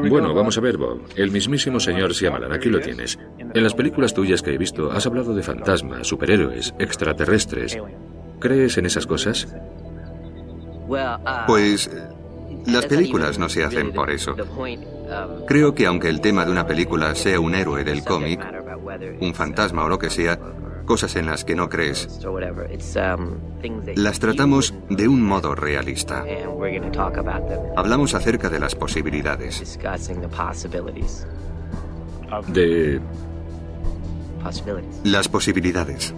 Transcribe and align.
Bueno, 0.00 0.34
vamos 0.34 0.56
a 0.58 0.60
ver, 0.60 0.76
Bob. 0.76 1.02
El 1.16 1.30
mismísimo 1.30 1.80
señor 1.80 2.12
Shyamalan, 2.12 2.52
aquí 2.52 2.68
lo 2.68 2.80
tienes. 2.80 3.18
En 3.38 3.62
las 3.62 3.74
películas 3.74 4.14
tuyas 4.14 4.42
que 4.42 4.54
he 4.54 4.58
visto, 4.58 4.90
has 4.90 5.06
hablado 5.06 5.34
de 5.34 5.42
fantasmas, 5.42 6.06
superhéroes, 6.06 6.74
extraterrestres. 6.78 7.78
¿Crees 8.38 8.78
en 8.78 8.86
esas 8.86 9.06
cosas? 9.06 9.54
Pues 11.46 11.90
las 12.66 12.86
películas 12.86 13.38
no 13.38 13.48
se 13.48 13.64
hacen 13.64 13.92
por 13.92 14.10
eso. 14.10 14.34
Creo 15.46 15.74
que 15.74 15.86
aunque 15.86 16.08
el 16.08 16.20
tema 16.20 16.44
de 16.44 16.50
una 16.50 16.66
película 16.66 17.14
sea 17.14 17.40
un 17.40 17.54
héroe 17.54 17.84
del 17.84 18.04
cómic, 18.04 18.40
un 19.20 19.34
fantasma 19.34 19.84
o 19.84 19.88
lo 19.88 19.98
que 19.98 20.10
sea, 20.10 20.38
cosas 20.92 21.16
en 21.16 21.24
las 21.24 21.42
que 21.46 21.54
no 21.54 21.70
crees, 21.70 22.20
las 23.96 24.20
tratamos 24.20 24.74
de 24.90 25.08
un 25.08 25.22
modo 25.22 25.54
realista. 25.54 26.22
Hablamos 27.76 28.12
acerca 28.12 28.50
de 28.50 28.60
las 28.60 28.74
posibilidades. 28.74 29.78
De... 32.48 33.00
Las 35.04 35.28
posibilidades. 35.30 36.14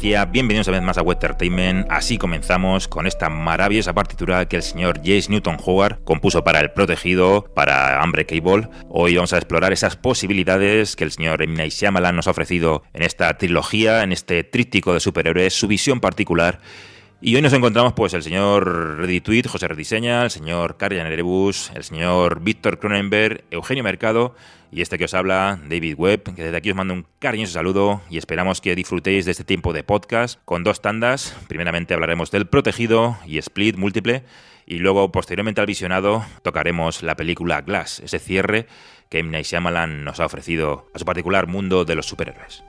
Bienvenidos 0.00 0.68
una 0.68 0.76
vez 0.76 0.86
más 0.86 0.98
a 0.98 1.02
Web. 1.02 1.18
Así 1.88 2.18
comenzamos 2.18 2.86
con 2.86 3.06
esta 3.08 3.28
maravillosa 3.28 3.92
partitura 3.92 4.46
que 4.46 4.56
el 4.56 4.62
señor 4.62 4.98
Jace 4.98 5.26
Newton 5.28 5.56
Howard 5.64 6.04
compuso 6.04 6.44
para 6.44 6.60
El 6.60 6.70
Protegido, 6.70 7.44
para 7.54 8.00
Hambre 8.00 8.24
Cable. 8.24 8.68
Hoy 8.88 9.16
vamos 9.16 9.32
a 9.32 9.38
explorar 9.38 9.72
esas 9.72 9.96
posibilidades 9.96 10.94
que 10.94 11.02
el 11.02 11.10
señor 11.10 11.42
M. 11.42 11.54
Night 11.56 11.72
Shyamalan 11.72 12.14
nos 12.14 12.28
ha 12.28 12.30
ofrecido 12.30 12.84
en 12.94 13.02
esta 13.02 13.36
trilogía, 13.38 14.04
en 14.04 14.12
este 14.12 14.44
tríptico 14.44 14.94
de 14.94 15.00
superhéroes, 15.00 15.52
su 15.52 15.66
visión 15.66 15.98
particular. 15.98 16.60
Y 17.20 17.34
hoy 17.34 17.42
nos 17.42 17.52
encontramos 17.52 17.94
pues 17.94 18.14
el 18.14 18.22
señor 18.22 18.98
Reditweet, 18.98 19.48
José 19.48 19.66
Rediseña, 19.66 20.22
el 20.22 20.30
señor 20.30 20.76
Karjan 20.76 21.08
Erebus, 21.08 21.72
el 21.74 21.82
señor 21.82 22.40
Víctor 22.40 22.78
Cronenberg, 22.78 23.42
Eugenio 23.50 23.82
Mercado 23.82 24.36
y 24.70 24.82
este 24.82 24.98
que 24.98 25.04
os 25.04 25.14
habla, 25.14 25.58
David 25.68 25.94
Webb, 25.96 26.34
que 26.34 26.44
desde 26.44 26.56
aquí 26.56 26.70
os 26.70 26.76
mando 26.76 26.94
un 26.94 27.06
cariñoso 27.18 27.52
saludo 27.52 28.02
y 28.10 28.18
esperamos 28.18 28.60
que 28.60 28.74
disfrutéis 28.74 29.24
de 29.24 29.32
este 29.32 29.44
tiempo 29.44 29.72
de 29.72 29.82
podcast 29.82 30.40
con 30.44 30.64
dos 30.64 30.82
tandas. 30.82 31.36
Primeramente 31.48 31.94
hablaremos 31.94 32.30
del 32.30 32.46
protegido 32.46 33.16
y 33.26 33.38
split 33.38 33.76
múltiple 33.76 34.24
y 34.66 34.78
luego 34.78 35.10
posteriormente 35.10 35.60
al 35.60 35.66
visionado 35.66 36.24
tocaremos 36.42 37.02
la 37.02 37.16
película 37.16 37.62
Glass, 37.62 38.00
ese 38.00 38.18
cierre 38.18 38.66
que 39.08 39.20
M. 39.20 39.30
Night 39.30 39.46
Shyamalan 39.46 40.04
nos 40.04 40.20
ha 40.20 40.26
ofrecido 40.26 40.90
a 40.94 40.98
su 40.98 41.04
particular 41.04 41.46
mundo 41.46 41.84
de 41.84 41.94
los 41.94 42.06
superhéroes. 42.06 42.62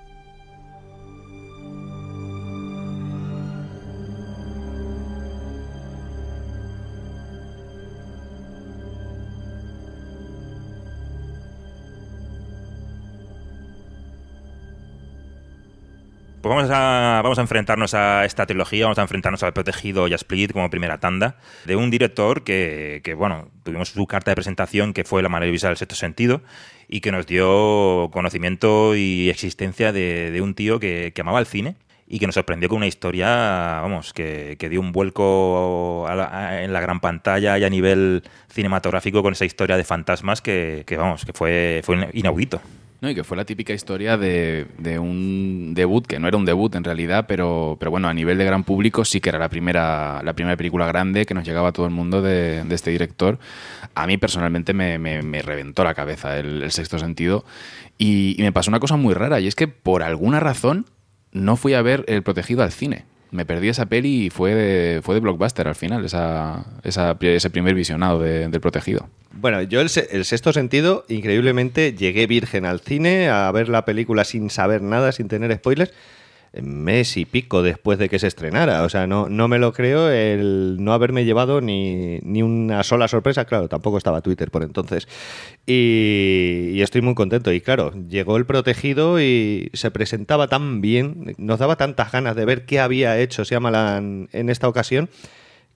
Pues 16.41 16.55
vamos 16.55 16.69
a, 16.71 17.19
vamos 17.21 17.37
a 17.37 17.41
enfrentarnos 17.41 17.93
a 17.93 18.23
esta 18.23 18.45
trilogía, 18.45 18.85
vamos 18.85 18.97
a 18.97 19.01
enfrentarnos 19.01 19.43
al 19.43 19.51
Protegido 19.51 20.07
y 20.07 20.13
a 20.13 20.15
Split 20.15 20.53
como 20.53 20.69
primera 20.69 20.97
tanda, 20.97 21.35
de 21.65 21.75
un 21.75 21.91
director 21.91 22.45
que, 22.45 23.01
bueno, 23.17 23.49
tuvimos 23.63 23.89
su 23.89 24.07
carta 24.07 24.31
de 24.31 24.35
presentación 24.35 24.93
que 24.93 25.03
fue 25.03 25.21
La 25.21 25.27
maravillosa 25.27 25.67
del 25.67 25.75
sexto 25.75 25.95
sentido 25.95 26.41
y 26.87 27.01
que 27.01 27.11
nos 27.11 27.27
dio 27.27 28.09
conocimiento 28.13 28.95
y 28.95 29.29
existencia 29.29 29.91
de, 29.91 30.39
un 30.41 30.53
tío 30.53 30.79
que, 30.79 31.13
amaba 31.19 31.41
el 31.41 31.45
cine 31.45 31.75
y 32.07 32.19
que 32.19 32.25
nos 32.25 32.35
sorprendió 32.35 32.69
con 32.69 32.77
una 32.77 32.87
historia, 32.87 33.81
vamos, 33.81 34.13
que, 34.13 34.55
dio 34.69 34.79
un 34.79 34.93
vuelco 34.93 36.07
en 36.09 36.71
la 36.71 36.79
gran 36.79 37.01
pantalla 37.01 37.57
y 37.57 37.65
a 37.65 37.69
nivel 37.69 38.23
cinematográfico 38.47 39.21
con 39.21 39.33
esa 39.33 39.43
historia 39.43 39.75
de 39.75 39.83
fantasmas 39.83 40.39
que, 40.39 40.85
vamos, 40.97 41.25
que 41.25 41.33
fue, 41.33 41.81
fue 41.83 42.09
inaudito. 42.13 42.61
No, 43.01 43.09
y 43.09 43.15
que 43.15 43.23
fue 43.23 43.37
la 43.37 43.45
típica 43.45 43.71
historia 43.71 44.17
de, 44.17 44.67
un 44.99 45.73
debut, 45.73 46.05
que 46.05 46.19
no 46.19 46.27
era 46.27 46.35
un 46.35 46.43
debut 46.43 46.75
en 46.75 46.83
realidad, 46.83 47.25
pero, 47.27 47.77
pero 47.79 47.91
bueno, 47.91 48.09
a 48.09 48.13
nivel 48.13 48.37
de 48.37 48.43
gran 48.43 48.65
público 48.65 49.05
sí 49.05 49.21
que 49.21 49.29
era 49.29 49.39
la 49.39 49.47
primera, 49.47 50.21
la 50.21 50.33
primera 50.33 50.57
película 50.57 50.85
grande 50.85 51.25
que 51.25 51.33
nos 51.33 51.45
llegaba 51.45 51.69
a 51.69 51.71
todo 51.71 51.85
el 51.85 51.93
mundo 51.93 52.21
de, 52.21 52.61
este 52.69 52.91
director. 52.91 53.39
A 53.95 54.05
mí 54.05 54.17
personalmente 54.17 54.73
me, 54.73 55.41
reventó 55.41 55.85
la 55.85 55.93
cabeza 55.93 56.37
el, 56.37 56.69
sexto 56.71 56.99
sentido. 56.99 57.45
y 57.97 58.35
me 58.39 58.51
pasó 58.51 58.69
una 58.69 58.81
cosa 58.81 58.97
muy 58.97 59.13
rara, 59.13 59.39
y 59.39 59.47
es 59.47 59.55
que 59.55 59.69
por 59.69 60.03
alguna 60.03 60.41
razón 60.41 60.85
no 61.31 61.55
fui 61.55 61.75
a 61.75 61.81
ver 61.81 62.03
El 62.07 62.23
Protegido 62.23 62.63
al 62.63 62.71
cine 62.71 63.05
me 63.31 63.45
perdí 63.45 63.69
esa 63.69 63.85
peli 63.85 64.25
y 64.25 64.29
fue 64.29 64.53
de, 64.55 65.01
fue 65.01 65.15
de 65.15 65.21
blockbuster 65.21 65.67
al 65.67 65.75
final, 65.75 66.05
esa, 66.05 66.65
ese 66.83 67.49
primer 67.49 67.75
visionado 67.75 68.19
del 68.19 68.61
protegido. 68.61 69.09
Bueno, 69.31 69.61
yo 69.61 69.81
el, 69.81 69.89
el, 70.11 70.25
sexto 70.25 70.53
sentido, 70.53 71.05
increíblemente, 71.07 71.93
llegué 71.93 72.27
virgen 72.27 72.65
al 72.65 72.79
cine 72.79 73.29
a 73.29 73.51
ver 73.51 73.69
la 73.69 73.85
película 73.85 74.23
sin 74.23 74.49
saber 74.49 74.81
nada, 74.81 75.11
sin 75.11 75.27
tener 75.27 75.55
spoilers 75.55 75.93
mes 76.61 77.17
y 77.17 77.25
pico 77.25 77.61
después 77.61 77.99
de 77.99 78.09
que 78.09 78.19
se 78.19 78.27
estrenara. 78.27 78.83
O 78.83 78.89
sea, 78.89 79.07
no, 79.07 79.29
no 79.29 79.47
me 79.47 79.59
lo 79.59 79.73
creo 79.73 80.09
el 80.09 80.77
no 80.79 80.93
haberme 80.93 81.25
llevado 81.25 81.61
ni, 81.61 82.19
una 82.41 82.83
sola 82.83 83.07
sorpresa. 83.07 83.45
Claro, 83.45 83.67
tampoco 83.67 83.97
estaba 83.97 84.21
Twitter 84.21 84.51
por 84.51 84.63
entonces. 84.63 85.07
Y, 85.65 86.81
estoy 86.81 87.01
muy 87.01 87.15
contento. 87.15 87.51
Y 87.51 87.61
claro, 87.61 87.91
llegó 88.09 88.37
el 88.37 88.45
protegido 88.45 89.21
y 89.21 89.69
se 89.73 89.91
presentaba 89.91 90.47
tan 90.47 90.81
bien, 90.81 91.35
nos 91.37 91.59
daba 91.59 91.75
tantas 91.75 92.11
ganas 92.11 92.35
de 92.35 92.45
ver 92.45 92.65
qué 92.65 92.79
había 92.79 93.19
hecho 93.19 93.45
Siamalan 93.45 94.29
en 94.31 94.49
esta 94.49 94.67
ocasión 94.67 95.09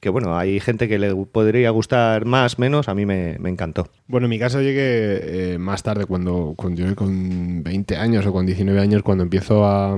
que 0.03 0.09
bueno, 0.09 0.37
hay 0.37 0.59
gente 0.59 0.89
que 0.89 0.99
le 0.99 1.15
podría 1.15 1.69
gustar 1.69 2.25
más, 2.25 2.59
menos, 2.59 2.89
a 2.89 2.93
mí 2.93 3.05
me, 3.05 3.35
encantó. 3.45 3.87
Bueno, 4.05 4.25
en 4.25 4.31
mi 4.31 4.37
caso 4.37 4.61
llegué 4.61 5.53
eh, 5.53 5.57
más 5.57 5.81
tarde, 5.81 6.05
cuando, 6.05 6.55
cuando 6.57 6.81
yo 6.81 6.93
con 6.93 7.63
20 7.63 7.95
años 7.95 8.25
o 8.25 8.33
con 8.33 8.45
19 8.45 8.81
años, 8.81 9.01
cuando 9.01 9.23
empiezo 9.23 9.65
a, 9.65 9.97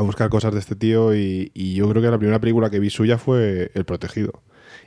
buscar 0.00 0.28
cosas 0.28 0.54
de 0.54 0.58
este 0.58 0.74
tío 0.74 1.14
y, 1.14 1.52
yo 1.54 1.88
creo 1.88 2.02
que 2.02 2.10
la 2.10 2.18
primera 2.18 2.40
película 2.40 2.68
que 2.68 2.80
vi 2.80 2.90
suya 2.90 3.16
fue 3.16 3.70
El 3.74 3.84
Protegido 3.84 4.42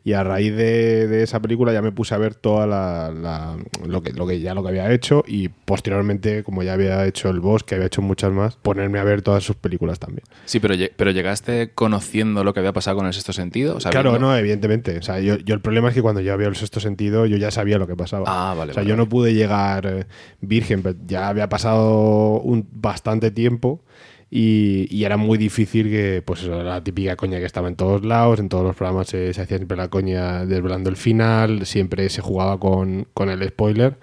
y 0.08 0.14
a 0.14 0.24
raíz 0.24 0.56
de, 0.56 1.22
esa 1.22 1.42
película 1.42 1.74
ya 1.74 1.82
me 1.82 1.92
puse 1.92 2.16
a 2.16 2.18
ver 2.18 2.34
toda 2.34 2.66
la, 2.66 3.58
lo, 3.86 4.02
que, 4.02 4.14
lo 4.14 4.26
que 4.26 4.40
ya 4.40 4.54
lo 4.54 4.64
que 4.64 4.70
había 4.70 4.90
hecho 4.94 5.22
y 5.28 5.50
posteriormente 5.50 6.46
como 6.46 6.64
ya 6.64 6.72
había 6.72 7.06
hecho 7.06 7.30
el 7.30 7.42
boss 7.42 7.66
que 7.66 7.76
había 7.76 7.88
hecho 7.88 8.02
muchas 8.02 8.32
más 8.32 8.56
ponerme 8.56 9.00
a 9.00 9.04
ver 9.04 9.22
todas 9.22 9.44
sus 9.44 9.58
películas 9.58 10.00
también. 10.00 10.24
Sí 10.46 10.62
pero 10.62 10.76
pero 10.96 11.12
llegaste 11.12 11.74
conociendo 11.76 12.46
lo 12.46 12.54
que 12.54 12.62
había 12.62 12.72
pasado 12.72 12.96
con 12.96 13.06
el 13.06 13.12
sexto 13.12 13.34
sentido 13.34 13.80
claro 13.80 14.18
no 14.18 14.34
evidentemente. 14.34 14.98
O 14.98 15.02
sea 15.02 15.20
yo, 15.20 15.34
el 15.34 15.60
problema 15.60 15.90
es 15.90 15.94
que 15.94 16.02
cuando 16.02 16.22
ya 16.22 16.32
había 16.32 16.48
el 16.48 16.56
sexto 16.56 16.80
sentido 16.80 17.26
yo 17.26 17.36
ya 17.36 17.52
sabía 17.52 17.78
lo 17.78 17.86
que 17.86 17.98
pasaba. 17.98 18.24
Ah 18.30 18.54
vale 18.54 18.72
o 18.72 18.76
sea 18.76 18.84
yo 18.84 18.96
no 18.96 19.10
pude 19.10 19.34
llegar 19.34 19.86
eh, 19.86 20.06
virgen 20.40 20.84
pero 20.84 20.96
ya 21.06 21.28
había 21.28 21.50
pasado 21.50 22.40
un 22.40 22.66
bastante 22.72 23.30
tiempo 23.30 23.84
y, 24.30 25.04
era 25.06 25.18
muy 25.18 25.38
difícil 25.38 25.90
que, 25.90 26.22
pues 26.26 26.44
la 26.44 26.84
típica 26.84 27.16
coña 27.16 27.40
que 27.40 27.46
estaba 27.46 27.70
en 27.70 27.76
todos 27.76 28.04
lados, 28.04 28.40
en 28.40 28.50
todos 28.50 28.66
los 28.66 28.76
programas 28.76 29.08
se, 29.08 29.30
hacía 29.30 29.46
siempre 29.46 29.78
la 29.78 29.88
coña 29.90 30.46
desvelando 30.46 30.90
el 30.90 30.98
final, 30.98 31.66
siempre 31.66 32.10
se 32.10 32.22
jugaba 32.22 32.60
con, 32.60 33.08
el 33.18 33.48
spoiler, 33.50 33.98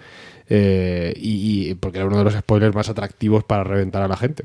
eh, 0.48 1.12
y, 1.16 1.74
porque 1.74 1.98
era 1.98 2.06
uno 2.06 2.18
de 2.18 2.24
los 2.24 2.34
spoilers 2.34 2.74
más 2.74 2.88
atractivos 2.88 3.44
para 3.44 3.64
reventar 3.64 4.02
a 4.02 4.08
la 4.08 4.16
gente. 4.16 4.44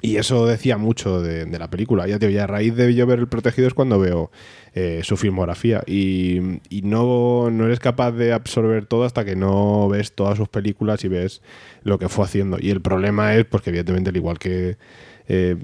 Y 0.00 0.16
eso 0.16 0.46
decía 0.46 0.78
mucho 0.78 1.20
de, 1.20 1.46
la 1.58 1.70
película. 1.70 2.06
Ya, 2.06 2.18
tío, 2.18 2.30
ya 2.30 2.44
a 2.44 2.46
raíz 2.46 2.74
de 2.76 2.94
yo 2.94 3.06
ver 3.06 3.18
El 3.18 3.28
Protegido 3.28 3.66
es 3.66 3.74
cuando 3.74 3.98
veo 3.98 4.30
eh, 4.74 5.00
su 5.02 5.16
filmografía. 5.16 5.82
Y, 5.86 6.60
no, 6.82 7.50
no, 7.50 7.66
eres 7.66 7.80
capaz 7.80 8.12
de 8.12 8.32
absorber 8.32 8.86
todo 8.86 9.04
hasta 9.04 9.24
que 9.24 9.34
no 9.34 9.88
ves 9.88 10.14
todas 10.14 10.38
sus 10.38 10.48
películas 10.48 11.04
y 11.04 11.08
ves 11.08 11.42
lo 11.82 11.98
que 11.98 12.08
fue 12.08 12.24
haciendo. 12.24 12.58
Y 12.60 12.70
el 12.70 12.80
problema 12.80 13.34
es, 13.34 13.44
pues 13.44 13.62
que 13.62 13.70
evidentemente, 13.70 14.10
al 14.10 14.16
igual 14.16 14.38
que 14.38 14.76
eh, 15.26 15.56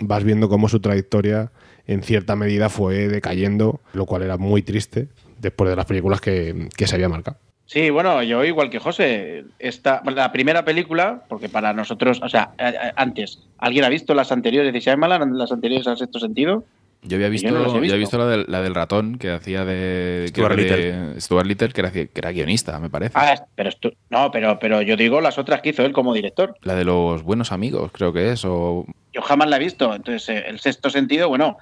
vas 0.00 0.22
viendo 0.22 0.48
cómo 0.48 0.68
su 0.68 0.80
trayectoria 0.80 1.50
en 1.86 2.02
cierta 2.02 2.36
medida 2.36 2.68
fue 2.68 3.08
decayendo, 3.08 3.80
lo 3.94 4.04
cual 4.04 4.22
era 4.22 4.36
muy 4.36 4.62
triste 4.62 5.08
después 5.40 5.70
de 5.70 5.76
las 5.76 5.86
películas 5.86 6.20
que, 6.20 6.68
que 6.76 6.86
se 6.86 6.94
había 6.94 7.08
marcado. 7.08 7.38
Sí, 7.68 7.90
bueno, 7.90 8.22
yo 8.22 8.46
igual 8.46 8.70
que 8.70 8.78
José, 8.78 9.44
esta, 9.58 10.00
la 10.06 10.32
primera 10.32 10.64
película, 10.64 11.24
porque 11.28 11.50
para 11.50 11.74
nosotros, 11.74 12.18
o 12.22 12.28
sea, 12.30 12.52
antes, 12.96 13.40
¿alguien 13.58 13.84
ha 13.84 13.90
visto 13.90 14.14
las 14.14 14.32
anteriores 14.32 14.72
de 14.72 14.80
Shyamalan, 14.80 15.36
las 15.36 15.52
anteriores 15.52 15.86
al 15.86 15.98
sexto 15.98 16.18
sentido? 16.18 16.64
Yo 17.02 17.16
había 17.16 17.28
visto, 17.28 17.50
yo, 17.50 17.98
visto. 17.98 18.16
la, 18.16 18.26
del, 18.26 18.46
la, 18.48 18.62
del, 18.62 18.74
ratón 18.74 19.18
que 19.18 19.30
hacía 19.30 19.66
de 19.66 20.24
Stuart 20.28 20.56
Little, 20.56 21.20
Stuart 21.20 21.46
Little 21.46 21.68
que, 21.68 21.80
era, 21.82 21.92
que 21.92 22.10
era 22.14 22.32
guionista, 22.32 22.80
me 22.80 22.88
parece. 22.88 23.12
Ah, 23.14 23.34
pero 23.54 23.70
no, 24.08 24.30
pero, 24.30 24.58
pero 24.58 24.80
yo 24.80 24.96
digo 24.96 25.20
las 25.20 25.36
otras 25.36 25.60
que 25.60 25.68
hizo 25.68 25.84
él 25.84 25.92
como 25.92 26.14
director. 26.14 26.56
La 26.62 26.74
de 26.74 26.86
los 26.86 27.22
buenos 27.22 27.52
amigos, 27.52 27.92
creo 27.92 28.14
que 28.14 28.32
es, 28.32 28.46
o... 28.46 28.86
Yo 29.12 29.20
jamás 29.20 29.46
la 29.50 29.56
he 29.56 29.60
visto. 29.60 29.94
Entonces, 29.94 30.26
eh, 30.30 30.44
el 30.48 30.58
sexto 30.58 30.88
sentido, 30.88 31.28
bueno, 31.28 31.58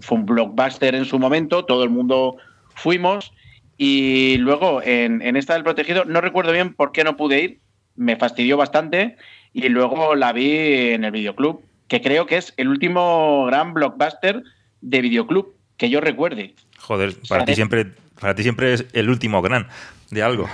fue 0.00 0.18
un 0.18 0.24
blockbuster 0.24 0.94
en 0.94 1.04
su 1.04 1.18
momento, 1.18 1.64
todo 1.64 1.82
el 1.82 1.90
mundo 1.90 2.36
fuimos 2.76 3.32
y 3.80 4.38
luego 4.38 4.82
en, 4.82 5.36
esta 5.36 5.54
del 5.54 5.62
protegido, 5.62 6.04
no 6.04 6.20
recuerdo 6.20 6.50
bien 6.50 6.74
por 6.74 6.90
qué 6.90 7.04
no 7.04 7.16
pude 7.16 7.40
ir, 7.40 7.60
me 7.94 8.16
fastidió 8.16 8.56
bastante. 8.56 9.16
Y 9.52 9.68
luego 9.68 10.16
la 10.16 10.32
vi 10.32 10.90
en 10.90 11.04
el 11.04 11.12
videoclub, 11.12 11.62
que 11.86 12.02
creo 12.02 12.26
que 12.26 12.36
es 12.36 12.52
el 12.56 12.68
último 12.68 13.46
gran 13.46 13.72
blockbuster 13.72 14.42
de 14.80 15.00
videoclub 15.00 15.54
que 15.76 15.88
yo 15.88 16.00
recuerde. 16.00 16.54
Joder, 16.78 17.14
para 17.28 17.44
ti 17.44 17.54
siempre, 17.54 17.86
para 18.20 18.34
ti 18.34 18.42
siempre 18.42 18.74
es 18.74 18.84
el 18.92 19.08
último 19.08 19.40
gran 19.42 19.68
de 20.10 20.22
algo. 20.24 20.48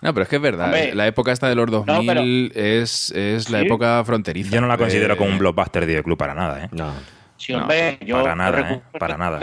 No, 0.00 0.14
pero 0.14 0.22
es 0.22 0.28
que 0.28 0.36
es 0.36 0.42
verdad. 0.42 0.72
la 0.94 1.06
época 1.08 1.32
esta 1.32 1.48
de 1.48 1.56
los 1.56 1.68
2000 1.68 2.52
es, 2.54 3.10
es 3.10 3.50
la 3.50 3.62
época 3.62 4.04
fronteriza. 4.04 4.54
Yo 4.54 4.60
no 4.60 4.68
la 4.68 4.78
considero 4.78 5.16
como 5.16 5.30
un 5.30 5.38
blockbuster 5.38 5.82
de 5.82 5.86
videoclub 5.88 6.16
para 6.16 6.34
nada, 6.34 6.64
¿eh? 6.64 6.68
No. 6.70 6.92
Sí, 7.36 7.52
hombre, 7.52 7.98
yo 8.06 8.22
para 8.22 8.36
nada, 8.36 8.72
¿eh? 8.72 8.80
Para 8.96 9.18
nada 9.18 9.40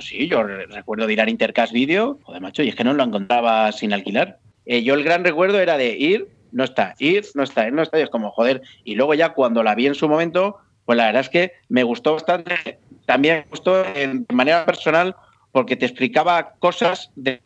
sí, 0.00 0.28
yo 0.28 0.42
recuerdo 0.42 1.06
de 1.06 1.30
Intercast 1.30 1.72
Video, 1.72 2.18
joder, 2.22 2.40
macho, 2.40 2.62
y 2.62 2.68
es 2.68 2.74
que 2.74 2.84
no 2.84 2.94
lo 2.94 3.04
encontraba 3.04 3.70
sin 3.72 3.92
alquilar. 3.92 4.38
Eh, 4.66 4.82
yo 4.82 4.94
el 4.94 5.04
gran 5.04 5.24
recuerdo 5.24 5.60
era 5.60 5.76
de 5.76 5.96
ir, 5.96 6.28
no 6.52 6.64
está, 6.64 6.94
ir, 6.98 7.24
no 7.34 7.42
está, 7.42 7.66
ir, 7.66 7.72
no 7.72 7.82
está, 7.82 7.98
y 7.98 8.02
es 8.02 8.10
como, 8.10 8.30
joder. 8.30 8.62
Y 8.84 8.94
luego 8.94 9.14
ya 9.14 9.30
cuando 9.30 9.62
la 9.62 9.74
vi 9.74 9.86
en 9.86 9.94
su 9.94 10.08
momento, 10.08 10.58
pues 10.84 10.96
la 10.96 11.06
verdad 11.06 11.22
es 11.22 11.28
que 11.28 11.52
me 11.68 11.82
gustó 11.82 12.14
bastante, 12.14 12.78
también 13.06 13.44
me 13.44 13.50
gustó 13.50 13.82
de 13.82 14.24
manera 14.32 14.64
personal, 14.64 15.16
porque 15.52 15.76
te 15.76 15.86
explicaba 15.86 16.54
cosas 16.58 17.10
de, 17.14 17.40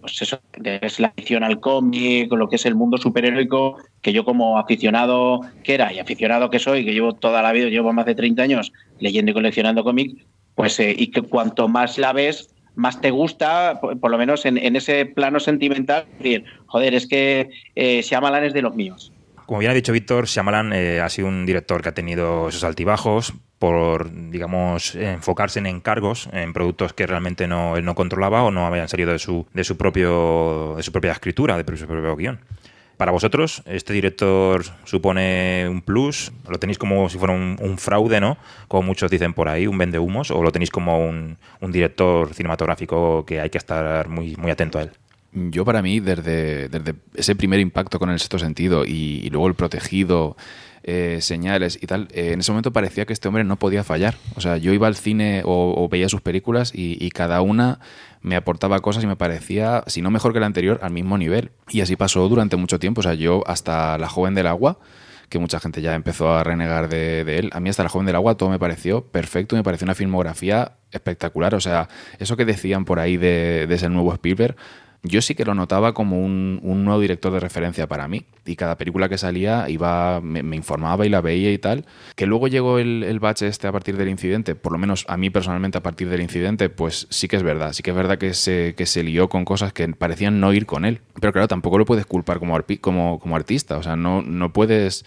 pues 0.00 0.22
eso, 0.22 0.40
de 0.56 0.80
la 0.98 1.08
afición 1.08 1.42
al 1.42 1.60
cómic, 1.60 2.32
lo 2.32 2.48
que 2.48 2.56
es 2.56 2.66
el 2.66 2.76
mundo 2.76 2.98
superheroico, 2.98 3.78
que 4.00 4.12
yo 4.12 4.24
como 4.24 4.58
aficionado 4.58 5.40
que 5.64 5.74
era 5.74 5.92
y 5.92 5.98
aficionado 5.98 6.50
que 6.50 6.60
soy, 6.60 6.84
que 6.84 6.92
llevo 6.92 7.14
toda 7.14 7.42
la 7.42 7.52
vida, 7.52 7.68
llevo 7.68 7.92
más 7.92 8.06
de 8.06 8.14
30 8.14 8.42
años 8.42 8.72
leyendo 9.00 9.32
y 9.32 9.34
coleccionando 9.34 9.82
cómic, 9.82 10.24
pues 10.56 10.80
eh, 10.80 10.92
y 10.98 11.08
que 11.12 11.22
cuanto 11.22 11.68
más 11.68 11.98
la 11.98 12.12
ves, 12.12 12.50
más 12.74 13.00
te 13.00 13.10
gusta, 13.10 13.80
por, 13.80 14.10
lo 14.10 14.18
menos 14.18 14.44
en, 14.44 14.58
ese 14.76 15.06
plano 15.06 15.38
sentimental, 15.38 16.06
decir, 16.18 16.44
joder, 16.66 16.94
es 16.94 17.06
que 17.06 17.50
eh, 17.76 18.02
Shyamalan 18.02 18.44
es 18.44 18.52
de 18.52 18.62
los 18.62 18.74
míos. 18.74 19.12
Como 19.46 19.60
bien 19.60 19.70
ha 19.70 19.74
dicho 19.74 19.92
Víctor, 19.92 20.26
Shyamalan 20.26 20.72
eh, 20.72 21.00
ha 21.00 21.08
sido 21.08 21.28
un 21.28 21.46
director 21.46 21.80
que 21.80 21.90
ha 21.90 21.94
tenido 21.94 22.48
esos 22.48 22.64
altibajos 22.64 23.34
por, 23.58 24.10
digamos, 24.30 24.94
enfocarse 24.96 25.60
en 25.60 25.66
encargos, 25.66 26.28
en 26.32 26.52
productos 26.52 26.92
que 26.92 27.06
realmente 27.06 27.46
no, 27.46 27.76
él 27.76 27.84
no 27.84 27.94
controlaba 27.94 28.42
o 28.42 28.50
no 28.50 28.66
habían 28.66 28.88
salido 28.88 29.12
de 29.12 29.18
su, 29.18 29.46
de 29.54 29.64
su, 29.64 29.78
propio, 29.78 30.74
de 30.76 30.82
su 30.82 30.92
propia 30.92 31.12
escritura, 31.12 31.56
de 31.56 31.76
su 31.76 31.86
propio 31.86 32.16
guion. 32.16 32.40
Para 32.96 33.12
vosotros, 33.12 33.62
¿este 33.66 33.92
director 33.92 34.64
supone 34.84 35.66
un 35.68 35.82
plus? 35.82 36.32
¿Lo 36.48 36.58
tenéis 36.58 36.78
como 36.78 37.10
si 37.10 37.18
fuera 37.18 37.34
un, 37.34 37.78
fraude, 37.78 38.20
¿no? 38.20 38.38
Como 38.68 38.84
muchos 38.84 39.10
dicen 39.10 39.34
por 39.34 39.48
ahí, 39.50 39.66
un 39.66 39.76
vendehumos, 39.76 40.30
o 40.30 40.42
lo 40.42 40.50
tenéis 40.50 40.70
como 40.70 41.06
un, 41.06 41.36
director 41.60 42.32
cinematográfico 42.32 43.26
que 43.26 43.40
hay 43.40 43.50
que 43.50 43.58
estar 43.58 44.08
muy, 44.08 44.34
muy 44.36 44.50
atento 44.50 44.78
a 44.78 44.82
él? 44.82 44.92
Yo 45.32 45.66
para 45.66 45.82
mí, 45.82 46.00
desde, 46.00 46.70
desde 46.70 46.94
ese 47.14 47.36
primer 47.36 47.60
impacto 47.60 47.98
con 47.98 48.08
el 48.08 48.18
sexto 48.18 48.38
sentido 48.38 48.86
y 48.86 49.28
luego 49.28 49.48
el 49.48 49.54
protegido, 49.54 50.36
eh, 50.88 51.18
señales 51.20 51.80
y 51.82 51.88
tal, 51.88 52.06
eh, 52.12 52.30
en 52.30 52.38
ese 52.38 52.52
momento 52.52 52.72
parecía 52.72 53.06
que 53.06 53.12
este 53.12 53.26
hombre 53.26 53.42
no 53.42 53.56
podía 53.56 53.82
fallar. 53.82 54.14
O 54.36 54.40
sea, 54.40 54.56
yo 54.56 54.72
iba 54.72 54.86
al 54.86 54.94
cine 54.94 55.42
o, 55.44 55.88
veía 55.88 56.08
sus 56.08 56.20
películas 56.20 56.70
y, 56.72 57.10
cada 57.10 57.40
una 57.40 57.80
me 58.22 58.36
aportaba 58.36 58.78
cosas 58.78 59.02
y 59.02 59.08
me 59.08 59.16
parecía, 59.16 59.82
si 59.88 60.00
no 60.00 60.12
mejor 60.12 60.32
que 60.32 60.38
la 60.38 60.46
anterior, 60.46 60.78
al 60.82 60.92
mismo 60.92 61.18
nivel. 61.18 61.50
Y 61.70 61.80
así 61.80 61.96
pasó 61.96 62.28
durante 62.28 62.54
mucho 62.54 62.78
tiempo. 62.78 63.00
O 63.00 63.02
sea, 63.02 63.14
yo 63.14 63.42
hasta 63.48 63.98
La 63.98 64.08
joven 64.08 64.36
del 64.36 64.46
agua, 64.46 64.78
que 65.28 65.40
mucha 65.40 65.58
gente 65.58 65.82
ya 65.82 65.96
empezó 65.96 66.32
a 66.32 66.44
renegar 66.44 66.88
de, 66.88 67.22
él, 67.36 67.50
a 67.52 67.58
mí 67.58 67.68
hasta 67.68 67.82
La 67.82 67.88
joven 67.88 68.06
del 68.06 68.14
agua 68.14 68.36
todo 68.36 68.48
me 68.50 68.60
pareció 68.60 69.06
perfecto, 69.06 69.56
me 69.56 69.64
pareció 69.64 69.86
una 69.86 69.96
filmografía 69.96 70.76
espectacular. 70.92 71.56
O 71.56 71.60
sea, 71.60 71.88
eso 72.20 72.36
que 72.36 72.44
decían 72.44 72.84
por 72.84 73.00
ahí 73.00 73.16
de, 73.16 73.66
de 73.66 73.74
ese 73.74 73.88
nuevo 73.88 74.12
Spielberg, 74.12 74.54
yo 75.06 75.22
sí 75.22 75.34
que 75.34 75.44
lo 75.44 75.54
notaba 75.54 75.94
como 75.94 76.20
un, 76.20 76.60
nuevo 76.62 77.00
director 77.00 77.32
de 77.32 77.40
referencia 77.40 77.86
para 77.86 78.08
mí. 78.08 78.24
Y 78.44 78.56
cada 78.56 78.76
película 78.76 79.08
que 79.08 79.18
salía 79.18 79.68
iba, 79.68 80.20
me, 80.20 80.56
informaba 80.56 81.06
y 81.06 81.08
la 81.08 81.20
veía 81.20 81.52
y 81.52 81.58
tal. 81.58 81.86
Que 82.14 82.26
luego 82.26 82.48
llegó 82.48 82.78
el, 82.78 83.18
bache 83.20 83.46
este 83.46 83.66
a 83.66 83.72
partir 83.72 83.96
del 83.96 84.08
incidente, 84.08 84.54
por 84.54 84.72
lo 84.72 84.78
menos 84.78 85.04
a 85.08 85.16
mí 85.16 85.30
personalmente 85.30 85.78
a 85.78 85.82
partir 85.82 86.08
del 86.08 86.20
incidente, 86.20 86.68
pues 86.68 87.06
sí 87.10 87.28
que 87.28 87.36
es 87.36 87.42
verdad. 87.42 87.72
Sí 87.72 87.82
que 87.82 87.90
es 87.90 87.96
verdad 87.96 88.18
que 88.18 88.34
se, 88.34 88.74
que 88.76 88.86
se 88.86 89.02
lió 89.02 89.28
con 89.28 89.44
cosas 89.44 89.72
que 89.72 89.88
parecían 89.88 90.40
no 90.40 90.52
ir 90.52 90.66
con 90.66 90.84
él. 90.84 91.00
Pero 91.20 91.32
claro, 91.32 91.48
tampoco 91.48 91.78
lo 91.78 91.84
puedes 91.84 92.06
culpar 92.06 92.38
como, 92.38 92.58
como, 92.80 93.18
como 93.18 93.36
artista. 93.36 93.78
O 93.78 93.82
sea, 93.82 93.96
no, 93.96 94.22
no 94.22 94.52
puedes 94.52 95.04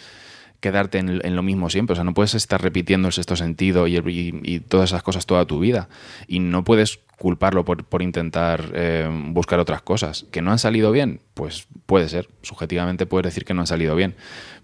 quedarte 0.59 0.97
en, 0.99 1.35
lo 1.35 1.43
mismo 1.43 1.69
siempre. 1.69 1.93
O 1.93 1.95
sea, 1.95 2.03
no 2.03 2.13
puedes 2.13 2.35
estar 2.35 2.61
repitiendo 2.61 3.07
el 3.07 3.13
sexto 3.13 3.35
sentido 3.35 3.87
y, 3.87 3.97
y, 4.43 4.59
todas 4.59 4.89
esas 4.89 5.03
cosas 5.03 5.25
toda 5.25 5.45
tu 5.45 5.59
vida. 5.59 5.89
Y 6.27 6.39
no 6.39 6.63
puedes 6.63 6.99
culparlo 7.19 7.65
por, 7.65 7.83
por 7.83 8.01
intentar 8.01 8.71
eh, 8.73 9.07
buscar 9.27 9.59
otras 9.59 9.81
cosas. 9.81 10.25
¿Que 10.31 10.41
no 10.41 10.51
han 10.51 10.57
salido 10.57 10.91
bien? 10.91 11.19
Pues 11.35 11.67
puede 11.85 12.09
ser. 12.09 12.29
Subjetivamente 12.41 13.05
puedes 13.05 13.25
decir 13.25 13.45
que 13.45 13.53
no 13.53 13.61
han 13.61 13.67
salido 13.67 13.95
bien. 13.95 14.15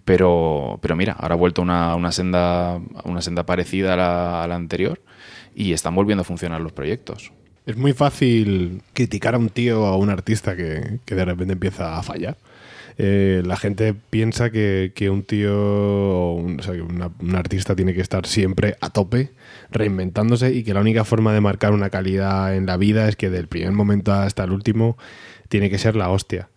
Pero, 0.05 0.79
pero 0.81 0.95
mira, 0.95 1.13
ahora 1.13 1.35
ha 1.35 1.37
vuelto 1.37 1.61
una, 1.61 1.95
una, 1.95 2.11
senda, 2.11 2.79
una 3.03 3.21
senda 3.21 3.45
parecida 3.45 3.93
a 3.93 4.47
la, 4.47 4.55
anterior 4.55 5.01
y 5.53 5.73
están 5.73 5.93
volviendo 5.93 6.21
a 6.21 6.25
funcionar 6.25 6.61
los 6.61 6.71
proyectos. 6.71 7.31
Es 7.65 7.77
muy 7.77 7.93
fácil 7.93 8.81
criticar 8.93 9.35
a 9.35 9.37
un 9.37 9.49
tío 9.49 9.81
o 9.81 9.85
a 9.87 9.97
un 9.97 10.09
artista 10.09 10.55
que, 10.55 10.99
que 11.05 11.15
de 11.15 11.25
repente 11.25 11.53
empieza 11.53 11.97
a 11.97 12.03
fallar. 12.03 12.37
Eh, 12.97 13.43
la 13.45 13.57
gente 13.57 13.93
piensa 13.93 14.49
que, 14.49 14.91
un 15.11 15.23
tío, 15.23 15.53
o 15.53 16.35
un, 16.35 17.35
artista 17.35 17.75
tiene 17.75 17.93
que 17.93 18.01
estar 18.01 18.25
siempre 18.25 18.75
a 18.81 18.89
tope, 18.89 19.31
reinventándose 19.71 20.53
y 20.53 20.63
que 20.63 20.73
la 20.73 20.81
única 20.81 21.03
forma 21.03 21.33
de 21.33 21.41
marcar 21.41 21.73
una 21.73 21.89
calidad 21.89 22.55
en 22.55 22.65
la 22.65 22.77
vida 22.77 23.07
es 23.09 23.15
que 23.15 23.29
del 23.29 23.47
primer 23.47 23.71
momento 23.71 24.13
hasta 24.13 24.43
el 24.43 24.51
último 24.51 24.97
tiene 25.49 25.69
que 25.69 25.77
ser 25.77 25.95
la 25.95 26.09
hostia. 26.09 26.49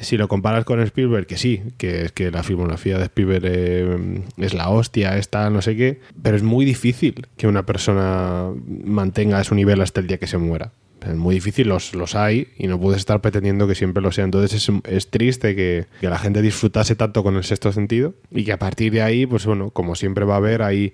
Si 0.00 0.16
lo 0.16 0.28
comparas 0.28 0.64
con 0.64 0.80
Spielberg, 0.80 1.26
que 1.26 1.36
sí, 1.36 1.62
que 1.76 2.04
es 2.04 2.12
que 2.12 2.30
la 2.30 2.44
filmografía 2.44 2.98
de 2.98 3.04
Spielberg 3.04 3.44
eh, 3.46 4.22
es 4.36 4.54
la 4.54 4.68
hostia, 4.68 5.16
está 5.16 5.50
no 5.50 5.60
sé 5.60 5.76
qué, 5.76 6.00
pero 6.22 6.36
es 6.36 6.42
muy 6.42 6.64
difícil 6.64 7.26
que 7.36 7.48
una 7.48 7.66
persona 7.66 8.50
mantenga 8.84 9.42
su 9.42 9.56
nivel 9.56 9.80
hasta 9.80 10.00
el 10.00 10.06
día 10.06 10.18
que 10.18 10.28
se 10.28 10.38
muera. 10.38 10.70
Es 11.06 11.14
muy 11.14 11.36
difícil, 11.36 11.68
los, 11.68 11.94
los 11.94 12.14
hay 12.14 12.48
y 12.56 12.66
no 12.66 12.80
puedes 12.80 12.98
estar 12.98 13.20
pretendiendo 13.20 13.68
que 13.68 13.74
siempre 13.74 14.02
lo 14.02 14.10
sea. 14.12 14.24
Entonces 14.24 14.70
es, 14.84 15.10
triste 15.10 15.54
que, 15.54 15.86
la 16.00 16.18
gente 16.18 16.42
disfrutase 16.42 16.96
tanto 16.96 17.22
con 17.22 17.36
el 17.36 17.44
sexto 17.44 17.72
sentido 17.72 18.14
y 18.30 18.44
que 18.44 18.52
a 18.52 18.58
partir 18.58 18.92
de 18.92 19.02
ahí, 19.02 19.26
pues 19.26 19.46
bueno, 19.46 19.70
como 19.70 19.94
siempre 19.94 20.24
va 20.24 20.34
a 20.34 20.38
haber, 20.38 20.62
ahí 20.62 20.92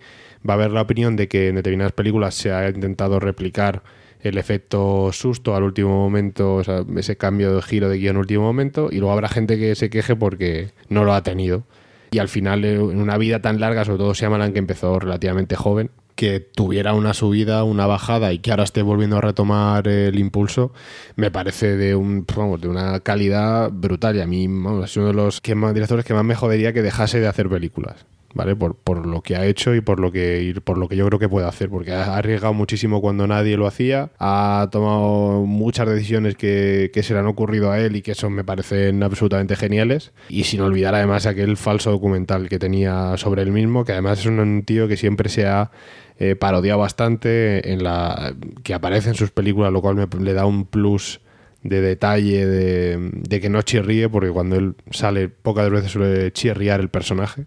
va 0.48 0.54
a 0.54 0.56
haber 0.56 0.72
la 0.72 0.82
opinión 0.82 1.16
de 1.16 1.28
que 1.28 1.48
en 1.48 1.56
determinadas 1.56 1.92
películas 1.92 2.34
se 2.34 2.52
ha 2.52 2.68
intentado 2.68 3.18
replicar 3.18 3.82
el 4.20 4.38
efecto 4.38 5.10
susto 5.12 5.54
al 5.54 5.62
último 5.62 5.90
momento, 5.90 6.56
o 6.56 6.64
sea, 6.64 6.82
ese 6.96 7.16
cambio 7.16 7.54
de 7.54 7.62
giro 7.62 7.88
de 7.88 7.98
guion 7.98 8.16
al 8.16 8.20
último 8.20 8.42
momento, 8.42 8.88
y 8.90 8.96
luego 8.96 9.12
habrá 9.12 9.28
gente 9.28 9.58
que 9.58 9.74
se 9.74 9.90
queje 9.90 10.16
porque 10.16 10.70
no 10.88 11.04
lo 11.04 11.12
ha 11.12 11.22
tenido. 11.22 11.64
Y 12.10 12.18
al 12.18 12.28
final, 12.28 12.64
en 12.64 13.00
una 13.00 13.18
vida 13.18 13.42
tan 13.42 13.60
larga, 13.60 13.84
sobre 13.84 13.98
todo 13.98 14.14
Shyamalan, 14.14 14.52
que 14.52 14.60
empezó 14.60 14.98
relativamente 14.98 15.56
joven, 15.56 15.90
que 16.14 16.40
tuviera 16.40 16.94
una 16.94 17.14
subida, 17.14 17.64
una 17.64 17.86
bajada 17.86 18.32
y 18.32 18.38
que 18.38 18.50
ahora 18.50 18.64
esté 18.64 18.82
volviendo 18.82 19.18
a 19.18 19.20
retomar 19.20 19.88
el 19.88 20.18
impulso, 20.18 20.72
me 21.16 21.30
parece 21.30 21.76
de 21.76 21.94
un 21.94 22.26
de 22.60 22.68
una 22.68 23.00
calidad 23.00 23.70
brutal. 23.72 24.16
Y 24.16 24.20
a 24.20 24.26
mí 24.26 24.44
es 24.84 24.96
uno 24.96 25.06
de 25.08 25.14
los 25.14 25.40
que 25.40 25.54
más, 25.54 25.74
directores 25.74 26.04
que 26.04 26.14
más 26.14 26.24
me 26.24 26.34
jodería 26.34 26.72
que 26.72 26.82
dejase 26.82 27.20
de 27.20 27.28
hacer 27.28 27.48
películas. 27.48 28.06
¿vale? 28.34 28.56
Por, 28.56 28.74
por, 28.74 29.06
lo 29.06 29.22
que 29.22 29.36
ha 29.36 29.46
hecho 29.46 29.74
y 29.74 29.80
por 29.80 30.00
lo 30.00 30.12
que 30.12 30.54
por 30.64 30.76
lo 30.76 30.88
que 30.88 30.96
yo 30.96 31.06
creo 31.06 31.18
que 31.18 31.28
puede 31.28 31.46
hacer, 31.46 31.70
porque 31.70 31.92
ha 31.92 32.16
arriesgado 32.16 32.52
muchísimo 32.52 33.00
cuando 33.00 33.26
nadie 33.26 33.56
lo 33.56 33.66
hacía, 33.66 34.10
ha 34.18 34.68
tomado 34.70 35.42
muchas 35.46 35.88
decisiones 35.88 36.36
que, 36.36 36.90
que, 36.92 37.02
se 37.02 37.14
le 37.14 37.20
han 37.20 37.26
ocurrido 37.26 37.70
a 37.70 37.78
él 37.78 37.96
y 37.96 38.02
que 38.02 38.12
eso 38.12 38.28
me 38.30 38.44
parecen 38.44 39.02
absolutamente 39.02 39.56
geniales, 39.56 40.12
y 40.28 40.44
sin 40.44 40.60
olvidar 40.60 40.94
además 40.94 41.26
aquel 41.26 41.56
falso 41.56 41.90
documental 41.90 42.48
que 42.48 42.58
tenía 42.58 43.16
sobre 43.16 43.42
él 43.42 43.52
mismo, 43.52 43.84
que 43.84 43.92
además 43.92 44.20
es 44.20 44.26
un 44.26 44.64
tío 44.64 44.88
que 44.88 44.96
siempre 44.96 45.28
se 45.28 45.46
ha 45.46 45.70
eh, 46.18 46.36
parodiado 46.36 46.78
bastante 46.78 47.72
en 47.72 47.82
la 47.82 48.34
que 48.62 48.74
aparece 48.74 49.08
en 49.08 49.14
sus 49.16 49.30
películas, 49.30 49.72
lo 49.72 49.82
cual 49.82 49.96
me, 49.96 50.06
le 50.20 50.32
da 50.32 50.46
un 50.46 50.64
plus 50.64 51.20
de 51.64 51.80
detalle 51.80 52.46
de, 52.46 53.40
que 53.40 53.48
no 53.48 53.62
chirríe, 53.62 54.08
porque 54.08 54.30
cuando 54.30 54.56
él 54.56 54.74
sale 54.90 55.28
pocas 55.28 55.68
veces 55.70 55.90
suele 55.90 56.30
chirriar 56.30 56.80
el 56.80 56.90
personaje 56.90 57.46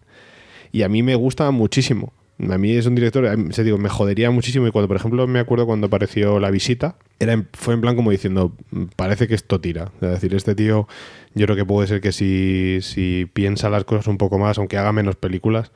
y 0.72 0.82
a 0.82 0.90
mí 0.90 1.02
me 1.04 1.16
gusta 1.16 1.50
muchísimo. 1.52 2.12
A 2.50 2.58
mí 2.58 2.74
es 2.74 2.86
un 2.86 2.94
director, 2.94 3.26
se 3.52 3.64
digo, 3.64 3.78
me 3.78 3.90
jodería 3.90 4.30
muchísimo 4.30 4.68
y 4.68 4.72
cuando, 4.72 4.88
por 4.88 4.98
ejemplo, 4.98 5.26
me 5.28 5.40
acuerdo 5.40 5.66
cuando 5.66 5.88
apareció 5.88 6.40
La 6.40 6.52
Visita, 6.52 6.98
era 7.20 7.46
fue 7.54 7.74
en 7.74 7.82
plan 7.82 7.96
como 7.96 8.12
diciendo, 8.12 8.54
parece 8.96 9.28
que 9.28 9.34
esto 9.34 9.60
tira. 9.62 9.92
Es 10.02 10.10
decir, 10.10 10.36
este 10.36 10.54
tío, 10.54 10.88
yo 11.34 11.46
creo 11.46 11.56
que 11.56 11.66
puede 11.66 11.88
ser 11.88 12.02
que 12.02 12.12
si, 12.12 12.80
si 12.82 13.28
piensa 13.34 13.70
las 13.70 13.86
cosas 13.86 14.08
un 14.08 14.18
poco 14.18 14.38
más, 14.38 14.58
aunque 14.60 14.78
haga 14.78 14.92
menos 14.92 15.16
películas, 15.16 15.72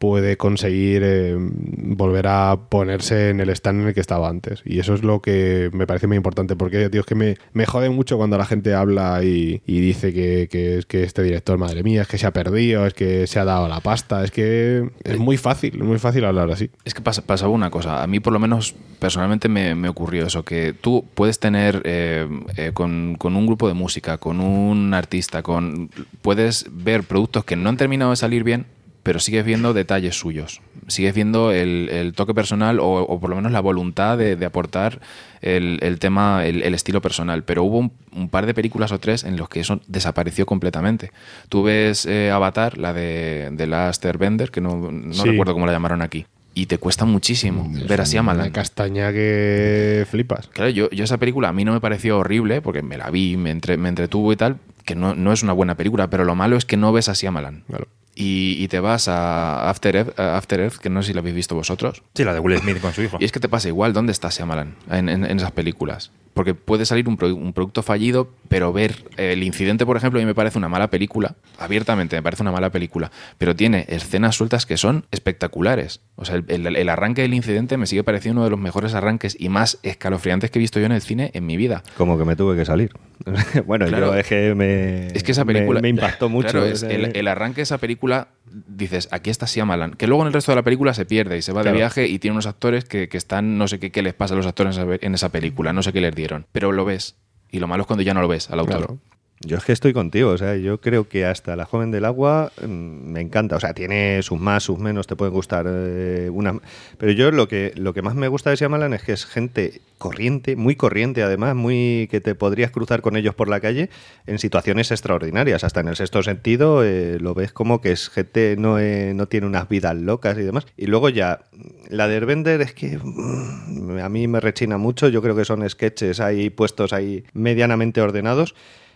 puede 0.00 0.38
conseguir 0.38 1.02
eh, 1.04 1.36
volver 1.36 2.26
a 2.26 2.58
ponerse 2.70 3.28
en 3.28 3.38
el 3.38 3.50
stand 3.50 3.82
en 3.82 3.88
el 3.88 3.94
que 3.94 4.00
estaba 4.00 4.30
antes. 4.30 4.62
Y 4.64 4.78
eso 4.78 4.94
es 4.94 5.02
lo 5.02 5.20
que 5.20 5.68
me 5.74 5.86
parece 5.86 6.06
muy 6.06 6.16
importante, 6.16 6.56
porque, 6.56 6.88
tío, 6.88 7.00
es 7.02 7.06
que 7.06 7.14
me, 7.14 7.36
me 7.52 7.66
jode 7.66 7.90
mucho 7.90 8.16
cuando 8.16 8.38
la 8.38 8.46
gente 8.46 8.72
habla 8.72 9.22
y, 9.22 9.60
y 9.66 9.80
dice 9.80 10.14
que, 10.14 10.48
que, 10.50 10.82
que, 10.88 11.02
este 11.02 11.22
director, 11.22 11.58
madre 11.58 11.82
mía, 11.82 12.00
es 12.00 12.08
que 12.08 12.16
se 12.16 12.26
ha 12.26 12.32
perdido, 12.32 12.86
es 12.86 12.94
que 12.94 13.26
se 13.26 13.40
ha 13.40 13.44
dado 13.44 13.68
la 13.68 13.80
pasta, 13.80 14.24
es 14.24 14.30
que 14.30 14.88
es 15.04 15.18
muy 15.18 15.36
fácil, 15.36 15.84
muy 15.84 15.98
fácil 15.98 16.24
hablar 16.24 16.50
así. 16.50 16.70
Es 16.86 16.94
que 16.94 17.02
pasa, 17.02 17.20
pasaba 17.20 17.52
una 17.52 17.68
cosa, 17.68 18.02
a 18.02 18.06
mí 18.06 18.20
por 18.20 18.32
lo 18.32 18.38
menos 18.38 18.74
personalmente 19.00 19.50
me, 19.50 19.74
me 19.74 19.90
ocurrió 19.90 20.26
eso, 20.26 20.46
que 20.46 20.72
tú 20.72 21.04
puedes 21.12 21.38
tener 21.38 21.82
eh, 21.84 22.26
eh, 22.56 22.70
con, 22.72 23.16
con 23.18 23.36
un 23.36 23.46
grupo 23.46 23.68
de 23.68 23.74
música, 23.74 24.16
con 24.16 24.40
un 24.40 24.94
artista, 24.94 25.42
con 25.42 25.90
puedes 26.22 26.64
ver 26.72 27.02
productos 27.02 27.44
que 27.44 27.56
no 27.56 27.68
han 27.68 27.76
terminado 27.76 28.12
de 28.12 28.16
salir 28.16 28.44
bien, 28.44 28.64
pero 29.02 29.18
sigues 29.18 29.44
viendo 29.44 29.72
detalles 29.72 30.18
suyos. 30.18 30.60
Sigues 30.86 31.14
viendo 31.14 31.52
el, 31.52 31.88
el 31.90 32.12
toque 32.12 32.34
personal 32.34 32.80
o, 32.80 33.02
o, 33.02 33.20
por 33.20 33.30
lo 33.30 33.36
menos 33.36 33.52
la 33.52 33.60
voluntad 33.60 34.18
de, 34.18 34.36
de 34.36 34.46
aportar 34.46 35.00
el, 35.40 35.78
el 35.82 35.98
tema, 35.98 36.44
el, 36.44 36.62
el, 36.62 36.74
estilo 36.74 37.00
personal. 37.00 37.42
Pero 37.44 37.64
hubo 37.64 37.78
un, 37.78 37.92
un, 38.12 38.28
par 38.28 38.46
de 38.46 38.54
películas 38.54 38.92
o 38.92 38.98
tres 38.98 39.24
en 39.24 39.36
los 39.36 39.48
que 39.48 39.60
eso 39.60 39.80
desapareció 39.86 40.44
completamente. 40.46 41.12
Tú 41.48 41.62
ves 41.62 42.04
eh, 42.06 42.30
Avatar, 42.30 42.76
la 42.76 42.92
de, 42.92 43.48
de 43.52 43.66
Last 43.66 44.04
Airbender, 44.04 44.50
que 44.50 44.60
no, 44.60 44.90
no 44.90 45.14
sí. 45.14 45.28
recuerdo 45.28 45.54
cómo 45.54 45.66
la 45.66 45.72
llamaron 45.72 46.02
aquí. 46.02 46.26
Y 46.52 46.66
te 46.66 46.78
cuesta 46.78 47.04
muchísimo 47.04 47.70
es 47.74 47.86
ver 47.86 48.00
así 48.00 48.16
a 48.16 48.22
Malan. 48.22 48.50
castaña 48.50 49.12
que 49.12 50.04
flipas. 50.10 50.48
Claro, 50.48 50.70
yo, 50.70 50.90
yo 50.90 51.04
esa 51.04 51.16
película 51.16 51.48
a 51.48 51.52
mí 51.52 51.64
no 51.64 51.72
me 51.72 51.80
pareció 51.80 52.18
horrible, 52.18 52.60
porque 52.60 52.82
me 52.82 52.98
la 52.98 53.08
vi, 53.10 53.36
me, 53.36 53.50
entre, 53.50 53.76
me 53.76 53.88
entretuvo 53.88 54.32
y 54.32 54.36
tal, 54.36 54.58
que 54.84 54.96
no, 54.96 55.14
no, 55.14 55.32
es 55.32 55.44
una 55.44 55.52
buena 55.52 55.76
película, 55.76 56.10
pero 56.10 56.24
lo 56.24 56.34
malo 56.34 56.56
es 56.56 56.64
que 56.64 56.76
no 56.76 56.92
ves 56.92 57.08
así 57.08 57.26
a 57.26 57.30
Malan. 57.30 57.62
Claro 57.68 57.86
y, 58.20 58.62
y, 58.62 58.68
te 58.68 58.80
vas 58.80 59.08
a 59.08 59.70
After 59.70 59.96
Earth, 59.96 60.18
After 60.18 60.60
Earth, 60.60 60.76
que 60.76 60.90
no 60.90 61.02
sé 61.02 61.08
si 61.08 61.14
lo 61.14 61.20
habéis 61.20 61.34
visto 61.34 61.54
vosotros. 61.54 62.02
Sí, 62.14 62.24
la 62.24 62.34
de 62.34 62.40
Will 62.40 62.58
Smith 62.58 62.80
con 62.80 62.92
su 62.92 63.02
hijo. 63.02 63.16
Y 63.20 63.24
es 63.24 63.32
que 63.32 63.40
te 63.40 63.48
pasa 63.48 63.68
igual, 63.68 63.92
¿dónde 63.92 64.12
está 64.12 64.28
Shyamalan 64.28 64.76
en, 64.90 65.08
en, 65.08 65.24
en 65.24 65.36
esas 65.38 65.52
películas? 65.52 66.12
Porque 66.34 66.54
puede 66.54 66.86
salir 66.86 67.08
un, 67.08 67.16
pro, 67.16 67.34
un, 67.34 67.52
producto 67.52 67.82
fallido, 67.82 68.30
pero 68.48 68.72
ver 68.72 69.04
el 69.16 69.42
incidente, 69.42 69.84
por 69.84 69.96
ejemplo, 69.96 70.20
a 70.20 70.22
mí 70.22 70.26
me 70.26 70.34
parece 70.34 70.58
una 70.58 70.68
mala 70.68 70.88
película, 70.88 71.34
abiertamente 71.58 72.16
me 72.16 72.22
parece 72.22 72.42
una 72.42 72.52
mala 72.52 72.70
película, 72.70 73.10
pero 73.36 73.56
tiene 73.56 73.84
escenas 73.88 74.36
sueltas 74.36 74.64
que 74.64 74.76
son 74.76 75.06
espectaculares. 75.10 76.00
O 76.16 76.24
sea, 76.24 76.36
el, 76.36 76.44
el, 76.48 76.76
el 76.76 76.88
arranque 76.88 77.22
del 77.22 77.34
incidente 77.34 77.76
me 77.76 77.86
sigue 77.86 78.04
pareciendo 78.04 78.40
uno 78.40 78.44
de 78.44 78.50
los 78.50 78.60
mejores 78.60 78.94
arranques 78.94 79.36
y 79.38 79.48
más 79.48 79.78
escalofriantes 79.82 80.50
que 80.50 80.58
he 80.58 80.60
visto 80.60 80.78
yo 80.78 80.86
en 80.86 80.92
el 80.92 81.02
cine 81.02 81.30
en 81.34 81.46
mi 81.46 81.56
vida. 81.56 81.82
Como 81.96 82.16
que 82.18 82.24
me 82.24 82.36
tuve 82.36 82.56
que 82.56 82.64
salir. 82.64 82.92
bueno, 83.66 83.86
claro, 83.86 84.06
yo 84.06 84.14
es 84.14 84.26
que 84.26 84.54
me, 84.54 85.08
es 85.08 85.22
que 85.22 85.32
esa 85.32 85.44
película 85.44 85.80
me, 85.80 85.82
me 85.82 85.88
impactó 85.90 86.28
mucho. 86.30 86.48
Claro, 86.48 86.66
es, 86.66 86.82
el, 86.82 87.16
el, 87.16 87.28
arranque 87.28 87.56
de 87.56 87.62
esa 87.62 87.78
película 87.78 88.28
dices, 88.50 89.08
aquí 89.10 89.30
está 89.30 89.46
Shyamalan, 89.46 89.92
que 89.92 90.06
luego 90.06 90.22
en 90.22 90.28
el 90.28 90.32
resto 90.32 90.52
de 90.52 90.56
la 90.56 90.62
película 90.62 90.94
se 90.94 91.04
pierde 91.06 91.38
y 91.38 91.42
se 91.42 91.52
va 91.52 91.62
claro. 91.62 91.74
de 91.74 91.80
viaje 91.80 92.06
y 92.06 92.18
tiene 92.18 92.32
unos 92.32 92.46
actores 92.46 92.84
que, 92.84 93.08
que, 93.08 93.16
están, 93.16 93.58
no 93.58 93.68
sé 93.68 93.78
qué, 93.78 93.90
qué 93.90 94.02
les 94.02 94.14
pasa 94.14 94.34
a 94.34 94.36
los 94.36 94.46
actores 94.46 94.78
en 94.78 95.14
esa 95.14 95.28
película, 95.30 95.72
no 95.72 95.82
sé 95.82 95.92
qué 95.92 96.00
les 96.00 96.14
dieron, 96.14 96.46
pero 96.52 96.72
lo 96.72 96.84
ves. 96.84 97.16
Y 97.50 97.58
lo 97.58 97.66
malo 97.66 97.82
es 97.82 97.86
cuando 97.86 98.02
ya 98.02 98.14
no 98.14 98.20
lo 98.20 98.28
ves 98.28 98.50
al 98.50 98.60
autor. 98.60 98.76
Claro. 98.78 98.98
Yo 99.42 99.56
es 99.56 99.64
que 99.64 99.72
estoy 99.72 99.94
contigo, 99.94 100.32
o 100.32 100.36
sea, 100.36 100.54
yo 100.56 100.82
creo 100.82 101.08
que 101.08 101.24
hasta 101.24 101.56
La 101.56 101.64
Joven 101.64 101.90
del 101.90 102.04
Agua 102.04 102.52
mmm, 102.60 102.68
me 102.68 103.22
encanta, 103.22 103.56
o 103.56 103.60
sea, 103.60 103.72
tiene 103.72 104.22
sus 104.22 104.38
más, 104.38 104.64
sus 104.64 104.78
menos, 104.78 105.06
te 105.06 105.16
pueden 105.16 105.32
gustar 105.32 105.64
eh, 105.66 106.28
una... 106.30 106.60
Pero 106.98 107.12
yo 107.12 107.30
lo 107.30 107.48
que, 107.48 107.72
lo 107.74 107.94
que 107.94 108.02
más 108.02 108.14
me 108.14 108.28
gusta 108.28 108.50
de 108.50 108.56
Shyamalan 108.56 108.92
es 108.92 109.02
que 109.02 109.12
es 109.12 109.24
gente 109.24 109.80
corriente, 109.96 110.56
muy 110.56 110.76
corriente 110.76 111.22
además, 111.22 111.56
muy 111.56 112.06
que 112.10 112.20
te 112.20 112.34
podrías 112.34 112.70
cruzar 112.70 113.00
con 113.00 113.16
ellos 113.16 113.34
por 113.34 113.48
la 113.48 113.60
calle 113.60 113.88
en 114.26 114.38
situaciones 114.38 114.90
extraordinarias, 114.90 115.64
hasta 115.64 115.80
en 115.80 115.88
el 115.88 115.96
sexto 115.96 116.22
sentido 116.22 116.84
eh, 116.84 117.16
lo 117.18 117.32
ves 117.32 117.50
como 117.50 117.80
que 117.80 117.92
es 117.92 118.10
gente 118.10 118.56
no, 118.58 118.78
eh, 118.78 119.14
no 119.14 119.26
tiene 119.26 119.46
unas 119.46 119.70
vidas 119.70 119.96
locas 119.96 120.36
y 120.36 120.42
demás. 120.42 120.66
Y 120.76 120.84
luego 120.84 121.08
ya, 121.08 121.46
la 121.88 122.08
de 122.08 122.16
Herbender 122.16 122.60
es 122.60 122.74
que 122.74 122.98
mmm, 123.02 124.00
a 124.00 124.08
mí 124.10 124.28
me 124.28 124.38
rechina 124.38 124.76
mucho, 124.76 125.08
yo 125.08 125.22
creo 125.22 125.34
que 125.34 125.46
son 125.46 125.66
sketches 125.66 126.20
ahí 126.20 126.50
puestos 126.50 126.92
ahí 126.92 127.24
medianamente 127.32 128.02
ordenados. 128.02 128.54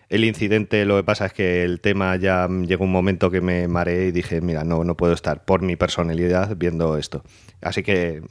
El 0.08 0.24
incidente, 0.24 0.84
lo 0.84 0.96
que 0.96 1.04
pasa 1.04 1.26
es 1.26 1.32
que 1.32 1.64
el 1.64 1.80
tema 1.80 2.16
ya 2.16 2.48
llegó 2.48 2.84
un 2.84 2.92
momento 2.92 3.30
que 3.30 3.40
me 3.40 3.68
mareé 3.68 4.06
y 4.06 4.12
dije, 4.12 4.40
mira, 4.40 4.64
no, 4.64 4.84
no 4.84 4.96
puedo 4.96 5.12
estar 5.12 5.44
por 5.44 5.62
mi 5.62 5.76
personalidad 5.76 6.56
viendo 6.56 6.96
esto. 6.96 7.22
Así 7.60 7.82
que 7.82 8.22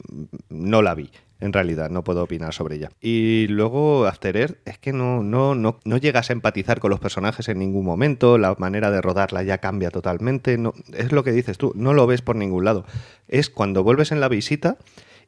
no 0.49 0.81
la 0.81 0.93
vi, 0.93 1.09
en 1.39 1.51
realidad, 1.51 1.89
no 1.89 2.03
puedo 2.03 2.23
opinar 2.23 2.53
sobre 2.53 2.75
ella. 2.75 2.89
Y 3.01 3.47
luego 3.47 4.05
After 4.05 4.37
Earth 4.37 4.57
es 4.65 4.77
que 4.77 4.93
no, 4.93 5.23
no, 5.23 5.55
no, 5.55 5.79
no 5.83 5.97
llegas 5.97 6.29
a 6.29 6.33
empatizar 6.33 6.79
con 6.79 6.91
los 6.91 6.99
personajes 6.99 7.49
en 7.49 7.59
ningún 7.59 7.85
momento, 7.85 8.37
la 8.37 8.55
manera 8.57 8.91
de 8.91 9.01
rodarla 9.01 9.43
ya 9.43 9.57
cambia 9.57 9.89
totalmente, 9.89 10.57
no, 10.57 10.73
es 10.93 11.11
lo 11.11 11.23
que 11.23 11.31
dices 11.31 11.57
tú, 11.57 11.73
no 11.75 11.93
lo 11.93 12.07
ves 12.07 12.21
por 12.21 12.35
ningún 12.35 12.65
lado. 12.65 12.85
Es 13.27 13.49
cuando 13.49 13.83
vuelves 13.83 14.11
en 14.11 14.19
la 14.19 14.29
visita 14.29 14.77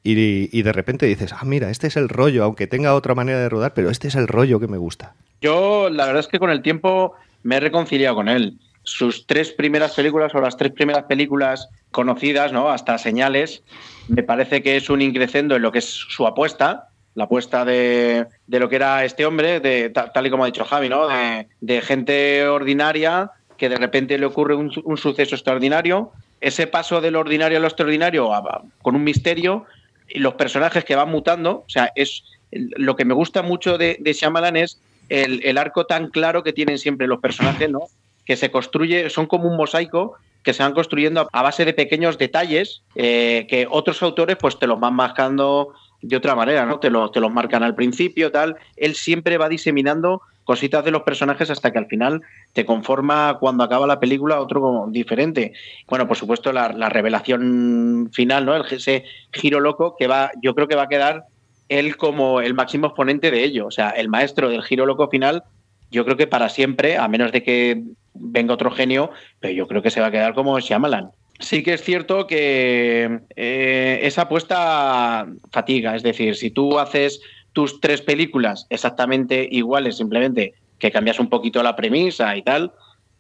y, 0.05 0.49
y, 0.51 0.61
de 0.61 0.71
repente 0.71 1.07
dices, 1.07 1.33
ah, 1.33 1.43
mira, 1.45 1.71
este 1.71 1.87
es 1.87 1.97
el 1.97 2.09
rollo, 2.09 2.43
aunque 2.43 2.67
tenga 2.67 2.93
otra 2.93 3.15
manera 3.15 3.39
de 3.39 3.49
rodar, 3.49 3.73
pero 3.73 3.89
este 3.89 4.07
es 4.07 4.15
el 4.15 4.27
rollo 4.27 4.59
que 4.59 4.67
me 4.67 4.77
gusta. 4.77 5.15
Yo, 5.41 5.89
la 5.89 6.05
verdad 6.05 6.19
es 6.19 6.27
que 6.27 6.37
con 6.37 6.51
el 6.51 6.61
tiempo 6.61 7.13
me 7.41 7.57
he 7.57 7.59
reconciliado 7.59 8.15
con 8.15 8.29
él. 8.29 8.59
Sus 8.83 9.25
tres 9.25 9.51
primeras 9.51 9.95
películas 9.95 10.33
o 10.35 10.41
las 10.41 10.57
tres 10.57 10.71
primeras 10.73 11.05
películas 11.05 11.69
conocidas, 11.89 12.53
¿no? 12.53 12.69
Hasta 12.69 12.99
señales, 12.99 13.63
me 14.07 14.21
parece 14.21 14.61
que 14.61 14.77
es 14.77 14.91
un 14.91 15.01
increcendo 15.01 15.55
en 15.55 15.63
lo 15.63 15.71
que 15.71 15.79
es 15.79 15.85
su 15.85 16.27
apuesta, 16.27 16.89
la 17.15 17.23
apuesta 17.23 17.65
de, 17.65 18.27
de 18.45 18.59
lo 18.59 18.69
que 18.69 18.75
era 18.75 19.05
este 19.05 19.25
hombre, 19.25 19.59
de, 19.59 19.89
tal 19.89 20.27
y 20.27 20.29
como 20.29 20.43
ha 20.43 20.47
dicho 20.47 20.65
Javi, 20.65 20.87
¿no? 20.87 21.07
De, 21.07 21.47
de 21.61 21.81
gente 21.81 22.45
ordinaria 22.47 23.31
que 23.57 23.69
de 23.69 23.77
repente 23.77 24.17
le 24.17 24.25
ocurre 24.25 24.53
un, 24.53 24.71
un, 24.83 24.97
suceso 24.97 25.33
extraordinario. 25.33 26.11
Ese 26.41 26.67
paso 26.67 27.01
de 27.01 27.09
lo 27.09 27.21
ordinario 27.21 27.57
a 27.57 27.61
lo 27.61 27.67
extraordinario 27.67 28.33
a, 28.33 28.39
a, 28.39 28.61
con 28.81 28.95
un 28.95 29.03
misterio 29.03 29.65
los 30.09 30.35
personajes 30.35 30.83
que 30.83 30.95
van 30.95 31.09
mutando, 31.09 31.63
o 31.65 31.69
sea, 31.69 31.91
es 31.95 32.23
lo 32.51 32.95
que 32.95 33.05
me 33.05 33.13
gusta 33.13 33.41
mucho 33.41 33.77
de, 33.77 33.97
de 33.99 34.13
Shyamalan 34.13 34.55
es 34.55 34.79
el, 35.09 35.41
el, 35.43 35.57
arco 35.57 35.85
tan 35.85 36.09
claro 36.09 36.43
que 36.43 36.53
tienen 36.53 36.77
siempre 36.77 37.07
los 37.07 37.19
personajes, 37.19 37.69
¿no? 37.69 37.81
Que 38.25 38.35
se 38.35 38.49
construye, 38.51 39.09
son 39.09 39.27
como 39.27 39.49
un 39.49 39.57
mosaico 39.57 40.17
que 40.45 40.53
se 40.53 40.63
van 40.63 40.73
construyendo 40.73 41.27
a 41.31 41.41
base 41.41 41.65
de 41.65 41.73
pequeños 41.73 42.17
detalles 42.17 42.83
eh, 42.95 43.47
que 43.49 43.67
otros 43.69 44.01
autores 44.03 44.37
pues 44.39 44.57
te 44.59 44.67
los 44.67 44.79
van 44.79 44.93
marcando 44.93 45.73
de 46.01 46.15
otra 46.15 46.35
manera, 46.35 46.65
¿no? 46.65 46.79
Te, 46.79 46.91
lo, 46.91 47.09
te 47.09 47.19
los 47.19 47.33
marcan 47.33 47.63
al 47.63 47.73
principio, 47.73 48.31
tal. 48.31 48.55
Él 48.77 48.95
siempre 48.95 49.39
va 49.39 49.49
diseminando 49.49 50.21
cositas 50.45 50.85
de 50.85 50.91
los 50.91 51.03
personajes 51.03 51.49
hasta 51.49 51.71
que 51.71 51.79
al 51.79 51.87
final 51.87 52.21
te 52.53 52.65
conforma 52.65 53.37
cuando 53.39 53.63
acaba 53.63 53.85
la 53.85 53.99
película 53.99 54.39
otro 54.39 54.85
diferente. 54.89 55.51
Bueno, 55.89 56.07
por 56.07 56.15
supuesto, 56.15 56.53
la, 56.53 56.71
la 56.71 56.87
revelación 56.87 58.09
final, 58.13 58.45
¿no? 58.45 58.55
Ese 58.55 59.03
giro 59.33 59.59
loco 59.59 59.95
que 59.97 60.07
va, 60.07 60.31
yo 60.41 60.55
creo 60.55 60.67
que 60.67 60.75
va 60.75 60.83
a 60.83 60.89
quedar 60.89 61.25
él 61.67 61.97
como 61.97 62.41
el 62.41 62.53
máximo 62.53 62.87
exponente 62.87 63.31
de 63.31 63.43
ello. 63.43 63.67
O 63.67 63.71
sea, 63.71 63.89
el 63.89 64.07
maestro 64.07 64.49
del 64.49 64.63
giro 64.63 64.85
loco 64.85 65.09
final, 65.09 65.43
yo 65.91 66.05
creo 66.05 66.17
que 66.17 66.27
para 66.27 66.49
siempre, 66.49 66.97
a 66.97 67.07
menos 67.07 67.31
de 67.31 67.43
que 67.43 67.83
venga 68.13 68.53
otro 68.53 68.71
genio, 68.71 69.11
pero 69.39 69.53
yo 69.53 69.67
creo 69.67 69.81
que 69.81 69.91
se 69.91 70.01
va 70.01 70.07
a 70.07 70.11
quedar 70.11 70.33
como 70.33 70.59
Shyamalan. 70.59 71.11
Sí 71.39 71.63
que 71.63 71.73
es 71.73 71.83
cierto 71.83 72.27
que 72.27 73.19
eh, 73.35 73.99
esa 74.03 74.23
apuesta 74.23 75.27
fatiga, 75.51 75.95
es 75.95 76.03
decir, 76.03 76.35
si 76.35 76.49
tú 76.49 76.79
haces 76.79 77.19
tus 77.55 77.79
tres 77.79 78.01
películas 78.01 78.67
exactamente 78.69 79.47
iguales, 79.49 79.95
simplemente 79.95 80.55
que 80.77 80.91
cambias 80.91 81.21
un 81.21 81.29
poquito 81.29 81.63
la 81.63 81.77
premisa 81.77 82.35
y 82.35 82.41
tal, 82.41 82.73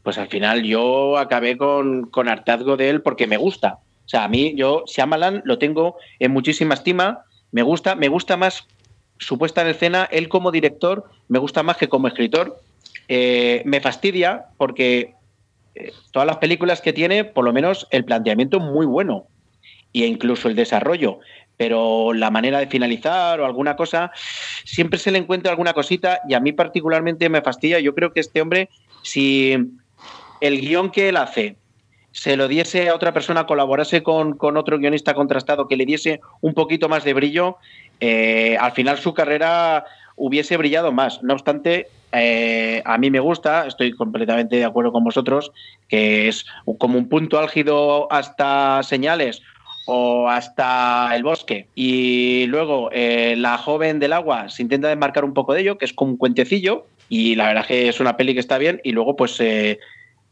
pues 0.03 0.17
al 0.17 0.27
final 0.27 0.63
yo 0.63 1.17
acabé 1.17 1.57
con, 1.57 2.09
con 2.11 2.27
hartazgo 2.27 2.75
de 2.75 2.89
él 2.89 3.01
porque 3.01 3.27
me 3.27 3.37
gusta. 3.37 3.79
O 4.05 4.09
sea, 4.09 4.25
a 4.25 4.27
mí, 4.27 4.53
yo, 4.57 4.83
Shyamalan 4.87 5.41
lo 5.45 5.57
tengo 5.57 5.95
en 6.19 6.33
muchísima 6.33 6.73
estima, 6.73 7.23
me 7.51 7.63
gusta, 7.63 7.95
me 7.95 8.09
gusta 8.09 8.35
más 8.35 8.67
su 9.19 9.37
puesta 9.37 9.61
en 9.61 9.69
escena, 9.69 10.09
él 10.11 10.27
como 10.27 10.51
director, 10.51 11.05
me 11.29 11.39
gusta 11.39 11.63
más 11.63 11.77
que 11.77 11.87
como 11.87 12.09
escritor. 12.09 12.59
Eh, 13.07 13.61
me 13.65 13.79
fastidia 13.79 14.47
porque 14.57 15.13
eh, 15.75 15.93
todas 16.11 16.27
las 16.27 16.37
películas 16.37 16.81
que 16.81 16.91
tiene, 16.91 17.23
por 17.23 17.45
lo 17.45 17.53
menos 17.53 17.87
el 17.89 18.03
planteamiento 18.03 18.59
muy 18.59 18.85
bueno 18.85 19.27
e 19.93 20.05
incluso 20.05 20.49
el 20.49 20.55
desarrollo, 20.55 21.19
pero 21.57 22.13
la 22.13 22.31
manera 22.31 22.59
de 22.59 22.67
finalizar 22.67 23.39
o 23.39 23.45
alguna 23.45 23.75
cosa, 23.75 24.11
siempre 24.63 24.99
se 24.99 25.11
le 25.11 25.17
encuentra 25.17 25.51
alguna 25.51 25.73
cosita 25.73 26.21
y 26.27 26.33
a 26.33 26.39
mí 26.39 26.51
particularmente 26.51 27.29
me 27.29 27.41
fastidia. 27.41 27.79
Yo 27.79 27.93
creo 27.95 28.13
que 28.13 28.19
este 28.19 28.41
hombre, 28.41 28.69
si 29.03 29.55
el 30.41 30.61
guion 30.61 30.91
que 30.91 31.09
él 31.09 31.17
hace 31.17 31.57
se 32.11 32.37
lo 32.37 32.47
diese 32.47 32.87
a 32.87 32.95
otra 32.95 33.13
persona, 33.13 33.45
colaborase 33.45 34.01
con, 34.01 34.37
otro 34.39 34.79
guionista 34.79 35.13
contrastado 35.13 35.67
que 35.67 35.75
le 35.75 35.85
diese 35.85 36.21
un 36.39 36.53
poquito 36.53 36.87
más 36.87 37.03
de 37.03 37.13
brillo, 37.13 37.57
eh, 37.99 38.55
al 38.57 38.71
final 38.71 38.97
su 38.99 39.13
carrera 39.13 39.83
hubiese 40.15 40.55
brillado 40.55 40.93
más. 40.93 41.21
No 41.23 41.33
obstante, 41.33 41.87
eh, 42.13 42.81
a 42.85 42.97
mí 42.97 43.11
me 43.11 43.19
gusta, 43.19 43.67
estoy 43.67 43.91
completamente 43.91 44.55
de 44.55 44.63
acuerdo 44.63 44.93
con 44.93 45.03
vosotros, 45.03 45.51
que 45.89 46.29
es 46.29 46.45
como 46.77 46.97
un 46.97 47.09
punto 47.09 47.37
álgido 47.37 48.07
hasta 48.09 48.81
señales 48.83 49.41
o 49.85 50.29
hasta 50.29 51.15
el 51.15 51.23
bosque. 51.23 51.67
Y 51.75 52.45
luego 52.47 52.89
eh, 52.91 53.35
La 53.37 53.57
joven 53.57 53.99
del 53.99 54.13
agua 54.13 54.49
se 54.49 54.63
intenta 54.63 54.87
desmarcar 54.87 55.25
un 55.25 55.33
poco 55.33 55.53
de 55.53 55.61
ello, 55.61 55.77
que 55.77 55.85
es 55.85 55.93
como 55.93 56.11
un 56.11 56.17
cuentecillo, 56.17 56.85
y 57.09 57.35
la 57.35 57.47
verdad 57.47 57.63
es 57.63 57.67
que 57.67 57.87
es 57.89 57.99
una 57.99 58.17
peli 58.17 58.33
que 58.33 58.39
está 58.39 58.57
bien. 58.57 58.81
Y 58.83 58.91
luego, 58.91 59.15
pues 59.15 59.39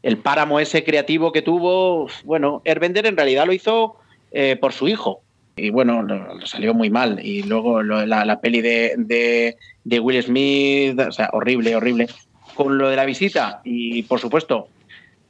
el 0.04 0.18
páramo 0.18 0.60
ese 0.60 0.84
creativo 0.84 1.32
que 1.32 1.40
tuvo, 1.40 2.08
bueno, 2.24 2.60
Erbender 2.66 3.06
en 3.06 3.16
realidad 3.16 3.46
lo 3.46 3.54
hizo 3.54 3.96
eh, 4.32 4.56
por 4.60 4.72
su 4.72 4.86
hijo. 4.86 5.22
Y 5.56 5.70
bueno, 5.70 6.02
lo, 6.02 6.46
salió 6.46 6.74
muy 6.74 6.90
mal. 6.90 7.24
Y 7.24 7.42
luego 7.44 7.82
la, 7.82 8.40
peli 8.40 8.60
de, 8.60 9.56
de, 9.84 10.00
Will 10.00 10.22
Smith, 10.22 10.98
o 11.00 11.10
sea, 11.10 11.30
horrible, 11.32 11.74
horrible. 11.74 12.08
Con 12.54 12.76
lo 12.76 12.90
de 12.90 12.96
la 12.96 13.06
visita 13.06 13.62
y, 13.64 14.02
por 14.02 14.20
supuesto, 14.20 14.68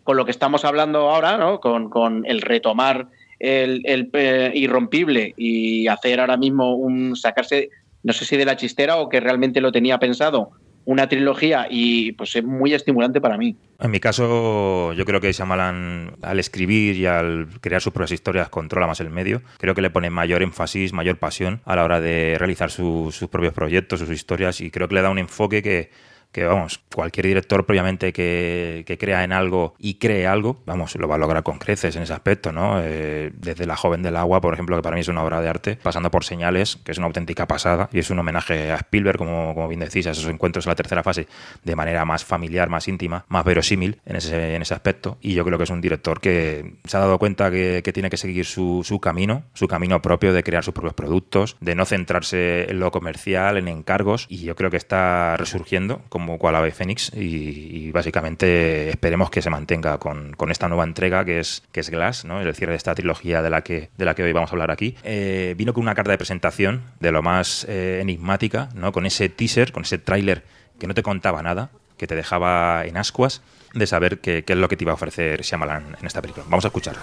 con 0.02 0.16
lo 0.16 0.24
que 0.24 0.32
estamos 0.32 0.64
hablando 0.64 1.10
ahora, 1.10 1.36
¿no? 1.36 1.60
con, 1.60 2.24
el 2.26 2.40
retomar 2.40 3.06
el, 3.44 4.10
eh, 4.12 4.52
irrompible 4.54 5.34
y 5.36 5.86
hacer 5.88 6.20
ahora 6.20 6.36
mismo 6.36 6.76
un 6.76 7.16
sacarse, 7.16 7.70
no 8.02 8.12
sé 8.12 8.24
si 8.24 8.36
de 8.36 8.44
la 8.44 8.56
chistera 8.56 8.96
o 8.96 9.08
que 9.08 9.20
realmente 9.20 9.60
lo 9.60 9.72
tenía 9.72 9.98
pensado, 9.98 10.52
una 10.86 11.08
trilogía 11.08 11.66
y 11.70 12.12
pues 12.12 12.36
es 12.36 12.44
muy 12.44 12.74
estimulante 12.74 13.20
para 13.20 13.36
mí. 13.36 13.56
En 13.80 13.90
mi 13.90 14.00
caso, 14.00 14.92
yo 14.92 15.04
creo 15.04 15.20
que 15.20 15.32
Shyamalan 15.32 16.16
al 16.22 16.38
escribir 16.38 16.96
y 16.96 17.06
al 17.06 17.48
crear 17.60 17.80
sus 17.80 17.92
propias 17.92 18.12
historias 18.12 18.48
controla 18.48 18.86
más 18.86 19.00
el 19.00 19.10
medio. 19.10 19.42
Creo 19.58 19.74
que 19.74 19.82
le 19.82 19.90
pone 19.90 20.10
mayor 20.10 20.42
énfasis, 20.42 20.92
mayor 20.92 21.18
pasión 21.18 21.60
a 21.64 21.76
la 21.76 21.84
hora 21.84 22.00
de 22.00 22.36
realizar 22.38 22.70
sus 22.70 23.18
propios 23.30 23.54
proyectos, 23.54 24.00
sus 24.00 24.10
historias 24.10 24.60
y 24.60 24.70
creo 24.70 24.88
que 24.88 24.94
le 24.94 25.02
da 25.02 25.10
un 25.10 25.18
enfoque 25.18 25.62
que 25.62 25.90
que 26.34 26.44
vamos, 26.44 26.80
cualquier 26.92 27.26
director 27.26 27.64
previamente 27.64 28.12
que, 28.12 28.96
crea 28.98 29.22
en 29.22 29.32
algo 29.32 29.74
y 29.78 29.94
cree 29.94 30.26
algo, 30.26 30.61
vamos, 30.66 30.96
lo 30.96 31.06
va 31.06 31.14
a 31.14 31.18
lograr 31.18 31.44
con 31.44 31.59
creces 31.59 31.94
en 31.94 32.02
ese 32.02 32.12
aspecto, 32.12 32.50
¿no? 32.50 32.80
Eh, 32.82 33.30
desde 33.37 33.66
La 33.66 33.76
joven 33.76 34.02
del 34.02 34.16
agua, 34.16 34.40
por 34.40 34.52
ejemplo, 34.52 34.74
que 34.74 34.82
para 34.82 34.96
mí 34.96 35.00
es 35.00 35.09
una 35.09 35.22
obra 35.22 35.40
de 35.40 35.48
arte, 35.48 35.78
pasando 35.80 36.11
por 36.11 36.24
Señales, 36.24 36.76
que 36.85 36.90
es 36.90 36.98
una 36.98 37.06
auténtica 37.06 37.46
pasada 37.46 37.88
y 37.92 38.00
es 38.00 38.11
un 38.11 38.18
homenaje 38.18 38.72
a 38.72 38.76
Spielberg, 38.76 39.16
como, 39.16 39.54
como 39.54 39.68
bien 39.68 39.80
decís, 39.80 40.09
a 40.09 40.11
esos 40.11 40.26
encuentros 40.26 40.66
en 40.66 40.70
la 40.70 40.74
tercera 40.74 41.04
fase 41.04 41.28
de 41.62 41.76
manera 41.76 42.04
más 42.04 42.24
familiar, 42.24 42.68
más 42.68 42.88
íntima, 42.88 43.24
más 43.28 43.44
verosímil 43.44 44.00
en 44.04 44.16
ese, 44.16 44.56
en 44.56 44.62
ese 44.62 44.74
aspecto. 44.74 45.18
Y 45.20 45.35
yo 45.35 45.44
creo 45.44 45.56
que 45.56 45.64
es 45.64 45.70
un 45.70 45.80
director 45.80 46.20
que 46.20 46.78
se 46.85 46.96
ha 46.96 47.00
dado 47.00 47.18
cuenta 47.18 47.50
que, 47.52 47.82
tiene 47.94 48.11
que 48.11 48.16
seguir 48.16 48.44
su, 48.44 48.82
su 48.82 48.98
camino, 48.98 49.44
su 49.52 49.68
camino 49.68 50.02
propio 50.02 50.32
de 50.32 50.42
crear 50.42 50.64
sus 50.64 50.74
propios 50.74 50.94
productos, 50.94 51.56
de 51.61 51.76
no 51.76 51.85
centrarse 51.85 52.68
en 52.68 52.80
lo 52.80 52.90
comercial, 52.90 53.56
en 53.56 53.68
encargos, 53.68 54.26
y 54.28 54.38
yo 54.38 54.56
creo 54.56 54.68
que 54.68 54.76
está 54.76 55.37
resurgiendo 55.37 56.02
como 56.09 56.23
como 56.24 56.38
cual 56.38 56.56
ave 56.56 56.70
Fénix 56.70 57.12
y, 57.14 57.90
básicamente 57.92 58.88
esperemos 58.88 59.30
que 59.30 59.42
se 59.42 59.50
mantenga 59.50 59.98
con, 59.98 60.34
esta 60.50 60.68
nueva 60.68 60.84
entrega 60.84 61.24
que 61.24 61.38
es, 61.38 61.62
que 61.70 61.80
es 61.80 61.90
Glass, 61.90 62.24
¿no? 62.24 62.40
el 62.40 62.54
cierre 62.54 62.72
de 62.72 62.78
esta 62.78 62.94
trilogía 62.94 63.42
de 63.42 63.50
la 63.50 63.62
que, 63.62 63.90
de 63.96 64.04
la 64.04 64.14
que 64.14 64.22
hoy 64.22 64.32
vamos 64.32 64.50
a 64.50 64.54
hablar 64.54 64.70
aquí. 64.70 64.96
Eh, 65.04 65.54
vino 65.56 65.74
con 65.74 65.82
una 65.82 65.94
carta 65.94 66.12
de 66.12 66.18
presentación 66.18 66.82
de 66.98 67.12
lo 67.12 67.22
más 67.22 67.66
eh, 67.68 67.98
enigmática, 68.00 68.70
¿no? 68.74 68.90
con 68.90 69.04
ese 69.04 69.28
teaser, 69.28 69.70
con 69.70 69.82
ese 69.82 69.98
tráiler 69.98 70.44
que 70.78 70.87
no 70.87 70.94
te 70.94 71.02
contaba 71.02 71.42
nada, 71.42 71.70
que 71.98 72.06
te 72.06 72.16
dejaba 72.16 72.84
en 72.87 72.96
ascuas 72.96 73.42
de 73.74 73.87
saber 73.87 74.20
qué, 74.20 74.44
es 74.46 74.56
lo 74.56 74.68
que 74.68 74.76
te 74.76 74.84
iba 74.84 74.92
a 74.92 74.94
ofrecer 74.94 75.42
Shyamalan 75.42 75.96
en 76.00 76.06
esta 76.06 76.22
película. 76.22 76.46
Vamos 76.48 76.64
a 76.64 76.68
escucharlo. 76.68 77.02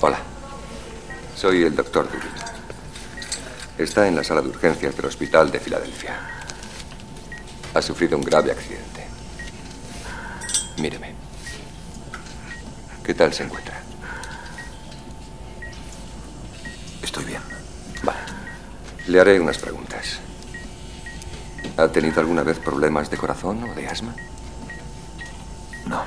Hola, 0.00 0.18
soy 1.34 1.64
el 1.64 1.74
doctor 1.74 2.08
Dewey. 2.08 2.28
Está 3.78 4.06
en 4.06 4.14
la 4.14 4.22
sala 4.22 4.42
de 4.42 4.48
urgencias 4.48 4.96
del 4.96 5.06
Hospital 5.06 5.50
de 5.50 5.58
Filadelfia. 5.58 6.41
Ha 7.74 7.80
sufrido 7.80 8.18
un 8.18 8.24
grave 8.24 8.52
accidente. 8.52 9.06
Míreme. 10.78 11.14
¿Qué 13.02 13.14
tal 13.14 13.32
se 13.32 13.44
encuentra? 13.44 13.80
Estoy 17.02 17.24
bien. 17.24 17.42
Vale. 18.02 18.18
Le 19.06 19.20
haré 19.20 19.40
unas 19.40 19.58
preguntas. 19.58 20.20
¿Ha 21.76 21.88
tenido 21.88 22.20
alguna 22.20 22.42
vez 22.42 22.58
problemas 22.58 23.10
de 23.10 23.16
corazón 23.16 23.64
o 23.64 23.74
de 23.74 23.88
asma? 23.88 24.14
No. 25.86 26.04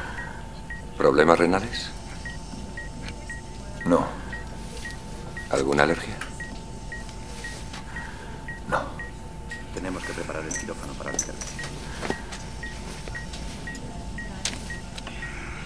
¿Problemas 0.97 1.39
renales? 1.39 1.89
No. 3.85 4.07
¿Alguna 5.49 5.83
alergia? 5.83 6.15
No. 8.69 8.83
Tenemos 9.73 10.03
que 10.03 10.13
preparar 10.13 10.43
el 10.43 10.57
quirófano 10.57 10.93
para 10.93 11.11
la 11.11 11.17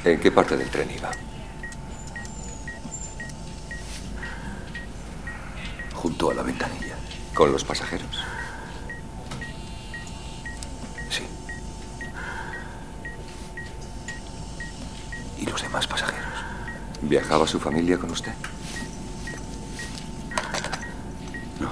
¿En 0.04 0.20
qué 0.20 0.32
parte 0.32 0.56
del 0.56 0.70
tren 0.70 0.90
iba? 0.92 1.12
Junto 5.94 6.32
a 6.32 6.34
la 6.34 6.44
ventanilla. 6.44 6.96
¿Con 7.34 7.52
los 7.52 7.64
pasajeros? 7.64 8.24
Sí. 11.10 11.24
¿Y 15.38 15.46
los 15.46 15.62
demás 15.62 15.86
pasajeros? 15.88 16.26
¿Viajaba 17.02 17.46
su 17.46 17.60
familia 17.60 17.98
con 17.98 18.12
usted? 18.12 18.34
No. 21.60 21.72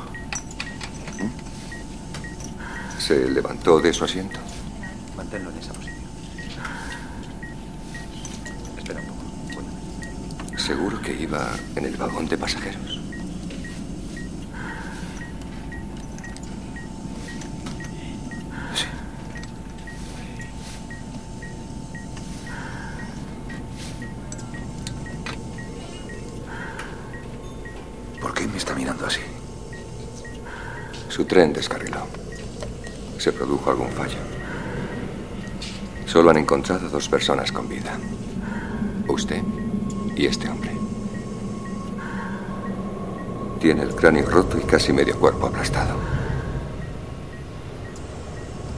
¿Se 2.99 3.29
levantó 3.29 3.79
de 3.79 3.93
su 3.93 4.03
asiento? 4.03 4.39
Manténlo 5.15 5.49
en 5.51 5.57
esa 5.59 5.73
posición. 5.73 5.86
¿Seguro 10.67 11.01
que 11.01 11.13
iba 11.13 11.49
en 11.77 11.85
el 11.85 11.95
vagón 11.95 12.27
de 12.27 12.37
pasajeros? 12.37 12.99
Sí. 18.75 18.85
¿Por 28.19 28.33
qué 28.33 28.45
me 28.45 28.57
está 28.57 28.75
mirando 28.75 29.05
así? 29.05 29.21
Su 31.07 31.23
tren 31.23 31.53
descarriló. 31.53 32.05
¿Se 33.17 33.31
produjo 33.31 33.69
algún 33.69 33.91
fallo? 33.91 34.19
Solo 36.05 36.31
han 36.31 36.39
encontrado 36.39 36.89
dos 36.89 37.07
personas 37.07 37.53
con 37.53 37.69
vida. 37.69 37.97
Usted 39.07 39.41
y 40.17 40.25
este 40.25 40.49
hombre. 40.49 40.71
Tiene 43.59 43.83
el 43.83 43.95
cráneo 43.95 44.29
roto 44.29 44.57
y 44.57 44.61
casi 44.61 44.91
medio 44.91 45.17
cuerpo 45.19 45.47
aplastado. 45.47 45.95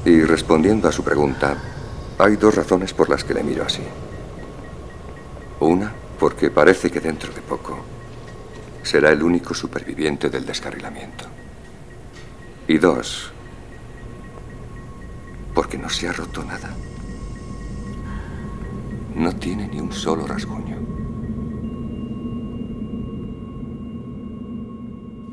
Y 0.05 0.21
respondiendo 0.21 0.87
a 0.87 0.91
su 0.91 1.03
pregunta, 1.03 1.55
hay 2.17 2.35
dos 2.35 2.55
razones 2.55 2.93
por 2.93 3.09
las 3.09 3.23
que 3.23 3.33
le 3.33 3.43
miro 3.43 3.63
así. 3.63 3.83
Una, 5.59 5.91
porque 6.19 6.49
parece 6.49 6.89
que 6.89 6.99
dentro 6.99 7.33
de 7.33 7.41
poco 7.41 7.77
será 8.83 9.11
el 9.11 9.23
único 9.23 9.53
superviviente 9.53 10.29
del 10.29 10.45
descarrilamiento. 10.45 11.25
Y 12.67 12.77
dos, 12.77 13.31
porque 15.53 15.77
no 15.77 15.89
se 15.89 16.07
ha 16.07 16.13
roto 16.13 16.43
nada. 16.43 16.69
No 19.15 19.35
tiene 19.35 19.67
ni 19.67 19.79
un 19.79 19.91
solo 19.91 20.25
rasguño. 20.25 20.78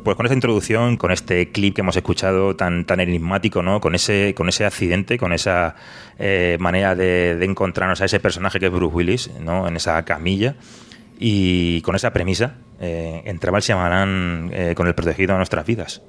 Pues 0.06 0.14
con 0.14 0.24
esta 0.24 0.34
introducción, 0.34 0.96
con 0.98 1.10
este 1.10 1.50
clip 1.50 1.74
que 1.74 1.80
hemos 1.80 1.96
escuchado 1.96 2.54
tan, 2.54 2.84
tan 2.84 3.00
enigmático, 3.00 3.60
¿no? 3.60 3.80
Con 3.80 3.96
ese, 3.96 4.34
con 4.36 4.48
ese 4.48 4.64
accidente, 4.64 5.18
con 5.18 5.32
esa 5.32 5.74
eh, 6.16 6.56
manera 6.60 6.94
de, 6.94 7.44
encontrarnos 7.44 8.00
a 8.00 8.04
ese 8.04 8.20
personaje 8.20 8.60
que 8.60 8.66
es 8.66 8.72
Bruce 8.72 8.94
Willis, 8.94 9.30
¿no? 9.40 9.66
En 9.66 9.74
esa 9.74 10.04
camilla. 10.04 10.54
Y 11.18 11.80
con 11.80 11.96
esa 11.96 12.12
premisa, 12.12 12.54
eh, 12.78 13.22
entraba 13.24 13.58
el 13.58 13.64
Shyamalan 13.64 14.50
eh, 14.52 14.74
con 14.76 14.86
el 14.86 14.94
protegido 14.94 15.34
a 15.34 15.38
nuestras 15.38 15.66
vidas. 15.66 16.02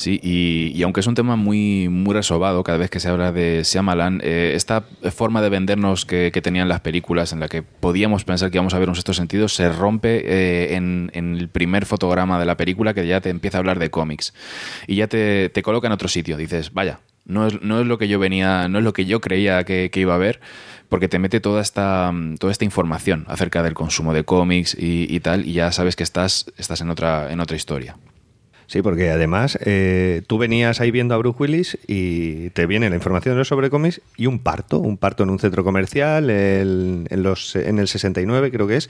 Sí, 0.00 0.18
y, 0.22 0.82
aunque 0.82 1.00
es 1.00 1.06
un 1.06 1.14
tema 1.14 1.36
muy, 1.36 1.90
muy 1.90 2.14
resobado 2.14 2.64
cada 2.64 2.78
vez 2.78 2.88
que 2.88 3.00
se 3.00 3.10
habla 3.10 3.32
de 3.32 3.60
Shyamalan, 3.62 4.22
eh, 4.24 4.52
esta 4.54 4.80
forma 5.12 5.42
de 5.42 5.50
vendernos 5.50 6.06
que, 6.06 6.32
tenían 6.42 6.70
las 6.70 6.80
películas 6.80 7.34
en 7.34 7.40
la 7.40 7.48
que 7.48 7.60
podíamos 7.60 8.24
pensar 8.24 8.50
que 8.50 8.56
íbamos 8.56 8.72
a 8.72 8.78
ver 8.78 8.88
un 8.88 8.94
sexto 8.94 9.12
sentido 9.12 9.46
se 9.48 9.68
rompe 9.68 10.22
eh, 10.24 10.74
en, 10.74 11.10
el 11.12 11.50
primer 11.50 11.84
fotograma 11.84 12.40
de 12.40 12.46
la 12.46 12.56
película 12.56 12.94
que 12.94 13.06
ya 13.06 13.20
te 13.20 13.28
empieza 13.28 13.58
a 13.58 13.60
hablar 13.60 13.78
de 13.78 13.90
cómics 13.90 14.32
y 14.86 14.94
ya 14.96 15.06
te, 15.06 15.52
coloca 15.62 15.86
en 15.86 15.92
otro 15.92 16.08
sitio. 16.08 16.38
Dices, 16.38 16.72
vaya, 16.72 17.00
no 17.26 17.46
es, 17.46 17.60
no 17.60 17.78
es, 17.78 17.86
lo 17.86 17.98
que 17.98 18.08
yo 18.08 18.18
venía, 18.18 18.68
no 18.68 18.78
es 18.78 18.84
lo 18.84 18.94
que 18.94 19.04
yo 19.04 19.20
creía 19.20 19.64
que, 19.64 19.90
iba 19.96 20.14
a 20.14 20.18
ver, 20.18 20.40
porque 20.88 21.08
te 21.08 21.18
mete 21.18 21.40
toda 21.40 21.60
esta, 21.60 22.10
toda 22.38 22.50
esta 22.50 22.64
información 22.64 23.26
acerca 23.28 23.62
del 23.62 23.74
consumo 23.74 24.14
de 24.14 24.24
cómics 24.24 24.74
y, 24.80 25.14
y, 25.14 25.20
tal, 25.20 25.44
y 25.44 25.52
ya 25.52 25.70
sabes 25.72 25.94
que 25.94 26.04
estás, 26.04 26.50
estás 26.56 26.80
en, 26.80 26.88
otra, 26.88 27.30
en 27.30 27.40
otra 27.40 27.54
historia. 27.54 27.98
Sí, 28.70 28.82
porque 28.82 29.10
además 29.10 29.58
eh, 29.62 30.22
tú 30.28 30.38
venías 30.38 30.80
ahí 30.80 30.92
viendo 30.92 31.12
a 31.12 31.18
Bruce 31.18 31.42
Willis 31.42 31.78
y 31.88 32.50
te 32.50 32.66
viene 32.66 32.88
la 32.88 32.94
información 32.94 33.44
sobre 33.44 33.68
cómics 33.68 34.00
y 34.16 34.26
un 34.26 34.38
parto, 34.38 34.78
un 34.78 34.96
parto 34.96 35.24
en 35.24 35.30
un 35.30 35.40
centro 35.40 35.64
comercial 35.64 36.30
en, 36.30 37.08
los, 37.10 37.56
en 37.56 37.80
el 37.80 37.88
69 37.88 38.52
creo 38.52 38.68
que 38.68 38.76
es. 38.76 38.88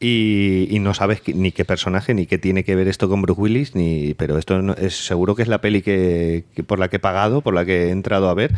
Y, 0.00 0.78
no 0.80 0.94
sabes 0.94 1.20
ni 1.26 1.52
qué 1.52 1.66
personaje 1.66 2.14
ni 2.14 2.24
qué 2.24 2.38
tiene 2.38 2.64
que 2.64 2.74
ver 2.76 2.88
esto 2.88 3.10
con 3.10 3.20
Bruce 3.20 3.42
Willis, 3.42 3.74
ni, 3.74 4.14
pero 4.14 4.38
esto 4.38 4.74
es 4.78 4.96
seguro 5.04 5.34
que 5.34 5.42
es 5.42 5.48
la 5.48 5.60
peli 5.60 5.82
que, 5.82 6.44
por 6.66 6.78
la 6.78 6.88
que 6.88 6.96
he 6.96 6.98
pagado, 6.98 7.42
por 7.42 7.52
la 7.52 7.66
que 7.66 7.88
he 7.88 7.90
entrado 7.90 8.30
a 8.30 8.34
ver 8.34 8.52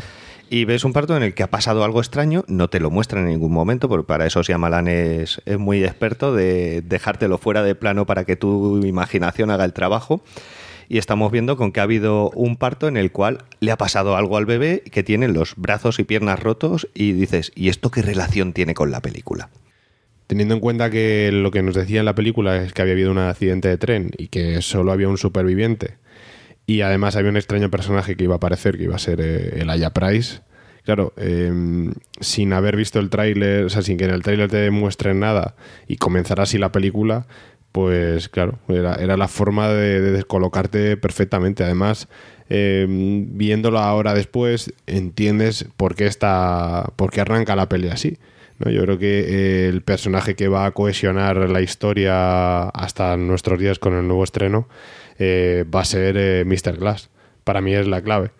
y 0.49 0.65
ves 0.65 0.83
un 0.83 0.93
parto 0.93 1.15
en 1.17 1.23
el 1.23 1.33
que 1.33 1.43
ha 1.43 1.49
pasado 1.49 1.83
algo 1.83 1.99
extraño, 1.99 2.43
no 2.47 2.69
te 2.69 2.79
lo 2.79 2.89
muestran 2.89 3.23
en 3.23 3.29
ningún 3.29 3.51
momento, 3.51 3.89
porque 3.89 4.07
para 4.07 4.25
eso 4.25 4.43
Siamalan 4.43 4.87
es, 4.87 5.41
es 5.45 5.57
muy 5.57 5.83
experto 5.83 6.33
de 6.33 6.81
dejártelo 6.81 7.37
fuera 7.37 7.63
de 7.63 7.75
plano 7.75 8.05
para 8.05 8.25
que 8.25 8.35
tu 8.35 8.83
imaginación 8.85 9.51
haga 9.51 9.65
el 9.65 9.73
trabajo. 9.73 10.21
Y 10.89 10.97
estamos 10.97 11.33
viendo 11.33 11.57
con 11.57 11.73
que 11.73 11.81
ha 11.81 11.83
habido 11.83 12.29
un 12.29 12.55
parto 12.55 12.87
en 12.87 12.95
el 12.95 13.11
cual 13.11 13.43
le 13.59 13.71
ha 13.71 13.77
pasado 13.77 14.15
algo 14.15 14.37
al 14.37 14.45
bebé 14.45 14.83
que 14.89 15.03
tiene 15.03 15.27
los 15.27 15.55
brazos 15.57 15.99
y 15.99 16.05
piernas 16.05 16.39
rotos 16.39 16.87
y 16.93 17.11
dices, 17.11 17.51
¿y 17.55 17.67
esto 17.67 17.91
qué 17.91 18.01
relación 18.01 18.53
tiene 18.53 18.73
con 18.73 18.89
la 18.89 19.01
película? 19.01 19.49
Teniendo 20.27 20.53
en 20.53 20.61
cuenta 20.61 20.89
que 20.89 21.29
lo 21.33 21.51
que 21.51 21.61
nos 21.61 21.75
decía 21.75 21.99
en 21.99 22.05
la 22.05 22.15
película 22.15 22.63
es 22.63 22.71
que 22.71 22.81
había 22.81 22.93
habido 22.93 23.11
un 23.11 23.17
accidente 23.17 23.67
de 23.67 23.77
tren 23.77 24.11
y 24.17 24.27
que 24.27 24.61
solo 24.61 24.93
había 24.93 25.09
un 25.09 25.17
superviviente 25.17 25.95
y 26.67 26.81
además 26.81 27.15
había 27.15 27.31
un 27.31 27.37
extraño 27.37 27.71
personaje 27.71 28.17
que 28.17 28.25
iba 28.25 28.35
a 28.35 28.37
aparecer, 28.37 28.77
que 28.77 28.83
iba 28.83 28.95
a 28.95 28.99
ser 28.99 29.21
eh, 29.21 29.61
el 29.61 29.69
Aya 29.69 29.91
Price. 29.91 30.41
Claro, 30.83 31.13
em, 31.17 31.93
sin 32.19 32.53
haber 32.53 32.75
visto 32.75 32.99
el 32.99 33.09
tráiler, 33.09 33.65
o 33.65 33.69
sea, 33.69 33.81
sin 33.81 33.97
que 33.97 34.03
en 34.03 34.11
el 34.11 34.21
tráiler 34.21 34.49
te 34.49 34.69
muestren 34.69 35.19
nada 35.19 35.55
y 35.87 35.95
comenzar 35.95 36.41
así 36.41 36.57
la 36.57 36.71
película, 36.71 37.25
pues 37.71 38.29
claro, 38.29 38.59
era, 38.67 39.17
la 39.17 39.27
forma 39.29 39.69
de, 39.69 40.01
descolocarte 40.01 40.97
perfectamente. 40.97 41.63
Además, 41.63 42.09
em, 42.49 43.37
viéndolo 43.37 43.79
ahora 43.79 44.13
después, 44.13 44.73
entiendes 44.87 45.67
por 45.77 45.95
qué 45.95 46.05
está, 46.05 46.91
por 46.97 47.11
qué 47.11 47.21
arranca 47.21 47.55
la 47.55 47.69
pelea 47.69 47.93
así. 47.93 48.17
¿no? 48.59 48.71
Yo 48.71 48.81
creo 48.83 48.97
que 48.97 49.19
eh, 49.19 49.69
el 49.69 49.83
personaje 49.83 50.35
que 50.35 50.47
va 50.49 50.65
a 50.65 50.71
cohesionar 50.71 51.49
la 51.49 51.61
historia 51.61 52.63
hasta 52.69 53.15
nuestros 53.15 53.59
días 53.59 53.79
con 53.79 53.93
el 53.93 54.07
nuevo 54.07 54.23
estreno 54.23 54.67
eh, 55.19 55.65
va 55.73 55.81
a 55.81 55.85
ser 55.85 56.15
eh, 56.17 56.43
Mr. 56.45 56.77
Glass. 56.77 57.09
Para 57.43 57.61
mí 57.61 57.73
es 57.73 57.87
la 57.87 58.01
clave. 58.01 58.31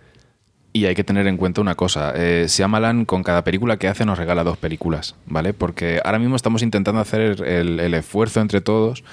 Y 0.73 0.85
hay 0.85 0.93
que 0.93 1.03
tener 1.03 1.25
en 1.25 1.37
cuenta 1.37 1.59
una 1.59 1.73
cosa, 1.73 2.13
eh, 2.15 2.45
Siamalan 2.47 3.05
con 3.05 3.23
cada 3.23 3.43
película 3.43 3.77
que 3.77 3.87
hace 3.87 4.05
nos 4.05 4.19
regala 4.19 4.43
dos 4.43 4.57
películas, 4.57 5.15
¿vale? 5.25 5.53
Porque 5.53 5.99
ahora 6.03 6.19
mismo 6.19 6.35
estamos 6.35 6.61
intentando 6.61 7.01
hacer 7.01 7.41
el, 7.41 7.93
esfuerzo 7.95 8.41
entre 8.41 8.61
todos 8.61 9.03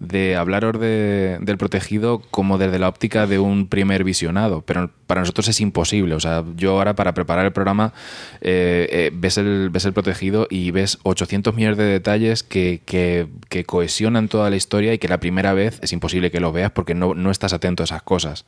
de 0.00 0.34
hablaros 0.34 0.80
de, 0.80 1.38
del 1.40 1.58
protegido 1.58 2.22
como 2.32 2.58
desde 2.58 2.80
la 2.80 2.88
óptica 2.88 3.28
de 3.28 3.38
un 3.38 3.68
primer 3.68 4.02
visionado, 4.02 4.62
pero 4.62 4.90
para 5.12 5.20
nosotros 5.20 5.46
es 5.48 5.60
imposible. 5.60 6.14
O 6.14 6.20
sea, 6.20 6.42
yo 6.56 6.70
ahora 6.70 6.94
para 6.94 7.12
preparar 7.12 7.44
el 7.44 7.52
programa 7.52 7.92
eh, 8.40 8.88
eh, 8.90 9.10
ves, 9.12 9.36
el, 9.36 9.68
ves 9.68 9.84
el 9.84 9.92
protegido 9.92 10.46
y 10.48 10.70
ves 10.70 11.00
800 11.02 11.54
millones 11.54 11.76
de 11.76 11.84
detalles 11.84 12.42
que, 12.42 12.80
que, 12.86 13.28
cohesionan 13.66 14.28
toda 14.28 14.48
la 14.48 14.56
historia 14.56 14.94
y 14.94 14.98
que 14.98 15.08
la 15.08 15.20
primera 15.20 15.52
vez 15.52 15.78
es 15.82 15.92
imposible 15.92 16.30
que 16.30 16.40
lo 16.40 16.50
veas 16.50 16.70
porque 16.70 16.94
no, 16.94 17.12
no 17.12 17.30
estás 17.30 17.52
atento 17.52 17.82
a 17.82 17.84
esas 17.84 18.02
cosas. 18.02 18.46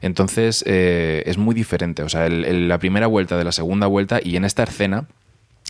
Entonces 0.00 0.64
eh, 0.66 1.22
es 1.26 1.36
muy 1.36 1.54
diferente. 1.54 2.02
O 2.02 2.08
sea, 2.08 2.30
la 2.30 2.78
primera 2.78 3.08
vuelta 3.08 3.36
de 3.36 3.44
la 3.44 3.52
segunda 3.52 3.86
vuelta 3.86 4.18
y 4.24 4.36
en 4.36 4.46
esta 4.46 4.62
escena 4.62 5.08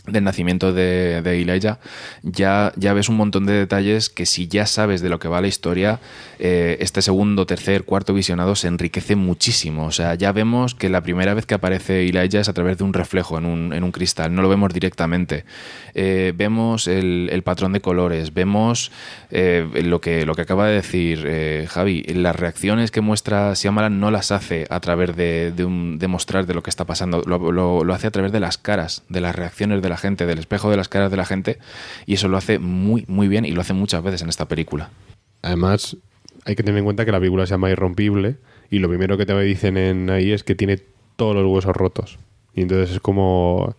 del 0.07 0.23
nacimiento 0.23 0.73
de, 0.73 1.21
de 1.21 1.41
Elijah, 1.41 1.79
ya, 2.23 2.73
ya 2.75 2.93
ves 2.93 3.09
un 3.09 3.17
montón 3.17 3.45
de 3.45 3.53
detalles 3.53 4.09
que 4.09 4.25
si 4.25 4.47
ya 4.47 4.65
sabes 4.65 5.01
de 5.01 5.09
lo 5.09 5.19
que 5.19 5.27
va 5.27 5.41
la 5.41 5.47
historia, 5.47 5.99
eh, 6.39 6.77
este 6.79 7.01
segundo, 7.01 7.45
tercer, 7.45 7.83
cuarto 7.83 8.13
visionado 8.13 8.55
se 8.55 8.67
enriquece 8.67 9.15
muchísimo. 9.15 9.85
O 9.85 9.91
sea, 9.91 10.15
ya 10.15 10.31
vemos 10.31 10.75
que 10.75 10.89
la 10.89 11.01
primera 11.01 11.33
vez 11.33 11.45
que 11.45 11.55
aparece 11.55 12.07
Elijah 12.07 12.39
es 12.39 12.49
a 12.49 12.53
través 12.53 12.77
de 12.77 12.83
un 12.83 12.93
reflejo 12.93 13.37
en 13.37 13.45
un, 13.45 13.73
en 13.73 13.83
un 13.83 13.91
cristal, 13.91 14.33
no 14.33 14.41
lo 14.41 14.49
vemos 14.49 14.73
directamente. 14.73 15.45
Eh, 15.93 16.33
vemos 16.35 16.87
el, 16.87 17.29
el, 17.31 17.43
patrón 17.43 17.73
de 17.73 17.81
colores, 17.81 18.33
vemos 18.33 18.91
eh, 19.29 19.67
lo, 19.83 20.01
que, 20.01 20.25
lo 20.25 20.35
que 20.35 20.41
acaba 20.41 20.67
de 20.67 20.75
decir 20.75 21.67
Javi, 21.67 22.03
las 22.03 22.35
reacciones 22.35 22.91
que 22.91 23.01
muestra 23.01 23.55
Siamalan 23.55 23.99
no 23.99 24.11
las 24.11 24.31
hace 24.31 24.65
a 24.69 24.79
través 24.79 25.15
de, 25.15 25.53
un, 25.65 25.99
de 25.99 26.07
mostrar 26.07 26.45
de 26.45 26.53
lo 26.53 26.63
que 26.63 26.69
está 26.69 26.85
pasando, 26.85 27.21
lo 27.21 27.93
hace 27.93 28.07
a 28.07 28.11
través 28.11 28.31
de 28.31 28.39
las 28.39 28.57
caras, 28.57 29.03
de 29.09 29.21
las 29.21 29.35
reacciones 29.35 29.81
de 29.81 29.89
la 29.89 29.97
gente, 29.97 30.25
del 30.25 30.39
espejo 30.39 30.69
de 30.69 30.77
las 30.77 30.89
caras 30.89 31.11
de 31.11 31.17
la 31.17 31.25
gente, 31.25 31.59
y 32.05 32.15
eso 32.15 32.27
lo 32.27 32.37
hace 32.37 32.59
muy, 32.59 33.05
muy 33.07 33.27
bien 33.27 33.45
y 33.45 33.51
lo 33.51 33.61
hace 33.61 33.73
muchas 33.73 34.03
veces 34.03 34.21
en 34.21 34.29
esta 34.29 34.47
película. 34.47 34.89
Además, 35.41 35.97
hay 36.45 36.55
que 36.55 36.63
tener 36.63 36.79
en 36.79 36.85
cuenta 36.85 37.05
que 37.05 37.11
la 37.11 37.19
película 37.19 37.45
se 37.45 37.51
llama 37.51 37.69
Irrompible, 37.69 38.37
y 38.69 38.79
lo 38.79 38.89
primero 38.89 39.17
que 39.17 39.25
te 39.25 39.39
dicen 39.41 39.77
en 39.77 40.09
ahí 40.09 40.31
es 40.31 40.43
que 40.43 40.55
tiene 40.55 40.79
todos 41.15 41.35
los 41.35 41.45
huesos 41.45 41.75
rotos. 41.75 42.17
Y 42.53 42.61
entonces 42.61 42.95
es 42.95 42.99
como. 42.99 43.75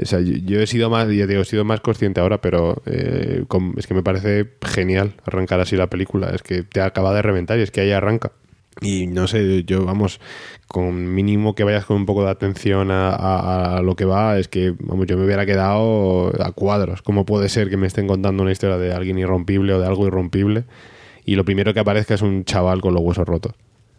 O 0.00 0.06
sea, 0.06 0.20
yo, 0.20 0.60
he 0.60 0.66
sido 0.66 0.88
más, 0.88 1.08
ya 1.08 1.26
digo, 1.26 1.42
he 1.42 1.44
sido 1.44 1.64
más 1.64 1.80
consciente 1.80 2.20
ahora, 2.20 2.40
pero 2.40 2.82
eh, 2.86 3.44
es 3.76 3.86
que 3.86 3.94
me 3.94 4.02
parece 4.02 4.48
genial 4.62 5.14
arrancar 5.26 5.60
así 5.60 5.76
la 5.76 5.88
película. 5.88 6.30
Es 6.30 6.42
que 6.42 6.62
te 6.62 6.80
acaba 6.80 7.12
de 7.12 7.20
reventar 7.20 7.58
y 7.58 7.62
es 7.62 7.70
que 7.70 7.82
ahí 7.82 7.92
arranca. 7.92 8.32
Y 8.80 9.06
no 9.06 9.26
sé, 9.26 9.64
yo 9.64 9.84
vamos, 9.84 10.18
con 10.66 11.14
mínimo 11.14 11.54
que 11.54 11.62
vayas 11.62 11.84
con 11.84 11.98
un 11.98 12.06
poco 12.06 12.24
de 12.24 12.30
atención 12.30 12.88
a, 12.90 13.80
lo 13.84 13.94
que 13.94 14.06
va, 14.06 14.38
es 14.38 14.48
que 14.48 14.74
vamos, 14.78 15.06
yo 15.06 15.18
me 15.18 15.26
hubiera 15.26 15.44
quedado 15.44 16.32
a 16.42 16.52
cuadros. 16.52 17.02
¿Cómo 17.02 17.26
puede 17.26 17.50
ser 17.50 17.68
que 17.68 17.76
me 17.76 17.86
estén 17.86 18.08
contando 18.08 18.42
una 18.42 18.52
historia 18.52 18.78
de 18.78 18.94
alguien 18.94 19.18
irrompible 19.18 19.74
o 19.74 19.80
de 19.80 19.86
algo 19.86 20.06
irrompible? 20.06 20.64
Y 21.26 21.36
lo 21.36 21.44
primero 21.44 21.74
que 21.74 21.80
aparezca 21.80 22.14
es 22.14 22.22
un 22.22 22.44
chaval 22.44 22.80
con 22.80 22.94
los 22.94 23.02
huesos 23.02 23.28
rotos. 23.28 23.52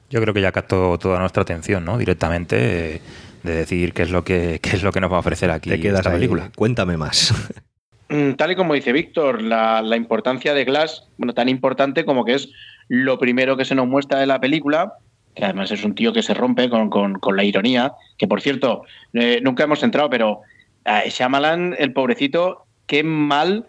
Yo 0.10 0.22
creo 0.22 0.34
que 0.34 0.42
ya 0.42 0.52
captó 0.52 0.98
toda 0.98 1.20
nuestra 1.20 1.44
atención, 1.44 1.86
¿no? 1.86 1.98
Directamente 1.98 3.02
de 3.44 3.54
decir 3.56 3.94
qué 3.94 4.04
es 4.04 4.12
lo 4.12 4.24
que, 4.24 4.60
qué 4.62 4.72
es 4.76 4.84
lo 4.84 4.92
que 4.92 5.02
nos 5.02 5.12
va 5.12 5.18
a 5.18 5.20
ofrecer 5.20 5.52
aquí 5.52 5.70
Te 5.70 5.80
quedas 5.80 6.00
esta 6.00 6.12
película. 6.12 6.52
Cuéntame 6.56 6.98
más. 6.98 7.34
Mm, 8.10 8.34
tal 8.34 8.52
y 8.52 8.56
como 8.56 8.74
dice 8.74 8.92
Víctor, 8.92 9.42
la, 9.42 9.82
la 9.82 9.96
importancia 9.96 10.54
de 10.54 10.66
Glass, 10.66 11.08
bueno, 11.18 11.34
tan 11.34 11.50
importante 11.50 12.06
como 12.06 12.26
que 12.26 12.36
es 12.36 12.50
lo 12.88 13.18
primero 13.18 13.58
que 13.58 13.66
se 13.66 13.76
nos 13.76 13.88
muestra 13.88 14.20
de 14.20 14.28
la 14.28 14.40
película, 14.40 14.94
que 15.36 15.46
además 15.46 15.72
es 15.72 15.84
un 15.84 15.96
tío 15.96 16.14
que 16.14 16.24
se 16.24 16.34
rompe 16.34 16.70
con, 16.70 17.20
la 17.36 17.44
ironía, 17.44 17.94
que 18.18 18.28
por 18.28 18.42
cierto, 18.42 18.84
eh, 19.14 19.40
nunca 19.42 19.64
hemos 19.64 19.84
entrado, 19.84 20.10
pero 20.10 20.42
a 20.86 21.06
Shyamalan, 21.06 21.76
el 21.80 21.94
pobrecito, 21.94 22.66
qué 22.86 23.04
mal 23.04 23.66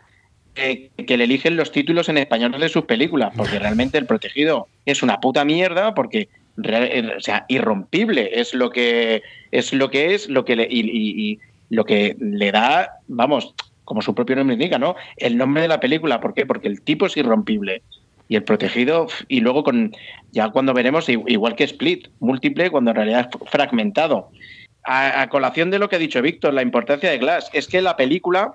que 0.54 1.16
le 1.16 1.24
eligen 1.24 1.56
los 1.56 1.72
títulos 1.72 2.08
en 2.08 2.18
español 2.18 2.52
de 2.52 2.68
sus 2.68 2.84
películas, 2.84 3.32
porque 3.36 3.58
realmente 3.58 3.98
El 3.98 4.06
Protegido 4.06 4.68
es 4.86 5.02
una 5.02 5.20
puta 5.20 5.44
mierda, 5.44 5.94
porque 5.94 6.18
eh, 6.20 6.28
o 6.56 7.20
sea, 7.20 7.44
irrompible 7.48 8.30
es 8.32 8.54
lo 8.54 8.70
que 8.70 9.22
es 9.50 9.72
lo 9.72 9.90
que 9.90 10.14
es, 10.14 10.28
lo 10.28 10.44
que 10.44 10.56
le, 10.56 10.68
y, 10.70 11.38
lo 11.70 11.84
que 11.84 12.16
le 12.18 12.52
da, 12.52 12.90
vamos, 13.08 13.54
como 13.84 14.02
su 14.02 14.14
propio 14.14 14.36
nombre 14.36 14.54
indica, 14.54 14.78
¿no? 14.78 14.94
El 15.16 15.36
nombre 15.36 15.62
de 15.62 15.68
la 15.68 15.80
película, 15.80 16.20
¿por 16.20 16.34
qué? 16.34 16.46
Porque 16.46 16.68
el 16.68 16.82
tipo 16.82 17.06
es 17.06 17.16
irrompible 17.16 17.82
y 18.28 18.36
el 18.36 18.44
protegido, 18.44 19.06
y 19.28 19.40
luego 19.40 19.64
con 19.64 19.92
ya 20.32 20.50
cuando 20.50 20.72
veremos, 20.72 21.08
igual 21.08 21.56
que 21.56 21.64
Split, 21.64 22.08
múltiple, 22.20 22.70
cuando 22.70 22.90
en 22.90 22.96
realidad 22.96 23.28
es 23.30 23.50
fragmentado. 23.50 24.30
A, 24.86 25.28
colación 25.30 25.70
de 25.70 25.78
lo 25.78 25.88
que 25.88 25.96
ha 25.96 25.98
dicho 25.98 26.20
Víctor, 26.20 26.52
la 26.52 26.62
importancia 26.62 27.10
de 27.10 27.18
Glass, 27.18 27.50
es 27.52 27.66
que 27.66 27.80
la 27.80 27.96
película 27.96 28.54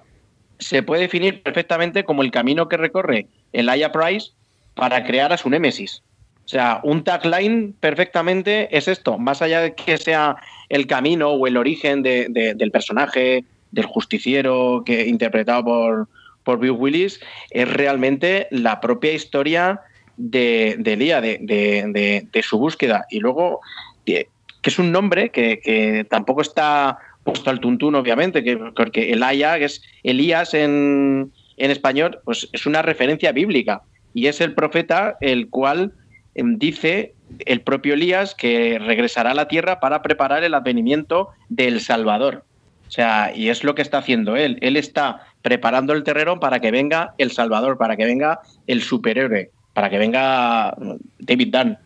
se 0.60 0.84
puede 0.84 1.04
definir 1.04 1.42
perfectamente 1.42 2.04
como 2.04 2.22
el 2.22 2.32
camino 2.32 2.68
que 2.68 2.78
recorre 2.78 3.28
el 3.54 3.70
Aya 3.70 3.92
Price 3.92 4.32
para 4.76 5.04
crear 5.04 5.34
a 5.34 5.38
su 5.38 5.50
némesis. 5.50 6.04
O 6.50 6.52
sea, 6.52 6.80
un 6.82 7.04
tagline 7.04 7.76
perfectamente 7.80 8.76
es 8.76 8.88
esto, 8.88 9.20
más 9.20 9.44
allá 9.44 9.62
de 9.62 9.76
que 9.76 10.00
sea 10.00 10.36
el 10.70 10.88
camino 10.88 11.30
o 11.30 11.46
el 11.46 11.58
origen 11.58 12.02
del 12.02 12.72
personaje, 12.72 13.44
del 13.70 13.86
justiciero 13.86 14.82
que 14.84 15.06
interpretado 15.06 15.64
por, 15.64 16.08
por 16.44 16.60
Bill 16.60 16.72
Willis 16.72 17.20
es 17.52 17.72
realmente 17.72 18.48
la 18.50 18.82
propia 18.82 19.14
historia 19.14 19.82
de, 20.18 20.76
de 20.80 20.98
Lía, 20.98 21.22
de, 21.22 22.42
su 22.42 22.58
búsqueda. 22.58 23.06
Y 23.12 23.20
luego, 23.20 23.60
que 24.04 24.28
es 24.64 24.80
un 24.80 24.92
nombre 24.92 25.30
que, 25.30 26.04
tampoco 26.10 26.42
está 26.42 26.98
puesto 27.24 27.52
al 27.52 27.60
tuntún, 27.60 27.94
obviamente, 27.94 28.44
que, 28.44 28.58
porque 28.58 29.16
que 29.16 29.66
es 29.66 29.84
Elías 30.02 30.56
en, 30.56 31.32
en 31.58 31.70
español, 31.70 32.18
pues 32.26 32.50
es 32.54 32.66
una 32.66 32.82
referencia 32.82 33.32
bíblica. 33.34 33.84
Y 34.16 34.26
es 34.26 34.42
el 34.42 34.56
profeta 34.56 35.16
el 35.22 35.50
cual 35.50 35.94
dice 36.34 37.14
el 37.46 37.62
propio 37.62 37.94
Elías 37.94 38.36
que 38.36 38.80
regresará 38.80 39.32
a 39.32 39.36
la 39.36 39.48
tierra 39.48 39.80
para 39.80 40.02
preparar 40.02 40.44
el 40.44 40.54
advenimiento 40.54 41.30
del 41.50 41.82
Salvador. 41.82 42.44
O 42.88 42.92
sea, 42.92 43.32
y 43.36 43.50
es 43.50 43.64
lo 43.64 43.76
que 43.76 43.84
está 43.84 44.00
haciendo 44.00 44.36
él. 44.36 44.58
Él 44.62 44.76
está 44.76 45.28
preparando 45.44 45.94
el 45.94 46.04
terreno 46.04 46.40
para 46.40 46.60
que 46.60 46.72
venga 46.72 47.14
el 47.18 47.32
Salvador, 47.32 47.78
para 47.78 47.96
que 47.96 48.06
venga 48.06 48.40
el 48.66 48.82
superhéroe, 48.82 49.52
para 49.74 49.90
que 49.90 50.00
venga 50.00 50.76
David 51.20 51.56
Dunn. 51.56 51.78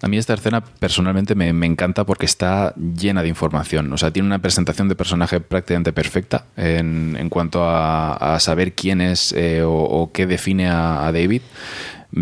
A 0.00 0.08
mí 0.08 0.16
esta 0.16 0.34
escena 0.34 0.62
personalmente 0.62 1.34
me, 1.34 1.66
encanta 1.66 2.04
porque 2.04 2.24
está 2.24 2.72
llena 2.76 3.22
de 3.22 3.28
información. 3.28 3.92
O 3.92 3.98
sea, 3.98 4.10
tiene 4.10 4.26
una 4.26 4.38
presentación 4.38 4.88
de 4.88 4.94
personaje 4.94 5.40
prácticamente 5.40 5.92
perfecta 5.92 6.44
en, 6.56 7.28
cuanto 7.28 7.64
a, 7.64 8.38
saber 8.40 8.72
quién 8.72 9.00
es 9.02 9.32
eh, 9.32 9.62
o, 9.64 10.10
qué 10.14 10.26
define 10.26 10.68
a 10.68 11.10
David 11.12 11.42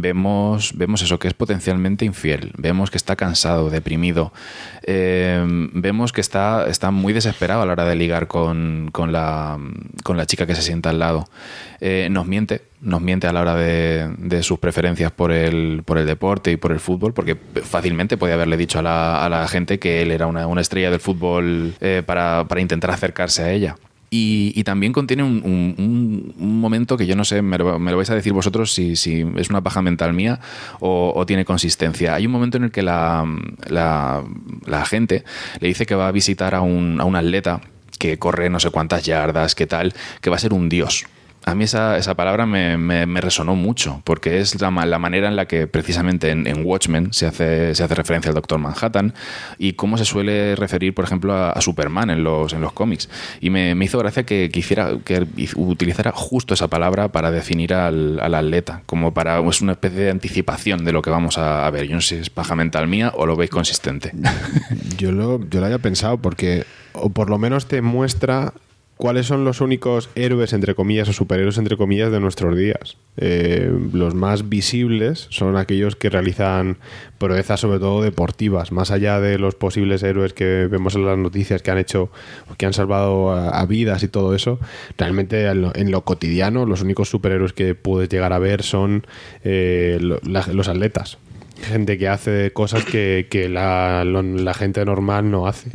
vemos, 0.00 0.72
vemos 0.76 1.02
eso, 1.02 1.18
que 1.18 1.28
es 1.28 1.34
potencialmente 1.34 2.04
infiel, 2.04 2.52
vemos 2.56 2.90
que 2.90 2.96
está 2.96 3.16
cansado, 3.16 3.70
deprimido, 3.70 4.32
eh, 4.82 5.42
vemos 5.72 6.12
que 6.12 6.20
está, 6.20 6.66
está 6.68 6.90
muy 6.90 7.12
desesperado 7.12 7.62
a 7.62 7.66
la 7.66 7.72
hora 7.72 7.84
de 7.84 7.96
ligar 7.96 8.26
con, 8.26 8.90
con, 8.92 9.12
la, 9.12 9.58
con 10.04 10.16
la 10.16 10.26
chica 10.26 10.46
que 10.46 10.54
se 10.54 10.62
sienta 10.62 10.90
al 10.90 10.98
lado. 10.98 11.28
Eh, 11.80 12.08
nos 12.10 12.26
miente, 12.26 12.62
nos 12.80 13.00
miente 13.00 13.26
a 13.26 13.32
la 13.32 13.40
hora 13.40 13.54
de, 13.54 14.14
de, 14.18 14.42
sus 14.42 14.58
preferencias 14.58 15.12
por 15.12 15.32
el, 15.32 15.82
por 15.84 15.98
el 15.98 16.06
deporte 16.06 16.52
y 16.52 16.56
por 16.56 16.72
el 16.72 16.80
fútbol, 16.80 17.12
porque 17.12 17.36
fácilmente 17.62 18.16
podía 18.16 18.34
haberle 18.34 18.56
dicho 18.56 18.78
a 18.78 18.82
la, 18.82 19.24
a 19.24 19.28
la 19.28 19.46
gente 19.48 19.78
que 19.78 20.02
él 20.02 20.10
era 20.10 20.26
una, 20.26 20.46
una 20.46 20.60
estrella 20.60 20.90
del 20.90 21.00
fútbol 21.00 21.74
eh, 21.80 22.02
para, 22.04 22.44
para 22.48 22.60
intentar 22.60 22.90
acercarse 22.90 23.42
a 23.42 23.52
ella. 23.52 23.76
Y, 24.08 24.62
también 24.64 24.92
contiene 24.92 25.22
un, 25.22 26.34
momento 26.36 26.96
que 26.96 27.06
yo 27.06 27.16
no 27.16 27.24
sé, 27.24 27.42
me 27.42 27.58
lo, 27.58 27.78
vais 27.78 28.10
a 28.10 28.14
decir 28.14 28.32
vosotros 28.32 28.72
si, 28.72 28.92
es 28.92 29.50
una 29.50 29.62
paja 29.62 29.82
mental 29.82 30.12
mía 30.12 30.40
o, 30.80 31.24
tiene 31.26 31.44
consistencia. 31.44 32.14
Hay 32.14 32.26
un 32.26 32.32
momento 32.32 32.56
en 32.56 32.64
el 32.64 32.70
que 32.70 32.82
la, 32.82 33.24
gente 34.86 35.24
le 35.60 35.68
dice 35.68 35.86
que 35.86 35.94
va 35.94 36.08
a 36.08 36.12
visitar 36.12 36.54
a 36.54 36.60
un, 36.60 37.00
a 37.00 37.04
un 37.04 37.16
atleta 37.16 37.60
que 37.98 38.18
corre 38.18 38.50
no 38.50 38.60
sé 38.60 38.70
cuántas 38.70 39.04
yardas, 39.04 39.54
qué 39.54 39.66
tal, 39.66 39.94
que 40.20 40.30
va 40.30 40.36
a 40.36 40.40
ser 40.40 40.52
un 40.52 40.68
dios 40.68 41.06
a 41.46 41.54
mí 41.54 41.62
esa, 41.62 41.96
esa 41.96 42.16
palabra 42.16 42.44
me, 42.44 42.76
me, 42.76 43.20
resonó 43.20 43.54
mucho, 43.54 44.02
porque 44.02 44.40
es 44.40 44.60
la, 44.60 44.68
la, 44.84 44.98
manera 44.98 45.28
en 45.28 45.36
la 45.36 45.46
que 45.46 45.68
precisamente 45.68 46.30
en, 46.30 46.66
Watchmen 46.66 47.12
se 47.12 47.24
hace, 47.24 47.72
se 47.76 47.84
hace 47.84 47.94
referencia 47.94 48.30
al 48.30 48.34
Doctor 48.34 48.58
Manhattan 48.58 49.14
y 49.56 49.74
cómo 49.74 49.96
se 49.96 50.04
suele 50.04 50.56
referir, 50.56 50.92
por 50.92 51.04
ejemplo, 51.04 51.34
a, 51.34 51.60
Superman 51.60 52.10
en 52.10 52.24
los, 52.24 52.52
en 52.52 52.62
los 52.62 52.72
cómics. 52.72 53.08
Y 53.40 53.50
me, 53.50 53.76
me 53.76 53.84
hizo 53.84 53.96
gracia 53.96 54.26
que, 54.26 54.50
quisiera 54.50 54.98
que 55.04 55.24
utilizara 55.54 56.10
justo 56.10 56.52
esa 56.52 56.66
palabra 56.66 57.12
para 57.12 57.30
definir 57.30 57.74
al, 57.74 58.18
al, 58.18 58.34
atleta, 58.34 58.82
como 58.84 59.14
para 59.14 59.38
es 59.48 59.60
una 59.60 59.72
especie 59.72 60.00
de 60.00 60.10
anticipación 60.10 60.84
de 60.84 60.90
lo 60.90 61.00
que 61.00 61.10
vamos 61.10 61.38
a, 61.38 61.70
ver. 61.70 61.86
Yo 61.86 61.94
no 61.94 62.00
sé 62.00 62.16
si 62.16 62.22
es 62.22 62.30
paja 62.30 62.56
mental 62.56 62.88
mía 62.88 63.12
o 63.14 63.24
lo 63.24 63.36
veis 63.36 63.50
consistente. 63.50 64.10
yo, 64.98 65.12
lo, 65.12 65.48
yo 65.48 65.60
lo 65.60 65.66
había 65.66 65.78
pensado 65.78 66.18
porque, 66.18 66.64
o 66.92 67.10
por 67.10 67.30
lo 67.30 67.38
menos 67.38 67.68
te 67.68 67.82
muestra 67.82 68.52
¿Cuáles 68.96 69.26
son 69.26 69.44
los 69.44 69.60
únicos 69.60 70.08
héroes, 70.14 70.54
entre 70.54 70.74
comillas, 70.74 71.06
o 71.10 71.12
superhéroes, 71.12 71.58
entre 71.58 71.76
comillas, 71.76 72.10
de 72.10 72.18
nuestros 72.18 72.56
días? 72.56 72.96
Eh, 73.18 73.70
los 73.92 74.14
más 74.14 74.48
visibles 74.48 75.26
son 75.28 75.58
aquellos 75.58 75.96
que 75.96 76.08
realizan 76.08 76.78
proezas, 77.18 77.60
sobre 77.60 77.78
todo 77.78 78.00
deportivas, 78.00 78.72
más 78.72 78.90
allá 78.90 79.20
de 79.20 79.38
los 79.38 79.54
posibles 79.54 80.02
héroes 80.02 80.32
que 80.32 80.66
vemos 80.70 80.94
en 80.94 81.04
las 81.04 81.18
noticias 81.18 81.60
que 81.60 81.70
han 81.70 81.76
hecho, 81.76 82.10
que 82.56 82.64
han 82.64 82.72
salvado 82.72 83.32
a, 83.32 83.66
vidas 83.66 84.02
y 84.02 84.08
todo 84.08 84.34
eso. 84.34 84.58
Realmente 84.96 85.44
en 85.46 85.90
lo, 85.90 86.00
cotidiano, 86.04 86.64
los 86.64 86.80
únicos 86.80 87.10
superhéroes 87.10 87.52
que 87.52 87.74
puedes 87.74 88.08
llegar 88.08 88.32
a 88.32 88.38
ver 88.38 88.62
son 88.62 89.06
eh, 89.44 89.98
los 90.00 90.68
atletas. 90.68 91.18
Gente 91.60 91.98
que 91.98 92.08
hace 92.08 92.50
cosas 92.54 92.86
que, 92.86 93.26
la 93.50 94.54
gente 94.54 94.82
normal 94.86 95.30
no 95.30 95.46
hace. 95.46 95.70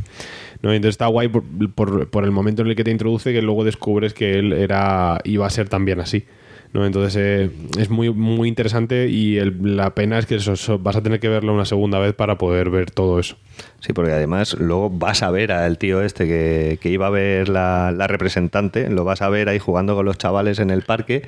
Entonces 0.63 0.89
está 0.89 1.07
guay 1.07 1.27
por, 1.27 2.23
el 2.23 2.31
momento 2.31 2.61
en 2.61 2.69
el 2.69 2.75
que 2.75 2.83
te 2.83 2.91
introduce 2.91 3.33
que 3.33 3.41
luego 3.41 3.63
descubres 3.63 4.13
que 4.13 4.37
él 4.37 4.53
era 4.53 5.19
iba 5.23 5.47
a 5.47 5.49
ser 5.49 5.69
también 5.69 5.99
así. 5.99 6.25
¿no? 6.73 6.85
Entonces 6.85 7.15
eh, 7.17 7.49
es 7.77 7.89
muy, 7.89 8.11
muy 8.11 8.47
interesante 8.47 9.09
y 9.09 9.39
la 9.39 9.93
pena 9.95 10.19
es 10.19 10.25
que 10.25 10.35
eso, 10.35 10.79
vas 10.79 10.95
a 10.95 11.01
tener 11.01 11.19
que 11.19 11.27
verlo 11.27 11.53
una 11.53 11.65
segunda 11.65 11.99
vez 11.99 12.13
para 12.13 12.37
poder 12.37 12.69
ver 12.69 12.91
todo 12.91 13.19
eso. 13.19 13.35
Sí, 13.79 13.91
porque 13.91 14.11
además 14.11 14.55
luego 14.59 14.89
vas 14.89 15.23
a 15.23 15.31
ver 15.31 15.51
al 15.51 15.77
tío 15.77 16.01
este 16.01 16.27
que, 16.27 16.89
iba 16.89 17.07
a 17.07 17.09
ver 17.09 17.49
la, 17.49 17.91
la, 17.91 18.07
representante, 18.07 18.89
lo 18.89 19.03
vas 19.03 19.21
a 19.21 19.29
ver 19.29 19.49
ahí 19.49 19.59
jugando 19.59 19.95
con 19.95 20.05
los 20.05 20.17
chavales 20.17 20.59
en 20.59 20.69
el 20.69 20.83
parque 20.83 21.23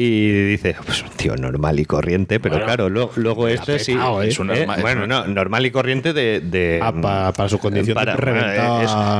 y 0.00 0.30
dice, 0.30 0.76
pues 0.86 1.02
un 1.02 1.08
tío 1.08 1.34
normal 1.36 1.80
y 1.80 1.84
corriente, 1.84 2.38
pero 2.38 2.64
claro, 2.64 2.88
luego, 2.88 3.48
este 3.48 3.80
sí. 3.80 3.94
¿eh? 3.94 4.28
Es 4.28 4.38
un 4.38 4.48
¿eh? 4.52 4.60
normal, 4.60 4.80
bueno, 4.80 5.08
no, 5.08 5.26
normal 5.26 5.66
y 5.66 5.72
corriente 5.72 6.12
de. 6.12 6.78
Ah, 6.80 7.32
para, 7.36 7.48
su 7.48 7.58
condición 7.58 7.98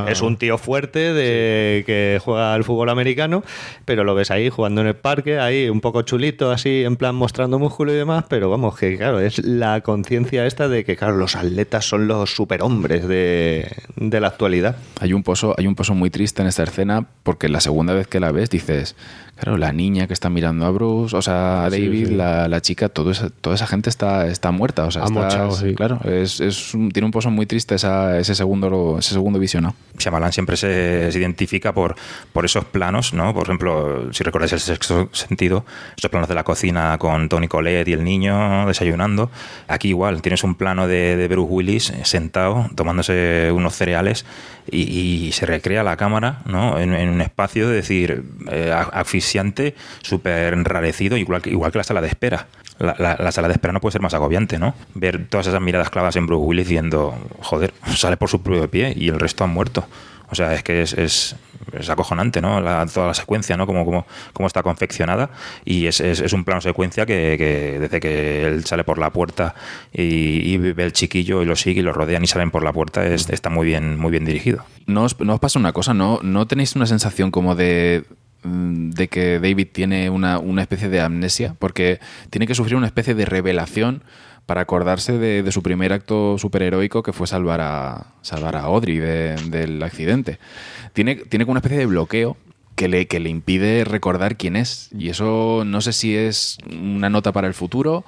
es, 0.08 0.22
un 0.22 0.36
tío 0.36 0.56
fuerte 0.56 1.12
de 1.12 1.82
que 1.84 2.20
juega 2.22 2.54
al 2.54 2.62
fútbol 2.62 2.90
americano, 2.90 3.42
pero 3.86 4.04
lo 4.04 4.14
ves 4.14 4.30
ahí 4.30 4.50
jugando 4.50 4.80
en 4.80 4.86
el 4.86 4.94
parque, 4.94 5.40
ahí 5.40 5.68
un 5.68 5.80
poco 5.80 6.02
chulito, 6.02 6.52
así 6.52 6.84
en 6.84 6.94
plan 6.94 7.16
mostrando 7.16 7.58
músculo 7.58 7.92
y 7.92 7.96
demás, 7.96 8.26
pero 8.28 8.48
vamos, 8.48 8.78
que 8.78 8.96
claro, 8.96 9.18
es 9.18 9.44
la 9.44 9.80
conciencia 9.80 10.46
esta 10.46 10.68
de 10.68 10.84
que, 10.84 10.94
claro, 10.94 11.16
los 11.16 11.34
atletas 11.34 11.86
son 11.86 12.06
los 12.06 12.36
superhombres 12.36 13.08
de, 13.08 13.68
de 13.96 14.20
la 14.20 14.28
actualidad. 14.28 14.76
Hay 15.00 15.12
un 15.12 15.24
pozo, 15.24 15.56
hay 15.58 15.66
un 15.66 15.74
pozo 15.74 15.94
muy 15.94 16.10
triste 16.10 16.42
en 16.42 16.46
esta 16.46 16.62
escena 16.62 17.04
porque 17.24 17.48
la 17.48 17.60
segunda 17.60 17.94
vez 17.94 18.06
que 18.06 18.20
la 18.20 18.30
ves 18.30 18.48
dices 18.48 18.94
Claro, 19.40 19.57
la 19.57 19.72
niña 19.72 20.09
que 20.09 20.12
está 20.12 20.31
mirando 20.31 20.66
a 20.66 20.70
Bruce, 20.70 21.16
o 21.16 21.22
sea, 21.22 21.64
a 21.64 21.70
David, 21.70 22.11
la, 22.11 22.61
chica, 22.61 22.88
todo 22.88 23.12
esa, 23.12 23.31
toda 23.31 23.55
esa 23.55 23.68
gente 23.68 23.88
está, 23.88 24.27
está 24.27 24.51
muerta. 24.51 24.85
O 24.85 24.90
sea, 24.90 25.05
está, 25.05 25.51
sí. 25.53 25.74
Claro, 25.74 26.01
es, 26.05 26.40
es 26.40 26.72
tiene 26.92 27.07
un 27.07 27.12
pozo 27.12 27.31
muy 27.31 27.46
triste 27.46 27.77
ese, 27.77 28.35
segundo, 28.35 28.96
ese 28.98 29.12
segundo 29.12 29.38
visionado. 29.38 29.77
Shyamalan 29.96 30.33
siempre 30.33 30.57
se, 30.57 31.09
identifica 31.14 31.72
por, 31.72 31.94
por 32.33 32.44
esos 32.44 32.64
planos, 32.64 33.14
¿no? 33.14 33.33
Por 33.33 33.44
ejemplo, 33.44 34.12
si 34.12 34.24
recordáis 34.24 34.53
el 34.55 34.61
sexto 34.61 35.09
sentido, 35.12 35.64
esos 35.96 36.11
planos 36.11 36.29
de 36.29 36.35
la 36.35 36.42
cocina 36.42 36.98
con 36.98 37.29
Tony 37.29 37.46
Colette 37.46 37.88
y 37.88 37.92
el 37.92 38.03
niño 38.03 38.66
desayunando. 38.66 39.31
Aquí 39.68 39.90
igual, 39.90 40.20
tienes 40.20 40.42
un 40.42 40.57
plano 40.57 40.88
de, 40.88 41.29
Bruce 41.29 41.53
Willis 41.53 41.92
sentado, 42.03 42.68
tomándose 42.74 43.53
unos 43.53 43.74
cereales 43.74 44.24
y, 44.70 45.31
se 45.33 45.46
recrea 45.46 45.83
la 45.83 45.96
cámara, 45.96 46.40
¿no? 46.46 46.79
En, 46.79 46.90
un 46.90 47.20
espacio 47.20 47.68
de 47.68 47.77
decir, 47.77 48.24
eh, 48.51 48.72
súper 50.02 50.54
enrarecido, 50.54 51.16
igual 51.16 51.42
que, 51.42 51.50
igual 51.50 51.72
que 51.72 51.78
la 51.78 51.84
sala 51.84 52.00
de 52.00 52.08
espera. 52.08 52.46
La, 52.78 53.32
sala 53.32 53.48
de 53.48 53.54
espera 53.54 53.72
no 53.72 53.80
puede 53.80 53.92
ser 53.92 54.02
más 54.02 54.14
agobiante, 54.14 54.58
¿no? 54.58 54.74
Ver 54.94 55.26
todas 55.28 55.48
esas 55.48 55.60
miradas 55.60 55.90
clavadas 55.90 56.14
en 56.14 56.26
Bruce 56.26 56.44
Willis 56.44 56.68
diciendo, 56.68 57.18
joder, 57.40 57.74
sale 57.96 58.16
por 58.16 58.28
su 58.28 58.40
propio 58.40 58.70
pie 58.70 58.92
y 58.96 59.08
el 59.08 59.18
resto 59.18 59.44
han 59.44 59.50
muerto. 59.50 59.88
O 60.30 60.34
sea, 60.34 60.54
es 60.54 60.62
que 60.62 60.82
es, 60.82 60.92
es, 60.92 61.36
acojonante, 61.88 62.40
¿no? 62.42 62.62
toda 62.92 63.06
la 63.08 63.14
secuencia, 63.14 63.56
¿no? 63.56 63.66
Como, 63.66 63.84
como, 63.84 64.06
como 64.34 64.46
está 64.46 64.62
confeccionada. 64.62 65.30
Y 65.64 65.86
es, 65.86 66.00
es, 66.00 66.32
un 66.32 66.44
plano 66.44 66.60
secuencia 66.60 67.06
que, 67.06 67.78
desde 67.80 68.00
que 68.00 68.46
él 68.46 68.64
sale 68.66 68.84
por 68.84 68.98
la 68.98 69.10
puerta 69.10 69.54
y, 69.92 70.56
ve 70.58 70.84
el 70.84 70.92
chiquillo 70.92 71.42
y 71.42 71.46
lo 71.46 71.56
sigue 71.56 71.80
y 71.80 71.82
lo 71.82 71.92
rodean 71.92 72.24
y 72.24 72.26
salen 72.26 72.50
por 72.50 72.62
la 72.62 72.72
puerta, 72.72 73.06
está 73.06 73.48
muy 73.48 73.66
bien, 73.66 73.98
muy 73.98 74.10
bien 74.10 74.24
dirigido. 74.24 74.64
¿No 74.86 75.04
os, 75.04 75.18
¿No 75.20 75.34
os 75.34 75.40
pasa 75.40 75.58
una 75.58 75.72
cosa? 75.72 75.94
¿No, 75.94 76.20
¿No 76.22 76.46
tenéis 76.46 76.76
una 76.76 76.86
sensación 76.86 77.30
como 77.30 77.54
de 77.54 78.04
de 78.42 79.09
que 79.09 79.40
David 79.40 79.68
tiene 79.72 80.11
una, 80.11 80.40
especie 80.61 80.88
de 80.88 81.01
amnesia, 81.01 81.55
porque 81.59 82.01
tiene 82.31 82.46
que 82.46 82.55
sufrir 82.55 82.77
una 82.77 82.87
especie 82.87 83.14
de 83.14 83.24
revelación 83.24 84.03
para 84.46 84.62
acordarse 84.62 85.18
de, 85.18 85.53
su 85.53 85.62
primer 85.62 85.92
acto 85.92 86.38
superheroico 86.38 87.03
que 87.03 87.12
fue 87.12 87.27
salvar 87.27 87.61
a, 87.61 88.14
salvar 88.22 88.57
a 88.57 88.62
Audrey 88.62 88.98
del 88.98 89.83
accidente. 89.83 90.38
Tiene, 90.92 91.16
tiene 91.16 91.44
una 91.44 91.59
especie 91.59 91.79
de 91.79 91.87
bloqueo 91.87 92.37
que 92.74 92.88
le, 92.88 93.07
que 93.09 93.20
le 93.20 93.29
impide 93.29 93.85
recordar 93.85 94.37
quién 94.37 94.57
es. 94.57 94.88
Y 94.96 95.11
eso 95.11 95.64
no 95.66 95.81
sé 95.81 95.92
si 95.92 96.16
es 96.16 96.59
una 96.70 97.11
nota 97.11 97.33
para 97.33 97.48
el 97.48 97.55
futuro 97.55 98.05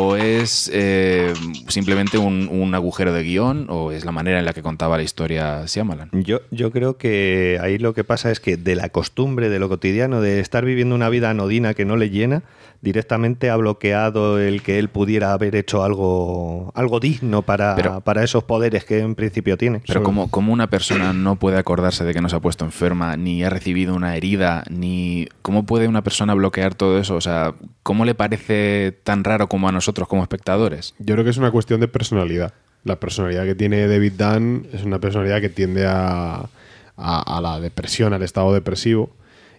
o 0.00 0.14
es 0.14 0.70
eh, 0.72 1.34
simplemente 1.66 2.18
un, 2.18 2.72
agujero 2.72 3.12
de 3.12 3.24
guion 3.24 3.66
o 3.68 3.90
es 3.90 4.04
la 4.04 4.12
manera 4.12 4.38
en 4.38 4.44
la 4.44 4.52
que 4.52 4.62
contaba 4.62 4.96
la 4.96 5.02
historia 5.02 5.64
Shyamalan? 5.66 6.10
Yo, 6.12 6.40
yo 6.52 6.70
creo 6.70 6.98
que 6.98 7.58
ahí 7.60 7.78
lo 7.78 7.94
que 7.94 8.04
pasa 8.04 8.30
es 8.30 8.38
que 8.38 8.56
de 8.56 8.76
la 8.76 8.90
costumbre, 8.90 9.48
de 9.48 9.58
lo 9.58 9.68
cotidiano, 9.68 10.20
de 10.20 10.38
estar 10.38 10.64
viviendo 10.64 10.94
una 10.94 11.08
vida 11.08 11.30
anodina 11.30 11.74
que 11.74 11.84
no 11.84 11.96
le 11.96 12.10
llena, 12.10 12.44
directamente 12.80 13.50
ha 13.50 13.56
bloqueado 13.56 14.38
el 14.38 14.62
que 14.62 14.78
él 14.78 14.88
pudiera 14.88 15.32
haber 15.32 15.56
hecho 15.56 15.82
algo, 15.82 16.72
algo 16.74 17.00
digno 17.00 17.42
para, 17.42 18.00
para 18.00 18.22
esos 18.22 18.44
poderes 18.44 18.84
que 18.84 19.00
en 19.00 19.14
principio 19.14 19.56
tiene. 19.56 19.82
Pero 19.86 20.02
como, 20.02 20.30
como 20.30 20.52
una 20.52 20.68
persona 20.70 21.12
no 21.12 21.36
puede 21.36 21.58
acordarse 21.58 22.04
de 22.04 22.14
que 22.14 22.20
no 22.20 22.28
se 22.28 22.36
ha 22.36 22.40
puesto 22.40 22.64
enferma, 22.64 23.16
ni 23.16 23.42
ha 23.42 23.50
recibido 23.50 23.94
una 23.94 24.16
herida, 24.16 24.64
ni 24.70 25.26
cómo 25.42 25.66
puede 25.66 25.88
una 25.88 26.02
persona 26.02 26.34
bloquear 26.34 26.74
todo 26.74 26.98
eso? 26.98 27.16
O 27.16 27.20
sea, 27.20 27.54
¿cómo 27.82 28.04
le 28.04 28.14
parece 28.14 28.98
tan 29.02 29.24
raro 29.24 29.48
como 29.48 29.68
a 29.68 29.72
nosotros 29.72 30.06
como 30.06 30.22
espectadores? 30.22 30.94
Yo 30.98 31.14
creo 31.14 31.24
que 31.24 31.30
es 31.30 31.38
una 31.38 31.50
cuestión 31.50 31.80
de 31.80 31.88
personalidad. 31.88 32.54
La 32.84 33.00
personalidad 33.00 33.44
que 33.44 33.56
tiene 33.56 33.88
David 33.88 34.12
Dunn 34.16 34.68
es 34.72 34.84
una 34.84 35.00
personalidad 35.00 35.40
que 35.40 35.48
tiende 35.48 35.84
a, 35.86 36.48
a 36.96 37.40
la 37.40 37.58
depresión, 37.58 38.12
al 38.12 38.22
estado 38.22 38.54
depresivo 38.54 39.10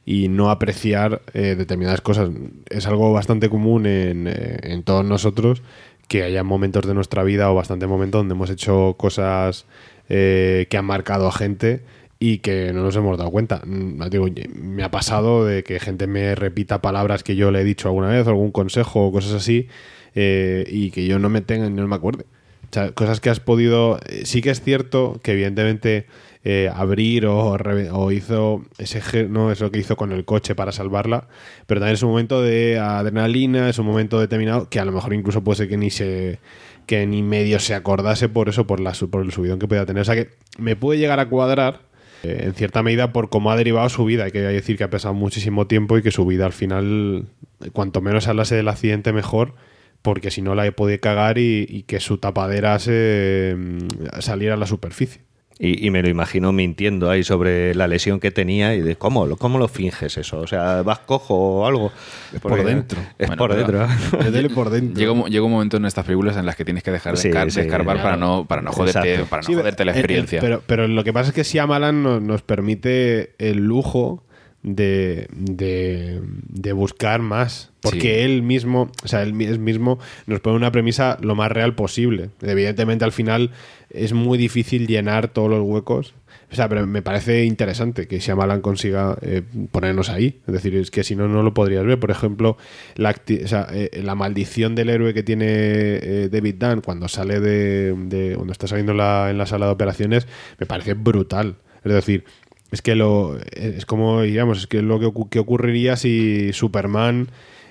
y 0.06 0.28
no 0.28 0.50
apreciar 0.50 1.22
eh, 1.34 1.56
determinadas 1.56 2.02
cosas. 2.02 2.30
Es 2.70 2.88
algo 2.88 3.14
bastante 3.14 3.50
común 3.50 3.86
en, 3.86 4.28
eh, 4.28 4.60
en, 4.64 4.84
todos 4.84 5.06
nosotros 5.06 5.62
que 6.08 6.24
haya 6.24 6.44
momentos 6.44 6.86
de 6.88 6.94
nuestra 6.94 7.24
vida 7.24 7.52
o 7.52 7.56
bastante 7.56 7.88
momentos 7.88 8.20
donde 8.20 8.34
hemos 8.34 8.50
hecho 8.50 8.96
cosas 8.98 9.66
eh, 10.10 10.68
que 10.70 10.78
han 10.78 10.86
marcado 10.86 11.28
a 11.28 11.32
gente 11.32 11.84
y 12.18 12.40
que 12.40 12.74
no 12.74 12.84
nos 12.84 12.96
hemos 12.96 13.18
dado 13.18 13.30
cuenta. 13.30 13.62
Mm, 13.66 14.10
Digo, 14.10 14.28
me 14.56 14.84
ha 14.84 14.92
pasado 14.92 15.46
de 15.46 15.64
que 15.64 15.80
gente 15.80 16.08
me 16.08 16.36
repita 16.36 16.82
palabras 16.82 17.24
que 17.24 17.36
yo 17.36 17.52
le 17.52 17.62
he 17.62 17.64
dicho 17.64 17.88
alguna 17.88 18.10
vez, 18.10 18.28
algún 18.28 18.52
consejo 18.52 19.06
o 19.08 19.12
cosas 19.12 19.34
así, 19.34 19.68
y 20.16 20.92
que 20.92 21.06
yo 21.06 21.18
no 21.18 21.30
me 21.30 21.40
tenga, 21.42 21.70
no 21.70 21.88
me 21.88 21.96
acuerde. 21.96 22.26
O 22.70 22.74
sea, 22.74 22.92
cosas 22.92 23.20
que 23.20 23.30
has 23.30 23.40
podido. 23.40 24.00
Sí 24.24 24.42
que 24.42 24.50
es 24.52 24.62
cierto 24.62 25.20
que, 25.24 25.32
evidentemente, 25.32 26.06
eh, 26.44 26.70
abrir 26.74 27.26
o, 27.26 28.12
hizo 28.12 28.64
ese 28.78 29.28
no 29.28 29.52
eso 29.52 29.72
que 29.72 29.80
hizo 29.80 29.98
con 29.98 30.14
el 30.14 30.24
coche 30.24 30.56
para 30.56 30.72
salvarla, 30.72 31.28
pero 31.68 31.82
también 31.82 31.96
es 31.96 32.04
un 32.04 32.10
momento 32.10 32.42
de 32.42 32.80
adrenalina, 32.80 33.68
es 33.68 33.78
un 33.78 33.86
momento 33.86 34.20
determinado 34.20 34.70
que 34.70 34.80
a 34.80 34.86
lo 34.86 34.94
mejor 34.94 35.14
incluso 35.14 35.44
puede 35.44 35.58
ser 35.58 35.70
que 35.70 35.78
ni 35.78 35.90
se 35.90 36.40
que 36.86 37.06
ni 37.06 37.22
medio 37.24 37.60
se 37.60 37.76
acordase 37.76 38.30
por 38.30 38.50
eso, 38.50 38.66
por 38.66 38.80
la 38.80 38.94
por 39.12 39.24
el 39.24 39.32
subidón 39.32 39.60
que 39.60 39.68
podía 39.68 39.86
tener. 39.86 40.02
O 40.02 40.06
sea 40.06 40.16
que 40.16 40.30
me 40.58 40.76
puede 40.76 40.98
llegar 40.98 41.20
a 41.20 41.30
cuadrar 41.30 41.82
eh, 42.24 42.44
en 42.46 42.54
cierta 42.54 42.84
medida 42.84 43.12
por 43.14 43.30
cómo 43.30 43.52
ha 43.52 43.58
derivado 43.58 43.90
su 43.90 44.06
vida. 44.06 44.24
Hay 44.24 44.32
que 44.32 44.42
decir 44.42 44.78
que 44.78 44.86
ha 44.86 44.90
pasado 44.90 45.14
muchísimo 45.14 45.68
tiempo 45.68 45.98
y 45.98 46.02
que 46.02 46.12
su 46.12 46.26
vida 46.26 46.46
al 46.46 46.54
final, 46.54 47.28
cuanto 47.74 48.02
menos 48.02 48.28
hablase 48.28 48.56
del 48.56 48.70
accidente, 48.70 49.14
mejor, 49.14 49.56
porque 50.02 50.32
si 50.32 50.42
no 50.42 50.56
la 50.56 50.72
puede 50.72 51.00
cagar 51.00 51.38
y, 51.38 51.66
y 51.70 51.84
que 51.84 52.00
su 52.00 52.18
tapadera 52.18 52.80
se 52.80 53.56
mm, 53.58 54.20
saliera 54.22 54.56
a 54.56 54.58
la 54.58 54.66
superficie. 54.66 55.29
Y, 55.62 55.86
y 55.86 55.92
me 55.92 56.02
lo 56.02 56.08
imagino 56.08 56.54
mintiendo 56.54 57.10
ahí 57.10 57.22
sobre 57.22 57.76
la 57.76 57.86
lesión 57.90 58.22
que 58.22 58.32
tenía 58.32 58.76
y 58.76 58.82
de 58.82 58.96
cómo, 58.96 59.26
lo- 59.26 59.36
cómo 59.36 59.60
lo 59.60 59.68
finges 59.68 60.18
eso. 60.18 60.40
O 60.40 60.48
sea, 60.48 60.84
vas 60.84 61.00
cojo 61.00 61.36
o 61.36 61.68
algo. 61.68 61.92
Es 62.34 62.40
por 62.40 62.64
dentro. 62.64 62.98
Es 63.18 63.28
Bueno, 63.28 63.40
por 63.40 63.54
dentro. 63.54 63.86
Por 64.56 64.70
dentro. 64.70 64.98
Llega, 64.98 65.12
un- 65.12 65.30
llega 65.30 65.44
un 65.44 65.52
momento 65.52 65.76
en 65.76 65.84
estas 65.86 66.06
películas 66.06 66.38
en 66.38 66.46
las 66.46 66.56
que 66.56 66.64
tienes 66.64 66.82
que 66.82 66.92
dejar 66.92 67.16
de, 67.16 67.22
Sí, 67.22 67.28
escar- 67.28 67.46
de 67.46 67.52
sí, 67.52 67.60
escarbar 67.60 67.98
claro. 67.98 68.08
para 68.10 68.16
no, 68.18 68.46
para 68.48 68.62
no 68.62 68.72
joderte, 68.72 69.00
Exacto. 69.16 69.30
para 69.30 69.42
no 69.42 69.48
Sí, 69.48 69.54
joderte 69.56 69.84
la 69.84 69.92
experiencia. 69.92 70.40
pero, 70.40 70.64
pero 70.66 70.88
lo 70.88 71.04
que 71.04 71.12
pasa 71.12 71.30
es 71.30 71.36
que 71.36 71.44
Shyamalan 71.44 72.04
nos, 72.04 72.22
nos 72.22 72.42
permite 72.42 73.34
el 73.38 73.58
lujo 73.58 74.24
de, 74.64 75.28
de, 75.32 76.22
de 76.48 76.72
buscar 76.74 77.22
más. 77.22 77.72
Porque 77.82 78.00
Sí. 78.02 78.08
él 78.10 78.44
mismo, 78.44 78.92
o 79.04 79.08
sea, 79.08 79.24
él 79.24 79.34
mismo 79.34 80.00
nos 80.26 80.42
pone 80.42 80.58
una 80.58 80.70
premisa 80.72 81.18
lo 81.22 81.34
más 81.36 81.50
real 81.50 81.76
posible. 81.76 82.30
Evidentemente, 82.42 83.06
al 83.06 83.14
final 83.14 83.52
es 83.90 84.14
muy 84.14 84.38
difícil 84.38 84.88
llenar 84.88 85.28
todos 85.30 85.50
los 85.50 85.62
huecos. 85.62 86.14
O 86.52 86.56
sea, 86.56 86.68
pero 86.68 86.86
me 86.88 87.02
parece 87.04 87.44
interesante 87.46 88.08
que 88.08 88.20
Shyamalan 88.20 88.62
consiga 88.62 89.18
eh, 89.22 89.44
ponernos 89.72 90.10
ahí. 90.10 90.40
Es 90.48 90.54
decir, 90.54 90.76
es 90.76 90.90
que 90.90 91.04
si 91.04 91.16
no, 91.16 91.28
no 91.28 91.44
lo 91.44 91.54
podrías 91.54 91.86
ver. 91.86 92.00
Por 92.00 92.10
ejemplo, 92.10 92.58
la, 92.96 93.16
eh, 93.28 94.02
la 94.04 94.16
maldición 94.16 94.74
del 94.74 94.90
héroe 94.90 95.14
que 95.14 95.22
tiene 95.24 95.46
eh, 95.48 96.30
David 96.32 96.56
Dunn 96.58 96.82
cuando 96.82 97.08
sale 97.08 97.40
de, 97.40 97.94
de- 97.94 98.34
cuando 98.36 98.52
está 98.52 98.68
saliendo 98.68 98.94
en 98.94 98.98
la, 98.98 99.30
en 99.30 99.38
la 99.38 99.46
sala 99.46 99.68
de 99.68 99.72
operaciones, 99.74 100.28
me 100.60 100.66
parece 100.66 100.96
brutal. 100.96 101.56
Es 101.84 101.94
decir, 101.94 102.24
es 102.72 102.82
que 102.82 102.96
lo 102.96 103.38
es 103.54 103.86
como 103.86 104.22
digamos, 104.24 104.60
es 104.60 104.68
que 104.68 104.82
lo 104.82 105.00
que, 105.00 105.12
que 105.30 105.40
ocurriría 105.40 105.96
si 105.98 106.52
Superman 106.54 107.30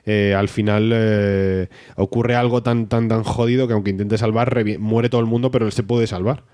eh, 0.09 0.35
al 0.35 0.49
final 0.49 0.90
eh, 0.94 1.68
ocurre 1.97 2.35
algo 2.35 2.62
tan 2.62 2.88
tan 2.88 3.09
tan 3.09 3.23
jodido 3.23 3.66
que 3.68 3.75
aunque 3.75 3.90
intente 3.90 4.18
salvar 4.18 4.64
muere 4.79 5.09
todo 5.09 5.21
el 5.21 5.27
mundo, 5.27 5.51
pero 5.51 5.66
él 5.66 5.73
se 5.73 5.83
puede 5.83 6.07
salvar 6.07 6.44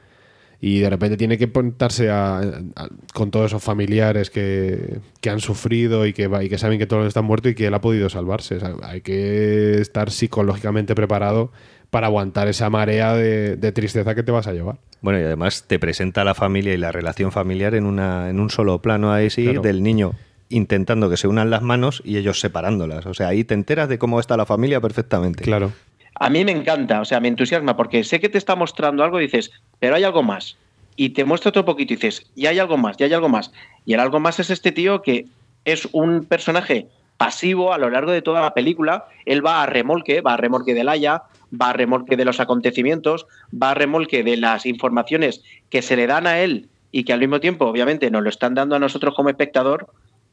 y 0.60 0.78
de 0.78 0.88
repente 0.88 1.16
tiene 1.18 1.36
que 1.36 1.46
pontarse 1.46 2.08
a- 2.10 2.38
a- 2.38 2.88
con 3.12 3.30
todos 3.30 3.46
esos 3.46 3.62
familiares 3.62 4.30
que, 4.30 4.98
que 5.20 5.28
han 5.30 5.40
sufrido 5.40 6.06
y 6.06 6.12
que, 6.14 6.26
va- 6.26 6.42
y 6.42 6.48
que 6.48 6.56
saben 6.58 6.78
que 6.78 6.86
todos 6.86 7.06
están 7.06 7.24
muertos 7.26 7.52
y 7.52 7.54
que 7.54 7.66
él 7.66 7.74
ha 7.74 7.80
podido 7.82 8.08
salvarse. 8.08 8.56
O 8.56 8.60
sea, 8.60 8.74
hay 8.82 9.02
que 9.02 9.74
estar 9.80 10.10
psicológicamente 10.10 10.94
preparado 10.94 11.52
para 11.90 12.06
aguantar 12.06 12.48
esa 12.48 12.70
marea 12.70 13.14
de, 13.14 13.56
de 13.56 13.72
tristeza 13.72 14.14
que 14.14 14.22
te 14.22 14.32
vas 14.32 14.46
a 14.46 14.52
llevar. 14.52 14.78
Bueno, 15.02 15.20
y 15.20 15.22
además 15.24 15.64
te 15.66 15.78
presenta 15.78 16.24
la 16.24 16.34
familia 16.34 16.72
y 16.72 16.78
la 16.78 16.92
relación 16.92 17.30
familiar 17.30 17.74
en, 17.74 17.84
una, 17.84 18.30
en 18.30 18.40
un 18.40 18.48
solo 18.48 18.80
plano 18.80 19.12
ahí 19.12 19.28
sí, 19.28 19.44
Claro. 19.44 19.60
del 19.62 19.82
niño 19.82 20.12
intentando 20.54 21.10
que 21.10 21.16
se 21.16 21.28
unan 21.28 21.50
las 21.50 21.62
manos 21.62 22.00
y 22.04 22.16
ellos 22.16 22.40
separándolas. 22.40 23.06
O 23.06 23.14
sea, 23.14 23.28
ahí 23.28 23.44
te 23.44 23.54
enteras 23.54 23.88
de 23.88 23.98
cómo 23.98 24.20
está 24.20 24.36
la 24.36 24.46
familia 24.46 24.80
perfectamente. 24.80 25.44
Claro. 25.44 25.72
A 26.14 26.30
mí 26.30 26.44
me 26.44 26.52
encanta, 26.52 27.00
o 27.00 27.04
sea, 27.04 27.18
me 27.18 27.28
entusiasma 27.28 27.76
porque 27.76 28.04
sé 28.04 28.20
que 28.20 28.28
te 28.28 28.38
está 28.38 28.54
mostrando 28.54 29.02
algo 29.02 29.18
y 29.18 29.24
dices, 29.24 29.50
pero 29.80 29.96
hay 29.96 30.04
algo 30.04 30.22
más. 30.22 30.56
Y 30.96 31.10
te 31.10 31.24
muestra 31.24 31.48
otro 31.48 31.64
poquito 31.64 31.92
y 31.92 31.96
dices, 31.96 32.30
y 32.36 32.46
hay 32.46 32.60
algo 32.60 32.76
más, 32.76 32.96
y 32.98 33.04
hay 33.04 33.12
algo 33.12 33.28
más. 33.28 33.52
Y 33.84 33.94
el 33.94 34.00
algo 34.00 34.20
más 34.20 34.38
es 34.38 34.50
este 34.50 34.70
tío 34.70 35.02
que 35.02 35.26
es 35.64 35.88
un 35.90 36.24
personaje 36.24 36.86
pasivo 37.16 37.72
a 37.72 37.78
lo 37.78 37.90
largo 37.90 38.12
de 38.12 38.22
toda 38.22 38.40
la 38.40 38.54
película. 38.54 39.06
Él 39.26 39.44
va 39.44 39.62
a 39.62 39.66
remolque, 39.66 40.20
va 40.20 40.34
a 40.34 40.36
remolque 40.36 40.72
del 40.72 40.88
Haya, 40.88 41.24
va 41.60 41.70
a 41.70 41.72
remolque 41.72 42.16
de 42.16 42.24
los 42.24 42.38
acontecimientos, 42.38 43.26
va 43.50 43.72
a 43.72 43.74
remolque 43.74 44.22
de 44.22 44.36
las 44.36 44.66
informaciones 44.66 45.42
que 45.68 45.82
se 45.82 45.96
le 45.96 46.06
dan 46.06 46.28
a 46.28 46.40
él 46.40 46.68
y 46.92 47.02
que 47.02 47.12
al 47.12 47.18
mismo 47.18 47.40
tiempo, 47.40 47.66
obviamente, 47.66 48.08
nos 48.08 48.22
lo 48.22 48.28
están 48.28 48.54
dando 48.54 48.76
a 48.76 48.78
nosotros 48.78 49.14
como 49.16 49.28
espectador. 49.28 49.88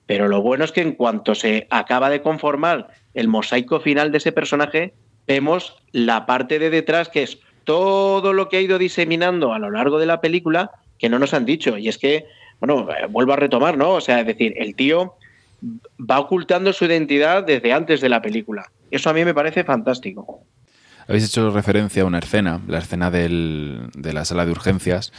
Pero 0.05 0.27
lo 0.27 0.41
bueno 0.41 0.65
es 0.65 0.71
que 0.71 0.81
en 0.81 0.93
cuanto 0.93 1.35
se 1.35 1.67
acaba 1.69 2.09
de 2.09 2.21
conformar 2.21 2.87
el 3.13 3.27
mosaico 3.27 3.79
final 3.79 4.11
de 4.11 4.17
ese 4.17 4.31
personaje, 4.31 4.93
vemos 5.27 5.77
la 5.91 6.25
parte 6.25 6.59
de 6.59 6.69
detrás 6.69 7.09
que 7.09 7.23
es 7.23 7.39
todo 7.63 8.33
lo 8.33 8.49
que 8.49 8.57
ha 8.57 8.61
ido 8.61 8.77
diseminando 8.77 9.53
a 9.53 9.59
lo 9.59 9.71
largo 9.71 9.99
de 9.99 10.05
la 10.05 10.21
película 10.21 10.71
que 10.97 11.09
no 11.09 11.19
nos 11.19 11.33
han 11.33 11.45
dicho. 11.45 11.77
Y 11.77 11.87
es 11.87 11.97
que, 11.97 12.25
bueno, 12.59 12.87
eh, 12.91 13.07
vuelvo 13.09 13.33
a 13.33 13.37
retomar, 13.37 13.77
¿no? 13.77 13.91
O 13.91 14.01
sea, 14.01 14.19
es 14.19 14.27
decir, 14.27 14.53
el 14.57 14.75
tío 14.75 15.15
va 15.99 16.19
ocultando 16.19 16.73
su 16.73 16.85
identidad 16.85 17.43
desde 17.43 17.73
antes 17.73 18.01
de 18.01 18.09
la 18.09 18.21
película. 18.21 18.71
Eso 18.89 19.09
a 19.09 19.13
mí 19.13 19.23
me 19.23 19.33
parece 19.33 19.63
fantástico. 19.63 20.43
Habéis 21.07 21.25
hecho 21.25 21.49
referencia 21.51 22.03
a 22.03 22.05
una 22.05 22.19
escena, 22.19 22.59
la 22.67 22.79
escena 22.79 23.11
del- 23.11 23.89
de 23.95 24.13
la 24.13 24.23
sala 24.25 24.45
de 24.45 24.51
urgencias, 24.51 25.11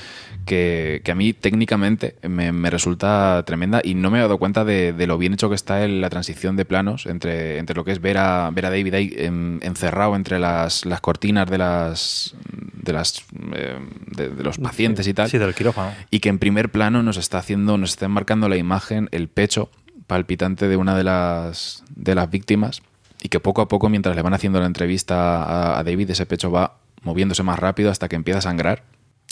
que, 0.46 1.02
que 1.04 1.12
a 1.12 1.14
mí 1.14 1.32
técnicamente 1.32 2.16
me, 2.28 2.52
me 2.52 2.70
resulta 2.70 3.42
tremenda 3.46 3.80
y 3.84 3.94
no 3.94 4.10
me 4.10 4.18
he 4.18 4.20
dado 4.22 4.38
cuenta 4.38 4.64
de, 4.64 4.92
de 4.92 5.06
lo 5.06 5.18
bien 5.18 5.34
hecho 5.34 5.48
que 5.48 5.54
está 5.54 5.84
en 5.84 6.00
la 6.00 6.10
transición 6.10 6.56
de 6.56 6.64
planos 6.64 7.06
entre, 7.06 7.58
entre 7.58 7.76
lo 7.76 7.84
que 7.84 7.92
es 7.92 8.00
ver 8.00 8.18
a, 8.18 8.50
ver 8.52 8.66
a 8.66 8.70
David 8.70 8.94
ahí 8.94 9.14
en- 9.16 9.60
encerrado 9.62 10.16
entre 10.16 10.38
las, 10.38 10.84
las 10.86 11.00
cortinas 11.00 11.48
de 11.50 11.58
las 11.58 12.34
de 12.82 12.92
las 12.92 13.24
eh, 13.54 13.78
de, 14.08 14.28
de 14.30 14.42
los 14.42 14.58
pacientes 14.58 15.06
y 15.06 15.14
tal 15.14 15.30
Sí, 15.30 15.38
del 15.38 15.54
quirófano. 15.54 15.92
y 16.10 16.18
que 16.18 16.28
en 16.28 16.38
primer 16.40 16.70
plano 16.70 17.02
nos 17.04 17.16
está 17.16 17.38
haciendo, 17.38 17.78
nos 17.78 17.90
está 17.90 18.06
enmarcando 18.06 18.48
la 18.48 18.56
imagen, 18.56 19.08
el 19.12 19.28
pecho 19.28 19.70
palpitante 20.08 20.66
de 20.66 20.76
una 20.76 20.96
de 20.96 21.04
las, 21.04 21.84
de 21.94 22.14
las 22.16 22.28
víctimas 22.28 22.82
y 23.22 23.28
que 23.28 23.40
poco 23.40 23.62
a 23.62 23.68
poco, 23.68 23.88
mientras 23.88 24.16
le 24.16 24.22
van 24.22 24.34
haciendo 24.34 24.58
la 24.60 24.66
entrevista 24.66 25.42
a, 25.42 25.78
a 25.78 25.84
David, 25.84 26.10
ese 26.10 26.26
pecho 26.26 26.50
va 26.50 26.78
moviéndose 27.02 27.42
más 27.42 27.58
rápido 27.58 27.90
hasta 27.90 28.08
que 28.08 28.16
empieza 28.16 28.38
a 28.38 28.42
sangrar. 28.42 28.82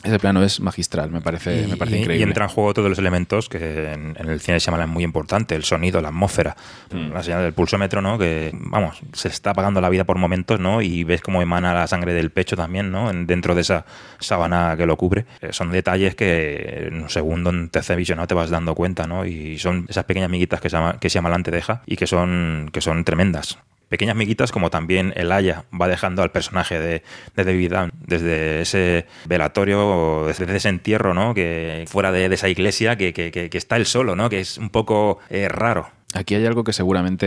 Ese 0.02 0.18
plano 0.18 0.42
es 0.42 0.60
magistral, 0.60 1.10
me 1.10 1.20
parece, 1.20 1.66
me 1.68 1.76
parece 1.76 1.98
y, 1.98 2.00
increíble. 2.00 2.24
y 2.24 2.26
entra 2.26 2.44
en 2.46 2.50
juego 2.50 2.72
todos 2.72 2.88
los 2.88 2.98
elementos 2.98 3.50
que 3.50 3.92
en, 3.92 4.16
en 4.18 4.30
el 4.30 4.40
cine 4.40 4.54
de 4.54 4.60
Shyamalan 4.60 4.88
es 4.88 4.94
muy 4.94 5.04
importante, 5.04 5.54
el 5.54 5.62
sonido, 5.64 6.00
la 6.00 6.08
atmósfera, 6.08 6.56
Mm. 6.90 7.12
la 7.12 7.22
señal 7.22 7.42
del 7.42 7.52
pulsómetro, 7.52 8.00
¿no? 8.00 8.16
Que, 8.16 8.50
vamos, 8.54 8.98
se 9.12 9.28
está 9.28 9.50
apagando 9.50 9.80
la 9.82 9.90
vida 9.90 10.04
por 10.04 10.16
momentos, 10.16 10.58
¿no? 10.58 10.80
Y 10.80 11.04
ves 11.04 11.20
cómo 11.20 11.42
emana 11.42 11.74
la 11.74 11.86
sangre 11.86 12.14
del 12.14 12.30
pecho 12.30 12.56
también, 12.56 12.90
¿no? 12.90 13.10
En- 13.10 13.26
dentro 13.26 13.54
de 13.54 13.60
esa 13.60 13.84
sábana 14.20 14.74
que 14.78 14.86
lo 14.86 14.96
cubre. 14.96 15.26
Eh, 15.42 15.48
son 15.52 15.70
detalles 15.70 16.14
que 16.14 16.86
en 16.88 17.02
un 17.02 17.10
segundo, 17.10 17.50
en 17.50 17.68
tercer 17.68 17.98
visionado, 17.98 18.26
te 18.26 18.34
vas 18.34 18.48
dando 18.48 18.74
cuenta, 18.74 19.06
¿no? 19.06 19.26
Y 19.26 19.58
son 19.58 19.84
esas 19.90 20.04
pequeñas 20.04 20.30
miguitas 20.30 20.62
que, 20.62 20.68
Shama- 20.70 20.98
que 20.98 21.10
Shyamalan 21.10 21.42
te 21.42 21.50
deja 21.50 21.82
y 21.84 21.96
que 21.96 22.06
son, 22.06 22.70
que 22.72 22.80
son 22.80 23.04
tremendas. 23.04 23.58
Pequeñas 23.90 24.16
miguitas 24.16 24.52
como 24.52 24.70
también 24.70 25.12
el 25.16 25.30
Aya 25.32 25.64
va 25.78 25.88
dejando 25.88 26.22
al 26.22 26.30
personaje 26.30 26.78
de, 26.78 27.02
de 27.36 27.44
David 27.44 27.72
Dunn 27.74 27.92
desde 28.06 28.62
ese 28.62 29.06
velatorio, 29.26 29.86
o 29.86 30.26
desde 30.28 30.56
ese 30.56 30.68
entierro, 30.70 31.12
¿no? 31.12 31.34
Que 31.34 31.84
fuera 31.88 32.12
de, 32.12 32.26
esa 32.26 32.48
iglesia, 32.48 32.96
que, 32.96 33.12
que- 33.12 33.30
que- 33.32 33.50
que 33.50 33.58
está 33.58 33.76
él 33.76 33.84
solo, 33.86 34.14
¿no? 34.16 34.30
Que 34.30 34.40
es 34.40 34.56
un 34.58 34.70
poco 34.70 35.18
eh, 35.28 35.48
raro. 35.48 35.90
Aquí 36.12 36.34
hay 36.34 36.44
algo 36.44 36.64
que 36.64 36.72
seguramente 36.72 37.26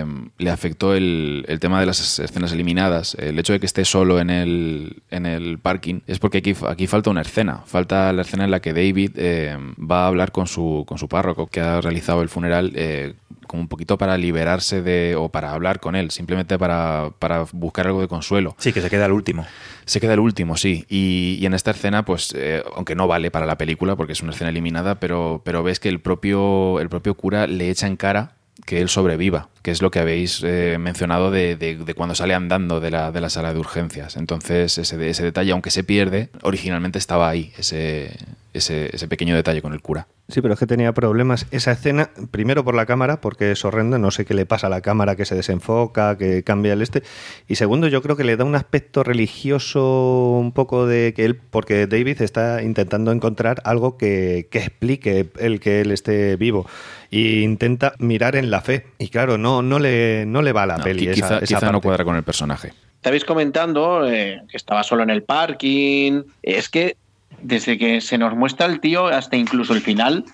eh, 0.00 0.04
le 0.38 0.50
afectó 0.50 0.94
el, 0.94 1.44
el 1.46 1.60
tema 1.60 1.78
de 1.78 1.86
las 1.86 2.18
escenas 2.18 2.52
eliminadas. 2.52 3.14
El 3.14 3.38
hecho 3.38 3.52
de 3.52 3.60
que 3.60 3.66
esté 3.66 3.84
solo 3.84 4.18
en 4.18 4.28
el, 4.28 5.02
en 5.10 5.24
el 5.24 5.58
parking 5.58 6.00
es 6.08 6.18
porque 6.18 6.38
aquí, 6.38 6.54
aquí 6.68 6.88
falta 6.88 7.10
una 7.10 7.20
escena. 7.20 7.62
Falta 7.64 8.12
la 8.12 8.22
escena 8.22 8.44
en 8.44 8.50
la 8.50 8.60
que 8.60 8.72
David 8.72 9.12
eh, 9.16 9.56
va 9.78 10.04
a 10.04 10.06
hablar 10.08 10.32
con 10.32 10.48
su, 10.48 10.84
con 10.86 10.98
su 10.98 11.08
párroco 11.08 11.46
que 11.46 11.60
ha 11.60 11.80
realizado 11.80 12.22
el 12.22 12.28
funeral 12.28 12.72
eh, 12.74 13.14
como 13.46 13.62
un 13.62 13.68
poquito 13.68 13.98
para 13.98 14.18
liberarse 14.18 14.82
de 14.82 15.14
o 15.16 15.28
para 15.28 15.52
hablar 15.52 15.78
con 15.78 15.94
él, 15.94 16.10
simplemente 16.10 16.58
para, 16.58 17.10
para 17.18 17.44
buscar 17.52 17.86
algo 17.86 18.00
de 18.00 18.08
consuelo. 18.08 18.56
Sí, 18.58 18.72
que 18.72 18.80
se 18.80 18.90
queda 18.90 19.06
el 19.06 19.12
último. 19.12 19.46
Se 19.86 20.00
queda 20.00 20.14
el 20.14 20.20
último, 20.20 20.56
sí. 20.56 20.84
Y, 20.88 21.36
y 21.40 21.46
en 21.46 21.54
esta 21.54 21.70
escena, 21.72 22.04
pues, 22.04 22.34
eh, 22.36 22.62
aunque 22.74 22.94
no 22.94 23.06
vale 23.06 23.30
para 23.30 23.46
la 23.46 23.58
película, 23.58 23.96
porque 23.96 24.12
es 24.14 24.22
una 24.22 24.32
escena 24.32 24.50
eliminada, 24.50 24.96
pero, 25.00 25.42
pero 25.44 25.62
ves 25.62 25.80
que 25.80 25.88
el 25.88 26.00
propio, 26.00 26.80
el 26.80 26.88
propio 26.88 27.14
cura 27.14 27.46
le 27.46 27.70
echa 27.70 27.86
en 27.86 27.96
cara 27.96 28.32
que 28.66 28.80
él 28.80 28.88
sobreviva, 28.88 29.48
que 29.62 29.72
es 29.72 29.82
lo 29.82 29.90
que 29.90 29.98
habéis 29.98 30.40
eh, 30.44 30.76
mencionado 30.78 31.30
de, 31.32 31.56
de- 31.56 31.76
de 31.76 31.94
cuando 31.94 32.14
sale 32.14 32.34
andando 32.34 32.78
de 32.80 32.90
la, 32.92 33.10
de 33.12 33.20
la 33.20 33.28
sala 33.28 33.52
de 33.52 33.58
urgencias. 33.58 34.16
Entonces, 34.16 34.78
ese, 34.78 35.08
ese 35.10 35.22
detalle, 35.24 35.50
aunque 35.52 35.70
se 35.70 35.82
pierde, 35.84 36.30
originalmente 36.42 36.98
estaba 36.98 37.28
ahí, 37.28 37.52
ese, 37.58 38.16
ese, 38.54 38.94
ese 38.94 39.06
pequeño 39.08 39.34
detalle 39.36 39.60
con 39.60 39.72
el 39.74 39.82
cura. 39.82 40.06
Sí, 40.28 40.40
pero 40.40 40.54
es 40.54 40.60
que 40.60 40.66
tenía 40.66 40.92
problemas 40.94 41.46
esa 41.50 41.72
escena, 41.72 42.08
primero 42.30 42.64
por 42.64 42.74
la 42.74 42.86
cámara, 42.86 43.20
porque 43.20 43.50
es 43.50 43.62
horrendo, 43.64 43.98
no 43.98 44.10
sé 44.10 44.24
qué 44.24 44.32
le 44.32 44.46
pasa 44.46 44.68
a 44.68 44.70
la 44.70 44.80
cámara, 44.80 45.16
que 45.16 45.26
se 45.26 45.34
desenfoca, 45.34 46.16
que 46.16 46.42
cambia 46.42 46.72
el 46.72 46.80
este, 46.80 47.02
y 47.46 47.56
segundo, 47.56 47.88
yo 47.88 48.00
creo 48.00 48.16
que 48.16 48.24
le 48.24 48.36
da 48.38 48.44
un 48.44 48.54
aspecto 48.54 49.02
religioso 49.04 50.38
un 50.40 50.52
poco 50.52 50.86
de 50.86 51.12
que 51.14 51.24
él, 51.24 51.36
porque 51.36 51.86
David 51.86 52.22
está 52.22 52.62
intentando 52.62 53.12
encontrar 53.12 53.60
algo 53.64 53.96
que, 53.98 54.48
que 54.50 54.58
explique 54.60 55.28
el 55.38 55.60
que 55.60 55.80
él 55.82 55.90
esté 55.90 56.36
vivo, 56.36 56.66
e 57.10 57.40
intenta 57.42 57.92
mirar 57.98 58.36
en 58.36 58.50
la 58.50 58.60
fe, 58.62 58.86
y 58.98 59.08
claro, 59.08 59.36
no, 59.38 59.60
no, 59.62 59.78
le, 59.78 60.24
no 60.26 60.40
le 60.42 60.52
va 60.52 60.62
a 60.62 60.66
la 60.66 60.78
No, 60.78 60.84
peli. 60.84 61.04
esa- 61.08 61.14
quizá, 61.14 61.38
esa 61.38 61.56
quizá 61.60 61.72
no 61.72 61.80
cuadra 61.80 62.04
con 62.04 62.16
el 62.16 62.22
personaje. 62.22 62.72
Estabais 62.96 63.24
comentando 63.26 64.08
eh, 64.08 64.40
que 64.48 64.56
estaba 64.56 64.82
solo 64.82 65.02
en 65.02 65.10
el 65.10 65.24
parking. 65.24 66.22
Es 66.42 66.70
que 66.70 66.96
desde 67.42 67.78
que 67.78 68.00
se 68.00 68.18
nos 68.18 68.34
muestra 68.34 68.66
el 68.66 68.80
tío 68.80 69.06
hasta 69.06 69.36
incluso 69.36 69.72
el 69.74 69.80
final, 69.80 70.24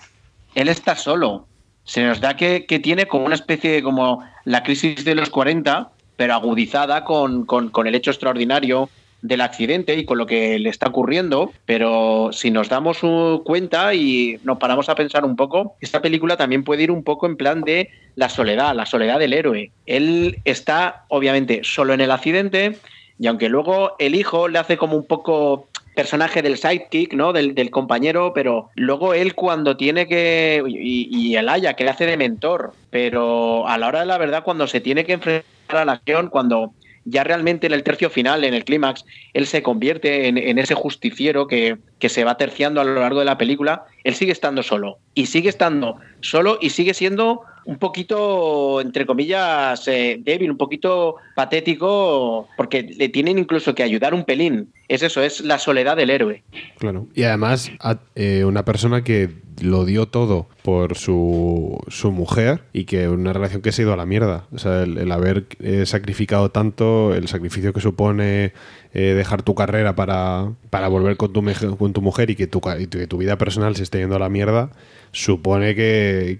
él 0.55 0.67
está 0.67 0.95
solo. 0.95 1.47
Se 1.83 2.03
nos 2.03 2.21
da 2.21 2.35
que, 2.35 2.65
que 2.65 2.79
tiene 2.79 3.05
como 3.07 3.25
una 3.25 3.35
especie 3.35 3.71
de 3.71 3.83
como 3.83 4.23
la 4.45 4.63
crisis 4.63 5.03
de 5.03 5.15
los 5.15 5.29
40, 5.29 5.89
pero 6.15 6.33
agudizada 6.33 7.03
con, 7.03 7.45
con- 7.45 7.69
con 7.69 7.87
el 7.87 7.95
hecho 7.95 8.11
extraordinario 8.11 8.89
del 9.23 9.41
accidente 9.41 9.95
y 9.95 10.05
con 10.05 10.17
lo 10.17 10.25
que 10.25 10.57
le 10.59 10.69
está 10.69 10.87
ocurriendo. 10.89 11.51
Pero 11.65 12.29
si 12.31 12.49
nos 12.51 12.69
damos 12.69 12.99
cuenta 13.43 13.93
y 13.93 14.39
nos 14.43 14.57
paramos 14.57 14.89
a 14.89 14.95
pensar 14.95 15.25
un 15.25 15.35
poco, 15.35 15.75
esta 15.81 16.01
película 16.01 16.37
también 16.37 16.63
puede 16.63 16.83
ir 16.83 16.91
un 16.91 17.03
poco 17.03 17.25
en 17.27 17.37
plan 17.37 17.61
de 17.61 17.89
la 18.15 18.29
soledad, 18.29 18.75
la 18.75 18.85
soledad 18.85 19.19
del 19.19 19.33
héroe. 19.33 19.71
Él 19.85 20.39
está 20.45 21.05
obviamente 21.07 21.61
solo 21.63 21.93
en 21.93 22.01
el 22.01 22.11
accidente 22.11 22.77
y 23.19 23.27
aunque 23.27 23.49
luego 23.49 23.95
el 23.99 24.15
hijo 24.15 24.47
le 24.47 24.57
hace 24.59 24.77
como 24.77 24.95
un 24.97 25.05
poco 25.05 25.67
personaje 25.95 26.41
del 26.41 26.57
sidekick, 26.57 27.13
¿no? 27.13 27.33
Del, 27.33 27.69
compañero, 27.69 28.33
pero 28.33 28.69
luego 28.75 29.13
él 29.13 29.35
cuando 29.35 29.77
tiene 29.77 30.07
que... 30.07 30.63
Y, 30.67 31.09
y 31.11 31.35
el 31.35 31.49
Aya, 31.49 31.73
que 31.73 31.83
le 31.83 31.91
hace 31.91 32.05
de 32.05 32.17
mentor, 32.17 32.73
pero 32.89 33.67
a 33.67 33.77
la 33.77 33.87
hora 33.87 33.99
de 34.01 34.05
la 34.05 34.17
verdad, 34.17 34.43
cuando 34.43 34.67
se 34.67 34.81
tiene 34.81 35.05
que 35.05 35.13
enfrentar 35.13 35.45
a 35.69 35.85
la 35.85 35.93
acción, 35.93 36.29
cuando 36.29 36.73
ya 37.05 37.23
realmente 37.23 37.67
en 37.67 37.73
el 37.73 37.83
tercio 37.83 38.09
final, 38.09 38.43
en 38.43 38.53
el 38.53 38.63
clímax, 38.63 39.05
él 39.33 39.47
se 39.47 39.63
convierte 39.63 40.27
en, 40.27 40.37
en 40.37 40.59
ese 40.59 40.75
justiciero 40.75 41.47
que, 41.47 41.77
que 41.99 42.09
se 42.09 42.23
va 42.23 42.37
terciando 42.37 42.81
a 42.81 42.83
lo 42.83 42.95
largo 42.95 43.19
de 43.19 43.25
la 43.25 43.37
película, 43.37 43.85
él 44.03 44.15
sigue 44.15 44.31
estando 44.31 44.63
solo. 44.63 44.99
Y 45.13 45.25
sigue 45.25 45.49
estando 45.49 45.97
solo 46.21 46.57
y 46.61 46.69
sigue 46.69 46.93
siendo 46.93 47.41
un 47.65 47.77
poquito, 47.77 48.81
entre 48.81 49.05
comillas, 49.05 49.87
eh, 49.87 50.19
débil, 50.23 50.51
un 50.51 50.57
poquito 50.57 51.15
patético, 51.35 52.47
porque 52.57 52.83
le 52.83 53.09
tienen 53.09 53.37
incluso 53.37 53.75
que 53.75 53.83
ayudar 53.83 54.13
un 54.13 54.25
pelín. 54.25 54.71
Es 54.87 55.03
eso, 55.03 55.21
es 55.21 55.41
la 55.41 55.59
soledad 55.59 55.95
del 55.95 56.09
héroe. 56.09 56.43
Claro. 56.77 57.07
Y 57.13 57.23
además, 57.23 57.71
eh, 58.15 58.43
una 58.45 58.65
persona 58.65 59.03
que 59.03 59.29
lo 59.61 59.85
dio 59.85 60.07
todo 60.07 60.47
por 60.63 60.97
su, 60.97 61.79
su 61.87 62.11
mujer 62.11 62.63
y 62.73 62.85
que 62.85 63.07
una 63.07 63.31
relación 63.31 63.61
que 63.61 63.71
se 63.71 63.81
ha 63.81 63.85
ido 63.85 63.93
a 63.93 63.97
la 63.97 64.05
mierda. 64.05 64.47
O 64.51 64.57
sea, 64.57 64.83
el, 64.83 65.11
haber 65.11 65.45
eh, 65.59 65.85
sacrificado 65.85 66.49
tanto, 66.49 67.13
el 67.13 67.27
sacrificio 67.27 67.73
que 67.73 67.79
supone 67.79 68.53
eh, 68.93 69.13
dejar 69.13 69.43
tu 69.43 69.55
carrera 69.55 69.95
para, 69.95 70.51
para 70.69 70.87
volver 70.87 71.15
con 71.15 71.31
tu, 71.31 71.43
con 71.77 71.93
tu 71.93 72.01
mujer 72.01 72.31
y 72.31 72.35
que 72.35 72.47
tu, 72.47 72.59
que 72.59 73.07
tu 73.07 73.17
vida 73.17 73.37
personal 73.37 73.75
se 73.75 73.83
esté 73.83 73.99
yendo 73.99 74.15
a 74.15 74.19
la 74.19 74.29
mierda, 74.29 74.71
supone 75.11 75.75
que 75.75 76.39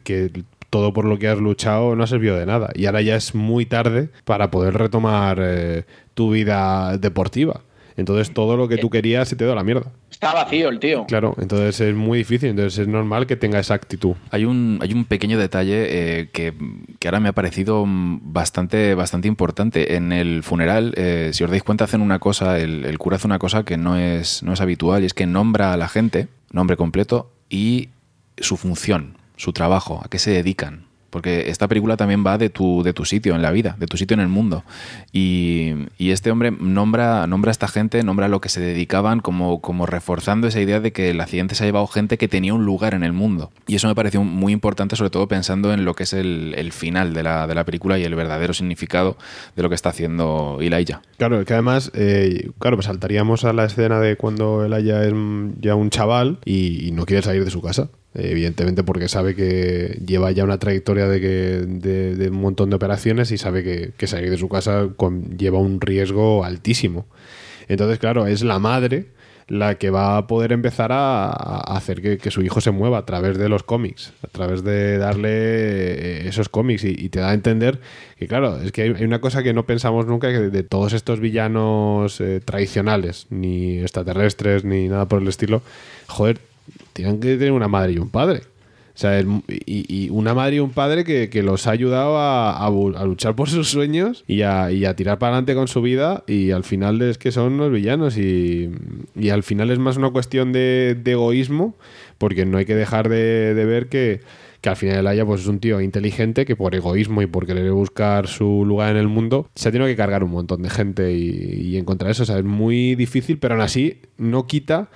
todo 0.72 0.94
por 0.94 1.06
lo 1.06 1.20
que 1.20 1.28
has 1.28 1.38
luchado 1.38 1.96
no 1.96 2.04
ha 2.04 2.08
servido 2.08 2.38
de 2.38 2.48
nada. 2.48 2.72
Y 2.74 2.88
ahora 2.88 3.02
ya 3.02 3.16
es 3.16 3.36
muy 3.36 3.68
tarde 3.68 4.10
para 4.26 4.50
poder 4.50 4.74
retomar 4.74 5.38
eh, 5.40 5.84
tu 6.16 6.32
vida 6.32 6.98
deportiva. 6.98 7.62
Entonces 7.98 8.34
todo 8.34 8.56
lo 8.56 8.70
que 8.70 8.78
tú 8.78 8.90
querías 8.90 9.28
se 9.28 9.36
te 9.36 9.44
dio 9.44 9.52
a 9.52 9.56
la 9.56 9.66
mierda. 9.66 9.92
Está 10.10 10.34
vacío 10.34 10.70
el 10.70 10.80
tío. 10.80 11.06
Claro, 11.08 11.36
entonces 11.40 11.80
es 11.82 11.94
muy 11.94 12.20
difícil, 12.20 12.50
entonces 12.50 12.80
es 12.80 12.88
normal 12.88 13.28
que 13.28 13.36
tenga 13.36 13.60
esa 13.60 13.74
actitud. 13.74 14.16
Hay 14.32 14.46
un, 14.46 14.80
hay 14.82 14.94
un 14.94 15.04
pequeño 15.04 15.38
detalle 15.38 15.88
eh, 15.90 16.30
que, 16.32 16.54
que 17.00 17.08
ahora 17.10 17.20
me 17.20 17.28
ha 17.28 17.34
parecido 17.34 17.86
mm, 17.86 18.32
bastante, 18.32 18.96
bastante 18.96 19.28
importante. 19.28 19.96
En 19.96 20.14
el 20.14 20.42
funeral, 20.42 20.94
eh, 20.96 21.32
si 21.34 21.44
os 21.44 21.50
dais 21.50 21.64
cuenta, 21.64 21.84
hacen 21.84 22.02
una 22.02 22.20
cosa, 22.20 22.60
el, 22.60 22.86
el 22.86 22.98
cura 22.98 23.18
hace 23.18 23.28
una 23.28 23.40
cosa 23.40 23.66
que 23.66 23.76
no 23.76 23.98
es, 23.98 24.42
no 24.42 24.54
es 24.54 24.62
habitual, 24.62 25.04
y 25.04 25.08
es 25.08 25.14
que 25.14 25.26
nombra 25.26 25.74
a 25.74 25.78
la 25.78 25.90
gente, 25.90 26.30
nombre 26.52 26.78
completo, 26.78 27.30
y 27.50 27.90
su 28.38 28.56
función, 28.56 29.18
su 29.42 29.54
trabajo, 29.54 30.02
a 30.06 30.08
qué 30.08 30.20
se 30.20 30.30
dedican. 30.30 30.86
Porque 31.10 31.50
esta 31.50 31.68
película 31.68 31.98
también 31.98 32.26
va 32.26 32.38
de 32.38 32.50
tu, 32.50 32.84
de 32.84 32.94
tu 32.94 33.04
sitio 33.04 33.36
en 33.36 33.42
la 33.42 33.52
vida, 33.52 33.76
de 33.78 33.86
tu 33.86 33.98
sitio 33.98 34.14
en 34.14 34.22
el 34.22 34.30
mundo. 34.30 34.64
Y, 35.12 35.74
y 35.98 36.12
este 36.12 36.32
hombre 36.32 36.52
nombra, 36.52 37.28
nombra 37.28 37.50
a 37.50 37.52
esta 37.52 37.68
gente, 37.68 38.02
nombra 38.02 38.28
a 38.28 38.30
lo 38.30 38.40
que 38.40 38.48
se 38.48 38.62
dedicaban, 38.62 39.20
como, 39.20 39.60
como 39.60 39.86
reforzando 39.86 40.48
esa 40.48 40.62
idea 40.62 40.80
de 40.80 40.94
que 40.94 41.10
el 41.10 41.20
accidente 41.20 41.56
se 41.56 41.64
ha 41.64 41.68
llevado 41.68 41.86
gente 41.88 42.18
que 42.18 42.30
tenía 42.30 42.54
un 42.54 42.64
lugar 42.64 42.94
en 42.94 43.04
el 43.04 43.12
mundo. 43.12 43.52
Y 43.68 43.76
eso 43.76 43.90
me 43.90 43.96
pareció 43.96 44.24
muy 44.24 44.54
importante, 44.54 44.96
sobre 44.96 45.10
todo 45.10 45.28
pensando 45.28 45.74
en 45.74 45.84
lo 45.84 45.96
que 45.96 46.04
es 46.04 46.14
el, 46.14 46.54
el 46.56 46.72
final 46.72 47.14
de 47.14 47.24
la, 47.24 47.46
de 47.46 47.56
la 47.56 47.66
película 47.66 48.00
y 48.00 48.06
el 48.06 48.16
verdadero 48.16 48.54
significado 48.54 49.18
de 49.58 49.64
lo 49.64 49.68
que 49.68 49.76
está 49.76 49.90
haciendo 49.90 50.60
Elijah. 50.62 51.02
Claro, 51.18 51.44
que 51.44 51.52
además, 51.52 51.92
eh, 51.94 52.52
claro, 52.58 52.78
pues 52.78 52.86
saltaríamos 52.86 53.44
a 53.44 53.52
la 53.52 53.66
escena 53.66 54.00
de 54.00 54.16
cuando 54.16 54.62
haya 54.62 55.04
es 55.04 55.14
ya 55.60 55.76
un 55.76 55.90
chaval 55.90 56.38
y 56.46 56.92
no 56.94 57.06
quiere 57.06 57.22
salir 57.22 57.44
de 57.44 57.52
su 57.52 57.62
casa. 57.62 57.90
Evidentemente 58.14 58.84
porque 58.84 59.08
sabe 59.08 59.36
que 59.36 59.98
lleva 60.06 60.32
ya 60.32 60.44
una 60.44 60.60
trayectoria 60.60 61.08
de, 61.08 61.22
que, 61.22 61.28
de, 61.66 62.16
de 62.16 62.30
un 62.30 62.42
montón 62.42 62.70
de 62.70 62.76
operaciones 62.76 63.32
y 63.32 63.38
sabe 63.38 63.94
que, 63.98 64.08
salir 64.08 64.30
de 64.30 64.38
su 64.38 64.50
casa 64.50 64.90
lleva 65.38 65.60
un 65.60 65.80
riesgo 65.80 66.44
altísimo. 66.44 67.06
Entonces, 67.70 68.00
claro, 68.00 68.28
es 68.28 68.44
la 68.44 68.60
madre 68.60 69.06
la 69.48 69.76
que 69.76 69.90
va 69.90 70.18
a 70.18 70.28
poder 70.28 70.52
empezar 70.52 70.92
a, 70.94 71.30
hacer 71.76 72.20
que, 72.20 72.32
su 72.32 72.42
hijo 72.42 72.62
se 72.62 72.72
mueva 72.72 73.00
a 73.00 73.06
través 73.06 73.38
de 73.38 73.50
los 73.50 73.64
cómics, 73.64 74.14
a 74.24 74.28
través 74.28 74.64
de 74.64 74.98
darle 74.98 75.30
eh, 75.30 76.28
esos 76.28 76.48
cómics 76.48 76.84
y, 76.84 77.10
te 77.10 77.20
da 77.20 77.32
a 77.32 77.34
entender 77.34 77.80
que 78.18 78.28
claro, 78.28 78.62
es 78.62 78.72
que 78.72 78.84
hay, 78.84 78.90
una 79.04 79.20
cosa 79.20 79.44
que 79.44 79.54
no 79.54 79.66
pensamos 79.66 80.06
nunca 80.06 80.30
que 80.30 80.40
de, 80.40 80.50
de 80.52 80.64
todos 80.64 80.94
estos 80.94 81.20
villanos 81.20 82.22
eh, 82.22 82.40
tradicionales, 82.44 83.28
ni 83.30 83.80
extraterrestres, 83.80 84.64
ni 84.64 84.88
nada 84.88 85.06
por 85.08 85.22
el 85.22 85.28
estilo, 85.28 85.62
joder, 86.08 86.40
tienen 86.94 87.20
que 87.20 87.36
tener 87.38 87.52
una 87.52 87.68
madre 87.68 87.94
y 87.94 87.98
un 87.98 88.10
padre. 88.10 88.42
O 89.04 89.44
y, 89.48 90.10
una 90.10 90.34
madre 90.34 90.58
y 90.58 90.60
un 90.60 90.72
padre 90.72 91.04
que, 91.04 91.30
que 91.30 91.44
los 91.44 91.66
ha 91.66 91.72
ayudado 91.72 92.18
a, 92.18 92.70
luchar 93.06 93.36
por 93.36 93.50
sus 93.50 93.70
sueños 93.70 94.24
y 94.28 94.42
a, 94.42 94.70
tirar 94.96 95.18
para 95.18 95.34
adelante 95.34 95.56
con 95.56 95.68
su 95.68 95.82
vida 95.82 96.24
y 96.28 96.52
al 96.52 96.64
final 96.64 97.02
es 97.02 97.18
que 97.18 97.32
son 97.32 97.58
los 97.58 97.72
villanos 97.72 98.18
y, 98.18 98.70
y 99.16 99.30
al 99.30 99.44
final 99.44 99.72
es 99.72 99.80
más 99.80 99.98
una 99.98 100.12
cuestión 100.12 100.52
de, 100.52 101.02
egoísmo 101.06 101.76
porque 102.18 102.46
no 102.46 102.58
hay 102.58 102.66
que 102.66 102.76
dejar 102.76 103.10
de, 103.10 103.54
ver 103.54 103.88
que, 103.88 104.22
que 104.60 104.70
al 104.70 104.76
final 104.76 104.98
el 104.98 105.08
Aya 105.08 105.26
pues, 105.26 105.42
es 105.42 105.48
un 105.48 105.60
tío 105.60 105.82
inteligente 105.82 106.46
que 106.46 106.56
por 106.56 106.76
egoísmo 106.76 107.22
y 107.22 107.28
por 107.28 107.46
querer 107.46 107.72
buscar 107.72 108.28
su 108.28 108.66
lugar 108.66 108.92
en 108.92 108.98
el 108.98 109.08
mundo 109.08 109.50
se 109.56 109.70
ha 109.70 109.72
tenido 109.72 109.88
que 109.88 109.96
cargar 109.96 110.24
un 110.24 110.32
montón 110.32 110.62
de 110.62 110.70
gente 110.70 111.14
y, 111.14 111.72
y 111.72 111.78
encontrar 111.78 112.12
eso. 112.12 112.24
Es 112.24 112.44
muy 112.44 112.96
difícil, 112.96 113.40
pero 113.40 113.56
aún 113.56 113.64
así 113.64 114.02
no 114.18 114.46
quita 114.46 114.90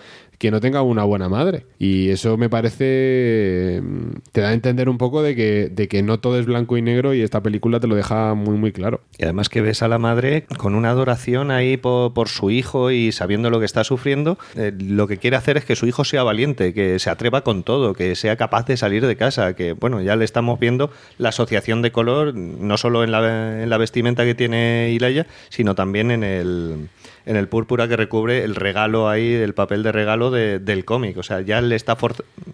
que 0.46 0.52
no 0.52 0.62
tenga 0.62 0.84
una 0.84 1.04
buena 1.04 1.28
madre. 1.28 1.66
Y 1.80 2.10
eso 2.10 2.38
me 2.38 2.50
parece. 2.50 3.82
mm, 3.82 4.10
te 4.32 4.42
da 4.42 4.50
a 4.50 4.54
entender 4.54 4.90
un 4.90 5.00
poco 5.00 5.24
de 5.24 5.36
que, 5.36 5.70
de 5.72 5.88
que 5.88 6.04
no 6.04 6.20
todo 6.20 6.38
es 6.40 6.46
blanco 6.46 6.78
y 6.78 6.84
negro 6.84 7.16
y 7.16 7.22
esta 7.22 7.42
película 7.42 7.80
te 7.80 7.88
lo 7.88 7.96
deja 7.96 8.36
muy, 8.36 8.56
muy 8.56 8.72
claro. 8.72 9.02
Y 9.18 9.24
además 9.24 9.50
que 9.50 9.62
ves 9.62 9.82
a 9.82 9.88
la 9.88 9.98
madre 9.98 10.46
con 10.58 10.76
una 10.76 10.92
adoración 10.92 11.50
ahí 11.50 11.78
por, 11.78 12.14
por 12.14 12.30
su 12.30 12.52
hijo 12.52 12.92
y 12.92 13.12
sabiendo 13.12 13.50
lo 13.50 13.60
que 13.60 13.66
está 13.66 13.84
sufriendo, 13.84 14.38
eh, 14.56 14.72
lo 14.78 15.08
que 15.08 15.18
quiere 15.18 15.36
hacer 15.36 15.58
es 15.58 15.66
que 15.66 15.76
su 15.76 15.88
hijo 15.88 16.04
sea 16.06 16.22
valiente, 16.22 16.76
que 16.76 17.00
se 17.00 17.10
atreva 17.10 17.42
con 17.42 17.64
todo, 17.64 17.96
que 17.96 18.14
sea 18.16 18.36
capaz 18.36 18.68
de 18.68 18.78
salir 18.78 19.04
de 19.08 19.16
casa, 19.16 19.56
que 19.56 19.74
bueno, 19.74 20.00
ya 20.04 20.16
le 20.16 20.26
estamos 20.26 20.60
viendo 20.60 20.92
la 21.18 21.30
asociación 21.30 21.82
de 21.82 21.92
color, 21.92 22.36
no 22.36 22.78
solo 22.78 23.04
en 23.04 23.10
la, 23.10 23.64
en 23.64 23.70
la 23.72 23.80
vestimenta 23.80 24.26
que 24.26 24.36
tiene 24.36 24.92
Ilaya, 24.92 25.26
sino 25.50 25.74
también 25.74 26.12
en 26.12 26.24
el, 26.24 26.90
en 27.26 27.36
el 27.36 27.48
púrpura 27.48 27.88
que 27.88 27.96
recubre 27.98 28.44
el 28.44 28.56
regalo 28.56 29.10
ahí, 29.10 29.34
el 29.34 29.54
papel 29.54 29.84
de 29.84 29.92
regalo 29.92 30.32
de- 30.32 30.60
del 30.60 30.86
cómic. 30.86 31.18
O 31.18 31.24
sea, 31.24 31.42
ya 31.42 31.62
le 31.62 31.76
está, 31.76 31.98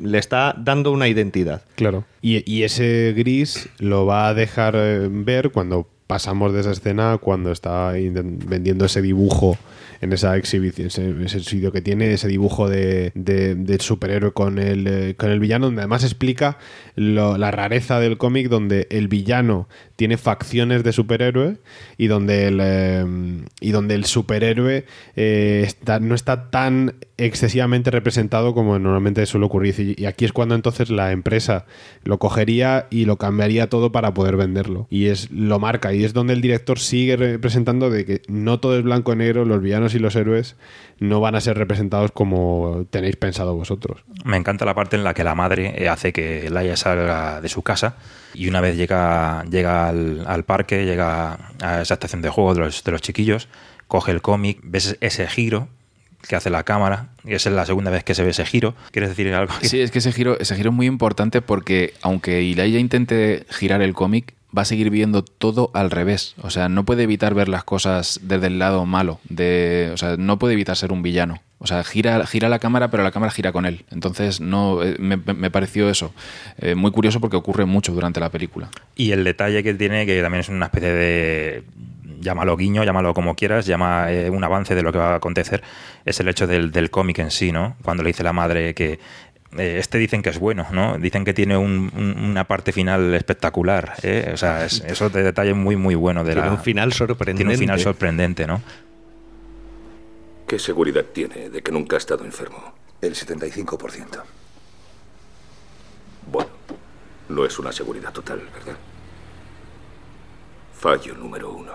le 0.01 0.17
está 0.17 0.55
dando 0.57 0.91
una 0.91 1.07
identidad. 1.07 1.61
Claro. 1.75 2.05
Y, 2.21 2.49
y 2.51 2.63
ese 2.63 3.13
gris 3.15 3.69
lo 3.79 4.05
va 4.05 4.29
a 4.29 4.33
dejar 4.33 4.75
eh, 4.77 5.07
ver 5.09 5.51
cuando 5.51 5.87
pasamos 6.07 6.53
de 6.53 6.61
esa 6.61 6.71
escena, 6.71 7.17
cuando 7.19 7.51
está 7.51 7.91
vendiendo 7.93 8.85
ese 8.85 9.01
dibujo 9.01 9.57
en 10.01 10.13
esa 10.13 10.35
exhibición, 10.35 10.87
ese, 10.87 11.13
ese 11.23 11.39
sitio 11.41 11.71
que 11.71 11.81
tiene, 11.81 12.11
ese 12.13 12.27
dibujo 12.27 12.69
de, 12.69 13.11
de- 13.15 13.77
superhéroe 13.79 14.31
con 14.33 14.59
el, 14.59 14.85
eh, 14.87 15.15
con 15.17 15.31
el 15.31 15.39
villano, 15.39 15.67
donde 15.67 15.81
además 15.81 16.03
explica 16.03 16.57
lo- 16.95 17.37
la 17.37 17.51
rareza 17.51 17.99
del 17.99 18.17
cómic, 18.17 18.49
donde 18.49 18.87
el 18.91 19.07
villano 19.07 19.67
tiene 19.95 20.17
facciones 20.17 20.83
de 20.83 20.91
superhéroe 20.93 21.57
y 21.97 22.07
donde 22.07 22.47
el, 22.47 22.59
eh, 22.61 23.05
y 23.59 23.71
donde 23.71 23.95
el 23.95 24.05
superhéroe 24.05 24.85
eh, 25.15 25.63
está, 25.65 25.99
no 25.99 26.15
está 26.15 26.49
tan 26.49 26.95
excesivamente 27.17 27.91
representado 27.91 28.53
como 28.55 28.79
normalmente 28.79 29.25
suele 29.27 29.45
ocurrir. 29.45 29.95
Y 29.99 30.05
aquí 30.05 30.25
es 30.25 30.33
cuando 30.33 30.55
entonces 30.55 30.89
la 30.89 31.11
empresa 31.11 31.65
lo 32.03 32.17
cogería 32.17 32.87
y 32.89 33.05
lo 33.05 33.17
cambiaría 33.17 33.69
todo 33.69 33.91
para 33.91 34.13
poder 34.13 34.37
venderlo. 34.37 34.87
Y 34.89 35.05
es 35.05 35.29
lo 35.29 35.59
marca. 35.59 35.93
Y, 35.93 36.03
es 36.03 36.13
donde 36.13 36.33
el 36.33 36.41
director 36.41 36.79
sigue 36.79 37.15
representando 37.15 37.89
de 37.91 38.05
que 38.05 38.21
no 38.27 38.59
todo 38.59 38.77
es 38.77 38.83
blanco 38.83 39.13
y 39.13 39.17
negro, 39.17 39.45
los 39.45 39.61
villanos 39.61 39.90
y 39.95 39.99
los 39.99 40.15
héroes 40.15 40.55
no 40.99 41.19
van 41.19 41.35
a 41.35 41.41
ser 41.41 41.57
representados 41.57 42.11
como 42.11 42.85
tenéis 42.89 43.15
pensado 43.15 43.55
vosotros. 43.55 44.03
Me 44.23 44.37
encanta 44.37 44.65
la 44.65 44.75
parte 44.75 44.95
en 44.95 45.03
la 45.03 45.13
que 45.13 45.23
la 45.23 45.35
madre 45.35 45.73
eh, 45.83 45.89
hace 45.89 46.13
que 46.13 46.49
Laia 46.49 46.77
salga 46.77 47.41
de 47.41 47.49
su 47.49 47.61
casa 47.63 47.95
y 48.33 48.47
una 48.47 48.61
vez 48.61 48.77
llega, 48.77 49.43
llega 49.49 49.89
al, 49.89 50.43
parque, 50.45 50.85
llega 50.85 51.39
a 51.61 51.81
esa 51.81 51.95
estación 51.95 52.21
de 52.21 52.29
juego 52.29 52.53
de 52.53 52.61
los, 52.61 52.83
de 52.83 52.91
los 52.91 53.01
chiquillos, 53.01 53.47
coge 53.87 54.11
el 54.11 54.21
cómic, 54.21 54.59
ves 54.63 54.97
ese 55.01 55.27
giro 55.27 55.67
que 56.27 56.35
hace 56.35 56.49
la 56.49 56.63
cámara, 56.63 57.09
y 57.25 57.33
esa 57.33 57.49
es 57.49 57.55
la 57.55 57.65
segunda 57.65 57.89
vez 57.91 58.03
que 58.03 58.13
se 58.13 58.23
ve 58.23 58.29
ese 58.29 58.45
giro. 58.45 58.75
¿Quieres 58.91 59.09
decir 59.09 59.33
algo? 59.33 59.53
Sí, 59.61 59.81
es 59.81 59.91
que 59.91 59.99
ese 59.99 60.11
giro, 60.11 60.39
ese 60.39 60.55
giro 60.55 60.69
es 60.69 60.75
muy 60.75 60.85
importante 60.85 61.41
porque 61.41 61.93
aunque 62.01 62.41
Ilaya 62.43 62.79
intente 62.79 63.45
girar 63.49 63.81
el 63.81 63.93
cómic, 63.93 64.35
va 64.55 64.63
a 64.63 64.65
seguir 64.65 64.89
viendo 64.89 65.23
todo 65.23 65.71
al 65.73 65.91
revés. 65.91 66.35
O 66.41 66.49
sea, 66.49 66.69
no 66.69 66.85
puede 66.85 67.03
evitar 67.03 67.33
ver 67.33 67.47
las 67.47 67.63
cosas 67.63 68.19
desde 68.23 68.47
el 68.47 68.59
lado 68.59 68.85
malo. 68.85 69.19
De, 69.29 69.91
o 69.93 69.97
sea, 69.97 70.17
no 70.17 70.39
puede 70.39 70.53
evitar 70.53 70.75
ser 70.75 70.91
un 70.91 71.01
villano. 71.01 71.41
O 71.59 71.67
sea, 71.67 71.83
gira, 71.83 72.25
gira 72.25 72.49
la 72.49 72.59
cámara, 72.59 72.89
pero 72.89 73.03
la 73.03 73.11
cámara 73.11 73.31
gira 73.31 73.51
con 73.51 73.65
él. 73.65 73.85
Entonces, 73.91 74.41
no 74.41 74.81
eh, 74.83 74.97
me, 74.99 75.51
pareció 75.51 75.89
eso. 75.89 76.13
Eh, 76.57 76.75
muy 76.75 76.91
curioso 76.91 77.19
porque 77.19 77.37
ocurre 77.37 77.65
mucho 77.65 77.93
durante 77.93 78.19
la 78.19 78.29
película. 78.29 78.69
Y 78.95 79.11
el 79.11 79.23
detalle 79.23 79.63
que 79.63 79.73
tiene, 79.73 80.05
que 80.05 80.21
también 80.21 80.41
es 80.41 80.49
una 80.49 80.65
especie 80.65 80.91
de 80.91 81.63
llámalo 82.19 82.55
guiño, 82.55 82.83
llámalo 82.83 83.13
como 83.13 83.35
quieras, 83.35 83.65
llama 83.65 84.11
eh, 84.11 84.29
un 84.29 84.43
avance 84.43 84.75
de 84.75 84.83
lo 84.83 84.91
que 84.91 84.99
va 84.99 85.13
a 85.13 85.15
acontecer, 85.15 85.63
es 86.05 86.19
el 86.19 86.27
hecho 86.27 86.45
del, 86.45 86.71
del 86.71 86.91
cómic 86.91 87.17
en 87.17 87.31
sí, 87.31 87.51
¿no? 87.51 87.75
Cuando 87.81 88.03
le 88.03 88.09
dice 88.09 88.23
la 88.23 88.31
madre 88.31 88.75
que 88.75 88.99
este 89.57 89.97
dicen 89.97 90.21
que 90.21 90.29
es 90.29 90.39
bueno, 90.39 90.65
¿no? 90.71 90.97
Dicen 90.97 91.25
que 91.25 91.33
tiene 91.33 91.57
una 91.57 92.45
parte 92.45 92.71
final 92.71 93.13
espectacular, 93.13 93.93
¿eh? 94.01 94.31
O 94.33 94.37
sea, 94.37 94.65
es, 94.65 94.81
eso 94.81 95.09
de 95.09 95.23
detalle 95.23 95.53
muy, 95.53 95.75
muy 95.75 95.95
bueno. 95.95 96.23
De 96.23 96.33
tiene 96.33 96.49
un 96.49 96.59
final 96.59 96.93
sorprendente. 96.93 97.37
Tiene 97.37 97.53
un 97.53 97.59
final 97.59 97.79
sorprendente, 97.79 98.47
¿no? 98.47 98.61
¿Qué 100.47 100.57
seguridad 100.59 101.05
tiene 101.13 101.49
de 101.49 101.61
que 101.61 101.71
nunca 101.71 101.95
ha 101.95 101.99
estado 101.99 102.23
enfermo? 102.25 102.73
El 103.01 103.15
75%. 103.15 104.21
Bueno, 106.31 106.49
no 107.29 107.45
es 107.45 107.57
una 107.59 107.71
seguridad 107.71 108.11
total, 108.11 108.41
¿verdad? 108.53 108.77
Fallo 110.77 111.15
número 111.15 111.51
uno. 111.51 111.73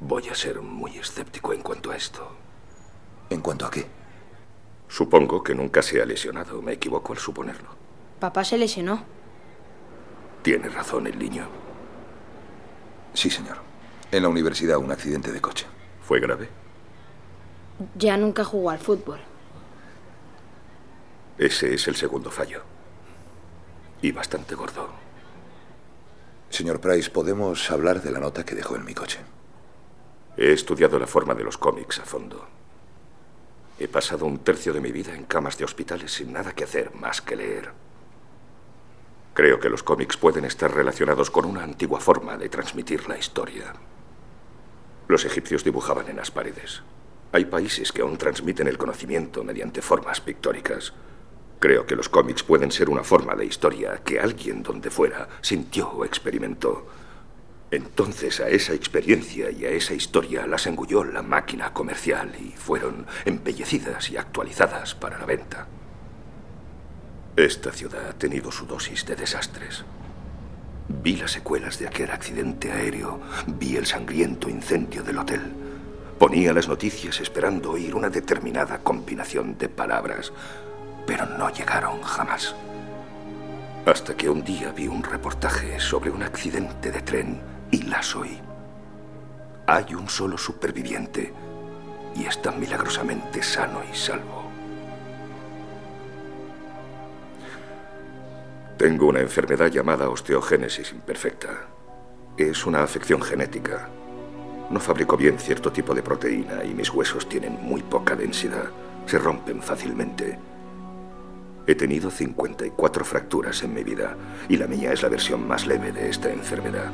Voy 0.00 0.28
a 0.28 0.34
ser 0.34 0.60
muy 0.60 0.96
escéptico 0.98 1.52
en 1.52 1.62
cuanto 1.62 1.90
a 1.90 1.96
esto. 1.96 2.36
¿En 3.30 3.40
cuanto 3.40 3.66
a 3.66 3.70
qué? 3.70 3.97
Supongo 4.88 5.42
que 5.42 5.54
nunca 5.54 5.82
se 5.82 6.00
ha 6.00 6.06
lesionado. 6.06 6.62
Me 6.62 6.72
equivoco 6.72 7.12
al 7.12 7.18
suponerlo. 7.18 7.68
Papá 8.18 8.44
se 8.44 8.58
lesionó. 8.58 9.04
Tiene 10.42 10.68
razón 10.68 11.06
el 11.06 11.18
niño. 11.18 11.46
Sí, 13.14 13.30
señor. 13.30 13.58
En 14.10 14.22
la 14.22 14.28
universidad, 14.28 14.78
un 14.78 14.90
accidente 14.90 15.30
de 15.30 15.40
coche. 15.40 15.66
¿Fue 16.02 16.20
grave? 16.20 16.48
Ya 17.96 18.16
nunca 18.16 18.44
jugó 18.44 18.70
al 18.70 18.78
fútbol. 18.78 19.20
Ese 21.36 21.74
es 21.74 21.86
el 21.86 21.96
segundo 21.96 22.30
fallo. 22.30 22.62
Y 24.00 24.12
bastante 24.12 24.54
gordo. 24.54 24.88
Señor 26.50 26.80
Price, 26.80 27.10
¿podemos 27.10 27.70
hablar 27.70 28.00
de 28.02 28.10
la 28.10 28.20
nota 28.20 28.44
que 28.44 28.54
dejó 28.54 28.74
en 28.76 28.84
mi 28.84 28.94
coche? 28.94 29.20
He 30.36 30.52
estudiado 30.52 30.98
la 30.98 31.06
forma 31.06 31.34
de 31.34 31.44
los 31.44 31.58
cómics 31.58 31.98
a 31.98 32.04
fondo. 32.04 32.57
He 33.80 33.86
pasado 33.86 34.26
un 34.26 34.38
tercio 34.38 34.72
de 34.72 34.80
mi 34.80 34.90
vida 34.90 35.14
en 35.14 35.24
camas 35.24 35.56
de 35.56 35.64
hospitales 35.64 36.12
sin 36.12 36.32
nada 36.32 36.52
que 36.52 36.64
hacer 36.64 36.92
más 36.96 37.20
que 37.20 37.36
leer. 37.36 37.70
Creo 39.34 39.60
que 39.60 39.68
los 39.68 39.84
cómics 39.84 40.16
pueden 40.16 40.44
estar 40.44 40.74
relacionados 40.74 41.30
con 41.30 41.44
una 41.44 41.62
antigua 41.62 42.00
forma 42.00 42.36
de 42.36 42.48
transmitir 42.48 43.08
la 43.08 43.16
historia. 43.16 43.72
Los 45.06 45.24
egipcios 45.24 45.62
dibujaban 45.62 46.08
en 46.08 46.16
las 46.16 46.32
paredes. 46.32 46.82
Hay 47.30 47.44
países 47.44 47.92
que 47.92 48.02
aún 48.02 48.18
transmiten 48.18 48.66
el 48.66 48.78
conocimiento 48.78 49.44
mediante 49.44 49.80
formas 49.80 50.20
pictóricas. 50.20 50.92
Creo 51.60 51.86
que 51.86 51.94
los 51.94 52.08
cómics 52.08 52.42
pueden 52.42 52.72
ser 52.72 52.90
una 52.90 53.04
forma 53.04 53.36
de 53.36 53.46
historia 53.46 54.00
que 54.04 54.18
alguien 54.18 54.64
donde 54.64 54.90
fuera 54.90 55.28
sintió 55.40 55.88
o 55.90 56.04
experimentó 56.04 56.86
entonces 57.70 58.40
a 58.40 58.48
esa 58.48 58.72
experiencia 58.72 59.50
y 59.50 59.66
a 59.66 59.70
esa 59.70 59.94
historia 59.94 60.46
las 60.46 60.66
engulló 60.66 61.04
la 61.04 61.22
máquina 61.22 61.72
comercial 61.72 62.32
y 62.40 62.52
fueron 62.52 63.06
embellecidas 63.26 64.10
y 64.10 64.16
actualizadas 64.16 64.94
para 64.94 65.18
la 65.18 65.26
venta. 65.26 65.66
Esta 67.36 67.70
ciudad 67.70 68.08
ha 68.08 68.12
tenido 68.14 68.50
su 68.50 68.66
dosis 68.66 69.04
de 69.04 69.16
desastres. 69.16 69.84
Vi 70.88 71.16
las 71.16 71.32
secuelas 71.32 71.78
de 71.78 71.86
aquel 71.86 72.10
accidente 72.10 72.72
aéreo, 72.72 73.20
vi 73.46 73.76
el 73.76 73.84
sangriento 73.84 74.48
incendio 74.48 75.02
del 75.02 75.18
hotel. 75.18 75.52
Ponía 76.18 76.54
las 76.54 76.66
noticias 76.66 77.20
esperando 77.20 77.72
oír 77.72 77.94
una 77.94 78.08
determinada 78.08 78.78
combinación 78.78 79.58
de 79.58 79.68
palabras, 79.68 80.32
pero 81.06 81.26
no 81.26 81.52
llegaron 81.52 82.00
jamás. 82.02 82.56
Hasta 83.84 84.16
que 84.16 84.28
un 84.28 84.42
día 84.42 84.72
vi 84.72 84.88
un 84.88 85.02
reportaje 85.02 85.78
sobre 85.78 86.10
un 86.10 86.22
accidente 86.22 86.90
de 86.90 87.02
tren 87.02 87.57
y 87.70 87.82
la 87.82 88.02
soy. 88.02 88.38
Hay 89.66 89.94
un 89.94 90.08
solo 90.08 90.38
superviviente 90.38 91.32
y 92.16 92.24
está 92.24 92.50
milagrosamente 92.52 93.42
sano 93.42 93.82
y 93.90 93.94
salvo. 93.94 94.44
Tengo 98.76 99.08
una 99.08 99.20
enfermedad 99.20 99.70
llamada 99.70 100.08
osteogénesis 100.08 100.92
imperfecta. 100.92 101.66
Es 102.36 102.64
una 102.64 102.82
afección 102.82 103.20
genética. 103.20 103.88
No 104.70 104.80
fabrico 104.80 105.16
bien 105.16 105.38
cierto 105.38 105.72
tipo 105.72 105.94
de 105.94 106.02
proteína 106.02 106.64
y 106.64 106.74
mis 106.74 106.90
huesos 106.90 107.28
tienen 107.28 107.58
muy 107.60 107.82
poca 107.82 108.14
densidad. 108.14 108.70
Se 109.06 109.18
rompen 109.18 109.62
fácilmente. 109.62 110.38
He 111.66 111.74
tenido 111.74 112.10
54 112.10 113.04
fracturas 113.04 113.62
en 113.62 113.74
mi 113.74 113.82
vida 113.82 114.16
y 114.48 114.56
la 114.56 114.66
mía 114.66 114.92
es 114.92 115.02
la 115.02 115.08
versión 115.08 115.46
más 115.46 115.66
leve 115.66 115.92
de 115.92 116.08
esta 116.08 116.30
enfermedad 116.30 116.92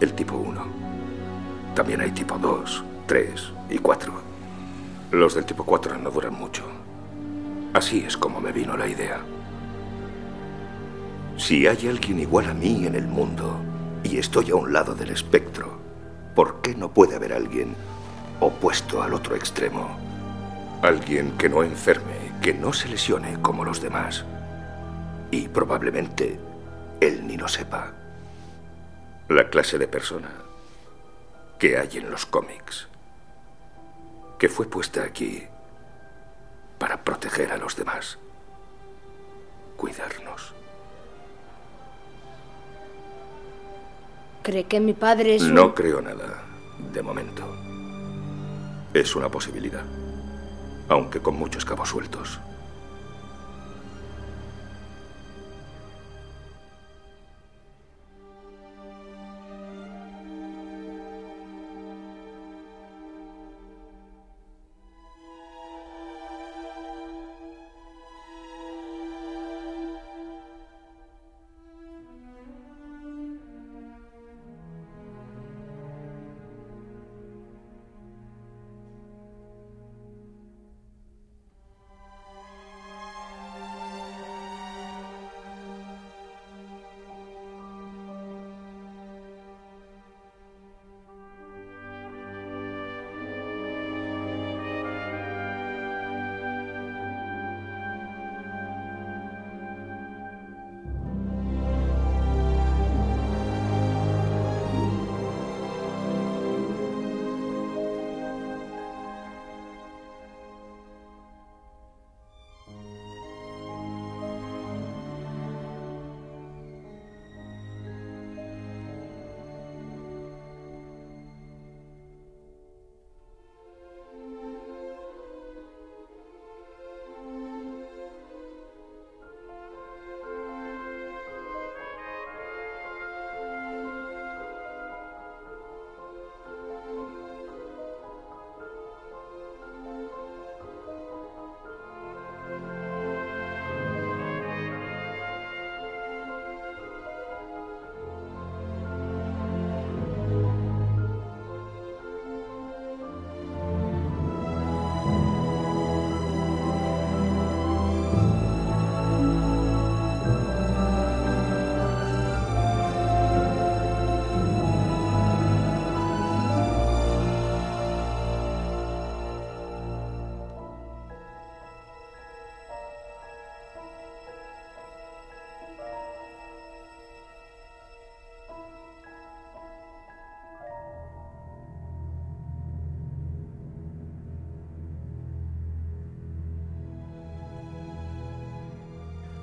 el 0.00 0.14
tipo 0.14 0.36
1. 0.36 0.64
También 1.74 2.00
hay 2.00 2.10
tipo 2.12 2.38
2, 2.38 2.84
3 3.06 3.52
y 3.70 3.78
4. 3.78 4.12
Los 5.12 5.34
del 5.34 5.44
tipo 5.44 5.64
4 5.64 5.98
no 5.98 6.10
duran 6.10 6.34
mucho. 6.34 6.64
Así 7.74 8.04
es 8.06 8.16
como 8.16 8.40
me 8.40 8.52
vino 8.52 8.76
la 8.76 8.88
idea. 8.88 9.20
Si 11.36 11.66
hay 11.66 11.88
alguien 11.88 12.18
igual 12.18 12.46
a 12.50 12.54
mí 12.54 12.86
en 12.86 12.94
el 12.94 13.06
mundo 13.06 13.60
y 14.02 14.18
estoy 14.18 14.50
a 14.50 14.56
un 14.56 14.72
lado 14.72 14.94
del 14.94 15.10
espectro, 15.10 15.78
¿por 16.34 16.60
qué 16.62 16.74
no 16.74 16.90
puede 16.90 17.16
haber 17.16 17.32
alguien 17.32 17.74
opuesto 18.40 19.02
al 19.02 19.14
otro 19.14 19.36
extremo? 19.36 19.96
Alguien 20.82 21.32
que 21.32 21.48
no 21.48 21.62
enferme, 21.62 22.32
que 22.40 22.54
no 22.54 22.72
se 22.72 22.88
lesione 22.88 23.40
como 23.42 23.64
los 23.64 23.82
demás. 23.82 24.24
Y 25.30 25.48
probablemente 25.48 26.40
él 27.00 27.26
ni 27.26 27.36
lo 27.36 27.48
sepa. 27.48 27.99
La 29.30 29.48
clase 29.48 29.78
de 29.78 29.86
persona 29.86 30.28
que 31.56 31.78
hay 31.78 31.98
en 31.98 32.10
los 32.10 32.26
cómics, 32.26 32.88
que 34.40 34.48
fue 34.48 34.68
puesta 34.68 35.04
aquí 35.04 35.44
para 36.80 37.04
proteger 37.04 37.52
a 37.52 37.56
los 37.56 37.76
demás, 37.76 38.18
cuidarnos. 39.76 40.52
¿Cree 44.42 44.64
que 44.64 44.80
mi 44.80 44.94
padre 44.94 45.36
es... 45.36 45.44
No 45.44 45.76
creo 45.76 46.02
nada, 46.02 46.42
de 46.92 47.00
momento. 47.00 47.44
Es 48.92 49.14
una 49.14 49.28
posibilidad, 49.28 49.84
aunque 50.88 51.20
con 51.20 51.36
muchos 51.36 51.64
cabos 51.64 51.90
sueltos. 51.90 52.40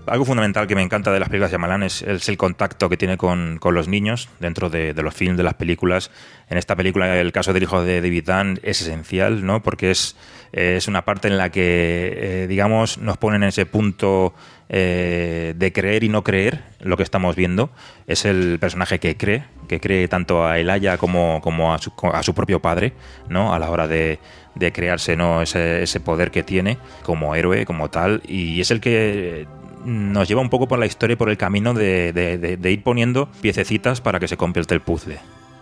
Algo 0.07 0.25
fundamental 0.25 0.67
que 0.67 0.75
me 0.75 0.81
encanta 0.81 1.11
de 1.11 1.19
las 1.19 1.29
películas 1.29 1.51
de 1.51 1.57
Shyamalan 1.57 1.83
es, 1.83 2.01
es 2.01 2.29
el 2.29 2.37
contacto 2.37 2.89
que 2.89 2.97
tiene 2.97 3.17
con, 3.17 3.57
con 3.59 3.75
los 3.75 3.87
niños 3.87 4.29
dentro 4.39 4.69
de, 4.69 4.93
los 4.93 5.13
films, 5.13 5.37
de 5.37 5.43
las 5.43 5.55
películas. 5.55 6.11
En 6.49 6.57
esta 6.57 6.75
película, 6.75 7.19
el 7.19 7.31
caso 7.31 7.53
del 7.53 7.63
hijo 7.63 7.83
de 7.83 8.01
David 8.01 8.29
es 8.63 8.81
esencial, 8.81 9.45
¿no? 9.45 9.61
Porque 9.61 9.91
es, 9.91 10.15
es 10.51 10.87
una 10.87 11.03
parte 11.03 11.27
en 11.27 11.37
la 11.37 11.49
que, 11.49 12.13
eh, 12.15 12.47
digamos, 12.47 12.97
nos 12.99 13.17
ponen 13.17 13.43
en 13.43 13.49
ese 13.49 13.65
punto 13.65 14.33
eh, 14.69 15.53
de 15.55 15.71
creer 15.73 16.03
y 16.03 16.09
no 16.09 16.23
creer 16.23 16.63
lo 16.79 16.97
que 16.97 17.03
estamos 17.03 17.35
viendo. 17.35 17.69
Es 18.07 18.25
el 18.25 18.59
personaje 18.59 18.99
que 18.99 19.17
cree, 19.17 19.43
que 19.67 19.79
cree 19.79 20.07
tanto 20.07 20.45
a 20.45 20.57
Elaya 20.57 20.97
como, 20.97 21.41
como 21.41 21.73
a, 21.73 21.79
su, 21.79 21.91
a 22.13 22.23
su 22.23 22.33
propio 22.33 22.61
padre, 22.61 22.93
¿no? 23.29 23.53
A 23.53 23.59
la 23.59 23.69
hora 23.69 23.87
de, 23.87 24.19
de 24.55 24.71
crearse 24.71 25.15
¿no? 25.15 25.41
ese, 25.41 25.83
ese, 25.83 25.99
poder 25.99 26.31
que 26.31 26.43
tiene 26.43 26.77
como 27.03 27.35
héroe, 27.35 27.65
como 27.65 27.89
tal, 27.89 28.21
y 28.27 28.59
es 28.59 28.71
el 28.71 28.81
que 28.81 29.47
nos 29.88 30.27
lleva 30.27 30.41
un 30.41 30.49
poco 30.49 30.67
por 30.67 30.79
la 30.79 30.85
historia 30.85 31.13
y 31.13 31.15
por 31.15 31.29
el 31.29 31.38
camino 31.38 31.73
de, 31.73 32.11
de, 32.11 32.71
ir 32.71 32.83
poniendo 32.83 33.29
piececitas 33.39 34.01
para 34.01 34.19
que 34.19 34.27
se 34.27 34.35
complete 34.35 34.73
el 34.75 34.81
puzzle. 34.81 35.17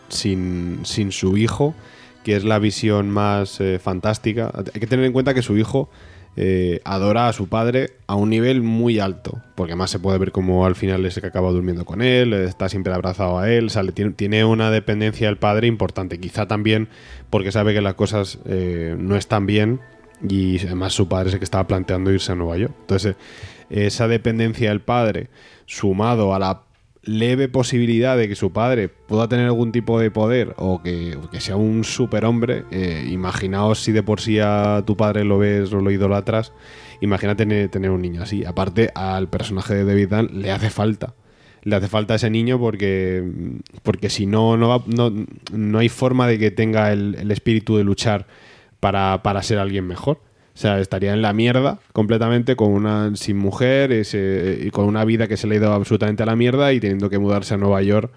Sin, 0.09 0.83
su 0.83 1.37
hijo, 1.37 1.75
que 2.23 2.35
es 2.35 2.43
la 2.43 2.57
visión 2.57 3.11
más 3.11 3.61
eh, 3.61 3.77
fantástica, 3.77 4.51
hay 4.73 4.79
que 4.79 4.87
tener 4.87 5.05
en 5.05 5.13
cuenta 5.13 5.35
que 5.35 5.43
su 5.43 5.57
hijo 5.57 5.91
eh, 6.37 6.81
adora 6.85 7.27
a 7.27 7.33
su 7.33 7.49
padre 7.49 7.91
a 8.07 8.15
un 8.15 8.31
nivel 8.31 8.63
muy 8.63 8.99
alto, 8.99 9.43
porque 9.53 9.73
además 9.73 9.91
se 9.91 9.99
puede 9.99 10.17
ver 10.17 10.31
como 10.31 10.65
al 10.65 10.73
final 10.73 11.05
es 11.05 11.15
el 11.17 11.21
que 11.21 11.27
acaba 11.27 11.51
durmiendo 11.51 11.85
con 11.85 12.01
él, 12.01 12.33
está 12.33 12.67
siempre 12.67 12.93
abrazado 12.93 13.37
a 13.37 13.51
él, 13.51 13.71
tiene, 14.15 14.43
una 14.43 14.71
dependencia 14.71 15.27
del 15.27 15.37
padre 15.37 15.67
importante, 15.67 16.19
quizá 16.19 16.47
también 16.47 16.89
porque 17.29 17.51
sabe 17.51 17.75
que 17.75 17.81
las 17.81 17.93
cosas 17.93 18.39
eh, 18.45 18.95
no 18.97 19.15
están 19.15 19.45
bien 19.45 19.81
y 20.27 20.57
además 20.65 20.93
su 20.93 21.07
padre 21.07 21.29
es 21.29 21.33
el 21.33 21.39
que 21.39 21.45
estaba 21.45 21.67
planteando 21.67 22.11
irse 22.11 22.31
a 22.31 22.35
Nueva 22.35 22.57
York. 22.57 22.73
Entonces, 22.81 23.15
esa 23.69 24.07
dependencia 24.07 24.69
del 24.69 24.81
padre, 24.81 25.29
sumado 25.65 26.33
a 26.33 26.39
la 26.39 26.65
leve 27.05 27.47
posibilidad 27.47 28.17
de 28.17 28.27
que 28.27 28.35
su 28.35 28.51
padre 28.51 28.89
pueda 28.89 29.27
tener 29.27 29.45
algún 29.45 29.71
tipo 29.71 29.99
de 29.99 30.11
poder 30.11 30.53
o 30.57 30.81
que, 30.81 31.17
que 31.31 31.39
sea 31.39 31.55
un 31.55 31.83
superhombre, 31.83 32.65
eh, 32.71 33.07
imaginaos 33.09 33.79
si 33.79 33.91
de 33.91 34.03
por 34.03 34.19
sí 34.19 34.39
a 34.39 34.83
tu 34.85 34.97
padre 34.97 35.23
lo 35.23 35.37
ves 35.37 35.71
o 35.71 35.79
lo 35.79 35.91
idolatras, 35.91 36.51
imagínate 37.01 37.45
tener, 37.45 37.69
tener 37.69 37.91
un 37.91 38.01
niño 38.01 38.23
así. 38.23 38.43
Aparte, 38.43 38.89
al 38.95 39.29
personaje 39.29 39.75
de 39.75 39.85
David 39.85 40.09
Dunn 40.09 40.41
le 40.41 40.51
hace 40.51 40.69
falta. 40.69 41.13
Le 41.63 41.75
hace 41.75 41.87
falta 41.87 42.13
a 42.13 42.17
ese 42.17 42.29
niño 42.29 42.59
porque, 42.59 43.23
porque 43.81 44.09
si 44.09 44.27
no, 44.27 44.55
no, 44.55 44.69
va, 44.69 44.83
no, 44.85 45.11
no 45.51 45.79
hay 45.79 45.89
forma 45.89 46.27
de 46.27 46.37
que 46.37 46.51
tenga 46.51 46.91
el, 46.91 47.15
el 47.19 47.31
espíritu 47.31 47.77
de 47.77 47.83
luchar 47.83 48.27
para, 48.79 49.23
para 49.23 49.41
ser 49.41 49.57
alguien 49.57 49.87
mejor. 49.87 50.21
O 50.55 50.57
sea, 50.57 50.79
estaría 50.79 51.13
en 51.13 51.21
la 51.21 51.33
mierda 51.33 51.79
completamente 51.91 52.55
con 52.55 52.71
una 52.71 53.13
sin 53.15 53.37
mujer 53.37 53.91
ese, 53.91 54.59
y 54.63 54.71
con 54.71 54.85
una 54.85 55.03
vida 55.03 55.27
que 55.27 55.35
se 55.35 55.47
le 55.47 55.55
ha 55.55 55.57
ido 55.57 55.73
absolutamente 55.73 56.23
a 56.23 56.25
la 56.25 56.37
mierda 56.37 56.71
y 56.71 56.79
teniendo 56.79 57.09
que 57.09 57.19
mudarse 57.19 57.55
a 57.55 57.57
Nueva 57.57 57.81
York 57.81 58.09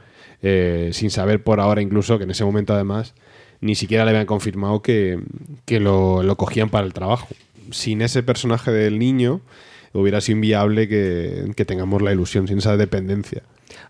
eh, 0.42 0.90
sin 0.92 1.10
saber 1.10 1.42
por 1.42 1.58
ahora 1.58 1.82
incluso 1.82 2.16
que 2.16 2.24
en 2.24 2.30
ese 2.30 2.44
momento 2.44 2.72
además 2.72 3.14
ni 3.60 3.74
siquiera 3.74 4.04
le 4.04 4.10
habían 4.10 4.26
confirmado 4.26 4.82
que, 4.82 5.18
que 5.64 5.80
lo, 5.80 6.22
lo, 6.22 6.36
cogían 6.36 6.70
para 6.70 6.86
el 6.86 6.92
trabajo. 6.92 7.26
Sin 7.72 8.02
ese 8.02 8.22
personaje 8.22 8.70
del 8.70 9.00
niño 9.00 9.40
hubiera 9.92 10.20
sido 10.20 10.36
inviable 10.36 10.86
que, 10.86 11.50
que 11.56 11.64
tengamos 11.64 12.02
la 12.02 12.12
ilusión, 12.12 12.46
sin 12.46 12.58
esa 12.58 12.76
dependencia. 12.76 13.42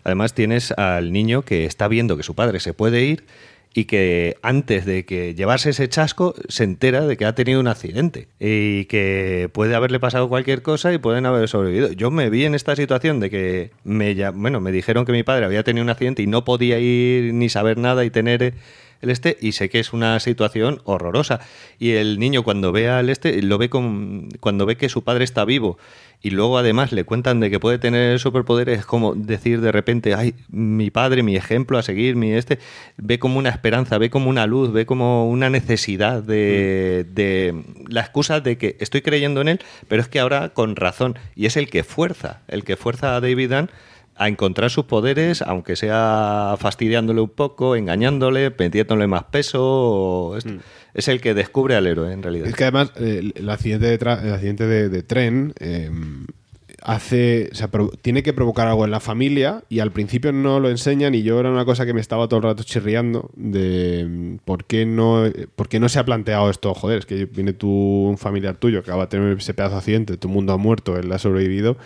Además 0.03 0.33
tienes 0.33 0.71
al 0.71 1.11
niño 1.11 1.43
que 1.43 1.65
está 1.65 1.87
viendo 1.87 2.17
que 2.17 2.23
su 2.23 2.33
padre 2.33 2.59
se 2.59 2.73
puede 2.73 3.03
ir 3.03 3.25
y 3.73 3.85
que 3.85 4.37
antes 4.41 4.85
de 4.85 5.05
que 5.05 5.35
llevase 5.35 5.69
ese 5.69 5.87
chasco 5.87 6.33
se 6.47 6.63
entera 6.63 7.05
de 7.05 7.17
que 7.17 7.25
ha 7.25 7.35
tenido 7.35 7.59
un 7.59 7.67
accidente 7.67 8.27
y 8.39 8.85
que 8.85 9.49
puede 9.53 9.75
haberle 9.75 9.99
pasado 9.99 10.27
cualquier 10.27 10.61
cosa 10.61 10.91
y 10.91 10.97
pueden 10.97 11.25
haber 11.25 11.47
sobrevivido. 11.47 11.91
Yo 11.91 12.09
me 12.09 12.29
vi 12.29 12.45
en 12.45 12.55
esta 12.55 12.75
situación 12.75 13.19
de 13.19 13.29
que 13.29 13.71
me, 13.83 14.15
bueno, 14.31 14.59
me 14.59 14.71
dijeron 14.71 15.05
que 15.05 15.11
mi 15.11 15.23
padre 15.23 15.45
había 15.45 15.63
tenido 15.63 15.83
un 15.83 15.89
accidente 15.89 16.23
y 16.23 16.27
no 16.27 16.45
podía 16.45 16.79
ir 16.79 17.33
ni 17.33 17.49
saber 17.49 17.77
nada 17.77 18.03
y 18.05 18.09
tener 18.09 18.55
el 19.01 19.09
este 19.09 19.37
y 19.39 19.53
sé 19.53 19.69
que 19.69 19.79
es 19.79 19.93
una 19.93 20.19
situación 20.19 20.81
horrorosa 20.83 21.39
y 21.77 21.91
el 21.91 22.19
niño 22.19 22.43
cuando 22.43 22.71
ve 22.71 22.89
al 22.89 23.09
este 23.09 23.41
lo 23.41 23.57
ve 23.57 23.69
con, 23.69 24.29
cuando 24.39 24.65
ve 24.65 24.77
que 24.77 24.89
su 24.89 25.03
padre 25.03 25.23
está 25.23 25.45
vivo 25.45 25.77
y 26.21 26.31
luego 26.31 26.57
además 26.57 26.91
le 26.91 27.05
cuentan 27.05 27.39
de 27.39 27.49
que 27.49 27.59
puede 27.59 27.79
tener 27.79 28.19
superpoderes, 28.19 28.79
es 28.79 28.85
como 28.85 29.15
decir 29.15 29.61
de 29.61 29.71
repente, 29.71 30.13
ay, 30.15 30.35
mi 30.49 30.91
padre, 30.91 31.23
mi 31.23 31.35
ejemplo 31.35 31.77
a 31.77 31.83
seguir, 31.83 32.15
mi 32.15 32.33
este, 32.33 32.59
ve 32.97 33.19
como 33.19 33.39
una 33.39 33.49
esperanza, 33.49 33.97
ve 33.97 34.09
como 34.09 34.29
una 34.29 34.45
luz, 34.45 34.73
ve 34.73 34.85
como 34.85 35.29
una 35.29 35.49
necesidad 35.49 36.21
de, 36.21 37.05
de 37.13 37.63
la 37.87 38.01
excusa 38.01 38.41
de 38.41 38.57
que 38.57 38.75
estoy 38.79 39.01
creyendo 39.01 39.39
en 39.41 39.47
él, 39.47 39.59
pero 39.87 40.01
es 40.01 40.09
que 40.09 40.19
ahora 40.19 40.49
con 40.49 40.75
razón, 40.75 41.17
y 41.35 41.45
es 41.45 41.55
el 41.55 41.69
que 41.69 41.83
fuerza, 41.83 42.41
el 42.47 42.63
que 42.65 42.75
fuerza 42.75 43.15
a 43.15 43.21
David 43.21 43.51
Dunn 43.51 43.69
a 44.19 44.27
encontrar 44.27 44.69
sus 44.69 44.83
poderes, 44.83 45.41
aunque 45.41 45.77
sea 45.77 46.55
fastidiándole 46.59 47.21
un 47.21 47.29
poco, 47.29 47.77
engañándole, 47.77 48.53
metiéndole 48.59 49.07
más 49.07 49.23
peso. 49.23 50.37
Mm. 50.43 50.57
Es 50.93 51.07
el 51.07 51.21
que 51.21 51.33
descubre 51.33 51.75
al 51.75 51.87
héroe, 51.87 52.11
en 52.11 52.21
realidad. 52.21 52.49
Es 52.49 52.55
que 52.55 52.65
además 52.65 52.91
eh, 52.97 53.31
el 53.33 53.49
accidente 53.49 53.85
de, 53.85 53.93
el 53.93 54.33
accidente 54.33 54.67
de, 54.67 54.89
de 54.89 55.03
tren 55.03 55.53
eh, 55.61 55.89
hace, 56.83 57.49
o 57.51 57.55
sea, 57.55 57.69
tiene 58.01 58.23
que 58.23 58.33
provocar 58.33 58.67
algo 58.67 58.85
en 58.85 58.91
la 58.91 58.99
familia 58.99 59.63
y 59.69 59.79
al 59.79 59.91
principio 59.91 60.31
no 60.31 60.59
lo 60.59 60.69
enseñan 60.69 61.13
y 61.15 61.23
yo 61.23 61.39
era 61.39 61.49
una 61.49 61.65
cosa 61.65 61.85
que 61.85 61.93
me 61.93 62.01
estaba 62.01 62.27
todo 62.27 62.37
el 62.37 62.43
rato 62.43 62.63
chirriando 62.63 63.31
de 63.35 64.05
mm, 64.07 64.35
por 64.45 64.65
qué 64.65 64.85
no, 64.85 65.23
por 65.55 65.69
qué 65.69 65.79
no 65.79 65.89
se 65.89 65.99
ha 65.99 66.05
planteado 66.05 66.49
esto, 66.49 66.73
joder, 66.73 66.99
es 66.99 67.05
que 67.05 67.25
viene 67.25 67.53
tú, 67.53 67.69
un 67.69 68.17
familiar 68.17 68.57
tuyo 68.57 68.83
que 68.83 68.89
acaba 68.89 69.03
de 69.03 69.09
tener 69.09 69.37
ese 69.37 69.53
pedazo 69.53 69.75
de 69.75 69.79
accidente, 69.79 70.17
tu 70.17 70.29
mundo 70.29 70.53
ha 70.53 70.57
muerto, 70.57 70.97
él 70.97 71.11
ha 71.11 71.19
sobrevivido 71.19 71.77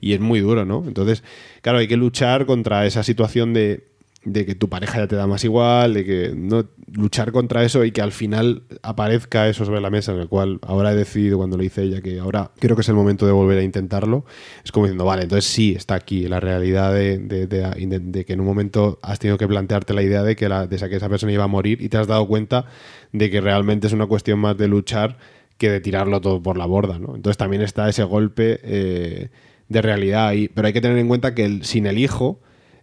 y 0.00 0.14
es 0.14 0.20
muy 0.20 0.40
duro, 0.40 0.64
¿no? 0.64 0.84
Entonces, 0.86 1.22
claro, 1.62 1.78
hay 1.78 1.88
que 1.88 1.96
luchar 1.96 2.46
contra 2.46 2.86
esa 2.86 3.02
situación 3.02 3.52
de 3.52 3.90
de 4.24 4.44
que 4.44 4.54
tu 4.54 4.68
pareja 4.68 4.98
ya 4.98 5.06
te 5.06 5.16
da 5.16 5.26
más 5.26 5.44
igual, 5.44 5.94
de 5.94 6.04
que 6.04 6.32
no 6.36 6.66
luchar 6.92 7.32
contra 7.32 7.64
eso 7.64 7.84
y 7.84 7.92
que 7.92 8.02
al 8.02 8.12
final 8.12 8.64
aparezca 8.82 9.48
eso 9.48 9.64
sobre 9.64 9.80
la 9.80 9.88
mesa, 9.88 10.12
en 10.12 10.18
el 10.18 10.28
cual 10.28 10.58
ahora 10.62 10.92
he 10.92 10.94
decidido 10.94 11.38
cuando 11.38 11.56
le 11.56 11.64
hice 11.64 11.84
ella 11.84 12.02
que 12.02 12.18
ahora 12.18 12.50
creo 12.58 12.76
que 12.76 12.82
es 12.82 12.88
el 12.90 12.96
momento 12.96 13.24
de 13.24 13.32
volver 13.32 13.58
a 13.58 13.62
intentarlo, 13.62 14.26
es 14.62 14.72
como 14.72 14.86
diciendo, 14.86 15.06
vale, 15.06 15.22
entonces 15.22 15.50
sí, 15.50 15.72
está 15.74 15.94
aquí 15.94 16.28
la 16.28 16.38
realidad 16.38 16.92
de, 16.92 17.18
de, 17.18 18.24
que 18.26 18.32
en 18.32 18.40
un 18.40 18.46
momento 18.46 18.98
has 19.02 19.18
tenido 19.18 19.38
que 19.38 19.48
plantearte 19.48 19.94
la 19.94 20.02
idea 20.02 20.22
de 20.22 20.36
que, 20.36 20.48
la, 20.50 20.66
de 20.66 20.76
que 20.76 20.96
esa 20.96 21.08
persona 21.08 21.32
iba 21.32 21.44
a 21.44 21.48
morir 21.48 21.80
y 21.80 21.88
te 21.88 21.96
has 21.96 22.06
dado 22.06 22.26
cuenta 22.26 22.66
de 23.12 23.30
que 23.30 23.40
realmente 23.40 23.86
es 23.86 23.94
una 23.94 24.06
cuestión 24.06 24.38
más 24.38 24.56
de 24.58 24.68
luchar 24.68 25.16
que 25.56 25.70
de 25.70 25.80
tirarlo 25.80 26.20
todo 26.20 26.42
por 26.42 26.58
la 26.58 26.66
borda, 26.66 26.98
¿no? 26.98 27.16
Entonces 27.16 27.38
también 27.38 27.62
está 27.62 27.88
ese 27.88 28.02
golpe 28.04 28.60
eh, 28.62 29.28
de 29.70 29.80
realidad 29.80 30.28
ahí, 30.28 30.48
pero 30.48 30.66
hay 30.66 30.74
que 30.74 30.82
tener 30.82 30.98
en 30.98 31.08
cuenta 31.08 31.34
que 31.34 31.46
el, 31.46 31.64
sin 31.64 31.86
el 31.86 31.96
hijo 31.96 32.38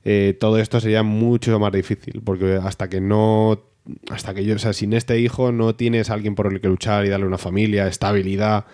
eh, 0.10 0.38
todo 0.40 0.58
esto 0.58 0.80
sería 0.80 1.04
mucho 1.04 1.60
más 1.60 1.74
difícil, 1.74 2.22
porque 2.24 2.58
hasta 2.64 2.90
que 2.90 3.02
no, 3.02 3.62
hasta 4.10 4.34
que 4.34 4.46
yo, 4.46 4.56
o 4.56 4.58
sea, 4.58 4.72
sin 4.72 4.94
este 4.94 5.20
hijo 5.20 5.52
no 5.52 5.76
tienes 5.76 6.10
alguien 6.10 6.34
por 6.34 6.52
el 6.52 6.62
que 6.62 6.70
luchar 6.70 7.06
y 7.06 7.10
darle 7.10 7.26
una 7.26 7.38
familia, 7.38 7.88
estabilidad, 7.88 8.66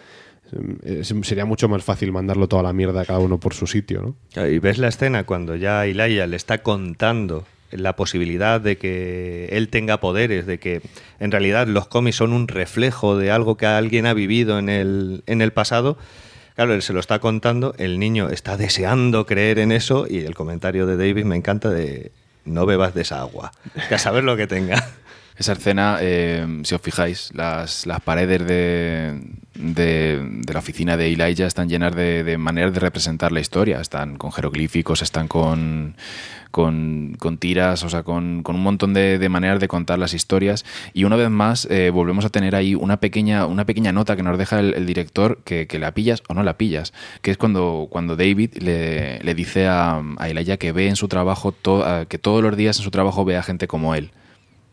sería 1.23 1.45
mucho 1.45 1.67
más 1.67 1.83
fácil 1.83 2.11
mandarlo 2.11 2.47
toda 2.47 2.61
la 2.61 2.71
mierda 2.71 3.01
a 3.01 3.05
cada 3.05 3.17
uno 3.17 3.39
por 3.39 3.55
su 3.55 3.65
sitio, 3.65 4.15
¿no? 4.35 4.45
Y 4.47 4.59
ves 4.59 4.77
la 4.77 4.89
escena 4.89 5.23
cuando 5.23 5.55
ya 5.55 5.87
Ilaya 5.87 6.27
le 6.27 6.35
está 6.35 6.61
contando 6.61 7.45
la 7.71 7.95
posibilidad 7.95 8.61
de 8.61 8.77
que 8.77 9.49
él 9.53 9.69
tenga 9.69 9.99
poderes, 9.99 10.45
de 10.45 10.59
que 10.59 10.81
en 11.19 11.31
realidad 11.31 11.65
los 11.67 11.87
cómics 11.87 12.17
son 12.17 12.31
un 12.31 12.47
reflejo 12.47 13.17
de 13.17 13.31
algo 13.31 13.57
que 13.57 13.65
alguien 13.65 14.05
ha 14.05 14.13
vivido 14.13 14.59
en 14.59 14.69
el, 14.69 15.23
en 15.25 15.41
el 15.41 15.51
pasado, 15.51 15.97
Claro, 16.55 16.73
él 16.73 16.81
se 16.81 16.93
lo 16.93 16.99
está 16.99 17.19
contando, 17.19 17.73
el 17.77 17.99
niño 17.99 18.29
está 18.29 18.57
deseando 18.57 19.25
creer 19.25 19.59
en 19.59 19.71
eso 19.71 20.05
y 20.07 20.19
el 20.19 20.35
comentario 20.35 20.85
de 20.85 20.97
David 20.97 21.25
me 21.25 21.35
encanta 21.35 21.69
de 21.69 22.11
no 22.45 22.65
bebas 22.65 22.93
de 22.93 23.01
esa 23.01 23.21
agua, 23.21 23.51
que 23.89 23.95
a 23.95 23.99
saber 23.99 24.23
lo 24.23 24.37
que 24.37 24.47
tenga. 24.47 24.87
Esa 25.37 25.53
escena, 25.53 25.97
eh, 25.99 26.61
si 26.63 26.75
os 26.75 26.81
fijáis, 26.81 27.31
las, 27.33 27.87
las 27.87 28.01
paredes 28.01 28.45
de, 28.45 29.19
de, 29.55 30.41
la 30.51 30.59
oficina 30.59 30.95
de 30.95 31.11
Elijah 31.11 31.47
están 31.47 31.69
llenas 31.69 31.95
de, 31.95 32.23
de, 32.23 32.37
maneras 32.37 32.73
de 32.73 32.79
representar 32.79 33.31
la 33.31 33.39
historia. 33.39 33.81
Están 33.81 34.17
con 34.17 34.31
jeroglíficos, 34.31 35.01
están 35.01 35.27
con, 35.27 35.95
con, 36.51 37.15
con 37.17 37.39
tiras, 37.39 37.83
o 37.83 37.89
sea, 37.89 38.03
con, 38.03 38.43
con 38.43 38.55
un 38.55 38.61
montón 38.61 38.93
de, 38.93 39.17
de, 39.17 39.29
maneras 39.29 39.59
de 39.59 39.67
contar 39.67 39.97
las 39.97 40.13
historias. 40.13 40.65
Y 40.93 41.03
una 41.05 41.15
vez 41.15 41.31
más, 41.31 41.67
eh, 41.71 41.89
volvemos 41.89 42.25
a 42.25 42.29
tener 42.29 42.55
ahí 42.55 42.75
una 42.75 42.97
pequeña, 42.97 43.47
una 43.47 43.65
pequeña 43.65 43.91
nota 43.91 44.15
que 44.15 44.21
nos 44.21 44.37
deja 44.37 44.59
el, 44.59 44.85
director 44.85 45.39
que, 45.43 45.65
que, 45.65 45.79
la 45.79 45.95
pillas 45.95 46.21
o 46.29 46.35
no 46.35 46.43
la 46.43 46.57
pillas, 46.57 46.93
que 47.23 47.31
es 47.31 47.37
cuando, 47.37 47.87
cuando 47.89 48.15
David 48.15 48.57
le, 48.59 49.19
le 49.19 49.33
dice 49.33 49.65
a, 49.65 49.99
a 50.17 50.29
Elijah 50.29 50.57
que 50.57 50.71
ve 50.71 50.89
en 50.89 50.95
su 50.95 51.07
trabajo, 51.07 51.55
que 52.07 52.17
todos 52.19 52.43
los 52.43 52.55
días 52.55 52.77
en 52.77 52.83
su 52.83 52.91
trabajo 52.91 53.25
ve 53.25 53.35
a 53.35 53.41
gente 53.41 53.67
como 53.67 53.95
él. 53.95 54.11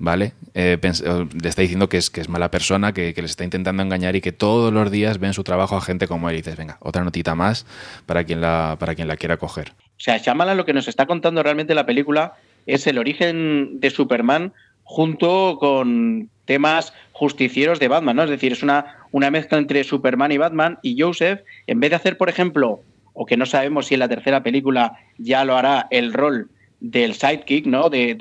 ¿Vale? 0.00 0.32
Eh, 0.54 0.78
le 0.82 1.48
está 1.48 1.62
diciendo 1.62 1.88
que 1.88 1.98
es, 1.98 2.10
que 2.10 2.20
es 2.20 2.28
mala 2.28 2.50
persona, 2.50 2.92
que, 2.92 3.14
que, 3.14 3.22
les 3.22 3.32
está 3.32 3.44
intentando 3.44 3.82
engañar 3.82 4.16
y 4.16 4.20
que 4.20 4.32
todos 4.32 4.72
los 4.72 4.90
días 4.90 5.20
ven 5.20 5.34
su 5.34 5.44
trabajo 5.44 5.76
a 5.76 5.80
gente 5.80 6.08
como 6.08 6.28
él. 6.28 6.34
Y 6.34 6.38
dices, 6.38 6.56
venga, 6.56 6.78
otra 6.80 7.04
notita 7.04 7.36
más 7.36 7.66
para 8.06 8.24
quien 8.24 8.40
la, 8.40 8.76
para 8.80 8.96
quien 8.96 9.06
la 9.06 9.16
quiera 9.16 9.36
coger. 9.36 9.70
O 9.70 10.02
sea, 10.02 10.18
Shyamalan 10.18 10.56
lo 10.56 10.64
que 10.64 10.72
nos 10.72 10.88
está 10.88 11.06
contando 11.06 11.42
realmente 11.42 11.74
la 11.74 11.86
película 11.86 12.34
es 12.66 12.86
el 12.86 12.98
origen 12.98 13.78
de 13.78 13.90
Superman 13.90 14.52
junto 14.82 15.58
con 15.60 16.30
temas 16.46 16.92
justicieros 17.12 17.78
de 17.78 17.88
Batman, 17.88 18.16
¿no? 18.16 18.24
Es 18.24 18.30
decir, 18.30 18.52
es 18.52 18.62
una, 18.62 18.96
una 19.12 19.30
mezcla 19.30 19.58
entre 19.58 19.84
Superman 19.84 20.32
y 20.32 20.38
Batman 20.38 20.78
y 20.82 21.00
Joseph, 21.00 21.42
en 21.66 21.78
vez 21.78 21.90
de 21.90 21.96
hacer, 21.96 22.16
por 22.16 22.28
ejemplo, 22.28 22.80
o 23.12 23.26
que 23.26 23.36
no 23.36 23.44
sabemos 23.44 23.86
si 23.86 23.94
en 23.94 24.00
la 24.00 24.08
tercera 24.08 24.42
película 24.42 24.98
ya 25.18 25.44
lo 25.44 25.56
hará 25.56 25.86
el 25.90 26.12
rol 26.12 26.48
del 26.80 27.14
sidekick, 27.14 27.66
¿no? 27.66 27.90
De, 27.90 28.14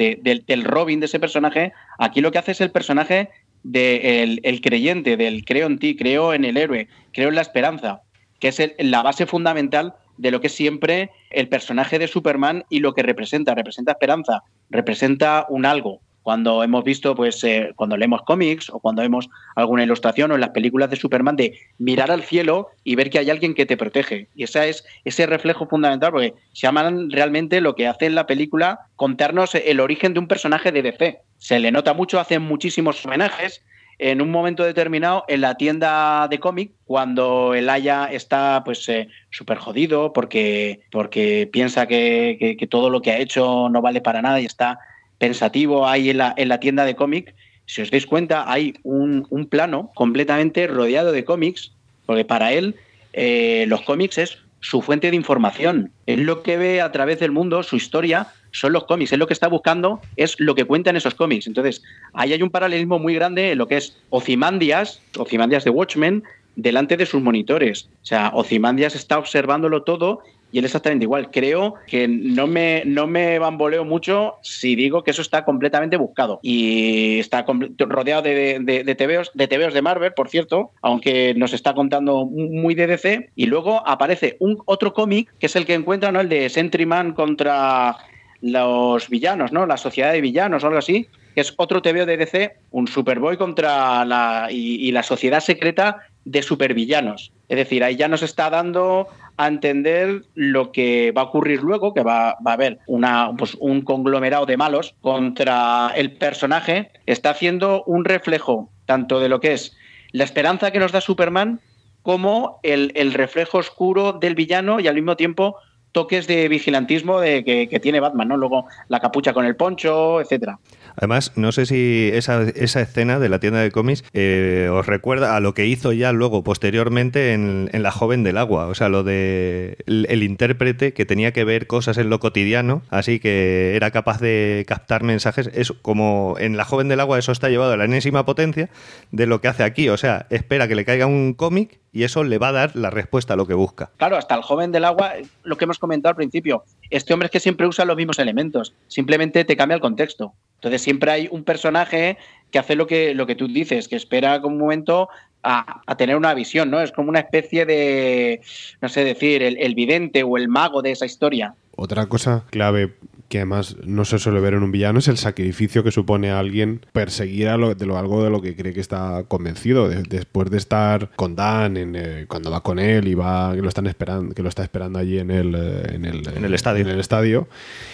del, 0.46 0.64
Robin 0.64 1.00
de 1.00 1.08
ese 1.08 1.20
personaje, 1.20 1.74
aquí 1.98 2.22
lo 2.22 2.32
que 2.32 2.38
hace 2.38 2.52
es 2.52 2.62
el 2.62 2.72
personaje 2.72 3.30
del 3.64 4.40
el 4.44 4.62
creyente, 4.62 5.18
del 5.18 5.44
creo 5.46 5.68
en 5.68 5.80
ti, 5.80 5.96
creo 5.96 6.34
en 6.34 6.46
el 6.46 6.58
héroe, 6.58 6.88
creo 7.12 7.30
en 7.30 7.36
la 7.36 7.42
esperanza, 7.42 8.02
que 8.40 8.50
es 8.50 8.62
la 8.80 9.02
base 9.02 9.26
fundamental 9.26 9.96
de 10.18 10.32
lo 10.32 10.42
que 10.42 10.48
es 10.48 10.54
siempre 10.54 11.12
el 11.30 11.48
personaje 11.48 12.00
de 12.00 12.08
Superman 12.08 12.66
y 12.70 12.80
lo 12.80 12.94
que 12.94 13.04
representa. 13.04 13.56
Representa 13.56 13.94
esperanza, 13.94 14.44
representa 14.70 15.46
un 15.50 15.66
algo 15.66 16.02
cuando 16.24 16.64
hemos 16.64 16.84
visto, 16.84 17.16
pues, 17.16 17.44
eh, 17.44 17.72
cuando 17.76 17.98
leemos 17.98 18.22
cómics 18.24 18.70
o 18.70 18.80
cuando 18.80 19.02
vemos 19.02 19.30
alguna 19.56 19.84
ilustración 19.84 20.32
o 20.32 20.36
en 20.36 20.42
las 20.42 20.52
películas 20.52 20.90
de 20.90 20.96
Superman, 20.96 21.36
de 21.36 21.60
mirar 21.78 22.12
al 22.12 22.24
cielo 22.24 22.68
y 22.84 22.96
ver 22.96 23.10
que 23.10 23.20
hay 23.20 23.30
alguien 23.30 23.54
que 23.54 23.66
te 23.66 23.78
protege. 23.78 24.28
Y 24.36 24.44
ese 24.44 24.70
es 24.70 24.84
ese 25.06 25.26
reflejo 25.26 25.68
fundamental, 25.68 26.12
porque 26.12 26.34
se 26.54 26.68
llaman 26.68 27.10
realmente 27.10 27.62
lo 27.62 27.76
que 27.76 27.88
hace 27.88 28.06
en 28.06 28.16
la 28.16 28.28
película 28.28 28.82
contarnos 28.96 29.56
el 29.56 29.80
origen 29.80 30.14
de 30.14 30.20
un 30.20 30.28
personaje 30.28 30.72
de 30.72 30.82
DC. 30.82 31.22
Se 31.38 31.60
le 31.60 31.72
nota 31.72 31.94
mucho, 31.94 32.20
hacen 32.20 32.42
muchísimos 32.42 33.06
homenajes. 33.06 33.64
En 34.02 34.22
un 34.22 34.32
momento 34.32 34.64
determinado, 34.64 35.26
en 35.28 35.42
la 35.42 35.56
tienda 35.56 36.30
de 36.30 36.40
cómic, 36.40 36.72
cuando 36.86 37.54
el 37.54 37.70
Aya 37.70 38.06
está 38.06 38.62
pues 38.64 38.90
súper 39.30 39.58
eh, 39.58 39.60
jodido 39.60 40.14
porque, 40.14 40.80
porque 40.90 41.50
piensa 41.52 41.86
que, 41.86 42.56
que 42.58 42.68
todo 42.68 42.90
lo 42.90 43.02
que 43.02 43.12
ha 43.12 43.18
hecho 43.18 43.68
no 43.68 43.82
vale 43.82 44.00
para 44.00 44.22
nada 44.22 44.40
y 44.40 44.46
está 44.46 44.80
pensativo 45.20 45.88
ahí 45.88 46.10
en 46.10 46.18
la, 46.18 46.34
en 46.36 46.50
la 46.50 46.60
tienda 46.60 46.86
de 46.86 46.96
cómic, 46.96 47.36
si 47.70 47.84
os 47.84 47.92
dais 47.92 48.08
cuenta, 48.08 48.52
hay 48.52 48.74
un, 48.82 49.28
plano 49.48 49.92
completamente 49.94 50.66
rodeado 50.66 51.12
de 51.12 51.24
cómics, 51.24 51.72
porque 52.08 52.26
para 52.26 52.52
él 52.52 52.76
eh, 53.14 53.66
los 53.68 53.84
cómics 53.84 54.18
es 54.18 54.40
su 54.60 54.82
fuente 54.82 55.12
de 55.12 55.16
información. 55.16 55.92
Es 56.08 56.18
lo 56.18 56.42
que 56.42 56.58
ve 56.58 56.82
a 56.82 56.92
través 56.92 57.20
del 57.20 57.32
mundo, 57.32 57.62
su 57.62 57.76
historia 57.76 58.30
son 58.52 58.74
los 58.74 58.86
cómics. 58.86 59.14
Es 59.14 59.20
lo 59.20 59.28
que 59.28 59.34
está 59.34 59.48
buscando, 59.48 60.02
es 60.16 60.40
lo 60.40 60.56
que 60.56 60.66
cuentan 60.66 60.96
esos 60.96 61.14
cómics. 61.14 61.46
Entonces, 61.46 61.84
ahí 62.14 62.34
hay 62.34 62.42
un 62.42 62.50
paralelismo 62.50 62.98
muy 62.98 63.14
grande 63.14 63.52
en 63.52 63.60
lo 63.60 63.68
que 63.68 63.78
es 63.78 63.96
Ocimandias, 64.10 65.00
Ocimandias 65.16 65.64
de 65.64 65.70
Watchmen, 65.70 66.24
delante 66.56 66.98
de 66.98 67.06
sus 67.06 67.22
monitores. 67.22 67.88
O 68.02 68.06
sea, 68.06 68.32
Ocimandias 68.34 68.96
está 68.96 69.20
observándolo 69.20 69.84
todo 69.84 70.24
y 70.52 70.60
él 70.60 70.66
exactamente 70.66 71.06
igual. 71.06 71.30
Creo 71.32 71.76
que 71.88 72.08
no 72.08 72.48
me, 72.48 72.84
no 72.86 73.08
me 73.08 73.40
bamboleo 73.40 73.86
mucho 73.86 74.36
si 74.42 74.76
digo 74.76 75.04
que 75.04 75.12
eso 75.12 75.22
está 75.22 75.46
completamente 75.46 75.98
buscado. 75.98 76.40
Y 76.42 77.20
está 77.20 77.46
rodeado 77.78 78.22
de, 78.22 78.60
de, 78.60 78.84
de, 78.84 78.96
tebeos, 78.96 79.32
de 79.34 79.48
de 79.48 79.82
Marvel, 79.82 80.14
por 80.14 80.30
cierto, 80.30 80.72
aunque 80.82 81.34
nos 81.36 81.54
está 81.54 81.74
contando 81.74 82.26
muy 82.26 82.76
de 82.76 82.88
DC. 82.88 83.30
Y 83.36 83.46
luego 83.46 83.88
aparece 83.88 84.38
un 84.40 84.60
otro 84.66 84.94
cómic, 84.94 85.32
que 85.40 85.46
es 85.46 85.56
el 85.56 85.66
que 85.66 85.74
encuentra, 85.76 86.12
¿no? 86.12 86.22
El 86.22 86.30
de 86.30 86.50
Sentryman 86.50 87.14
contra 87.14 87.98
los 88.42 89.10
villanos, 89.10 89.52
¿no? 89.52 89.66
La 89.66 89.78
sociedad 89.78 90.14
de 90.14 90.22
villanos 90.22 90.64
o 90.64 90.68
algo 90.68 90.80
así, 90.80 91.08
que 91.36 91.42
es 91.42 91.54
otro 91.58 91.82
TVO 91.82 92.06
de 92.06 92.18
DC, 92.18 92.56
un 92.72 92.88
Superboy 92.88 93.38
contra 93.38 94.06
la 94.06 94.48
y 94.50 94.92
la 94.92 95.04
sociedad 95.04 95.42
secreta 95.42 96.08
de 96.26 96.42
supervillanos. 96.42 97.32
Es 97.48 97.58
decir, 97.58 97.84
ahí 97.84 97.96
ya 97.96 98.08
nos 98.08 98.22
está 98.22 98.50
dando 98.50 99.08
a 99.40 99.48
entender 99.48 100.26
lo 100.36 100.74
que 100.74 101.14
va 101.14 101.22
a 101.22 101.26
ocurrir 101.26 101.64
luego, 101.64 101.94
que 101.94 102.04
va, 102.04 102.32
a 102.32 102.38
haber 102.44 102.80
una, 102.88 103.32
pues, 103.38 103.56
un 103.62 103.84
conglomerado 103.84 104.46
de 104.46 104.58
malos 104.58 104.96
contra 105.00 105.94
el 105.96 106.12
personaje. 106.12 106.92
Está 107.06 107.30
haciendo 107.30 107.86
un 107.86 108.04
reflejo 108.04 108.70
tanto 108.86 109.22
de 109.22 109.30
lo 109.30 109.40
que 109.40 109.54
es 109.54 109.78
la 110.12 110.26
esperanza 110.26 110.72
que 110.72 110.80
nos 110.80 110.92
da 110.92 111.00
Superman 111.00 111.62
como 112.02 112.60
el, 112.64 112.92
el 112.96 113.14
reflejo 113.14 113.60
oscuro 113.60 114.12
del 114.12 114.36
villano 114.36 114.82
y 114.82 114.90
al 114.90 114.96
mismo 114.96 115.16
tiempo 115.16 115.56
toques 115.92 116.28
de 116.28 116.48
vigilantismo 116.48 117.20
de 117.20 117.44
que, 117.44 117.80
tiene 117.80 118.00
Batman, 118.00 118.28
¿no? 118.28 118.38
Luego 118.38 118.66
la 118.88 119.00
capucha 119.00 119.34
con 119.34 119.46
el 119.46 119.56
poncho, 119.56 120.22
etcétera. 120.22 120.60
Además, 121.00 121.32
no 121.36 121.54
sé 121.54 121.66
si 121.66 122.12
esa, 122.14 122.44
esa 122.44 122.82
escena 122.82 123.20
de 123.20 123.30
la 123.30 123.40
tienda 123.40 123.62
de 123.62 123.72
cómics 123.72 124.04
eh, 124.14 124.70
os 124.70 124.86
recuerda 124.86 125.38
a 125.38 125.40
lo 125.40 125.54
que 125.54 125.66
hizo 125.66 125.94
ya 125.94 126.12
luego, 126.12 126.44
posteriormente, 126.44 127.32
en, 127.34 127.70
La 127.72 127.92
Joven 127.92 128.24
del 128.24 128.38
Agua. 128.38 128.68
O 128.68 128.76
sea, 128.76 128.90
lo 128.90 129.04
de 129.04 129.78
el, 129.86 130.24
intérprete 130.24 130.94
que 130.94 131.06
tenía 131.06 131.32
que 131.32 131.46
ver 131.46 131.68
cosas 131.68 131.98
en 131.98 132.10
lo 132.10 132.20
cotidiano, 132.20 132.82
así 132.90 133.20
que 133.22 133.78
era 133.78 133.92
capaz 133.92 134.20
de 134.20 134.66
captar 134.68 135.04
mensajes. 135.04 135.50
Es 135.54 135.72
como 135.72 136.36
en 136.38 136.58
La 136.58 136.66
Joven 136.66 136.90
del 136.90 137.00
Agua, 137.00 137.18
eso 137.18 137.32
está 137.32 137.48
llevado 137.48 137.72
a 137.72 137.78
la 137.78 137.86
enésima 137.86 138.26
potencia 138.26 138.70
de 139.12 139.26
lo 139.26 139.40
que 139.40 139.48
hace 139.48 139.64
aquí. 139.64 139.88
O 139.88 139.96
sea, 139.96 140.26
espera 140.30 140.68
que 140.68 140.76
le 140.76 140.84
caiga 140.84 141.06
un 141.06 141.34
cómic 141.34 141.80
y 141.94 142.04
eso 142.04 142.26
le 142.26 142.38
va 142.38 142.50
a 142.50 142.52
dar 142.52 142.76
la 142.76 142.90
respuesta 142.90 143.36
a 143.36 143.38
lo 143.38 143.48
que 143.48 143.54
busca. 143.54 143.92
Claro, 143.96 144.18
hasta 144.18 144.36
el 144.36 144.42
joven 144.42 144.74
del 144.74 144.84
agua, 144.84 145.14
lo 145.44 145.58
que 145.58 145.64
hemos 145.64 145.80
comentado 145.80 146.12
al 146.12 146.16
principio, 146.16 146.64
este 146.90 147.14
hombre 147.14 147.28
es 147.28 147.32
que 147.32 147.40
siempre 147.40 147.68
usa 147.68 147.86
los 147.86 147.96
mismos 147.96 148.20
elementos, 148.20 148.76
simplemente 148.88 149.46
te 149.46 149.56
cambia 149.56 149.76
el 149.76 149.82
contexto. 149.82 150.34
Entonces 150.60 150.82
siempre 150.82 151.12
hay 151.12 151.30
un 151.32 151.44
personaje 151.44 152.18
que 152.52 152.60
hace 152.60 152.76
lo 152.76 152.86
que, 152.86 153.14
lo 153.14 153.26
que 153.26 153.36
tú 153.36 153.48
dices, 153.48 153.88
que 153.88 153.96
espera 153.96 154.40
un 154.44 154.58
momento 154.58 155.08
a, 155.42 155.96
tener 155.98 156.18
una 156.18 156.34
visión, 156.34 156.70
¿no? 156.70 156.82
Es 156.82 156.92
como 156.92 157.08
una 157.10 157.20
especie 157.20 157.66
de, 157.66 158.42
no 158.82 158.90
sé 158.90 159.06
decir, 159.06 159.42
el, 159.42 159.58
el 159.58 159.74
vidente 159.74 160.24
o 160.24 160.36
el 160.36 160.50
mago 160.50 160.82
de 160.82 160.92
esa 160.92 161.06
historia. 161.06 161.56
Otra 161.78 162.08
cosa 162.08 162.44
clave 162.50 162.94
que 163.30 163.38
además 163.38 163.78
no 163.86 164.06
se 164.06 164.18
suele 164.18 164.40
ver 164.40 164.56
en 164.56 164.64
un 164.64 164.72
villano, 164.72 165.00
es 165.00 165.08
el 165.08 165.18
sacrificio 165.18 165.84
que 165.84 165.92
supone 165.92 166.32
a 166.32 166.40
alguien 166.40 166.82
perseguir 166.92 167.48
a 167.48 167.58
lo, 167.58 167.76
de 167.76 167.86
lo, 167.86 167.98
algo 167.98 168.24
de 168.24 168.32
lo 168.32 168.42
que 168.42 168.56
cree 168.56 168.74
que 168.74 168.82
está 168.82 169.24
convencido. 169.28 169.88
después 169.88 170.50
de 170.50 170.58
estar 170.58 171.12
con 171.16 171.36
Dan, 171.36 171.78
en, 171.78 171.96
eh, 171.96 172.26
cuando 172.28 172.50
va 172.50 172.62
con 172.62 172.80
él 172.80 173.08
y 173.08 173.14
va, 173.14 173.54
que 173.54 173.62
lo 173.62 173.70
están 173.70 173.86
esperando, 173.86 174.34
que 174.34 174.42
lo 174.42 174.50
está 174.50 174.64
esperando 174.64 174.98
allí 174.98 175.20
en 175.20 175.30
el, 175.30 175.54
eh, 175.56 175.84
en 175.94 176.06
el, 176.06 176.28
en 176.28 176.44
el 176.44 176.54
estadio. 176.56 176.82
En 176.82 176.90
el 176.90 177.00
estadio. 177.00 177.48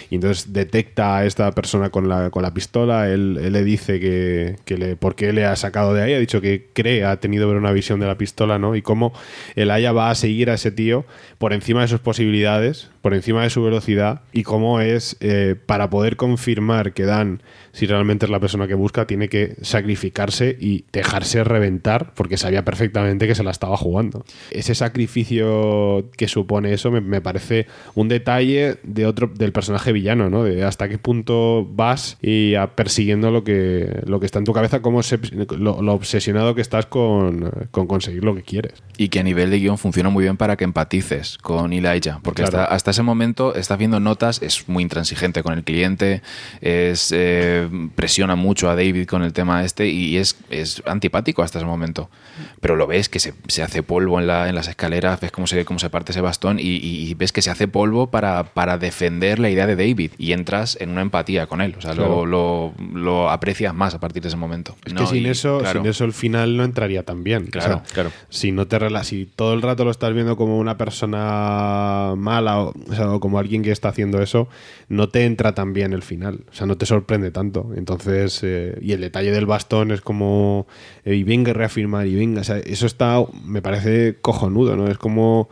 Y 0.08 0.14
entonces 0.14 0.52
detecta 0.54 1.18
a 1.18 1.26
esta 1.26 1.52
persona 1.52 1.90
con 1.90 2.08
la, 2.08 2.30
con 2.30 2.42
la 2.42 2.54
pistola. 2.54 3.08
Él, 3.10 3.34
le 3.52 3.62
dice 3.62 4.00
que, 4.00 4.56
que 4.64 4.78
le, 4.78 4.96
por 4.96 5.14
qué 5.16 5.32
le 5.34 5.44
ha 5.44 5.54
sacado 5.56 5.92
de 5.92 6.02
ahí. 6.02 6.14
Ha 6.14 6.18
dicho 6.18 6.40
que 6.40 6.70
cree, 6.72 7.04
ha 7.04 7.20
tenido 7.20 7.46
ver 7.46 7.58
una 7.58 7.72
visión 7.72 8.00
de 8.00 8.06
la 8.06 8.16
pistola, 8.16 8.58
¿no? 8.58 8.74
Y 8.74 8.80
cómo 8.80 9.12
el 9.54 9.70
Aya 9.70 9.92
va 9.92 10.10
a 10.10 10.14
seguir 10.14 10.48
a 10.48 10.54
ese 10.54 10.70
tío 10.70 11.04
por 11.38 11.52
encima 11.52 11.82
de 11.82 11.88
sus 11.88 12.00
posibilidades, 12.00 12.90
por 13.06 13.14
encima 13.14 13.44
de 13.44 13.50
su 13.50 13.62
velocidad 13.62 14.22
y 14.32 14.42
cómo 14.42 14.80
es 14.80 15.16
eh, 15.20 15.54
para 15.64 15.88
poder 15.90 16.16
confirmar 16.16 16.92
que 16.92 17.04
Dan, 17.04 17.40
si 17.76 17.86
realmente 17.86 18.26
es 18.26 18.30
la 18.30 18.40
persona 18.40 18.66
que 18.66 18.74
busca, 18.74 19.06
tiene 19.06 19.28
que 19.28 19.56
sacrificarse 19.62 20.56
y 20.58 20.84
dejarse 20.92 21.44
reventar 21.44 22.14
porque 22.14 22.36
sabía 22.36 22.64
perfectamente 22.64 23.26
que 23.26 23.34
se 23.34 23.42
la 23.44 23.50
estaba 23.50 23.76
jugando. 23.76 24.24
Ese 24.50 24.74
sacrificio 24.74 26.10
que 26.16 26.28
supone 26.28 26.72
eso 26.72 26.90
me, 26.90 27.20
parece 27.20 27.66
un 27.94 28.08
detalle 28.08 28.78
de 28.82 29.06
otro 29.06 29.26
del 29.34 29.52
personaje 29.52 29.92
villano, 29.92 30.30
¿no? 30.30 30.44
De 30.44 30.64
hasta 30.64 30.88
qué 30.88 30.98
punto 30.98 31.66
vas 31.70 32.16
y 32.22 32.54
persiguiendo 32.74 33.30
lo 33.30 33.44
que, 33.44 34.02
lo 34.06 34.20
que 34.20 34.26
está 34.26 34.38
en 34.38 34.44
tu 34.44 34.52
cabeza, 34.52 34.80
cómo 34.80 35.00
lo, 35.58 35.72
obsesionado 35.92 36.54
que 36.54 36.62
estás 36.62 36.86
con, 36.86 37.50
conseguir 37.70 38.24
lo 38.24 38.34
que 38.34 38.42
quieres. 38.42 38.82
Y 38.96 39.08
que 39.08 39.20
a 39.20 39.22
nivel 39.22 39.50
de 39.50 39.58
guion 39.58 39.76
funciona 39.76 40.08
muy 40.08 40.24
bien 40.24 40.36
para 40.36 40.56
que 40.56 40.64
empatices 40.64 41.36
con 41.38 41.72
Elijah, 41.72 42.20
porque 42.22 42.42
hasta, 42.42 42.64
hasta 42.64 42.92
ese 42.92 43.02
momento 43.02 43.54
estás 43.54 43.78
viendo 43.78 44.00
notas, 44.00 44.40
es 44.42 44.68
muy 44.68 44.82
intransigente 44.82 45.16
gente 45.16 45.42
con 45.42 45.54
el 45.54 45.64
cliente, 45.64 46.22
es, 46.60 47.12
eh, 47.14 47.65
presiona 47.94 48.36
mucho 48.36 48.70
a 48.70 48.76
David 48.76 49.06
con 49.06 49.22
el 49.22 49.32
tema 49.32 49.64
este 49.64 49.88
y 49.88 50.16
es, 50.16 50.36
es 50.50 50.82
antipático 50.86 51.42
hasta 51.42 51.58
ese 51.58 51.66
momento. 51.66 52.10
Pero 52.60 52.76
lo 52.76 52.86
ves 52.86 53.08
que 53.08 53.18
se, 53.18 53.34
se 53.48 53.62
hace 53.62 53.82
polvo 53.82 54.20
en, 54.20 54.26
la, 54.26 54.48
en, 54.48 54.54
las 54.54 54.68
escaleras, 54.68 55.20
ves 55.20 55.32
cómo 55.32 55.46
se, 55.46 55.64
cómo 55.64 55.78
se 55.78 55.90
parte 55.90 56.12
ese 56.12 56.20
bastón 56.20 56.58
y, 56.60 57.14
ves 57.14 57.32
que 57.32 57.42
se 57.42 57.50
hace 57.50 57.68
polvo 57.68 58.08
para, 58.08 58.44
para, 58.44 58.78
defender 58.78 59.38
la 59.38 59.48
idea 59.48 59.66
de 59.66 59.76
David 59.76 60.12
y 60.18 60.32
entras 60.32 60.76
en 60.80 60.90
una 60.90 61.02
empatía 61.02 61.46
con 61.46 61.60
él. 61.60 61.74
O 61.78 61.80
sea, 61.80 61.94
lo, 61.94 62.26
lo, 62.26 63.30
aprecias 63.30 63.74
más 63.74 63.94
a 63.94 64.00
partir 64.00 64.22
de 64.22 64.28
ese 64.28 64.36
momento. 64.36 64.76
Es 64.84 64.92
que 64.92 65.06
sin, 65.06 65.26
eso, 65.26 65.62
sin 65.72 65.86
eso 65.86 66.04
el 66.04 66.12
final 66.12 66.56
no 66.56 66.64
entraría 66.64 67.02
tan 67.02 67.24
bien. 67.24 67.46
Claro, 67.46 67.82
claro. 67.92 68.10
Si, 68.28 68.52
no 68.52 68.66
te, 68.66 68.78
si 69.04 69.26
todo 69.26 69.54
el 69.54 69.62
rato 69.62 69.84
lo 69.84 69.90
estás 69.90 70.12
viendo 70.12 70.36
como 70.36 70.58
una 70.58 70.76
persona 70.76 72.14
mala 72.16 72.60
o, 72.60 72.74
o 73.08 73.20
como 73.20 73.38
alguien 73.38 73.62
que 73.62 73.72
está 73.72 73.88
haciendo 73.88 74.20
eso, 74.20 74.48
no 74.88 75.08
te 75.08 75.24
entra 75.24 75.54
tan 75.54 75.72
bien 75.72 75.92
el 75.92 76.02
final, 76.02 76.40
o 76.50 76.54
sea, 76.54 76.66
no 76.66 76.76
te 76.76 76.86
sorprende 76.86 77.30
tanto. 77.30 77.55
Entonces, 77.76 78.40
eh, 78.42 78.78
y 78.80 78.92
el 78.92 79.00
detalle 79.00 79.30
del 79.30 79.46
bastón 79.46 79.90
es 79.92 80.00
como, 80.00 80.66
eh, 81.04 81.14
y 81.14 81.22
venga 81.24 81.52
reafirmar, 81.52 82.06
y 82.06 82.14
venga, 82.14 82.40
o 82.40 82.44
sea, 82.44 82.58
eso 82.58 82.86
está, 82.86 83.24
me 83.44 83.62
parece 83.62 84.16
cojonudo, 84.20 84.76
¿no? 84.76 84.88
Es 84.88 84.98
como, 84.98 85.48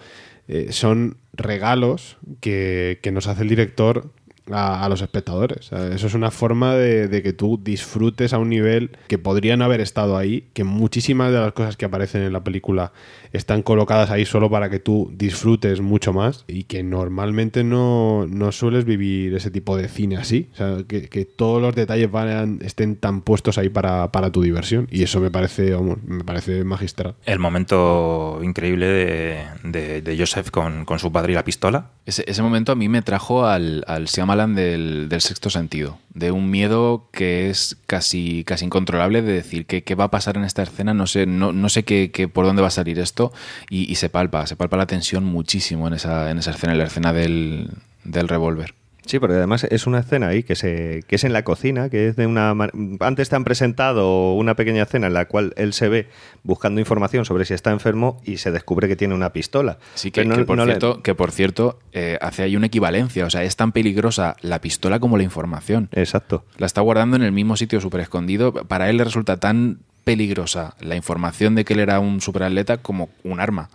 eh, 0.48 0.68
son 0.70 1.16
regalos 1.32 2.18
que, 2.40 2.98
que 3.02 3.12
nos 3.12 3.26
hace 3.26 3.42
el 3.42 3.48
director 3.48 4.10
a, 4.50 4.84
a 4.84 4.88
los 4.88 5.00
espectadores. 5.02 5.58
O 5.58 5.62
sea, 5.76 5.88
eso 5.94 6.06
es 6.06 6.14
una 6.14 6.30
forma 6.30 6.74
de, 6.74 7.08
de 7.08 7.22
que 7.22 7.32
tú 7.32 7.60
disfrutes 7.62 8.32
a 8.32 8.38
un 8.38 8.48
nivel 8.50 8.90
que 9.08 9.18
podría 9.18 9.56
no 9.56 9.64
haber 9.64 9.80
estado 9.80 10.16
ahí, 10.16 10.48
que 10.52 10.64
muchísimas 10.64 11.32
de 11.32 11.38
las 11.40 11.52
cosas 11.52 11.76
que 11.76 11.84
aparecen 11.86 12.22
en 12.22 12.32
la 12.32 12.44
película 12.44 12.92
están 13.32 13.62
colocadas 13.62 14.10
ahí 14.10 14.24
solo 14.26 14.48
para 14.50 14.70
que 14.70 14.78
tú 14.78 15.10
disfrutes 15.16 15.80
mucho 15.80 16.12
más 16.12 16.44
y 16.46 16.64
que 16.64 16.82
normalmente 16.84 17.64
no, 17.64 18.26
no 18.28 18.52
sueles 18.52 18.84
vivir 18.84 19.34
ese 19.34 19.50
tipo 19.50 19.76
de 19.76 19.88
cine 19.88 20.16
así. 20.16 20.48
O 20.52 20.56
sea, 20.56 20.76
que, 20.86 21.08
que 21.08 21.24
todos 21.24 21.60
los 21.60 21.74
detalles 21.74 22.10
van, 22.10 22.60
estén 22.62 22.96
tan 22.96 23.22
puestos 23.22 23.58
ahí 23.58 23.70
para, 23.70 24.12
para 24.12 24.30
tu 24.30 24.42
diversión 24.42 24.86
y 24.90 25.02
eso 25.02 25.18
me 25.20 25.30
parece, 25.30 25.72
vamos, 25.74 25.98
me 26.04 26.22
parece 26.22 26.62
magistral. 26.64 27.14
El 27.26 27.38
momento 27.40 28.40
increíble 28.42 28.86
de, 28.86 29.44
de- 29.64 30.02
de 30.02 30.18
Joseph 30.18 30.50
con, 30.50 30.84
con 30.84 30.98
su 30.98 31.10
padre 31.10 31.32
y 31.32 31.34
la 31.34 31.44
pistola. 31.44 31.90
Ese, 32.06 32.24
ese 32.28 32.42
momento 32.42 32.72
a 32.72 32.74
mí 32.74 32.88
me 32.88 33.02
trajo 33.02 33.46
al, 33.46 33.84
al 33.86 34.08
Shyamalan 34.34 34.54
del, 34.54 35.08
del 35.08 35.20
sexto 35.20 35.48
sentido, 35.48 35.98
de 36.12 36.32
un 36.32 36.50
miedo 36.50 37.08
que 37.12 37.50
es 37.50 37.76
casi, 37.86 38.42
casi 38.44 38.64
incontrolable 38.64 39.22
de 39.22 39.32
decir 39.32 39.66
que 39.66 39.84
qué 39.84 39.94
va 39.94 40.04
a 40.04 40.10
pasar 40.10 40.36
en 40.36 40.44
esta 40.44 40.62
escena, 40.62 40.92
no 40.92 41.06
sé, 41.06 41.26
no, 41.26 41.52
no 41.52 41.68
sé 41.68 41.84
qué, 41.84 42.28
por 42.32 42.44
dónde 42.44 42.62
va 42.62 42.68
a 42.68 42.72
salir 42.72 42.98
esto 42.98 43.32
y, 43.70 43.90
y 43.90 43.94
se 43.94 44.08
palpa, 44.08 44.46
se 44.46 44.56
palpa 44.56 44.76
la 44.76 44.86
tensión 44.86 45.24
muchísimo 45.24 45.86
en 45.86 45.94
esa, 45.94 46.30
en 46.30 46.38
esa 46.38 46.50
escena, 46.50 46.72
en 46.72 46.78
la 46.78 46.84
escena 46.84 47.12
del, 47.12 47.70
del 48.02 48.28
revólver. 48.28 48.74
Sí, 49.06 49.18
porque 49.18 49.36
además 49.36 49.64
es 49.64 49.86
una 49.86 50.00
escena 50.00 50.28
ahí 50.28 50.42
que 50.42 50.54
se 50.56 51.02
que 51.06 51.16
es 51.16 51.24
en 51.24 51.32
la 51.32 51.44
cocina, 51.44 51.90
que 51.90 52.08
es 52.08 52.16
de 52.16 52.26
una 52.26 52.54
antes 53.00 53.28
te 53.28 53.36
han 53.36 53.44
presentado 53.44 54.32
una 54.34 54.54
pequeña 54.56 54.82
escena 54.82 55.06
en 55.08 55.14
la 55.14 55.26
cual 55.26 55.52
él 55.56 55.72
se 55.72 55.88
ve 55.88 56.08
buscando 56.42 56.80
información 56.80 57.24
sobre 57.24 57.44
si 57.44 57.54
está 57.54 57.70
enfermo 57.70 58.20
y 58.24 58.38
se 58.38 58.50
descubre 58.50 58.88
que 58.88 58.96
tiene 58.96 59.14
una 59.14 59.32
pistola. 59.32 59.78
Sí, 59.94 60.10
que, 60.10 60.24
no- 60.24 60.36
que 60.36 60.44
por 60.44 60.56
no 60.56 60.64
le- 60.64 60.72
cierto, 60.72 61.02
que 61.02 61.14
por 61.14 61.32
cierto 61.32 61.78
eh, 61.92 62.18
hace 62.20 62.42
ahí 62.42 62.56
una 62.56 62.66
equivalencia. 62.66 63.26
O 63.26 63.30
sea, 63.30 63.44
es 63.44 63.56
tan 63.56 63.72
peligrosa 63.72 64.36
la 64.40 64.60
pistola 64.60 64.98
como 65.00 65.16
la 65.16 65.22
información. 65.22 65.88
Exacto. 65.92 66.44
La 66.58 66.66
está 66.66 66.80
guardando 66.80 67.16
en 67.16 67.22
el 67.22 67.32
mismo 67.32 67.56
sitio 67.56 67.80
súper 67.80 68.00
escondido. 68.00 68.52
Para 68.52 68.88
él 68.90 68.96
le 68.96 69.04
resulta 69.04 69.36
tan 69.38 69.80
peligrosa 70.04 70.76
la 70.80 70.96
información 70.96 71.54
de 71.54 71.64
que 71.64 71.72
él 71.72 71.80
era 71.80 71.98
un 71.98 72.20
superatleta 72.20 72.76
como 72.78 73.08
un 73.24 73.40
arma. 73.40 73.70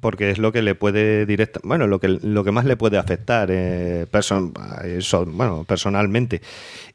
Porque 0.00 0.30
es 0.30 0.38
lo 0.38 0.50
que 0.52 0.62
le 0.62 0.74
puede 0.74 1.26
directa, 1.26 1.60
bueno, 1.62 1.86
lo 1.86 1.98
que 2.00 2.08
lo 2.08 2.42
que 2.44 2.52
más 2.52 2.64
le 2.64 2.76
puede 2.76 2.96
afectar 2.96 3.48
eh, 3.50 4.06
person- 4.10 4.52
eso, 4.84 5.26
bueno, 5.26 5.64
personalmente. 5.64 6.40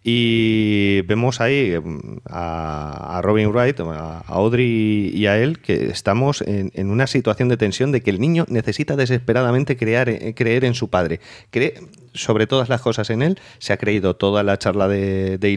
Y 0.04 1.02
vemos 1.04 1.40
ahí 1.40 1.76
mm, 1.82 2.20
a, 2.30 3.22
Robin 3.24 3.50
Wright, 3.50 3.80
a, 3.82 4.20
Audrey 4.28 5.12
y 5.14 5.28
a 5.28 5.38
él 5.38 5.60
que 5.60 5.86
estamos 5.88 6.42
en, 6.42 6.72
en 6.74 6.90
una 6.90 7.08
situación 7.08 7.48
de 7.50 7.58
tensión 7.58 7.92
de 7.92 8.02
que 8.02 8.10
el 8.10 8.20
niño 8.20 8.46
necesita 8.50 8.96
desesperadamente 8.96 9.78
crear, 9.78 10.10
eh, 10.10 10.34
creer 10.36 10.66
en 10.66 10.74
su 10.74 10.90
padre. 10.90 11.20
Cree 11.52 11.76
sobre 12.14 12.48
todas 12.48 12.70
las 12.70 12.82
cosas 12.82 13.10
en 13.10 13.22
él, 13.22 13.40
se 13.60 13.74
ha 13.74 13.78
creído 13.78 14.16
toda 14.16 14.44
la 14.44 14.58
charla 14.58 14.88
de, 14.88 15.38
de 15.38 15.52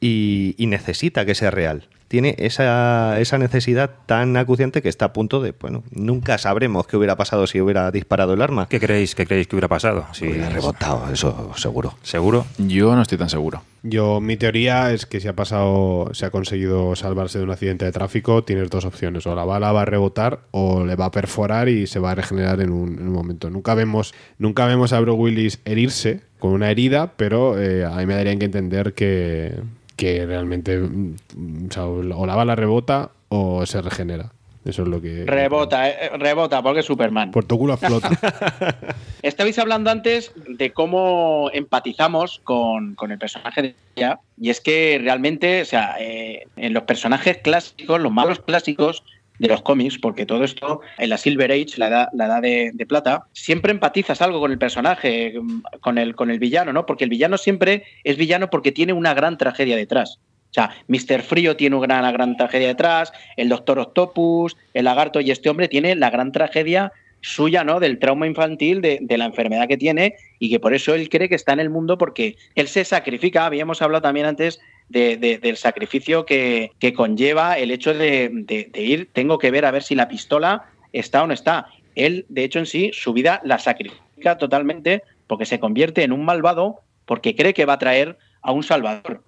y, 0.00 0.54
y 0.58 0.66
necesita 0.66 1.24
que 1.24 1.34
sea 1.34 1.50
real. 1.50 1.88
Tiene 2.10 2.34
esa, 2.38 3.20
esa 3.20 3.38
necesidad 3.38 3.90
tan 4.06 4.36
acuciante 4.36 4.82
que 4.82 4.88
está 4.88 5.04
a 5.04 5.12
punto 5.12 5.40
de, 5.40 5.52
bueno, 5.52 5.84
nunca 5.92 6.38
sabremos 6.38 6.88
qué 6.88 6.96
hubiera 6.96 7.14
pasado 7.14 7.46
si 7.46 7.60
hubiera 7.60 7.88
disparado 7.92 8.34
el 8.34 8.42
arma. 8.42 8.66
¿Qué 8.68 8.80
creéis, 8.80 9.14
qué 9.14 9.26
creéis 9.26 9.46
que 9.46 9.54
hubiera 9.54 9.68
pasado? 9.68 10.04
Si 10.10 10.26
Hubiera 10.26 10.50
rebotado, 10.50 11.08
eso 11.12 11.52
seguro. 11.54 11.94
¿Seguro? 12.02 12.46
Yo 12.58 12.96
no 12.96 13.02
estoy 13.02 13.16
tan 13.16 13.28
seguro. 13.28 13.62
Yo, 13.84 14.20
mi 14.20 14.36
teoría 14.36 14.92
es 14.92 15.06
que 15.06 15.20
si 15.20 15.28
ha 15.28 15.36
pasado, 15.36 16.10
si 16.12 16.24
ha 16.24 16.30
conseguido 16.30 16.96
salvarse 16.96 17.38
de 17.38 17.44
un 17.44 17.52
accidente 17.52 17.84
de 17.84 17.92
tráfico, 17.92 18.42
tienes 18.42 18.70
dos 18.70 18.86
opciones. 18.86 19.24
O 19.28 19.36
la 19.36 19.44
bala 19.44 19.70
va 19.70 19.82
a 19.82 19.84
rebotar 19.84 20.40
o 20.50 20.84
le 20.84 20.96
va 20.96 21.04
a 21.04 21.10
perforar 21.12 21.68
y 21.68 21.86
se 21.86 22.00
va 22.00 22.10
a 22.10 22.14
regenerar 22.16 22.60
en 22.60 22.70
un, 22.70 22.98
en 22.98 23.06
un 23.06 23.12
momento. 23.12 23.50
Nunca 23.50 23.74
vemos, 23.74 24.14
nunca 24.36 24.66
vemos 24.66 24.92
a 24.92 24.98
Bruce 24.98 25.16
Willis 25.16 25.60
herirse 25.64 26.22
con 26.40 26.50
una 26.50 26.72
herida, 26.72 27.12
pero 27.16 27.56
eh, 27.56 27.84
a 27.84 27.94
mí 27.98 28.06
me 28.06 28.14
darían 28.14 28.40
que 28.40 28.46
entender 28.46 28.94
que, 28.94 29.60
que 30.00 30.24
realmente 30.24 30.78
mm, 30.78 31.66
o, 31.68 31.72
sea, 31.72 31.84
o 31.84 32.26
la 32.26 32.34
bala 32.34 32.56
rebota 32.56 33.10
o 33.28 33.66
se 33.66 33.82
regenera. 33.82 34.32
Eso 34.64 34.82
es 34.82 34.88
lo 34.88 35.00
que... 35.00 35.24
Rebota, 35.26 35.88
eh, 35.88 36.10
rebota, 36.18 36.62
porque 36.62 36.80
es 36.80 36.86
Superman. 36.86 37.30
Por 37.30 37.44
tu 37.44 37.58
culo 37.58 37.74
explota. 37.74 38.10
Estabais 39.22 39.58
hablando 39.58 39.90
antes 39.90 40.32
de 40.48 40.72
cómo 40.72 41.50
empatizamos 41.52 42.40
con, 42.44 42.94
con 42.94 43.10
el 43.10 43.18
personaje 43.18 43.62
de 43.62 43.74
ella, 43.96 44.20
y 44.38 44.50
es 44.50 44.60
que 44.60 44.98
realmente, 45.02 45.62
o 45.62 45.64
sea, 45.64 45.96
eh, 45.98 46.46
en 46.56 46.74
los 46.74 46.84
personajes 46.84 47.38
clásicos, 47.38 48.00
los 48.00 48.12
malos 48.12 48.40
clásicos 48.40 49.02
de 49.40 49.48
los 49.48 49.62
cómics, 49.62 49.98
porque 49.98 50.26
todo 50.26 50.44
esto 50.44 50.82
en 50.98 51.08
la 51.08 51.16
Silver 51.16 51.50
Age, 51.50 51.78
la 51.78 51.88
edad, 51.88 52.08
la 52.12 52.26
edad 52.26 52.42
de, 52.42 52.72
de 52.74 52.86
plata, 52.86 53.24
siempre 53.32 53.72
empatizas 53.72 54.20
algo 54.20 54.38
con 54.38 54.52
el 54.52 54.58
personaje, 54.58 55.34
con 55.80 55.96
el, 55.96 56.14
con 56.14 56.30
el 56.30 56.38
villano, 56.38 56.74
¿no? 56.74 56.84
Porque 56.84 57.04
el 57.04 57.10
villano 57.10 57.38
siempre 57.38 57.84
es 58.04 58.18
villano 58.18 58.50
porque 58.50 58.70
tiene 58.70 58.92
una 58.92 59.14
gran 59.14 59.38
tragedia 59.38 59.76
detrás. 59.76 60.20
O 60.50 60.52
sea, 60.52 60.74
Mr. 60.88 61.22
Frío 61.22 61.56
tiene 61.56 61.76
una 61.76 62.12
gran, 62.12 62.36
tragedia 62.36 62.68
detrás, 62.68 63.12
el 63.38 63.48
Doctor 63.48 63.78
Octopus, 63.78 64.58
el 64.74 64.84
lagarto, 64.84 65.20
y 65.20 65.30
este 65.30 65.48
hombre 65.48 65.68
tiene 65.68 65.94
la 65.94 66.10
gran 66.10 66.32
tragedia 66.32 66.92
suya, 67.22 67.64
¿no? 67.64 67.80
Del 67.80 67.98
trauma 67.98 68.26
infantil, 68.26 68.82
de, 68.82 68.98
de, 69.00 69.16
la 69.16 69.24
enfermedad 69.24 69.68
que 69.68 69.78
tiene, 69.78 70.16
y 70.38 70.50
que 70.50 70.60
por 70.60 70.74
eso 70.74 70.94
él 70.94 71.08
cree 71.08 71.30
que 71.30 71.34
está 71.34 71.54
en 71.54 71.60
el 71.60 71.70
mundo 71.70 71.96
porque 71.96 72.36
él 72.56 72.68
se 72.68 72.84
sacrifica. 72.84 73.46
Habíamos 73.46 73.80
hablado 73.80 74.02
también 74.02 74.26
antes 74.26 74.60
de, 74.90 75.16
de, 75.16 75.38
del 75.38 75.56
sacrificio 75.56 76.26
que, 76.26 76.72
que, 76.80 76.92
conlleva 76.92 77.56
el 77.56 77.70
hecho 77.70 77.94
de, 77.94 78.28
de, 78.32 78.82
ir, 78.82 79.08
tengo 79.12 79.38
que 79.38 79.52
ver 79.52 79.64
a 79.64 79.70
ver 79.70 79.84
si 79.84 79.94
la 79.94 80.08
pistola 80.08 80.64
está 80.92 81.22
o 81.22 81.28
no 81.28 81.32
está. 81.32 81.68
Él, 81.94 82.26
de 82.28 82.44
hecho, 82.44 82.58
en 82.58 82.66
sí, 82.66 82.90
su 82.92 83.12
vida 83.12 83.40
la 83.44 83.58
sacrifica 83.60 84.36
totalmente 84.36 85.04
porque 85.28 85.46
se 85.46 85.60
convierte 85.60 86.02
en 86.02 86.12
un 86.12 86.24
malvado 86.24 86.80
porque 87.04 87.36
cree 87.36 87.54
que 87.54 87.66
va 87.66 87.74
a 87.74 87.78
traer 87.78 88.18
a 88.42 88.50
un 88.50 88.64
salvador. 88.64 89.22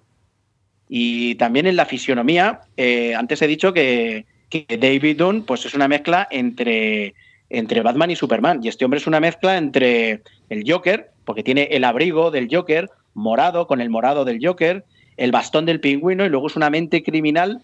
Y 0.89 1.35
también 1.35 1.65
en 1.65 1.77
la 1.77 1.85
fisionomía, 1.85 2.61
eh, 2.75 3.15
antes 3.15 3.41
he 3.41 3.47
dicho 3.47 3.73
que, 3.73 4.25
que, 4.49 4.65
David 4.77 5.17
Dunn 5.17 5.43
pues 5.43 5.65
es 5.65 5.73
una 5.73 5.87
mezcla 5.87 6.27
entre, 6.29 7.13
entre 7.49 7.81
Batman 7.81 8.11
y 8.11 8.17
Superman. 8.17 8.59
Y 8.61 8.67
este 8.67 8.83
hombre 8.83 8.99
es 8.99 9.07
una 9.07 9.21
mezcla 9.21 9.57
entre 9.57 10.23
el 10.49 10.69
Joker, 10.69 11.11
porque 11.23 11.43
tiene 11.43 11.69
el 11.71 11.85
abrigo 11.85 12.31
del 12.31 12.49
Joker, 12.51 12.89
morado 13.13 13.65
con 13.65 13.79
el 13.79 13.89
morado 13.89 14.25
del 14.25 14.45
Joker, 14.45 14.83
el 15.17 15.31
bastón 15.31 15.65
del 15.65 15.79
pingüino, 15.79 16.25
y 16.25 16.29
luego 16.29 16.47
es 16.47 16.55
una 16.55 16.69
mente 16.69 17.03
criminal 17.03 17.61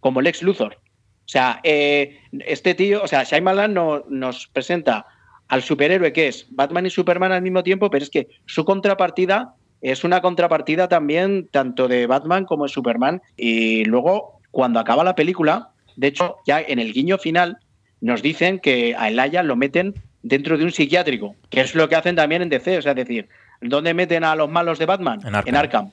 como 0.00 0.20
Lex 0.20 0.42
Luthor. 0.42 0.78
O 1.24 1.28
sea, 1.28 1.60
eh, 1.62 2.18
este 2.46 2.74
tío, 2.74 3.02
o 3.02 3.06
sea, 3.06 3.22
Shyamalan 3.22 3.72
no, 3.72 4.04
nos 4.08 4.48
presenta 4.48 5.06
al 5.48 5.62
superhéroe 5.62 6.12
que 6.12 6.28
es 6.28 6.46
Batman 6.50 6.86
y 6.86 6.90
Superman 6.90 7.32
al 7.32 7.42
mismo 7.42 7.62
tiempo, 7.62 7.90
pero 7.90 8.02
es 8.02 8.10
que 8.10 8.28
su 8.46 8.64
contrapartida 8.64 9.54
es 9.82 10.04
una 10.04 10.20
contrapartida 10.22 10.88
también 10.88 11.48
tanto 11.50 11.88
de 11.88 12.06
Batman 12.06 12.44
como 12.44 12.64
de 12.64 12.70
Superman. 12.70 13.20
Y 13.36 13.84
luego, 13.84 14.40
cuando 14.50 14.80
acaba 14.80 15.04
la 15.04 15.14
película, 15.14 15.70
de 15.96 16.06
hecho, 16.06 16.36
ya 16.46 16.60
en 16.60 16.78
el 16.78 16.92
guiño 16.92 17.18
final, 17.18 17.58
nos 18.00 18.22
dicen 18.22 18.60
que 18.60 18.94
a 18.96 19.08
Elijah 19.08 19.42
lo 19.42 19.56
meten 19.56 19.94
dentro 20.22 20.56
de 20.56 20.64
un 20.64 20.72
psiquiátrico, 20.72 21.34
que 21.50 21.60
es 21.60 21.74
lo 21.74 21.88
que 21.88 21.96
hacen 21.96 22.16
también 22.16 22.42
en 22.42 22.48
DC, 22.48 22.78
o 22.78 22.82
sea, 22.82 22.92
es 22.92 22.96
decir, 22.96 23.28
¿dónde 23.60 23.92
meten 23.92 24.24
a 24.24 24.36
los 24.36 24.48
malos 24.48 24.78
de 24.78 24.86
Batman? 24.86 25.20
En 25.24 25.34
Arkham. 25.34 25.48
En 25.48 25.56
Arkham. 25.56 25.90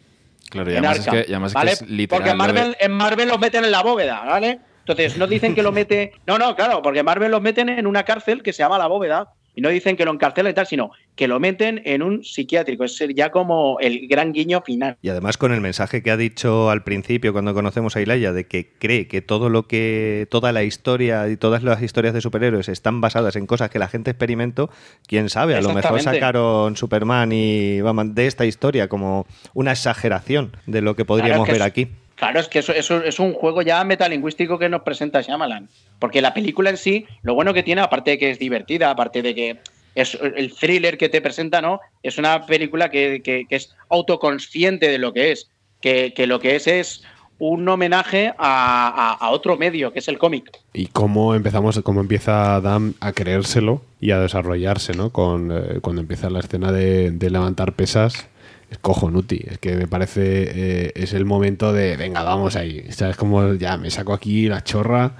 Claro, 0.49 0.69
y 0.71 0.73
además, 0.73 0.99
Arkham, 0.99 1.15
es 1.15 1.25
que, 1.25 1.31
y 1.31 1.33
además 1.33 1.53
¿vale? 1.53 1.71
es 1.71 1.79
que 1.79 1.85
es 1.85 1.91
literal. 1.91 2.19
Porque 2.19 2.29
de- 2.31 2.35
Marvel, 2.35 2.77
en 2.79 2.91
Marvel 2.91 3.27
los 3.27 3.39
meten 3.39 3.65
en 3.65 3.71
la 3.71 3.81
bóveda, 3.83 4.23
¿vale? 4.25 4.59
Entonces, 4.79 5.17
no 5.17 5.27
dicen 5.27 5.53
que 5.55 5.61
lo 5.63 5.71
mete. 5.71 6.13
No, 6.25 6.37
no, 6.37 6.55
claro, 6.55 6.81
porque 6.81 7.03
Marvel 7.03 7.31
los 7.31 7.41
meten 7.41 7.69
en 7.69 7.85
una 7.87 8.03
cárcel 8.03 8.41
que 8.41 8.53
se 8.53 8.63
llama 8.63 8.77
la 8.77 8.87
bóveda. 8.87 9.33
Y 9.59 9.61
no 9.61 9.67
dicen 9.67 9.97
que 9.97 10.05
lo 10.05 10.13
encarcelan 10.13 10.51
y 10.51 10.53
tal, 10.53 10.67
sino 10.67 10.91
que 11.17 11.27
lo 11.27 11.37
meten 11.41 11.81
en 11.83 12.01
un 12.01 12.23
psiquiátrico. 12.23 12.85
Es 12.85 12.97
ya 13.13 13.29
como 13.29 13.77
el 13.81 14.07
gran 14.07 14.31
guiño 14.31 14.61
final. 14.61 14.95
Y 15.01 15.09
además 15.09 15.35
con 15.35 15.51
el 15.51 15.59
mensaje 15.59 16.01
que 16.01 16.11
ha 16.11 16.15
dicho 16.15 16.69
al 16.69 16.85
principio 16.85 17.33
cuando 17.33 17.53
conocemos 17.53 17.97
a 17.97 18.01
Ilaya 18.01 18.31
de 18.31 18.45
que 18.45 18.71
cree 18.79 19.09
que 19.09 19.21
todo 19.21 19.49
lo 19.49 19.67
que 19.67 20.29
toda 20.31 20.53
la 20.53 20.63
historia 20.63 21.27
y 21.27 21.35
todas 21.35 21.61
las 21.61 21.81
historias 21.81 22.13
de 22.13 22.21
superhéroes 22.21 22.69
están 22.69 23.01
basadas 23.01 23.35
en 23.35 23.47
cosas 23.47 23.69
que 23.69 23.79
la 23.79 23.89
gente 23.89 24.11
experimentó, 24.11 24.69
quién 25.05 25.29
sabe, 25.29 25.55
a 25.55 25.61
lo 25.61 25.73
mejor 25.73 25.99
sacaron 25.99 26.77
Superman 26.77 27.33
y 27.33 27.81
Batman 27.81 28.15
de 28.15 28.27
esta 28.27 28.45
historia 28.45 28.87
como 28.87 29.27
una 29.53 29.71
exageración 29.71 30.55
de 30.67 30.81
lo 30.81 30.95
que 30.95 31.03
podríamos 31.03 31.29
Claro, 31.29 31.43
es 31.43 31.47
que 31.47 31.59
ver 31.59 31.61
aquí. 31.61 32.08
Claro, 32.19 32.39
es 32.39 32.47
que 32.49 32.59
eso, 32.59 32.73
eso 32.73 33.01
es 33.03 33.17
un 33.19 33.33
juego 33.33 33.61
ya 33.61 33.83
metalingüístico 33.83 34.59
que 34.59 34.69
nos 34.69 34.81
presenta 34.81 35.21
Shyamalan. 35.21 35.69
Porque 35.99 36.21
la 36.21 36.33
película 36.33 36.69
en 36.69 36.77
sí, 36.77 37.05
lo 37.23 37.33
bueno 37.33 37.53
que 37.53 37.63
tiene, 37.63 37.81
aparte 37.81 38.11
de 38.11 38.17
que 38.17 38.29
es 38.31 38.39
divertida, 38.39 38.91
aparte 38.91 39.21
de 39.21 39.33
que 39.33 39.57
es 39.95 40.17
el 40.35 40.53
thriller 40.53 40.97
que 40.97 41.09
te 41.09 41.21
presenta, 41.21 41.61
¿no? 41.61 41.79
Es 42.03 42.17
una 42.17 42.45
película 42.45 42.89
que, 42.89 43.21
que- 43.23 43.45
que 43.49 43.55
es 43.55 43.73
autoconsciente 43.89 44.87
de 44.89 44.97
lo 44.97 45.13
que 45.13 45.31
es. 45.31 45.49
Que, 45.81 46.13
que 46.13 46.27
lo 46.27 46.39
que 46.39 46.57
es 46.57 46.67
es 46.67 47.03
un 47.37 47.67
homenaje 47.69 48.33
a, 48.37 49.17
a- 49.21 49.29
otro 49.29 49.55
medio, 49.55 49.93
que 49.93 49.99
es 49.99 50.09
el 50.09 50.17
cómic. 50.17 50.51
y 50.73 50.87
cómo 50.87 51.33
empezamos, 51.35 51.79
cómo 51.83 52.01
empieza 52.01 52.55
Adam 52.55 52.93
a 52.99 53.13
creérselo 53.13 53.81
y 54.01 54.11
a 54.11 54.19
desarrollarse, 54.19 54.93
¿no? 54.93 55.11
Con, 55.11 55.51
eh, 55.53 55.79
cuando 55.79 56.01
empieza 56.01 56.29
la 56.29 56.39
escena 56.41 56.73
de 56.73 57.29
levantar 57.29 57.71
pesas, 57.73 58.27
es 58.69 58.77
cojonuti. 58.77 59.43
Es 59.47 59.57
que 59.59 59.75
me 59.75 59.87
parece, 59.87 60.21
eh, 60.23 60.91
es 60.95 61.13
el 61.13 61.25
momento 61.25 61.73
de, 61.73 61.97
venga, 61.97 62.23
vamos 62.23 62.55
ahí. 62.55 62.85
O 62.87 62.91
sea, 62.91 63.09
es 63.09 63.17
como, 63.17 63.53
ya, 63.53 63.77
me 63.77 63.89
saco 63.91 64.13
aquí 64.13 64.47
la 64.47 64.63
chorra 64.63 65.15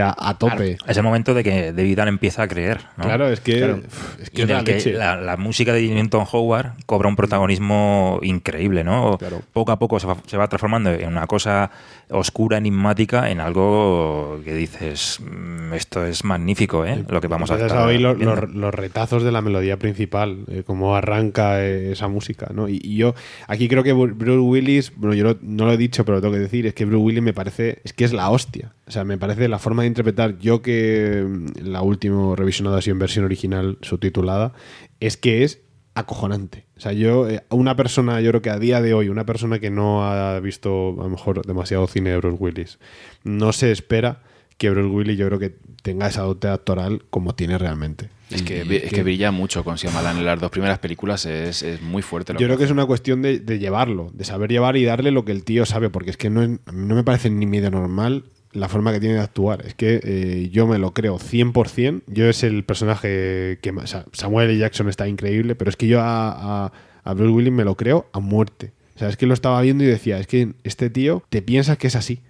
a, 0.00 0.14
a 0.16 0.38
tope. 0.38 0.76
Es 0.86 0.96
el 0.96 1.02
momento 1.02 1.34
de 1.34 1.44
que 1.44 1.72
David 1.72 1.98
Allen 2.00 2.14
empieza 2.14 2.42
a 2.42 2.48
creer. 2.48 2.80
¿no? 2.96 3.04
Claro, 3.04 3.28
es 3.28 3.40
que, 3.40 3.58
Claro. 3.58 3.80
es 4.20 4.28
Y 4.28 4.30
que 4.36 4.42
en 4.42 4.48
la 4.48 4.58
el 4.60 4.64
que 4.64 4.72
leche. 4.74 4.92
la, 4.92 5.16
la 5.16 5.36
música 5.36 5.72
de 5.72 5.82
Newton 5.88 6.24
Howard 6.32 6.72
cobra 6.86 7.08
un 7.08 7.16
protagonismo 7.16 8.18
increíble, 8.22 8.84
¿no? 8.84 9.18
Poco 9.52 9.72
a 9.72 9.78
poco 9.78 10.00
se 10.00 10.06
va, 10.06 10.16
se 10.26 10.36
va 10.36 10.48
transformando 10.48 10.90
en 10.90 11.08
una 11.08 11.26
cosa 11.26 11.70
oscura, 12.10 12.58
enigmática, 12.58 13.30
en 13.30 13.40
algo 13.40 14.40
que 14.44 14.54
dices, 14.54 15.20
"Mm, 15.20 15.72
esto 15.74 16.04
es 16.04 16.24
magnífico, 16.24 16.84
¿eh? 16.84 17.04
Lo 17.08 17.20
que 17.20 17.28
vamos 17.28 17.50
a 17.50 17.54
a 17.54 17.86
oír 17.86 18.00
los, 18.00 18.16
viendo". 18.16 18.36
los- 18.36 18.54
los 18.54 18.74
retazos 18.74 19.22
de 19.22 19.32
la 19.32 19.40
melodía 19.42 19.78
principal, 19.78 20.44
eh, 20.48 20.62
cómo 20.66 20.96
arranca 20.96 21.62
eh, 21.62 21.92
esa 21.92 22.08
música, 22.08 22.48
¿no? 22.52 22.68
Y, 22.68 22.80
y 22.82 22.96
yo 22.96 23.14
aquí 23.48 23.68
creo 23.68 23.82
que 23.82 23.94
Bru- 23.94 24.14
Bruce 24.14 24.38
Willis, 24.40 24.92
bueno, 24.96 25.14
yo 25.14 25.24
lo- 25.24 25.38
no 25.42 25.66
lo 25.66 25.72
he 25.72 25.76
dicho, 25.76 26.04
pero 26.04 26.16
lo 26.16 26.22
tengo 26.22 26.34
que 26.34 26.40
decir, 26.40 26.66
es 26.66 26.74
que 26.74 26.84
Bruce 26.84 27.02
Willis 27.04 27.22
me 27.22 27.32
parece, 27.32 27.80
es 27.84 27.92
que 27.92 28.04
es 28.04 28.12
la 28.12 28.30
hostia. 28.30 28.72
O 28.86 28.90
sea, 28.90 29.04
me 29.04 29.16
parece 29.16 29.48
la 29.48 29.58
forma 29.58 29.83
de 29.84 29.88
interpretar, 29.88 30.38
yo 30.38 30.62
que 30.62 31.24
mm, 31.26 31.66
la 31.66 31.82
última 31.82 32.34
revisionada 32.36 32.78
ha 32.78 32.82
sido 32.82 32.92
en 32.92 32.98
versión 32.98 33.24
original 33.24 33.78
subtitulada, 33.82 34.52
es 35.00 35.16
que 35.16 35.44
es 35.44 35.60
acojonante. 35.94 36.66
O 36.76 36.80
sea, 36.80 36.92
yo, 36.92 37.28
eh, 37.28 37.44
una 37.50 37.76
persona, 37.76 38.20
yo 38.20 38.30
creo 38.30 38.42
que 38.42 38.50
a 38.50 38.58
día 38.58 38.80
de 38.80 38.94
hoy, 38.94 39.08
una 39.08 39.24
persona 39.24 39.58
que 39.58 39.70
no 39.70 40.04
ha 40.04 40.38
visto 40.40 40.96
a 41.00 41.04
lo 41.04 41.08
mejor 41.08 41.46
demasiado 41.46 41.86
cine 41.86 42.10
de 42.10 42.16
Bruce 42.18 42.36
Willis, 42.40 42.78
no 43.22 43.52
se 43.52 43.70
espera 43.70 44.22
que 44.58 44.70
Bruce 44.70 44.88
Willis 44.88 45.18
yo 45.18 45.26
creo 45.26 45.38
que 45.38 45.54
tenga 45.82 46.08
esa 46.08 46.22
dote 46.22 46.48
actoral 46.48 47.04
como 47.10 47.34
tiene 47.34 47.58
realmente. 47.58 48.08
Es 48.30 48.42
que, 48.42 48.62
es 48.62 48.92
que 48.92 49.02
brilla 49.02 49.30
mucho 49.30 49.62
con 49.62 49.76
Shyamalan 49.76 50.16
en 50.16 50.24
las 50.24 50.40
dos 50.40 50.50
primeras 50.50 50.78
películas, 50.78 51.26
es, 51.26 51.62
es 51.62 51.82
muy 51.82 52.02
fuerte. 52.02 52.32
Lo 52.32 52.40
Yo 52.40 52.46
creo 52.46 52.58
que 52.58 52.64
es 52.64 52.70
una 52.70 52.86
cuestión 52.86 53.22
de, 53.22 53.38
de 53.38 53.58
llevarlo, 53.58 54.10
de 54.12 54.24
saber 54.24 54.50
llevar 54.50 54.76
y 54.76 54.84
darle 54.84 55.10
lo 55.10 55.24
que 55.24 55.32
el 55.32 55.44
tío 55.44 55.66
sabe, 55.66 55.90
porque 55.90 56.10
es 56.10 56.16
que 56.16 56.30
no, 56.30 56.40
no 56.46 56.94
me 56.94 57.04
parece 57.04 57.30
ni 57.30 57.46
medio 57.46 57.70
normal 57.70 58.24
la 58.54 58.68
forma 58.68 58.92
que 58.92 59.00
tiene 59.00 59.16
de 59.16 59.20
actuar. 59.20 59.64
Es 59.66 59.74
que 59.74 60.00
eh, 60.02 60.48
yo 60.50 60.66
me 60.66 60.78
lo 60.78 60.94
creo 60.94 61.18
100%. 61.18 62.02
Yo 62.06 62.28
es 62.28 62.42
el 62.42 62.64
personaje 62.64 63.58
que 63.60 63.70
o 63.70 63.86
Samuel 64.12 64.50
L. 64.50 64.58
Jackson 64.58 64.88
está 64.88 65.06
increíble, 65.08 65.54
pero 65.54 65.68
es 65.68 65.76
que 65.76 65.86
yo 65.86 66.00
a, 66.00 66.64
a, 66.66 66.72
a 67.02 67.14
Bruce 67.14 67.32
Willis 67.32 67.52
me 67.52 67.64
lo 67.64 67.76
creo 67.76 68.06
a 68.12 68.20
muerte. 68.20 68.72
O 68.94 68.98
sea, 68.98 69.08
es 69.08 69.16
que 69.16 69.26
lo 69.26 69.34
estaba 69.34 69.60
viendo 69.60 69.84
y 69.84 69.88
decía, 69.88 70.18
es 70.18 70.26
que 70.26 70.54
este 70.62 70.88
tío 70.88 71.22
te 71.28 71.42
piensas 71.42 71.78
que 71.78 71.88
es 71.88 71.96
así. 71.96 72.20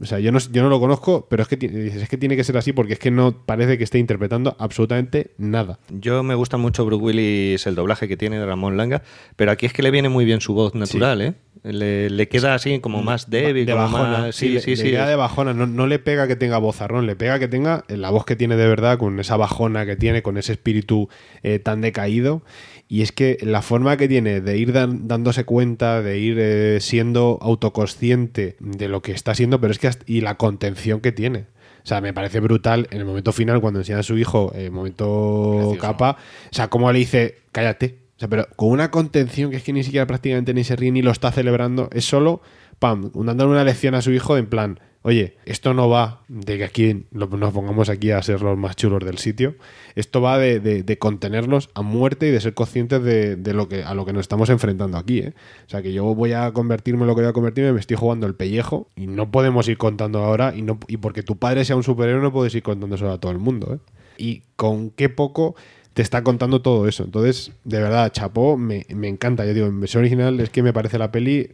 O 0.00 0.04
sea, 0.06 0.20
yo 0.20 0.30
no, 0.32 0.38
yo 0.38 0.62
no 0.62 0.68
lo 0.68 0.78
conozco, 0.78 1.26
pero 1.28 1.42
es 1.42 1.48
que, 1.48 1.56
es 2.02 2.08
que 2.08 2.16
tiene 2.16 2.36
que 2.36 2.44
ser 2.44 2.56
así 2.56 2.72
porque 2.72 2.92
es 2.92 2.98
que 2.98 3.10
no 3.10 3.32
parece 3.44 3.78
que 3.78 3.84
esté 3.84 3.98
interpretando 3.98 4.54
absolutamente 4.58 5.32
nada. 5.38 5.78
Yo 5.90 6.22
me 6.22 6.34
gusta 6.36 6.56
mucho 6.56 6.84
Bruce 6.84 7.02
Willis, 7.04 7.66
el 7.66 7.74
doblaje 7.74 8.06
que 8.06 8.16
tiene 8.16 8.38
de 8.38 8.46
Ramón 8.46 8.76
Langa, 8.76 9.02
pero 9.36 9.50
aquí 9.50 9.66
es 9.66 9.72
que 9.72 9.82
le 9.82 9.90
viene 9.90 10.08
muy 10.08 10.24
bien 10.24 10.40
su 10.40 10.54
voz 10.54 10.74
natural, 10.74 11.20
¿eh? 11.22 11.34
Le, 11.64 12.08
le 12.08 12.28
queda 12.28 12.54
así 12.54 12.78
como 12.78 13.02
más 13.02 13.28
débil, 13.30 13.66
de 13.66 13.72
como 13.72 13.88
sí, 14.32 14.46
Sí, 14.46 14.48
le- 14.54 14.60
sí, 14.60 14.70
le 14.70 14.76
sí. 14.76 14.90
queda 14.92 15.08
de 15.08 15.16
bajona. 15.16 15.52
No, 15.54 15.66
no 15.66 15.88
le 15.88 15.98
pega 15.98 16.28
que 16.28 16.36
tenga 16.36 16.58
vozarrón, 16.58 17.06
le 17.06 17.16
pega 17.16 17.40
que 17.40 17.48
tenga 17.48 17.84
la 17.88 18.10
voz 18.10 18.24
que 18.24 18.36
tiene 18.36 18.56
de 18.56 18.68
verdad, 18.68 18.96
con 18.98 19.18
esa 19.18 19.36
bajona 19.36 19.84
que 19.84 19.96
tiene, 19.96 20.22
con 20.22 20.38
ese 20.38 20.52
espíritu 20.52 21.08
eh, 21.42 21.58
tan 21.58 21.80
decaído. 21.80 22.42
Y 22.90 23.02
es 23.02 23.12
que 23.12 23.36
la 23.42 23.60
forma 23.60 23.96
que 23.98 24.08
tiene 24.08 24.40
de 24.40 24.56
ir 24.56 24.72
dan- 24.72 25.06
dándose 25.08 25.44
cuenta, 25.44 26.00
de 26.00 26.18
ir 26.18 26.36
eh, 26.40 26.78
siendo 26.80 27.38
autoconsciente 27.42 28.56
de 28.60 28.88
lo 28.88 29.02
que 29.02 29.12
está 29.12 29.34
siendo, 29.34 29.60
pero 29.60 29.72
es 29.72 29.78
que 29.78 29.88
hasta- 29.88 30.04
y 30.06 30.20
la 30.22 30.36
contención 30.36 31.00
que 31.00 31.12
tiene. 31.12 31.46
O 31.84 31.86
sea, 31.88 32.00
me 32.00 32.12
parece 32.12 32.40
brutal 32.40 32.86
en 32.90 32.98
el 32.98 33.04
momento 33.04 33.32
final 33.32 33.60
cuando 33.60 33.80
enseña 33.80 34.00
a 34.00 34.02
su 34.02 34.16
hijo, 34.18 34.52
el 34.54 34.70
momento 34.70 35.74
capa, 35.80 36.16
o 36.50 36.54
sea, 36.54 36.68
como 36.68 36.90
le 36.92 36.98
dice, 36.98 37.36
cállate. 37.52 37.98
O 38.16 38.18
sea, 38.18 38.28
pero 38.28 38.46
con 38.56 38.70
una 38.70 38.90
contención 38.90 39.50
que 39.50 39.56
es 39.58 39.62
que 39.62 39.72
ni 39.72 39.84
siquiera 39.84 40.06
prácticamente 40.06 40.52
ni 40.52 40.64
se 40.64 40.74
ríe 40.74 40.90
ni 40.90 41.02
lo 41.02 41.12
está 41.12 41.30
celebrando, 41.30 41.88
es 41.92 42.04
solo, 42.04 42.42
pam, 42.78 43.10
dando 43.14 43.48
una 43.48 43.64
lección 43.64 43.94
a 43.94 44.02
su 44.02 44.10
hijo 44.12 44.36
en 44.36 44.46
plan, 44.46 44.80
oye, 45.02 45.36
esto 45.44 45.74
no 45.74 45.88
va 45.88 46.22
de 46.28 46.58
que 46.58 46.64
aquí 46.64 47.06
nos 47.12 47.28
pongamos 47.28 47.88
aquí 47.88 48.10
a 48.10 48.22
ser 48.22 48.42
los 48.42 48.58
más 48.58 48.76
chulos 48.76 49.04
del 49.04 49.18
sitio, 49.18 49.54
esto 49.94 50.20
va 50.20 50.38
de, 50.38 50.98
contenerlos 50.98 51.70
a 51.74 51.82
muerte 51.82 52.28
y 52.28 52.30
de 52.30 52.40
ser 52.40 52.54
conscientes 52.54 53.02
de, 53.02 53.36
de 53.36 53.54
lo 53.54 53.68
que, 53.68 53.84
a 53.84 53.94
lo 53.94 54.04
que 54.04 54.12
nos 54.12 54.22
estamos 54.22 54.50
enfrentando 54.50 54.98
aquí. 54.98 55.20
¿eh? 55.20 55.34
O 55.66 55.70
sea, 55.70 55.82
que 55.82 55.92
yo 55.92 56.14
voy 56.14 56.32
a 56.32 56.52
convertirme 56.52 57.02
en 57.02 57.08
lo 57.08 57.14
que 57.14 57.22
voy 57.22 57.30
a 57.30 57.32
convertirme, 57.32 57.72
me 57.72 57.80
estoy 57.80 57.96
jugando 57.96 58.26
el 58.26 58.34
pellejo 58.34 58.88
y 58.96 59.06
no 59.06 59.30
podemos 59.30 59.68
ir 59.68 59.78
contando 59.78 60.24
ahora, 60.24 60.54
y, 60.54 60.62
no, 60.62 60.78
porque 61.00 61.22
tu 61.22 61.36
padre 61.36 61.64
sea 61.64 61.76
un 61.76 61.84
superhéroe 61.84 62.22
no 62.22 62.32
puedes 62.32 62.54
ir 62.54 62.62
contando 62.62 62.96
eso 62.96 63.10
a 63.10 63.18
todo 63.18 63.32
el 63.32 63.38
mundo. 63.38 63.74
¿eh? 63.74 63.78
Y 64.18 64.42
con 64.56 64.90
qué 64.90 65.08
poco 65.08 65.54
te 65.98 66.02
está 66.02 66.22
contando 66.22 66.62
todo 66.62 66.86
eso. 66.86 67.02
Entonces, 67.02 67.50
de 67.64 67.80
verdad, 67.80 68.12
chapó, 68.12 68.56
me, 68.56 68.86
me 68.94 69.08
encanta. 69.08 69.44
Yo 69.44 69.52
digo, 69.52 69.66
en 69.66 69.80
versión 69.80 70.02
original 70.02 70.38
es 70.38 70.48
que 70.48 70.62
me 70.62 70.72
parece 70.72 70.96
la 70.96 71.10
peli, 71.10 71.50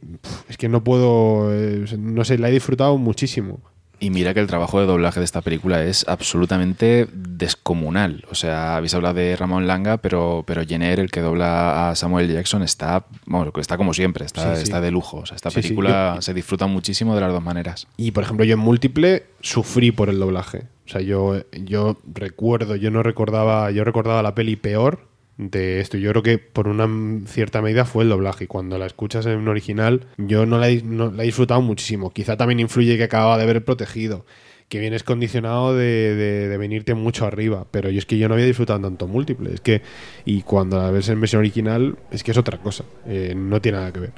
es 0.51 0.59
que 0.59 0.69
no 0.69 0.85
puedo, 0.85 1.49
eh, 1.51 1.87
no 1.99 2.25
sé, 2.27 2.37
la 2.37 2.51
he 2.51 2.53
disfrutado 2.53 2.99
muchísimo. 2.99 3.61
Y 4.01 4.11
mira 4.11 4.35
que 4.35 4.41
el 4.41 4.47
trabajo 4.47 4.79
de 4.81 4.85
doblaje 4.87 5.19
de 5.19 5.25
esta 5.25 5.41
película 5.41 5.83
es 5.83 6.05
absolutamente 6.09 7.09
descomunal. 7.15 8.27
O 8.31 8.35
sea, 8.35 8.77
habéis 8.77 8.93
hablado 8.93 9.15
de 9.15 9.35
Ramón 9.35 9.67
Langa, 9.67 9.97
pero, 9.97 10.45
pero 10.47 10.63
Jenner, 10.67 11.01
el 11.01 11.11
que 11.11 11.21
dobla 11.21 11.89
a 11.89 11.95
Samuel 11.95 12.31
Jackson, 12.31 12.63
está, 12.63 13.07
bueno, 13.25 13.51
está 13.59 13.79
como 13.79 13.95
siempre, 13.95 14.27
está, 14.27 14.51
Sí, 14.51 14.57
sí. 14.59 14.63
está 14.65 14.83
de 14.83 14.91
lujo. 14.91 15.19
O 15.19 15.27
sea, 15.27 15.37
esta 15.37 15.49
sí, 15.49 15.63
película 15.63 16.13
yo- 16.17 16.21
se 16.23 16.35
disfruta 16.35 16.67
muchísimo 16.67 17.15
de 17.15 17.23
las 17.23 17.33
dos 17.33 17.43
maneras. 17.43 17.87
Y 17.97 18.11
por 18.11 18.25
ejemplo, 18.25 18.45
yo 18.45 18.53
en 18.55 18.61
múltiple 18.61 19.25
sufrí 19.41 19.91
por 19.91 20.11
el 20.11 20.19
doblaje. 20.19 20.65
O 20.87 20.89
sea, 20.89 21.01
yo, 21.01 21.41
yo 21.53 21.99
recuerdo, 22.13 22.77
yo 22.77 22.91
no 22.91 23.03
recordaba, 23.03 23.71
yo 23.71 23.85
recordaba 23.85 24.23
la 24.23 24.35
peli 24.35 24.57
peor 24.57 25.09
de 25.39 25.81
esto. 25.81 25.97
Yo 25.97 26.11
creo 26.11 26.23
que 26.23 26.39
por 26.39 26.69
una 26.69 26.87
cierta 27.27 27.63
medida 27.63 27.85
fue 27.85 28.05
el 28.05 28.11
doblaje. 28.11 28.45
Y 28.45 28.47
cuando 28.47 28.79
la 28.79 28.87
escuchas 28.87 29.27
en 29.27 29.49
original, 29.49 30.07
yo 30.19 30.47
no 30.47 30.59
la, 30.59 30.69
he- 30.69 30.83
la 30.83 31.23
he 31.23 31.27
disfrutado 31.27 31.61
muchísimo. 31.63 32.11
Quizá 32.13 32.37
también 32.37 32.61
influye 32.61 32.97
que 32.97 33.05
acababa 33.05 33.39
de 33.39 33.47
ver 33.47 33.65
protegido. 33.65 34.27
Que 34.69 34.79
vienes 34.79 35.03
condicionado 35.05 35.75
de, 35.77 36.15
de- 36.15 36.49
de 36.49 36.59
venirte 36.59 36.95
mucho 36.95 37.27
arriba. 37.27 37.67
Pero 37.71 37.91
yo 37.91 37.99
es 37.99 38.07
que 38.07 38.19
yo 38.19 38.29
no 38.29 38.35
había 38.35 38.47
disfrutado 38.47 38.81
tanto 38.81 39.07
múltiple. 39.09 39.53
Es 39.55 39.61
que, 39.61 39.83
y 40.27 40.43
cuando 40.43 40.79
la 40.79 40.91
ves 40.91 41.09
en 41.09 41.21
versión 41.21 41.41
original, 41.41 41.97
es 42.11 42.23
que 42.23 42.31
es 42.31 42.39
otra 42.39 42.59
cosa. 42.59 42.85
Eh, 43.07 43.35
no 43.37 43.61
tiene 43.61 43.79
nada 43.79 43.93
que 43.93 44.01
ver. 44.01 44.13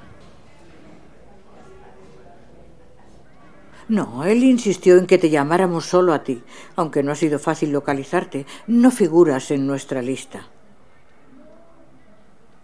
No, 3.89 4.25
él 4.25 4.43
insistió 4.43 4.99
en 4.99 5.07
que 5.07 5.19
te 5.19 5.31
llamáramos 5.31 5.87
solo 5.87 6.13
a 6.13 6.25
ti, 6.25 6.43
aunque 6.75 7.03
no 7.03 7.13
ha 7.13 7.15
sido 7.15 7.39
fácil 7.39 7.71
localizarte. 7.71 8.47
No 8.67 8.91
figuras 8.91 9.51
en 9.51 9.67
nuestra 9.67 10.03
lista. 10.03 10.49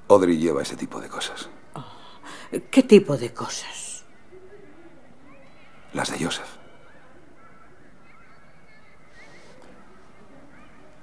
Audrey 0.09 0.37
lleva 0.37 0.62
ese 0.62 0.77
tipo 0.77 1.01
de 1.01 1.09
cosas. 1.09 1.49
¿Qué 2.70 2.83
tipo 2.83 3.16
de 3.16 3.33
cosas? 3.33 4.05
Las 5.95 6.11
de 6.11 6.25
Joseph. 6.25 6.49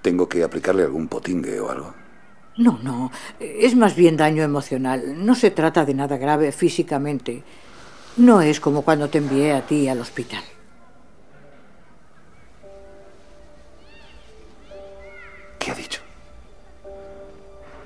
¿Tengo 0.01 0.29
que 0.29 0.43
aplicarle 0.43 0.83
algún 0.83 1.07
potingue 1.07 1.59
o 1.59 1.69
algo? 1.69 1.93
No, 2.57 2.79
no. 2.83 3.11
Es 3.39 3.75
más 3.75 3.95
bien 3.95 4.17
daño 4.17 4.43
emocional. 4.43 5.25
No 5.25 5.33
se 5.33 5.51
trata 5.51 5.85
de 5.85 5.93
nada 5.93 6.17
grave 6.17 6.51
físicamente. 6.51 7.43
No 8.19 8.41
es 8.41 8.59
como 8.59 8.81
cuando 8.81 9.09
te 9.09 9.19
envié 9.19 9.53
a 9.53 9.65
ti 9.65 9.87
al 9.87 10.01
hospital. 10.01 10.43
¿Qué 15.57 15.71
ha 15.71 15.73
dicho? 15.73 16.01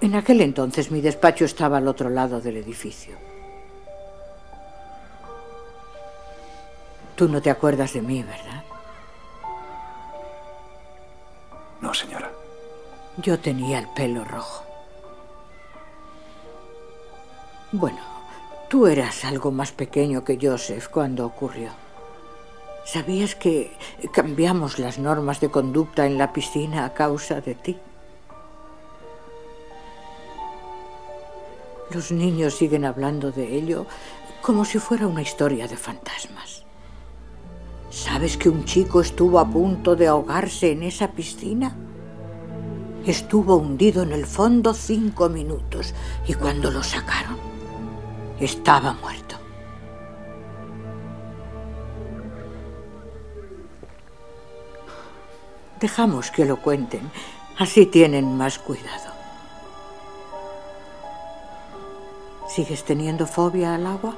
En 0.02 0.16
aquel 0.16 0.42
entonces 0.42 0.90
mi 0.90 1.02
despacho 1.02 1.46
estaba 1.46 1.78
al 1.78 1.88
otro 1.88 2.10
lado 2.10 2.42
del 2.42 2.58
edificio. 2.58 3.16
Tú 7.16 7.30
no 7.30 7.40
te 7.40 7.52
acuerdas 7.52 7.94
de 7.94 8.02
mí, 8.02 8.24
¿verdad? 8.24 8.64
No, 11.80 11.94
señora. 11.94 12.32
Yo 13.18 13.40
tenía 13.40 13.78
el 13.78 13.88
pelo 13.90 14.26
rojo. 14.26 14.66
Bueno, 17.72 18.13
tú 18.74 18.88
eras 18.88 19.24
algo 19.24 19.52
más 19.52 19.72
pequeño 19.72 20.24
que 20.24 20.40
Joseph 20.42 20.88
cuando 20.88 21.28
ocurrió. 21.28 21.70
¿Sabías 22.86 23.36
que 23.36 23.72
cambiamos 24.12 24.80
las 24.80 24.98
normas 24.98 25.40
de 25.40 25.52
conducta 25.52 26.08
en 26.08 26.18
la 26.18 26.34
piscina 26.34 26.84
a 26.84 26.96
causa 26.96 27.40
de 27.40 27.54
ti? 27.54 27.78
Los 31.92 32.12
niños 32.12 32.56
siguen 32.56 32.84
hablando 32.84 33.32
de 33.32 33.56
ello 33.56 33.86
como 34.42 34.66
si 34.66 34.80
fuera 34.80 35.06
una 35.06 35.22
historia 35.22 35.68
de 35.68 35.78
fantasmas. 35.78 36.64
¿Sabes 37.92 38.38
que 38.38 38.50
un 38.50 38.66
chico 38.66 39.02
estuvo 39.02 39.38
a 39.38 39.48
punto 39.48 39.96
de 39.96 40.08
ahogarse 40.08 40.72
en 40.72 40.82
esa 40.82 41.12
piscina? 41.12 41.76
Estuvo 43.06 43.56
hundido 43.56 44.02
en 44.02 44.14
el 44.14 44.26
fondo 44.26 44.74
cinco 44.74 45.30
minutos 45.30 45.94
y 46.28 46.34
cuando 46.34 46.72
lo 46.72 46.82
sacaron 46.82 47.53
estaba 48.40 48.94
muerto. 48.94 49.38
Dejamos 55.80 56.32
que 56.32 56.46
lo 56.46 56.58
cuenten, 56.58 57.12
así 57.60 57.86
tienen 57.86 58.38
más 58.38 58.58
cuidado. 58.58 59.12
¿Sigues 62.48 62.84
teniendo 62.86 63.26
fobia 63.28 63.76
al 63.76 63.88
agua? 63.88 64.16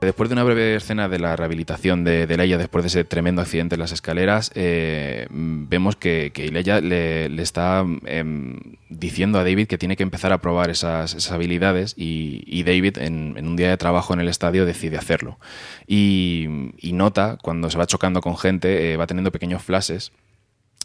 Después 0.00 0.30
de 0.30 0.32
una 0.32 0.44
breve 0.44 0.76
escena 0.76 1.10
de 1.10 1.18
la 1.18 1.36
rehabilitación 1.36 2.04
de, 2.04 2.26
de 2.26 2.36
Leia 2.38 2.56
después 2.56 2.82
de 2.84 2.88
ese 2.88 3.04
tremendo 3.04 3.42
accidente 3.42 3.74
en 3.74 3.80
las 3.80 3.92
escaleras, 3.92 4.50
eh, 4.54 5.26
vemos 5.30 5.94
que, 5.96 6.30
que 6.32 6.50
Leia 6.50 6.80
le, 6.80 7.26
está 7.42 7.84
em, 8.06 8.58
diciendo 8.88 9.38
a 9.38 9.44
David 9.44 9.66
que 9.66 9.76
tiene 9.76 9.96
que 9.96 10.02
empezar 10.02 10.32
a 10.32 10.38
probar 10.38 10.70
esas, 10.70 11.30
habilidades 11.30 11.94
y, 11.98 12.62
David 12.62 12.98
en, 12.98 13.36
un 13.46 13.56
día 13.56 13.68
de 13.68 13.76
trabajo 13.76 14.14
en 14.14 14.20
el 14.20 14.28
estadio 14.28 14.64
decide 14.64 14.96
hacerlo. 14.96 15.38
Y, 15.86 16.72
y 16.78 16.92
nota, 16.94 17.36
cuando 17.42 17.68
se 17.68 17.76
va 17.76 17.86
chocando 17.86 18.22
con 18.22 18.38
gente, 18.38 18.92
eh, 18.92 18.96
va 18.96 19.06
teniendo 19.06 19.30
pequeños 19.32 19.62
flashes 19.62 20.12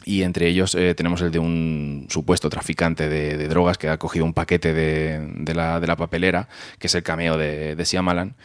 y 0.06 0.22
entre 0.22 0.46
ellos 0.46 0.76
eh, 0.76 0.94
tenemos 0.94 1.20
el 1.20 1.32
de 1.32 1.40
un 1.40 2.06
supuesto 2.08 2.48
traficante 2.48 3.08
de, 3.08 3.36
de 3.36 3.48
drogas 3.48 3.76
que 3.76 3.88
ha 3.88 3.98
cogido 3.98 4.24
un 4.24 4.32
paquete 4.32 4.72
de, 4.72 5.32
de, 5.34 5.54
la, 5.54 5.80
de, 5.80 5.86
la, 5.88 5.96
papelera, 5.96 6.48
que 6.78 6.86
es 6.86 6.94
el 6.94 7.02
cameo 7.02 7.36
de, 7.36 7.74
de 7.74 7.84
Siamalan. 7.84 8.36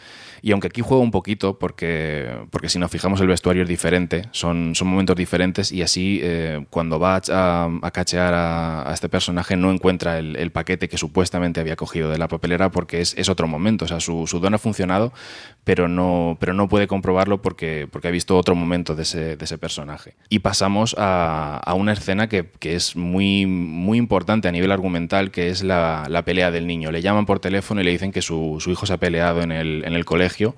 Y 0.44 0.50
aunque 0.50 0.66
aquí 0.66 0.80
juego 0.80 1.04
un 1.04 1.12
poquito, 1.12 1.60
porque, 1.60 2.28
porque 2.50 2.68
si 2.68 2.80
nos 2.80 2.90
fijamos 2.90 3.20
el 3.20 3.28
vestuario 3.28 3.62
es 3.62 3.68
diferente, 3.68 4.28
son, 4.32 4.74
son 4.74 4.88
momentos 4.88 5.14
diferentes 5.14 5.70
y 5.70 5.82
así 5.82 6.18
eh, 6.20 6.66
cuando 6.68 6.98
va 6.98 7.22
a, 7.30 7.70
a 7.80 7.90
cachear 7.92 8.34
a, 8.34 8.90
a, 8.90 8.92
este 8.92 9.08
personaje 9.08 9.56
no 9.56 9.70
encuentra 9.70 10.18
el, 10.18 10.34
el, 10.34 10.50
paquete 10.50 10.88
que 10.88 10.98
supuestamente 10.98 11.60
había 11.60 11.76
cogido 11.76 12.10
de 12.10 12.18
la 12.18 12.26
papelera 12.26 12.72
porque 12.72 13.00
es, 13.00 13.14
es 13.16 13.28
otro 13.28 13.46
momento. 13.46 13.84
O 13.84 13.88
sea, 13.88 14.00
su, 14.00 14.26
su 14.26 14.40
don 14.40 14.54
ha 14.54 14.58
funcionado, 14.58 15.12
pero 15.62 15.86
no, 15.86 16.36
pero 16.40 16.54
no 16.54 16.68
puede 16.68 16.88
comprobarlo 16.88 17.40
porque, 17.40 17.86
porque 17.88 18.08
ha 18.08 18.10
visto 18.10 18.36
otro 18.36 18.56
momento 18.56 18.96
de 18.96 19.04
ese, 19.04 19.36
de 19.36 19.44
ese 19.44 19.58
personaje. 19.58 20.16
Y 20.28 20.40
pasamos 20.40 20.96
a, 21.58 21.74
una 21.74 21.92
escena 21.92 22.28
que, 22.28 22.46
que, 22.58 22.74
es 22.74 22.96
muy, 22.96 23.46
muy 23.46 23.98
importante 23.98 24.48
a 24.48 24.52
nivel 24.52 24.72
argumental, 24.72 25.30
que 25.30 25.48
es 25.48 25.62
la, 25.62 26.06
la, 26.08 26.24
pelea 26.24 26.50
del 26.50 26.66
niño. 26.66 26.90
Le 26.90 27.02
llaman 27.02 27.26
por 27.26 27.40
teléfono 27.40 27.80
y 27.80 27.84
le 27.84 27.90
dicen 27.90 28.12
que 28.12 28.22
su, 28.22 28.58
su 28.60 28.70
hijo 28.70 28.86
se 28.86 28.92
ha 28.92 28.96
peleado 28.98 29.42
en 29.42 29.52
el, 29.52 29.84
en 29.84 29.94
el 29.94 30.04
colegio 30.04 30.54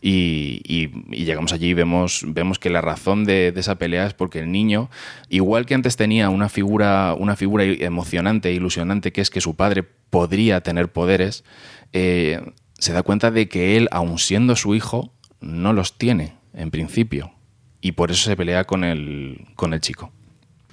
y, 0.00 0.60
y, 0.64 0.88
llegamos 1.24 1.52
allí 1.52 1.68
y 1.68 1.74
vemos, 1.74 2.24
vemos 2.26 2.58
que 2.58 2.70
la 2.70 2.80
razón 2.80 3.24
de, 3.24 3.52
de, 3.52 3.60
esa 3.60 3.76
pelea 3.76 4.06
es 4.06 4.14
porque 4.14 4.40
el 4.40 4.52
niño, 4.52 4.90
igual 5.28 5.66
que 5.66 5.74
antes 5.74 5.96
tenía 5.96 6.28
una 6.30 6.48
figura, 6.48 7.14
una 7.18 7.36
figura 7.36 7.64
emocionante 7.64 8.50
e 8.50 8.52
ilusionante, 8.52 9.12
que 9.12 9.20
es 9.20 9.30
que 9.30 9.40
su 9.40 9.56
padre 9.56 9.84
podría 10.10 10.60
tener 10.60 10.92
poderes, 10.92 11.44
eh, 11.92 12.40
se 12.78 12.92
da 12.92 13.02
cuenta 13.02 13.30
de 13.30 13.48
que 13.48 13.76
él, 13.76 13.88
aun 13.90 14.18
siendo 14.18 14.56
su 14.56 14.74
hijo, 14.74 15.12
no 15.40 15.72
los 15.72 15.98
tiene 15.98 16.34
en 16.52 16.70
principio. 16.70 17.32
Y 17.80 17.92
por 17.92 18.10
eso 18.10 18.24
se 18.24 18.36
pelea 18.36 18.64
con 18.64 18.84
el, 18.84 19.48
con 19.56 19.74
el 19.74 19.80
chico. 19.80 20.12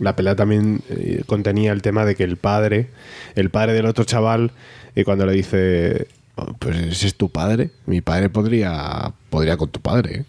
La 0.02 0.15
pelea 0.15 0.36
también 0.36 0.82
eh, 0.90 1.22
contenía 1.28 1.72
el 1.72 1.84
tema 1.84 2.06
de 2.06 2.15
que 2.15 2.23
el 2.23 2.36
padre, 2.36 2.88
el 3.36 3.52
padre 3.52 3.73
del 3.73 3.86
otro 3.86 4.03
chaval, 4.03 4.52
eh, 4.95 5.03
cuando 5.03 5.28
le 5.28 5.34
dice, 5.34 6.07
oh, 6.36 6.53
pues 6.57 6.76
ese 6.76 7.06
es 7.06 7.15
tu 7.15 7.30
padre, 7.30 7.69
mi 7.86 8.02
padre 8.02 8.30
podría, 8.30 9.14
podría 9.30 9.57
con 9.57 9.69
tu 9.69 9.80
padre. 9.80 10.26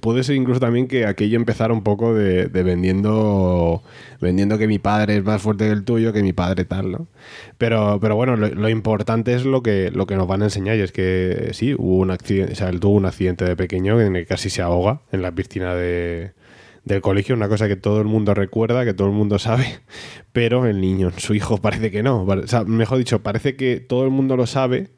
puede 0.00 0.22
ser 0.22 0.36
incluso 0.36 0.60
también 0.60 0.86
que 0.86 1.06
aquello 1.06 1.36
empezara 1.36 1.72
un 1.72 1.82
poco 1.82 2.14
de, 2.14 2.48
vendiendo 2.48 3.82
vendiendo 4.20 4.58
que 4.58 4.66
mi 4.66 4.78
padre 4.78 5.16
es 5.16 5.24
más 5.24 5.40
fuerte 5.40 5.64
que 5.64 5.72
el 5.72 5.84
tuyo, 5.84 6.12
que 6.12 6.22
mi 6.22 6.34
padre 6.34 6.66
tal, 6.66 6.92
¿no? 6.92 7.06
Pero, 7.56 7.98
pero 8.02 8.16
bueno, 8.16 8.36
lo, 8.36 8.48
lo, 8.48 8.68
importante 8.68 9.34
es 9.34 9.46
lo 9.46 9.62
que, 9.62 9.90
lo 9.90 10.06
que 10.06 10.16
nos 10.16 10.28
van 10.28 10.42
a 10.42 10.46
enseñar 10.46 10.76
y 10.76 10.82
es 10.82 10.92
que 10.92 11.50
sí, 11.54 11.74
hubo 11.74 11.96
un 11.96 12.10
accidente, 12.10 12.52
o 12.52 12.56
sea, 12.56 12.68
él 12.68 12.80
tuvo 12.80 12.96
un 12.96 13.06
accidente 13.06 13.46
de 13.46 13.56
pequeño 13.56 13.98
en 13.98 14.14
el 14.14 14.22
que 14.22 14.26
casi 14.26 14.50
se 14.50 14.60
ahoga 14.60 15.00
en 15.10 15.22
la 15.22 15.32
piscina 15.32 15.74
de, 15.74 16.32
del 16.86 17.02
colegio, 17.02 17.34
una 17.34 17.48
cosa 17.48 17.66
que 17.66 17.74
todo 17.76 17.98
el 17.98 18.06
mundo 18.06 18.32
recuerda, 18.32 18.84
que 18.84 18.94
todo 18.94 19.08
el 19.08 19.12
mundo 19.12 19.38
sabe, 19.38 19.80
pero 20.32 20.66
el 20.66 20.80
niño, 20.80 21.10
su 21.18 21.34
hijo, 21.34 21.58
parece 21.60 21.90
que 21.90 22.02
no. 22.02 22.24
Mejor 22.66 22.98
dicho, 22.98 23.22
parece 23.22 23.56
que 23.56 23.80
todo 23.80 24.04
el 24.04 24.10
mundo 24.10 24.36
lo 24.36 24.46
sabe, 24.46 24.88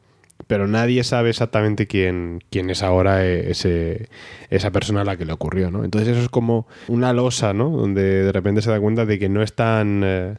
pero 0.47 0.69
nadie 0.69 1.03
sabe 1.03 1.31
exactamente 1.31 1.87
quién, 1.87 2.45
quién 2.51 2.71
es 2.71 2.83
ahora 2.83 3.27
ese, 3.27 4.09
esa 4.51 4.71
persona 4.71 5.01
a 5.01 5.05
la 5.05 5.17
que 5.17 5.25
le 5.25 5.33
ocurrió, 5.33 5.71
¿no? 5.71 5.83
Entonces 5.83 6.11
eso 6.11 6.21
es 6.21 6.29
como 6.29 6.69
una 6.89 7.13
losa, 7.13 7.55
¿no? 7.55 7.71
Donde 7.71 8.23
de 8.23 8.33
repente 8.33 8.63
se 8.63 8.71
da 8.71 8.79
cuenta 8.79 9.05
de 9.05 9.19
que 9.19 9.29
no 9.29 9.43
es 9.43 9.55
tan... 9.55 10.03
Eh, 10.05 10.35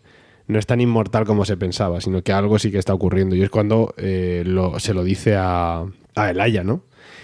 no 0.47 0.57
es 0.57 0.65
tan 0.65 0.81
inmortal 0.81 1.25
como 1.25 1.45
se 1.45 1.57
pensaba, 1.57 2.01
sino 2.01 2.23
que 2.23 2.33
algo 2.33 2.57
sí 2.57 2.71
que 2.71 2.79
está 2.79 2.91
ocurriendo. 2.91 3.35
Y 3.35 3.43
es 3.43 3.51
cuando 3.51 3.93
eh, 3.97 4.43
se 4.79 4.95
lo 4.95 5.03
dice 5.03 5.35
a, 5.35 5.85
a 6.15 6.29
Elaya, 6.31 6.63
¿no? 6.63 6.81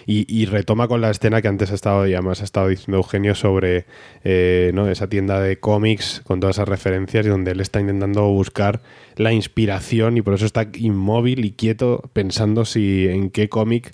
Y, 0.07 0.45
retoma 0.45 0.87
con 0.87 1.01
la 1.01 1.09
escena 1.09 1.41
que 1.41 1.47
antes 1.47 1.71
ha 1.71 1.75
estado, 1.75 2.07
y 2.07 2.13
además 2.13 2.41
ha 2.41 2.43
estado 2.43 2.67
diciendo 2.67 2.97
Eugenio 2.97 3.33
sobre 3.33 3.85
eh, 4.23 4.71
¿no? 4.73 4.87
esa 4.89 5.07
tienda 5.07 5.39
de 5.39 5.57
cómics 5.59 6.21
con 6.25 6.39
todas 6.39 6.57
esas 6.57 6.69
referencias 6.69 7.25
y 7.25 7.29
donde 7.29 7.51
él 7.51 7.59
está 7.59 7.79
intentando 7.79 8.27
buscar 8.27 8.81
la 9.15 9.33
inspiración 9.33 10.17
y 10.17 10.21
por 10.21 10.35
eso 10.35 10.45
está 10.45 10.67
inmóvil 10.75 11.43
y 11.43 11.51
quieto 11.51 12.03
pensando 12.13 12.65
si 12.65 13.07
en 13.07 13.31
qué 13.31 13.49
cómic 13.49 13.93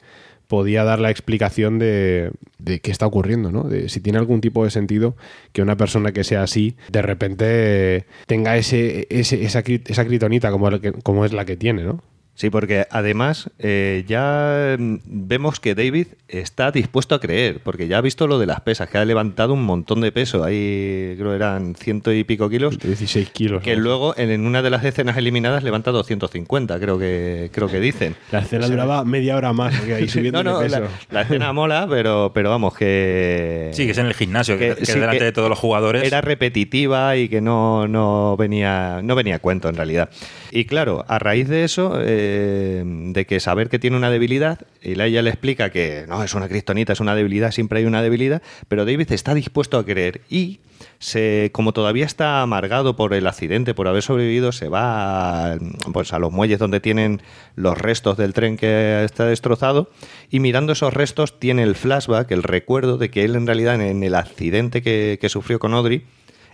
podía 0.52 0.84
dar 0.84 1.00
la 1.00 1.10
explicación 1.10 1.80
de, 1.80 2.32
de, 2.60 2.82
qué 2.82 2.92
está 2.92 3.08
ocurriendo, 3.08 3.54
¿no? 3.54 3.64
De 3.64 3.88
si 3.88 4.02
tiene 4.02 4.20
algún 4.20 4.42
tipo 4.42 4.66
de 4.66 4.70
sentido 4.70 5.16
que 5.54 5.62
una 5.62 5.78
persona 5.78 6.12
que 6.12 6.26
sea 6.26 6.44
así 6.44 6.76
de 6.92 7.02
repente 7.02 8.06
tenga 8.28 8.58
ese, 8.58 9.08
ese 9.10 9.46
esa, 9.46 9.60
esa 9.62 10.52
como, 10.52 10.82
que, 10.82 10.92
como 10.92 11.24
es 11.24 11.32
la 11.32 11.46
que 11.46 11.56
tiene, 11.56 11.84
¿no? 11.84 12.04
Sí, 12.42 12.50
porque 12.50 12.88
además 12.90 13.52
eh, 13.60 14.04
ya 14.08 14.76
vemos 14.80 15.60
que 15.60 15.76
David 15.76 16.08
está 16.28 16.72
dispuesto 16.72 17.14
a 17.14 17.20
creer, 17.20 17.60
porque 17.64 17.88
ya 17.88 18.00
ha 18.00 18.02
visto 18.02 18.26
lo 18.26 18.40
de 18.40 18.48
las 18.48 18.62
pesas, 18.62 18.90
que 18.90 18.98
ha 18.98 19.06
levantado 19.06 19.54
un 19.54 19.64
montón 19.64 20.02
de 20.02 20.12
peso, 20.12 20.44
ahí 20.44 21.14
creo 21.20 21.36
eran 21.36 21.76
ciento 21.76 22.12
y 22.12 22.24
pico 22.24 22.50
kilos. 22.50 22.80
16 22.80 23.30
kilos. 23.30 23.62
Que 23.62 23.76
¿no? 23.76 23.84
luego 23.84 24.18
en 24.18 24.44
una 24.44 24.64
de 24.64 24.72
las 24.72 24.84
escenas 24.84 25.18
eliminadas 25.18 25.64
levanta 25.64 25.92
250, 25.92 26.80
creo 26.80 26.98
que, 26.98 27.52
creo 27.54 27.68
que 27.68 27.80
dicen. 27.80 28.16
La 28.32 28.40
escena 28.40 28.66
o 28.66 28.68
sea, 28.70 28.76
duraba 28.76 29.06
media 29.06 29.36
hora 29.36 29.54
más, 29.54 29.80
ahí 29.80 30.08
subiendo 30.10 30.44
no, 30.44 30.54
no, 30.54 30.60
peso. 30.62 30.80
La, 30.80 30.90
la, 31.12 31.22
escena 31.22 31.54
mola, 31.54 31.86
pero, 31.88 32.32
pero 32.34 32.50
vamos, 32.50 32.76
que... 32.76 33.70
Sí, 33.74 33.86
que 33.86 33.92
es 33.92 33.98
en 34.00 34.08
el 34.08 34.16
gimnasio, 34.16 34.58
que, 34.58 34.74
que, 34.78 34.86
sí, 34.88 34.94
delante 34.94 35.20
que 35.20 35.26
de 35.26 35.32
todos 35.32 35.50
los 35.50 35.60
jugadores. 35.60 36.02
Era 36.02 36.22
repetitiva 36.22 37.16
y 37.18 37.30
que 37.30 37.40
no, 37.40 37.88
no, 37.88 38.36
venía, 38.36 39.02
no 39.04 39.14
venía 39.14 39.36
a 39.36 39.40
cuento 39.40 39.70
en 39.70 39.76
realidad. 39.76 40.10
Y 40.50 40.66
claro, 40.66 41.06
a 41.08 41.20
raíz 41.20 41.48
de 41.48 41.66
eso... 41.66 42.02
Eh, 42.04 42.31
de 42.34 43.26
que 43.26 43.40
saber 43.40 43.70
que 43.70 43.80
tiene 43.80 43.98
una 43.98 44.10
debilidad, 44.10 44.60
y 44.82 45.00
ella 45.00 45.22
le 45.22 45.30
explica 45.30 45.70
que 45.70 46.06
no, 46.08 46.24
es 46.24 46.34
una 46.34 46.48
cristonita, 46.48 46.94
es 46.94 47.00
una 47.00 47.16
debilidad, 47.16 47.52
siempre 47.52 47.80
hay 47.80 47.86
una 47.86 48.02
debilidad, 48.02 48.42
pero 48.68 48.86
David 48.86 49.12
está 49.12 49.34
dispuesto 49.34 49.78
a 49.78 49.86
creer 49.86 50.22
y 50.30 50.60
se, 51.00 51.50
como 51.54 51.74
todavía 51.74 52.06
está 52.06 52.42
amargado 52.42 52.96
por 52.96 53.14
el 53.14 53.28
accidente, 53.28 53.74
por 53.74 53.88
haber 53.88 54.04
sobrevivido, 54.04 54.52
se 54.52 54.70
va 54.70 55.54
a, 55.54 55.58
pues, 55.94 56.14
a 56.14 56.20
los 56.20 56.32
muelles 56.32 56.60
donde 56.60 56.80
tienen 56.80 57.22
los 57.56 57.78
restos 57.78 58.18
del 58.18 58.34
tren 58.34 58.58
que 58.58 59.04
está 59.04 59.26
destrozado 59.26 59.90
y 60.30 60.40
mirando 60.40 60.74
esos 60.74 60.94
restos 60.94 61.40
tiene 61.40 61.64
el 61.64 61.76
flashback, 61.76 62.32
el 62.32 62.44
recuerdo 62.44 62.98
de 62.98 63.10
que 63.10 63.24
él 63.24 63.36
en 63.36 63.48
realidad 63.48 63.82
en 63.82 64.04
el 64.04 64.16
accidente 64.16 64.82
que, 64.82 65.18
que 65.20 65.30
sufrió 65.30 65.60
con 65.60 65.74
Audrey, 65.74 66.04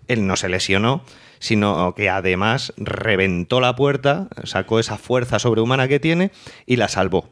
él 0.07 0.25
no 0.25 0.35
se 0.35 0.49
lesionó, 0.49 1.03
sino 1.39 1.93
que 1.95 2.09
además 2.09 2.73
reventó 2.77 3.59
la 3.59 3.75
puerta, 3.75 4.27
sacó 4.43 4.79
esa 4.79 4.97
fuerza 4.97 5.39
sobrehumana 5.39 5.87
que 5.87 5.99
tiene 5.99 6.31
y 6.65 6.77
la 6.77 6.87
salvó. 6.87 7.29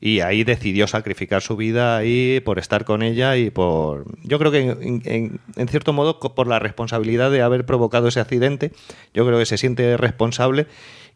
Y 0.00 0.20
ahí 0.20 0.44
decidió 0.44 0.86
sacrificar 0.86 1.40
su 1.40 1.56
vida 1.56 1.96
ahí 1.96 2.40
por 2.40 2.58
estar 2.58 2.84
con 2.84 3.02
ella 3.02 3.38
y 3.38 3.48
por... 3.48 4.04
Yo 4.22 4.38
creo 4.38 4.50
que 4.50 4.60
en, 4.60 5.40
en, 5.56 5.68
cierto 5.68 5.94
modo 5.94 6.20
por 6.20 6.46
la 6.46 6.58
responsabilidad 6.58 7.30
de 7.30 7.40
haber 7.40 7.64
provocado 7.64 8.08
ese 8.08 8.20
accidente, 8.20 8.72
yo 9.14 9.24
creo 9.24 9.38
que 9.38 9.46
se 9.46 9.56
siente 9.56 9.96
responsable 9.96 10.66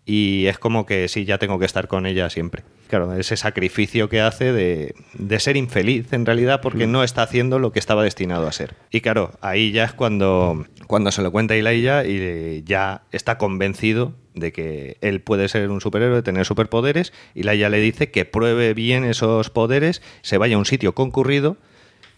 y 0.05 0.47
es 0.47 0.59
como 0.59 0.87
que 0.87 1.09
sí, 1.09 1.25
ya 1.25 1.39
tengo 1.39 1.59
que 1.59 1.67
estar 1.67 1.89
con 1.89 2.07
ella 2.07 2.31
siempre. 2.31 2.65
Claro, 2.89 3.15
ese 3.15 3.37
sacrificio 3.37 4.09
que 4.09 4.21
hace 4.21 4.53
de, 4.53 4.95
de 5.13 5.41
ser 5.41 5.57
infeliz 5.57 6.13
en 6.13 6.25
realidad 6.25 6.61
porque 6.63 6.87
mm. 6.87 6.93
no 6.93 7.05
está 7.05 7.23
haciendo 7.23 7.59
lo 7.59 7.73
que 7.73 7.79
estaba 7.79 8.03
destinado 8.03 8.47
a 8.47 8.53
ser. 8.53 8.75
Y 8.91 9.03
claro, 9.03 9.33
ahí 9.43 9.73
ya 9.73 9.85
es 9.85 9.93
cuando, 9.93 10.65
cuando 10.87 11.13
se 11.13 11.23
lo 11.23 11.31
cuenta 11.31 11.57
Ilaia 11.57 12.07
y 12.07 12.63
ya 12.65 13.03
está 13.13 13.37
convencido 13.37 14.15
de 14.39 14.53
que 14.53 14.97
él 15.01 15.21
puede 15.21 15.49
ser 15.49 15.71
un 15.71 15.81
superhéroe, 15.81 16.23
tener 16.23 16.47
superpoderes, 16.47 17.13
y 17.35 17.43
Laia 17.43 17.69
le 17.69 17.81
dice 17.81 18.11
que 18.11 18.25
pruebe 18.25 18.75
bien 18.75 19.05
esos 19.05 19.51
poderes, 19.51 20.03
se 20.23 20.39
vaya 20.39 20.57
a 20.57 20.59
un 20.59 20.67
sitio 20.67 20.95
concurrido 20.95 21.57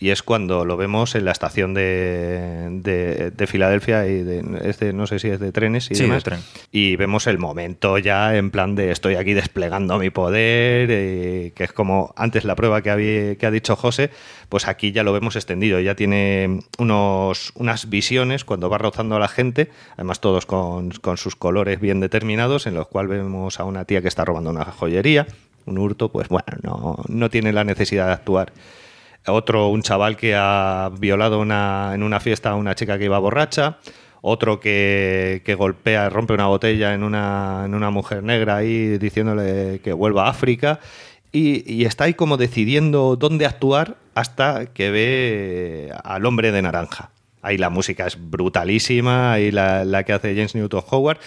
y 0.00 0.08
es 0.08 0.22
cuando 0.22 0.64
lo 0.64 0.78
vemos 0.78 1.14
en 1.14 1.26
la 1.26 1.30
estación 1.30 1.74
de, 1.74 2.68
de, 2.82 3.30
de 3.32 3.46
Filadelfia 3.46 4.06
y 4.06 4.22
de, 4.22 4.42
este, 4.64 4.94
no 4.94 5.06
sé 5.06 5.18
si 5.18 5.28
es 5.28 5.38
de 5.38 5.52
trenes 5.52 5.90
y 5.90 5.94
sí, 5.94 6.04
demás. 6.04 6.24
Tren. 6.24 6.40
Y 6.72 6.96
vemos 6.96 7.26
el 7.26 7.38
momento 7.38 7.98
ya 7.98 8.34
en 8.34 8.50
plan 8.50 8.74
de 8.74 8.92
estoy 8.92 9.16
aquí 9.16 9.34
desplegando 9.34 9.98
mi 9.98 10.08
poder, 10.08 10.88
eh, 10.90 11.52
que 11.54 11.64
es 11.64 11.72
como 11.74 12.14
antes 12.16 12.44
la 12.44 12.56
prueba 12.56 12.80
que, 12.80 12.88
había, 12.88 13.36
que 13.36 13.44
ha 13.44 13.50
dicho 13.50 13.76
José, 13.76 14.10
pues 14.48 14.68
aquí 14.68 14.90
ya 14.90 15.02
lo 15.02 15.12
vemos 15.12 15.36
extendido. 15.36 15.78
Ya 15.80 15.94
tiene 15.94 16.60
unos, 16.78 17.52
unas 17.54 17.90
visiones 17.90 18.46
cuando 18.46 18.70
va 18.70 18.78
rozando 18.78 19.16
a 19.16 19.20
la 19.20 19.28
gente, 19.28 19.70
además 19.96 20.20
todos 20.20 20.46
con, 20.46 20.92
con 20.92 21.18
sus 21.18 21.36
colores 21.36 21.78
bien 21.78 22.00
determinados, 22.00 22.66
en 22.66 22.72
los 22.72 22.86
cuales 22.88 23.10
vemos 23.10 23.60
a 23.60 23.64
una 23.64 23.84
tía 23.84 24.00
que 24.00 24.08
está 24.08 24.24
robando 24.24 24.48
una 24.48 24.64
joyería, 24.64 25.26
un 25.66 25.76
hurto, 25.76 26.10
pues 26.10 26.28
bueno, 26.28 26.46
no, 26.62 27.04
no 27.06 27.28
tiene 27.28 27.52
la 27.52 27.64
necesidad 27.64 28.06
de 28.06 28.12
actuar 28.14 28.54
otro 29.26 29.68
un 29.68 29.82
chaval 29.82 30.16
que 30.16 30.34
ha 30.36 30.90
violado 30.98 31.40
una, 31.40 31.92
en 31.94 32.02
una 32.02 32.20
fiesta 32.20 32.50
a 32.50 32.54
una 32.56 32.74
chica 32.74 32.98
que 32.98 33.04
iba 33.04 33.18
borracha, 33.18 33.78
otro 34.22 34.60
que, 34.60 35.42
que 35.44 35.54
golpea, 35.54 36.08
rompe 36.10 36.34
una 36.34 36.46
botella 36.46 36.94
en 36.94 37.02
una, 37.02 37.62
en 37.64 37.74
una 37.74 37.90
mujer 37.90 38.22
negra 38.22 38.56
ahí 38.56 38.98
diciéndole 38.98 39.80
que 39.82 39.92
vuelva 39.92 40.26
a 40.26 40.30
África. 40.30 40.80
y, 41.32 41.72
y 41.72 41.84
está 41.84 42.04
ahí 42.04 42.14
como 42.14 42.36
decidiendo 42.36 43.16
dónde 43.16 43.46
actuar 43.46 43.96
hasta 44.14 44.66
que 44.66 44.90
ve 44.90 45.92
al 46.02 46.26
hombre 46.26 46.52
de 46.52 46.62
naranja. 46.62 47.10
Ahí 47.42 47.56
la 47.56 47.70
música 47.70 48.06
es 48.06 48.18
brutalísima, 48.20 49.32
ahí 49.32 49.50
la, 49.50 49.84
la 49.84 50.04
que 50.04 50.12
hace 50.12 50.34
James 50.34 50.54
Newton 50.54 50.82
Howard, 50.90 51.18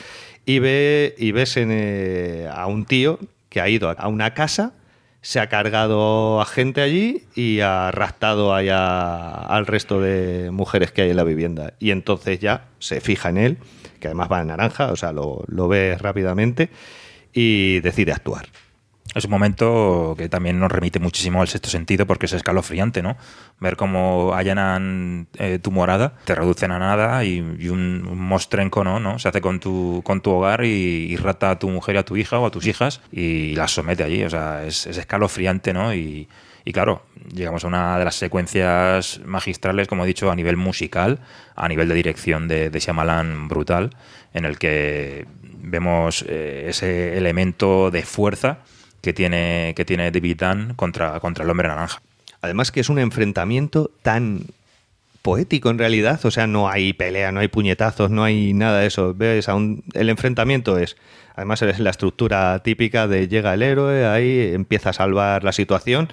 y, 0.45 0.59
ve, 0.59 1.15
y 1.17 1.31
ves 1.31 1.57
en, 1.57 1.69
eh, 1.71 2.47
a 2.53 2.67
un 2.67 2.85
tío 2.85 3.17
que 3.49 3.61
ha 3.61 3.69
ido 3.69 3.89
a 3.89 4.07
una 4.07 4.33
casa, 4.33 4.73
se 5.23 5.39
ha 5.39 5.47
cargado 5.47 6.41
a 6.41 6.45
gente 6.45 6.81
allí 6.81 7.23
y 7.33 7.61
ha 7.61 7.91
raptado 7.91 8.53
allá 8.53 9.29
al 9.29 9.65
resto 9.65 10.01
de 10.01 10.51
mujeres 10.51 10.91
que 10.91 11.01
hay 11.01 11.11
en 11.11 11.15
la 11.15 11.23
vivienda. 11.23 11.73
Y 11.79 11.91
entonces 11.91 12.39
ya 12.39 12.65
se 12.79 12.99
fija 12.99 13.29
en 13.29 13.37
él, 13.37 13.57
que 14.01 14.09
además 14.09 14.27
va 14.29 14.41
en 14.41 14.47
naranja, 14.47 14.91
o 14.91 14.97
sea, 14.97 15.13
lo, 15.13 15.45
lo 15.47 15.69
ve 15.69 15.97
rápidamente 15.97 16.69
y 17.31 17.79
decide 17.79 18.11
actuar. 18.11 18.47
Es 19.15 19.25
un 19.25 19.31
momento 19.31 20.15
que 20.17 20.27
también 20.29 20.59
nos 20.59 20.71
remite 20.71 20.99
muchísimo 20.99 21.41
al 21.41 21.47
sexto 21.47 21.69
sentido 21.69 22.05
porque 22.05 22.25
es 22.25 22.33
escalofriante, 22.33 23.01
¿no? 23.03 23.15
Ver 23.59 23.75
cómo 23.75 24.33
allanan 24.33 25.27
eh, 25.37 25.59
tu 25.61 25.71
morada, 25.71 26.13
te 26.25 26.33
reducen 26.35 26.71
a 26.71 26.79
nada 26.79 27.23
y, 27.23 27.39
un, 27.39 28.17
mostrenco, 28.17 28.83
¿no? 28.83 29.19
Se 29.19 29.27
hace 29.27 29.41
con 29.41 29.59
tu, 29.59 30.01
con 30.03 30.21
tu 30.21 30.31
hogar 30.31 30.65
y, 30.65 30.67
y, 31.11 31.15
rata 31.15 31.51
a 31.51 31.59
tu 31.59 31.69
mujer 31.69 31.95
y 31.95 31.97
a 31.99 32.05
tu 32.05 32.17
hija 32.17 32.39
o 32.39 32.45
a 32.45 32.51
tus 32.51 32.65
hijas 32.65 33.01
y 33.11 33.55
las 33.55 33.71
somete 33.71 34.03
allí. 34.03 34.23
O 34.23 34.29
sea, 34.29 34.65
es, 34.65 34.87
es 34.87 34.97
escalofriante, 34.97 35.73
¿no? 35.73 35.93
Y, 35.93 36.27
y 36.65 36.71
claro, 36.71 37.03
llegamos 37.33 37.65
a 37.65 37.67
una 37.67 37.99
de 37.99 38.05
las 38.05 38.15
secuencias 38.15 39.19
magistrales, 39.25 39.87
como 39.87 40.05
he 40.05 40.07
dicho, 40.07 40.31
a 40.31 40.35
nivel 40.35 40.55
musical, 40.55 41.19
a 41.55 41.67
nivel 41.67 41.89
de 41.89 41.95
dirección 41.95 42.47
de, 42.47 42.69
de 42.69 42.79
Shyamalan 42.79 43.47
brutal, 43.47 43.89
en 44.33 44.45
el 44.45 44.57
que 44.57 45.27
vemos 45.43 46.23
eh, 46.27 46.65
ese 46.69 47.17
elemento 47.17 47.91
de 47.91 48.03
fuerza 48.03 48.59
que 49.03 49.11
tiene, 49.11 49.73
que 49.75 49.83
tiene 49.83 50.09
David 50.11 50.37
Dunn 50.39 50.73
contra, 50.75 51.19
contra 51.19 51.43
el 51.43 51.49
hombre 51.49 51.67
naranja. 51.67 52.01
Además 52.41 52.71
que 52.71 52.79
es 52.79 52.87
un 52.87 52.99
enfrentamiento 52.99 53.91
tan 54.01 54.45
poético 55.21 55.69
en 55.69 55.77
realidad, 55.77 56.25
o 56.25 56.31
sea, 56.31 56.47
no 56.47 56.69
hay 56.69 56.93
pelea, 56.93 57.33
no 57.33 57.41
hay 57.41 57.49
puñetazos, 57.49 58.11
no 58.11 58.23
hay 58.23 58.53
nada 58.53 58.79
de 58.79 58.87
eso. 58.87 59.13
Ves, 59.13 59.49
aún 59.49 59.83
el 59.93 60.09
enfrentamiento 60.09 60.79
es, 60.79 60.95
además 61.35 61.61
es 61.61 61.79
la 61.79 61.89
estructura 61.89 62.57
típica 62.63 63.07
de 63.07 63.27
llega 63.27 63.53
el 63.53 63.61
héroe, 63.61 64.05
ahí 64.05 64.53
empieza 64.53 64.91
a 64.91 64.93
salvar 64.93 65.43
la 65.43 65.51
situación 65.51 66.07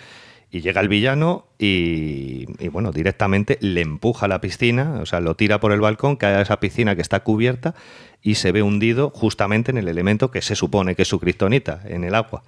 y 0.50 0.60
llega 0.60 0.80
el 0.80 0.88
villano 0.88 1.46
y, 1.60 2.46
bueno, 2.70 2.90
directamente 2.90 3.56
le 3.60 3.82
empuja 3.82 4.26
a 4.26 4.28
la 4.28 4.40
piscina, 4.40 4.98
o 5.00 5.06
sea, 5.06 5.20
lo 5.20 5.36
tira 5.36 5.60
por 5.60 5.70
el 5.70 5.80
balcón, 5.80 6.16
cae 6.16 6.34
a 6.34 6.40
esa 6.40 6.58
piscina 6.58 6.96
que 6.96 7.02
está 7.02 7.20
cubierta 7.20 7.76
y 8.20 8.34
se 8.34 8.50
ve 8.50 8.62
hundido 8.62 9.10
justamente 9.10 9.70
en 9.70 9.78
el 9.78 9.86
elemento 9.86 10.32
que 10.32 10.42
se 10.42 10.56
supone 10.56 10.96
que 10.96 11.02
es 11.02 11.08
su 11.08 11.20
kriptonita, 11.20 11.82
en 11.86 12.02
el 12.02 12.16
agua 12.16 12.42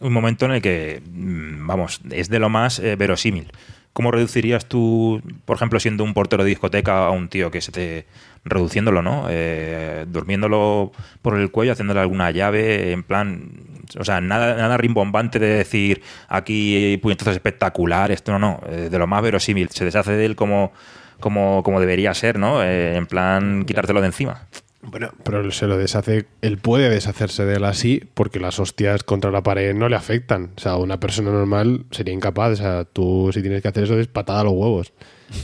un 0.00 0.12
momento 0.12 0.46
en 0.46 0.52
el 0.52 0.62
que, 0.62 1.02
mm, 1.04 1.66
vamos, 1.66 2.00
es 2.10 2.28
de 2.28 2.38
lo 2.38 2.48
más 2.48 2.78
eh, 2.78 2.96
verosímil. 2.96 3.52
¿Cómo 3.92 4.12
reducirías 4.12 4.66
tú, 4.66 5.20
por 5.44 5.56
ejemplo, 5.56 5.80
siendo 5.80 6.04
un 6.04 6.14
portero 6.14 6.44
de 6.44 6.50
discoteca 6.50 7.06
a 7.06 7.10
un 7.10 7.28
tío 7.28 7.50
que 7.50 7.60
se 7.60 7.72
te. 7.72 8.06
reduciéndolo, 8.44 9.02
¿no? 9.02 9.26
Eh, 9.28 10.06
durmiéndolo 10.08 10.92
por 11.20 11.38
el 11.38 11.50
cuello, 11.50 11.72
haciéndole 11.72 12.00
alguna 12.00 12.30
llave, 12.30 12.92
en 12.92 13.02
plan. 13.02 13.50
O 13.98 14.04
sea, 14.04 14.20
nada, 14.20 14.54
nada 14.54 14.76
rimbombante 14.76 15.38
de 15.40 15.48
decir 15.48 16.02
aquí 16.28 16.98
puñetazos 17.02 17.34
espectacular, 17.34 18.12
esto 18.12 18.32
no, 18.32 18.38
no. 18.38 18.60
Eh, 18.68 18.88
de 18.90 18.98
lo 18.98 19.06
más 19.08 19.22
verosímil. 19.22 19.68
Se 19.70 19.84
deshace 19.84 20.12
de 20.12 20.24
él 20.24 20.36
como, 20.36 20.72
como, 21.18 21.62
como 21.64 21.80
debería 21.80 22.14
ser, 22.14 22.38
¿no? 22.38 22.62
Eh, 22.62 22.96
en 22.96 23.06
plan, 23.06 23.64
quitártelo 23.64 24.00
de 24.00 24.06
encima. 24.06 24.46
Bueno, 24.82 25.10
pero 25.24 25.50
se 25.50 25.66
lo 25.66 25.76
deshace, 25.76 26.26
él 26.40 26.56
puede 26.58 26.88
deshacerse 26.88 27.44
de 27.44 27.56
él 27.56 27.64
así 27.64 28.02
porque 28.14 28.40
las 28.40 28.58
hostias 28.58 29.04
contra 29.04 29.30
la 29.30 29.42
pared 29.42 29.74
no 29.74 29.88
le 29.88 29.96
afectan. 29.96 30.52
O 30.56 30.60
sea, 30.60 30.76
una 30.76 30.98
persona 30.98 31.30
normal 31.30 31.84
sería 31.90 32.14
incapaz. 32.14 32.52
O 32.52 32.56
sea, 32.56 32.84
tú 32.84 33.30
si 33.32 33.42
tienes 33.42 33.60
que 33.60 33.68
hacer 33.68 33.84
eso 33.84 33.98
es 33.98 34.06
patada 34.06 34.40
a 34.40 34.44
los 34.44 34.54
huevos. 34.54 34.92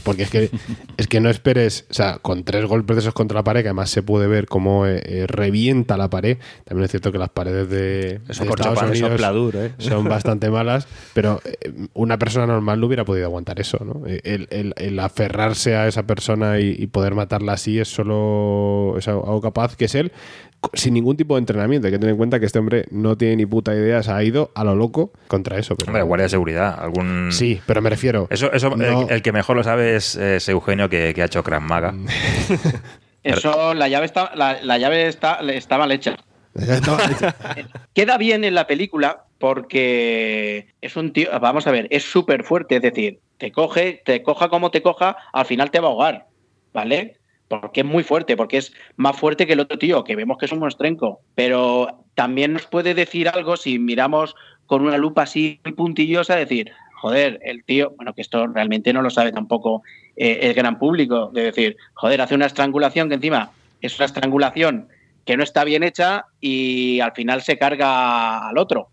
Porque 0.02 0.24
es 0.24 0.30
que, 0.30 0.50
es 0.96 1.06
que 1.06 1.20
no 1.20 1.30
esperes, 1.30 1.86
o 1.90 1.94
sea, 1.94 2.18
con 2.20 2.44
tres 2.44 2.64
golpes 2.66 2.96
de 2.96 3.00
esos 3.02 3.14
contra 3.14 3.36
la 3.38 3.44
pared, 3.44 3.62
que 3.62 3.68
además 3.68 3.90
se 3.90 4.02
puede 4.02 4.26
ver 4.26 4.46
cómo 4.46 4.86
eh, 4.86 5.00
eh, 5.04 5.26
revienta 5.26 5.96
la 5.96 6.10
pared. 6.10 6.38
También 6.64 6.84
es 6.86 6.90
cierto 6.90 7.12
que 7.12 7.18
las 7.18 7.30
paredes 7.30 7.68
de, 7.70 8.20
Eso 8.28 8.44
de 8.44 8.50
Estados 8.50 8.56
chapar, 8.78 8.90
Unidos 8.90 9.54
¿eh? 9.54 9.72
son 9.78 10.04
bastante 10.04 10.50
malas, 10.50 10.88
pero 11.14 11.40
eh, 11.44 11.72
una 11.94 12.18
persona 12.18 12.46
normal 12.46 12.80
no 12.80 12.86
hubiera 12.86 13.04
podido 13.04 13.26
aguantar 13.26 13.60
eso, 13.60 13.78
¿no? 13.84 14.02
El, 14.06 14.48
el- 14.50 14.74
el 14.76 14.98
aferrarse 15.00 15.76
a 15.76 15.86
esa 15.86 16.04
persona 16.06 16.58
y, 16.60 16.74
y 16.78 16.86
poder 16.88 17.14
matarla 17.14 17.52
así 17.52 17.78
es 17.78 17.88
solo 17.88 18.94
es 18.98 19.06
algo 19.08 19.40
capaz 19.40 19.76
que 19.76 19.84
es 19.86 19.94
él 19.94 20.12
sin 20.72 20.94
ningún 20.94 21.16
tipo 21.16 21.34
de 21.34 21.40
entrenamiento. 21.40 21.86
Hay 21.86 21.92
que 21.92 21.98
tener 21.98 22.12
en 22.12 22.16
cuenta 22.16 22.40
que 22.40 22.46
este 22.46 22.58
hombre 22.58 22.86
no 22.90 23.16
tiene 23.16 23.36
ni 23.36 23.46
puta 23.46 23.74
idea, 23.74 24.02
se 24.02 24.10
ha 24.10 24.22
ido 24.22 24.50
a 24.54 24.64
lo 24.64 24.74
loco 24.74 25.12
contra 25.28 25.58
eso. 25.58 25.76
Pero... 25.76 25.90
Hombre, 25.90 26.02
guardia 26.02 26.24
de 26.24 26.28
seguridad, 26.30 26.78
algún... 26.78 27.30
Sí, 27.32 27.60
pero 27.66 27.80
me 27.82 27.90
refiero. 27.90 28.26
Eso, 28.30 28.52
eso 28.52 28.70
No. 28.76 29.02
el, 29.02 29.10
el 29.10 29.22
que 29.22 29.32
mejor 29.32 29.56
lo 29.56 29.62
sabe 29.64 29.96
es, 29.96 30.16
es 30.16 30.48
Eugenio, 30.48 30.88
que, 30.88 31.12
que 31.14 31.22
ha 31.22 31.26
hecho 31.26 31.42
Krav 31.42 31.62
Maga. 31.62 31.94
Eso, 33.22 33.74
la 33.74 33.88
llave 33.88 34.06
está, 34.06 34.30
la, 34.36 34.62
la 34.62 34.78
llave 34.78 35.08
está, 35.08 35.40
está 35.52 35.78
mal 35.78 35.90
hecha. 35.90 36.16
Queda 37.92 38.18
bien 38.18 38.44
en 38.44 38.54
la 38.54 38.66
película 38.66 39.24
porque 39.38 40.68
es 40.80 40.96
un 40.96 41.12
tío, 41.12 41.28
vamos 41.40 41.66
a 41.66 41.70
ver, 41.70 41.88
es 41.90 42.04
súper 42.04 42.44
fuerte, 42.44 42.76
es 42.76 42.82
decir, 42.82 43.18
te 43.38 43.52
coge, 43.52 44.00
te 44.04 44.22
coja 44.22 44.48
como 44.48 44.70
te 44.70 44.80
coja, 44.80 45.16
al 45.32 45.44
final 45.44 45.70
te 45.70 45.80
va 45.80 45.88
a 45.88 45.90
ahogar, 45.90 46.26
¿vale? 46.72 47.18
Porque 47.48 47.80
es 47.80 47.86
muy 47.86 48.02
fuerte, 48.02 48.36
porque 48.36 48.58
es 48.58 48.72
más 48.96 49.16
fuerte 49.16 49.46
que 49.46 49.52
el 49.52 49.60
otro 49.60 49.78
tío, 49.78 50.02
que 50.02 50.16
vemos 50.16 50.38
que 50.38 50.46
es 50.46 50.52
un 50.52 50.58
monstrenco. 50.58 51.20
Pero 51.34 52.04
también 52.14 52.52
nos 52.52 52.66
puede 52.66 52.94
decir 52.94 53.28
algo 53.28 53.56
si 53.56 53.78
miramos 53.78 54.34
con 54.66 54.82
una 54.82 54.98
lupa 54.98 55.22
así 55.22 55.60
muy 55.64 55.74
puntillosa, 55.74 56.34
decir, 56.34 56.72
joder, 56.94 57.38
el 57.42 57.62
tío, 57.64 57.92
bueno, 57.96 58.14
que 58.14 58.22
esto 58.22 58.46
realmente 58.48 58.92
no 58.92 59.02
lo 59.02 59.10
sabe 59.10 59.30
tampoco 59.30 59.82
eh, 60.16 60.40
el 60.42 60.54
gran 60.54 60.78
público, 60.78 61.30
de 61.32 61.44
decir, 61.44 61.76
joder, 61.94 62.20
hace 62.20 62.34
una 62.34 62.46
estrangulación 62.46 63.08
que 63.08 63.14
encima 63.14 63.52
es 63.80 63.96
una 63.98 64.06
estrangulación 64.06 64.88
que 65.24 65.36
no 65.36 65.42
está 65.42 65.64
bien 65.64 65.82
hecha 65.82 66.26
y 66.40 67.00
al 67.00 67.12
final 67.12 67.42
se 67.42 67.58
carga 67.58 68.48
al 68.48 68.58
otro. 68.58 68.88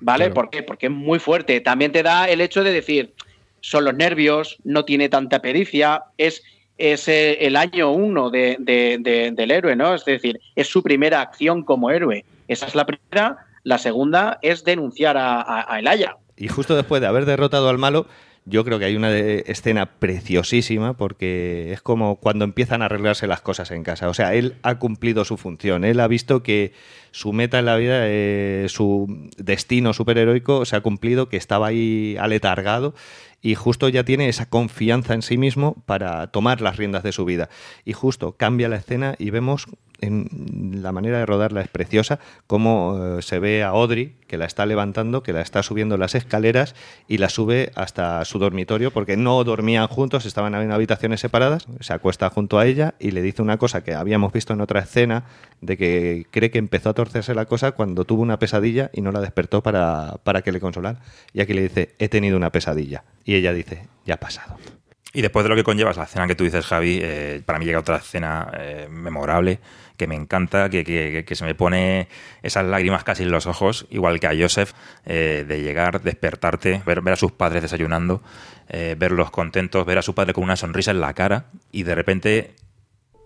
¿Vale? 0.00 0.24
Claro. 0.24 0.34
¿Por 0.34 0.50
qué? 0.50 0.62
Porque 0.62 0.86
es 0.86 0.92
muy 0.92 1.18
fuerte. 1.18 1.60
También 1.60 1.92
te 1.92 2.02
da 2.02 2.28
el 2.28 2.40
hecho 2.40 2.62
de 2.62 2.72
decir, 2.72 3.14
son 3.60 3.84
los 3.84 3.94
nervios, 3.94 4.58
no 4.64 4.84
tiene 4.84 5.08
tanta 5.08 5.40
pericia, 5.40 6.04
es, 6.16 6.42
es 6.78 7.08
eh, 7.08 7.38
el 7.46 7.56
año 7.56 7.90
uno 7.92 8.30
de, 8.30 8.56
de- 8.60 8.98
de- 9.00 9.32
del 9.32 9.50
héroe, 9.50 9.76
¿no? 9.76 9.94
Es 9.94 10.04
decir, 10.04 10.40
es 10.56 10.68
su 10.68 10.82
primera 10.82 11.20
acción 11.20 11.62
como 11.64 11.90
héroe. 11.90 12.24
Esa 12.46 12.66
es 12.66 12.74
la 12.74 12.86
primera. 12.86 13.38
La 13.64 13.78
segunda 13.78 14.38
es 14.40 14.64
denunciar 14.64 15.16
a, 15.16 15.42
a, 15.42 15.74
a 15.74 15.78
Elaya. 15.80 16.16
Y 16.36 16.48
justo 16.48 16.76
después 16.76 17.00
de 17.00 17.08
haber 17.08 17.26
derrotado 17.26 17.68
al 17.68 17.78
malo, 17.78 18.06
yo 18.48 18.64
creo 18.64 18.78
que 18.78 18.86
hay 18.86 18.96
una 18.96 19.10
de- 19.10 19.44
escena 19.46 19.98
preciosísima 19.98 20.96
porque 20.96 21.72
es 21.72 21.82
como 21.82 22.16
cuando 22.16 22.44
empiezan 22.44 22.82
a 22.82 22.86
arreglarse 22.86 23.26
las 23.26 23.40
cosas 23.40 23.70
en 23.70 23.82
casa. 23.82 24.08
O 24.08 24.14
sea, 24.14 24.34
él 24.34 24.56
ha 24.62 24.78
cumplido 24.78 25.24
su 25.24 25.36
función. 25.36 25.84
Él 25.84 26.00
ha 26.00 26.08
visto 26.08 26.42
que 26.42 26.72
su 27.10 27.32
meta 27.32 27.58
en 27.58 27.66
la 27.66 27.76
vida, 27.76 28.00
eh, 28.04 28.66
su 28.68 29.28
destino 29.36 29.92
superheroico 29.92 30.64
se 30.64 30.76
ha 30.76 30.80
cumplido, 30.80 31.28
que 31.28 31.36
estaba 31.36 31.68
ahí 31.68 32.16
aletargado 32.18 32.94
y 33.40 33.54
justo 33.54 33.88
ya 33.88 34.04
tiene 34.04 34.28
esa 34.28 34.48
confianza 34.48 35.14
en 35.14 35.22
sí 35.22 35.38
mismo 35.38 35.82
para 35.86 36.26
tomar 36.28 36.60
las 36.60 36.76
riendas 36.76 37.02
de 37.02 37.12
su 37.12 37.24
vida. 37.24 37.48
Y 37.84 37.92
justo 37.92 38.32
cambia 38.36 38.68
la 38.68 38.76
escena 38.76 39.14
y 39.18 39.30
vemos 39.30 39.66
la 40.00 40.92
manera 40.92 41.18
de 41.18 41.26
rodarla 41.26 41.60
es 41.60 41.68
preciosa, 41.68 42.20
cómo 42.46 43.18
eh, 43.18 43.22
se 43.22 43.38
ve 43.38 43.64
a 43.64 43.68
Audrey 43.68 44.14
que 44.28 44.38
la 44.38 44.44
está 44.44 44.64
levantando, 44.66 45.22
que 45.22 45.32
la 45.32 45.40
está 45.40 45.62
subiendo 45.62 45.96
las 45.96 46.14
escaleras 46.14 46.74
y 47.08 47.18
la 47.18 47.28
sube 47.28 47.72
hasta 47.74 48.24
su 48.24 48.38
dormitorio 48.38 48.92
porque 48.92 49.16
no 49.16 49.42
dormían 49.42 49.88
juntos, 49.88 50.26
estaban 50.26 50.54
en 50.54 50.70
habitaciones 50.70 51.20
separadas, 51.20 51.66
se 51.80 51.92
acuesta 51.92 52.30
junto 52.30 52.58
a 52.58 52.66
ella 52.66 52.94
y 53.00 53.10
le 53.10 53.22
dice 53.22 53.42
una 53.42 53.58
cosa 53.58 53.82
que 53.82 53.94
habíamos 53.94 54.32
visto 54.32 54.52
en 54.52 54.60
otra 54.60 54.80
escena 54.80 55.24
de 55.60 55.76
que 55.76 56.26
cree 56.30 56.50
que 56.50 56.58
empezó 56.58 56.90
a 56.90 56.94
torcerse 56.94 57.34
la 57.34 57.46
cosa 57.46 57.72
cuando 57.72 58.04
tuvo 58.04 58.22
una 58.22 58.38
pesadilla 58.38 58.90
y 58.92 59.00
no 59.00 59.10
la 59.10 59.20
despertó 59.20 59.62
para, 59.62 60.18
para 60.22 60.42
que 60.42 60.52
le 60.52 60.60
consolara. 60.60 61.00
Y 61.32 61.40
aquí 61.40 61.54
le 61.54 61.62
dice, 61.62 61.94
he 61.98 62.08
tenido 62.08 62.36
una 62.36 62.50
pesadilla. 62.50 63.04
Y 63.24 63.34
ella 63.34 63.52
dice, 63.52 63.88
ya 64.04 64.14
ha 64.14 64.20
pasado. 64.20 64.56
Y 65.12 65.22
después 65.22 65.42
de 65.42 65.48
lo 65.48 65.56
que 65.56 65.64
conllevas 65.64 65.96
la 65.96 66.04
escena 66.04 66.26
que 66.26 66.34
tú 66.34 66.44
dices, 66.44 66.66
Javi, 66.66 67.00
eh, 67.02 67.42
para 67.44 67.58
mí 67.58 67.64
llega 67.64 67.80
otra 67.80 67.96
escena 67.96 68.50
eh, 68.58 68.88
memorable 68.90 69.58
que 69.98 70.06
me 70.06 70.14
encanta, 70.14 70.70
que, 70.70 70.82
que- 70.84 71.24
que 71.26 71.34
se 71.34 71.44
me 71.44 71.54
pone 71.54 72.08
esas 72.42 72.64
lágrimas 72.64 73.04
casi 73.04 73.24
en 73.24 73.30
los 73.30 73.46
ojos, 73.46 73.86
igual 73.90 74.18
que 74.20 74.26
a 74.28 74.32
Joseph, 74.38 74.72
eh, 75.04 75.44
de 75.46 75.60
llegar, 75.60 76.00
despertarte, 76.00 76.80
ver, 76.86 77.02
ver 77.02 77.12
a 77.12 77.16
sus 77.16 77.32
padres 77.32 77.60
desayunando, 77.60 78.22
eh, 78.70 78.94
verlos 78.98 79.30
contentos, 79.30 79.84
ver 79.84 79.98
a 79.98 80.02
su 80.02 80.14
padre 80.14 80.32
con 80.32 80.44
una 80.44 80.56
sonrisa 80.56 80.92
en 80.92 81.00
la 81.02 81.12
cara 81.12 81.46
y 81.72 81.82
de 81.82 81.94
repente 81.94 82.54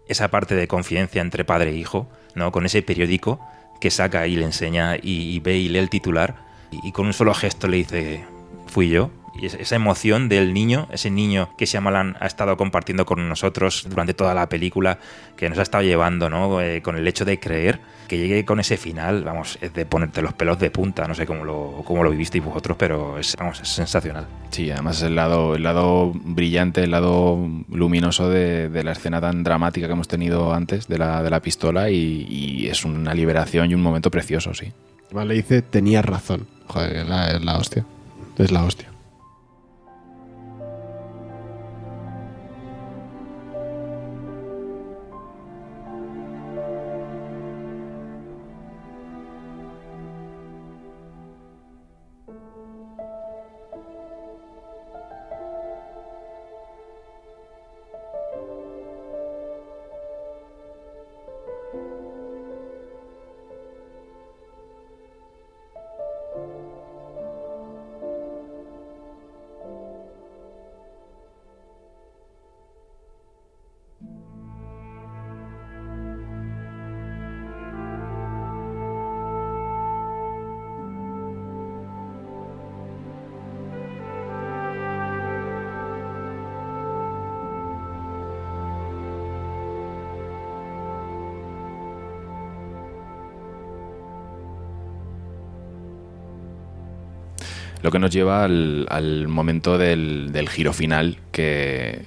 esa 0.08 0.28
parte 0.28 0.56
de 0.56 0.66
confidencia 0.66 1.22
entre 1.22 1.44
padre 1.44 1.70
e 1.70 1.74
hijo, 1.74 2.08
¿no? 2.34 2.50
Con 2.50 2.66
ese 2.66 2.82
periódico 2.82 3.40
que 3.80 3.90
saca 3.90 4.26
y 4.26 4.34
le 4.36 4.44
enseña 4.44 4.96
y, 5.00 5.38
ve 5.40 5.58
y 5.58 5.68
lee 5.68 5.78
el 5.78 5.90
titular 5.90 6.36
y, 6.72 6.88
y 6.88 6.92
con 6.92 7.06
un 7.06 7.12
solo 7.12 7.34
gesto 7.34 7.68
le 7.68 7.76
dice, 7.78 8.24
fui 8.66 8.88
yo, 8.88 9.10
y 9.34 9.46
esa 9.46 9.76
emoción 9.76 10.28
del 10.28 10.52
niño, 10.52 10.88
ese 10.90 11.10
niño 11.10 11.48
que 11.56 11.66
Shyamalan 11.66 12.16
ha 12.20 12.26
estado 12.26 12.56
compartiendo 12.56 13.06
con 13.06 13.28
nosotros 13.28 13.86
durante 13.88 14.14
toda 14.14 14.34
la 14.34 14.48
película, 14.48 14.98
que 15.36 15.48
nos 15.48 15.58
ha 15.58 15.62
estado 15.62 15.84
llevando, 15.84 16.28
¿no? 16.28 16.60
Eh, 16.60 16.82
con 16.82 16.96
el 16.96 17.08
hecho 17.08 17.24
de 17.24 17.40
creer 17.40 17.80
que 18.08 18.18
llegue 18.18 18.44
con 18.44 18.60
ese 18.60 18.76
final, 18.76 19.24
vamos, 19.24 19.58
es 19.62 19.72
de 19.72 19.86
ponerte 19.86 20.20
los 20.20 20.34
pelos 20.34 20.58
de 20.58 20.70
punta, 20.70 21.08
no 21.08 21.14
sé 21.14 21.24
cómo 21.24 21.44
lo, 21.44 21.82
cómo 21.84 22.04
lo 22.04 22.10
vivisteis 22.10 22.44
vosotros, 22.44 22.76
pero 22.78 23.18
es, 23.18 23.34
vamos, 23.38 23.60
es 23.60 23.68
sensacional. 23.68 24.26
Sí, 24.50 24.70
además 24.70 25.00
el 25.00 25.14
lado, 25.14 25.54
el 25.54 25.62
lado 25.62 26.12
brillante, 26.14 26.84
el 26.84 26.90
lado 26.90 27.38
luminoso 27.70 28.28
de, 28.28 28.68
de 28.68 28.84
la 28.84 28.92
escena 28.92 29.20
tan 29.20 29.42
dramática 29.42 29.86
que 29.86 29.94
hemos 29.94 30.08
tenido 30.08 30.52
antes 30.52 30.88
de 30.88 30.98
la, 30.98 31.22
de 31.22 31.30
la 31.30 31.40
pistola 31.40 31.88
y, 31.88 32.26
y 32.28 32.66
es 32.66 32.84
una 32.84 33.14
liberación 33.14 33.70
y 33.70 33.74
un 33.74 33.82
momento 33.82 34.10
precioso, 34.10 34.52
sí. 34.52 34.72
Además 35.06 35.26
le 35.28 35.34
dice, 35.34 35.62
tenías 35.62 36.04
razón. 36.04 36.46
Joder, 36.66 36.96
es 36.96 37.08
la, 37.08 37.30
es 37.30 37.42
la 37.42 37.56
hostia. 37.56 37.86
Es 38.36 38.50
la 38.50 38.64
hostia. 38.64 38.91
Que 97.92 97.98
nos 97.98 98.10
lleva 98.10 98.44
al, 98.44 99.28
momento 99.28 99.78
del, 99.78 100.48
giro 100.50 100.72
final 100.72 101.18
que, 101.30 102.06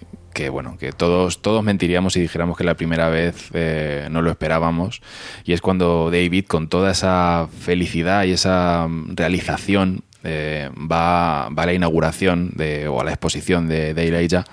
bueno, 0.52 0.78
que 0.78 0.92
todos, 0.92 1.42
todos 1.42 1.64
mentiríamos 1.64 2.14
si 2.14 2.20
dijéramos 2.20 2.58
que 2.58 2.66
la 2.66 2.76
primera 2.76 3.08
vez 3.08 3.50
eh, 3.54 4.10
no 4.12 4.22
lo 4.22 4.30
esperábamos. 4.32 5.02
Y 5.46 5.54
es 5.54 5.62
cuando 5.62 6.12
David, 6.12 6.46
con 6.48 6.68
toda 6.68 6.92
esa 6.92 7.48
felicidad 7.60 8.26
y 8.26 8.32
esa 8.32 8.88
realización, 9.08 10.04
eh, 10.24 10.70
va, 10.92 11.46
a 11.46 11.66
la 11.66 11.74
inauguración 11.74 12.54
o 12.90 13.00
a 13.00 13.04
la 13.04 13.12
exposición 13.12 13.68
de, 13.68 13.94
de 13.94 14.08
Elijah 14.08 14.44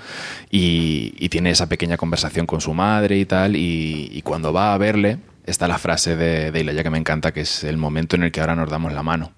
y, 0.50 1.14
y, 1.18 1.30
tiene 1.30 1.50
esa 1.50 1.66
pequeña 1.66 1.96
conversación 1.96 2.44
con 2.44 2.60
su 2.60 2.74
madre 2.74 3.18
y 3.18 3.24
tal. 3.24 3.56
Y, 3.56 4.10
y 4.12 4.22
cuando 4.22 4.52
va 4.52 4.74
a 4.74 4.78
verle, 4.78 5.18
está 5.46 5.66
la 5.68 5.78
frase 5.78 6.14
de, 6.14 6.52
de 6.52 6.60
Elijah 6.60 6.82
que 6.82 6.90
me 6.90 6.98
encanta, 6.98 7.32
que 7.32 7.40
es 7.40 7.64
el 7.64 7.78
momento 7.78 8.16
en 8.16 8.22
el 8.24 8.32
que 8.32 8.40
ahora 8.40 8.54
nos 8.54 8.68
damos 8.70 8.92
la 8.92 9.02
mano. 9.02 9.32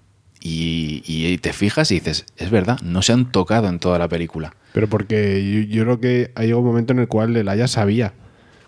Y, 0.46 1.02
y, 1.06 1.38
te 1.38 1.54
fijas 1.54 1.90
y 1.90 1.94
dices, 1.94 2.26
es 2.36 2.50
verdad, 2.50 2.78
no 2.82 3.00
se 3.00 3.14
han 3.14 3.32
tocado 3.32 3.66
en 3.66 3.78
toda 3.78 3.98
la 3.98 4.08
película. 4.08 4.54
Pero 4.74 4.88
porque 4.88 5.42
yo, 5.42 5.60
yo 5.74 5.84
creo 5.84 6.00
que 6.00 6.32
hay 6.34 6.52
un 6.52 6.62
momento 6.62 6.92
en 6.92 6.98
el 6.98 7.08
cual 7.08 7.34
el 7.34 7.48
Aya 7.48 7.66
sabía. 7.66 8.12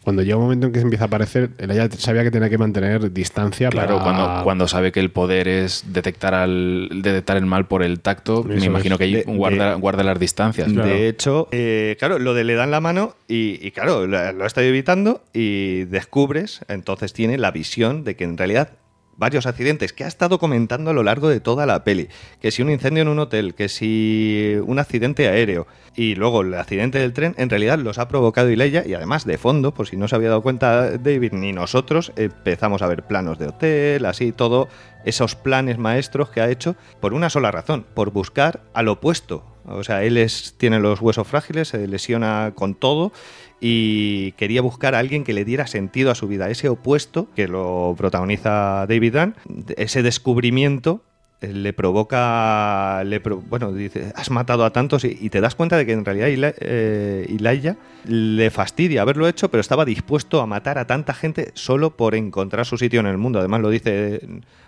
Cuando 0.02 0.22
llega 0.22 0.36
un 0.36 0.44
momento 0.44 0.68
en 0.68 0.72
que 0.72 0.78
se 0.78 0.84
empieza 0.84 1.04
a 1.04 1.08
aparecer, 1.08 1.50
el 1.58 1.70
Aya 1.70 1.90
sabía 1.90 2.22
que 2.22 2.30
tenía 2.30 2.48
que 2.48 2.56
mantener 2.56 3.12
distancia. 3.12 3.68
Claro, 3.68 3.98
para... 3.98 4.04
cuando, 4.04 4.44
cuando 4.44 4.68
sabe 4.68 4.90
que 4.90 5.00
el 5.00 5.10
poder 5.10 5.48
es 5.48 5.84
detectar 5.88 6.32
al 6.32 6.88
detectar 7.02 7.36
el 7.36 7.44
mal 7.44 7.66
por 7.66 7.82
el 7.82 8.00
tacto, 8.00 8.40
Eso 8.48 8.58
me 8.58 8.64
imagino 8.64 8.94
es. 8.94 8.98
que 8.98 9.04
ahí 9.04 9.22
guarda, 9.26 9.74
de, 9.74 9.76
guarda, 9.76 10.02
las 10.02 10.18
distancias. 10.18 10.72
Claro. 10.72 10.88
De 10.88 11.08
hecho, 11.08 11.48
eh, 11.50 11.96
claro, 11.98 12.18
lo 12.18 12.32
de 12.32 12.44
le 12.44 12.54
dan 12.54 12.70
la 12.70 12.80
mano 12.80 13.16
y, 13.28 13.58
y 13.60 13.70
claro, 13.72 14.06
lo, 14.06 14.32
lo 14.32 14.44
ha 14.44 14.46
estado 14.46 14.66
evitando 14.66 15.22
y 15.34 15.84
descubres, 15.84 16.60
entonces 16.68 17.12
tiene 17.12 17.36
la 17.36 17.50
visión 17.50 18.02
de 18.02 18.16
que 18.16 18.24
en 18.24 18.38
realidad 18.38 18.70
varios 19.16 19.46
accidentes 19.46 19.92
que 19.92 20.04
ha 20.04 20.08
estado 20.08 20.38
comentando 20.38 20.90
a 20.90 20.94
lo 20.94 21.02
largo 21.02 21.28
de 21.28 21.40
toda 21.40 21.66
la 21.66 21.84
peli. 21.84 22.08
Que 22.40 22.50
si 22.50 22.62
un 22.62 22.70
incendio 22.70 23.02
en 23.02 23.08
un 23.08 23.18
hotel, 23.18 23.54
que 23.54 23.68
si 23.68 24.56
un 24.64 24.78
accidente 24.78 25.28
aéreo 25.28 25.66
y 25.94 26.14
luego 26.14 26.42
el 26.42 26.54
accidente 26.54 26.98
del 26.98 27.12
tren, 27.12 27.34
en 27.38 27.50
realidad 27.50 27.78
los 27.78 27.98
ha 27.98 28.08
provocado 28.08 28.50
Ileya 28.50 28.84
y 28.86 28.94
además 28.94 29.24
de 29.24 29.38
fondo, 29.38 29.72
por 29.72 29.88
si 29.88 29.96
no 29.96 30.08
se 30.08 30.16
había 30.16 30.28
dado 30.28 30.42
cuenta 30.42 30.98
David 30.98 31.32
ni 31.32 31.52
nosotros, 31.52 32.12
empezamos 32.16 32.82
a 32.82 32.86
ver 32.86 33.04
planos 33.04 33.38
de 33.38 33.48
hotel, 33.48 34.04
así 34.04 34.32
todo, 34.32 34.68
esos 35.04 35.34
planes 35.34 35.78
maestros 35.78 36.28
que 36.30 36.40
ha 36.40 36.50
hecho 36.50 36.76
por 37.00 37.14
una 37.14 37.30
sola 37.30 37.50
razón, 37.50 37.86
por 37.94 38.10
buscar 38.10 38.60
al 38.74 38.88
opuesto. 38.88 39.44
O 39.68 39.82
sea, 39.82 40.04
él 40.04 40.16
es, 40.16 40.54
tiene 40.58 40.78
los 40.78 41.00
huesos 41.00 41.26
frágiles, 41.26 41.68
se 41.68 41.88
lesiona 41.88 42.52
con 42.54 42.74
todo 42.74 43.12
y 43.60 44.32
quería 44.32 44.60
buscar 44.62 44.94
a 44.94 44.98
alguien 44.98 45.24
que 45.24 45.32
le 45.32 45.44
diera 45.44 45.66
sentido 45.66 46.10
a 46.10 46.14
su 46.14 46.28
vida, 46.28 46.50
ese 46.50 46.68
opuesto 46.68 47.28
que 47.34 47.48
lo 47.48 47.94
protagoniza 47.96 48.86
David 48.86 49.16
Dunn, 49.16 49.34
ese 49.76 50.02
descubrimiento 50.02 51.02
le 51.40 51.72
provoca, 51.72 53.04
le 53.04 53.20
pro, 53.20 53.42
bueno, 53.48 53.72
dice, 53.72 54.12
has 54.14 54.30
matado 54.30 54.64
a 54.64 54.70
tantos 54.70 55.04
y, 55.04 55.18
y, 55.20 55.30
te 55.30 55.40
das 55.40 55.54
cuenta 55.54 55.76
de 55.76 55.84
que 55.84 55.92
en 55.92 56.04
realidad 56.04 56.28
Eli, 56.28 56.50
eh, 56.60 57.76
le 58.06 58.50
fastidia 58.50 59.02
haberlo 59.02 59.28
hecho, 59.28 59.50
pero 59.50 59.60
estaba 59.60 59.84
dispuesto 59.84 60.40
a 60.40 60.46
matar 60.46 60.78
a 60.78 60.86
tanta 60.86 61.12
gente 61.12 61.50
solo 61.54 61.96
por 61.96 62.14
encontrar 62.14 62.64
su 62.64 62.78
sitio 62.78 63.00
en 63.00 63.06
el 63.06 63.18
mundo. 63.18 63.38
Además 63.38 63.60
lo 63.60 63.70
dice, 63.70 64.20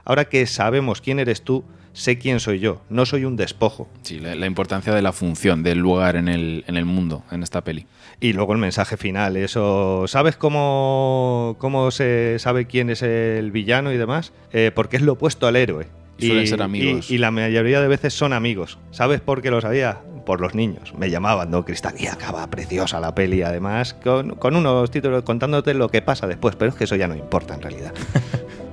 ahora 0.04 0.26
que 0.26 0.46
sabemos 0.46 1.00
quién 1.00 1.20
eres 1.20 1.42
tú, 1.42 1.64
sé 1.92 2.18
quién 2.18 2.38
soy 2.38 2.60
yo, 2.60 2.82
no 2.90 3.06
soy 3.06 3.24
un 3.24 3.36
despojo. 3.36 3.88
Sí, 4.02 4.18
la, 4.18 4.34
la 4.34 4.46
importancia 4.46 4.94
de 4.94 5.02
la 5.02 5.12
función, 5.12 5.62
del 5.62 5.78
lugar 5.78 6.16
en 6.16 6.28
el, 6.28 6.64
en 6.66 6.76
el, 6.76 6.84
mundo, 6.84 7.24
en 7.30 7.42
esta 7.42 7.62
peli. 7.62 7.86
Y 8.20 8.34
luego 8.34 8.52
el 8.52 8.58
mensaje 8.58 8.96
final, 8.96 9.36
eso, 9.36 10.04
¿sabes 10.06 10.36
cómo, 10.36 11.56
cómo 11.58 11.90
se 11.90 12.36
sabe 12.38 12.66
quién 12.66 12.90
es 12.90 13.02
el 13.02 13.50
villano 13.52 13.92
y 13.92 13.96
demás? 13.96 14.32
Eh, 14.52 14.70
porque 14.74 14.96
es 14.96 15.02
lo 15.02 15.14
opuesto 15.14 15.46
al 15.46 15.56
héroe. 15.56 15.97
Y, 16.18 16.26
suelen 16.26 16.46
ser 16.46 16.62
amigos. 16.62 17.10
Y, 17.10 17.14
y, 17.14 17.18
la 17.18 17.30
mayoría 17.30 17.80
de 17.80 17.88
veces 17.88 18.12
son 18.12 18.32
amigos. 18.32 18.78
¿Sabes 18.90 19.20
por 19.20 19.40
qué 19.40 19.50
lo 19.50 19.60
sabía? 19.60 20.00
Por 20.26 20.40
los 20.40 20.54
niños. 20.54 20.92
Me 20.98 21.10
llamaban, 21.10 21.50
¿no? 21.50 21.64
Cristal. 21.64 21.94
Y 21.98 22.06
acaba 22.06 22.48
preciosa 22.50 23.00
la 23.00 23.14
peli, 23.14 23.42
además, 23.42 23.94
con, 23.94 24.34
con 24.34 24.56
unos 24.56 24.90
títulos 24.90 25.22
contándote 25.22 25.74
lo 25.74 25.88
que 25.88 26.02
pasa 26.02 26.26
después. 26.26 26.56
Pero 26.56 26.70
es 26.70 26.76
que 26.76 26.84
eso 26.84 26.96
ya 26.96 27.08
no 27.08 27.16
importa 27.16 27.54
en 27.54 27.62
realidad. 27.62 27.94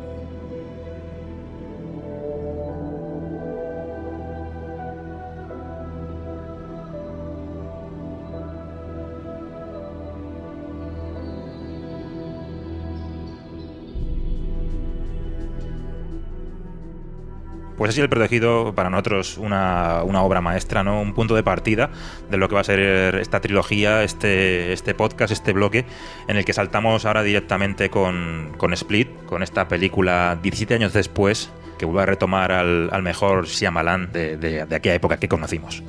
Pues 17.77 17.89
así 17.89 18.02
el 18.02 18.10
protegido 18.10 18.73
para 18.73 18.89
nosotros 18.89 19.38
una, 19.38 20.03
una, 20.03 20.23
obra 20.23 20.41
maestra, 20.41 20.84
¿no? 20.84 21.02
Un 21.02 21.14
punto 21.14 21.35
de 21.35 21.43
partida 21.43 21.89
de 22.30 22.38
lo 22.38 22.47
que 22.47 22.56
va 22.56 22.61
a 22.61 22.64
ser 22.64 23.15
esta 23.15 23.41
trilogía, 23.41 24.03
este, 24.03 24.72
este 24.72 24.93
podcast, 24.93 25.31
este 25.31 25.52
bloque, 25.52 25.85
en 26.27 26.38
el 26.38 26.45
que 26.45 26.53
saltamos 26.53 27.06
ahora 27.06 27.23
directamente 27.23 27.89
con, 27.89 28.53
con 28.57 28.72
Split, 28.73 29.10
con 29.26 29.43
esta 29.43 29.68
película 29.68 30.39
17 30.41 30.73
años 30.73 30.93
después, 30.93 31.52
que 31.77 31.85
vuelve 31.85 32.03
a 32.03 32.06
retomar 32.06 32.53
al, 32.53 32.89
al 32.93 33.03
mejor 33.03 33.47
Shyamalan 33.47 34.11
de, 34.11 34.38
de, 34.38 34.65
de 34.65 34.76
aquella 34.76 34.95
época 34.95 35.18
que 35.18 35.27
conocimos. 35.27 35.84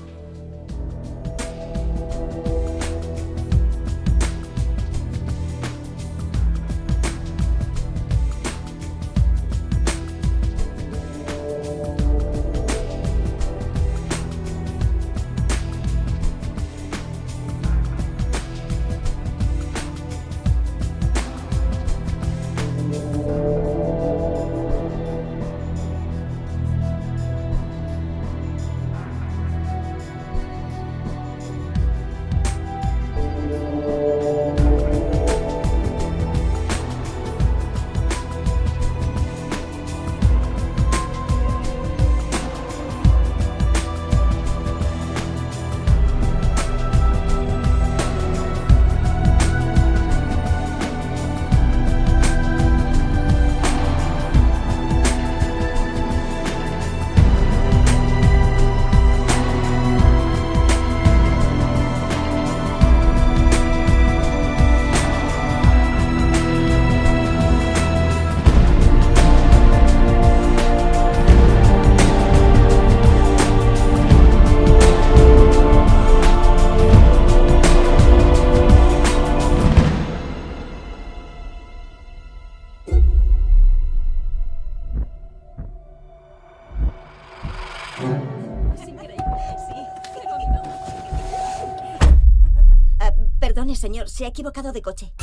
Perdone, 93.57 93.75
señor, 93.75 94.11
se 94.11 94.27
ha 94.27 94.29
equivocado 94.29 94.71
de 94.71 94.83
coche. 94.83 95.15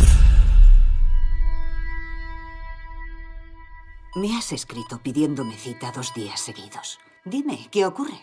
Me 4.15 4.35
has 4.35 4.51
escrito 4.51 4.99
pidiéndome 5.03 5.55
cita 5.55 5.91
dos 5.91 6.11
días 6.15 6.39
seguidos. 6.39 6.97
Dime, 7.25 7.67
¿qué 7.69 7.85
ocurre? 7.85 8.19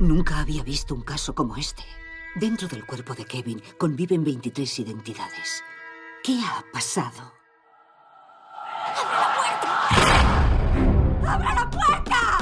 Nunca 0.00 0.40
había 0.40 0.64
visto 0.64 0.96
un 0.96 1.02
caso 1.02 1.32
como 1.32 1.56
este. 1.56 1.84
Dentro 2.34 2.66
del 2.66 2.84
cuerpo 2.86 3.14
de 3.14 3.24
Kevin 3.24 3.62
conviven 3.78 4.24
23 4.24 4.80
identidades. 4.80 5.62
¿Qué 6.24 6.40
ha 6.44 6.64
pasado? 6.72 7.32
¡Abra 11.24 11.54
la 11.54 11.70
puerta! 11.70 12.38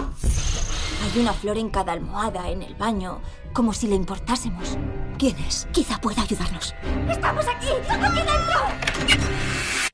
Hay 1.04 1.20
una 1.20 1.34
flor 1.34 1.58
en 1.58 1.68
cada 1.68 1.92
almohada 1.92 2.48
en 2.48 2.62
el 2.62 2.74
baño, 2.76 3.20
como 3.52 3.74
si 3.74 3.88
le 3.88 3.94
importásemos. 3.94 4.78
¿Quién 5.18 5.36
es? 5.38 5.66
Quizá 5.72 6.00
pueda 6.00 6.22
ayudarnos. 6.22 6.74
¡Estamos 7.10 7.44
aquí! 7.48 7.66
¡Aquí 7.88 8.18
dentro! 8.18 8.60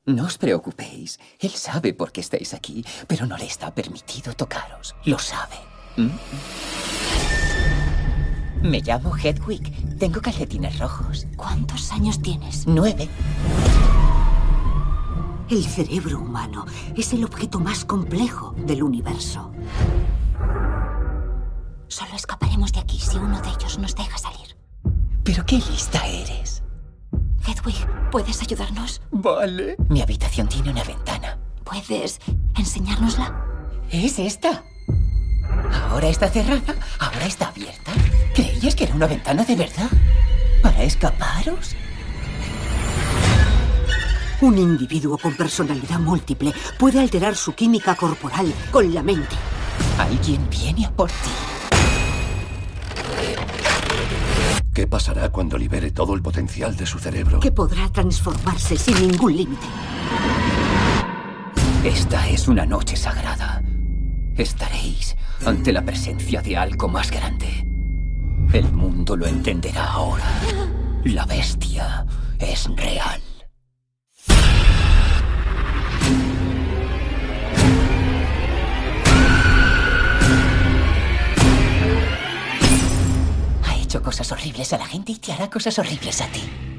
No 0.05 0.25
os 0.25 0.37
preocupéis. 0.37 1.19
Él 1.39 1.49
sabe 1.49 1.95
por 1.95 2.11
qué 2.11 2.21
estáis 2.21 2.53
aquí, 2.53 2.85
pero 3.07 3.25
no 3.25 3.35
le 3.35 3.45
está 3.45 3.73
permitido 3.73 4.35
tocaros. 4.35 4.95
Lo 5.05 5.17
sabe. 5.17 5.55
¿Mm? 5.97 6.11
Me 8.69 8.81
llamo 8.81 9.17
Hedwig. 9.17 9.97
Tengo 9.97 10.21
calcetines 10.21 10.77
rojos. 10.77 11.25
¿Cuántos 11.35 11.91
años 11.91 12.21
tienes? 12.21 12.67
Nueve. 12.67 13.09
El 15.49 15.65
cerebro 15.65 16.19
humano 16.19 16.67
es 16.95 17.13
el 17.13 17.23
objeto 17.23 17.59
más 17.59 17.83
complejo 17.83 18.53
del 18.57 18.83
universo. 18.83 19.51
Solo 21.87 22.13
escaparemos 22.15 22.71
de 22.73 22.79
aquí 22.79 22.99
si 22.99 23.17
uno 23.17 23.41
de 23.41 23.49
ellos 23.49 23.79
nos 23.79 23.95
deja 23.95 24.19
salir. 24.19 24.54
Pero 25.25 25.43
qué 25.43 25.55
lista 25.55 26.05
eres. 26.05 26.61
Hedwig, 27.47 27.75
¿puedes 28.11 28.41
ayudarnos? 28.43 29.01
Vale. 29.11 29.75
Mi 29.89 30.01
habitación 30.01 30.47
tiene 30.47 30.69
una 30.69 30.83
ventana. 30.83 31.39
¿Puedes 31.63 32.19
enseñárnosla? 32.55 33.35
Es 33.89 34.19
esta. 34.19 34.63
Ahora 35.89 36.09
está 36.09 36.29
cerrada, 36.29 36.75
ahora 36.99 37.25
está 37.25 37.47
abierta. 37.47 37.91
¿Creías 38.35 38.75
que 38.75 38.83
era 38.83 38.93
una 38.93 39.07
ventana 39.07 39.43
de 39.43 39.55
verdad? 39.55 39.89
¿Para 40.61 40.83
escaparos? 40.83 41.75
Un 44.41 44.57
individuo 44.59 45.17
con 45.17 45.35
personalidad 45.35 45.99
múltiple 45.99 46.53
puede 46.77 46.99
alterar 46.99 47.35
su 47.35 47.53
química 47.55 47.95
corporal 47.95 48.53
con 48.69 48.93
la 48.93 49.01
mente. 49.01 49.35
Alguien 49.97 50.47
viene 50.51 50.85
a 50.85 50.91
por 50.91 51.09
ti. 51.09 51.31
¿Qué 54.75 54.87
pasará 54.87 55.29
cuando 55.29 55.57
libere 55.57 55.89
todo 55.91 56.15
el 56.15 56.21
potencial 56.21 56.75
de 56.75 56.85
su 56.85 56.99
cerebro? 56.99 57.39
Que 57.39 57.49
podrá 57.49 57.87
transformarse 57.87 58.75
sin 58.75 59.07
ningún 59.07 59.37
límite. 59.37 59.65
Esta 61.85 62.27
es 62.27 62.49
una 62.49 62.65
noche 62.65 62.97
sagrada. 62.97 63.63
Estaréis 64.35 65.15
ante 65.45 65.71
la 65.71 65.81
presencia 65.81 66.41
de 66.41 66.57
algo 66.57 66.89
más 66.89 67.09
grande. 67.09 67.65
El 68.51 68.69
mundo 68.73 69.15
lo 69.15 69.27
entenderá 69.27 69.93
ahora. 69.93 70.25
La 71.05 71.25
bestia 71.25 72.05
es 72.37 72.69
real. 72.75 73.21
Hecho 83.95 84.03
cosas 84.03 84.29
horribles 84.31 84.73
a 84.73 84.77
la 84.77 84.85
gente 84.85 85.13
y 85.13 85.15
te 85.15 85.31
hará 85.31 85.49
cosas 85.49 85.79
horribles 85.79 86.19
a 86.19 86.27
ti. 86.27 86.74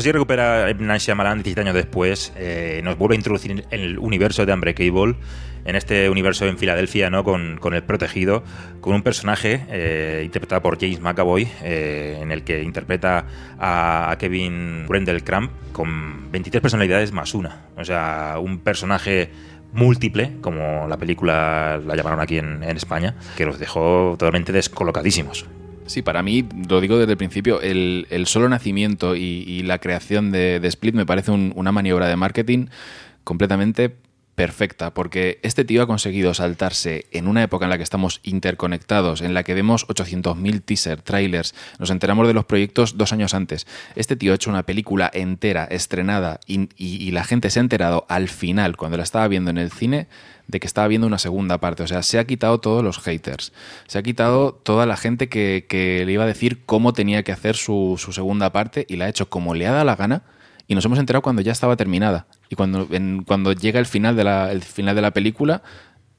Así 0.00 0.12
recupera 0.12 0.70
M. 0.70 0.98
Shyamalan 0.98 1.38
17 1.38 1.60
años 1.60 1.74
después, 1.74 2.32
eh, 2.36 2.80
nos 2.82 2.96
vuelve 2.96 3.14
a 3.14 3.16
introducir 3.16 3.50
en 3.70 3.80
el 3.80 3.98
universo 3.98 4.46
de 4.46 4.52
Unbreakable, 4.52 5.14
en 5.66 5.76
este 5.76 6.08
universo 6.08 6.46
en 6.46 6.56
Filadelfia, 6.56 7.10
¿no? 7.10 7.22
Con, 7.22 7.58
con 7.58 7.74
el 7.74 7.82
protegido, 7.82 8.42
con 8.80 8.94
un 8.94 9.02
personaje 9.02 9.66
eh, 9.68 10.22
interpretado 10.24 10.62
por 10.62 10.80
James 10.80 11.00
McAvoy, 11.00 11.48
eh, 11.62 12.18
en 12.20 12.32
el 12.32 12.44
que 12.44 12.62
interpreta 12.62 13.26
a, 13.58 14.16
Kevin 14.18 14.86
Cramp 15.22 15.52
con 15.72 16.32
23 16.32 16.62
personalidades 16.62 17.12
más 17.12 17.34
una. 17.34 17.66
O 17.76 17.84
sea, 17.84 18.36
un 18.40 18.58
personaje 18.58 19.30
múltiple, 19.72 20.38
como 20.40 20.88
la 20.88 20.96
película 20.96 21.78
la 21.84 21.94
llamaron 21.94 22.20
aquí 22.20 22.38
en 22.38 22.62
España, 22.62 23.16
que 23.36 23.44
los 23.44 23.58
dejó 23.58 24.16
totalmente 24.18 24.50
descolocadísimos. 24.50 25.46
Sí, 25.90 26.02
para 26.02 26.22
mí, 26.22 26.44
lo 26.68 26.80
digo 26.80 26.98
desde 26.98 27.10
el 27.10 27.18
principio, 27.18 27.60
el, 27.60 28.06
el 28.10 28.28
solo 28.28 28.48
nacimiento 28.48 29.16
y, 29.16 29.64
la 29.64 29.78
creación 29.78 30.30
de, 30.30 30.60
Split 30.62 30.94
me 30.94 31.04
parece 31.04 31.32
un, 31.32 31.52
una 31.56 31.72
maniobra 31.72 32.06
de 32.06 32.14
marketing 32.14 32.66
completamente 33.24 33.96
perfecta, 34.36 34.94
porque 34.94 35.40
este 35.42 35.64
tío 35.64 35.82
ha 35.82 35.88
conseguido 35.88 36.32
saltarse 36.32 37.06
en 37.10 37.26
una 37.26 37.42
época 37.42 37.66
en 37.66 37.70
la 37.70 37.76
que 37.76 37.82
estamos 37.82 38.20
interconectados, 38.22 39.20
en 39.20 39.34
la 39.34 39.42
que 39.42 39.52
vemos 39.54 39.84
800.000 39.88 40.62
teaser, 40.62 41.02
trailers, 41.02 41.56
nos 41.80 41.90
enteramos 41.90 42.28
de 42.28 42.34
los 42.34 42.44
proyectos 42.44 42.96
dos 42.96 43.12
años 43.12 43.34
antes. 43.34 43.66
Este 43.96 44.14
tío 44.14 44.30
ha 44.30 44.36
hecho 44.36 44.48
una 44.48 44.62
película 44.62 45.10
entera, 45.12 45.64
estrenada, 45.64 46.38
y- 46.46 46.68
y 46.78 47.10
la 47.10 47.24
gente 47.24 47.50
se 47.50 47.58
ha 47.58 47.62
enterado 47.62 48.06
al 48.08 48.28
final, 48.28 48.76
cuando 48.76 48.96
la 48.96 49.02
estaba 49.02 49.26
viendo 49.26 49.50
en 49.50 49.58
el 49.58 49.72
cine, 49.72 50.06
de 50.50 50.60
que 50.60 50.66
estaba 50.66 50.88
viendo 50.88 51.06
una 51.06 51.18
segunda 51.18 51.58
parte. 51.58 51.82
O 51.82 51.86
sea, 51.86 52.02
se 52.02 52.18
ha 52.18 52.24
quitado 52.26 52.58
todos 52.60 52.82
los 52.84 52.98
haters, 52.98 53.52
se 53.86 53.98
ha 53.98 54.02
quitado 54.02 54.52
toda 54.52 54.86
la 54.86 54.96
gente 54.96 55.28
que, 55.28 55.66
que 55.68 56.04
le 56.04 56.12
iba 56.12 56.24
a 56.24 56.26
decir 56.26 56.64
cómo 56.66 56.92
tenía 56.92 57.22
que 57.22 57.32
hacer 57.32 57.56
su, 57.56 57.96
su 57.98 58.12
segunda 58.12 58.50
parte 58.52 58.86
y 58.88 58.96
la 58.96 59.06
ha 59.06 59.08
hecho 59.08 59.28
como 59.28 59.54
le 59.54 59.66
ha 59.66 59.72
dado 59.72 59.84
la 59.84 59.96
gana 59.96 60.22
y 60.66 60.74
nos 60.74 60.84
hemos 60.84 60.98
enterado 60.98 61.22
cuando 61.22 61.42
ya 61.42 61.52
estaba 61.52 61.76
terminada. 61.76 62.26
Y 62.48 62.54
cuando, 62.56 62.86
en- 62.90 63.24
cuando 63.24 63.52
llega 63.52 63.80
el 63.80 63.86
final, 63.86 64.16
de 64.16 64.24
la, 64.24 64.52
el 64.52 64.62
final 64.62 64.94
de 64.94 65.02
la 65.02 65.10
película, 65.12 65.62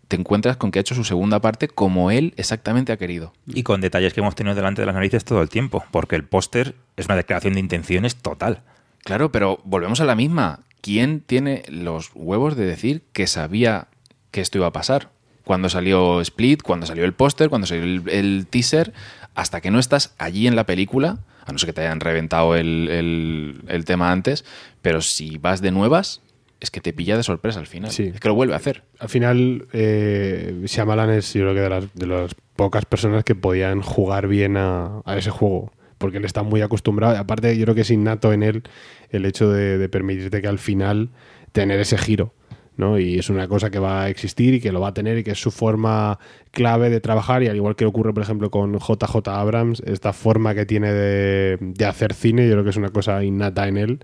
te 0.10 0.18
encuentras 0.18 0.58
con 0.58 0.72
que 0.72 0.80
ha 0.80 0.82
hecho 0.82 0.94
su 0.96 1.06
segunda 1.06 1.40
parte 1.40 1.70
como 1.70 2.12
él 2.12 2.34
exactamente 2.36 2.92
ha 2.92 2.98
querido. 2.98 3.32
Y 3.48 3.64
con 3.64 3.80
detalles 3.80 4.14
que 4.14 4.20
hemos 4.20 4.36
tenido 4.36 4.54
delante 4.56 4.82
de 4.82 4.86
las 4.86 4.96
narices 4.96 5.24
todo 5.24 5.42
el 5.42 5.48
tiempo, 5.48 5.86
porque 5.92 6.18
el 6.18 6.26
póster 6.26 6.76
es 6.98 7.06
una 7.06 7.16
declaración 7.16 7.54
de 7.54 7.62
intenciones 7.62 8.18
total. 8.18 8.62
Claro, 9.06 9.32
pero 9.32 9.62
volvemos 9.64 10.02
a 10.02 10.06
la 10.06 10.16
misma. 10.16 10.60
¿Quién 10.82 11.22
tiene 11.22 11.64
los 11.70 12.12
huevos 12.14 12.58
de 12.58 12.66
decir 12.66 13.04
que 13.14 13.28
sabía 13.28 13.88
que 14.32 14.42
esto 14.42 14.58
iba 14.58 14.68
a 14.68 14.72
pasar? 14.74 15.10
Cuando 15.44 15.70
salió 15.70 16.22
Split, 16.22 16.62
cuando 16.62 16.86
salió 16.86 17.04
el 17.06 17.14
póster, 17.14 17.50
cuando 17.50 17.68
salió 17.68 17.84
el, 17.84 18.04
el 18.10 18.48
teaser, 18.50 18.94
hasta 19.36 19.60
que 19.62 19.72
no 19.72 19.80
estás 19.80 20.14
allí 20.18 20.48
en 20.48 20.56
la 20.56 20.66
película, 20.66 21.20
a 21.46 21.52
no 21.52 21.58
ser 21.58 21.68
que 21.68 21.74
te 21.74 21.82
hayan 21.82 22.00
reventado 22.00 22.56
el, 22.56 22.88
el- 22.90 23.62
el 23.68 23.86
tema 23.86 24.12
antes, 24.12 24.46
pero 24.82 25.02
si 25.02 25.38
vas 25.38 25.62
de 25.62 25.72
nuevas, 25.72 26.22
es 26.60 26.70
que 26.70 26.80
te 26.80 26.94
pilla 26.94 27.18
de 27.18 27.24
sorpresa 27.24 27.60
al 27.60 27.66
final. 27.66 27.90
Sí. 27.92 28.12
Es 28.14 28.20
que 28.20 28.28
lo 28.28 28.36
vuelve 28.36 28.54
a 28.54 28.58
hacer. 28.58 28.84
Al 29.00 29.10
final, 29.10 29.68
eh, 29.74 30.62
Shyamalan 30.66 31.10
es, 31.10 31.34
yo 31.34 31.42
creo 31.42 31.54
que 31.56 31.62
de 31.62 31.70
las, 31.70 31.94
de 31.96 32.06
las 32.06 32.36
pocas 32.56 32.86
personas 32.86 33.24
que 33.24 33.34
podían 33.34 33.82
jugar 33.82 34.28
bien 34.28 34.58
a, 34.58 35.02
a 35.06 35.18
ese 35.18 35.32
juego. 35.32 35.72
Porque 35.98 36.18
él 36.20 36.26
está 36.26 36.44
muy 36.44 36.62
acostumbrado. 36.62 37.18
Aparte, 37.18 37.58
yo 37.58 37.64
creo 37.66 37.76
que 37.76 37.82
es 37.82 37.90
innato 37.92 38.32
en 38.32 38.44
él 38.44 38.64
el 39.10 39.26
hecho 39.26 39.50
de, 39.50 39.80
de 39.80 39.90
permitirte 39.90 40.42
que 40.42 40.48
al 40.48 40.60
final 40.60 41.10
tener 41.52 41.80
ese 41.80 41.98
giro. 41.98 42.34
¿No? 42.78 43.00
Y 43.00 43.20
es 43.20 43.30
una 43.30 43.48
cosa 43.48 43.70
que 43.70 43.80
va 43.80 44.04
a 44.04 44.10
existir 44.10 44.54
y 44.56 44.62
que 44.62 44.72
lo 44.72 44.82
va 44.82 44.90
a 44.90 44.94
tener 44.94 45.18
y 45.18 45.24
que 45.24 45.32
es 45.32 45.40
su 45.42 45.52
forma 45.52 46.20
clave 46.52 46.90
de 46.90 47.00
trabajar. 47.02 47.44
Y 47.44 47.48
al 47.48 47.56
igual 47.56 47.76
que 47.76 47.86
ocurre, 47.86 48.14
por 48.14 48.24
ejemplo, 48.24 48.50
con 48.52 48.78
JJ 48.80 49.28
Abrams, 49.28 49.82
esta 49.86 50.14
forma 50.14 50.56
que 50.56 50.66
tiene 50.66 50.92
de, 50.94 51.58
de 51.60 51.86
hacer 51.86 52.14
cine, 52.14 52.46
yo 52.48 52.54
creo 52.54 52.64
que 52.64 52.70
es 52.72 52.78
una 52.78 52.90
cosa 52.90 53.24
innata 53.24 53.68
en 53.68 53.78
él 53.78 54.00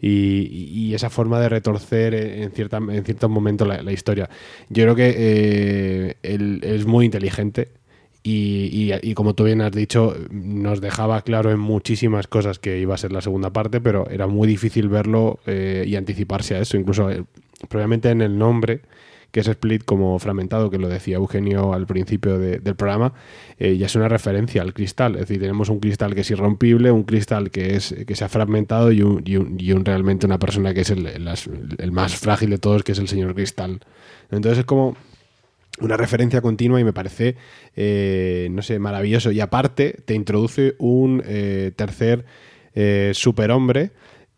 y, 0.00 0.94
esa 0.94 1.10
forma 1.10 1.40
de 1.40 1.48
retorcer 1.48 2.14
en, 2.14 2.50
cierta, 2.52 2.78
en 2.78 3.04
ciertos 3.04 3.30
momentos 3.30 3.66
la, 3.68 3.92
historia. 3.92 4.28
Yo 4.68 4.84
creo 4.84 4.94
que 4.94 5.14
eh, 5.16 6.14
él 6.22 6.60
es 6.62 6.86
muy 6.86 7.04
inteligente 7.04 7.68
y, 8.22 8.68
y- 8.72 9.10
y 9.10 9.14
como 9.14 9.34
tú 9.34 9.44
bien 9.44 9.60
has 9.60 9.72
dicho, 9.72 10.14
nos 10.30 10.80
dejaba 10.80 11.22
claro 11.22 11.50
en 11.50 11.60
muchísimas 11.60 12.26
cosas 12.26 12.58
que 12.58 12.78
iba 12.78 12.94
a 12.94 12.98
ser 12.98 13.12
la 13.12 13.20
segunda 13.20 13.52
parte, 13.52 13.80
pero 13.80 14.08
era 14.10 14.26
muy 14.26 14.48
difícil 14.48 14.88
verlo 14.88 15.38
eh, 15.46 15.84
y 15.86 15.96
anticiparse 15.96 16.56
a 16.56 16.60
eso. 16.60 16.76
Incluso 16.76 17.10
eh, 17.10 17.24
probablemente 17.68 18.10
en 18.10 18.22
el 18.22 18.38
nombre 18.38 18.80
que 19.30 19.40
es 19.40 19.48
Split 19.48 19.84
como 19.84 20.18
fragmentado, 20.18 20.70
que 20.70 20.78
lo 20.78 20.88
decía 20.88 21.16
Eugenio 21.16 21.74
al 21.74 21.86
principio 21.86 22.38
de- 22.38 22.60
del 22.60 22.76
programa, 22.76 23.12
eh, 23.58 23.76
ya 23.76 23.84
es 23.84 23.94
una 23.94 24.08
referencia 24.08 24.62
al 24.62 24.72
cristal. 24.72 25.16
Es 25.16 25.20
decir, 25.22 25.38
tenemos 25.38 25.68
un 25.68 25.80
cristal 25.80 26.14
que 26.14 26.22
es 26.22 26.30
irrompible, 26.30 26.90
un 26.90 27.02
cristal 27.04 27.50
que 27.50 27.76
es 27.76 27.94
que 28.06 28.16
se 28.16 28.24
ha 28.24 28.30
fragmentado 28.30 28.90
y 28.90 29.02
un, 29.02 29.84
realmente 29.84 30.24
una 30.24 30.38
persona 30.38 30.72
que 30.72 30.80
es 30.80 30.88
el, 30.90 31.92
más 31.92 32.16
frágil 32.16 32.48
de 32.48 32.58
todos, 32.58 32.82
que 32.82 32.92
es 32.92 32.98
el 32.98 33.06
señor 33.06 33.34
cristal. 33.34 33.80
Entonces 34.30 34.60
es 34.60 34.64
como 34.64 34.96
una 35.80 35.98
referencia 35.98 36.40
continua 36.40 36.80
y 36.80 36.84
me 36.84 36.94
parece, 36.94 37.36
eh, 37.76 38.48
no 38.50 38.62
sé, 38.62 38.78
maravilloso. 38.78 39.30
Y 39.30 39.40
aparte, 39.40 39.96
te 40.06 40.14
introduce 40.14 40.74
un 40.78 41.22
eh, 41.26 41.72
tercer 41.76 42.24
superhombre 43.12 43.90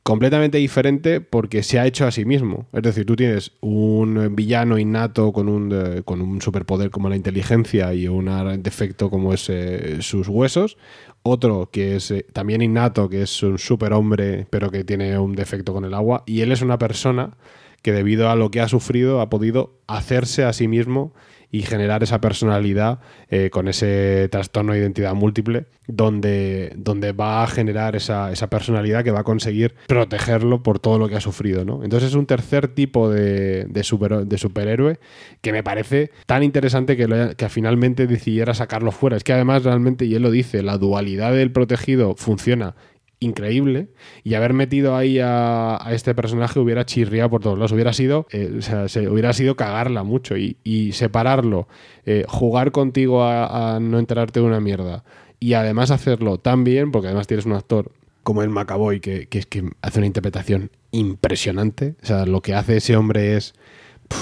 completamente 0.02 0.58
diferente 0.58 1.20
porque 1.20 1.62
se 1.62 1.78
ha 1.78 1.86
hecho 1.86 2.06
a 2.06 2.10
sí 2.10 2.24
mismo. 2.24 2.66
Es 2.72 2.82
decir, 2.82 3.04
tú 3.06 3.16
tienes 3.16 3.52
un 3.60 4.34
villano 4.34 4.78
innato 4.78 5.32
con 5.32 5.48
un, 5.48 5.72
eh, 5.72 6.02
con 6.04 6.20
un 6.20 6.40
superpoder 6.40 6.90
como 6.90 7.08
la 7.08 7.16
inteligencia 7.16 7.92
y 7.94 8.08
un 8.08 8.30
defecto 8.62 9.10
como 9.10 9.32
es 9.34 9.48
eh, 9.50 9.98
sus 10.00 10.28
huesos. 10.28 10.78
Otro 11.22 11.68
que 11.70 11.96
es 11.96 12.10
eh, 12.10 12.24
también 12.32 12.62
innato, 12.62 13.08
que 13.08 13.22
es 13.22 13.42
un 13.42 13.58
superhombre, 13.58 14.46
pero 14.50 14.70
que 14.70 14.84
tiene 14.84 15.18
un 15.18 15.34
defecto 15.34 15.72
con 15.72 15.84
el 15.84 15.94
agua. 15.94 16.22
Y 16.26 16.40
él 16.40 16.52
es 16.52 16.62
una 16.62 16.78
persona 16.78 17.36
que 17.82 17.92
debido 17.92 18.30
a 18.30 18.36
lo 18.36 18.50
que 18.50 18.60
ha 18.60 18.68
sufrido 18.68 19.20
ha 19.20 19.30
podido 19.30 19.78
hacerse 19.86 20.44
a 20.44 20.52
sí 20.52 20.68
mismo 20.68 21.12
y 21.52 21.62
generar 21.62 22.02
esa 22.02 22.20
personalidad 22.20 23.00
eh, 23.28 23.50
con 23.50 23.66
ese 23.68 24.28
trastorno 24.30 24.72
de 24.72 24.78
identidad 24.78 25.14
múltiple, 25.14 25.66
donde, 25.88 26.72
donde 26.76 27.12
va 27.12 27.42
a 27.42 27.46
generar 27.48 27.96
esa, 27.96 28.30
esa 28.30 28.48
personalidad 28.48 29.02
que 29.02 29.10
va 29.10 29.20
a 29.20 29.24
conseguir 29.24 29.74
protegerlo 29.88 30.62
por 30.62 30.78
todo 30.78 30.98
lo 30.98 31.08
que 31.08 31.16
ha 31.16 31.20
sufrido. 31.20 31.64
¿no? 31.64 31.82
Entonces 31.82 32.10
es 32.10 32.14
un 32.14 32.26
tercer 32.26 32.68
tipo 32.68 33.10
de, 33.10 33.64
de, 33.64 33.82
super- 33.82 34.26
de 34.26 34.38
superhéroe 34.38 34.98
que 35.40 35.52
me 35.52 35.62
parece 35.62 36.10
tan 36.26 36.42
interesante 36.42 36.96
que, 36.96 37.08
lo 37.08 37.34
que 37.34 37.48
finalmente 37.48 38.06
decidiera 38.06 38.54
sacarlo 38.54 38.92
fuera. 38.92 39.16
Es 39.16 39.24
que 39.24 39.32
además 39.32 39.64
realmente, 39.64 40.04
y 40.04 40.14
él 40.14 40.22
lo 40.22 40.30
dice, 40.30 40.62
la 40.62 40.78
dualidad 40.78 41.32
del 41.32 41.50
protegido 41.50 42.14
funciona 42.16 42.76
increíble. 43.20 43.88
Y 44.24 44.34
haber 44.34 44.52
metido 44.54 44.96
ahí 44.96 45.18
a, 45.18 45.76
a 45.80 45.92
este 45.94 46.14
personaje 46.14 46.58
hubiera 46.58 46.84
chirriado 46.86 47.30
por 47.30 47.42
todos 47.42 47.58
lados. 47.58 47.72
Hubiera 47.72 47.92
sido 47.92 48.26
eh, 48.32 48.54
o 48.58 48.62
sea, 48.62 48.88
se, 48.88 49.08
hubiera 49.08 49.32
sido 49.32 49.54
cagarla 49.56 50.02
mucho 50.02 50.36
y, 50.36 50.56
y 50.64 50.92
separarlo 50.92 51.68
eh, 52.06 52.24
jugar 52.28 52.72
contigo 52.72 53.22
a, 53.22 53.76
a 53.76 53.80
no 53.80 53.98
enterarte 53.98 54.40
de 54.40 54.46
una 54.46 54.60
mierda 54.60 55.04
y 55.38 55.52
además 55.54 55.90
hacerlo 55.90 56.38
tan 56.38 56.64
bien 56.64 56.90
porque 56.92 57.08
además 57.08 57.26
tienes 57.26 57.46
un 57.46 57.52
actor 57.52 57.92
como 58.22 58.42
el 58.42 58.50
Macaboy 58.50 59.00
que, 59.00 59.26
que 59.28 59.38
es 59.38 59.46
que 59.46 59.70
hace 59.82 59.98
una 60.00 60.06
interpretación 60.06 60.70
impresionante. 60.90 61.94
O 62.02 62.06
sea 62.06 62.26
lo 62.26 62.40
que 62.40 62.54
hace 62.54 62.76
ese 62.78 62.96
hombre 62.96 63.36
es 63.36 63.54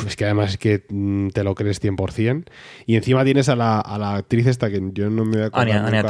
es 0.07 0.17
que 0.17 0.25
además 0.27 0.51
es 0.51 0.59
que 0.59 0.85
mm, 0.91 1.29
te 1.29 1.43
lo 1.45 1.55
crees 1.55 1.83
100%. 1.83 2.45
Y 2.87 2.97
encima 2.97 3.25
tienes 3.25 3.49
a 3.49 3.57
la, 3.57 3.81
a 3.81 3.99
la 3.99 4.17
actriz 4.17 4.47
esta 4.47 4.69
que 4.71 4.83
yo 4.93 5.09
no 5.09 5.25
me 5.25 5.37
voy 5.37 5.43
a 5.43 5.47
acordar 5.47 5.69
Anya- 5.69 5.83
nunca, 6.03 6.09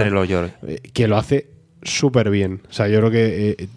eh, 0.66 0.80
que 0.92 1.06
lo 1.06 1.16
hace 1.16 1.46
súper 1.82 2.30
bien. 2.30 2.62
O 2.68 2.72
sea, 2.72 2.88
yo 2.88 2.98
creo 2.98 3.10
que 3.10 3.56
eh, 3.58 3.68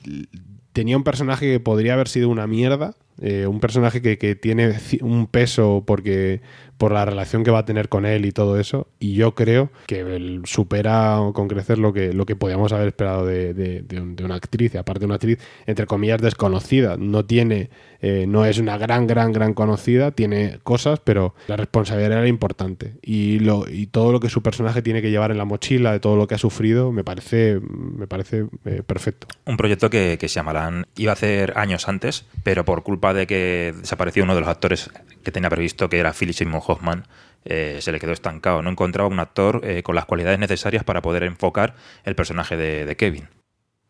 tenía 0.73 0.97
un 0.97 1.03
personaje 1.03 1.51
que 1.51 1.59
podría 1.59 1.93
haber 1.93 2.07
sido 2.07 2.29
una 2.29 2.47
mierda. 2.47 2.95
Eh, 3.19 3.47
un 3.47 3.59
personaje 3.59 4.01
que, 4.01 4.17
que 4.17 4.35
tiene 4.35 4.73
un 5.01 5.27
peso 5.27 5.83
porque 5.85 6.41
por 6.77 6.91
la 6.93 7.05
relación 7.05 7.43
que 7.43 7.51
va 7.51 7.59
a 7.59 7.65
tener 7.65 7.89
con 7.89 8.07
él 8.07 8.25
y 8.25 8.31
todo 8.31 8.59
eso. 8.59 8.87
Y 8.99 9.13
yo 9.13 9.35
creo 9.35 9.69
que 9.85 9.99
él 9.99 10.41
supera 10.45 11.19
con 11.35 11.47
crecer 11.47 11.77
lo 11.77 11.93
que, 11.93 12.11
lo 12.11 12.25
que 12.25 12.35
podíamos 12.35 12.73
haber 12.73 12.87
esperado 12.87 13.23
de, 13.25 13.53
de- 13.53 13.81
de 13.83 14.01
un- 14.01 14.15
de 14.15 14.23
una 14.25 14.33
actriz. 14.35 14.73
Y 14.73 14.77
aparte, 14.79 15.05
una 15.05 15.15
actriz, 15.15 15.37
entre 15.67 15.85
comillas, 15.85 16.19
desconocida. 16.21 16.97
No 16.97 17.23
tiene, 17.23 17.69
eh, 18.01 18.25
no 18.27 18.45
es 18.45 18.57
una 18.57 18.79
gran, 18.79 19.05
gran, 19.05 19.31
gran 19.31 19.53
conocida. 19.53 20.09
Tiene 20.09 20.57
cosas, 20.63 20.99
pero 21.03 21.35
la 21.47 21.55
responsabilidad 21.55 22.13
era 22.17 22.27
importante. 22.27 22.93
Y, 23.03 23.37
lo, 23.37 23.69
y 23.69 23.85
todo 23.85 24.11
lo 24.11 24.19
que 24.19 24.29
su 24.29 24.41
personaje 24.41 24.81
tiene 24.81 25.03
que 25.03 25.11
llevar 25.11 25.29
en 25.29 25.37
la 25.37 25.45
mochila, 25.45 25.91
de 25.91 25.99
todo 25.99 26.15
lo 26.15 26.25
que 26.27 26.33
ha 26.33 26.39
sufrido, 26.39 26.91
me 26.91 27.03
parece, 27.03 27.59
me 27.61 28.07
parece 28.07 28.45
eh, 28.65 28.81
perfecto. 28.83 29.27
Un 29.45 29.55
proyecto 29.57 29.91
que, 29.91 30.17
que 30.19 30.27
Shyamalan 30.27 30.87
iba 30.97 31.11
a 31.11 31.13
hacer 31.13 31.53
años 31.57 31.87
antes, 31.87 32.25
pero 32.43 32.65
por 32.65 32.81
culpa 32.81 33.00
de 33.13 33.27
que 33.27 33.73
desapareció 33.77 34.23
uno 34.23 34.35
de 34.35 34.41
los 34.41 34.49
actores 34.49 34.89
que 35.23 35.31
tenía 35.31 35.49
previsto, 35.49 35.89
que 35.89 35.99
era 35.99 36.13
Philip 36.13 36.35
Seymour 36.35 36.61
Hoffman, 36.65 37.05
eh, 37.45 37.77
se 37.81 37.91
le 37.91 37.99
quedó 37.99 38.11
estancado. 38.11 38.61
No 38.61 38.69
encontraba 38.69 39.09
un 39.09 39.19
actor 39.19 39.61
eh, 39.63 39.83
con 39.83 39.95
las 39.95 40.05
cualidades 40.05 40.39
necesarias 40.39 40.83
para 40.83 41.01
poder 41.01 41.23
enfocar 41.23 41.75
el 42.05 42.15
personaje 42.15 42.55
de, 42.55 42.85
de 42.85 42.95
Kevin. 42.95 43.27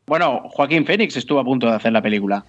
Bueno, 0.08 0.42
Joaquín 0.50 0.86
Phoenix 0.86 1.16
estuvo 1.16 1.40
a 1.40 1.44
punto 1.44 1.68
de 1.68 1.74
hacer 1.74 1.92
la 1.92 2.02
película. 2.02 2.46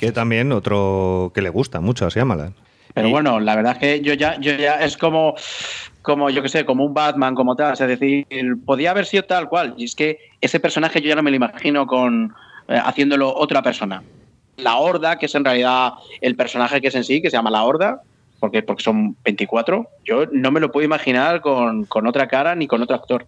Que 0.00 0.10
también 0.12 0.50
otro 0.52 1.30
que 1.34 1.42
le 1.42 1.50
gusta 1.50 1.80
mucho 1.80 2.06
a 2.06 2.08
Shyamalan. 2.08 2.54
Pero 2.94 3.10
bueno, 3.10 3.40
la 3.40 3.54
verdad 3.54 3.72
es 3.72 3.78
que 3.78 4.00
yo 4.00 4.14
ya, 4.14 4.40
yo 4.40 4.54
ya 4.54 4.80
es 4.80 4.96
como, 4.96 5.34
como 6.02 6.30
yo 6.30 6.42
que 6.42 6.48
sé, 6.48 6.64
como 6.64 6.84
un 6.84 6.94
Batman, 6.94 7.34
como 7.34 7.54
tal. 7.54 7.74
Es 7.74 7.78
decir, 7.78 8.26
podía 8.64 8.92
haber 8.92 9.04
sido 9.04 9.24
tal 9.24 9.48
cual. 9.48 9.74
Y 9.76 9.84
es 9.84 9.94
que 9.94 10.18
ese 10.40 10.60
personaje 10.60 11.02
yo 11.02 11.08
ya 11.08 11.14
no 11.14 11.22
me 11.22 11.30
lo 11.30 11.36
imagino 11.36 11.86
con 11.86 12.34
eh, 12.68 12.80
haciéndolo 12.82 13.34
otra 13.34 13.62
persona. 13.62 14.02
La 14.56 14.76
Horda, 14.76 15.18
que 15.18 15.26
es 15.26 15.34
en 15.34 15.44
realidad 15.44 15.92
el 16.20 16.36
personaje 16.36 16.80
que 16.80 16.88
es 16.88 16.94
en 16.94 17.04
sí, 17.04 17.20
que 17.20 17.30
se 17.30 17.36
llama 17.36 17.50
La 17.50 17.64
Horda, 17.64 18.02
porque, 18.40 18.62
porque 18.62 18.82
son 18.82 19.16
24, 19.24 19.88
yo 20.04 20.26
no 20.32 20.50
me 20.50 20.60
lo 20.60 20.72
puedo 20.72 20.84
imaginar 20.84 21.40
con, 21.40 21.84
con 21.84 22.06
otra 22.06 22.28
cara 22.28 22.54
ni 22.54 22.66
con 22.66 22.82
otro 22.82 22.96
actor. 22.96 23.26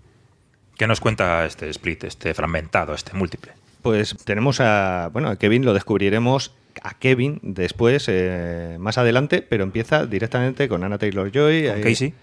¿Qué 0.77 0.87
nos 0.87 1.01
cuenta 1.01 1.45
este 1.45 1.69
split, 1.71 2.05
este 2.05 2.35
fragmentado, 2.35 2.95
este 2.95 3.13
múltiple? 3.13 3.53
Pues 3.83 4.17
tenemos 4.25 4.61
a, 4.61 5.11
bueno, 5.13 5.29
a 5.29 5.37
Kevin, 5.37 5.65
lo 5.65 5.75
descubriremos 5.75 6.55
a 6.83 6.95
Kevin 6.95 7.41
después, 7.43 8.07
eh, 8.09 8.77
más 8.79 8.99
adelante, 8.99 9.43
pero 9.43 9.65
empieza 9.65 10.07
directamente 10.07 10.69
con 10.69 10.85
Anna 10.85 10.99
Taylor-Joy. 10.99 11.69
¿Con 11.69 11.79
eh, 11.79 11.81
Casey? 11.83 12.15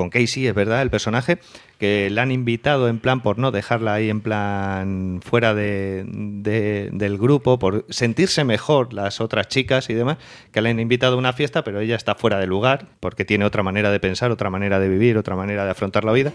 Con 0.00 0.08
Casey, 0.10 0.46
es 0.46 0.54
verdad, 0.54 0.80
el 0.80 0.88
personaje, 0.90 1.38
que 1.78 2.08
la 2.10 2.22
han 2.22 2.32
invitado 2.32 2.88
en 2.88 2.98
plan 2.98 3.20
por 3.22 3.38
no 3.38 3.50
dejarla 3.50 3.92
ahí 3.94 4.08
en 4.08 4.22
plan 4.22 5.20
fuera 5.22 5.52
de, 5.54 6.04
de- 6.06 6.88
del 6.92 7.18
grupo, 7.18 7.58
por 7.58 7.84
sentirse 7.90 8.44
mejor 8.44 8.94
las 8.94 9.20
otras 9.20 9.48
chicas 9.48 9.90
y 9.90 9.94
demás, 9.94 10.16
que 10.52 10.62
la 10.62 10.70
han 10.70 10.80
invitado 10.80 11.14
a 11.16 11.18
una 11.18 11.32
fiesta, 11.34 11.64
pero 11.64 11.80
ella 11.80 11.96
está 11.96 12.14
fuera 12.14 12.38
de 12.38 12.46
lugar, 12.46 12.86
porque 13.00 13.24
tiene 13.26 13.44
otra 13.44 13.62
manera 13.62 13.90
de 13.90 14.00
pensar, 14.00 14.30
otra 14.30 14.48
manera 14.48 14.78
de 14.80 14.88
vivir, 14.88 15.18
otra 15.18 15.36
manera 15.36 15.64
de 15.64 15.70
afrontar 15.70 16.04
la 16.04 16.12
vida. 16.12 16.32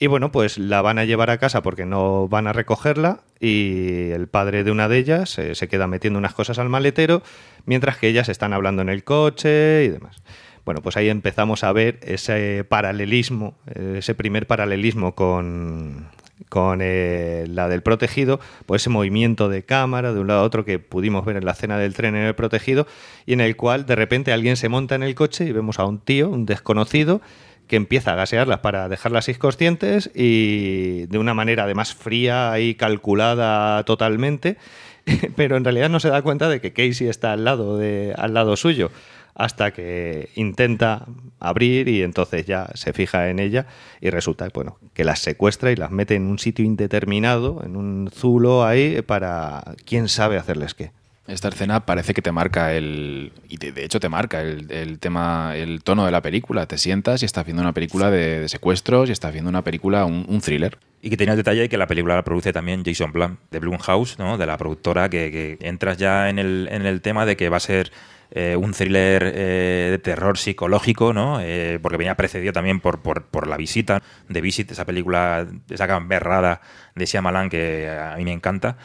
Y 0.00 0.06
bueno, 0.06 0.30
pues 0.32 0.58
la 0.58 0.80
van 0.80 0.98
a 0.98 1.04
llevar 1.04 1.28
a 1.30 1.38
casa 1.38 1.60
porque 1.60 1.84
no 1.84 2.28
van 2.28 2.46
a 2.46 2.52
recogerla 2.52 3.20
y 3.40 4.10
el 4.12 4.28
padre 4.28 4.62
de 4.64 4.70
una 4.70 4.88
de 4.88 4.96
ellas 4.98 5.36
eh, 5.38 5.54
se 5.56 5.66
queda 5.68 5.86
metiendo 5.88 6.18
unas 6.20 6.34
cosas 6.34 6.58
al 6.60 6.68
maletero 6.68 7.22
mientras 7.66 7.96
que 7.98 8.06
ellas 8.08 8.28
están 8.28 8.52
hablando 8.52 8.80
en 8.82 8.88
el 8.90 9.02
coche 9.02 9.84
y 9.84 9.88
demás. 9.88 10.22
Bueno, 10.68 10.82
pues 10.82 10.98
ahí 10.98 11.08
empezamos 11.08 11.64
a 11.64 11.72
ver 11.72 11.98
ese 12.02 12.62
paralelismo, 12.62 13.54
ese 13.74 14.14
primer 14.14 14.46
paralelismo 14.46 15.14
con, 15.14 16.08
con 16.50 16.80
eh, 16.82 17.46
la 17.48 17.68
del 17.68 17.80
protegido, 17.80 18.38
pues 18.66 18.82
ese 18.82 18.90
movimiento 18.90 19.48
de 19.48 19.62
cámara 19.62 20.12
de 20.12 20.20
un 20.20 20.26
lado 20.26 20.40
a 20.40 20.42
otro 20.42 20.66
que 20.66 20.78
pudimos 20.78 21.24
ver 21.24 21.38
en 21.38 21.46
la 21.46 21.52
escena 21.52 21.78
del 21.78 21.94
tren 21.94 22.16
en 22.16 22.24
el 22.24 22.34
protegido 22.34 22.86
y 23.24 23.32
en 23.32 23.40
el 23.40 23.56
cual 23.56 23.86
de 23.86 23.96
repente 23.96 24.30
alguien 24.30 24.58
se 24.58 24.68
monta 24.68 24.94
en 24.94 25.04
el 25.04 25.14
coche 25.14 25.46
y 25.46 25.52
vemos 25.52 25.78
a 25.78 25.86
un 25.86 26.00
tío, 26.00 26.28
un 26.28 26.44
desconocido, 26.44 27.22
que 27.66 27.76
empieza 27.76 28.12
a 28.12 28.16
gasearlas 28.16 28.58
para 28.58 28.90
dejarlas 28.90 29.30
inconscientes 29.30 30.10
y 30.14 31.06
de 31.06 31.16
una 31.16 31.32
manera 31.32 31.62
además 31.64 31.94
fría 31.94 32.60
y 32.60 32.74
calculada 32.74 33.82
totalmente, 33.84 34.58
pero 35.34 35.56
en 35.56 35.64
realidad 35.64 35.88
no 35.88 35.98
se 35.98 36.10
da 36.10 36.20
cuenta 36.20 36.50
de 36.50 36.60
que 36.60 36.74
Casey 36.74 37.08
está 37.08 37.32
al 37.32 37.46
lado, 37.46 37.78
de, 37.78 38.12
al 38.18 38.34
lado 38.34 38.54
suyo 38.54 38.90
hasta 39.38 39.70
que 39.70 40.28
intenta 40.34 41.06
abrir 41.38 41.88
y 41.88 42.02
entonces 42.02 42.44
ya 42.44 42.68
se 42.74 42.92
fija 42.92 43.30
en 43.30 43.38
ella 43.38 43.66
y 44.00 44.10
resulta 44.10 44.48
bueno, 44.52 44.78
que 44.94 45.04
las 45.04 45.20
secuestra 45.20 45.70
y 45.70 45.76
las 45.76 45.92
mete 45.92 46.16
en 46.16 46.26
un 46.26 46.40
sitio 46.40 46.64
indeterminado, 46.64 47.62
en 47.64 47.76
un 47.76 48.10
zulo 48.12 48.66
ahí 48.66 49.00
para 49.02 49.62
quién 49.86 50.08
sabe 50.08 50.36
hacerles 50.36 50.74
qué. 50.74 50.90
Esta 51.28 51.48
escena 51.48 51.84
parece 51.84 52.14
que 52.14 52.22
te 52.22 52.32
marca 52.32 52.72
el. 52.72 53.32
Y 53.50 53.58
de, 53.58 53.70
de 53.70 53.84
hecho 53.84 54.00
te 54.00 54.08
marca 54.08 54.40
el, 54.40 54.72
el 54.72 54.98
tema, 54.98 55.52
el 55.56 55.82
tono 55.82 56.06
de 56.06 56.10
la 56.10 56.22
película. 56.22 56.64
Te 56.64 56.78
sientas 56.78 57.22
y 57.22 57.26
estás 57.26 57.44
viendo 57.44 57.60
una 57.62 57.74
película 57.74 58.10
de, 58.10 58.40
de 58.40 58.48
secuestros 58.48 59.10
y 59.10 59.12
estás 59.12 59.34
viendo 59.34 59.50
una 59.50 59.62
película, 59.62 60.06
un, 60.06 60.24
un 60.26 60.40
thriller. 60.40 60.78
Y 61.02 61.10
que 61.10 61.18
tenía 61.18 61.34
el 61.34 61.36
detalle 61.36 61.60
de 61.60 61.68
que 61.68 61.76
la 61.76 61.86
película 61.86 62.14
la 62.14 62.24
produce 62.24 62.54
también 62.54 62.82
Jason 62.82 63.12
Blum, 63.12 63.36
de 63.50 63.58
Blumhouse, 63.58 64.18
¿no? 64.18 64.38
de 64.38 64.46
la 64.46 64.56
productora, 64.56 65.10
que, 65.10 65.30
que 65.30 65.68
entras 65.68 65.98
ya 65.98 66.30
en 66.30 66.38
el, 66.38 66.66
en 66.72 66.86
el 66.86 67.02
tema 67.02 67.26
de 67.26 67.36
que 67.36 67.50
va 67.50 67.58
a 67.58 67.60
ser 67.60 67.92
eh, 68.30 68.56
un 68.56 68.72
thriller 68.72 69.32
eh, 69.34 69.88
de 69.92 69.98
terror 69.98 70.36
psicológico, 70.36 71.12
¿no? 71.12 71.40
Eh, 71.40 71.78
porque 71.80 71.96
venía 71.96 72.14
precedido 72.14 72.52
también 72.52 72.80
por, 72.80 73.00
por, 73.00 73.46
La 73.46 73.56
Visita, 73.56 74.02
de 74.28 74.40
Visit, 74.40 74.70
esa 74.70 74.84
película, 74.84 75.46
esa 75.70 75.86
gamberrada 75.86 76.60
de 76.94 77.06
Shyamalan 77.06 77.48
que 77.48 77.88
a 77.88 78.16
mí 78.16 78.24
me 78.24 78.32
encanta. 78.32 78.76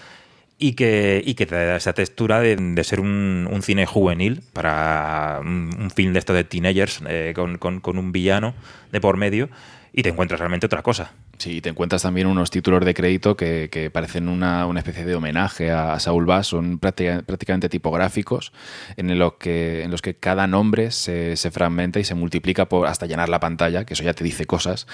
Y 0.59 0.73
que, 0.73 1.21
y 1.25 1.33
que 1.33 1.45
da 1.45 1.75
esa 1.75 1.91
textura 1.91 2.39
de, 2.39 2.83
ser 2.85 3.01
un, 3.01 3.59
cine 3.63 3.85
juvenil 3.85 4.43
para 4.53 5.39
un, 5.41 5.91
film 5.93 6.13
de 6.13 6.19
esto 6.19 6.33
de 6.33 6.45
teenagers 6.45 7.01
eh, 7.07 7.33
con, 7.35 7.57
con 7.57 7.97
un 7.97 8.11
villano 8.13 8.53
de 8.91 9.01
por 9.01 9.17
medio 9.17 9.49
y 9.95 10.01
te 10.01 10.09
encuentras 10.09 10.39
realmente 10.39 10.65
otra 10.65 10.81
cosa. 10.81 11.13
Sí, 11.37 11.61
te 11.61 11.69
encuentras 11.69 12.01
también 12.01 12.25
unos 12.25 12.49
títulos 12.49 12.83
de 12.83 12.93
crédito 12.95 13.37
que, 13.37 13.69
que 13.71 13.91
parecen 13.91 14.27
una, 14.27 14.65
una, 14.65 14.79
especie 14.79 15.05
de 15.05 15.13
homenaje 15.13 15.71
a, 15.71 15.93
a 15.93 15.99
Saul 15.99 16.25
Bass, 16.25 16.47
son 16.47 16.79
práctica, 16.79 17.21
prácticamente 17.25 17.69
tipográficos 17.69 18.53
en 18.97 19.17
los 19.19 19.33
que, 19.33 19.83
en 19.83 19.91
los 19.91 20.01
que 20.01 20.15
cada 20.15 20.47
nombre 20.47 20.89
se, 20.91 21.35
se, 21.35 21.51
fragmenta 21.51 21.99
y 21.99 22.03
se 22.03 22.15
multiplica 22.15 22.69
por, 22.69 22.87
hasta 22.87 23.05
llenar 23.05 23.29
la 23.29 23.39
pantalla, 23.39 23.85
que 23.85 23.93
eso 23.93 24.03
ya 24.03 24.13
te 24.13 24.23
dice 24.23 24.45
cosas. 24.45 24.87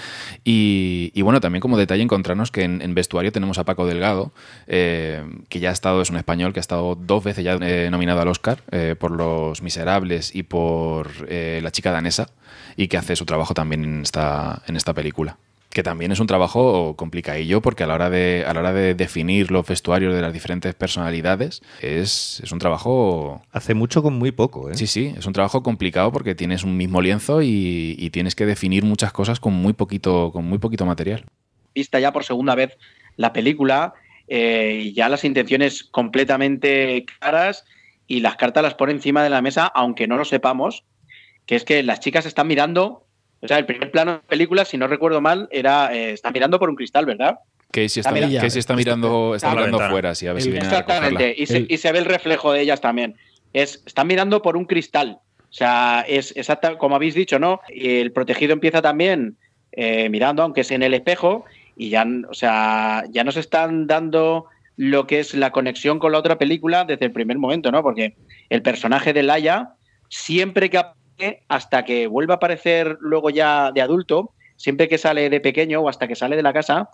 Y, 0.43 1.21
bueno, 1.21 1.39
también 1.39 1.61
como 1.61 1.77
detalle 1.77 2.03
encontrarnos 2.03 2.51
que 2.51 2.63
en, 2.63 2.93
vestuario 2.93 3.31
tenemos 3.31 3.57
a 3.57 3.65
Paco 3.65 3.85
Delgado, 3.85 4.33
eh, 4.67 5.23
que 5.47 5.59
ya 5.59 5.69
ha 5.69 5.73
estado, 5.73 6.01
es 6.01 6.09
un 6.09 6.17
español 6.17 6.51
que 6.51 6.59
ha 6.59 6.61
estado 6.61 6.95
dos 6.95 7.23
veces 7.23 7.45
ya 7.45 7.57
eh, 7.61 7.89
nominado 7.89 8.21
al 8.21 8.27
Oscar 8.27 8.63
eh, 8.71 8.95
por 8.99 9.11
Los 9.11 9.61
Miserables 9.61 10.35
y 10.35 10.43
por 10.43 11.29
La 11.29 11.71
chica 11.71 11.91
danesa, 11.91 12.27
y 12.75 12.87
que 12.87 12.97
hace 12.97 13.15
su 13.15 13.25
trabajo 13.25 13.53
también 13.53 13.83
en 13.83 14.01
esta, 14.01 14.61
en 14.67 14.75
esta 14.75 14.93
película 14.93 15.37
que 15.69 15.83
también 15.83 16.11
es 16.11 16.19
un 16.19 16.27
trabajo 16.27 16.95
complicadillo 16.95 17.61
porque 17.61 17.83
a 17.83 17.87
la 17.87 17.93
hora 17.93 18.09
de, 18.09 18.43
a 18.47 18.53
la 18.53 18.61
hora 18.61 18.73
de 18.73 18.95
definir 18.95 19.51
los 19.51 19.67
vestuarios 19.67 20.15
de 20.15 20.21
las 20.21 20.33
diferentes 20.33 20.73
personalidades 20.73 21.61
es, 21.81 22.41
es 22.43 22.51
un 22.51 22.59
trabajo... 22.59 23.43
Hace 23.51 23.75
mucho 23.75 24.01
con 24.01 24.15
muy 24.17 24.31
poco, 24.31 24.71
¿eh? 24.71 24.75
Sí, 24.75 24.87
sí, 24.87 25.13
es 25.15 25.27
un 25.27 25.33
trabajo 25.33 25.61
complicado 25.61 26.11
porque 26.11 26.33
tienes 26.33 26.63
un 26.63 26.75
mismo 26.75 27.01
lienzo 27.01 27.43
y, 27.43 27.95
y 27.99 28.09
tienes 28.09 28.33
que 28.33 28.47
definir 28.47 28.83
muchas 28.83 29.13
cosas 29.13 29.39
con 29.39 29.53
muy 29.53 29.73
poquito, 29.73 30.31
con 30.31 30.45
muy 30.45 30.57
poquito 30.57 30.87
material. 30.87 31.25
Vista 31.75 31.99
ya 31.99 32.11
por 32.11 32.23
segunda 32.23 32.55
vez 32.55 32.75
la 33.15 33.31
película, 33.31 33.93
eh, 34.27 34.91
ya 34.95 35.07
las 35.07 35.23
intenciones 35.23 35.83
completamente 35.83 37.05
claras 37.19 37.65
y 38.07 38.21
las 38.21 38.37
cartas 38.37 38.63
las 38.63 38.73
pone 38.73 38.93
encima 38.93 39.23
de 39.23 39.29
la 39.29 39.43
mesa, 39.43 39.67
aunque 39.67 40.07
no 40.07 40.17
lo 40.17 40.25
sepamos, 40.25 40.83
que 41.49 41.55
es 41.55 41.65
que 41.65 41.81
las 41.81 41.99
chicas 41.99 42.27
están 42.27 42.45
mirando 42.45 43.07
o 43.41 43.47
sea, 43.47 43.57
el 43.57 43.65
primer 43.65 43.89
plano 43.89 44.11
de 44.11 44.17
la 44.17 44.23
película, 44.23 44.65
si 44.65 44.77
no 44.77 44.85
recuerdo 44.85 45.19
mal, 45.19 45.49
era 45.51 45.91
eh, 45.95 46.11
está 46.11 46.29
mirando 46.29 46.59
por 46.59 46.69
un 46.69 46.75
cristal, 46.75 47.07
¿verdad? 47.07 47.39
Casey 47.71 48.01
está, 48.01 48.15
está, 48.15 48.41
Casey 48.41 48.59
está 48.59 48.75
mirando, 48.75 49.33
está 49.33 49.55
mirando 49.55 49.79
fuera, 49.89 50.13
sí, 50.13 50.27
a 50.27 50.33
ver 50.33 50.43
si 50.43 50.51
viene 50.51 50.67
Exactamente, 50.67 51.33
y 51.35 51.47
se, 51.47 51.65
y 51.67 51.77
se, 51.77 51.91
ve 51.91 51.97
el 51.97 52.05
reflejo 52.05 52.51
de 52.51 52.61
ellas 52.61 52.81
también. 52.81 53.15
Es, 53.53 53.81
están 53.87 54.05
mirando 54.05 54.43
por 54.43 54.57
un 54.57 54.65
cristal. 54.65 55.21
O 55.39 55.53
sea, 55.53 56.05
es 56.07 56.37
exacta, 56.37 56.77
como 56.77 56.95
habéis 56.95 57.15
dicho, 57.15 57.39
¿no? 57.39 57.61
Y 57.69 57.97
el 57.97 58.11
protegido 58.11 58.53
empieza 58.53 58.83
también 58.83 59.35
eh, 59.71 60.07
mirando, 60.09 60.43
aunque 60.43 60.61
es 60.61 60.69
en 60.69 60.83
el 60.83 60.93
espejo, 60.93 61.45
y 61.75 61.89
ya, 61.89 62.05
o 62.29 62.35
sea, 62.35 63.05
ya 63.09 63.23
nos 63.23 63.37
están 63.37 63.87
dando 63.87 64.45
lo 64.77 65.07
que 65.07 65.19
es 65.19 65.33
la 65.33 65.51
conexión 65.51 65.97
con 65.97 66.11
la 66.11 66.19
otra 66.19 66.37
película 66.37 66.85
desde 66.85 67.05
el 67.05 67.11
primer 67.11 67.39
momento, 67.39 67.71
¿no? 67.71 67.81
Porque 67.81 68.15
el 68.49 68.61
personaje 68.61 69.13
de 69.13 69.23
Laia, 69.23 69.73
siempre 70.09 70.69
que 70.69 70.77
hasta 71.47 71.85
que 71.85 72.07
vuelva 72.07 72.35
a 72.35 72.37
aparecer 72.37 72.97
luego 72.99 73.29
ya 73.29 73.71
de 73.71 73.81
adulto, 73.81 74.31
siempre 74.55 74.87
que 74.87 74.97
sale 74.97 75.29
de 75.29 75.39
pequeño 75.39 75.81
o 75.81 75.89
hasta 75.89 76.07
que 76.07 76.15
sale 76.15 76.35
de 76.35 76.43
la 76.43 76.53
casa, 76.53 76.89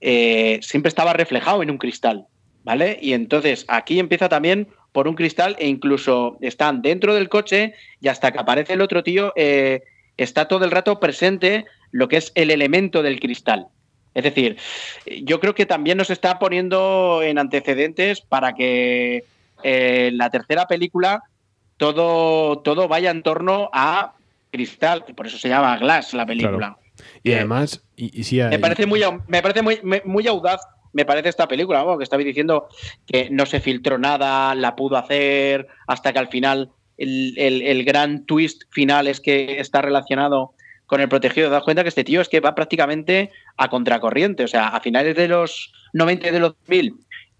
eh, 0.00 0.58
siempre 0.62 0.88
estaba 0.88 1.12
reflejado 1.12 1.62
en 1.62 1.70
un 1.70 1.78
cristal, 1.78 2.26
¿vale? 2.64 2.98
Y 3.00 3.12
entonces 3.14 3.64
aquí 3.68 3.98
empieza 3.98 4.28
también 4.28 4.68
por 4.92 5.08
un 5.08 5.14
cristal 5.14 5.56
e 5.58 5.68
incluso 5.68 6.38
están 6.40 6.82
dentro 6.82 7.14
del 7.14 7.28
coche 7.28 7.74
y 8.00 8.08
hasta 8.08 8.32
que 8.32 8.38
aparece 8.38 8.74
el 8.74 8.80
otro 8.80 9.02
tío 9.02 9.32
eh, 9.36 9.82
está 10.16 10.48
todo 10.48 10.64
el 10.64 10.70
rato 10.70 11.00
presente 11.00 11.66
lo 11.90 12.08
que 12.08 12.18
es 12.18 12.32
el 12.34 12.50
elemento 12.50 13.02
del 13.02 13.20
cristal. 13.20 13.68
Es 14.14 14.24
decir, 14.24 14.56
yo 15.22 15.40
creo 15.40 15.54
que 15.54 15.66
también 15.66 15.98
nos 15.98 16.08
está 16.08 16.38
poniendo 16.38 17.20
en 17.22 17.38
antecedentes 17.38 18.22
para 18.22 18.54
que 18.54 19.24
eh, 19.62 20.10
la 20.14 20.30
tercera 20.30 20.66
película 20.66 21.22
todo, 21.76 22.58
todo 22.58 22.88
vaya 22.88 23.10
en 23.10 23.22
torno 23.22 23.70
a 23.72 24.14
cristal, 24.50 25.04
que 25.04 25.14
por 25.14 25.26
eso 25.26 25.38
se 25.38 25.48
llama 25.48 25.76
Glass 25.78 26.14
la 26.14 26.26
película. 26.26 26.56
Claro. 26.58 26.78
Y 27.22 27.32
eh, 27.32 27.36
además, 27.36 27.82
y, 27.96 28.20
y 28.20 28.24
sí, 28.24 28.40
me 28.40 28.58
parece 28.58 28.86
muy, 28.86 29.02
me 29.28 29.42
parece 29.42 29.62
muy, 29.62 29.80
muy 30.04 30.26
audaz, 30.26 30.62
me 30.92 31.04
parece 31.04 31.28
esta 31.28 31.46
película, 31.46 31.84
¿no? 31.84 31.98
que 31.98 32.04
estabais 32.04 32.26
diciendo 32.26 32.68
que 33.06 33.28
no 33.30 33.44
se 33.44 33.60
filtró 33.60 33.98
nada, 33.98 34.54
la 34.54 34.76
pudo 34.76 34.96
hacer, 34.96 35.68
hasta 35.86 36.12
que 36.12 36.18
al 36.18 36.28
final 36.28 36.70
el, 36.96 37.34
el, 37.36 37.62
el 37.62 37.84
gran 37.84 38.24
twist 38.24 38.62
final 38.70 39.06
es 39.06 39.20
que 39.20 39.60
está 39.60 39.82
relacionado 39.82 40.54
con 40.86 41.00
el 41.00 41.08
protegido. 41.08 41.48
Te 41.48 41.54
das 41.54 41.64
cuenta 41.64 41.82
que 41.82 41.90
este 41.90 42.04
tío 42.04 42.22
es 42.22 42.28
que 42.28 42.40
va 42.40 42.54
prácticamente 42.54 43.30
a 43.58 43.68
contracorriente, 43.68 44.44
o 44.44 44.48
sea, 44.48 44.68
a 44.68 44.80
finales 44.80 45.16
de 45.16 45.28
los 45.28 45.72
90 45.92 46.28
y 46.28 46.30
de 46.30 46.40
los 46.40 46.56
2000 46.60 46.94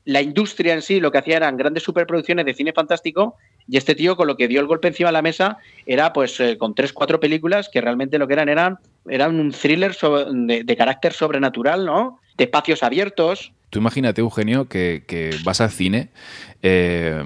la 0.07 0.23
industria 0.23 0.73
en 0.73 0.83
sí 0.83 1.01
lo 1.01 1.11
que 1.11 1.19
hacía 1.19 1.37
eran 1.37 1.57
grandes 1.57 1.83
superproducciones 1.83 2.47
de 2.47 2.55
cine 2.55 2.73
fantástico 2.73 3.37
y 3.69 3.77
este 3.77 3.95
tío 3.95 4.17
con 4.17 4.27
lo 4.27 4.37
que 4.37 4.49
dio 4.49 4.61
el 4.61 4.67
golpe 4.67 4.89
encima 4.89 5.09
de 5.09 5.15
la 5.15 5.23
mesa 5.23 5.59
era 5.87 6.13
pues 6.13 6.39
eh, 6.41 6.57
con 6.59 6.75
tres, 6.75 6.93
cuatro 6.93 7.21
películas 7.21 7.69
que 7.69 7.81
realmente 7.81 8.19
lo 8.19 8.27
que 8.27 8.35
eran 8.35 8.49
eran, 8.49 8.79
eran 9.09 9.39
un 9.39 9.53
thriller 9.53 9.97
de, 9.97 10.77
carácter 10.77 11.13
sobrenatural, 11.13 11.85
¿no? 11.85 12.21
De 12.37 12.45
espacios 12.45 12.83
abiertos. 12.83 13.53
Tú 13.71 13.79
imagínate, 13.79 14.21
Eugenio, 14.21 14.69
que, 14.69 15.05
que 15.07 15.31
vas 15.45 15.61
al 15.61 15.71
cine 15.71 16.11
eh, 16.63 17.23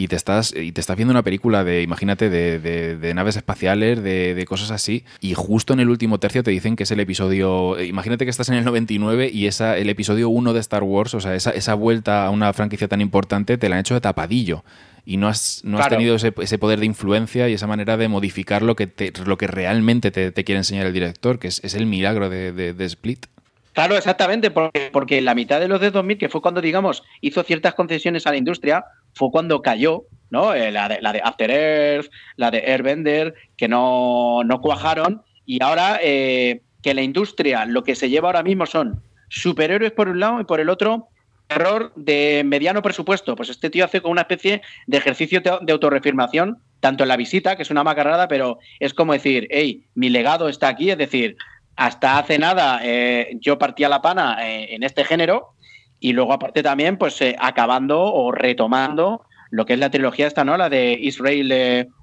y 0.00 0.08
te 0.08 0.16
estás 0.16 0.54
y 0.56 0.72
te 0.72 0.80
estás 0.80 0.96
viendo 0.96 1.12
una 1.12 1.22
película 1.22 1.62
de 1.62 1.82
imagínate 1.82 2.30
de, 2.30 2.58
de, 2.58 2.96
de 2.96 3.14
naves 3.14 3.36
espaciales 3.36 4.02
de, 4.02 4.34
de, 4.34 4.44
cosas 4.46 4.70
así 4.70 5.04
y 5.20 5.34
justo 5.34 5.74
en 5.74 5.80
el 5.80 5.90
último 5.90 6.18
tercio 6.18 6.42
te 6.42 6.50
dicen 6.50 6.74
que 6.74 6.84
es 6.84 6.90
el 6.90 7.00
episodio 7.00 7.78
imagínate 7.78 8.24
que 8.24 8.30
estás 8.30 8.48
en 8.48 8.54
el 8.54 8.64
99 8.64 9.30
y 9.30 9.46
esa 9.46 9.76
el 9.76 9.90
episodio 9.90 10.30
1 10.30 10.54
de 10.54 10.60
Star 10.60 10.84
Wars 10.84 11.12
o 11.12 11.20
sea 11.20 11.34
esa, 11.34 11.50
esa 11.50 11.74
vuelta 11.74 12.24
a 12.24 12.30
una 12.30 12.50
franquicia 12.54 12.88
tan 12.88 13.02
importante 13.02 13.58
te 13.58 13.68
la 13.68 13.76
han 13.76 13.80
hecho 13.80 13.92
de 13.92 14.00
tapadillo 14.00 14.64
y 15.04 15.16
no 15.16 15.28
has, 15.28 15.62
no 15.64 15.78
has 15.78 15.88
tenido 15.88 16.16
ese, 16.16 16.32
ese, 16.40 16.58
poder 16.58 16.80
de 16.80 16.86
influencia 16.86 17.48
y 17.48 17.54
esa 17.54 17.66
manera 17.66 17.96
de 17.96 18.08
modificar 18.08 18.62
lo 18.62 18.76
que, 18.76 18.86
te, 18.86 19.12
lo 19.24 19.38
que 19.38 19.46
realmente 19.46 20.10
te, 20.10 20.32
te, 20.32 20.44
quiere 20.44 20.58
enseñar 20.58 20.86
el 20.86 20.92
director, 20.92 21.38
que 21.38 21.48
es, 21.48 21.62
es 21.64 21.74
el 21.74 21.86
milagro 21.86 22.28
de, 22.28 22.52
de, 22.52 22.72
de, 22.72 22.84
Split. 22.84 23.26
Claro, 23.72 23.96
exactamente, 23.96 24.50
porque, 24.50 24.90
porque 24.92 25.20
la 25.20 25.34
mitad 25.34 25.60
de 25.60 25.68
los 25.68 25.80
de 25.80 25.90
2000, 25.90 26.18
que 26.18 26.28
fue 26.28 26.42
cuando, 26.42 26.60
digamos, 26.60 27.02
hizo 27.20 27.42
ciertas 27.42 27.74
concesiones 27.74 28.26
a 28.26 28.30
la 28.30 28.36
industria, 28.36 28.84
fue 29.14 29.30
cuando 29.30 29.62
cayó, 29.62 30.04
¿no? 30.30 30.54
Eh, 30.54 30.70
la, 30.70 30.88
de, 30.88 31.00
la 31.00 31.12
de 31.12 31.20
After 31.22 31.50
Earth, 31.50 32.10
la 32.36 32.50
de 32.50 32.58
Airbender, 32.58 33.34
que 33.56 33.68
no, 33.68 34.42
no 34.44 34.60
cuajaron, 34.60 35.22
Y 35.46 35.62
ahora 35.62 35.98
eh, 36.02 36.62
que 36.82 36.94
la 36.94 37.02
industria 37.02 37.64
lo 37.64 37.84
que 37.84 37.94
se 37.94 38.08
lleva 38.08 38.28
ahora 38.28 38.42
mismo 38.42 38.66
son 38.66 39.02
superhéroes 39.28 39.92
por 39.92 40.08
un 40.08 40.20
lado 40.20 40.40
y 40.40 40.44
por 40.44 40.60
el 40.60 40.68
otro 40.68 41.08
error 41.50 41.92
de 41.96 42.42
mediano 42.44 42.82
presupuesto. 42.82 43.36
Pues 43.36 43.50
este 43.50 43.70
tío 43.70 43.84
hace 43.84 44.00
como 44.00 44.12
una 44.12 44.22
especie 44.22 44.62
de 44.86 44.96
ejercicio 44.96 45.40
de 45.40 45.72
autorreafirmación, 45.72 46.58
tanto 46.80 47.04
en 47.04 47.08
la 47.08 47.16
visita, 47.16 47.56
que 47.56 47.62
es 47.62 47.70
una 47.70 47.84
macarrada, 47.84 48.28
pero 48.28 48.58
es 48.78 48.94
como 48.94 49.12
decir, 49.12 49.48
hey, 49.50 49.84
mi 49.94 50.08
legado 50.08 50.48
está 50.48 50.68
aquí, 50.68 50.90
es 50.90 50.98
decir, 50.98 51.36
hasta 51.76 52.18
hace 52.18 52.38
nada 52.38 52.80
eh, 52.82 53.36
yo 53.40 53.58
partía 53.58 53.88
la 53.88 54.02
pana 54.02 54.36
eh, 54.42 54.74
en 54.74 54.82
este 54.82 55.04
género 55.04 55.54
y 55.98 56.12
luego 56.12 56.32
aparte 56.32 56.62
también 56.62 56.98
pues 56.98 57.20
eh, 57.22 57.36
acabando 57.38 58.02
o 58.02 58.32
retomando 58.32 59.24
lo 59.50 59.66
que 59.66 59.74
es 59.74 59.78
la 59.78 59.90
trilogía 59.90 60.26
esta, 60.26 60.44
¿no? 60.44 60.56
La 60.56 60.68
de 60.68 60.92
Israel 60.92 61.48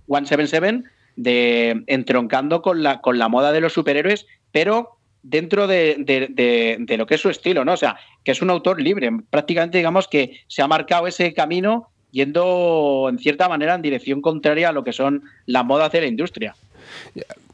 177, 0.07 0.83
de 1.15 1.83
entroncando 1.87 2.61
con 2.61 2.83
la, 2.83 3.01
con 3.01 3.17
la 3.17 3.29
moda 3.29 3.51
de 3.51 3.61
los 3.61 3.73
superhéroes, 3.73 4.27
pero 4.51 4.96
dentro 5.29 5.67
de, 5.67 6.85
lo 6.97 7.05
que 7.05 7.15
es 7.15 7.21
su 7.21 7.29
estilo, 7.29 7.65
¿no? 7.65 7.73
O 7.73 7.77
sea, 7.77 7.97
que 8.23 8.31
es 8.31 8.41
un 8.41 8.49
autor 8.49 8.81
libre. 8.81 9.11
Prácticamente, 9.29 9.77
digamos 9.77 10.07
que 10.07 10.41
se 10.47 10.61
ha 10.61 10.67
marcado 10.67 11.07
ese 11.07 11.33
camino 11.33 11.89
yendo, 12.11 13.07
en 13.09 13.19
cierta 13.19 13.49
manera, 13.49 13.75
en 13.75 13.81
dirección 13.81 14.21
contraria 14.21 14.69
a 14.69 14.71
lo 14.71 14.83
que 14.83 14.93
son 14.93 15.23
las 15.45 15.65
modas 15.65 15.91
de 15.91 16.01
la 16.01 16.07
industria. 16.07 16.55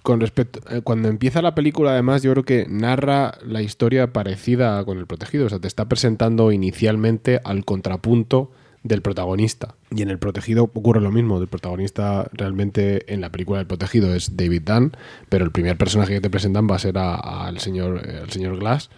Con 0.04 0.20
respecto, 0.20 0.60
eh, 0.70 0.82
cuando 0.82 1.08
empieza 1.08 1.42
la 1.42 1.56
película, 1.56 1.92
además, 1.92 2.22
yo 2.22 2.32
creo 2.32 2.44
que 2.44 2.66
narra 2.70 3.38
la 3.46 3.62
historia 3.62 4.14
parecida 4.14 4.84
con 4.86 5.00
el 5.00 5.08
protegido. 5.08 5.48
O 5.48 5.50
sea, 5.50 5.60
te 5.60 5.68
está 5.68 5.86
presentando 5.86 6.52
inicialmente 6.52 7.40
al 7.44 7.66
contrapunto 7.66 8.52
del 8.84 9.02
protagonista. 9.02 9.76
Y 9.92 10.02
en 10.02 10.10
El 10.10 10.20
Protegido 10.20 10.64
ocurre 10.64 11.02
lo 11.02 11.12
mismo. 11.12 11.40
El 11.40 11.48
protagonista 11.48 12.30
realmente 12.34 13.12
en 13.14 13.22
la 13.22 13.32
película 13.32 13.60
El 13.60 13.68
Protegido 13.68 14.14
es 14.14 14.36
David 14.38 14.64
Dunn, 14.64 14.96
pero 15.30 15.46
el 15.46 15.52
primer 15.52 15.78
personaje 15.78 16.14
que 16.14 16.22
te 16.22 16.30
presentan 16.30 16.68
va 16.70 16.76
a 16.76 16.80
ser 16.80 16.98
al 16.98 17.60
señor, 17.60 18.06
el 18.08 18.30
señor 18.30 18.58
Glass. 18.60 18.90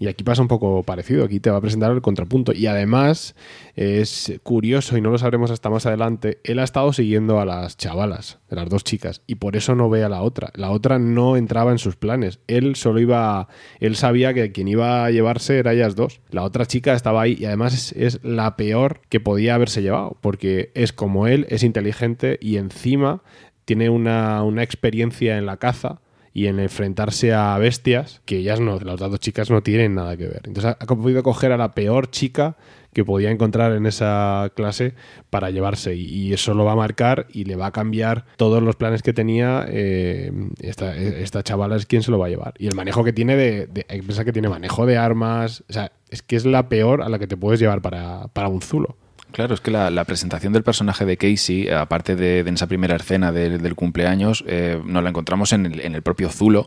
Y 0.00 0.08
aquí 0.08 0.24
pasa 0.24 0.40
un 0.40 0.48
poco 0.48 0.82
parecido, 0.82 1.26
aquí 1.26 1.40
te 1.40 1.50
va 1.50 1.58
a 1.58 1.60
presentar 1.60 1.92
el 1.92 2.00
contrapunto. 2.00 2.54
Y 2.54 2.66
además 2.66 3.36
es 3.76 4.32
curioso, 4.42 4.96
y 4.96 5.02
no 5.02 5.10
lo 5.10 5.18
sabremos 5.18 5.50
hasta 5.50 5.68
más 5.68 5.84
adelante, 5.84 6.40
él 6.42 6.58
ha 6.58 6.64
estado 6.64 6.90
siguiendo 6.94 7.38
a 7.38 7.44
las 7.44 7.76
chavalas, 7.76 8.38
las 8.48 8.70
dos 8.70 8.82
chicas, 8.82 9.20
y 9.26 9.34
por 9.34 9.56
eso 9.56 9.74
no 9.74 9.90
ve 9.90 10.02
a 10.02 10.08
la 10.08 10.22
otra. 10.22 10.52
La 10.54 10.70
otra 10.70 10.98
no 10.98 11.36
entraba 11.36 11.70
en 11.70 11.76
sus 11.76 11.96
planes. 11.96 12.40
Él 12.46 12.76
solo 12.76 12.98
iba, 12.98 13.48
él 13.78 13.94
sabía 13.94 14.32
que 14.32 14.52
quien 14.52 14.68
iba 14.68 15.04
a 15.04 15.10
llevarse 15.10 15.58
era 15.58 15.74
ellas 15.74 15.96
dos. 15.96 16.22
La 16.30 16.44
otra 16.44 16.64
chica 16.64 16.94
estaba 16.94 17.20
ahí 17.20 17.36
y 17.38 17.44
además 17.44 17.92
es, 17.92 18.20
la 18.24 18.56
peor 18.56 19.02
que 19.10 19.20
podía 19.20 19.54
haberse 19.54 19.82
llevado, 19.82 20.16
porque 20.22 20.72
es 20.74 20.94
como 20.94 21.26
él, 21.26 21.44
es 21.50 21.62
inteligente 21.62 22.38
y 22.40 22.56
encima 22.56 23.22
tiene 23.66 23.90
una, 23.90 24.42
una 24.44 24.62
experiencia 24.62 25.36
en 25.36 25.44
la 25.44 25.58
caza 25.58 26.00
y 26.40 26.46
en 26.46 26.58
enfrentarse 26.58 27.34
a 27.34 27.58
bestias 27.58 28.22
que 28.24 28.38
ellas 28.38 28.60
no, 28.60 28.80
las 28.80 28.98
dos 28.98 29.20
chicas 29.20 29.50
no 29.50 29.62
tienen 29.62 29.94
nada 29.94 30.16
que 30.16 30.26
ver. 30.26 30.40
Entonces 30.44 30.74
ha, 30.80 30.86
podido 30.86 31.22
coger 31.22 31.52
a 31.52 31.58
la 31.58 31.72
peor 31.72 32.10
chica 32.10 32.56
que 32.94 33.04
podía 33.04 33.30
encontrar 33.30 33.72
en 33.72 33.84
esa 33.84 34.50
clase 34.56 34.94
para 35.28 35.50
llevarse 35.50 35.94
y, 35.94 36.32
eso 36.32 36.54
lo 36.54 36.64
va 36.64 36.72
a 36.72 36.76
marcar 36.76 37.26
y 37.30 37.44
le 37.44 37.56
va 37.56 37.66
a 37.66 37.72
cambiar 37.72 38.24
todos 38.38 38.62
los 38.62 38.74
planes 38.76 39.02
que 39.02 39.12
tenía 39.12 39.66
eh, 39.68 40.32
esta, 40.60 40.96
esta, 40.96 41.42
chavala 41.42 41.76
es 41.76 41.84
quien 41.84 42.02
se 42.02 42.10
lo 42.10 42.18
va 42.18 42.28
a 42.28 42.30
llevar 42.30 42.54
y 42.56 42.68
el 42.68 42.74
manejo 42.74 43.04
que 43.04 43.12
tiene 43.12 43.36
de, 43.36 43.66
de 43.66 43.84
que 43.84 44.32
tiene 44.32 44.48
manejo 44.48 44.86
de 44.86 44.96
armas 44.96 45.62
o 45.68 45.72
sea 45.72 45.92
es 46.08 46.22
que 46.22 46.36
es 46.36 46.46
la 46.46 46.68
peor 46.68 47.02
a 47.02 47.08
la 47.08 47.18
que 47.18 47.26
te 47.26 47.36
puedes 47.36 47.60
llevar 47.60 47.82
para, 47.82 48.28
para 48.28 48.48
un 48.48 48.62
zulo 48.62 48.96
Claro, 49.32 49.54
es 49.54 49.60
que 49.60 49.70
la, 49.70 50.04
presentación 50.04 50.52
del 50.52 50.64
personaje 50.64 51.04
de 51.04 51.16
Casey, 51.16 51.68
aparte 51.68 52.16
de, 52.16 52.40
esa 52.40 52.66
primera 52.66 52.96
escena 52.96 53.30
del 53.30 53.74
cumpleaños, 53.76 54.44
eh, 54.46 54.80
nos 54.84 55.02
la 55.02 55.10
encontramos 55.10 55.52
en 55.52 55.66
el, 55.66 56.02
propio 56.02 56.30
Zulo, 56.30 56.66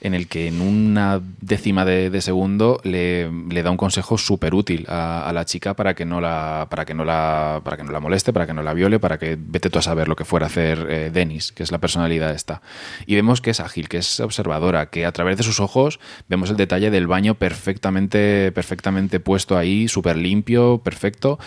en 0.00 0.14
el 0.14 0.26
que 0.26 0.48
en 0.48 0.60
una 0.60 1.20
décima 1.40 1.84
de, 1.84 2.20
segundo 2.20 2.80
le, 2.82 3.30
da 3.62 3.70
un 3.70 3.76
consejo 3.76 4.18
súper 4.18 4.54
útil 4.54 4.86
a, 4.88 5.30
la 5.32 5.44
chica 5.44 5.74
para 5.74 5.94
que 5.94 6.04
no 6.04 6.20
la 6.20 6.66
para 6.68 6.84
que 6.84 6.94
no 6.94 7.04
la 7.04 7.60
para 7.62 7.76
que 7.76 7.84
no 7.84 7.92
la 7.92 8.00
moleste, 8.00 8.32
para 8.32 8.46
que 8.46 8.54
no 8.54 8.62
la 8.62 8.74
viole, 8.74 8.98
para 8.98 9.18
que 9.18 9.38
vete 9.38 9.70
tú 9.70 9.78
a 9.78 9.82
saber 9.82 10.08
lo 10.08 10.16
que 10.16 10.24
fuera 10.24 10.46
a 10.46 10.48
hacer 10.48 10.86
eh, 10.90 11.10
Dennis, 11.12 11.52
que 11.52 11.62
es 11.62 11.70
la 11.70 11.78
personalidad 11.78 12.34
esta. 12.34 12.62
Y 13.06 13.14
vemos 13.14 13.40
que 13.40 13.50
es 13.50 13.60
ágil, 13.60 13.88
que 13.88 13.98
es 13.98 14.18
observadora, 14.20 14.86
que 14.86 15.06
a 15.06 15.12
través 15.12 15.36
de 15.36 15.44
sus 15.44 15.60
ojos 15.60 16.00
vemos 16.28 16.50
el 16.50 16.56
detalle 16.56 16.90
del 16.90 17.06
baño 17.06 17.34
perfectamente 17.34 18.50
perfectamente 18.52 19.20
puesto 19.20 19.56
ahí, 19.56 19.86
súper 19.86 20.16
limpio, 20.16 20.78
perfecto, 20.82 21.38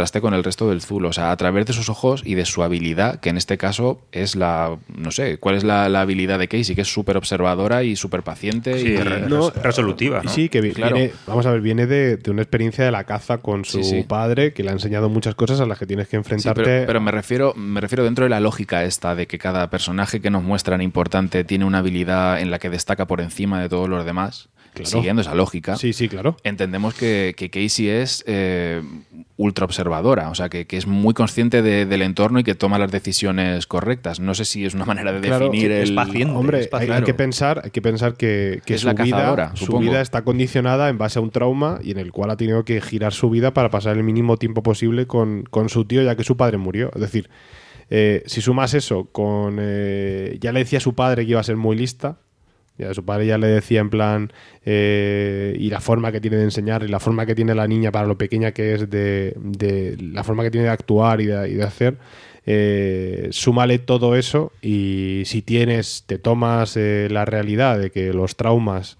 contraste 0.00 0.22
con 0.22 0.32
el 0.32 0.42
resto 0.42 0.70
del 0.70 0.80
Zulo. 0.80 1.10
O 1.10 1.12
sea, 1.12 1.30
a 1.30 1.36
través 1.36 1.66
de 1.66 1.74
sus 1.74 1.90
ojos 1.90 2.22
y 2.24 2.34
de 2.34 2.46
su 2.46 2.62
habilidad, 2.62 3.20
que 3.20 3.28
en 3.28 3.36
este 3.36 3.58
caso 3.58 4.00
es 4.12 4.34
la 4.34 4.78
no 4.88 5.10
sé, 5.10 5.36
¿cuál 5.36 5.56
es 5.56 5.64
la, 5.64 5.90
la 5.90 6.00
habilidad 6.00 6.38
de 6.38 6.48
Casey? 6.48 6.74
Que 6.74 6.80
es 6.80 6.92
súper 6.92 7.18
observadora 7.18 7.82
y 7.82 7.96
súper 7.96 8.22
paciente 8.22 8.80
y 8.80 8.96
resolutiva. 8.96 10.22
Sí, 10.26 10.48
que 10.48 10.62
viene, 10.62 11.12
vamos 11.26 11.44
a 11.44 11.52
ver, 11.52 11.60
viene 11.60 11.86
de, 11.86 12.18
una 12.30 12.40
experiencia 12.40 12.82
de 12.82 12.90
la 12.90 13.04
caza 13.04 13.38
con 13.38 13.66
su 13.66 14.06
padre 14.08 14.54
que 14.54 14.62
le 14.62 14.70
ha 14.70 14.72
enseñado 14.72 15.10
muchas 15.10 15.34
cosas 15.34 15.60
a 15.60 15.66
las 15.66 15.78
que 15.78 15.86
tienes 15.86 16.08
que 16.08 16.16
enfrentarte. 16.16 16.84
pero, 16.86 17.00
me 17.00 17.10
refiero, 17.10 17.52
me 17.54 17.82
refiero 17.82 18.04
dentro 18.04 18.24
de 18.24 18.30
la 18.30 18.40
lógica 18.40 18.84
esta 18.84 19.14
de 19.14 19.26
que 19.26 19.38
cada 19.38 19.68
personaje 19.68 20.20
que 20.20 20.30
nos 20.30 20.42
muestran 20.42 20.80
importante 20.80 21.44
tiene 21.44 21.66
una 21.66 21.78
habilidad 21.78 22.40
en 22.40 22.50
la 22.50 22.58
que 22.58 22.70
destaca 22.70 23.06
por 23.06 23.20
encima 23.20 23.60
de 23.60 23.68
todos 23.68 23.88
los 23.88 24.06
demás. 24.06 24.48
Siguiendo 24.82 25.22
esa 25.22 25.34
lógica, 25.34 25.76
sí, 25.76 25.92
sí, 25.92 26.08
claro. 26.08 26.36
entendemos 26.44 26.94
que, 26.94 27.34
Casey 27.52 27.88
es 27.88 28.24
eh, 28.26 28.82
ultra 29.36 29.64
observadora, 29.64 30.30
o 30.30 30.34
sea, 30.34 30.48
que, 30.48 30.66
es 30.70 30.86
muy 30.86 31.14
consciente 31.14 31.62
del 31.62 32.02
entorno 32.02 32.40
y 32.40 32.44
que 32.44 32.54
toma 32.54 32.78
las 32.78 32.90
decisiones 32.90 33.66
correctas. 33.66 34.20
No 34.20 34.34
sé 34.34 34.44
si 34.44 34.64
es 34.64 34.74
una 34.74 34.84
manera 34.84 35.12
de 35.12 35.20
definir 35.20 35.72
el. 35.72 35.98
Hombre, 36.30 36.68
hay, 36.72 37.02
que 37.02 37.14
pensar, 37.14 37.62
hay 37.64 37.70
que 37.70 37.82
pensar 37.82 38.14
que, 38.14 38.62
su, 38.76 38.94
vida, 38.94 39.52
su 39.54 39.78
vida 39.78 40.00
está 40.00 40.22
condicionada 40.22 40.88
en 40.88 40.98
base 40.98 41.18
a 41.18 41.22
un 41.22 41.30
trauma 41.30 41.80
y 41.82 41.90
en 41.90 41.98
el 41.98 42.12
cual 42.12 42.30
ha 42.30 42.36
tenido 42.36 42.64
que 42.64 42.80
girar 42.80 43.12
su 43.12 43.30
vida 43.30 43.52
para 43.54 43.70
pasar 43.70 43.96
el 43.96 44.04
mínimo 44.04 44.36
tiempo 44.36 44.62
posible 44.62 45.06
con, 45.06 45.46
su 45.68 45.84
tío, 45.84 46.02
ya 46.02 46.16
que 46.16 46.24
su 46.24 46.36
padre 46.36 46.58
murió. 46.58 46.90
Es 46.94 47.00
decir, 47.00 47.30
eh, 47.90 48.22
si 48.26 48.40
sumas 48.40 48.74
eso 48.74 49.08
con. 49.10 49.56
Eh, 49.60 50.38
ya 50.40 50.52
le 50.52 50.60
decía 50.60 50.78
a 50.78 50.82
su 50.82 50.94
padre 50.94 51.24
que 51.24 51.32
iba 51.32 51.40
a 51.40 51.44
ser 51.44 51.56
muy 51.56 51.76
lista 51.76 52.18
ya, 52.78 52.94
su 52.94 53.04
padre 53.04 53.26
ya 53.26 53.38
le 53.38 53.48
decía 53.48 53.80
en 53.80 53.90
plan, 53.90 54.32
eh, 54.64 55.54
y 55.58 55.70
la 55.70 55.80
forma 55.80 56.12
que 56.12 56.20
tiene 56.20 56.38
de 56.38 56.44
enseñar, 56.44 56.82
y 56.82 56.88
la 56.88 57.00
forma 57.00 57.26
que 57.26 57.34
tiene 57.34 57.54
la 57.54 57.66
niña 57.66 57.92
para 57.92 58.06
lo 58.06 58.16
pequeña 58.16 58.52
que 58.52 58.74
es 58.74 58.90
de, 58.90 59.96
la 60.00 60.24
forma 60.24 60.42
que 60.42 60.50
tiene 60.50 60.66
de 60.66 60.72
actuar 60.72 61.20
y 61.20 61.26
de, 61.26 61.62
hacer, 61.62 61.98
eh, 62.46 63.28
súmale 63.30 63.78
todo 63.78 64.16
eso 64.16 64.52
y 64.62 65.22
si 65.26 65.42
tienes, 65.42 66.04
te 66.06 66.18
tomas 66.18 66.76
eh, 66.76 67.08
la 67.10 67.24
realidad 67.24 67.78
de 67.78 67.90
que 67.90 68.12
los 68.12 68.36
traumas 68.36 68.96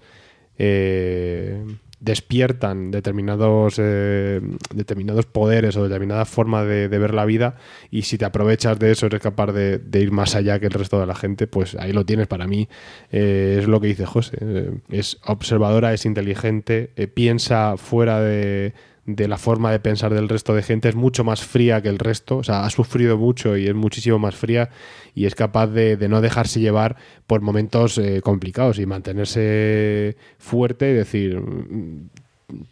despiertan 2.01 2.89
determinados, 2.89 3.75
eh, 3.77 4.41
determinados 4.73 5.27
poderes 5.27 5.77
o 5.77 5.83
determinada 5.83 6.25
forma 6.25 6.65
de, 6.65 6.87
ver 6.87 7.13
la 7.13 7.25
vida 7.25 7.55
y 7.91 8.01
si 8.01 8.17
te 8.17 8.25
aprovechas 8.25 8.77
de 8.79 8.91
eso 8.91 9.05
eres 9.05 9.21
capaz 9.21 9.53
de, 9.53 9.79
ir 9.93 10.11
más 10.11 10.35
allá 10.35 10.59
que 10.59 10.65
el 10.65 10.73
resto 10.73 10.99
de 10.99 11.05
la 11.05 11.15
gente, 11.15 11.47
pues 11.47 11.75
ahí 11.75 11.93
lo 11.93 12.05
tienes. 12.05 12.27
Para 12.27 12.47
mí 12.47 12.67
eh, 13.11 13.59
es 13.61 13.67
lo 13.67 13.79
que 13.79 13.87
dice 13.87 14.05
José. 14.05 14.37
Eh, 14.41 14.71
es 14.89 15.19
observadora, 15.25 15.93
es 15.93 16.05
inteligente, 16.05 16.89
piensa 17.13 17.77
fuera 17.77 18.19
de, 18.19 18.73
de 19.05 19.27
la 19.27 19.37
forma 19.37 19.71
de 19.71 19.79
pensar 19.79 20.13
del 20.13 20.29
resto 20.29 20.53
de 20.53 20.61
gente, 20.61 20.89
es 20.89 20.95
mucho 20.95 21.23
más 21.23 21.41
fría 21.41 21.81
que 21.81 21.89
el 21.89 21.97
resto, 21.97 22.37
o 22.37 22.43
sea, 22.43 22.65
ha 22.65 22.69
sufrido 22.69 23.17
mucho 23.17 23.57
y 23.57 23.67
es 23.67 23.73
muchísimo 23.73 24.19
más 24.19 24.35
fría 24.35 24.69
y 25.15 25.25
es 25.25 25.35
capaz 25.35 25.67
de, 25.67 25.97
no 26.07 26.21
dejarse 26.21 26.59
llevar 26.59 26.97
por 27.25 27.41
momentos 27.41 27.97
eh, 27.97 28.21
complicados 28.21 28.77
y 28.79 28.85
mantenerse 28.85 30.15
fuerte 30.37 30.91
y 30.91 30.93
decir, 30.93 31.41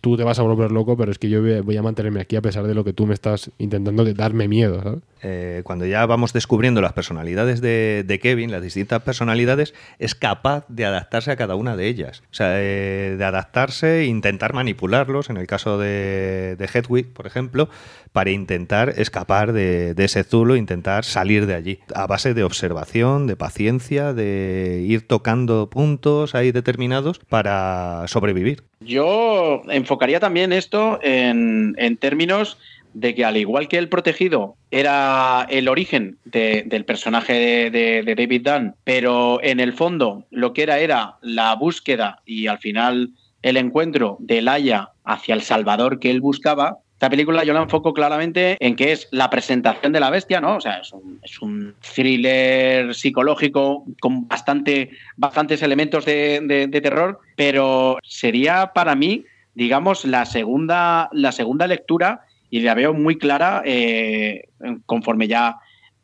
tú 0.01 0.17
te 0.17 0.23
vas 0.23 0.39
a 0.39 0.43
volver 0.43 0.71
loco, 0.71 0.95
pero 0.97 1.11
es 1.11 1.17
que 1.17 1.29
yo 1.29 1.41
voy 1.63 1.77
a 1.77 1.81
mantenerme 1.81 2.21
aquí 2.21 2.35
a 2.35 2.41
pesar 2.41 2.67
de 2.67 2.75
lo 2.75 2.83
que 2.83 2.93
tú 2.93 3.05
me 3.05 3.13
estás 3.13 3.51
intentando 3.57 4.05
darme 4.13 4.47
miedo. 4.47 5.01
Eh, 5.21 5.61
cuando 5.63 5.85
ya 5.85 6.05
vamos 6.05 6.33
descubriendo 6.33 6.81
las 6.81 6.93
personalidades 6.93 7.61
de, 7.61 8.19
Kevin, 8.21 8.51
las 8.51 8.61
distintas 8.61 9.01
personalidades, 9.01 9.73
es 9.99 10.15
capaz 10.15 10.65
de 10.67 10.85
adaptarse 10.85 11.31
a 11.31 11.35
cada 11.35 11.55
una 11.55 11.75
de 11.75 11.87
ellas. 11.87 12.23
O 12.31 12.33
sea, 12.33 12.53
eh, 12.55 13.15
de 13.17 13.25
adaptarse 13.25 13.99
e 13.99 14.05
intentar 14.05 14.53
manipularlos, 14.53 15.29
en 15.29 15.37
el 15.37 15.47
caso 15.47 15.77
de, 15.77 16.55
de 16.57 16.65
Hedwig, 16.65 17.13
por 17.13 17.27
ejemplo, 17.27 17.69
para 18.11 18.31
intentar 18.31 18.93
escapar 18.97 19.53
de, 19.53 19.93
de 19.93 20.05
ese 20.05 20.23
zulo, 20.23 20.55
intentar 20.55 21.05
salir 21.05 21.45
de 21.45 21.55
allí. 21.55 21.79
A 21.93 22.07
base 22.07 22.33
de 22.33 22.43
observación, 22.43 23.27
de 23.27 23.35
paciencia, 23.35 24.13
de 24.13 24.83
ir 24.85 25.07
tocando 25.07 25.69
puntos 25.69 26.35
ahí 26.35 26.51
determinados 26.51 27.19
para 27.19 28.03
sobrevivir. 28.07 28.63
Yo 28.81 29.61
enfocaría 29.69 30.19
también 30.19 30.53
esto 30.53 30.99
en, 31.01 31.75
términos 31.99 32.57
de 32.93 33.15
que 33.15 33.25
al 33.25 33.37
igual 33.37 33.67
que 33.67 33.77
el 33.77 33.89
protegido 33.89 34.55
era 34.71 35.45
el 35.49 35.67
origen 35.67 36.17
del 36.25 36.85
personaje 36.85 37.69
de, 37.69 38.03
David 38.15 38.47
Dunn, 38.47 38.75
pero 38.83 39.39
en 39.43 39.59
el 39.59 39.73
fondo 39.73 40.25
lo 40.31 40.53
que 40.53 40.63
era 40.63 40.79
era 40.79 41.15
la 41.21 41.55
búsqueda 41.55 42.21
y 42.25 42.47
al 42.47 42.59
final 42.59 43.11
el 43.41 43.57
encuentro 43.57 44.17
de 44.19 44.41
Laia 44.41 44.89
hacia 45.03 45.35
el 45.35 45.41
Salvador 45.41 45.99
que 45.99 46.11
él 46.11 46.21
buscaba, 46.21 46.79
Esta 46.93 47.09
película 47.09 47.45
yo 47.45 47.53
la 47.53 47.61
enfoco 47.61 47.93
claramente 47.93 48.57
en 48.59 48.75
que 48.75 48.91
es 48.91 49.07
la 49.11 49.29
presentación 49.29 49.93
de 49.93 50.01
la 50.01 50.09
bestia, 50.09 50.41
¿no? 50.41 50.57
O 50.57 50.61
sea, 50.61 50.79
es 50.79 50.91
un, 50.91 51.19
es 51.23 51.41
un 51.41 51.73
thriller 51.95 52.93
psicológico 52.93 53.85
con 54.01 54.27
bastante, 54.27 54.89
bastantes 55.15 55.61
elementos 55.61 56.03
de, 56.03 56.69
terror, 56.83 57.19
pero 57.37 57.99
sería 58.03 58.71
para 58.73 58.95
mí, 58.95 59.23
digamos, 59.55 60.03
la 60.03 60.25
segunda, 60.25 61.07
la 61.13 61.31
segunda 61.31 61.67
lectura 61.67 62.25
y 62.49 62.61
la 62.61 62.73
veo 62.73 62.93
muy 62.93 63.17
clara 63.17 63.61
eh, 63.65 64.49
conforme 64.85 65.27
ya 65.27 65.57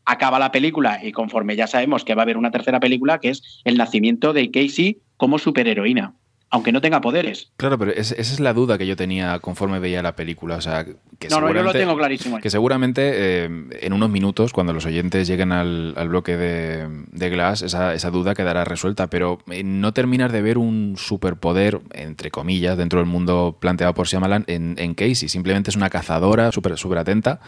acaba 0.05 0.39
la 0.39 0.51
película 0.51 0.99
y 1.03 1.11
conforme 1.11 1.55
ya 1.55 1.67
sabemos 1.67 2.05
que 2.05 2.15
va 2.15 2.21
a 2.21 2.23
haber 2.23 2.37
una 2.37 2.51
tercera 2.51 2.79
película, 2.79 3.19
que 3.19 3.29
es 3.29 3.61
el 3.63 3.77
nacimiento 3.77 4.33
de 4.33 4.51
Casey 4.51 4.99
como 5.17 5.39
superheroína, 5.39 6.13
aunque 6.55 6.71
no 6.71 6.81
tenga 6.81 6.99
poderes. 7.01 7.51
Claro, 7.57 7.77
pero 7.77 7.91
es- 7.91 8.11
esa 8.11 8.33
es 8.33 8.39
la 8.39 8.53
duda 8.53 8.77
que 8.77 8.87
yo 8.87 8.95
tenía 8.95 9.37
conforme 9.39 9.79
veía 9.79 10.01
la 10.01 10.15
película. 10.15 10.55
O 10.55 10.61
sea, 10.61 10.85
que 10.85 11.27
No, 11.29 11.39
no, 11.41 11.53
yo 11.53 11.61
lo 11.63 11.71
tengo 11.73 11.95
clarísimo. 11.95 12.39
Que 12.39 12.49
seguramente 12.49 13.01
eh, 13.13 13.49
en 13.81 13.93
unos 13.93 14.09
minutos, 14.09 14.51
cuando 14.53 14.73
los 14.73 14.85
oyentes 14.85 15.27
lleguen 15.27 15.51
al, 15.51 15.93
al 15.97 16.09
bloque 16.09 16.35
de, 16.37 16.87
de 17.11 17.29
Glass, 17.29 17.61
esa, 17.61 17.93
esa 17.93 18.09
duda 18.09 18.33
quedará 18.33 18.63
resuelta. 18.65 19.07
Pero 19.07 19.39
eh, 19.51 19.63
no 19.63 19.93
terminar 19.93 20.31
de 20.31 20.41
ver 20.41 20.57
un 20.57 20.95
superpoder, 20.97 21.81
entre 21.93 22.31
comillas, 22.31 22.77
dentro 22.77 22.99
del 22.99 23.07
mundo 23.07 23.57
planteado 23.59 23.93
por 23.93 24.07
Shyamalan 24.07 24.45
en, 24.47 24.75
en 24.77 24.93
Casey. 24.95 25.29
Simplemente 25.29 25.69
es 25.69 25.75
una 25.75 25.89
cazadora 25.89 26.51
súper 26.51 26.77
súper 26.77 26.97
atenta 26.97 27.39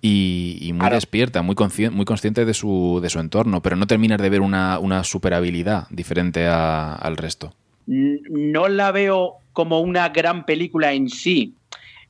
y, 0.00 0.58
y 0.60 0.72
muy 0.72 0.86
despierta, 0.90 1.42
muy, 1.42 1.54
consci- 1.54 1.90
muy 1.90 2.04
consciente 2.04 2.44
de 2.44 2.54
su, 2.54 3.00
de 3.02 3.10
su 3.10 3.18
entorno. 3.20 3.62
Pero 3.62 3.76
no 3.76 3.86
terminar 3.86 4.20
de 4.22 4.30
ver 4.30 4.40
una, 4.40 4.78
una 4.78 5.04
super 5.04 5.34
habilidad 5.34 5.86
diferente 5.90 6.46
a- 6.46 6.94
al 6.94 7.16
resto. 7.16 7.54
No 7.86 8.68
la 8.68 8.92
veo 8.92 9.36
como 9.52 9.80
una 9.80 10.08
gran 10.10 10.44
película 10.44 10.92
en 10.92 11.08
sí, 11.08 11.54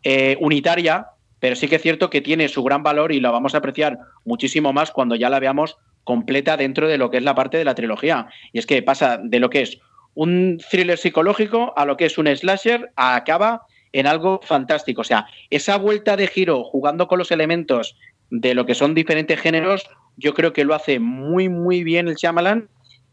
eh, 0.05 0.36
unitaria, 0.40 1.07
pero 1.40 1.57
sí 1.57 1.69
que 1.69 1.77
es 1.77 1.82
cierto 1.82 2.11
que 2.11 2.20
tiene 2.20 2.49
su 2.49 2.62
gran 2.62 2.82
valor 2.82 3.12
y 3.12 3.20
la 3.20 3.31
vamos 3.31 3.55
a 3.55 3.59
apreciar 3.59 3.99
muchísimo 4.24 4.73
más 4.73 4.90
cuando 4.90 5.16
ya 5.16 5.31
la 5.31 5.40
veamos 5.40 5.77
completa 6.05 6.57
dentro 6.57 6.89
de 6.89 6.99
lo 6.99 7.11
que 7.11 7.16
es 7.19 7.23
la 7.23 7.35
parte 7.35 7.57
de 7.57 7.65
la 7.65 7.74
trilogía. 7.74 8.28
Y 8.53 8.59
es 8.59 8.66
que 8.66 8.82
pasa 8.82 9.19
de 9.23 9.40
lo 9.40 9.51
que 9.51 9.62
es 9.62 9.78
un 10.15 10.59
thriller 10.70 10.99
psicológico 10.99 11.73
a 11.77 11.85
lo 11.85 11.97
que 11.97 12.07
es 12.07 12.19
un 12.19 12.27
slasher, 12.27 12.93
acaba 12.97 13.62
en 13.93 14.07
algo 14.07 14.40
fantástico. 14.43 15.01
O 15.01 15.05
sea, 15.05 15.27
esa 15.51 15.77
vuelta 15.78 16.16
de 16.16 16.27
giro 16.27 16.65
jugando 16.65 17.07
con 17.07 17.19
los 17.19 17.31
elementos 17.31 17.97
de 18.31 18.55
lo 18.55 18.66
que 18.66 18.74
son 18.74 18.94
diferentes 18.94 19.40
géneros, 19.40 19.89
yo 20.16 20.35
creo 20.35 20.53
que 20.53 20.65
lo 20.65 20.74
hace 20.74 20.99
muy, 20.99 21.49
muy 21.49 21.85
bien 21.85 22.09
el 22.09 22.16
Shyamalan 22.16 22.69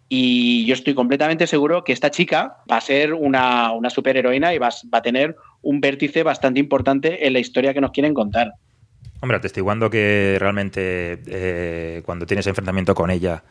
y 0.09 0.65
yo 0.65 0.73
estoy 0.73 0.95
completamente 0.95 1.45
seguro 1.45 1.83
que 1.83 1.93
esta 1.93 2.09
chica 2.09 2.57
va 2.69 2.77
a 2.77 2.81
ser 2.81 3.13
una, 3.13 3.71
una 3.71 3.89
superheroína 3.91 4.53
y 4.53 4.57
va, 4.57 4.69
a- 4.91 5.01
tener 5.01 5.35
un 5.61 5.79
vértice 5.79 6.23
bastante 6.23 6.59
importante 6.59 7.27
en 7.27 7.33
la 7.33 7.39
historia 7.39 7.73
que 7.73 7.81
nos 7.81 7.91
quieren 7.91 8.13
contar. 8.15 8.53
Hombre, 9.21 9.37
atestiguando 9.37 9.89
que 9.89 10.37
realmente 10.39 11.21
eh, 11.27 12.01
cuando 12.05 12.25
tienes 12.25 12.47
enfrentamiento 12.47 12.95
con 12.95 13.11
ella 13.11 13.43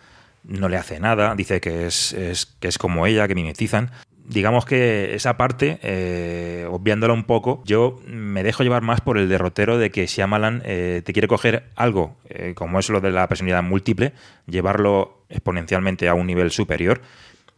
no 0.45 0.69
le 0.69 0.77
hace 0.77 0.99
nada, 0.99 1.35
dice 1.37 1.61
que 1.61 1.87
es, 1.87 2.13
es- 2.13 2.47
que 2.59 2.69
es 2.69 2.79
como 2.79 3.07
ella, 3.07 3.29
que 3.29 3.35
mimetizan. 3.35 3.91
Digamos 4.29 4.67
que 4.67 5.15
esa 5.15 5.39
parte, 5.39 5.79
eh, 5.83 6.67
obviándola 6.71 7.15
un 7.15 7.25
poco, 7.25 7.63
yo 7.65 7.99
me 8.07 8.43
dejo 8.43 8.63
llevar 8.63 8.83
más 8.83 9.01
por 9.01 9.17
el 9.17 9.27
derrotero 9.27 9.79
de 9.79 9.91
que 9.91 10.07
Shyamalan 10.07 10.61
eh, 10.67 11.01
te 11.03 11.15
quiere 11.15 11.29
coger 11.29 11.65
algo, 11.77 12.15
eh, 12.29 12.53
como 12.55 12.79
es 12.79 12.91
lo 12.91 13.01
de 13.01 13.11
la 13.11 13.27
personalidad 13.27 13.63
múltiple, 13.63 14.13
llevarlo 14.47 15.23
exponencialmente 15.31 16.09
a 16.09 16.15
un 16.15 16.27
nivel 16.27 16.51
superior 16.51 17.01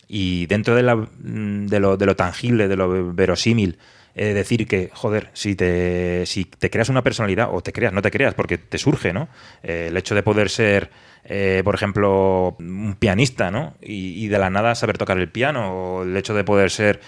y 0.06 0.46
dentro 0.46 0.76
de, 0.76 0.82
la- 0.84 0.94
mm, 0.96 1.66
de 1.66 1.80
lo, 1.80 1.96
de 1.96 2.06
lo 2.06 2.14
tangible, 2.14 2.68
de 2.68 2.76
lo 2.76 3.14
verosímil, 3.14 3.78
decir 4.14 4.66
que, 4.66 4.90
joder, 4.92 5.30
si 5.32 5.54
te, 5.54 6.26
si 6.26 6.44
te 6.44 6.68
creas 6.68 6.88
una 6.90 7.02
personalidad, 7.02 7.48
o 7.52 7.62
te 7.62 7.72
creas, 7.72 7.92
no 7.92 8.02
te 8.02 8.10
creas, 8.10 8.34
porque 8.34 8.58
te 8.58 8.76
surge, 8.76 9.12
¿no? 9.14 9.28
Eh, 9.62 9.86
el 9.88 9.96
hecho 9.96 10.14
de 10.14 10.22
poder 10.22 10.50
ser, 10.50 10.90
eh, 11.24 11.62
por 11.64 11.74
ejemplo, 11.74 12.56
un 12.58 12.96
pianista, 12.98 13.50
¿no? 13.50 13.74
Y, 13.80 14.28
de 14.28 14.38
la 14.38 14.50
nada 14.50 14.74
saber 14.74 14.98
tocar 14.98 15.18
el 15.18 15.30
piano, 15.30 15.72
o 15.72 16.02
el 16.02 16.16
hecho 16.16 16.34
de 16.34 16.44
poder 16.44 16.70
ser, 16.70 17.00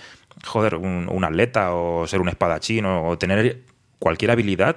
joder, 0.44 0.76
un, 0.76 1.24
atleta, 1.24 1.74
o 1.74 2.06
ser 2.06 2.20
un 2.20 2.28
espadachín, 2.28 2.84
o, 2.84 3.16
tener 3.18 3.62
cualquier 3.98 4.32
habilidad, 4.32 4.76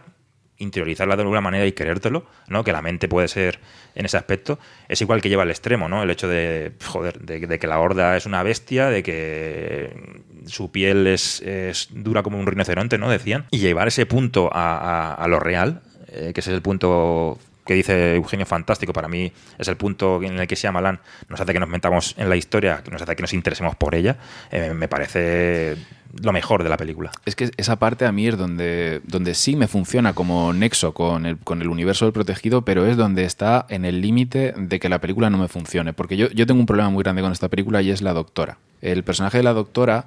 interiorizarla 0.57 1.17
de 1.17 1.23
alguna 1.23 1.41
manera 1.41 1.65
y 1.65 1.73
creértelo, 1.73 2.25
¿no? 2.47 2.63
Que 2.63 2.71
la 2.71 2.81
mente 2.81 3.09
puede 3.09 3.27
ser 3.27 3.59
en 3.93 4.05
ese 4.05 4.15
aspecto, 4.17 4.57
es 4.87 5.01
igual 5.01 5.21
que 5.21 5.27
lleva 5.27 5.43
al 5.43 5.49
extremo, 5.49 5.89
¿no? 5.89 6.01
El 6.01 6.09
hecho 6.11 6.29
de, 6.29 6.73
joder, 6.85 7.19
de, 7.19 7.59
que 7.59 7.67
la 7.67 7.79
horda 7.79 8.15
es 8.15 8.25
una 8.25 8.41
bestia, 8.41 8.89
de 8.89 9.03
que 9.03 10.23
su 10.45 10.71
piel 10.71 11.07
es, 11.07 11.43
dura 11.91 12.23
como 12.23 12.39
un 12.39 12.47
rinoceronte, 12.47 12.97
¿no? 12.97 13.09
Decían. 13.09 13.47
Y 13.51 13.57
llevar 13.57 13.89
ese 13.89 14.05
punto 14.05 14.49
a 14.53 15.25
lo 15.27 15.39
real, 15.39 15.81
eh, 16.07 16.31
que 16.33 16.39
ese 16.39 16.51
es 16.51 16.55
el 16.55 16.61
punto 16.61 17.37
que 17.65 17.73
dice 17.73 18.15
Eugenio 18.15 18.45
fantástico, 18.45 18.93
para 18.93 19.07
mí 19.07 19.31
es 19.57 19.67
el 19.67 19.75
punto 19.77 20.21
en 20.21 20.39
el 20.39 20.47
que 20.47 20.55
Shyamalan 20.55 20.99
nos 21.29 21.41
hace 21.41 21.53
que 21.53 21.59
nos 21.59 21.69
metamos 21.69 22.15
en 22.17 22.29
la 22.29 22.35
historia, 22.35 22.83
nos 22.91 23.01
hace 23.01 23.15
que 23.15 23.21
nos 23.23 23.33
interesemos 23.33 23.75
por 23.75 23.95
ella, 23.95 24.17
eh, 24.51 24.73
me 24.75 24.87
parece 24.87 25.75
lo 26.21 26.31
mejor 26.31 26.63
de 26.63 26.69
la 26.69 26.77
película. 26.77 27.11
Es 27.25 27.35
que 27.35 27.51
esa 27.57 27.75
parte 27.77 28.05
a 28.05 28.11
mí 28.13 28.27
es 28.27 28.37
donde, 28.37 29.01
donde 29.03 29.35
sí 29.35 29.57
me 29.57 29.67
funciona 29.67 30.13
como 30.13 30.53
nexo 30.53 30.93
con 30.93 31.25
el, 31.25 31.37
con 31.39 31.61
el 31.61 31.67
universo 31.67 32.05
del 32.05 32.13
protegido, 32.13 32.61
pero 32.61 32.85
es 32.85 32.95
donde 32.95 33.25
está 33.25 33.65
en 33.67 33.83
el 33.83 33.99
límite 33.99 34.53
de 34.55 34.79
que 34.79 34.87
la 34.87 35.01
película 35.01 35.29
no 35.29 35.37
me 35.37 35.49
funcione. 35.49 35.91
Porque 35.91 36.15
yo, 36.15 36.29
yo 36.29 36.45
tengo 36.45 36.61
un 36.61 36.67
problema 36.67 36.89
muy 36.89 37.03
grande 37.03 37.21
con 37.21 37.33
esta 37.33 37.49
película 37.49 37.81
y 37.81 37.89
es 37.91 38.01
la 38.01 38.13
doctora. 38.13 38.59
El 38.81 39.03
personaje 39.03 39.39
de 39.39 39.43
la 39.43 39.51
doctora, 39.51 40.05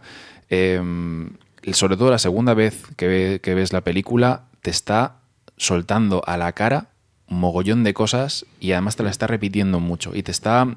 eh, 0.48 0.80
sobre 1.72 1.98
todo 1.98 2.10
la 2.10 2.18
segunda 2.18 2.55
vez 2.55 2.86
que, 2.97 3.06
ve- 3.06 3.40
que 3.43 3.55
ves 3.55 3.74
la 3.74 3.82
película, 3.82 4.44
te 4.62 4.70
está 4.70 5.16
soltando 5.59 6.22
a 6.26 6.39
la 6.39 6.52
cara 6.52 6.86
mogollón 7.28 7.84
de 7.84 7.94
cosas 7.94 8.46
y 8.60 8.72
además 8.72 8.96
te 8.96 9.02
la 9.02 9.10
está 9.10 9.26
repitiendo 9.26 9.80
mucho 9.80 10.12
y 10.14 10.22
te 10.22 10.30
está... 10.30 10.76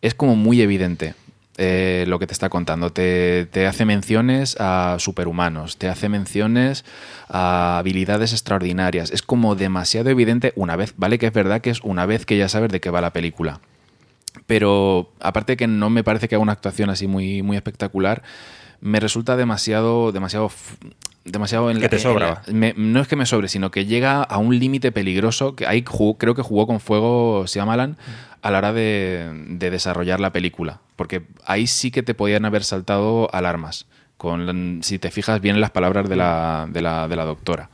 Es 0.00 0.14
como 0.14 0.34
muy 0.34 0.60
evidente 0.60 1.14
eh, 1.58 2.04
lo 2.08 2.18
que 2.18 2.26
te 2.26 2.32
está 2.32 2.48
contando. 2.48 2.90
Te, 2.90 3.46
te 3.46 3.66
hace 3.66 3.84
menciones 3.84 4.56
a 4.58 4.96
superhumanos, 4.98 5.76
te 5.76 5.88
hace 5.88 6.08
menciones 6.08 6.84
a 7.28 7.78
habilidades 7.78 8.32
extraordinarias. 8.32 9.10
Es 9.10 9.22
como 9.22 9.54
demasiado 9.54 10.10
evidente 10.10 10.52
una 10.56 10.76
vez, 10.76 10.94
¿vale? 10.96 11.18
Que 11.18 11.26
es 11.26 11.32
verdad 11.32 11.60
que 11.60 11.70
es 11.70 11.80
una 11.82 12.06
vez 12.06 12.26
que 12.26 12.36
ya 12.36 12.48
sabes 12.48 12.70
de 12.70 12.80
qué 12.80 12.90
va 12.90 13.00
la 13.00 13.12
película. 13.12 13.60
Pero 14.46 15.10
aparte 15.20 15.56
que 15.56 15.66
no 15.66 15.90
me 15.90 16.04
parece 16.04 16.28
que 16.28 16.34
haga 16.34 16.42
una 16.42 16.52
actuación 16.52 16.90
así 16.90 17.06
muy, 17.06 17.42
muy 17.42 17.56
espectacular, 17.56 18.22
me 18.80 18.98
resulta 18.98 19.36
demasiado, 19.36 20.10
demasiado, 20.10 20.50
demasiado 21.24 21.70
en 21.70 21.80
Que 21.80 21.88
te 21.88 21.96
en 21.96 22.02
sobra. 22.02 22.42
me- 22.52 22.74
no 22.76 23.00
es 23.00 23.08
que 23.08 23.16
me 23.16 23.26
sobre, 23.26 23.48
sino 23.48 23.70
que 23.70 23.84
llega 23.86 24.22
a 24.22 24.38
un 24.38 24.58
límite 24.58 24.92
peligroso 24.92 25.54
que 25.56 25.66
ahí 25.66 25.84
jugó- 25.86 26.18
creo 26.18 26.34
que 26.34 26.42
jugó 26.42 26.66
con 26.66 26.80
fuego 26.80 27.44
Shyamalan 27.46 27.96
a 28.42 28.50
la 28.50 28.58
hora 28.58 28.72
de, 28.72 29.30
de 29.48 29.70
desarrollar 29.70 30.18
la 30.20 30.32
película, 30.32 30.80
porque 30.96 31.22
ahí 31.46 31.66
sí 31.66 31.90
que 31.90 32.02
te 32.02 32.14
podían 32.14 32.44
haber 32.44 32.64
saltado 32.64 33.32
alarmas. 33.34 33.86
Con, 34.16 34.80
si 34.84 35.00
te 35.00 35.10
fijas 35.10 35.40
bien 35.40 35.56
en 35.56 35.60
las 35.60 35.72
palabras 35.72 36.08
de 36.08 36.14
la, 36.14 36.68
de 36.70 36.80
la, 36.80 37.08
de 37.08 37.16
la 37.16 37.24
doctora. 37.24 37.70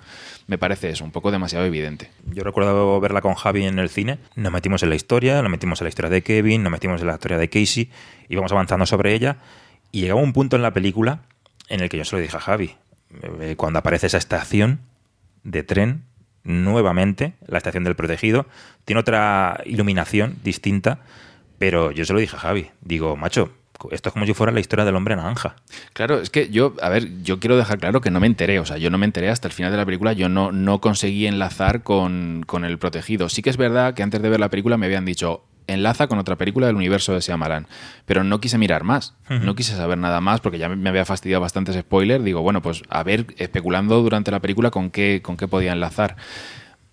Me 0.47 0.57
parece 0.57 0.89
eso, 0.89 1.05
un 1.05 1.11
poco 1.11 1.31
demasiado 1.31 1.67
evidente. 1.67 2.11
Yo 2.33 2.43
recuerdo 2.43 2.99
verla 3.01 3.21
con 3.21 3.35
Javi 3.35 3.67
en 3.67 3.79
el 3.79 3.91
cine. 3.91 4.17
Nos 4.35 4.51
metimos 4.51 4.83
en 4.83 4.89
la 4.89 4.95
historia, 4.95 5.43
nos 5.43 5.51
metimos 5.51 5.79
en 5.83 5.85
la 5.85 5.89
historia 5.91 6.11
de 6.11 6.23
Kevin, 6.23 6.63
nos 6.63 6.73
metimos 6.73 7.03
en 7.03 7.07
la 7.09 7.15
historia 7.15 7.37
de 7.37 7.51
Casey, 7.51 7.91
íbamos 8.31 8.51
avanzando 8.51 8.87
sobre 8.87 9.13
ella. 9.13 9.37
Y 9.93 10.01
llegaba 10.01 10.23
un 10.23 10.33
punto 10.33 10.57
en 10.57 10.63
la 10.63 10.73
película 10.73 11.21
en 11.69 11.81
el 11.81 11.91
que 11.91 11.99
yo 11.99 12.07
se 12.07 12.17
lo 12.17 12.23
dije 12.23 12.39
a 12.39 12.41
Javi. 12.41 12.77
Eh, 13.41 13.55
Cuando 13.57 13.79
aparece 13.79 14.07
esa 14.07 14.19
estación 14.19 14.81
de 15.45 15.63
tren, 15.63 16.05
nuevamente, 16.45 17.35
la 17.47 17.59
estación 17.59 17.85
del 17.85 17.97
protegido, 17.97 18.47
tiene 18.85 19.01
otra 19.01 19.61
iluminación 19.67 20.37
distinta, 20.43 21.01
pero 21.59 21.91
yo 21.91 22.05
se 22.05 22.13
lo 22.13 22.21
dije 22.21 22.37
a 22.37 22.41
Javi. 22.41 22.71
Digo, 22.81 23.17
macho, 23.17 23.53
esto 23.91 24.09
es 24.09 24.13
como 24.13 24.27
si 24.27 24.35
fuera 24.35 24.53
la 24.53 24.61
historia 24.61 24.85
del 24.85 24.97
hombre 24.97 25.15
naranja. 25.15 25.57
Claro, 25.93 26.21
es 26.21 26.31
que 26.31 26.49
yo, 26.49 26.75
a 26.83 26.89
ver, 26.89 27.23
yo 27.23 27.39
quiero 27.39 27.57
dejar 27.57 27.79
claro 27.79 28.01
que 28.01 28.11
no 28.11 28.21
me 28.21 28.27
enteré, 28.27 28.59
o 28.59 28.67
sea, 28.67 28.79
yo 28.79 28.91
no 28.91 28.99
me 28.99 29.07
enteré 29.07 29.31
hasta 29.31 29.49
el 29.49 29.53
final 29.53 29.71
de 29.71 29.77
la 29.77 29.85
película, 29.85 30.13
yo 30.13 30.29
no, 30.29 30.53
no 30.53 30.81
conseguí 30.81 31.27
enlazar 31.27 31.83
con, 31.83 32.45
con 32.47 32.65
el 32.65 32.79
protegido. 32.79 33.29
Sí 33.29 33.43
que 33.43 33.51
es 33.51 33.57
verdad 33.57 33.95
que 33.95 34.03
antes 34.03 34.21
de 34.21 34.29
ver 34.29 34.41
la 34.41 34.51
película 34.51 34.77
me 34.77 34.87
habían 34.87 35.05
dicho, 35.05 35.45
enlaza 35.69 36.09
con 36.09 36.19
otra 36.19 36.35
película 36.37 36.67
del 36.67 36.75
universo 36.77 37.13
de 37.15 37.21
Shyamalan, 37.21 37.67
pero 38.07 38.25
no 38.25 38.41
quise 38.41 38.59
mirar 38.59 38.83
más, 38.85 39.15
Ujú. 39.31 39.45
no 39.45 39.55
quise 39.55 39.77
saber 39.77 39.99
nada 39.99 40.21
más 40.21 40.41
porque 40.41 40.59
ya 40.59 40.69
me- 40.69 40.89
había 40.89 41.05
fastidiado 41.05 41.41
bastantes 41.43 41.77
spoilers, 41.77 42.25
digo, 42.25 42.43
bueno, 42.43 42.61
pues 42.63 42.83
a 42.89 43.03
ver, 43.05 43.27
especulando 43.37 44.03
durante 44.03 44.31
la 44.31 44.41
película 44.41 44.71
con 44.71 44.91
qué, 44.91 45.21
con 45.23 45.37
qué 45.37 45.47
podía 45.47 45.73
enlazar. 45.73 46.17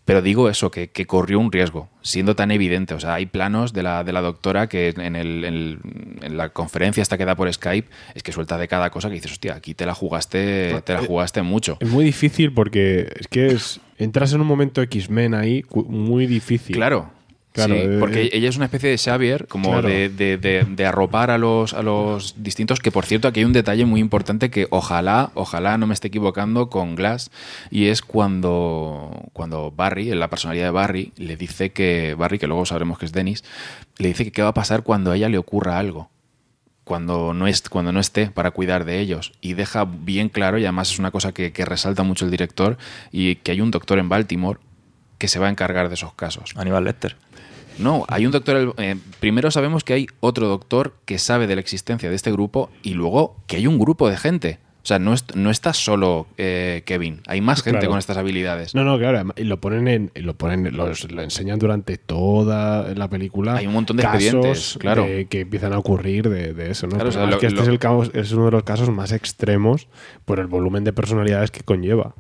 Pero 0.03 0.22
digo 0.22 0.49
eso, 0.49 0.69
que, 0.69 0.91
que 0.91 1.07
corrió 1.07 1.39
un 1.39 1.52
riesgo, 1.52 1.89
siendo 2.03 2.35
tan 2.35 2.52
evidente. 2.52 2.93
O 2.93 2.99
sea, 2.99 3.15
hay 3.15 3.26
planos 3.26 3.73
de 3.73 3.81
la, 3.81 4.03
de 4.03 4.14
la 4.14 4.22
doctora 4.22 4.68
que 4.69 4.89
en, 4.89 5.15
el- 5.15 5.43
en 5.43 5.53
el- 5.56 5.80
en 6.22 6.38
la 6.38 6.49
conferencia 6.49 7.02
esta 7.02 7.18
que 7.18 7.26
da 7.26 7.34
por 7.35 7.52
Skype 7.52 7.89
es 8.14 8.22
que 8.22 8.31
suelta 8.31 8.60
de 8.60 8.68
cada 8.68 8.91
cosa 8.91 9.07
que 9.07 9.15
dices, 9.15 9.31
hostia, 9.31 9.56
aquí 9.56 9.73
te 9.73 9.88
la 9.88 9.95
jugaste, 9.95 10.80
te 10.85 10.93
la 10.93 10.99
jugaste 11.02 11.41
mucho. 11.41 11.77
Es 11.80 11.89
muy 11.89 12.06
difícil 12.06 12.53
porque 12.53 13.11
es 13.19 13.27
que 13.27 13.47
es 13.47 13.80
entras 13.97 14.31
en 14.34 14.41
un 14.41 14.47
momento 14.47 14.84
X-Men 14.84 15.34
ahí 15.34 15.64
muy 15.73 16.27
difícil. 16.27 16.76
Claro, 16.76 17.10
Claro, 17.56 17.73
Sí, 17.73 17.80
eh, 17.84 17.98
porque 17.99 18.23
eh, 18.26 18.30
ella 18.34 18.49
es 18.49 18.57
una 18.57 18.65
especie 18.65 18.90
de 18.90 18.98
Xavier, 18.98 19.48
como 19.48 19.72
Claro. 19.72 19.88
de, 19.88 20.10
de- 20.10 20.38
de- 20.38 20.65
de 20.69 20.86
arropar 20.86 21.32
a 21.32 21.38
los, 21.38 21.73
a 21.73 21.82
los 21.82 22.36
distintos, 22.38 22.80
que 22.82 22.91
por 22.91 23.06
cierto 23.06 23.27
aquí 23.30 23.40
hay 23.40 23.45
un 23.45 23.53
detalle 23.53 23.86
muy 23.86 24.02
importante 24.02 24.49
que 24.52 24.68
ojalá, 24.72 25.32
ojalá 25.36 25.77
no 25.77 25.88
me 25.88 25.94
esté 25.94 26.10
equivocando 26.10 26.69
con 26.69 26.95
Glass, 26.95 27.32
y 27.72 27.86
es 27.88 28.02
cuando, 28.02 29.30
cuando 29.34 29.72
Barry, 29.72 30.11
en 30.11 30.19
la 30.19 30.30
personalidad 30.30 30.65
de 30.65 30.72
Barry, 30.72 31.14
le 31.18 31.38
dice 31.38 31.72
que, 31.72 32.14
Barry, 32.15 32.38
que 32.40 32.48
luego 32.48 32.65
sabremos 32.65 32.99
que 32.99 33.06
es 33.06 33.11
Dennis, 33.14 33.44
le 33.98 34.10
dice 34.10 34.26
que 34.26 34.32
qué 34.32 34.41
va 34.41 34.49
a 34.49 34.53
pasar 34.53 34.84
cuando 34.84 35.11
a 35.11 35.15
ella 35.15 35.30
le 35.30 35.38
ocurra 35.38 35.80
algo. 35.80 36.10
Cuando 36.84 37.34
no, 37.34 37.48
es, 37.48 37.68
cuando 37.68 37.91
no 37.91 37.99
esté 37.99 38.27
para 38.30 38.52
cuidar 38.52 38.86
de 38.86 38.99
ellos. 38.99 39.32
Y 39.41 39.53
deja 39.53 39.86
bien 39.86 40.30
claro, 40.30 40.60
y 40.60 40.65
además 40.65 40.91
es 40.91 40.99
una 40.99 41.10
cosa 41.10 41.32
que, 41.32 41.52
que 41.52 41.65
resalta 41.65 42.03
mucho 42.03 42.26
el 42.26 42.32
director, 42.32 42.77
y 43.11 43.38
que 43.38 43.52
hay 43.53 43.61
un 43.61 43.72
doctor 43.72 43.98
en 43.98 44.07
Baltimore 44.10 44.60
que 45.18 45.27
se 45.30 45.40
va 45.40 45.48
a 45.48 45.49
encargar 45.49 45.88
de 45.88 45.95
esos 45.95 46.14
casos. 46.14 46.52
Aníbal 46.57 46.84
Lecter. 46.84 47.15
No, 47.77 48.06
hay 48.07 48.26
un 48.26 48.31
doctor. 48.31 48.73
eh, 48.77 48.95
primero 49.19 49.52
sabemos 49.52 49.84
que 49.84 49.93
hay 49.93 50.07
otro 50.19 50.47
doctor 50.47 50.93
que 51.06 51.19
sabe 51.19 51.47
de 51.47 51.56
la 51.56 51.61
existencia 51.61 52.10
de 52.10 52.15
este 52.15 52.31
grupo 52.31 52.69
y 52.84 52.93
luego 52.93 53.35
que 53.47 53.57
hay 53.57 53.68
un 53.68 53.77
grupo 53.80 54.10
de 54.10 54.18
gente. 54.18 54.60
O 54.84 54.88
sea, 54.88 54.99
no, 54.99 55.14
es- 55.15 55.26
no 55.35 55.49
está 55.49 55.73
solo 55.73 56.27
eh, 56.38 56.84
Kevin, 56.85 57.22
hay 57.26 57.41
más 57.41 57.64
gente 57.64 57.80
Claro. 57.80 57.89
con 57.93 57.97
estas 57.99 58.18
habilidades. 58.18 58.76
No, 58.76 58.84
no, 58.84 58.99
claro, 58.99 59.34
y 59.35 59.43
lo 59.43 59.60
ponen 59.60 59.88
en, 59.88 60.11
lo 60.14 60.35
ponen, 60.35 60.77
los- 60.77 61.11
lo 61.11 61.23
enseñan 61.23 61.57
durante 61.57 61.97
toda 61.97 62.93
la 62.93 63.10
película. 63.10 63.56
Hay 63.56 63.65
un 63.65 63.73
montón 63.73 63.97
de 63.97 64.03
casos 64.03 64.22
expedientes, 64.23 64.77
claro. 64.80 65.03
de- 65.06 65.26
que 65.26 65.39
empiezan 65.41 65.73
a 65.73 65.80
ocurrir 65.80 66.30
de, 66.30 66.53
de 66.53 66.69
eso, 66.69 66.85
¿no? 66.85 66.93
Claro, 66.97 67.10
o 67.10 67.11
sea, 67.11 67.26
lo- 67.26 67.39
que 67.39 67.47
este 67.47 67.56
lo- 67.57 67.64
es, 67.64 67.68
el 67.69 67.80
caos- 67.80 68.11
es 68.14 68.31
uno 68.31 68.45
de 68.45 68.52
los 68.52 68.61
casos 68.64 68.89
más 68.91 69.11
extremos 69.11 69.88
por 70.23 70.39
el 70.39 70.45
volumen 70.45 70.84
de 70.84 70.93
personalidades 70.93 71.49
que 71.49 71.61
conlleva. 71.61 72.14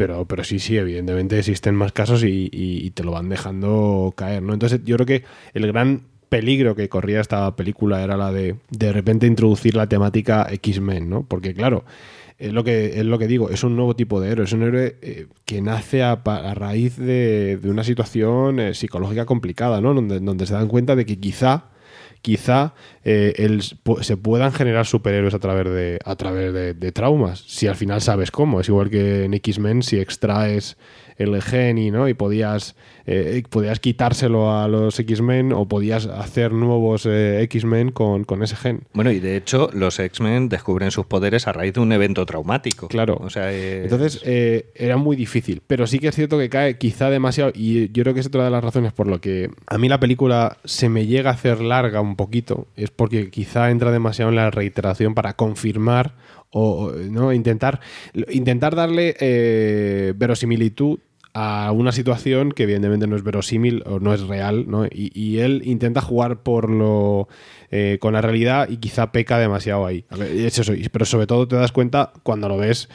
Pero, 0.00 0.24
pero 0.24 0.44
sí, 0.44 0.58
sí, 0.60 0.78
evidentemente 0.78 1.38
existen 1.38 1.74
más 1.74 1.92
casos 1.92 2.24
y, 2.24 2.48
y- 2.50 2.86
y 2.86 2.90
te 2.92 3.04
lo 3.04 3.12
van 3.12 3.28
dejando 3.28 4.14
caer, 4.16 4.42
¿no? 4.42 4.54
Entonces 4.54 4.80
yo 4.82 4.96
creo 4.96 5.04
que 5.06 5.24
el 5.52 5.66
gran 5.66 6.04
peligro 6.30 6.74
que 6.74 6.88
corría 6.88 7.20
esta 7.20 7.54
película 7.54 8.02
era 8.02 8.16
la 8.16 8.32
de 8.32 8.56
de 8.70 8.92
repente 8.94 9.26
introducir 9.26 9.74
la 9.76 9.88
temática 9.90 10.46
X-Men, 10.50 11.10
¿no? 11.10 11.24
Porque 11.28 11.52
claro, 11.52 11.84
es 12.38 12.50
lo 12.54 12.64
que 12.64 12.98
es 12.98 13.04
lo 13.04 13.18
que 13.18 13.26
digo, 13.26 13.50
es 13.50 13.62
un 13.62 13.76
nuevo 13.76 13.94
tipo 13.94 14.22
de 14.22 14.30
héroe, 14.30 14.46
es 14.46 14.52
un 14.54 14.62
héroe 14.62 14.96
eh, 15.02 15.26
que 15.44 15.60
nace 15.60 16.02
a, 16.02 16.16
raíz 16.54 16.96
de, 16.96 17.58
de 17.58 17.70
una 17.70 17.84
situación 17.84 18.58
eh, 18.58 18.72
psicológica 18.74 19.26
complicada, 19.26 19.82
¿no? 19.82 19.92
Donde, 19.92 20.18
donde 20.20 20.46
se 20.46 20.54
dan 20.54 20.68
cuenta 20.68 20.96
de 20.96 21.04
que 21.04 21.18
quizá 21.20 21.64
quizá 22.22 22.74
eh, 23.04 23.32
el- 23.36 23.62
se 23.62 24.16
puedan 24.16 24.52
generar 24.52 24.86
superhéroes 24.86 25.34
a 25.34 25.38
través 25.38 25.64
de 25.72 25.98
a 26.04 26.16
través 26.16 26.52
de, 26.52 26.74
de 26.74 26.92
traumas, 26.92 27.40
si 27.46 27.66
al 27.66 27.76
final 27.76 28.00
sabes 28.00 28.30
cómo, 28.30 28.60
es 28.60 28.68
igual 28.68 28.90
que 28.90 29.24
en 29.24 29.34
X-Men 29.34 29.82
si 29.82 29.98
extraes 29.98 30.76
el 31.16 31.40
gen 31.42 31.76
y 31.76 31.90
no 31.90 32.08
y 32.08 32.14
podías 32.14 32.74
eh, 33.06 33.42
podías 33.50 33.78
quitárselo 33.80 34.52
a 34.56 34.68
los 34.68 34.98
X-Men 34.98 35.52
o 35.52 35.66
podías 35.66 36.06
hacer 36.06 36.52
nuevos 36.52 37.04
eh, 37.06 37.42
X-Men 37.42 37.90
con, 37.90 38.24
con 38.24 38.42
ese 38.42 38.56
gen. 38.56 38.82
Bueno, 38.94 39.10
y 39.10 39.18
de 39.20 39.36
hecho, 39.36 39.68
los 39.74 39.98
X-Men 39.98 40.48
descubren 40.48 40.90
sus 40.90 41.06
poderes 41.06 41.46
a 41.48 41.52
raíz 41.52 41.74
de 41.74 41.80
un 41.80 41.92
evento 41.92 42.24
traumático. 42.24 42.88
Claro. 42.88 43.18
O 43.20 43.28
sea, 43.28 43.52
eh, 43.52 43.82
Entonces 43.82 44.22
eh, 44.24 44.70
era 44.74 44.96
muy 44.96 45.16
difícil, 45.16 45.60
pero 45.66 45.86
sí 45.86 45.98
que 45.98 46.08
es 46.08 46.14
cierto 46.14 46.38
que 46.38 46.48
cae 46.48 46.78
quizá 46.78 47.10
demasiado 47.10 47.50
y 47.54 47.90
yo 47.92 48.02
creo 48.04 48.14
que 48.14 48.20
es 48.20 48.26
otra 48.26 48.44
de 48.44 48.50
las 48.50 48.62
razones 48.64 48.92
por 48.92 49.06
lo 49.06 49.20
que 49.20 49.50
a 49.66 49.76
mí 49.76 49.88
la 49.88 49.98
película 50.00 50.58
se 50.64 50.88
me 50.88 51.06
llega 51.06 51.30
a 51.30 51.34
hacer 51.34 51.60
larga 51.60 52.00
un 52.10 52.16
poquito, 52.16 52.68
es 52.76 52.90
porque 52.90 53.30
quizá 53.30 53.70
entra 53.70 53.90
demasiado 53.90 54.30
en 54.30 54.36
la 54.36 54.50
reiteración 54.50 55.14
para 55.14 55.34
confirmar 55.34 56.14
o 56.50 56.92
no 56.92 57.32
intentar 57.32 57.80
intentar 58.28 58.74
darle 58.74 59.16
eh, 59.20 60.12
verosimilitud 60.16 60.98
a 61.32 61.70
una 61.72 61.92
situación 61.92 62.52
que 62.52 62.64
evidentemente 62.64 63.06
no 63.06 63.14
es 63.14 63.22
verosímil 63.22 63.84
o 63.86 64.00
no 64.00 64.12
es 64.12 64.22
real, 64.22 64.68
¿no? 64.68 64.84
Y, 64.90 65.38
él 65.38 65.62
intenta 65.64 66.00
jugar 66.00 66.42
por 66.42 66.68
lo 66.68 67.28
eh, 67.70 67.98
con 68.00 68.14
la 68.14 68.20
realidad 68.20 68.68
y 68.68 68.78
quizá 68.78 69.12
peca 69.12 69.38
demasiado 69.38 69.86
ahí. 69.86 70.04
Pero 70.92 71.04
sobre 71.04 71.26
todo 71.26 71.46
te 71.46 71.56
das 71.56 71.70
cuenta 71.70 72.12
cuando 72.24 72.48
lo 72.48 72.56
ves 72.58 72.88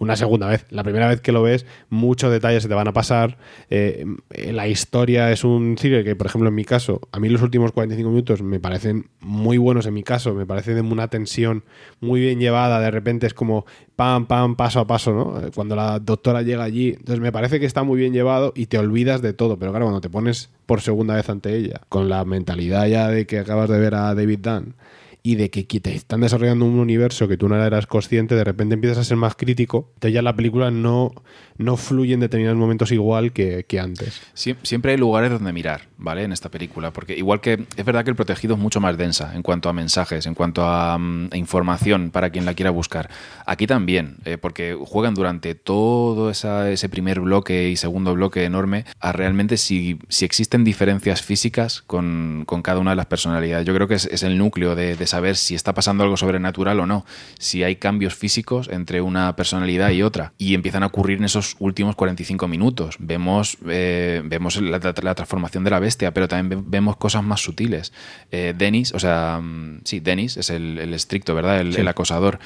una 0.00 0.16
segunda 0.16 0.48
vez. 0.48 0.64
La 0.70 0.82
primera 0.82 1.06
vez 1.06 1.20
que 1.20 1.30
lo 1.30 1.42
ves, 1.42 1.66
muchos 1.90 2.32
detalles 2.32 2.62
se 2.62 2.68
te 2.70 2.74
van 2.74 2.88
a 2.88 2.92
pasar. 2.94 3.36
Eh, 3.68 4.06
la 4.50 4.66
historia 4.66 5.30
es 5.30 5.44
un 5.44 5.76
thriller 5.76 6.02
que, 6.02 6.16
por 6.16 6.26
ejemplo, 6.26 6.48
en 6.48 6.54
mi 6.54 6.64
caso, 6.64 7.02
a 7.12 7.20
mí 7.20 7.28
los 7.28 7.42
últimos 7.42 7.70
45 7.72 8.08
minutos 8.08 8.42
me 8.42 8.58
parecen 8.58 9.10
muy 9.20 9.58
buenos 9.58 9.84
en 9.84 9.92
mi 9.92 10.02
caso, 10.02 10.34
me 10.34 10.46
parece 10.46 10.74
de 10.74 10.80
una 10.80 11.08
tensión 11.08 11.64
muy 12.00 12.18
bien 12.20 12.40
llevada. 12.40 12.80
De 12.80 12.90
repente 12.90 13.26
es 13.26 13.34
como 13.34 13.66
pam, 13.94 14.26
pam, 14.26 14.56
paso 14.56 14.80
a 14.80 14.86
paso, 14.86 15.12
¿no? 15.12 15.38
Eh, 15.38 15.50
Cuando 15.54 15.76
la 15.76 15.98
doctora 15.98 16.40
llega 16.40 16.64
allí. 16.64 16.94
Entonces 16.98 17.20
me 17.20 17.30
parece 17.30 17.60
que 17.60 17.66
está 17.66 17.82
muy 17.82 18.00
bien 18.00 18.14
llevado 18.14 18.54
y 18.56 18.66
te 18.66 18.78
olvidas 18.78 19.20
de 19.20 19.34
todo. 19.34 19.58
Pero 19.58 19.70
claro, 19.70 19.84
cuando 19.84 20.00
te 20.00 20.08
pones 20.08 20.48
por 20.64 20.80
segunda 20.80 21.14
vez 21.14 21.28
ante 21.28 21.54
ella, 21.54 21.82
con 21.90 22.08
la 22.08 22.24
mentalidad 22.24 22.86
ya 22.86 23.08
de 23.08 23.26
que 23.26 23.38
acabas 23.38 23.68
de 23.68 23.78
ver 23.78 23.94
a 23.94 24.14
David 24.14 24.38
Dunn 24.38 24.74
y 25.22 25.34
de 25.36 25.50
que 25.50 25.64
te 25.64 25.94
están 25.94 26.20
desarrollando 26.20 26.64
un 26.64 26.78
universo 26.78 27.28
que 27.28 27.36
tú 27.36 27.48
no 27.48 27.62
eras 27.62 27.86
consciente, 27.86 28.34
de 28.34 28.44
repente 28.44 28.74
empiezas 28.74 28.98
a 28.98 29.04
ser 29.04 29.16
más 29.16 29.34
crítico, 29.36 29.90
entonces 29.94 30.14
ya 30.14 30.22
la 30.22 30.34
película 30.34 30.70
no, 30.70 31.12
no 31.58 31.76
fluye 31.76 32.14
en 32.14 32.20
determinados 32.20 32.58
momentos 32.58 32.90
igual 32.92 33.32
que, 33.32 33.64
antes. 33.80 34.20
Siem- 34.34 34.56
Siempre 34.62 34.92
hay 34.92 34.98
lugares 34.98 35.30
donde 35.30 35.52
mirar, 35.52 35.82
¿vale? 35.98 36.22
En 36.24 36.32
esta 36.32 36.48
película. 36.50 36.92
Porque 36.92 37.16
igual 37.16 37.40
que 37.40 37.64
es 37.76 37.84
verdad 37.84 38.04
que 38.04 38.10
el 38.10 38.16
protegido 38.16 38.54
es 38.54 38.60
mucho 38.60 38.80
más 38.80 38.96
densa 38.96 39.34
en 39.34 39.42
cuanto 39.42 39.68
a 39.68 39.72
mensajes, 39.72 40.26
en 40.26 40.34
cuanto 40.34 40.64
a, 40.64 40.96
mm, 40.98 41.30
información 41.34 42.10
para 42.10 42.30
quien 42.30 42.44
la 42.44 42.54
quiera 42.54 42.70
buscar. 42.70 43.10
Aquí 43.46 43.66
también, 43.66 44.16
eh, 44.24 44.38
porque 44.38 44.76
juegan 44.80 45.14
durante 45.14 45.54
todo 45.54 46.30
ese 46.30 46.88
primer 46.88 47.20
bloque 47.20 47.68
y 47.68 47.76
segundo 47.76 48.14
bloque 48.14 48.44
enorme 48.44 48.84
a 49.00 49.12
realmente 49.12 49.56
si, 49.56 49.98
si 50.08 50.24
existen 50.24 50.64
diferencias 50.64 51.22
físicas 51.22 51.82
con, 51.86 52.44
con 52.46 52.62
cada 52.62 52.80
una 52.80 52.90
de 52.90 52.96
las 52.96 53.06
personalidades. 53.06 53.66
Yo 53.66 53.74
creo 53.74 53.88
que 53.88 53.94
es, 53.94 54.06
es 54.06 54.22
el 54.22 54.38
núcleo 54.38 54.74
de, 54.74 54.96
de 54.96 55.06
saber 55.10 55.36
si 55.36 55.54
está 55.54 55.74
pasando 55.74 56.02
algo 56.04 56.16
sobrenatural 56.16 56.80
o 56.80 56.86
no. 56.86 57.04
Si 57.38 57.62
hay 57.62 57.76
cambios 57.76 58.14
físicos 58.14 58.68
entre 58.72 59.00
una 59.00 59.36
personalidad 59.36 59.90
y 59.90 60.02
otra. 60.02 60.32
Y 60.38 60.54
empiezan 60.54 60.82
a 60.82 60.86
ocurrir 60.86 61.18
en 61.18 61.24
esos 61.24 61.56
últimos 61.58 61.96
45 61.96 62.48
minutos. 62.48 62.96
Vemos, 62.98 63.58
eh, 63.68 64.22
vemos 64.24 64.60
la, 64.60 64.78
la- 64.78 64.94
la 65.02 65.14
transformación 65.14 65.64
de 65.64 65.70
la 65.70 65.78
bestia, 65.80 66.12
pero 66.14 66.28
también 66.28 66.60
ve- 66.62 66.64
vemos 66.68 66.96
cosas 66.96 67.22
más 67.22 67.40
sutiles. 67.42 67.92
Eh, 68.30 68.54
Dennis, 68.56 68.92
o 68.94 68.98
sea, 68.98 69.40
mm, 69.42 69.80
sí, 69.84 70.00
Dennis 70.00 70.36
es 70.36 70.50
el, 70.50 70.78
el 70.78 70.94
estricto, 70.94 71.34
¿verdad? 71.34 71.60
El, 71.60 71.74
Sí. 71.74 71.80
el 71.80 71.88
acosador. 71.88 72.38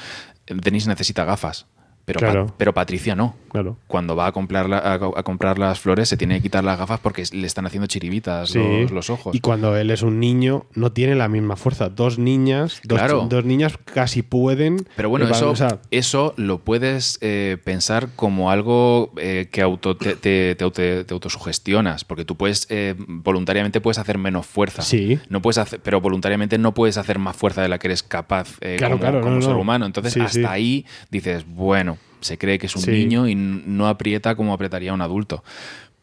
Dennis 0.46 0.86
necesita 0.86 1.24
gafas. 1.24 1.66
Pero, 2.06 2.20
Pa- 2.20 2.54
pero 2.58 2.74
Patricia 2.74 3.14
no. 3.14 3.34
Claro. 3.50 3.76
Cuando 3.86 4.14
va 4.16 4.26
a 4.26 4.32
comprar, 4.32 4.68
la- 4.68 4.78
a, 4.78 4.94
a 4.94 5.22
comprar 5.22 5.58
las 5.58 5.78
flores 5.80 6.08
se 6.08 6.16
tiene 6.16 6.34
que 6.36 6.42
quitar 6.42 6.64
las 6.64 6.76
gafas 6.78 7.00
porque 7.00 7.22
le 7.32 7.46
están 7.46 7.64
haciendo 7.66 7.86
chiribitas 7.86 8.50
Sí. 8.50 8.58
los, 8.58 8.90
los 8.90 9.10
ojos. 9.10 9.34
Y 9.34 9.40
cuando 9.40 9.76
él 9.76 9.90
es 9.90 10.02
un 10.02 10.18
niño, 10.20 10.66
no 10.74 10.92
tiene 10.92 11.14
la 11.14 11.28
misma 11.28 11.56
fuerza. 11.56 11.88
Dos 11.88 12.18
niñas, 12.18 12.80
dos, 12.84 12.98
Claro. 12.98 13.26
dos 13.30 13.44
niñas 13.44 13.78
casi 13.84 14.22
pueden. 14.22 14.86
Pero 14.96 15.08
bueno, 15.08 15.26
eh, 15.26 15.30
eso, 15.30 15.50
o 15.50 15.56
sea, 15.56 15.78
eso 15.90 16.34
lo 16.36 16.58
puedes 16.58 17.18
eh, 17.22 17.56
pensar 17.64 18.08
como 18.16 18.50
algo 18.50 19.12
eh, 19.16 19.48
que 19.50 19.62
auto, 19.62 19.96
te, 19.96 20.16
te- 20.16 20.54
te 20.56 20.64
auto- 20.64 21.04
te 21.06 21.14
autosugestionas, 21.14 22.04
porque 22.04 22.24
tú 22.24 22.36
puedes 22.36 22.66
eh, 22.70 22.94
voluntariamente 22.98 23.80
puedes 23.80 23.98
hacer 23.98 24.18
menos 24.18 24.46
fuerza. 24.46 24.82
Sí. 24.82 25.18
No 25.28 25.40
puedes 25.42 25.58
hacer, 25.58 25.80
pero 25.82 26.00
voluntariamente 26.00 26.58
no 26.58 26.74
puedes 26.74 26.96
hacer 26.98 27.18
más 27.18 27.36
fuerza 27.36 27.62
de 27.62 27.68
la 27.68 27.78
que 27.78 27.86
eres 27.86 28.02
capaz 28.02 28.56
eh, 28.60 28.76
Claro, 28.78 28.94
como, 28.94 29.00
claro, 29.00 29.20
como 29.20 29.36
no, 29.36 29.42
ser 29.42 29.52
no. 29.52 29.60
humano. 29.60 29.86
Entonces, 29.86 30.12
Sí, 30.12 30.20
hasta 30.20 30.50
ahí 30.50 30.86
dices, 31.10 31.44
bueno, 31.46 31.93
se 32.24 32.38
cree 32.38 32.58
que 32.58 32.66
es 32.66 32.74
un 32.76 32.82
Sí. 32.82 32.90
niño 32.90 33.28
y 33.28 33.34
no 33.34 33.86
aprieta 33.86 34.34
como 34.34 34.54
apretaría 34.54 34.94
un 34.94 35.02
adulto. 35.02 35.44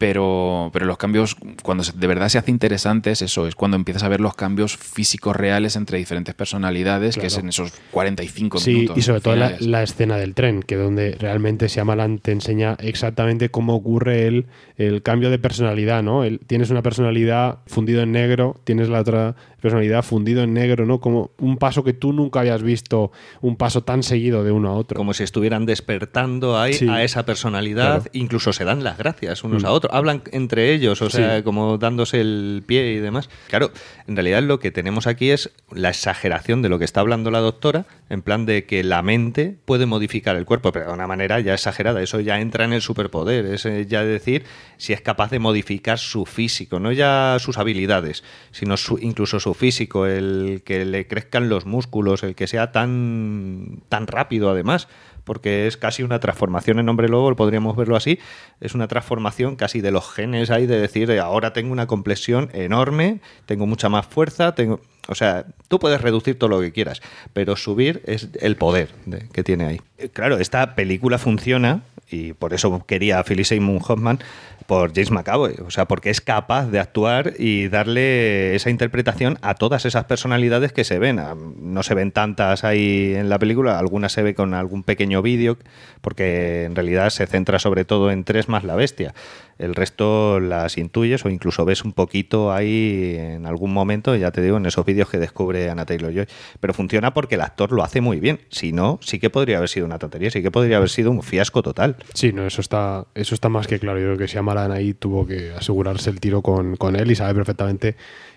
Pero, 0.02 0.70
pero 0.72 0.84
los 0.86 0.96
cambios, 0.98 1.36
cuando 1.62 1.84
se- 1.84 1.92
de 1.92 2.06
verdad 2.08 2.28
se 2.28 2.36
hace 2.36 2.50
interesante, 2.50 3.12
es 3.12 3.22
eso, 3.22 3.46
es 3.46 3.54
cuando 3.54 3.76
empiezas 3.76 4.02
a 4.02 4.08
ver 4.08 4.20
los 4.20 4.34
cambios 4.34 4.76
físicos 4.76 5.36
reales 5.36 5.76
entre 5.76 5.96
diferentes 5.98 6.34
personalidades, 6.34 7.16
que 7.16 7.26
es 7.28 7.38
en 7.38 7.48
esos 7.48 7.72
45 7.92 8.58
Sí, 8.58 8.74
minutos. 8.74 8.98
y 8.98 9.02
sobre 9.02 9.20
todo 9.20 9.36
la, 9.36 9.82
escena 9.84 10.16
del 10.16 10.34
tren, 10.34 10.62
que 10.64 10.74
donde 10.74 11.12
realmente 11.20 11.68
Shyamalan 11.68 12.18
te 12.18 12.32
enseña 12.32 12.76
exactamente 12.80 13.50
cómo 13.50 13.76
ocurre 13.76 14.26
el, 14.26 14.46
el 14.76 15.02
cambio 15.02 15.30
de 15.30 15.38
personalidad, 15.38 16.02
¿no? 16.02 16.24
El- 16.24 16.40
tienes 16.40 16.70
una 16.70 16.82
personalidad 16.82 17.58
fundido 17.66 18.02
en 18.02 18.10
negro, 18.10 18.60
tienes 18.64 18.88
la 18.88 19.00
otra 19.00 19.36
personalidad 19.60 20.02
fundido 20.02 20.42
en 20.42 20.52
negro, 20.52 20.84
¿no? 20.84 20.98
Como 21.00 21.30
un 21.38 21.56
paso 21.56 21.84
que 21.84 21.92
tú 21.92 22.12
nunca 22.12 22.40
habías 22.40 22.62
visto, 22.64 23.12
un 23.40 23.54
paso 23.56 23.84
tan 23.84 24.02
seguido 24.02 24.42
de 24.42 24.50
uno 24.50 24.70
a 24.70 24.72
otro. 24.74 24.96
Como 24.96 25.14
si 25.14 25.22
estuvieran 25.22 25.64
despertando 25.66 26.58
ahí 26.58 26.72
Sí. 26.74 26.88
a 26.88 27.04
esa 27.04 27.24
personalidad, 27.24 27.98
Claro. 28.02 28.10
incluso 28.12 28.52
se 28.52 28.64
dan 28.64 28.82
las 28.82 28.98
gracias 28.98 29.44
unos 29.44 29.62
Mm. 29.62 29.66
a 29.66 29.70
otros, 29.70 29.91
hablan 29.96 30.22
entre 30.32 30.72
ellos, 30.72 31.00
o 31.02 31.10
sea, 31.10 31.36
Sí. 31.38 31.42
como 31.42 31.78
dándose 31.78 32.20
el 32.20 32.62
pie 32.66 32.92
y 32.92 32.98
demás. 32.98 33.28
Claro, 33.48 33.70
en 34.06 34.16
realidad 34.16 34.42
lo 34.42 34.58
que 34.58 34.70
tenemos 34.70 35.06
aquí 35.06 35.30
es 35.30 35.50
la 35.70 35.90
exageración 35.90 36.62
de 36.62 36.68
lo 36.68 36.78
que 36.78 36.84
está 36.84 37.00
hablando 37.00 37.30
la 37.30 37.40
doctora, 37.40 37.86
en 38.10 38.22
plan 38.22 38.46
de 38.46 38.64
que 38.64 38.82
la 38.82 39.02
mente 39.02 39.56
puede 39.64 39.86
modificar 39.86 40.36
el 40.36 40.44
cuerpo, 40.44 40.72
pero 40.72 40.86
de 40.88 40.92
una 40.92 41.06
manera 41.06 41.40
ya 41.40 41.54
exagerada, 41.54 42.02
eso 42.02 42.20
ya 42.20 42.40
entra 42.40 42.64
en 42.64 42.72
el 42.72 42.82
superpoder, 42.82 43.46
es 43.46 43.66
ya 43.88 44.02
decir 44.04 44.44
si 44.76 44.92
es 44.92 45.00
capaz 45.00 45.30
de 45.30 45.38
modificar 45.38 45.98
su 45.98 46.26
físico, 46.26 46.80
no 46.80 46.90
ya 46.92 47.36
sus 47.38 47.58
habilidades, 47.58 48.24
sino 48.50 48.76
su- 48.76 48.98
incluso 48.98 49.38
su 49.40 49.54
físico, 49.54 50.06
el 50.06 50.62
que 50.64 50.84
le 50.84 51.06
crezcan 51.06 51.48
los 51.48 51.66
músculos, 51.66 52.22
el 52.22 52.34
que 52.34 52.46
sea 52.46 52.72
tan, 52.72 53.82
tan 53.88 54.06
rápido 54.06 54.50
además, 54.50 54.88
porque 55.24 55.66
es 55.66 55.76
casi 55.76 56.02
una 56.02 56.20
transformación 56.20 56.78
en 56.78 56.88
hombre 56.88 57.08
lobo, 57.08 57.34
podríamos 57.36 57.76
verlo 57.76 57.96
así, 57.96 58.18
es 58.60 58.74
una 58.74 58.88
transformación 58.88 59.56
casi 59.56 59.80
de 59.80 59.90
los 59.90 60.10
genes 60.10 60.50
ahí, 60.50 60.66
de 60.66 60.80
decir, 60.80 61.10
eh, 61.10 61.20
ahora 61.20 61.52
tengo 61.52 61.72
una 61.72 61.86
complexión 61.86 62.50
enorme, 62.52 63.20
tengo 63.46 63.66
mucha 63.66 63.88
más 63.88 64.06
fuerza, 64.06 64.54
tengo... 64.54 64.80
O 65.08 65.16
sea, 65.16 65.46
tú 65.66 65.80
puedes 65.80 66.00
reducir 66.00 66.38
todo 66.38 66.48
lo 66.48 66.60
que 66.60 66.70
quieras, 66.70 67.02
pero 67.32 67.56
subir 67.56 68.02
es 68.06 68.28
el 68.40 68.54
poder 68.56 68.90
de- 69.04 69.28
que 69.32 69.42
tiene 69.42 69.66
ahí. 69.66 69.80
Eh, 69.98 70.08
Claro, 70.12 70.38
esta 70.38 70.76
película 70.76 71.18
funciona 71.18 71.82
y 72.08 72.34
por 72.34 72.54
eso 72.54 72.84
quería 72.86 73.18
a 73.18 73.24
Philip 73.24 73.44
Seymour 73.44 73.82
Hoffman 73.88 74.20
por 74.66 74.92
James 74.94 75.10
McAvoy, 75.10 75.56
o 75.66 75.70
sea, 75.70 75.86
porque 75.86 76.10
es 76.10 76.20
capaz 76.20 76.66
de 76.66 76.80
actuar 76.80 77.34
y 77.38 77.68
darle 77.68 78.54
esa 78.54 78.70
interpretación 78.70 79.38
a 79.42 79.54
todas 79.54 79.84
esas 79.84 80.04
personalidades 80.04 80.72
que 80.72 80.84
se 80.84 80.98
ven. 80.98 81.18
Ah, 81.18 81.34
No 81.34 81.82
se 81.82 81.94
ven 81.94 82.12
tantas 82.12 82.64
ahí 82.64 83.14
en 83.14 83.28
la 83.28 83.38
película, 83.38 83.78
algunas 83.78 84.12
se 84.12 84.22
ve 84.22 84.34
con 84.34 84.54
algún 84.54 84.82
pequeño 84.82 85.22
vídeo, 85.22 85.58
porque 86.00 86.64
en 86.64 86.74
realidad 86.74 87.10
se 87.10 87.26
centra 87.26 87.58
sobre 87.58 87.84
todo 87.84 88.10
en 88.10 88.24
tres 88.24 88.48
más 88.48 88.64
la 88.64 88.76
bestia. 88.76 89.14
El 89.58 89.74
resto 89.74 90.40
las 90.40 90.78
intuyes 90.78 91.24
o 91.24 91.28
incluso 91.28 91.64
ves 91.64 91.84
un 91.84 91.92
poquito 91.92 92.52
ahí 92.52 93.16
en 93.18 93.46
algún 93.46 93.72
momento, 93.72 94.16
ya 94.16 94.30
te 94.30 94.42
digo, 94.42 94.56
en 94.56 94.66
esos 94.66 94.84
vídeos 94.84 95.08
que 95.08 95.18
descubre 95.18 95.70
Anna 95.70 95.86
Taylor 95.86 96.12
Joy. 96.12 96.26
Pero 96.60 96.74
funciona 96.74 97.14
porque 97.14 97.36
el 97.36 97.42
actor 97.42 97.72
lo 97.72 97.82
hace 97.82 98.00
muy 98.00 98.18
bien. 98.20 98.40
Si 98.48 98.72
no, 98.72 98.98
sí 99.02 99.18
que 99.18 99.30
podría 99.30 99.58
haber 99.58 99.68
sido 99.68 99.86
una 99.86 99.98
tontería, 99.98 100.30
sí 100.30 100.42
que 100.42 100.50
podría 100.50 100.78
haber 100.78 100.90
sido 100.90 101.10
un 101.10 101.22
fiasco 101.22 101.62
total. 101.62 101.96
Sí, 102.14 102.32
no, 102.32 102.46
eso 102.46 102.60
está, 102.60 103.06
eso 103.14 103.34
está 103.34 103.48
más 103.48 103.66
que 103.66 103.78
claro. 103.78 103.98
Yo 103.98 104.06
creo 104.06 104.18
que 104.18 104.26
Shyamalan 104.26 104.72
ahí 104.72 104.94
tuvo 104.94 105.26
que 105.26 105.52
asegurarse 105.52 106.10
el 106.10 106.20
tiro 106.20 106.42
con, 106.42 106.76
con 106.76 106.96
él 106.96 107.10
y 107.10 107.14
sabe 107.14 107.34
perfectamente 107.34 107.96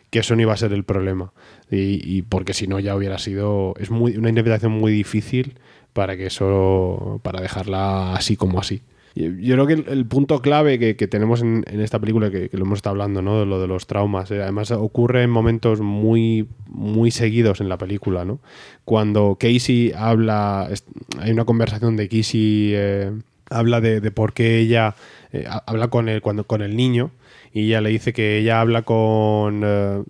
que 0.10 0.20
eso 0.20 0.36
no 0.36 0.42
iba 0.42 0.54
a 0.54 0.58
ser 0.58 0.74
el 0.74 0.84
problema. 0.84 1.34
Y, 1.72 2.18
y 2.18 2.22
porque 2.22 2.54
si 2.54 2.68
no 2.68 2.80
ya 2.80 2.96
hubiera 2.96 3.18
sido... 3.18 3.74
Es 3.80 3.90
muy, 3.90 4.16
una 4.18 4.30
interpretación 4.30 4.72
muy 4.72 4.92
difícil 4.92 5.58
para 5.94 6.16
que 6.16 6.28
eso... 6.28 7.20
para 7.24 7.42
dejarla 7.42 8.14
así 8.14 8.36
como 8.36 8.60
así. 8.60 8.82
Yo 9.16 9.56
creo 9.56 9.66
que 9.66 9.74
el, 9.74 10.06
punto 10.08 10.42
clave 10.42 10.78
que, 10.78 11.08
tenemos 11.08 11.42
en, 11.42 11.64
esta 11.80 12.00
película, 12.00 12.30
que, 12.30 12.50
lo 12.52 12.66
hemos 12.66 12.80
estado 12.80 12.92
hablando, 12.96 13.22
¿no? 13.22 13.40
De 13.40 13.46
lo 13.46 13.62
de 13.62 13.68
los 13.68 13.88
traumas, 13.88 14.30
eh, 14.30 14.42
además 14.42 14.72
ocurre 14.72 15.24
en 15.24 15.30
momentos 15.30 15.80
muy, 15.80 16.50
muy 16.68 17.12
seguidos 17.12 17.62
en 17.62 17.70
la 17.70 17.78
película, 17.78 18.26
¿no? 18.26 18.40
Cuando 18.84 19.38
Casey 19.40 19.94
habla, 19.96 20.70
hay 21.18 21.32
una 21.32 21.46
conversación 21.46 21.96
de 21.96 22.10
Casey, 22.10 22.72
eh, 22.76 23.12
habla 23.50 23.80
de, 23.80 24.02
por 24.12 24.34
qué 24.34 24.60
ella 24.60 24.96
eh, 25.32 25.46
ha- 25.48 25.64
habla 25.66 25.88
con 25.88 26.10
el, 26.10 26.22
cuando, 26.22 26.44
con 26.46 26.62
el 26.62 26.76
niño 26.76 27.12
y 27.54 27.68
ella 27.68 27.80
le 27.80 27.90
dice 27.92 28.12
que 28.12 28.40
ella 28.40 28.60
habla 28.60 28.82
con. 28.82 29.62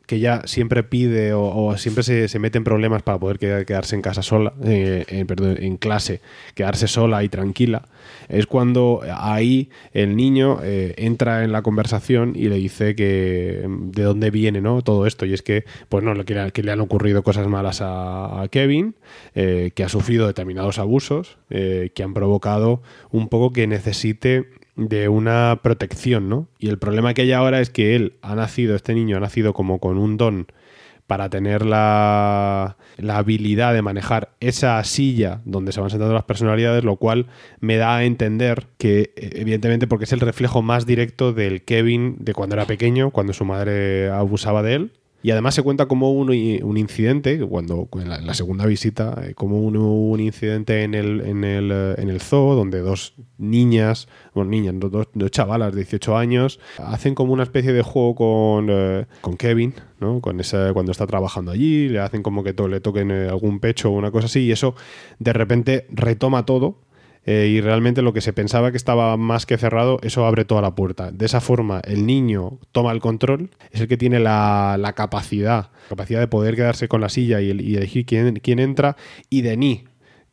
que 0.08 0.16
ella 0.16 0.42
siempre 0.46 0.82
pide 0.82 1.32
o, 1.34 1.78
siempre 1.78 2.04
se, 2.04 2.40
mete 2.40 2.58
en 2.58 2.64
problemas 2.64 3.04
para 3.04 3.20
poder 3.20 3.38
quedar- 3.38 3.66
quedarse 3.66 3.96
en 3.96 4.02
casa 4.02 4.24
sola, 4.24 4.54
eh, 4.64 5.06
eh, 5.08 5.26
perdón, 5.26 5.58
en 5.60 5.78
clase, 5.78 6.22
quedarse 6.56 6.88
sola 6.88 7.24
y 7.24 7.30
tranquila. 7.30 7.84
Es 8.30 8.48
cuando 8.48 9.02
ahí 9.16 9.70
el 9.94 10.16
niño 10.16 10.60
eh, 10.64 10.94
entra 10.98 11.44
en 11.44 11.52
la 11.52 11.62
conversación 11.62 12.34
y 12.36 12.48
le 12.50 12.56
dice 12.56 12.96
que 12.96 13.66
mm, 13.68 13.92
de 13.92 14.04
dónde 14.04 14.32
viene 14.32 14.62
¿no? 14.62 14.82
todo 14.82 15.06
esto. 15.06 15.26
Y 15.26 15.34
es 15.34 15.42
que, 15.42 15.66
pues 15.90 16.04
no, 16.04 16.14
que 16.26 16.34
le, 16.34 16.52
que 16.52 16.64
le 16.64 16.72
han 16.72 16.82
ocurrido 16.82 17.24
cosas 17.24 17.48
malas 17.48 17.80
a, 17.82 18.48
Kevin, 18.52 18.96
eh, 19.34 19.72
que 19.76 19.84
ha 19.84 19.90
sufrido 19.90 20.28
determinados 20.28 20.80
abusos, 20.80 21.38
eh, 21.50 21.92
que 21.94 22.04
han 22.04 22.14
provocado 22.14 22.82
un 23.12 23.28
poco 23.28 23.52
que 23.52 23.68
necesite 23.68 24.50
de 24.76 25.08
una 25.08 25.60
protección, 25.64 26.30
¿no? 26.30 26.48
Y 26.60 26.68
el 26.68 26.78
problema 26.78 27.14
que 27.14 27.24
hay 27.24 27.32
ahora 27.32 27.62
es 27.62 27.70
que 27.70 27.96
él 27.96 28.14
ha 28.22 28.36
nacido, 28.36 28.76
este 28.76 28.94
niño 28.94 29.18
ha 29.18 29.22
nacido 29.22 29.54
como 29.54 29.80
con 29.80 29.98
un 29.98 30.18
don 30.18 30.48
para 31.08 31.30
tener 31.30 31.66
la, 31.66 32.78
la 32.98 33.18
habilidad 33.18 33.74
de 33.74 33.82
manejar 33.82 34.30
esa 34.40 34.84
silla 34.84 35.42
donde 35.46 35.72
se 35.72 35.82
van 35.82 35.90
sentando 35.90 36.14
las 36.14 36.24
personalidades, 36.24 36.84
lo 36.84 36.96
cual 36.96 37.28
me 37.60 37.78
da 37.78 37.98
a 37.98 38.04
entender 38.04 38.68
que, 38.78 39.12
evidentemente, 39.16 39.88
porque 39.88 40.06
es 40.06 40.14
el 40.14 40.20
reflejo 40.20 40.62
más 40.62 40.86
directo 40.86 41.34
del 41.34 41.64
Kevin 41.64 42.18
de 42.20 42.34
cuando 42.34 42.56
era 42.56 42.66
pequeño, 42.66 43.12
cuando 43.12 43.34
su 43.34 43.46
madre 43.46 44.10
abusaba 44.10 44.64
de 44.64 44.74
él. 44.74 44.92
Y 45.26 45.32
además 45.32 45.56
se 45.56 45.64
cuenta 45.64 45.88
como 45.88 46.12
un, 46.12 46.30
un 46.30 46.78
incidente, 46.78 47.40
cuando 47.48 47.90
en 47.94 48.10
la, 48.10 48.34
segunda 48.36 48.68
visita, 48.68 49.20
eh, 49.26 49.34
como 49.34 49.60
un, 49.60 49.76
un 49.76 50.20
incidente 50.20 50.84
en 50.84 50.94
el, 50.94 51.22
en, 51.22 51.44
el, 51.44 51.72
eh, 51.74 51.96
en 51.98 52.10
el 52.10 52.22
zoo, 52.22 52.54
donde 52.54 52.82
dos 52.82 53.16
niñas, 53.40 54.08
bueno, 54.36 54.52
niñas, 54.52 54.76
dos, 54.78 55.08
dos 55.16 55.32
chavalas 55.32 55.74
de 55.74 55.78
18 55.82 56.16
años, 56.16 56.60
hacen 56.78 57.16
como 57.16 57.34
una 57.34 57.42
especie 57.42 57.74
de 57.74 57.82
juego 57.82 58.14
con, 58.14 58.68
eh, 58.70 59.06
con 59.22 59.36
Kevin, 59.36 59.74
¿no? 60.00 60.22
Con 60.22 60.40
esa, 60.40 60.72
cuando 60.74 60.92
está 60.92 61.08
trabajando 61.08 61.52
allí, 61.52 61.90
le 61.90 62.00
hacen 62.02 62.22
como 62.22 62.44
que 62.44 62.54
to- 62.54 62.68
le 62.68 62.80
toquen 62.80 63.10
algún 63.12 63.60
pecho 63.60 63.90
o 63.90 63.94
una 63.94 64.12
cosa 64.12 64.28
así, 64.28 64.42
y 64.42 64.52
eso 64.52 64.76
de 65.18 65.34
repente 65.34 65.88
retoma 65.90 66.46
todo 66.46 66.82
eh, 67.26 67.48
y 67.52 67.60
realmente 67.62 68.02
lo 68.02 68.14
que 68.14 68.22
se 68.22 68.34
pensaba 68.34 68.72
que 68.72 68.78
estaba 68.78 69.18
más 69.18 69.46
que 69.46 69.58
cerrado, 69.58 70.00
eso 70.04 70.26
abre 70.26 70.46
toda 70.46 70.62
la 70.62 70.76
puerta. 70.76 71.12
De 71.12 71.26
esa 71.26 71.42
forma, 71.42 71.82
el 71.86 72.06
niño 72.06 72.60
toma 72.72 72.92
el 72.92 73.00
control, 73.00 73.50
es 73.72 73.82
el 73.82 73.88
que 73.88 73.98
tiene 73.98 74.20
la, 74.20 74.78
la 74.80 74.94
capacidad, 74.94 75.70
capacidad 75.90 76.20
de 76.20 76.28
poder 76.28 76.56
quedarse 76.56 76.88
con 76.88 77.02
la 77.02 77.10
silla 77.10 77.42
y, 77.42 77.50
el- 77.50 77.62
y 77.62 77.76
elegir 77.78 78.06
quién, 78.06 78.36
quién 78.42 78.60
entra, 78.60 78.96
y 79.30 79.42
Denis, 79.42 79.84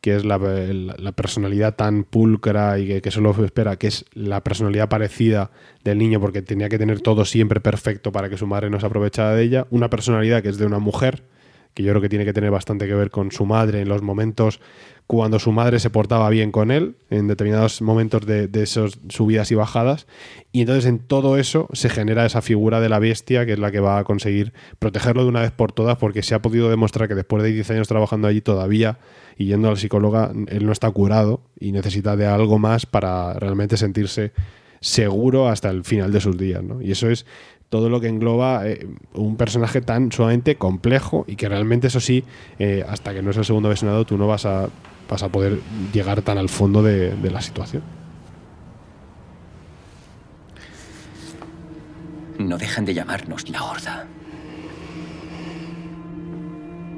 que 0.01 0.15
es 0.17 0.25
la, 0.25 0.37
la 0.37 1.11
personalidad 1.13 1.75
tan 1.75 2.03
pulcra 2.03 2.77
y 2.77 2.85
que, 2.87 3.01
que 3.01 3.09
solo 3.09 3.31
espera, 3.45 3.77
que 3.77 3.87
es 3.87 4.03
la 4.13 4.41
personalidad 4.43 4.89
parecida 4.89 5.49
del 5.85 5.97
niño 5.97 6.19
porque 6.19 6.41
tenía 6.41 6.67
que 6.67 6.77
tener 6.77 6.99
todo 6.99 7.23
siempre 7.23 7.61
perfecto 7.61 8.11
para 8.11 8.29
que 8.29 8.37
su 8.37 8.45
madre 8.45 8.69
no 8.69 8.81
se 8.81 8.85
aprovechara 8.85 9.33
de 9.33 9.43
ella, 9.43 9.65
una 9.69 9.89
personalidad 9.89 10.43
que 10.43 10.49
es 10.49 10.57
de 10.57 10.65
una 10.65 10.79
mujer, 10.79 11.23
que 11.73 11.83
yo 11.83 11.91
creo 11.91 12.01
que 12.01 12.09
tiene 12.09 12.25
que 12.25 12.33
tener 12.33 12.51
bastante 12.51 12.87
que 12.87 12.93
ver 12.93 13.09
con 13.09 13.31
su 13.31 13.45
madre 13.45 13.81
en 13.81 13.89
los 13.89 14.01
momentos 14.01 14.59
cuando 15.07 15.37
su 15.37 15.51
madre 15.51 15.79
se 15.79 15.89
portaba 15.89 16.29
bien 16.29 16.51
con 16.51 16.71
él, 16.71 16.95
en 17.09 17.27
determinados 17.27 17.81
momentos 17.81 18.25
de, 18.25 18.47
de 18.47 18.63
esos 18.63 18.99
subidas 19.09 19.51
y 19.51 19.55
bajadas, 19.55 20.07
y 20.51 20.61
entonces 20.61 20.85
en 20.85 20.99
todo 20.99 21.37
eso 21.37 21.67
se 21.73 21.89
genera 21.89 22.25
esa 22.25 22.41
figura 22.41 22.79
de 22.79 22.89
la 22.89 22.99
bestia 22.99 23.45
que 23.45 23.53
es 23.53 23.59
la 23.59 23.71
que 23.71 23.81
va 23.81 23.97
a 23.97 24.03
conseguir 24.05 24.53
protegerlo 24.79 25.23
de 25.23 25.29
una 25.29 25.41
vez 25.41 25.51
por 25.51 25.71
todas, 25.71 25.97
porque 25.97 26.23
se 26.23 26.35
ha 26.35 26.41
podido 26.41 26.69
demostrar 26.69 27.07
que 27.07 27.15
después 27.15 27.43
de 27.43 27.51
10 27.51 27.71
años 27.71 27.87
trabajando 27.87 28.27
allí 28.27 28.41
todavía 28.41 28.97
y 29.37 29.45
yendo 29.45 29.69
al 29.69 29.77
psicóloga, 29.77 30.31
él 30.47 30.65
no 30.65 30.71
está 30.71 30.89
curado 30.91 31.41
y 31.59 31.71
necesita 31.71 32.15
de 32.15 32.27
algo 32.27 32.59
más 32.59 32.85
para 32.85 33.33
realmente 33.33 33.77
sentirse 33.77 34.31
seguro 34.79 35.47
hasta 35.47 35.69
el 35.69 35.83
final 35.83 36.11
de 36.11 36.19
sus 36.21 36.37
días, 36.37 36.61
¿no? 36.61 36.81
Y 36.81 36.91
eso 36.91 37.09
es 37.09 37.25
todo 37.73 37.89
lo 37.89 37.99
que 37.99 38.07
engloba 38.07 38.67
eh, 38.67 38.87
un 39.15 39.35
personaje 39.35 39.81
tan 39.81 40.11
sumamente 40.11 40.57
complejo 40.57 41.25
y 41.27 41.35
que 41.35 41.49
realmente 41.49 41.87
eso 41.87 41.99
sí, 41.99 42.23
eh, 42.59 42.85
hasta 42.87 43.15
que 43.15 43.23
no 43.23 43.31
es 43.31 43.37
el 43.37 43.45
segundo 43.45 43.67
versionado, 43.67 44.05
tú 44.05 44.15
no 44.15 44.27
vas 44.27 44.45
a, 44.45 44.69
vas 45.09 45.23
a 45.23 45.29
poder 45.29 45.59
llegar 45.91 46.21
tan 46.21 46.37
al 46.37 46.49
fondo 46.49 46.83
de, 46.83 47.15
de 47.15 47.31
la 47.31 47.41
situación. 47.41 47.81
No 52.37 52.59
dejan 52.59 52.85
de 52.85 52.93
llamarnos 52.93 53.49
la 53.49 53.63
Horda. 53.63 54.05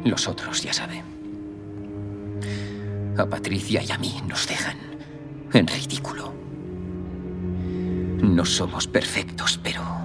Los 0.04 0.28
otros 0.28 0.62
ya 0.62 0.74
saben. 0.74 1.06
A 3.18 3.26
Patricia 3.26 3.82
y 3.82 3.92
a 3.92 3.98
mí 3.98 4.14
nos 4.28 4.46
dejan 4.46 4.76
en 5.54 5.68
ridículo. 5.68 6.34
No 8.22 8.44
somos 8.44 8.88
perfectos, 8.88 9.58
pero 9.64 10.05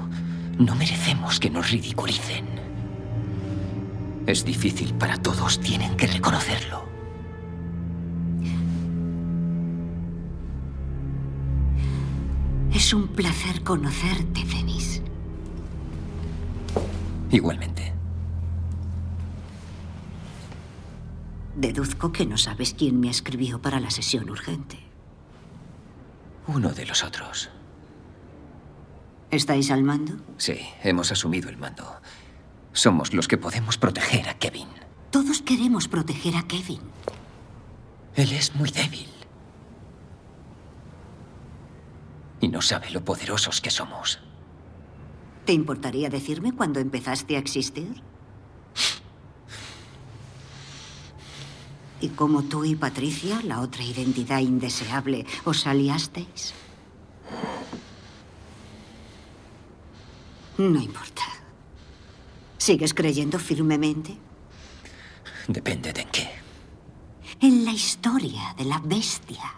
no 0.61 0.75
merecemos 0.75 1.41
que 1.41 1.49
nos 1.49 1.71
ridiculicen. 1.71 2.45
Es 4.27 4.45
difícil 4.45 4.93
para 4.95 5.17
todos, 5.17 5.59
tienen 5.59 5.97
que 5.97 6.07
reconocerlo. 6.07 6.85
Es 12.75 12.93
un 12.93 13.09
placer 13.09 13.63
conocerte, 13.63 14.45
Denis. 14.45 15.03
Igualmente. 17.31 17.95
Deduzco 21.57 22.13
que 22.13 22.27
no 22.27 22.37
sabes 22.37 22.75
quién 22.75 23.01
me 23.01 23.09
escribió 23.09 23.63
para 23.63 23.81
la 23.81 23.91
sesión 23.91 24.29
urgente. 24.29 24.79
Uno 26.47 26.71
de 26.73 26.85
los 26.85 27.03
otros. 27.03 27.51
¿Estáis 29.31 29.71
al 29.71 29.85
mando? 29.85 30.15
Sí, 30.39 30.59
hemos 30.83 31.13
asumido 31.13 31.49
el 31.49 31.57
mando. 31.57 32.01
Somos 32.73 33.15
los 33.15 33.29
que 33.29 33.39
podemos 33.39 33.79
proteger 33.79 34.29
a 34.29 34.35
Kevin. 34.39 34.69
Todos 35.11 35.43
queremos 35.43 35.89
proteger 35.89 36.37
a 36.37 36.43
Kevin. 36.47 36.81
Él 38.17 38.33
es 38.33 38.55
muy 38.55 38.71
débil. 38.71 39.09
Y 42.41 42.49
no 42.49 42.61
sabe 42.61 42.91
lo 42.91 43.05
poderosos 43.05 43.61
que 43.61 43.71
somos. 43.71 44.19
¿Te 45.45 45.53
importaría 45.53 46.09
decirme 46.09 46.53
cuándo 46.53 46.81
empezaste 46.81 47.37
a 47.37 47.39
existir? 47.39 48.03
¿Y 52.01 52.09
cómo 52.09 52.43
tú 52.45 52.65
y 52.65 52.75
Patricia, 52.75 53.41
la 53.45 53.61
otra 53.61 53.85
identidad 53.85 54.39
indeseable, 54.39 55.27
os 55.45 55.67
aliasteis? 55.67 56.55
No 60.61 60.79
importa. 60.79 61.23
¿Sigues 62.59 62.93
creyendo 62.93 63.39
firmemente? 63.39 64.15
Depende 65.49 65.91
de 65.95 66.03
en 66.03 66.09
qué. 66.11 66.29
en 67.41 67.65
la 67.65 67.73
historia 67.73 68.55
de 68.59 68.67
la 68.67 68.79
bestia. 68.85 69.55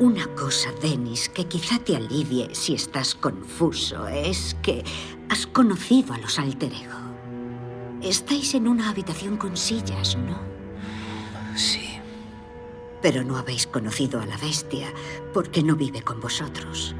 Una 0.00 0.26
cosa, 0.34 0.70
Dennis, 0.82 1.28
que 1.30 1.46
quizá 1.46 1.78
te 1.78 1.96
alivie 1.96 2.54
si 2.54 2.74
estás 2.74 3.14
confuso, 3.14 4.06
es 4.08 4.56
que 4.60 4.84
has 5.30 5.46
conocido 5.46 6.12
a 6.12 6.18
los 6.18 6.38
alter 6.38 6.72
ego. 6.72 6.98
Estáis 8.02 8.54
en 8.54 8.68
una 8.68 8.90
habitación 8.90 9.36
con 9.36 9.56
sillas, 9.56 10.16
¿no? 10.16 10.38
Sí. 11.56 11.93
Pero 13.04 13.22
no 13.22 13.36
habéis 13.36 13.66
conocido 13.66 14.18
a 14.18 14.24
la 14.24 14.38
bestia 14.38 14.90
porque 15.34 15.62
no 15.62 15.76
vive 15.76 16.00
con 16.00 16.20
vosotros. 16.20 16.96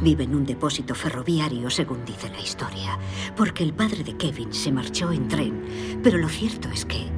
Vive 0.00 0.22
en 0.22 0.36
un 0.36 0.46
depósito 0.46 0.94
ferroviario, 0.94 1.68
según 1.70 2.04
dice 2.04 2.30
la 2.30 2.38
historia, 2.38 2.96
porque 3.36 3.64
el 3.64 3.74
padre 3.74 4.04
de 4.04 4.16
Kevin 4.16 4.54
se 4.54 4.70
marchó 4.70 5.10
en 5.10 5.26
tren. 5.26 5.98
Pero 6.04 6.18
lo 6.18 6.28
cierto 6.28 6.68
es 6.68 6.84
que 6.84 7.08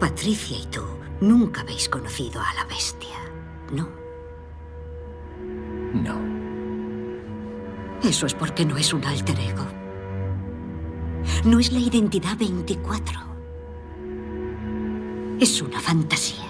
Patricia 0.00 0.58
y 0.58 0.66
tú 0.66 0.82
nunca 1.20 1.60
habéis 1.60 1.88
conocido 1.88 2.40
a 2.40 2.52
la 2.54 2.64
bestia, 2.64 3.16
¿no? 3.70 3.88
No. 5.94 6.18
Eso 8.02 8.26
es 8.26 8.34
porque 8.34 8.64
no 8.64 8.78
es 8.78 8.92
un 8.92 9.04
alter 9.04 9.38
ego. 9.38 9.66
No 11.44 11.60
es 11.60 11.70
la 11.70 11.78
identidad 11.78 12.36
24. 12.36 13.20
Es 15.38 15.62
una 15.62 15.78
fantasía. 15.78 16.49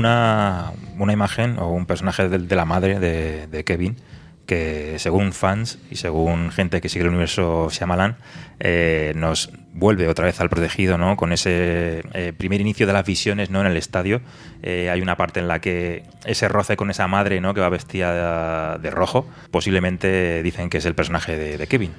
Una, 0.00 0.72
una 0.98 1.12
imagen 1.12 1.58
o 1.58 1.68
un 1.68 1.86
personaje 1.86 2.28
de, 2.28 2.56
la 2.56 2.64
madre 2.64 2.98
de, 2.98 3.64
Kevin 3.64 3.96
que 4.46 4.98
según 4.98 5.32
fans 5.32 5.78
y 5.90 5.96
según 5.96 6.50
gente 6.50 6.80
que 6.80 6.88
sigue 6.88 7.04
el 7.04 7.10
universo 7.10 7.68
Shyamalan 7.70 8.16
eh, 8.58 9.12
nos 9.14 9.52
vuelve 9.72 10.08
otra 10.08 10.24
vez 10.24 10.40
al 10.40 10.50
protegido, 10.50 10.98
¿no? 10.98 11.16
Con 11.16 11.32
ese 11.32 12.02
eh, 12.14 12.32
primer 12.36 12.60
inicio 12.60 12.84
de 12.88 12.92
las 12.92 13.06
visiones, 13.06 13.50
¿no? 13.50 13.60
En 13.60 13.68
el 13.68 13.76
estadio 13.76 14.20
eh, 14.62 14.90
hay 14.90 15.02
una 15.02 15.16
parte 15.16 15.38
en 15.38 15.46
la 15.46 15.60
que 15.60 16.02
ese 16.24 16.48
roce 16.48 16.76
con 16.76 16.90
esa 16.90 17.06
madre, 17.06 17.40
¿no? 17.40 17.54
Que 17.54 17.60
va 17.60 17.68
vestida 17.68 18.76
de, 18.78 18.90
rojo, 18.90 19.28
posiblemente 19.52 20.42
dicen 20.42 20.68
que 20.68 20.78
es 20.78 20.84
el 20.84 20.96
personaje 20.96 21.36
de 21.36 21.66
Kevin. 21.68 21.92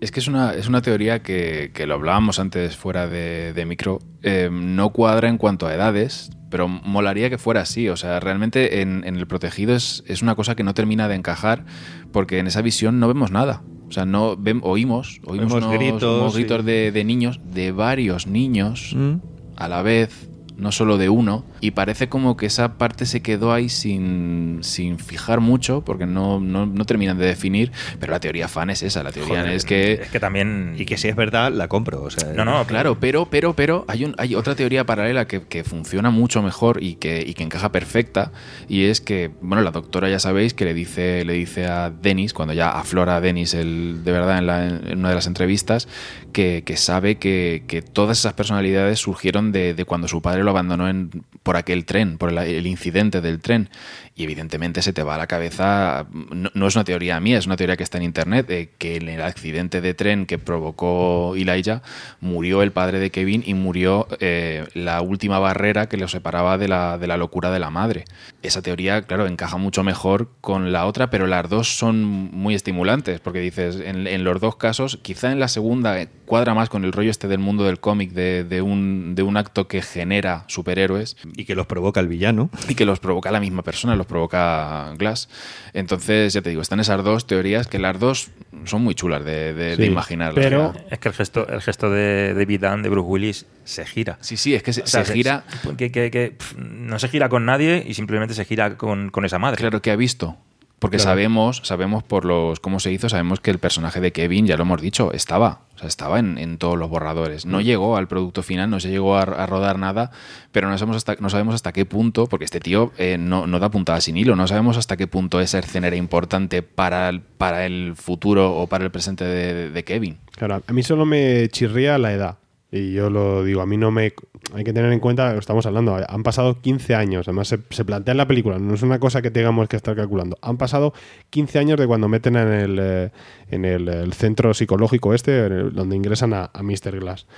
Es 0.00 0.10
que 0.10 0.20
es 0.20 0.28
una, 0.28 0.52
es 0.54 0.68
una 0.68 0.82
teoría 0.82 1.22
que, 1.22 1.70
que 1.72 1.86
lo 1.86 1.94
hablábamos 1.94 2.38
antes 2.38 2.76
fuera 2.76 3.06
de, 3.08 3.52
de 3.52 3.64
micro. 3.64 4.00
Eh, 4.22 4.50
no 4.52 4.90
cuadra 4.90 5.28
en 5.28 5.38
cuanto 5.38 5.66
a 5.66 5.74
edades, 5.74 6.30
pero 6.50 6.68
molaría 6.68 7.30
que 7.30 7.38
fuera 7.38 7.62
así. 7.62 7.88
O 7.88 7.96
sea, 7.96 8.20
realmente 8.20 8.82
en, 8.82 9.02
en 9.06 9.16
el 9.16 9.26
protegido 9.26 9.74
es, 9.74 10.04
es, 10.06 10.20
una 10.20 10.34
cosa 10.34 10.54
que 10.56 10.62
no 10.62 10.74
termina 10.74 11.08
de 11.08 11.14
encajar 11.14 11.64
porque 12.12 12.38
en 12.38 12.46
esa 12.46 12.60
visión 12.60 13.00
no 13.00 13.08
vemos 13.08 13.30
nada. 13.30 13.62
O 13.88 13.92
sea, 13.92 14.04
no 14.04 14.36
ven, 14.36 14.60
oímos, 14.62 15.20
oímos 15.24 15.52
unos, 15.52 15.72
gritos, 15.72 16.20
unos 16.20 16.34
gritos 16.34 16.60
sí. 16.60 16.66
de, 16.66 16.92
de 16.92 17.04
niños, 17.04 17.40
de 17.52 17.72
varios 17.72 18.26
niños 18.26 18.94
Mm. 18.94 19.14
a 19.56 19.68
la 19.68 19.82
vez, 19.82 20.28
no 20.56 20.70
solo 20.72 20.98
de 20.98 21.08
uno, 21.08 21.44
y 21.60 21.72
parece 21.72 22.08
como 22.08 22.36
que 22.36 22.46
esa 22.46 22.78
parte 22.78 23.06
se 23.06 23.22
quedó 23.22 23.52
ahí 23.52 23.68
sin, 23.68 24.58
sin 24.62 24.98
fijar 24.98 25.40
mucho, 25.40 25.82
porque 25.84 26.06
no, 26.06 26.38
no, 26.38 26.64
no 26.66 26.84
terminan 26.84 27.18
de 27.18 27.26
definir, 27.26 27.72
pero 27.98 28.12
la 28.12 28.20
teoría 28.20 28.46
fan 28.46 28.70
es 28.70 28.82
esa, 28.84 29.02
la 29.02 29.10
teoría 29.10 29.40
Joder, 29.40 29.52
es 29.54 29.64
que... 29.64 29.94
Es 29.94 30.08
que 30.10 30.20
también... 30.20 30.76
Y 30.78 30.84
que 30.84 30.96
si 30.96 31.08
es 31.08 31.16
verdad, 31.16 31.50
la 31.52 31.66
compro. 31.66 32.02
O 32.02 32.10
sea, 32.10 32.32
No, 32.34 32.44
no, 32.44 32.64
claro, 32.66 32.98
pero, 33.00 33.26
pero, 33.30 33.54
pero 33.54 33.84
hay, 33.88 34.04
un, 34.04 34.14
hay 34.16 34.34
otra 34.36 34.54
teoría 34.54 34.84
paralela 34.86 35.26
que, 35.26 35.42
que 35.42 35.64
funciona 35.64 36.10
mucho 36.10 36.40
mejor 36.42 36.82
y 36.82 36.94
que, 36.96 37.24
y 37.26 37.34
que 37.34 37.42
encaja 37.42 37.72
perfecta, 37.72 38.30
y 38.68 38.84
es 38.84 39.00
que, 39.00 39.32
bueno, 39.40 39.62
la 39.64 39.72
doctora 39.72 40.08
ya 40.08 40.20
sabéis 40.20 40.54
que 40.54 40.64
le 40.64 40.74
dice, 40.74 41.24
le 41.24 41.32
dice 41.32 41.66
a 41.66 41.90
Dennis, 41.90 42.32
cuando 42.32 42.54
ya 42.54 42.70
aflora 42.70 43.16
a 43.16 43.20
Dennis 43.20 43.54
el, 43.54 44.02
de 44.04 44.12
verdad 44.12 44.38
en, 44.38 44.46
la- 44.46 44.66
en 44.68 44.98
una 45.00 45.08
de 45.08 45.14
las 45.16 45.26
entrevistas, 45.26 45.88
que, 46.32 46.62
que 46.64 46.76
sabe 46.76 47.16
que, 47.16 47.64
que 47.66 47.82
todas 47.82 48.18
esas 48.20 48.34
personalidades 48.34 48.98
surgieron 49.00 49.50
de, 49.50 49.74
de 49.74 49.84
cuando 49.84 50.06
su 50.08 50.22
padre 50.22 50.43
lo 50.44 50.50
abandonó 50.50 50.88
en, 50.88 51.10
por 51.42 51.56
aquel 51.56 51.84
tren, 51.84 52.18
por 52.18 52.30
el, 52.30 52.38
el 52.38 52.66
incidente 52.66 53.20
del 53.20 53.40
tren. 53.40 53.68
Y 54.16 54.22
evidentemente 54.22 54.80
se 54.80 54.92
te 54.92 55.02
va 55.02 55.16
a 55.16 55.18
la 55.18 55.26
cabeza, 55.26 56.06
no, 56.12 56.50
no 56.54 56.66
es 56.68 56.76
una 56.76 56.84
teoría 56.84 57.18
mía, 57.18 57.36
es 57.36 57.46
una 57.46 57.56
teoría 57.56 57.76
que 57.76 57.82
está 57.82 57.98
en 57.98 58.04
internet, 58.04 58.46
de 58.46 58.70
que 58.78 58.96
en 58.96 59.08
el 59.08 59.20
accidente 59.20 59.80
de 59.80 59.92
tren 59.92 60.26
que 60.26 60.38
provocó 60.38 61.34
Elijah 61.34 61.82
murió 62.20 62.62
el 62.62 62.70
padre 62.70 63.00
de 63.00 63.10
Kevin 63.10 63.42
y 63.44 63.54
murió 63.54 64.06
eh, 64.20 64.66
la 64.74 65.00
última 65.00 65.40
barrera 65.40 65.88
que 65.88 65.96
lo 65.96 66.06
separaba 66.06 66.58
de 66.58 66.68
la, 66.68 66.96
de 66.96 67.08
la 67.08 67.16
locura 67.16 67.50
de 67.50 67.58
la 67.58 67.70
madre. 67.70 68.04
Esa 68.42 68.62
teoría, 68.62 69.02
claro, 69.02 69.26
encaja 69.26 69.56
mucho 69.56 69.82
mejor 69.82 70.30
con 70.40 70.70
la 70.70 70.86
otra, 70.86 71.10
pero 71.10 71.26
las 71.26 71.48
dos 71.48 71.76
son 71.76 72.04
muy 72.04 72.54
estimulantes, 72.54 73.18
porque 73.18 73.40
dices, 73.40 73.80
en, 73.84 74.06
en 74.06 74.22
los 74.22 74.40
dos 74.40 74.56
casos, 74.56 74.98
quizá 75.02 75.32
en 75.32 75.40
la 75.40 75.48
segunda 75.48 76.00
eh, 76.00 76.08
cuadra 76.24 76.54
más 76.54 76.68
con 76.68 76.84
el 76.84 76.92
rollo 76.92 77.10
este 77.10 77.26
del 77.26 77.40
mundo 77.40 77.64
del 77.64 77.80
cómic, 77.80 78.12
de, 78.12 78.44
de 78.44 78.62
un, 78.62 79.14
de 79.16 79.22
un 79.22 79.36
acto 79.36 79.66
que 79.66 79.82
genera 79.82 80.44
superhéroes. 80.46 81.16
Y 81.36 81.46
que 81.46 81.56
los 81.56 81.66
provoca 81.66 81.98
el 81.98 82.06
villano. 82.06 82.50
Y 82.68 82.76
que 82.76 82.84
los 82.84 83.00
provoca 83.00 83.32
la 83.32 83.40
misma 83.40 83.62
persona, 83.62 83.96
los 84.04 84.06
provoca 84.06 84.92
Glass. 84.96 85.28
Entonces, 85.72 86.32
ya 86.32 86.42
te 86.42 86.50
digo, 86.50 86.62
están 86.62 86.80
esas 86.80 87.02
dos 87.02 87.26
teorías 87.26 87.66
que 87.66 87.78
las 87.78 87.98
dos 87.98 88.30
son 88.64 88.82
muy 88.82 88.94
chulas 88.94 89.24
de, 89.24 89.54
de, 89.54 89.76
de 89.76 89.86
imaginar. 89.86 90.34
verdad. 90.34 90.76
Es 90.90 90.98
que 90.98 91.08
el 91.08 91.14
gesto, 91.14 91.46
el 91.48 91.60
gesto 91.60 91.90
de 91.90 92.34
David 92.34 92.60
Dunn, 92.64 92.82
de 92.82 92.88
Bruce 92.88 93.06
Willis, 93.08 93.46
se 93.64 93.84
gira. 93.86 94.18
Sí, 94.20 94.36
sí, 94.36 94.54
es 94.54 94.62
que 94.62 94.72
se, 94.72 94.82
O 94.82 94.86
sea, 94.86 95.04
se 95.04 95.12
gira. 95.14 95.44
Que, 95.76 95.90
que- 95.90 96.36
no 96.56 96.98
se 96.98 97.08
gira 97.08 97.28
con 97.28 97.44
nadie 97.46 97.84
y 97.86 97.94
simplemente 97.94 98.34
se 98.34 98.44
gira 98.44 98.76
con, 98.76 99.10
con 99.10 99.24
esa 99.24 99.38
madre. 99.38 99.58
Claro 99.58 99.80
que 99.82 99.90
ha 99.90 99.96
visto. 99.96 100.36
Porque 100.84 100.98
Claro. 100.98 101.10
sabemos, 101.12 101.60
sabemos 101.64 102.02
por 102.02 102.24
los 102.26 102.60
cómo 102.60 102.78
se 102.78 102.92
hizo, 102.92 103.08
sabemos 103.08 103.40
que 103.40 103.50
el 103.50 103.58
personaje 103.58 104.00
de 104.00 104.12
Kevin, 104.12 104.46
ya 104.46 104.56
lo 104.58 104.62
hemos 104.64 104.82
dicho, 104.82 105.12
estaba. 105.12 105.62
O 105.74 105.78
sea, 105.78 105.88
estaba 105.88 106.18
en, 106.18 106.36
en 106.38 106.58
todos 106.58 106.78
los 106.78 106.88
borradores. 106.90 107.46
No 107.46 107.58
Mm. 107.58 107.62
llegó 107.62 107.96
al 107.96 108.06
producto 108.06 108.42
final, 108.42 108.68
no 108.70 108.78
se 108.80 108.90
llegó 108.90 109.16
a, 109.16 109.22
a 109.22 109.46
rodar 109.46 109.78
nada, 109.78 110.10
pero 110.52 110.68
no 110.68 110.76
sabemos 110.78 110.96
hasta, 110.98 111.16
no 111.20 111.30
sabemos 111.30 111.54
hasta 111.54 111.72
qué 111.72 111.84
punto, 111.86 112.26
porque 112.26 112.44
este 112.44 112.60
tío 112.60 112.92
eh, 112.98 113.16
no, 113.18 113.46
no 113.46 113.58
da 113.58 113.70
puntada 113.70 114.00
sin 114.00 114.16
hilo, 114.16 114.36
no 114.36 114.46
sabemos 114.46 114.76
hasta 114.76 114.96
qué 114.96 115.06
punto 115.06 115.40
esa 115.40 115.58
escena 115.58 115.86
era 115.88 115.96
importante 115.96 116.62
para 116.62 117.08
el, 117.08 117.22
para 117.22 117.66
el 117.66 117.94
futuro 117.96 118.54
o 118.56 118.66
para 118.66 118.84
el 118.84 118.90
presente 118.90 119.24
de, 119.24 119.70
de 119.70 119.84
Kevin. 119.84 120.18
Claro, 120.32 120.62
a 120.66 120.72
mí 120.72 120.82
solo 120.82 121.04
me 121.06 121.48
chirría 121.48 121.96
la 121.98 122.12
edad. 122.12 122.38
Y 122.76 122.92
yo 122.92 123.08
lo 123.08 123.44
digo, 123.44 123.60
a 123.60 123.66
mí 123.66 123.76
no 123.76 123.92
me... 123.92 124.12
Hay 124.52 124.64
que 124.64 124.72
tener 124.72 124.92
en 124.92 124.98
cuenta, 124.98 125.32
lo 125.32 125.38
estamos 125.38 125.64
hablando, 125.64 125.96
han 126.08 126.22
pasado 126.24 126.60
15 126.60 126.96
años, 126.96 127.28
además 127.28 127.46
se, 127.46 127.84
plantea 127.84 128.10
en 128.10 128.18
la 128.18 128.26
película, 128.26 128.58
no 128.58 128.74
es 128.74 128.82
una 128.82 128.98
cosa 128.98 129.22
que 129.22 129.30
tengamos 129.30 129.68
que 129.68 129.76
estar 129.76 129.94
calculando. 129.94 130.36
Han 130.42 130.56
pasado 130.56 130.92
15 131.30 131.60
años 131.60 131.78
de 131.78 131.86
cuando 131.86 132.08
meten 132.08 132.34
en 132.34 132.48
el, 132.48 132.78
eh, 132.80 133.10
en 133.48 133.64
el, 133.64 134.12
centro 134.12 134.52
psicológico 134.54 135.14
este, 135.14 135.48
donde 135.48 135.94
ingresan 135.94 136.34
a, 136.34 136.50
a 136.52 136.62
Mr. 136.64 136.98
Glass. 136.98 137.28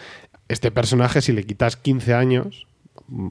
Este 0.49 0.71
personaje, 0.71 1.21
si 1.21 1.33
le 1.33 1.45
quitas 1.45 1.77
15 1.77 2.15
años, 2.15 2.67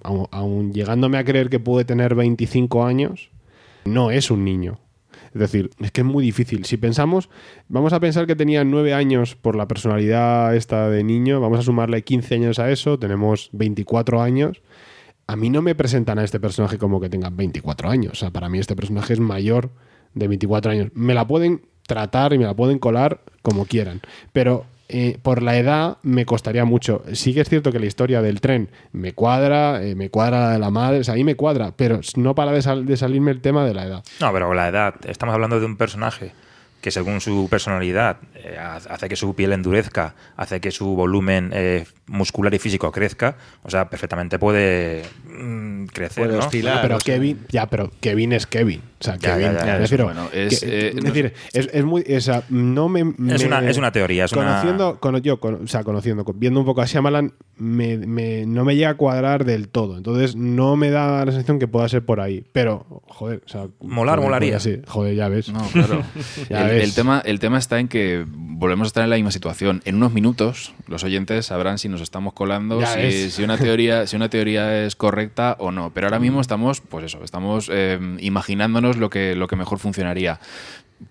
aun, 0.03 0.27
aun 0.29 0.73
llegándome 0.73 1.17
a 1.17 1.23
creer 1.23 1.49
que 1.49 1.59
puede 1.59 1.85
tener 1.85 2.13
25 2.13 2.85
años, 2.85 3.31
no 3.83 4.11
es 4.11 4.29
un 4.29 4.45
niño. 4.45 4.79
Es 5.35 5.41
decir, 5.41 5.69
es 5.81 5.91
que 5.91 5.99
es 5.99 6.07
muy 6.07 6.23
difícil. 6.23 6.63
Si 6.63 6.77
pensamos, 6.77 7.29
vamos 7.67 7.91
a 7.91 7.99
pensar 7.99 8.25
que 8.25 8.37
tenía 8.37 8.63
9 8.63 8.93
años 8.93 9.35
por 9.35 9.57
la 9.57 9.67
personalidad 9.67 10.55
esta 10.55 10.89
de 10.89 11.03
niño, 11.03 11.41
vamos 11.41 11.59
a 11.59 11.61
sumarle 11.61 12.03
15 12.03 12.35
años 12.35 12.57
a 12.57 12.71
eso, 12.71 12.97
tenemos 12.97 13.49
24 13.51 14.21
años. 14.21 14.61
A 15.27 15.35
mí 15.35 15.49
no 15.49 15.61
me 15.61 15.75
presentan 15.75 16.19
a 16.19 16.23
este 16.23 16.39
personaje 16.39 16.77
como 16.77 17.01
que 17.01 17.09
tenga 17.09 17.29
24 17.29 17.89
años. 17.89 18.13
O 18.13 18.15
sea, 18.15 18.31
para 18.31 18.47
mí 18.47 18.59
este 18.59 18.77
personaje 18.77 19.11
es 19.11 19.19
mayor 19.19 19.71
de 20.13 20.29
24 20.29 20.71
años. 20.71 20.91
Me 20.93 21.13
la 21.13 21.27
pueden 21.27 21.63
tratar 21.85 22.31
y 22.31 22.37
me 22.37 22.45
la 22.45 22.53
pueden 22.53 22.79
colar 22.79 23.19
como 23.41 23.65
quieran. 23.65 23.99
Pero 24.31 24.65
eh, 24.87 25.17
por 25.21 25.41
la 25.41 25.57
edad 25.57 25.97
me 26.03 26.25
costaría 26.25 26.63
mucho. 26.65 27.03
Sí 27.13 27.33
que 27.33 27.41
es 27.41 27.49
cierto 27.49 27.71
que 27.71 27.79
la 27.79 27.85
historia 27.87 28.21
del 28.21 28.39
tren 28.41 28.69
me 28.91 29.13
cuadra, 29.13 29.83
eh, 29.83 29.95
me 29.95 30.09
cuadra 30.09 30.57
la 30.59 30.69
madre, 30.69 31.01
ahí 31.11 31.23
me 31.23 31.35
cuadra, 31.35 31.73
pero 31.75 32.01
no 32.17 32.35
para 32.35 32.51
de, 32.51 32.61
sal- 32.61 32.85
de 32.85 32.95
salirme 32.97 33.31
el 33.31 33.41
tema 33.41 33.65
de 33.65 33.73
la 33.73 33.85
edad. 33.85 34.03
No, 34.19 34.31
pero 34.31 34.53
la 34.53 34.67
edad, 34.67 34.93
estamos 35.07 35.33
hablando 35.33 35.59
de 35.59 35.65
un 35.65 35.77
personaje 35.77 36.31
que 36.85 36.91
según 36.91 37.19
su 37.19 37.47
personalidad 37.49 38.17
eh, 38.35 38.59
hace 38.59 39.09
que 39.09 39.15
su 39.15 39.33
piel 39.33 39.53
endurezca, 39.53 40.13
hace 40.37 40.61
que 40.61 40.69
su 40.69 40.95
volumen 40.95 41.49
eh, 41.51 41.85
muscular 42.05 42.53
y 42.53 42.59
físico 42.59 42.91
crezca, 42.91 43.37
o 43.63 43.71
sea, 43.71 43.89
perfectamente 43.89 44.37
puede 44.37 45.01
mm, 45.27 45.85
crecer, 45.85 46.29
¿no? 46.29 46.41
No, 46.41 46.49
pero 46.83 46.99
Kevin, 46.99 47.39
ya, 47.49 47.65
pero 47.67 47.89
Kevin 47.99 48.33
es 48.33 48.45
Kevin. 48.45 48.81
O 48.99 49.03
sea, 49.03 49.15
Ya, 49.17 49.33
Kevin, 49.35 49.53
ya, 49.53 49.73
es- 49.75 49.81
refiero, 49.81 50.05
bueno, 50.05 50.29
es, 50.31 50.59
que- 50.59 50.65
eh, 50.67 50.87
es 50.89 50.95
no 50.95 51.01
decir, 51.01 51.33
es, 51.53 51.69
es 51.73 51.83
muy, 51.85 52.01
o 52.03 52.21
sea, 52.21 52.43
no 52.49 52.87
me, 52.87 52.99
Es 53.01 53.41
me- 53.41 53.47
una- 53.47 53.67
es 53.67 53.77
una 53.79 53.91
teoría, 53.91 54.25
es 54.25 54.31
una- 54.33 54.61
conociendo, 54.61 54.99
yo, 55.23 55.39
con- 55.39 55.63
o 55.63 55.67
sea, 55.67 55.83
conociendo, 55.83 56.23
con- 56.23 56.39
viendo 56.39 56.59
un 56.59 56.67
poco 56.67 56.81
a 56.83 56.85
Shyamalan, 56.85 57.33
me, 57.57 57.97
me- 57.97 58.45
no 58.45 58.63
me 58.63 58.75
llega 58.75 58.91
a 58.91 58.95
cuadrar 58.95 59.43
del 59.43 59.69
todo. 59.69 59.97
Entonces, 59.97 60.35
no 60.35 60.75
me 60.75 60.91
da 60.91 61.25
la 61.25 61.31
sensación 61.31 61.57
que 61.57 61.67
pueda 61.67 61.89
ser 61.89 62.05
por 62.05 62.19
ahí. 62.19 62.45
Pero, 62.51 62.85
joder, 63.07 63.41
o 63.43 63.49
sea, 63.49 63.67
Molar, 63.81 64.17
joder, 64.17 64.29
molaría. 64.29 64.57
así, 64.57 64.81
joder, 64.87 65.15
ya 65.15 65.29
ves. 65.29 65.49
No, 65.49 65.65
claro. 65.69 66.03
Ya 66.49 66.69
el, 66.69 66.74
ves. 66.75 66.83
el 66.83 66.93
tema, 66.93 67.21
el 67.25 67.39
tema 67.39 67.57
está 67.57 67.79
en 67.79 67.87
que 67.87 68.25
volvemos 68.27 68.85
a 68.85 68.89
estar 68.89 69.03
en 69.03 69.09
la 69.09 69.15
misma 69.17 69.31
situación. 69.31 69.81
En 69.85 69.95
unos 69.95 70.13
minutos, 70.13 70.73
los 70.87 71.03
oyentes 71.03 71.47
sabrán 71.47 71.77
si 71.77 71.89
nos 71.89 72.01
estamos 72.01 72.33
colando, 72.33 72.79
si, 73.31 73.43
una 73.43 73.57
teoría, 73.57 74.07
si 74.07 74.15
una 74.15 74.29
teoría 74.29 74.85
es 74.85 74.95
correcta 74.95 75.55
o 75.59 75.71
no. 75.71 75.91
Pero 75.93 76.07
ahora 76.07 76.19
mismo 76.19 76.39
estamos, 76.41 76.81
pues 76.81 77.05
eso, 77.05 77.23
estamos 77.23 77.69
eh, 77.71 77.99
imaginándonos 78.19 78.97
lo 78.97 79.09
que, 79.09 79.35
lo 79.35 79.47
que 79.47 79.55
mejor 79.55 79.79
funcionaría. 79.79 80.39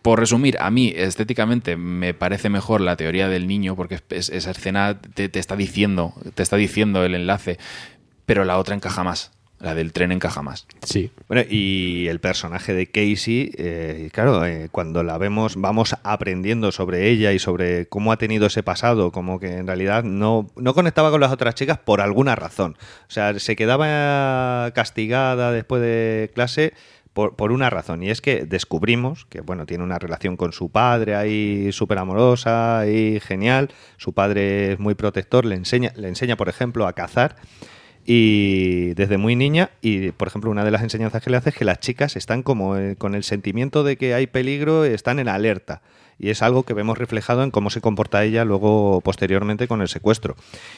Por 0.00 0.18
resumir, 0.18 0.56
a 0.60 0.70
mí 0.70 0.94
estéticamente 0.96 1.76
me 1.76 2.14
parece 2.14 2.48
mejor 2.48 2.80
la 2.80 2.96
teoría 2.96 3.28
del 3.28 3.46
niño, 3.46 3.76
porque 3.76 4.00
es- 4.08 4.30
esa 4.30 4.50
escena 4.52 4.98
te, 4.98 5.28
te 5.28 5.38
está 5.38 5.56
diciendo, 5.56 6.14
te 6.34 6.42
está 6.42 6.56
diciendo 6.56 7.04
el 7.04 7.14
enlace, 7.14 7.58
pero 8.24 8.44
la 8.46 8.56
otra 8.56 8.74
encaja 8.74 9.04
más. 9.04 9.30
La 9.60 9.74
del 9.74 9.92
tren 9.92 10.12
encaja 10.12 10.42
más. 10.42 10.66
Sí. 10.82 11.10
Bueno, 11.28 11.42
y 11.48 12.06
el 12.08 12.20
personaje 12.20 12.74
de 12.74 12.86
Casey, 12.86 13.52
eh, 13.56 14.10
claro, 14.12 14.44
eh, 14.44 14.68
cuando 14.70 15.02
la 15.02 15.16
vemos, 15.16 15.56
vamos 15.56 15.96
aprendiendo 16.02 16.72
sobre 16.72 17.08
ella 17.08 17.32
y 17.32 17.38
sobre 17.38 17.86
cómo 17.86 18.12
ha 18.12 18.18
tenido 18.18 18.46
ese 18.46 18.62
pasado, 18.62 19.12
como 19.12 19.40
que 19.40 19.56
en 19.56 19.66
realidad 19.66 20.04
no, 20.04 20.50
no 20.56 20.74
conectaba 20.74 21.10
con 21.10 21.20
las 21.20 21.32
otras 21.32 21.54
chicas 21.54 21.78
por 21.78 22.00
alguna 22.00 22.34
razón. 22.34 22.76
O 23.08 23.10
sea, 23.10 23.38
se 23.38 23.56
quedaba 23.56 24.70
castigada 24.74 25.52
después 25.52 25.80
de 25.80 26.30
clase 26.34 26.74
por, 27.12 27.36
por 27.36 27.52
una 27.52 27.70
razón, 27.70 28.02
y 28.02 28.10
es 28.10 28.20
que 28.20 28.44
descubrimos 28.44 29.24
que, 29.26 29.40
bueno, 29.40 29.66
tiene 29.66 29.84
una 29.84 30.00
relación 30.00 30.36
con 30.36 30.52
su 30.52 30.68
padre 30.68 31.14
ahí 31.14 31.70
súper 31.72 31.98
amorosa 31.98 32.86
y 32.88 33.20
genial. 33.20 33.70
Su 33.98 34.12
padre 34.12 34.72
es 34.72 34.78
muy 34.80 34.94
protector, 34.94 35.44
le 35.44 35.54
enseña, 35.54 35.92
le 35.94 36.08
enseña, 36.08 36.36
por 36.36 36.48
ejemplo, 36.48 36.88
a 36.88 36.92
cazar 36.92 37.36
y 38.04 38.92
desde 38.94 39.16
muy 39.16 39.34
niña 39.34 39.70
y 39.80 40.10
por 40.10 40.28
ejemplo 40.28 40.50
una 40.50 40.64
de 40.64 40.70
las 40.70 40.82
enseñanzas 40.82 41.22
que 41.22 41.30
le 41.30 41.38
hace 41.38 41.50
es 41.50 41.56
que 41.56 41.64
las 41.64 41.80
chicas 41.80 42.16
están 42.16 42.42
como 42.42 42.76
eh, 42.76 42.96
con 42.96 43.14
el 43.14 43.24
sentimiento 43.24 43.82
de 43.82 43.96
que 43.96 44.14
hay 44.14 44.26
peligro 44.26 44.84
están 44.84 45.18
en 45.18 45.28
alerta. 45.28 45.82
Y 46.16 46.30
es 46.30 46.42
algo 46.42 46.62
que 46.62 46.74
vemos 46.74 46.96
reflejado 46.96 47.42
en 47.42 47.50
cómo 47.50 47.70
se 47.70 47.80
comporta 47.80 48.22
ella 48.22 48.44
luego 48.44 49.00
posteriormente 49.00 49.66
con 49.66 49.82
el 49.82 49.88
secuestro. 49.88 50.36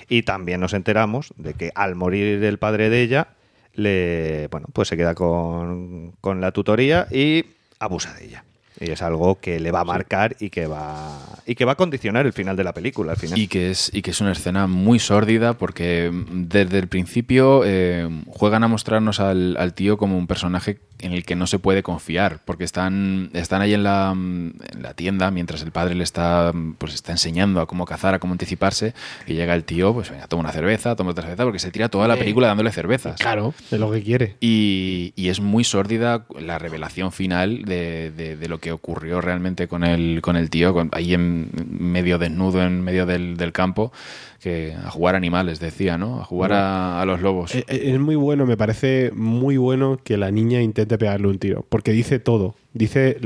Y 0.09 0.23
también 0.23 0.61
nos 0.61 0.73
enteramos 0.73 1.35
de 1.36 1.53
que 1.53 1.73
al 1.74 1.94
morir 1.94 2.43
el 2.43 2.59
padre 2.59 2.89
de 2.89 3.03
ella 3.03 3.28
le 3.74 4.48
bueno 4.51 4.69
pues 4.73 4.89
se 4.89 4.97
queda 4.97 5.15
con, 5.15 6.12
con 6.20 6.40
la 6.40 6.53
tutoría 6.53 7.07
y 7.11 7.44
abusa 7.78 8.15
de 8.15 8.24
ella 8.24 8.44
y 8.81 8.90
es 8.90 9.03
algo 9.03 9.39
que 9.40 9.59
le 9.61 9.70
va 9.70 9.81
a 9.81 9.85
marcar 9.85 10.36
y 10.40 10.51
que 10.51 10.66
va 10.66 11.19
y 11.47 11.55
que 11.55 11.65
va 11.65 11.73
a 11.73 11.77
condicionar 11.77 12.27
el 12.27 12.32
final 12.32 12.57
de 12.57 12.65
la 12.65 12.73
película 12.74 13.12
al 13.12 13.19
final 13.19 13.39
Y 13.39 13.47
que 13.48 13.70
es, 13.70 13.90
y 13.94 14.03
que 14.03 14.11
es 14.11 14.20
una 14.20 14.32
escena 14.32 14.66
muy 14.66 14.98
sórdida 14.98 15.55
porque 15.55 16.11
mm, 16.12 16.48
desde 16.48 16.78
el 16.78 16.89
principio 16.89 17.62
eh, 17.65 18.09
juegan 18.27 18.65
a 18.65 18.69
mostrarnos 18.69 19.20
al, 19.20 19.57
al 19.59 19.73
tío 19.74 19.97
como 19.97 20.19
un 20.19 20.27
personaje 20.27 20.78
en 20.98 21.12
el 21.12 21.24
que 21.27 21.36
no 21.36 21.47
se 21.47 21.59
puede 21.59 21.82
confiar, 21.82 22.40
porque 22.47 22.65
están, 22.65 23.28
están 23.35 23.61
ahí 23.61 23.74
en 23.74 23.82
la, 23.82 24.15
mm, 24.15 24.53
en 24.77 24.82
la 24.82 24.94
tienda 24.94 25.31
mientras 25.31 25.62
el 25.62 25.70
padre 25.70 25.94
le 25.94 26.03
está, 26.05 26.53
mm, 26.55 26.74
pues 26.78 26.94
está 26.94 27.12
enseñando 27.12 27.61
a 27.61 27.66
cómo 27.66 27.85
cazar, 27.85 28.15
a 28.15 28.19
cómo 28.19 28.32
anticiparse, 28.32 28.94
y 29.27 29.35
llega 29.35 29.55
el 29.55 29.65
tío, 29.65 29.93
pues 29.93 30.11
venga, 30.11 30.27
toma 30.27 30.40
una 30.40 30.53
cerveza, 30.53 30.97
toma 30.97 31.11
otra 31.11 31.24
cerveza, 31.24 31.44
porque 31.44 31.59
se 31.59 31.70
tira 31.70 31.89
toda 31.90 32.09
la 32.09 32.16
película 32.16 32.47
dándole 32.48 32.73
cervezas. 32.73 33.20
Claro, 33.20 33.53
es 33.70 33.78
lo 33.78 33.90
que 33.93 34.03
quiere. 34.03 34.36
Y, 34.40 35.12
y 35.16 35.28
es 35.28 35.39
muy 35.40 35.65
sórdida 35.65 36.24
la 36.40 36.59
revelación 36.59 37.12
final 37.12 37.62
de, 37.65 38.11
de- 38.16 38.36
de 38.36 38.48
lo 38.48 38.59
que 38.59 38.65
ocurrió 38.72 39.20
realmente 39.20 39.68
con 39.68 39.84
el, 39.84 40.20
con 40.22 40.36
el 40.36 40.51
tío, 40.51 40.72
con- 40.74 40.90
ahí 40.93 41.14
en 41.14 41.51
medio 41.68 42.18
desnudo, 42.18 42.62
en 42.62 42.82
medio 42.82 43.06
del, 43.06 43.36
del 43.36 43.52
campo, 43.52 43.93
que 44.40 44.74
a 44.74 44.90
jugar 44.90 45.14
animales, 45.16 45.59
decía, 45.60 45.98
¿no? 45.98 46.20
A 46.20 46.24
jugar 46.24 46.52
a, 46.52 47.01
a 47.02 47.05
los 47.06 47.20
lobos. 47.20 47.55
Eh, 47.55 47.64
eh, 47.68 47.93
Es 47.94 47.98
muy 47.98 48.16
bueno, 48.16 48.47
me 48.47 48.56
parece 48.56 49.10
muy 49.14 49.56
bueno 49.56 49.98
que 50.02 50.16
la 50.16 50.30
niña 50.30 50.60
intente 50.62 50.98
pegarle 50.98 51.28
un 51.28 51.38
tiro, 51.38 51.64
porque 51.68 51.93
dice 51.93 52.18
todo. 52.18 52.55
Dice, 52.74 53.18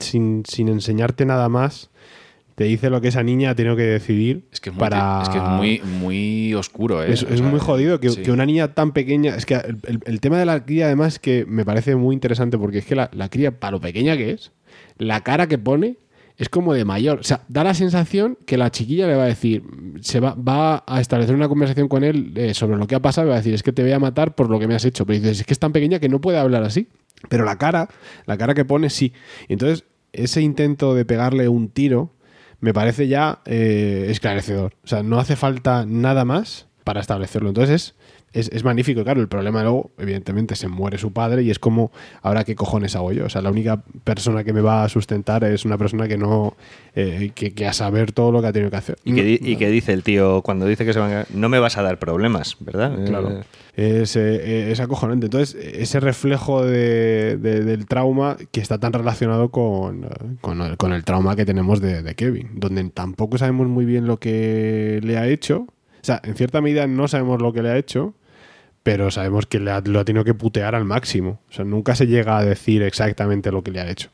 sin, 0.00 0.42
sin 0.48 0.68
enseñarte 0.68 1.24
nada 1.26 1.48
más, 1.48 1.90
te 2.54 2.64
dice 2.64 2.88
lo 2.88 3.02
que 3.02 3.08
esa 3.08 3.22
niña 3.22 3.50
ha 3.50 3.54
tenido 3.54 3.76
que 3.76 3.82
decidir 3.82 4.44
Es 4.50 4.60
que 4.60 4.70
es 4.70 4.74
muy, 4.74 4.80
para... 4.80 5.20
es 5.22 5.28
que 5.28 5.36
es 5.36 5.44
muy, 5.44 5.82
muy 6.00 6.54
oscuro, 6.54 7.02
¿eh? 7.02 7.12
Es, 7.12 7.22
es 7.22 7.42
muy 7.42 7.60
jodido 7.60 8.00
que, 8.00 8.08
sí. 8.08 8.22
que 8.22 8.32
una 8.32 8.46
niña 8.46 8.72
tan 8.72 8.92
pequeña. 8.92 9.36
Es 9.36 9.44
que 9.44 9.56
el, 9.56 9.76
el- 9.86 10.00
el 10.06 10.20
tema 10.20 10.38
de 10.38 10.46
la 10.46 10.64
cría, 10.64 10.86
además, 10.86 11.18
que 11.18 11.44
me 11.46 11.66
parece 11.66 11.96
muy 11.96 12.14
interesante 12.14 12.56
porque 12.56 12.78
es 12.78 12.86
que 12.86 12.94
la, 12.94 13.10
la 13.12 13.28
cría, 13.28 13.50
para 13.60 13.72
lo 13.72 13.80
pequeña 13.82 14.16
que 14.16 14.30
es, 14.30 14.52
la 14.98 15.22
cara 15.22 15.46
que 15.46 15.58
pone 15.58 15.98
es 16.36 16.48
como 16.48 16.74
de 16.74 16.84
mayor. 16.84 17.20
O 17.20 17.22
sea, 17.22 17.42
da 17.48 17.64
la 17.64 17.74
sensación 17.74 18.38
que 18.46 18.56
la 18.56 18.70
chiquilla 18.70 19.06
le 19.06 19.16
va 19.16 19.24
a 19.24 19.28
decir, 19.28 19.62
se 20.00 20.20
va, 20.20 20.34
va 20.34 20.84
a 20.86 21.00
establecer 21.00 21.34
una 21.34 21.48
conversación 21.48 21.88
con 21.88 22.04
él 22.04 22.32
eh, 22.36 22.54
sobre 22.54 22.76
lo 22.76 22.86
que 22.86 22.94
ha 22.94 23.00
pasado 23.00 23.26
y 23.26 23.30
va 23.30 23.36
a 23.36 23.38
decir, 23.38 23.54
es 23.54 23.62
que 23.62 23.72
te 23.72 23.82
voy 23.82 23.92
a 23.92 23.98
matar 23.98 24.34
por 24.34 24.50
lo 24.50 24.58
que 24.58 24.68
me 24.68 24.74
has 24.74 24.84
hecho. 24.84 25.06
Pero 25.06 25.18
dices, 25.20 25.40
es 25.40 25.46
que 25.46 25.52
es 25.54 25.58
tan 25.58 25.72
pequeña 25.72 25.98
que 25.98 26.08
no 26.08 26.20
puede 26.20 26.38
hablar 26.38 26.62
así. 26.62 26.88
Pero 27.28 27.44
la 27.44 27.56
cara, 27.56 27.88
la 28.26 28.36
cara 28.36 28.54
que 28.54 28.64
pone, 28.64 28.90
sí. 28.90 29.12
Entonces, 29.48 29.84
ese 30.12 30.42
intento 30.42 30.94
de 30.94 31.04
pegarle 31.04 31.48
un 31.48 31.68
tiro 31.68 32.12
me 32.60 32.72
parece 32.72 33.08
ya 33.08 33.40
eh, 33.44 34.06
esclarecedor. 34.10 34.74
O 34.84 34.86
sea, 34.86 35.02
no 35.02 35.18
hace 35.18 35.36
falta 35.36 35.84
nada 35.86 36.24
más 36.24 36.68
para 36.84 37.00
establecerlo. 37.00 37.48
Entonces 37.48 37.74
es, 37.74 37.94
es, 38.36 38.48
es 38.52 38.62
magnífico. 38.64 39.02
Claro, 39.04 39.20
el 39.20 39.28
problema 39.28 39.62
luego, 39.62 39.90
evidentemente, 39.98 40.54
se 40.56 40.68
muere 40.68 40.98
su 40.98 41.12
padre 41.12 41.42
y 41.42 41.50
es 41.50 41.58
como, 41.58 41.90
ahora 42.22 42.44
qué 42.44 42.54
cojones 42.54 42.94
hago 42.96 43.12
yo. 43.12 43.24
O 43.26 43.28
sea, 43.28 43.42
la 43.42 43.50
única 43.50 43.82
persona 44.04 44.44
que 44.44 44.52
me 44.52 44.60
va 44.60 44.84
a 44.84 44.88
sustentar 44.88 45.42
es 45.44 45.64
una 45.64 45.78
persona 45.78 46.06
que 46.08 46.16
no, 46.18 46.56
eh, 46.94 47.30
que, 47.34 47.52
que 47.54 47.66
a 47.66 47.72
saber 47.72 48.12
todo 48.12 48.32
lo 48.32 48.40
que 48.40 48.46
ha 48.48 48.52
tenido 48.52 48.70
que 48.70 48.76
hacer. 48.76 48.96
Y 49.04 49.14
que, 49.14 49.22
di- 49.22 49.40
y 49.42 49.56
que 49.56 49.68
dice 49.70 49.92
el 49.92 50.02
tío, 50.02 50.42
cuando 50.42 50.66
dice 50.66 50.84
que 50.84 50.92
se 50.92 50.98
van 50.98 51.12
a... 51.12 51.26
No 51.34 51.48
me 51.48 51.58
vas 51.58 51.76
a 51.78 51.82
dar 51.82 51.98
problemas, 51.98 52.56
¿verdad? 52.60 52.92
Claro. 53.06 53.30
Eh, 53.76 54.00
Es, 54.02 54.16
eh, 54.16 54.70
es 54.72 54.80
acojonante. 54.80 55.26
Entonces, 55.26 55.54
ese 55.54 56.00
reflejo 56.00 56.64
de- 56.64 57.36
de- 57.36 57.62
del 57.62 57.86
trauma 57.86 58.36
que 58.50 58.60
está 58.60 58.78
tan 58.78 58.92
relacionado 58.94 59.50
con, 59.50 60.04
eh, 60.04 60.08
con, 60.40 60.62
el, 60.62 60.76
con 60.78 60.92
el 60.94 61.04
trauma 61.04 61.36
que 61.36 61.44
tenemos 61.44 61.80
de, 61.80 62.02
de 62.02 62.14
Kevin, 62.14 62.50
donde 62.54 62.82
tampoco 62.90 63.36
sabemos 63.36 63.68
muy 63.68 63.84
bien 63.84 64.06
lo 64.06 64.18
que 64.18 65.00
le 65.02 65.18
ha 65.18 65.26
hecho. 65.28 65.66
O 65.68 66.04
sea, 66.06 66.20
en 66.24 66.34
cierta 66.36 66.60
medida 66.62 66.86
no 66.86 67.06
sabemos 67.08 67.42
lo 67.42 67.52
que 67.52 67.62
le 67.62 67.68
ha 67.70 67.76
hecho, 67.76 68.14
pero 68.86 69.10
sabemos 69.10 69.46
que 69.46 69.58
le 69.58 69.72
ha- 69.72 69.80
lo 69.84 69.98
ha 69.98 70.04
tenido 70.04 70.22
que 70.24 70.32
putear 70.32 70.76
al 70.76 70.84
máximo. 70.84 71.40
O 71.50 71.52
sea, 71.52 71.64
nunca 71.64 71.96
se 71.96 72.06
llega 72.06 72.38
a 72.38 72.44
decir 72.44 72.82
exactamente 72.84 73.50
lo 73.50 73.64
que 73.64 73.72
le 73.72 73.80
ha 73.80 73.90
hecho 73.90 74.10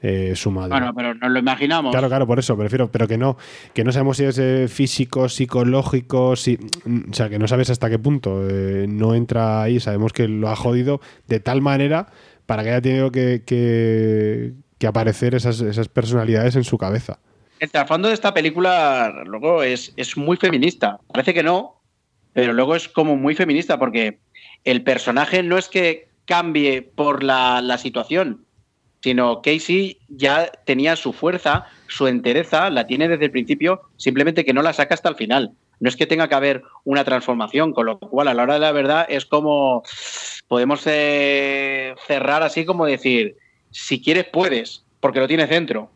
eh, 0.00 0.32
su 0.34 0.50
madre. 0.50 0.70
Bueno, 0.70 0.94
pero 0.94 1.14
nos 1.14 1.30
lo 1.30 1.38
imaginamos. 1.38 1.90
Claro, 1.90 2.08
claro, 2.08 2.26
por 2.26 2.38
eso 2.38 2.56
prefiero, 2.56 2.90
pero 2.90 3.06
que 3.06 3.18
no, 3.18 3.36
que 3.74 3.84
no 3.84 3.92
sabemos 3.92 4.16
si 4.16 4.24
es 4.24 4.38
eh, 4.38 4.68
físico, 4.68 5.28
psicológico, 5.28 6.34
si, 6.34 6.58
o 7.10 7.12
sea, 7.12 7.28
que 7.28 7.38
no 7.38 7.46
sabes 7.46 7.68
hasta 7.68 7.90
qué 7.90 7.98
punto 7.98 8.48
eh, 8.48 8.86
no 8.88 9.14
entra 9.14 9.62
ahí. 9.62 9.80
Sabemos 9.80 10.14
que 10.14 10.28
lo 10.28 10.48
ha 10.48 10.56
jodido 10.56 11.02
de 11.26 11.38
tal 11.40 11.60
manera 11.60 12.06
para 12.46 12.62
que 12.62 12.70
haya 12.70 12.80
tenido 12.80 13.12
que, 13.12 13.42
que, 13.44 14.54
que 14.78 14.86
aparecer 14.86 15.34
esas, 15.34 15.60
esas 15.60 15.88
personalidades 15.88 16.56
en 16.56 16.64
su 16.64 16.78
cabeza. 16.78 17.18
El 17.60 17.70
trasfondo 17.70 18.08
de 18.08 18.14
esta 18.14 18.32
película 18.32 19.12
luego 19.26 19.62
es, 19.62 19.92
es 19.98 20.16
muy 20.16 20.38
feminista. 20.38 21.00
Parece 21.12 21.34
que 21.34 21.42
no, 21.42 21.82
pero 22.36 22.52
luego 22.52 22.76
es 22.76 22.86
como 22.86 23.16
muy 23.16 23.34
feminista 23.34 23.78
porque 23.78 24.18
el 24.64 24.82
personaje 24.82 25.42
no 25.42 25.56
es 25.56 25.70
que 25.70 26.10
cambie 26.26 26.82
por 26.82 27.22
la, 27.22 27.62
la 27.62 27.78
situación, 27.78 28.44
sino 29.00 29.40
Casey 29.40 30.00
ya 30.10 30.52
tenía 30.66 30.96
su 30.96 31.14
fuerza, 31.14 31.64
su 31.86 32.06
entereza, 32.06 32.68
la 32.68 32.86
tiene 32.86 33.08
desde 33.08 33.24
el 33.24 33.30
principio, 33.30 33.80
simplemente 33.96 34.44
que 34.44 34.52
no 34.52 34.60
la 34.60 34.74
saca 34.74 34.92
hasta 34.92 35.08
el 35.08 35.14
final. 35.14 35.52
No 35.80 35.88
es 35.88 35.96
que 35.96 36.04
tenga 36.04 36.28
que 36.28 36.34
haber 36.34 36.62
una 36.84 37.04
transformación, 37.04 37.72
con 37.72 37.86
lo 37.86 37.98
cual 37.98 38.28
a 38.28 38.34
la 38.34 38.42
hora 38.42 38.54
de 38.54 38.60
la 38.60 38.72
verdad 38.72 39.06
es 39.08 39.24
como 39.24 39.82
podemos 40.46 40.82
eh, 40.84 41.94
cerrar 42.06 42.42
así 42.42 42.66
como 42.66 42.84
decir, 42.84 43.36
si 43.70 44.02
quieres 44.02 44.26
puedes, 44.30 44.84
porque 45.00 45.20
lo 45.20 45.26
tienes 45.26 45.48
dentro. 45.48 45.90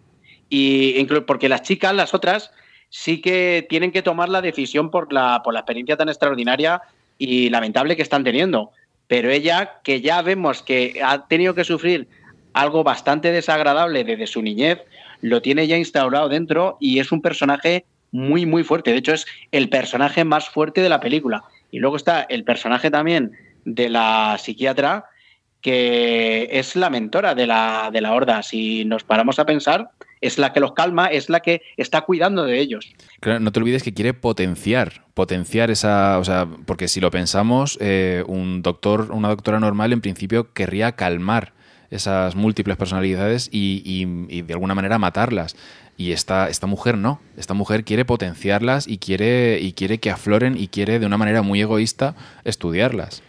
Y 0.48 1.04
porque 1.26 1.50
las 1.50 1.62
chicas, 1.62 1.94
las 1.94 2.14
otras, 2.14 2.50
sí 2.90 3.20
que 3.20 3.66
tienen 3.68 3.92
que 3.92 4.02
tomar 4.02 4.28
la 4.28 4.42
decisión 4.42 4.90
por 4.90 5.12
la, 5.12 5.42
por 5.42 5.54
la 5.54 5.60
experiencia 5.60 5.96
tan 5.96 6.08
extraordinaria 6.08 6.82
y 7.16 7.48
lamentable 7.48 7.96
que 7.96 8.02
están 8.02 8.24
teniendo. 8.24 8.72
Pero 9.06 9.30
ella, 9.30 9.80
que 9.82 10.00
ya 10.00 10.20
vemos 10.22 10.62
que 10.62 11.00
ha 11.02 11.26
tenido 11.26 11.54
que 11.54 11.64
sufrir 11.64 12.08
algo 12.52 12.84
bastante 12.84 13.32
desagradable 13.32 14.04
desde 14.04 14.26
su 14.26 14.42
niñez, 14.42 14.80
lo 15.20 15.40
tiene 15.40 15.66
ya 15.66 15.76
instaurado 15.76 16.28
dentro 16.28 16.76
y 16.80 16.98
es 16.98 17.12
un 17.12 17.22
personaje 17.22 17.84
muy, 18.12 18.46
muy 18.46 18.64
fuerte. 18.64 18.92
De 18.92 18.98
hecho, 18.98 19.14
es 19.14 19.26
el 19.52 19.68
personaje 19.68 20.24
más 20.24 20.48
fuerte 20.48 20.82
de 20.82 20.88
la 20.88 21.00
película. 21.00 21.44
Y 21.70 21.78
luego 21.78 21.96
está 21.96 22.22
el 22.22 22.44
personaje 22.44 22.90
también 22.90 23.32
de 23.64 23.88
la 23.88 24.36
psiquiatra, 24.38 25.04
que 25.60 26.48
es 26.50 26.74
la 26.74 26.90
mentora 26.90 27.34
de 27.34 27.46
la, 27.46 27.90
de 27.92 28.00
la 28.00 28.12
horda. 28.12 28.42
Si 28.42 28.84
nos 28.84 29.04
paramos 29.04 29.38
a 29.38 29.46
pensar, 29.46 29.90
es 30.20 30.38
la 30.38 30.52
que 30.52 30.60
los 30.60 30.72
calma, 30.72 31.06
es 31.06 31.28
la 31.30 31.40
que 31.40 31.62
está 31.76 32.02
cuidando 32.02 32.44
de 32.44 32.58
ellos. 32.60 32.92
Claro, 33.20 33.40
no 33.40 33.52
te 33.52 33.60
olvides 33.60 33.82
que 33.82 33.94
quiere 33.94 34.14
potenciar, 34.14 35.04
potenciar 35.14 35.70
esa, 35.70 36.18
o 36.18 36.24
sea, 36.24 36.46
porque 36.66 36.88
si 36.88 37.00
lo 37.00 37.10
pensamos, 37.10 37.78
eh, 37.80 38.22
un 38.26 38.62
doctor, 38.62 39.10
una 39.12 39.28
doctora 39.28 39.60
normal 39.60 39.92
en 39.92 40.00
principio 40.00 40.52
querría 40.52 40.92
calmar 40.92 41.52
esas 41.90 42.36
múltiples 42.36 42.76
personalidades 42.76 43.48
y, 43.50 43.82
y- 43.84 44.26
y 44.38 44.42
de 44.42 44.52
alguna 44.52 44.74
manera 44.74 44.98
matarlas. 44.98 45.56
Y 45.96 46.12
esta, 46.12 46.48
esta 46.48 46.66
mujer 46.66 46.96
no, 46.96 47.20
esta 47.36 47.52
mujer 47.52 47.84
quiere 47.84 48.04
potenciarlas 48.04 48.86
y 48.88 48.98
quiere, 48.98 49.58
y 49.60 49.72
quiere 49.72 49.98
que 49.98 50.10
afloren 50.10 50.56
y 50.56 50.68
quiere 50.68 50.98
de 50.98 51.04
una 51.06 51.18
manera 51.18 51.42
muy 51.42 51.60
egoísta 51.60 52.14
estudiarlas. 52.44 53.22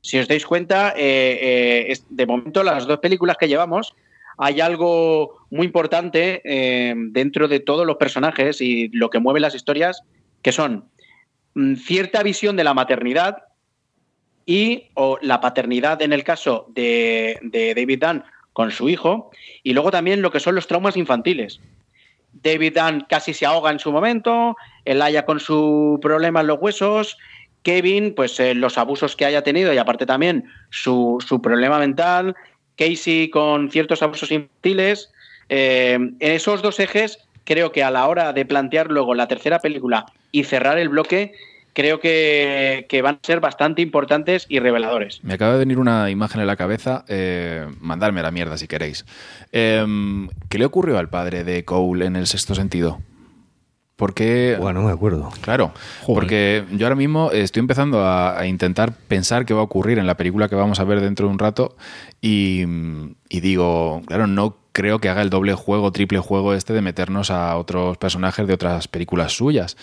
Si 0.00 0.18
os 0.18 0.26
dais 0.28 0.44
cuenta, 0.44 0.92
eh, 0.96 1.86
eh, 1.92 1.98
de 2.10 2.26
momento 2.26 2.62
las 2.62 2.86
dos 2.86 2.98
películas 2.98 3.36
que 3.38 3.48
llevamos, 3.48 3.94
hay 4.36 4.60
algo 4.60 5.46
muy 5.50 5.66
importante 5.66 6.40
eh, 6.44 6.94
dentro 6.96 7.48
de 7.48 7.60
todos 7.60 7.86
los 7.86 7.96
personajes 7.96 8.60
y 8.60 8.88
lo 8.88 9.10
que 9.10 9.20
mueve 9.20 9.40
las 9.40 9.54
historias, 9.54 10.02
que 10.42 10.52
son 10.52 10.88
mm, 11.54 11.76
cierta 11.76 12.22
visión 12.22 12.56
de 12.56 12.64
la 12.64 12.74
maternidad 12.74 13.44
y 14.46 14.90
o 14.94 15.18
la 15.22 15.40
paternidad 15.40 16.02
en 16.02 16.12
el 16.12 16.24
caso 16.24 16.66
de, 16.74 17.38
de 17.42 17.74
David 17.74 18.04
Dunn 18.04 18.24
con 18.52 18.70
su 18.70 18.88
hijo, 18.88 19.30
y 19.62 19.72
luego 19.72 19.90
también 19.90 20.22
lo 20.22 20.30
que 20.30 20.38
son 20.38 20.54
los 20.54 20.68
traumas 20.68 20.96
infantiles. 20.96 21.60
David 22.42 22.78
Dunn 22.78 23.06
casi 23.08 23.34
se 23.34 23.46
ahoga 23.46 23.70
en 23.70 23.78
su 23.78 23.90
momento, 23.90 24.56
Elaya 24.84 25.24
con 25.24 25.40
su 25.40 25.98
problema 26.00 26.40
en 26.40 26.48
los 26.48 26.58
huesos, 26.60 27.16
Kevin, 27.64 28.14
pues 28.14 28.38
eh, 28.40 28.54
los 28.54 28.76
abusos 28.76 29.16
que 29.16 29.24
haya 29.24 29.42
tenido 29.42 29.72
y 29.72 29.78
aparte 29.78 30.04
también 30.04 30.44
su, 30.70 31.16
su 31.26 31.40
problema 31.40 31.78
mental, 31.78 32.36
Casey 32.76 33.30
con 33.30 33.70
ciertos 33.70 34.02
abusos 34.02 34.30
infantiles. 34.30 35.10
Eh, 35.48 35.94
en 35.94 36.16
esos 36.20 36.62
dos 36.62 36.80
ejes, 36.80 37.18
creo 37.44 37.72
que 37.72 37.82
a 37.82 37.90
la 37.90 38.06
hora 38.08 38.32
de 38.32 38.44
plantear 38.44 38.90
luego 38.90 39.14
la 39.14 39.28
tercera 39.28 39.58
película 39.58 40.06
y 40.32 40.44
cerrar 40.44 40.78
el 40.78 40.88
bloque, 40.88 41.32
creo 41.74 42.00
que, 42.00 43.00
van 43.02 43.16
a 43.16 43.26
ser 43.26 43.40
bastante 43.40 43.82
importantes 43.82 44.46
y 44.48 44.58
reveladores. 44.58 45.22
Me 45.22 45.34
acaba 45.34 45.52
de 45.52 45.58
venir 45.58 45.78
una 45.78 46.10
imagen 46.10 46.40
en 46.40 46.46
la 46.46 46.56
cabeza, 46.56 47.04
eh, 47.08 47.66
mandarme 47.80 48.20
a 48.20 48.24
la 48.24 48.30
mierda 48.30 48.56
si 48.56 48.66
queréis. 48.66 49.04
Em, 49.52 50.28
¿Qué 50.48 50.58
le 50.58 50.64
ocurrió 50.64 50.98
al 50.98 51.08
padre 51.08 51.44
de 51.44 51.64
Cole 51.64 52.06
en 52.06 52.16
el 52.16 52.26
sexto 52.26 52.54
sentido? 52.54 53.00
Porque. 53.96 54.56
Bueno, 54.60 54.80
no 54.80 54.88
me 54.88 54.92
acuerdo. 54.92 55.30
Claro, 55.40 55.72
porque 56.06 56.64
yo 56.72 56.86
ahora 56.86 56.96
mismo 56.96 57.30
estoy 57.30 57.60
empezando 57.60 58.00
a, 58.00 58.38
a 58.38 58.46
intentar 58.46 58.92
pensar 58.92 59.46
qué 59.46 59.54
va 59.54 59.60
a 59.60 59.64
ocurrir 59.64 59.98
en 59.98 60.06
la 60.06 60.16
película 60.16 60.48
que 60.48 60.56
vamos 60.56 60.80
a 60.80 60.84
ver 60.84 61.00
dentro 61.00 61.26
de 61.26 61.32
un 61.32 61.38
rato 61.38 61.76
y, 62.20 62.64
y 63.28 63.40
digo, 63.40 64.02
claro, 64.06 64.26
no 64.26 64.56
creo 64.72 64.98
que 64.98 65.08
haga 65.08 65.22
el 65.22 65.30
doble 65.30 65.54
juego, 65.54 65.92
triple 65.92 66.18
juego 66.18 66.52
este 66.52 66.72
de 66.72 66.82
meternos 66.82 67.30
a 67.30 67.56
otros 67.56 67.96
personajes 67.96 68.46
de 68.46 68.54
otras 68.54 68.88
películas 68.88 69.32
suyas. 69.32 69.76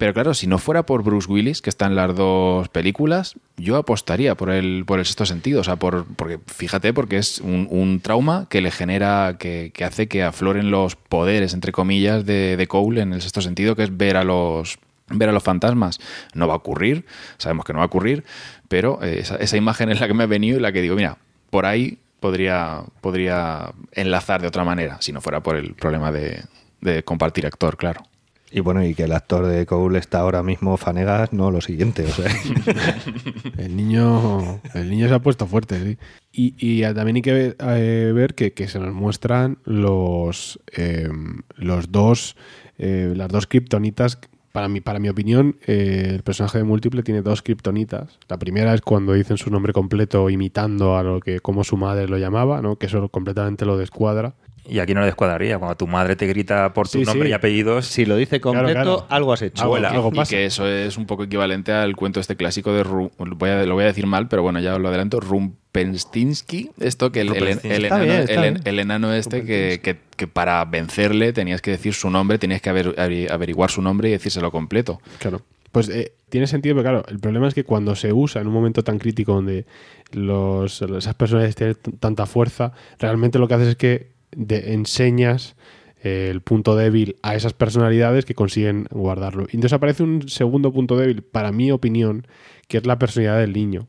Pero 0.00 0.14
claro, 0.14 0.32
si 0.32 0.46
no 0.46 0.56
fuera 0.56 0.86
por 0.86 1.02
Bruce 1.02 1.30
Willis, 1.30 1.60
que 1.60 1.68
está 1.68 1.84
en 1.84 1.94
las 1.94 2.16
dos 2.16 2.70
películas, 2.70 3.34
yo 3.58 3.76
apostaría 3.76 4.34
por 4.34 4.48
el, 4.48 4.84
por 4.86 4.98
el 4.98 5.04
sexto 5.04 5.26
sentido. 5.26 5.60
O 5.60 5.64
sea, 5.64 5.76
por, 5.76 6.06
porque 6.16 6.40
fíjate, 6.46 6.94
porque 6.94 7.18
es 7.18 7.38
un, 7.40 8.00
trauma 8.02 8.46
que 8.48 8.62
le 8.62 8.70
genera, 8.70 9.36
que, 9.38 9.70
hace 9.84 10.08
que 10.08 10.22
afloren 10.22 10.70
los 10.70 10.96
poderes, 10.96 11.52
entre 11.52 11.70
comillas, 11.70 12.24
de, 12.24 12.66
Cole 12.66 13.02
en 13.02 13.12
el 13.12 13.20
sexto 13.20 13.42
sentido, 13.42 13.76
que 13.76 13.82
es 13.82 13.94
ver 13.94 14.16
a 14.16 14.24
los 14.24 14.78
ver 15.10 15.28
a 15.28 15.32
los 15.32 15.42
fantasmas. 15.42 16.00
No 16.32 16.48
va 16.48 16.54
a 16.54 16.56
ocurrir, 16.56 17.04
sabemos 17.36 17.66
que 17.66 17.74
no 17.74 17.80
va 17.80 17.84
a 17.84 17.88
ocurrir, 17.88 18.24
pero 18.68 19.02
eh, 19.02 19.22
esa, 19.38 19.56
imagen 19.58 19.90
es 19.90 20.00
la 20.00 20.06
que 20.06 20.14
me 20.14 20.22
ha 20.22 20.26
venido 20.26 20.56
y 20.56 20.62
la 20.62 20.72
que 20.72 20.80
digo, 20.80 20.96
mira, 20.96 21.18
por 21.50 21.66
ahí 21.66 21.98
podría, 22.20 22.84
podría 23.02 23.72
enlazar 23.92 24.40
de 24.40 24.48
otra 24.48 24.64
manera, 24.64 24.96
si 25.02 25.12
no 25.12 25.20
fuera 25.20 25.42
por 25.42 25.56
el 25.56 25.74
problema 25.74 26.10
de 26.10 27.02
compartir 27.04 27.44
actor, 27.44 27.76
claro. 27.76 28.09
Y 28.52 28.60
bueno, 28.60 28.84
y 28.84 28.94
que 28.94 29.04
el 29.04 29.12
actor 29.12 29.46
de 29.46 29.64
Cole 29.64 29.98
está 29.98 30.20
ahora 30.20 30.42
mismo 30.42 30.76
Fanegas, 30.76 31.32
no 31.32 31.50
lo 31.50 31.60
siguiente. 31.60 32.04
El 33.58 33.76
niño, 33.76 34.60
el 34.74 34.88
niño 34.88 35.06
se 35.08 35.14
ha 35.14 35.18
puesto 35.18 35.46
fuerte, 35.46 35.78
sí. 35.84 35.98
Y, 36.32 36.82
también 36.94 37.16
hay 37.16 37.22
que 37.22 37.32
ver, 37.32 37.56
eh, 37.60 38.52
que 38.52 38.68
se 38.68 38.78
nos 38.78 38.94
muestran 38.94 39.58
los, 39.64 40.58
eh, 40.74 41.08
los 41.56 41.92
dos, 41.92 42.36
eh, 42.78 43.12
las 43.14 43.28
dos 43.28 43.46
kriptonitas. 43.46 44.18
Para 44.52 44.68
mi, 44.68 44.80
para 44.80 44.98
mi 44.98 45.08
opinión, 45.08 45.56
eh, 45.66 46.08
el 46.14 46.22
personaje 46.22 46.58
de 46.58 46.64
Múltiple 46.64 47.04
tiene 47.04 47.22
dos 47.22 47.42
kriptonitas. 47.42 48.18
La 48.28 48.38
primera 48.38 48.74
es 48.74 48.80
cuando 48.80 49.12
dicen 49.12 49.36
su 49.36 49.48
nombre 49.50 49.72
completo 49.72 50.28
imitando 50.28 50.96
a 50.96 51.04
lo 51.04 51.20
que 51.20 51.38
como 51.38 51.62
su 51.62 51.76
madre 51.76 52.08
lo 52.08 52.18
llamaba, 52.18 52.60
¿no? 52.60 52.76
que 52.76 52.86
eso 52.86 53.08
completamente 53.10 53.64
lo 53.64 53.76
descuadra. 53.76 54.34
Y 54.70 54.78
aquí 54.78 54.94
no 54.94 55.00
le 55.00 55.06
descuadraría. 55.06 55.58
Cuando 55.58 55.76
tu 55.76 55.86
madre 55.86 56.14
te 56.16 56.26
grita 56.26 56.72
por 56.72 56.88
tu 56.88 56.98
Sí, 57.00 57.04
nombre 57.04 57.26
sí. 57.28 57.30
y 57.30 57.32
apellidos. 57.34 57.86
Si 57.86 58.04
lo 58.06 58.16
dice 58.16 58.40
completo, 58.40 58.70
Claro, 58.72 58.96
claro. 58.98 59.06
algo 59.10 59.32
has 59.32 59.42
hecho. 59.42 59.64
Abuela. 59.64 59.88
algo 59.90 60.10
Y 60.12 60.16
pasa. 60.16 60.30
que 60.30 60.44
eso 60.46 60.66
es 60.68 60.96
un 60.96 61.06
poco 61.06 61.24
equivalente 61.24 61.72
al 61.72 61.96
cuento 61.96 62.20
este 62.20 62.36
clásico 62.36 62.72
de 62.72 62.84
Ru- 62.84 63.10
voy 63.18 63.50
a- 63.50 63.64
lo 63.66 63.74
voy 63.74 63.82
a 63.82 63.88
decir 63.88 64.06
mal, 64.06 64.28
pero 64.28 64.42
bueno, 64.42 64.60
ya 64.60 64.74
os 64.76 64.80
lo 64.80 64.88
adelanto, 64.88 65.18
Rumpelstiltskin, 65.20 66.70
esto 66.80 67.10
que 67.12 67.22
el, 67.22 67.34
el- 67.34 67.60
el 67.64 67.84
enano, 67.84 68.04
bien, 68.04 68.60
el- 68.64 68.78
enano 68.78 69.12
este 69.12 69.44
que, 69.44 69.80
que- 69.82 69.98
que 70.16 70.26
para 70.28 70.64
vencerle 70.64 71.32
tenías 71.32 71.60
que 71.62 71.72
decir 71.72 71.94
su 71.94 72.10
nombre, 72.10 72.38
tenías 72.38 72.60
que 72.62 72.70
aver- 72.70 72.94
averi- 72.96 73.30
averiguar 73.30 73.70
su 73.70 73.82
nombre 73.82 74.08
y 74.08 74.12
decírselo 74.12 74.50
completo. 74.50 75.00
Claro. 75.18 75.42
Pues 75.72 75.88
eh, 75.88 76.12
tiene 76.28 76.46
sentido, 76.48 76.74
pero 76.74 76.82
claro, 76.82 77.04
el 77.08 77.20
problema 77.20 77.46
es 77.48 77.54
que 77.54 77.64
cuando 77.64 77.94
se 77.94 78.12
usa 78.12 78.40
en 78.40 78.48
un 78.48 78.52
momento 78.52 78.82
tan 78.82 78.98
crítico 78.98 79.34
donde 79.34 79.66
los, 80.12 80.82
esas 80.82 81.14
personas 81.14 81.54
tienen 81.54 81.76
tanta 82.00 82.26
fuerza, 82.26 82.72
realmente 82.98 83.38
lo 83.38 83.46
que 83.46 83.54
haces 83.54 83.68
es 83.68 83.76
que 83.76 84.10
de- 84.32 84.72
enseñas 84.74 85.56
eh, 86.02 86.28
el 86.30 86.40
punto 86.40 86.76
débil 86.76 87.16
a 87.22 87.34
esas 87.34 87.52
personalidades 87.52 88.24
que 88.24 88.34
consiguen 88.34 88.86
guardarlo. 88.90 89.42
Y 89.50 89.56
entonces 89.56 89.74
aparece 89.74 90.02
un 90.02 90.28
segundo 90.28 90.72
punto 90.72 90.96
débil, 90.96 91.22
para 91.22 91.52
mi 91.52 91.70
opinión, 91.70 92.26
que 92.68 92.78
es 92.78 92.86
la 92.86 92.98
personalidad 92.98 93.38
del 93.40 93.52
niño. 93.52 93.86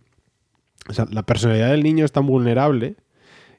O 0.89 0.93
sea, 0.93 1.05
la 1.11 1.23
personalidad 1.23 1.69
del 1.71 1.83
niño 1.83 2.03
es 2.03 2.11
tan 2.11 2.25
vulnerable, 2.25 2.95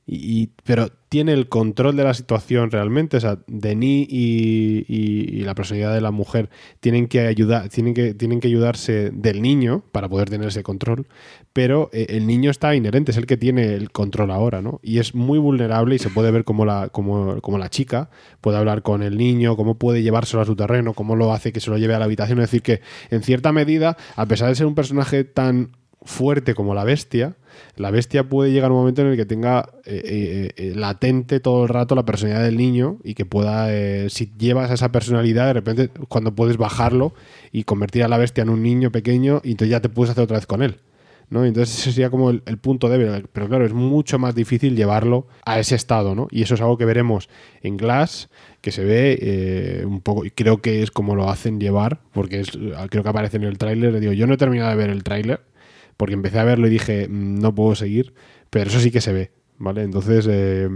y, 0.04 0.48
pero 0.64 0.88
tiene 1.08 1.32
el 1.32 1.48
control 1.48 1.94
de 1.94 2.04
la 2.04 2.12
situación 2.14 2.70
realmente. 2.70 3.18
O 3.18 3.20
sea, 3.20 3.38
Denis 3.46 4.08
y, 4.10 4.84
y- 4.88 5.44
la 5.44 5.54
personalidad 5.54 5.94
de 5.94 6.00
la 6.00 6.10
mujer 6.10 6.50
tienen 6.80 7.06
que 7.06 7.20
ayudar, 7.20 7.68
tienen 7.68 7.94
que, 7.94 8.12
tienen 8.14 8.40
que 8.40 8.48
ayudarse 8.48 9.10
del 9.12 9.42
niño 9.42 9.84
para 9.92 10.08
poder 10.08 10.28
tener 10.28 10.48
ese 10.48 10.62
control. 10.62 11.06
Pero 11.52 11.88
eh, 11.92 12.06
el 12.10 12.26
niño 12.26 12.50
está 12.50 12.74
inherente, 12.74 13.12
es 13.12 13.16
el 13.16 13.26
que 13.26 13.36
tiene 13.36 13.74
el 13.74 13.90
control 13.92 14.30
ahora, 14.32 14.60
¿no? 14.62 14.80
Y 14.82 14.98
es 14.98 15.14
muy 15.14 15.38
vulnerable 15.38 15.94
y 15.94 15.98
se 15.98 16.10
puede 16.10 16.30
ver 16.30 16.44
como 16.44 16.64
la, 16.64 16.88
como, 16.88 17.40
como 17.40 17.58
la 17.58 17.68
chica 17.70 18.10
puede 18.40 18.56
hablar 18.58 18.82
con 18.82 19.02
el 19.02 19.16
niño, 19.18 19.56
cómo 19.56 19.76
puede 19.78 20.02
llevárselo 20.02 20.42
a 20.42 20.46
su 20.46 20.56
terreno, 20.56 20.94
cómo 20.94 21.14
lo 21.14 21.32
hace 21.32 21.52
que 21.52 21.60
se 21.60 21.70
lo 21.70 21.78
lleve 21.78 21.94
a 21.94 21.98
la 21.98 22.06
habitación. 22.06 22.38
Es 22.40 22.50
decir, 22.50 22.62
que 22.62 22.80
en 23.10 23.22
cierta 23.22 23.52
medida, 23.52 23.96
a 24.16 24.26
pesar 24.26 24.48
de 24.48 24.54
ser 24.56 24.66
un 24.66 24.74
personaje 24.74 25.24
tan 25.24 25.76
fuerte 26.04 26.54
como 26.54 26.74
la 26.74 26.82
bestia, 26.84 27.36
la 27.76 27.90
bestia 27.90 28.28
puede 28.28 28.52
llegar 28.52 28.70
un 28.70 28.78
momento 28.78 29.02
en 29.02 29.08
el 29.08 29.16
que 29.16 29.26
tenga 29.26 29.68
eh, 29.84 30.02
eh, 30.04 30.52
eh, 30.56 30.72
latente 30.74 31.40
todo 31.40 31.64
el 31.64 31.68
rato 31.68 31.94
la 31.94 32.04
personalidad 32.04 32.44
del 32.44 32.56
niño 32.56 32.98
y 33.02 33.14
que 33.14 33.24
pueda, 33.24 33.72
eh, 33.72 34.08
si 34.10 34.32
llevas 34.38 34.70
esa 34.70 34.92
personalidad, 34.92 35.46
de 35.46 35.52
repente 35.52 35.90
cuando 36.08 36.34
puedes 36.34 36.56
bajarlo 36.56 37.14
y 37.50 37.64
convertir 37.64 38.04
a 38.04 38.08
la 38.08 38.18
bestia 38.18 38.42
en 38.42 38.50
un 38.50 38.62
niño 38.62 38.90
pequeño 38.90 39.40
y 39.44 39.52
entonces 39.52 39.70
ya 39.70 39.80
te 39.80 39.88
puedes 39.88 40.10
hacer 40.10 40.24
otra 40.24 40.36
vez 40.36 40.46
con 40.46 40.62
él. 40.62 40.76
¿no? 41.30 41.46
Entonces 41.46 41.78
ese 41.78 41.92
sería 41.92 42.10
como 42.10 42.28
el, 42.28 42.40
punto 42.60 42.90
débil, 42.90 43.26
pero 43.32 43.48
claro, 43.48 43.64
es 43.64 43.72
mucho 43.72 44.18
más 44.18 44.34
difícil 44.34 44.76
llevarlo 44.76 45.26
a 45.46 45.58
ese 45.58 45.74
estado, 45.74 46.14
¿no? 46.14 46.28
Y 46.30 46.42
eso 46.42 46.54
es 46.56 46.60
algo 46.60 46.76
que 46.76 46.84
veremos 46.84 47.30
en 47.62 47.78
Glass, 47.78 48.28
que 48.60 48.70
se 48.70 48.84
ve 48.84 49.82
un 49.86 50.02
poco, 50.02 50.26
y 50.26 50.30
creo 50.30 50.58
que 50.58 50.82
es 50.82 50.90
como 50.90 51.16
lo 51.16 51.30
hacen 51.30 51.58
llevar, 51.58 52.00
porque 52.12 52.42
creo 52.90 53.02
que 53.02 53.08
aparece 53.08 53.38
en 53.38 53.44
el 53.44 53.56
tráiler, 53.56 53.98
digo, 53.98 54.12
yo 54.12 54.26
no 54.26 54.34
he 54.34 54.36
terminado 54.36 54.68
de 54.72 54.76
ver 54.76 54.90
el 54.90 55.02
tráiler, 55.04 55.40
porque 56.02 56.14
empecé 56.14 56.40
a 56.40 56.44
verlo 56.44 56.66
y 56.66 56.70
dije, 56.70 57.06
"Mm, 57.08 57.38
no 57.38 57.54
puedo 57.54 57.76
seguir, 57.76 58.12
pero 58.50 58.68
eso 58.68 58.80
sí 58.80 58.90
que 58.90 59.00
se 59.00 59.12
ve. 59.12 59.30
¿Vale? 59.58 59.82
Entonces, 59.84 60.26
eh, 60.28 60.68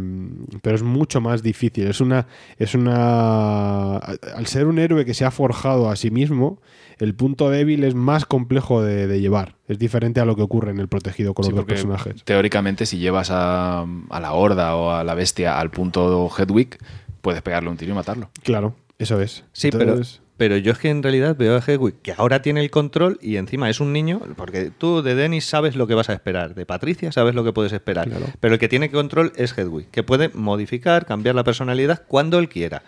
pero 0.62 0.76
es 0.76 0.84
mucho 0.84 1.20
más 1.20 1.42
difícil. 1.42 1.88
Es 1.88 2.00
una, 2.00 2.28
es 2.56 2.76
una, 2.76 3.96
al 3.96 4.46
ser 4.46 4.68
un 4.68 4.78
héroe 4.78 5.04
que 5.04 5.12
se 5.12 5.24
ha 5.24 5.32
forjado 5.32 5.90
a 5.90 5.96
sí 5.96 6.12
mismo, 6.12 6.60
el 6.98 7.12
punto 7.16 7.50
débil 7.50 7.82
es 7.82 7.96
más 7.96 8.26
complejo 8.26 8.82
de, 8.84 9.08
de 9.08 9.20
llevar. 9.20 9.56
Es 9.66 9.80
diferente 9.80 10.20
a 10.20 10.24
lo 10.24 10.36
que 10.36 10.42
ocurre 10.42 10.70
en 10.70 10.78
el 10.78 10.86
protegido 10.86 11.34
con 11.34 11.44
Sí, 11.46 11.50
los 11.50 11.56
dos 11.56 11.66
personajes. 11.66 12.22
Teóricamente, 12.22 12.86
si 12.86 12.98
llevas 12.98 13.30
a, 13.32 13.80
a 14.10 14.20
la 14.20 14.32
horda 14.34 14.76
o 14.76 14.92
a 14.92 15.02
la 15.02 15.14
bestia 15.14 15.58
al 15.58 15.72
punto 15.72 16.30
Hedwig, 16.38 16.78
puedes 17.22 17.42
pegarle 17.42 17.70
un 17.70 17.76
tiro 17.76 17.90
y 17.90 17.94
matarlo. 17.96 18.30
Claro, 18.44 18.76
eso 19.00 19.20
es. 19.20 19.42
Sí, 19.52 19.68
Entonces- 19.72 20.20
pero, 20.20 20.25
pero 20.36 20.56
yo 20.56 20.72
es 20.72 20.78
que 20.78 20.90
en 20.90 21.02
realidad 21.02 21.36
veo 21.36 21.56
a 21.56 21.60
Hedwig 21.66 21.94
que 22.02 22.12
ahora 22.16 22.42
tiene 22.42 22.60
el 22.60 22.70
control 22.70 23.18
y 23.22 23.36
encima 23.36 23.70
es 23.70 23.80
un 23.80 23.92
niño, 23.92 24.20
porque 24.36 24.70
tú 24.76 25.02
de 25.02 25.14
Dennis 25.14 25.44
sabes 25.46 25.76
lo 25.76 25.86
que 25.86 25.94
vas 25.94 26.10
a 26.10 26.12
esperar, 26.12 26.54
de 26.54 26.66
Patricia 26.66 27.10
sabes 27.12 27.34
lo 27.34 27.42
que 27.44 27.52
puedes 27.52 27.72
esperar, 27.72 28.08
pero 28.40 28.54
el 28.54 28.60
que 28.60 28.68
tiene 28.68 28.90
control 28.90 29.32
es 29.36 29.56
Hedwig, 29.56 29.88
que 29.90 30.02
puede 30.02 30.28
modificar, 30.30 31.06
cambiar 31.06 31.34
la 31.34 31.44
personalidad 31.44 32.02
cuando 32.06 32.38
él 32.38 32.48
quiera. 32.48 32.82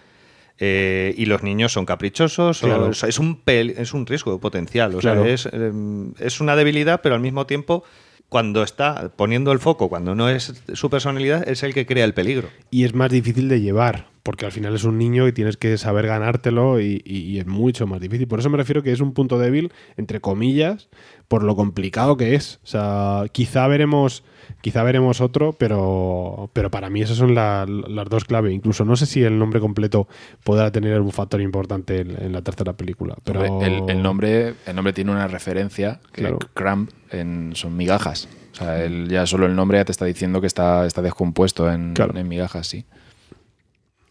Eh, 0.61 1.15
y 1.17 1.27
los 1.27 1.45
niños 1.45 1.73
son 1.73 1.87
caprichosos, 1.87 2.65
o- 2.65 2.67
Claro. 2.67 2.87
o 2.89 2.93
sea, 2.93 3.09
es, 3.09 3.19
un 3.21 3.45
pel- 3.45 3.75
es 3.79 3.95
un 3.95 4.05
riesgo 4.07 4.41
potencial. 4.41 4.93
O 4.95 4.99
Claro. 4.99 5.23
sea, 5.23 5.33
es, 5.33 5.49
eh, 5.53 5.73
es 6.19 6.41
una 6.41 6.57
debilidad, 6.57 7.01
pero 7.01 7.15
al 7.15 7.21
mismo 7.21 7.47
tiempo, 7.47 7.85
cuando 8.29 8.63
está 8.63 9.11
poniendo 9.17 9.53
el 9.53 9.59
foco, 9.59 9.89
cuando 9.89 10.15
no 10.15 10.29
es 10.29 10.63
su 10.75 10.91
personalidad, 10.91 11.49
es 11.49 11.63
el 11.63 11.73
que 11.73 11.87
crea 11.87 12.05
el 12.05 12.15
peligro. 12.15 12.49
Y 12.71 12.85
es 12.85 12.95
más 12.95 13.11
difícil 13.11 13.49
de 13.49 13.61
llevar, 13.61 14.07
porque 14.23 14.45
al 14.45 14.53
final 14.53 14.75
es 14.75 14.85
un 14.85 14.99
niño 14.99 15.27
y 15.27 15.33
tienes 15.33 15.57
que 15.57 15.79
saber 15.79 16.07
ganártelo 16.07 16.81
y, 16.81 17.39
es 17.39 17.47
mucho 17.47 17.87
más 17.87 18.01
difícil. 18.01 18.29
Por 18.29 18.41
eso 18.41 18.51
me 18.51 18.59
refiero 18.59 18.83
que 18.83 18.93
es 18.93 19.01
un 19.01 19.15
punto 19.15 19.39
débil, 19.39 19.73
entre 19.97 20.21
comillas, 20.21 20.89
por 21.27 21.43
lo 21.43 21.57
complicado 21.57 22.17
que 22.17 22.35
es. 22.35 22.61
O 22.65 22.67
sea, 22.67 23.25
quizá 23.33 23.67
veremos, 23.67 24.25
quizá 24.61 24.83
veremos 24.83 25.21
otro, 25.21 25.53
pero, 25.53 26.51
pero 26.53 26.71
para 26.71 26.91
mí 26.91 27.03
esas 27.03 27.17
son 27.17 27.35
la- 27.35 27.67
las 27.67 28.09
dos 28.09 28.25
claves. 28.25 28.53
Incluso 28.53 28.85
no 28.85 28.97
sé 28.97 29.07
si 29.07 29.23
el 29.23 29.39
nombre 29.39 29.61
completo 29.61 30.09
podrá 30.45 30.71
tener 30.73 31.01
un 31.01 31.13
factor 31.13 31.41
importante 31.41 32.01
en, 32.01 32.11
en 32.23 32.33
la 32.33 32.43
tercera 32.43 32.73
película. 32.75 33.17
Pero 33.25 33.63
el, 33.63 33.89
el 33.89 34.03
nombre, 34.03 34.55
el 34.67 34.75
nombre 34.77 34.93
tiene 34.93 35.11
una 35.13 35.29
referencia, 35.29 36.01
que 36.13 36.23
Claro. 36.23 36.39
crumb 36.55 36.89
en, 37.11 37.53
son 37.55 37.77
migajas. 37.77 38.29
O 38.53 38.57
sea, 38.57 38.83
él 38.83 39.09
ya 39.09 39.25
solo 39.27 39.47
el 39.47 39.55
nombre 39.55 39.79
ya 39.79 39.85
te 39.85 39.93
está 39.93 40.05
diciendo 40.05 40.41
que 40.41 40.47
está, 40.49 40.85
está 40.87 41.01
descompuesto 41.03 41.71
en, 41.73 41.95
en 42.15 42.29
migajas, 42.29 42.67
sí. 42.67 42.85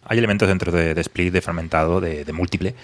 Hay 0.09 0.17
elementos 0.17 0.47
dentro 0.47 0.71
de, 0.71 0.93
de 0.93 1.01
Split, 1.01 1.33
de 1.33 1.41
fragmentado, 1.41 1.99
de, 1.99 2.23
de 2.23 2.33
múltiple, 2.33 2.75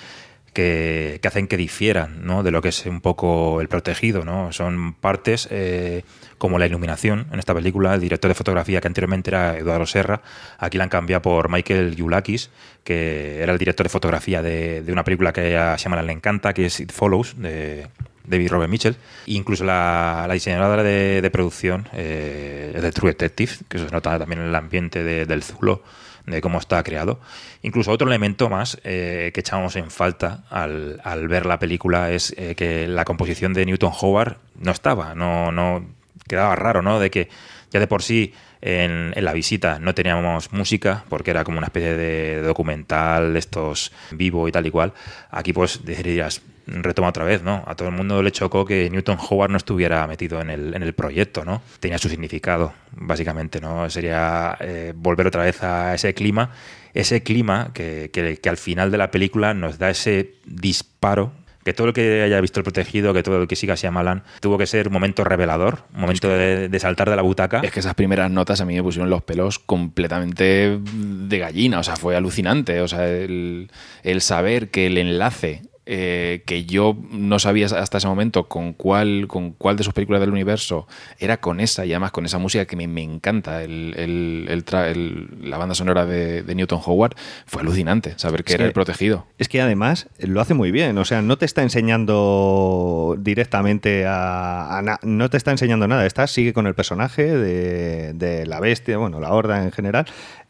que, 0.53 1.19
hacen 1.23 1.47
que 1.47 1.57
difieran 1.57 2.23
de 2.43 2.51
lo 2.51 2.61
que 2.61 2.69
es 2.69 2.85
un 2.85 3.01
poco 3.01 3.59
el 3.61 3.67
protegido. 3.67 4.23
¿no? 4.23 4.51
Son 4.51 4.93
partes 4.93 5.47
eh, 5.51 6.03
como 6.38 6.59
la 6.59 6.65
iluminación 6.65 7.27
en 7.31 7.39
esta 7.39 7.53
película. 7.53 7.93
El 7.95 8.01
director 8.01 8.30
de 8.30 8.35
fotografía, 8.35 8.80
que 8.80 8.88
anteriormente 8.88 9.30
era 9.30 9.57
Eduardo 9.57 9.85
Serra, 9.85 10.21
aquí 10.57 10.77
la 10.77 10.85
han 10.85 10.89
cambiado 10.89 11.21
por 11.21 11.49
Michael 11.49 11.95
Yulakis, 11.95 12.49
que 12.84 13.41
era 13.41 13.51
el 13.51 13.59
director 13.59 13.85
de 13.85 13.89
fotografía 13.89 14.41
de, 14.41 14.84
una 14.89 15.03
película 15.03 15.34
que 15.34 15.57
a 15.57 15.75
Shyamalan 15.75 16.07
le 16.07 16.13
encanta, 16.13 16.53
que 16.53 16.67
es 16.67 16.80
It 16.80 16.91
Follows, 16.91 17.35
de 17.38 17.88
David 18.25 18.49
Robert 18.49 18.69
Mitchell. 18.71 18.95
E 19.27 19.34
incluso 19.34 19.63
la, 19.63 20.27
diseñadora 20.31 20.84
de, 20.84 21.30
producción 21.31 21.88
eh, 21.93 22.77
de 22.80 22.91
True 22.91 23.11
Detective, 23.11 23.53
que 23.67 23.80
se 23.80 23.85
nota 23.89 24.17
también 24.19 24.41
en 24.41 24.47
el 24.47 24.55
ambiente 24.55 25.03
de- 25.03 25.25
del 25.25 25.43
Zulo 25.43 25.84
de 26.25 26.41
cómo 26.41 26.59
está 26.59 26.81
creado. 26.83 27.19
Incluso 27.61 27.91
otro 27.91 28.07
elemento 28.07 28.49
más 28.49 28.79
eh, 28.83 29.31
que 29.33 29.41
echamos 29.41 29.75
en 29.75 29.91
falta 29.91 30.43
al, 30.49 31.01
al 31.03 31.27
ver 31.27 31.45
la 31.45 31.59
película 31.59 32.11
es 32.11 32.33
eh, 32.37 32.55
que 32.55 32.87
la 32.87 33.05
composición 33.05 33.53
de 33.53 33.65
Newton 33.65 33.93
Howard 33.99 34.37
no 34.59 34.71
estaba, 34.71 35.15
no, 35.15 35.51
no 35.51 35.85
quedaba 36.27 36.55
raro, 36.55 36.81
¿no? 36.81 36.99
De 36.99 37.11
que 37.11 37.29
ya 37.71 37.79
de 37.79 37.87
por 37.87 38.03
sí 38.03 38.33
en, 38.61 39.11
en 39.15 39.25
la 39.25 39.33
visita 39.33 39.79
no 39.79 39.93
teníamos 39.93 40.53
música 40.53 41.03
porque 41.09 41.31
era 41.31 41.43
como 41.43 41.57
una 41.57 41.67
especie 41.67 41.95
de 41.95 42.41
documental 42.41 43.35
estos 43.35 43.91
vivo 44.11 44.47
y 44.47 44.51
tal 44.51 44.65
y 44.65 44.71
cual. 44.71 44.93
Aquí 45.31 45.51
pues 45.51 45.83
dirías, 45.83 46.41
retoma 46.68 47.10
otra 47.10 47.23
vez, 47.26 47.44
¿no? 47.44 47.64
A 47.68 47.76
todo 47.76 47.90
el 47.90 47.94
mundo 47.95 48.22
le 48.23 48.31
chocó 48.31 48.65
que 48.65 48.90
Newton 48.90 49.18
Howard 49.30 49.52
no 49.52 49.57
estuviera 49.57 50.06
metido 50.07 50.40
en 50.41 50.49
el, 50.49 50.73
en 50.76 50.84
el 50.84 50.94
proyecto, 50.94 51.44
¿no? 51.45 51.61
Tenía 51.80 51.98
su 51.98 52.10
significado, 52.10 52.73
básicamente, 52.91 53.60
¿no? 53.61 53.90
Sería 53.90 54.57
eh, 54.60 54.94
volver 54.95 55.27
otra 55.27 55.44
vez 55.44 55.61
a 55.64 55.94
ese 55.95 56.14
clima, 56.14 56.52
ese 56.94 57.23
clima 57.23 57.72
que, 57.73 58.10
que- 58.14 58.38
que 58.38 58.49
al 58.49 58.57
final 58.57 58.91
de 58.91 58.98
la 58.98 59.11
película 59.11 59.53
nos 59.53 59.77
da 59.80 59.90
ese 59.90 60.35
disparo. 60.45 61.34
Que 61.65 61.72
todo 61.72 61.88
el 61.88 61.94
que 61.94 62.22
haya 62.23 62.41
visto 62.41 62.60
El 62.60 62.65
Protegido, 62.65 63.14
que 63.14 63.23
todo 63.23 63.41
el 63.41 63.48
que 63.48 63.56
siga 63.56 63.76
Shyamalan, 63.76 64.23
tuvo 64.41 64.57
que 64.57 64.65
ser 64.68 64.88
un 64.88 64.94
momento 64.94 65.23
revelador, 65.23 65.80
un 65.95 66.02
momento 66.02 66.27
de, 66.27 66.68
de 66.68 66.80
saltar 66.81 67.10
de 67.10 67.15
la 67.15 67.22
butaca. 67.22 67.61
Es 67.64 67.72
que 67.72 67.80
esas 67.80 67.94
primeras 67.95 68.30
notas 68.30 68.60
a 68.60 68.65
mí 68.65 68.76
me 68.76 68.84
pusieron 68.84 69.10
los 69.10 69.23
pelos 69.23 69.60
completamente 69.60 70.77
de 70.84 71.40
gallina, 71.40 71.80
o 71.80 71.84
sea, 71.84 71.95
fue 71.95 72.18
alucinante, 72.18 72.81
o 72.81 72.88
sea, 72.90 73.07
el, 73.07 73.72
el 74.03 74.19
saber 74.19 74.72
que 74.72 74.88
el 74.88 74.98
enlace 74.98 75.61
eh, 75.85 76.43
que 76.45 76.65
yo 76.65 76.95
no 77.11 77.39
sabía 77.39 77.65
hasta 77.65 77.97
ese 77.97 78.07
momento 78.07 78.47
con 78.47 78.73
cuál, 78.73 79.26
con 79.27 79.51
cuál 79.51 79.76
de 79.77 79.84
sus 79.84 79.93
películas 79.93 80.22
del 80.22 80.30
universo 80.31 80.88
era 81.19 81.38
con 81.41 81.60
esa 81.60 81.85
y 81.85 81.91
además 81.91 82.11
con 82.11 82.26
esa 82.26 82.38
música 82.38 82.65
que 82.65 82.76
me, 82.76 82.88
me 82.88 83.01
encanta, 83.03 83.64
el, 83.64 83.93
el- 83.97 84.45
el 84.49 84.65
tra- 84.65 84.88
el- 84.89 85.27
la 85.49 85.57
banda 85.57 85.76
sonora 85.76 86.05
de, 86.05 86.41
de 86.43 86.55
Newton 86.55 86.80
Howard, 86.85 87.15
fue 87.45 87.61
alucinante 87.61 88.14
saber 88.18 88.43
que 88.43 88.53
Es 88.53 88.55
era 88.55 88.64
que- 88.64 88.68
el 88.68 88.73
protegido. 88.73 89.27
Es 89.38 89.49
que 89.49 89.61
además 89.61 90.07
lo 90.19 90.39
hace 90.41 90.53
muy 90.53 90.72
bien, 90.72 90.97
o 90.97 91.05
sea, 91.05 91.22
no 91.22 91.38
te 91.38 91.45
está 91.45 91.64
enseñando 91.64 93.15
directamente 93.19 94.05
a, 94.07 94.97
no 95.03 95.30
te 95.30 95.38
está 95.38 95.51
enseñando 95.51 95.88
nada, 95.88 96.05
está 96.05 96.27
sigue 96.27 96.53
con 96.53 96.68
el 96.68 96.76
personaje 96.76 97.23
de, 97.35 98.14
de 98.14 98.45
la 98.45 98.60
bestia, 98.60 98.97
bueno, 98.97 99.19
la 99.19 99.31
horda 99.34 99.64
en 99.64 99.72
general, 99.72 100.05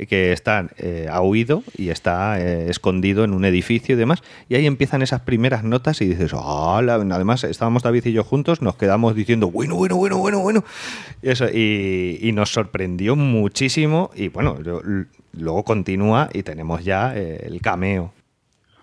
que 0.07 0.31
está 0.31 0.67
eh, 0.77 1.07
ha 1.11 1.21
huido 1.21 1.63
y 1.77 1.89
está 1.89 2.39
eh, 2.39 2.69
escondido 2.69 3.23
en 3.23 3.33
un 3.33 3.45
edificio 3.45 3.95
y 3.95 3.97
demás, 3.97 4.21
y 4.49 4.55
ahí 4.55 4.65
empiezan 4.65 5.01
esas 5.01 5.21
primeras 5.23 5.63
notas 5.63 6.01
y 6.01 6.05
dices, 6.05 6.33
"Hala", 6.33 6.95
además 6.95 7.43
estábamos 7.43 7.83
David 7.83 8.05
y 8.05 8.13
yo 8.13 8.23
juntos, 8.23 8.61
nos 8.61 8.75
quedamos 8.75 9.15
diciendo, 9.15 9.49
bueno, 9.49 9.75
bueno, 9.75 9.97
bueno, 9.97 10.17
bueno, 10.17 10.39
bueno, 10.39 10.63
y, 11.21 11.29
eso, 11.29 11.47
y, 11.49 12.31
nos 12.33 12.51
sorprendió 12.51 13.15
muchísimo 13.15 14.11
y 14.15 14.29
bueno, 14.29 14.57
luego 15.33 15.63
continúa 15.63 16.29
y 16.33 16.43
tenemos 16.43 16.83
ya 16.83 17.15
eh, 17.15 17.45
el 17.45 17.61
cameo. 17.61 18.13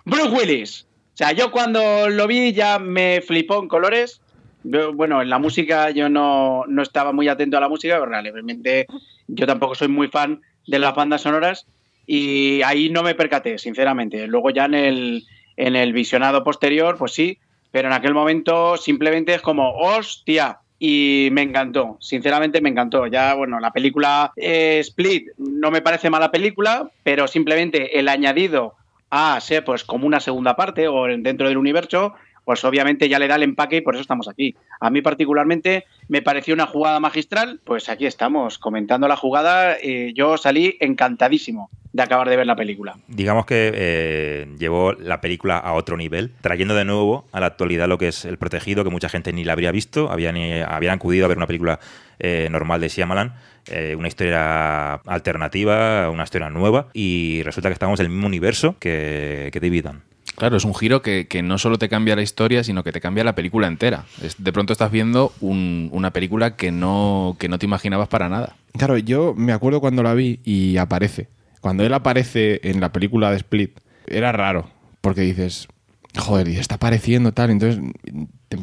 Bruce 0.05 0.31
Willis. 0.31 0.87
O 1.15 1.17
sea, 1.17 1.33
yo 1.33 1.51
cuando 1.51 2.09
lo 2.09 2.27
vi 2.27 2.53
ya 2.53 2.79
me 2.79 3.21
flipó 3.21 3.61
en 3.61 3.69
colores. 3.69 4.21
Yo, 4.63 4.93
bueno, 4.93 5.23
en 5.23 5.31
la 5.31 5.39
música 5.39 5.91
yo 5.91 6.09
no, 6.09 6.65
no 6.67 6.83
estaba 6.83 7.13
muy 7.13 7.29
atento 7.29 7.57
a 7.57 7.61
la 7.61 7.69
música, 7.69 7.99
pero 7.99 8.11
realmente 8.11 8.87
yo 9.27 9.47
tampoco 9.47 9.75
soy 9.75 9.89
muy 9.89 10.09
fan 10.09 10.41
de 10.67 10.79
las 10.79 10.95
bandas 10.95 11.23
sonoras 11.23 11.67
y 12.07 12.63
ahí 12.63 12.91
no 12.91 13.03
me 13.03 13.15
percaté, 13.15 13.59
sinceramente. 13.59 14.27
Luego 14.27 14.51
ya 14.51 14.65
en 14.65 14.75
el, 14.75 15.25
en 15.67 15.77
el 15.77 15.93
visionado 15.93 16.43
posterior, 16.45 16.97
pues 16.99 17.13
sí, 17.13 17.39
pero 17.71 17.89
en 17.89 17.95
aquel 17.95 18.15
momento 18.15 18.77
simplemente 18.77 19.35
es 19.35 19.43
como, 19.43 19.73
hostia, 19.77 20.59
y 20.79 21.29
me 21.33 21.43
encantó, 21.43 21.99
sinceramente 22.01 22.61
me 22.63 22.71
encantó. 22.71 23.07
Ya, 23.07 23.35
bueno, 23.35 23.61
la 23.61 23.71
película 23.71 24.33
eh, 24.37 24.79
Split 24.81 25.29
no 25.37 25.71
me 25.71 25.83
parece 25.83 26.09
mala 26.09 26.31
película, 26.31 26.91
pero 27.03 27.29
simplemente 27.29 27.99
el 27.99 28.09
añadido 28.09 28.75
a 29.11 29.39
ser 29.41 29.65
pues 29.65 29.85
como 29.85 30.07
una 30.07 30.21
segunda 30.21 30.57
parte 30.57 30.89
o 30.89 31.07
en- 31.09 31.23
dentro 31.23 31.49
del 31.49 31.59
universo, 31.59 32.15
pues 32.51 32.65
obviamente 32.65 33.09
ya 33.09 33.21
le 33.21 33.29
da 33.29 33.37
el 33.37 33.45
empaque 33.45 33.77
y 33.77 33.81
por 33.81 33.95
eso 33.95 34.03
estamos 34.03 34.27
aquí. 34.27 34.57
A 34.81 34.91
mí 34.91 35.03
particularmente 35.03 35.85
me 36.09 36.21
pareció 36.21 36.53
una 36.53 36.67
jugada 36.67 36.99
magistral, 36.99 37.61
pues 37.63 37.89
aquí 37.89 38.07
estamos 38.07 38.59
comentando 38.59 39.07
la 39.07 39.15
jugada, 39.15 39.77
eh, 39.81 40.13
yo 40.17 40.37
salí 40.37 40.77
encantadísimo 40.81 41.71
de 41.93 42.03
acabar 42.03 42.29
de 42.29 42.37
ver 42.37 42.49
la 42.49 42.57
película. 42.57 42.97
digamos 43.07 43.47
que 43.47 43.71
eh, 43.73 44.49
llevó 44.59 44.95
la 44.95 45.21
película 45.21 45.59
a 45.59 45.75
otro 45.75 45.97
nivel, 45.97 46.33
trayendo 46.41 46.75
de 46.75 46.85
nuevo 46.85 47.25
a 47.31 47.39
la 47.39 47.47
actualidad 47.47 47.87
lo 47.87 47.99
que 47.99 48.09
es 48.09 48.25
El 48.25 48.37
Protegido, 48.37 48.83
que 48.83 48.91
mucha 48.91 49.09
gente 49.09 49.33
ni 49.33 49.45
la 49.45 49.53
habría 49.53 49.71
visto, 49.71 50.11
habían, 50.11 50.37
habían 50.67 50.95
acudido 50.95 51.27
a 51.27 51.29
ver 51.29 51.37
una 51.37 51.47
película 51.47 51.79
eh, 52.19 52.49
normal 52.51 52.81
de 52.81 52.89
Shyamalan, 52.89 53.35
eh, 53.69 53.95
una 53.97 54.09
historia 54.09 54.95
alternativa, 54.95 56.11
una 56.11 56.25
historia 56.25 56.51
nueva, 56.51 56.89
y 56.95 57.45
resulta 57.45 57.69
que 57.69 57.75
estamos 57.75 58.01
en 58.01 58.07
el 58.07 58.11
mismo 58.11 58.27
universo 58.27 58.75
que, 58.81 59.51
que 59.53 59.61
David 59.61 59.85
Dunn. 59.85 60.10
Claro, 60.41 60.57
es 60.57 60.65
un 60.65 60.75
giro 60.75 61.03
que, 61.03 61.29
que 61.29 61.43
no 61.43 61.59
solo 61.59 61.77
te 61.77 61.91
cambia 61.91 62.17
la 62.17 62.23
historia, 62.23 62.65
sino 62.65 62.83
que 62.83 62.93
te 62.93 63.01
cambia 63.03 63.23
la 63.25 63.35
película 63.35 63.67
entera. 63.67 64.07
Es- 64.23 64.43
de 64.43 64.53
pronto 64.55 64.73
estás 64.73 64.91
viendo 64.91 65.35
un- 65.43 65.91
una 65.93 66.13
película 66.15 66.57
que 66.57 66.73
no, 66.73 67.37
que 67.39 67.49
no 67.51 67.59
te 67.59 67.67
imaginabas 67.67 68.09
para 68.09 68.31
nada. 68.31 68.57
Claro, 68.73 68.97
yo 68.97 69.35
me 69.37 69.53
acuerdo 69.53 69.81
cuando 69.81 70.03
la 70.03 70.15
vi 70.15 70.41
y 70.43 70.79
aparece. 70.79 71.29
Cuando 71.61 71.85
él 71.85 71.93
aparece 71.93 72.59
en 72.65 72.81
la 72.81 72.91
película 72.91 73.31
de 73.31 73.37
Split, 73.37 73.79
era 74.07 74.33
raro, 74.33 74.71
porque 75.03 75.21
dices, 75.21 75.69
joder, 76.17 76.49
y 76.49 76.57
está 76.57 76.77
apareciendo 76.77 77.33
tal, 77.33 77.51
entonces, 77.51 77.79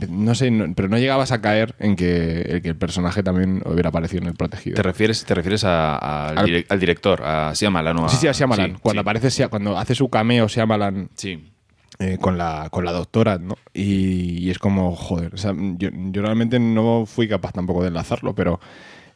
no 0.10 0.34
sé, 0.34 0.50
no- 0.50 0.74
pero 0.74 0.90
no 0.90 0.98
llegabas 0.98 1.32
a 1.32 1.42
caer 1.42 1.76
en 1.78 1.96
que, 1.96 2.42
en 2.56 2.62
que 2.64 2.70
el 2.70 2.76
personaje 2.76 3.22
también 3.22 3.62
hubiera 3.66 3.90
aparecido 3.90 4.24
en 4.24 4.30
el 4.30 4.34
protegido. 4.34 4.76
¿Te 4.76 4.82
refieres, 4.82 5.24
te 5.26 5.36
refieres 5.36 5.64
a- 5.64 5.96
a- 5.96 6.30
al, 6.30 6.38
Al- 6.40 6.46
direc- 6.48 6.66
al 6.70 6.80
director, 6.80 7.22
a 7.24 7.54
Shyamalan? 7.54 7.98
o 8.00 8.06
a- 8.06 8.10
Sí, 8.10 8.18
sí, 8.18 8.28
a 8.28 8.32
Shyamalan. 8.32 8.72
sí, 8.72 8.78
cuando 8.82 9.00
sí. 9.00 9.04
aparece, 9.04 9.48
cuando 9.48 9.78
hace 9.78 9.94
su 9.94 10.10
cameo 10.10 10.48
Shyamalan 10.48 11.10
Sí. 11.16 11.52
Eh, 12.00 12.18
con, 12.20 12.38
la, 12.38 12.70
con 12.72 12.86
la 12.86 12.92
doctora, 12.92 13.38
¿no? 13.38 13.58
Y, 13.74 14.50
es 14.50 14.60
como, 14.60 14.96
joder, 14.96 15.34
o 15.34 15.38
sea, 15.38 15.54
yo, 15.56 15.90
yo 15.92 16.22
realmente 16.22 16.60
no 16.60 17.06
fui 17.06 17.28
capaz 17.28 17.54
tampoco 17.54 17.82
de 17.82 17.90
enlazarlo, 17.90 18.36
pero 18.36 18.60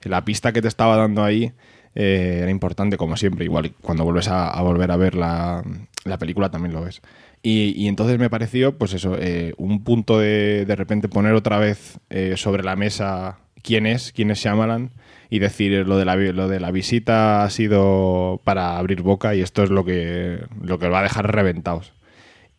la 0.04 0.26
pista 0.26 0.52
que 0.52 0.62
te 0.62 0.68
estaba 0.68 0.98
dando 0.98 1.24
ahí 1.24 1.54
eh, 1.96 2.40
era 2.42 2.52
importante, 2.52 2.98
como 2.98 3.18
siempre. 3.18 3.46
Igual 3.46 3.74
cuando 3.82 4.04
vuelves 4.04 4.28
a, 4.30 4.60
volver 4.62 4.92
a 4.92 4.98
ver 4.98 5.16
la, 5.16 5.64
la 6.06 6.18
película 6.18 6.50
también 6.50 6.74
lo 6.74 6.84
ves. 6.84 7.02
Y, 7.44 7.88
entonces 7.88 8.20
me 8.20 8.30
pareció, 8.30 8.78
pues 8.78 8.94
eso, 8.94 9.16
eh, 9.20 9.54
un 9.58 9.84
punto 9.84 10.20
de 10.20 10.66
de 10.66 10.76
repente 10.76 11.10
poner 11.10 11.34
otra 11.34 11.58
vez 11.58 12.00
eh, 12.10 12.36
sobre 12.38 12.64
la 12.64 12.76
mesa 12.76 13.40
quién 13.64 13.88
es, 13.88 14.12
quién 14.12 14.30
es 14.30 14.40
Shyamalan 14.40 14.92
y 15.30 15.40
decir 15.40 15.88
lo 15.88 15.98
de 15.98 16.06
la, 16.06 16.16
lo 16.16 16.48
de 16.48 16.60
la 16.60 16.72
visita 16.72 17.44
ha 17.44 17.50
sido 17.50 18.42
para 18.44 18.78
abrir 18.78 19.02
boca 19.02 19.34
y 19.34 19.42
esto 19.42 19.64
es 19.64 19.72
lo 19.72 19.86
que, 19.86 20.40
lo 20.62 20.78
que 20.78 20.90
va 20.90 21.00
a 21.00 21.04
dejar 21.04 21.34
reventados. 21.34 21.94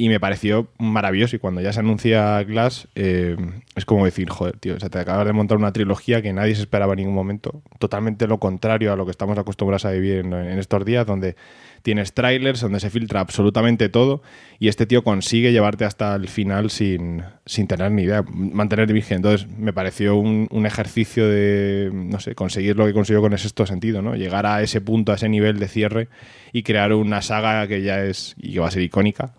Y 0.03 0.09
me 0.09 0.19
pareció 0.19 0.67
maravilloso. 0.79 1.37
Y 1.37 1.39
cuando 1.39 1.61
ya 1.61 1.73
se 1.73 1.79
anuncia 1.79 2.43
Glass, 2.43 2.89
eh, 2.97 3.37
es 3.77 3.85
como 3.85 4.05
decir, 4.05 4.29
joder, 4.31 4.59
tío, 4.59 4.75
o 4.75 4.81
sea, 4.81 4.89
te 4.89 4.99
acabas 4.99 5.25
de 5.25 5.33
montar 5.33 5.59
una 5.59 5.73
trilogía 5.73 6.21
que 6.21 6.33
nadie 6.33 6.57
se 6.57 6.63
esperaba 6.63 6.95
en 6.95 6.97
ningún 6.97 7.15
momento. 7.15 7.63
Totalmente 7.79 8.27
lo 8.27 8.39
contrario 8.39 8.93
a 8.93 8.97
lo 8.97 9.05
que 9.05 9.13
estamos 9.13 9.39
acostumbrados 9.39 9.85
a 9.85 9.93
vivir 9.93 10.17
en, 10.17 10.59
estos 10.59 10.85
días, 10.85 11.07
donde 11.07 11.37
tienes 11.83 12.15
trailers 12.15 12.61
donde 12.61 12.81
se 12.81 12.91
filtra 12.91 13.21
absolutamente 13.21 13.89
todo 13.89 14.23
y 14.59 14.67
este 14.67 14.87
tío 14.87 15.05
consigue 15.05 15.53
llevarte 15.53 15.85
hasta 15.85 16.17
el 16.17 16.27
final 16.27 16.71
sin, 16.71 17.23
sin 17.47 17.69
tener 17.69 17.93
ni 17.93 18.03
idea, 18.03 18.25
mantener 18.29 18.93
virgen. 18.93 19.19
Entonces 19.19 19.47
me 19.57 19.73
pareció 19.73 20.17
un, 20.17 20.49
un, 20.51 20.67
ejercicio 20.67 21.29
de, 21.29 21.91
no 21.93 22.19
sé, 22.19 22.35
conseguir 22.35 22.77
lo 22.77 22.87
que 22.87 22.93
consiguió 22.93 23.21
con 23.21 23.35
ese 23.35 23.45
sexto 23.45 23.67
sentido, 23.67 24.03
¿no? 24.03 24.17
Llegar 24.17 24.47
a 24.47 24.63
ese 24.63 24.81
punto, 24.81 25.13
a 25.13 25.15
ese 25.15 25.29
nivel 25.29 25.61
de 25.61 25.69
cierre 25.69 26.09
y 26.53 26.65
crear 26.65 26.93
una 26.93 27.23
saga 27.23 27.69
que 27.69 27.83
ya 27.83 28.03
es 28.03 28.35
y 28.37 28.55
que 28.55 28.59
va 28.59 28.67
a 28.67 28.73
ser 28.73 28.83
icónica 28.83 29.35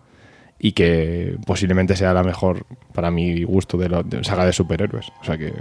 y 0.58 0.72
que 0.72 1.36
posiblemente 1.46 1.96
sea 1.96 2.12
la 2.14 2.22
mejor, 2.22 2.66
para 2.92 3.10
mi 3.10 3.44
gusto, 3.44 3.76
de 3.76 3.88
la 3.88 4.04
saga 4.22 4.46
de 4.46 4.52
superhéroes. 4.52 5.12
O 5.20 5.24
sea 5.24 5.36
que 5.36 5.52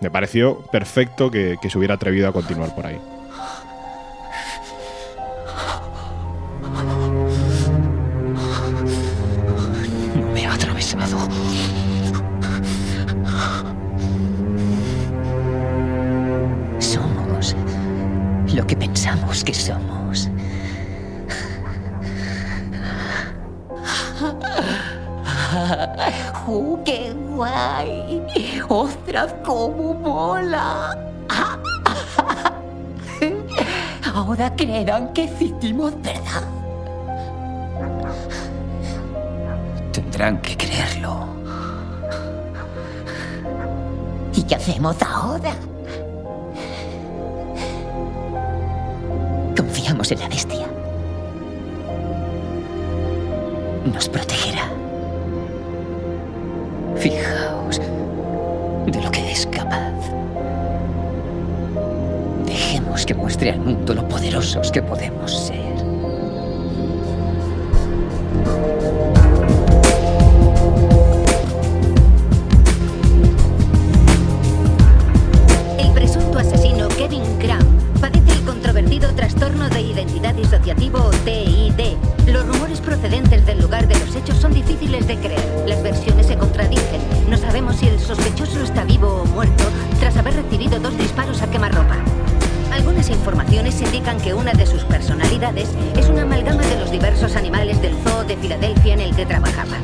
me 0.00 0.10
pareció 0.10 0.58
perfecto 0.72 1.30
que, 1.30 1.56
que 1.60 1.70
se 1.70 1.78
hubiera 1.78 1.94
atrevido 1.94 2.28
a 2.28 2.32
continuar 2.32 2.74
por 2.74 2.86
ahí. 2.86 2.98
Me 10.34 10.46
ha 10.46 10.54
atravesado. 10.54 11.18
Somos 16.78 17.54
lo 18.54 18.66
que 18.66 18.76
pensamos 18.76 19.44
que 19.44 19.54
somos. 19.54 19.91
¡Uh, 26.46 26.82
qué 26.84 27.12
guay! 27.30 28.22
¡Ostras, 28.68 29.34
cómo 29.44 29.94
mola! 29.94 30.96
Ahora 34.14 34.54
creerán 34.56 35.12
que 35.12 35.24
existimos, 35.24 35.94
¿verdad? 36.02 36.42
Tendrán 39.92 40.40
que 40.40 40.56
creerlo. 40.56 41.26
¿Y 44.34 44.42
qué 44.42 44.54
hacemos 44.54 44.96
ahora? 45.02 45.54
Confiamos 49.56 50.10
en 50.12 50.20
la 50.20 50.28
bestia. 50.28 50.66
Nos 53.84 54.08
protegerá. 54.08 54.81
Fijaos 56.96 57.80
de 58.86 59.02
lo 59.02 59.10
que 59.10 59.32
es 59.32 59.46
capaz. 59.46 59.92
Dejemos 62.46 63.06
que 63.06 63.14
muestre 63.14 63.50
al 63.50 63.60
mundo 63.60 63.94
lo 63.94 64.08
poderosos 64.08 64.70
que 64.70 64.82
podemos 64.82 65.46
ser. 65.46 65.71
Trastorno 79.10 79.68
de 79.68 79.80
identidad 79.80 80.34
disociativo 80.34 81.10
TID. 81.24 81.96
Los 82.26 82.46
rumores 82.46 82.80
procedentes 82.80 83.44
del 83.44 83.60
lugar 83.60 83.88
de 83.88 83.98
los 83.98 84.14
hechos 84.14 84.38
son 84.38 84.54
difíciles 84.54 85.06
de 85.06 85.16
creer. 85.16 85.64
Las 85.66 85.82
versiones 85.82 86.26
se 86.26 86.36
contradicen. 86.36 87.00
No 87.28 87.36
sabemos 87.36 87.76
si 87.76 87.88
el 87.88 87.98
sospechoso 87.98 88.62
está 88.62 88.84
vivo 88.84 89.22
o 89.22 89.24
muerto 89.26 89.64
tras 89.98 90.16
haber 90.16 90.34
recibido 90.34 90.78
dos 90.78 90.96
disparos 90.96 91.42
a 91.42 91.50
quemarropa. 91.50 91.96
Algunas 92.72 93.10
informaciones 93.10 93.80
indican 93.82 94.18
que 94.20 94.34
una 94.34 94.52
de 94.52 94.66
sus 94.66 94.84
personalidades 94.84 95.68
es 95.96 96.08
una 96.08 96.22
amalgama 96.22 96.62
de 96.62 96.78
los 96.78 96.90
diversos 96.90 97.36
animales 97.36 97.82
del 97.82 97.94
zoo 98.04 98.24
de 98.24 98.36
Filadelfia 98.36 98.94
en 98.94 99.00
el 99.00 99.16
que 99.16 99.26
trabajaba. 99.26 99.76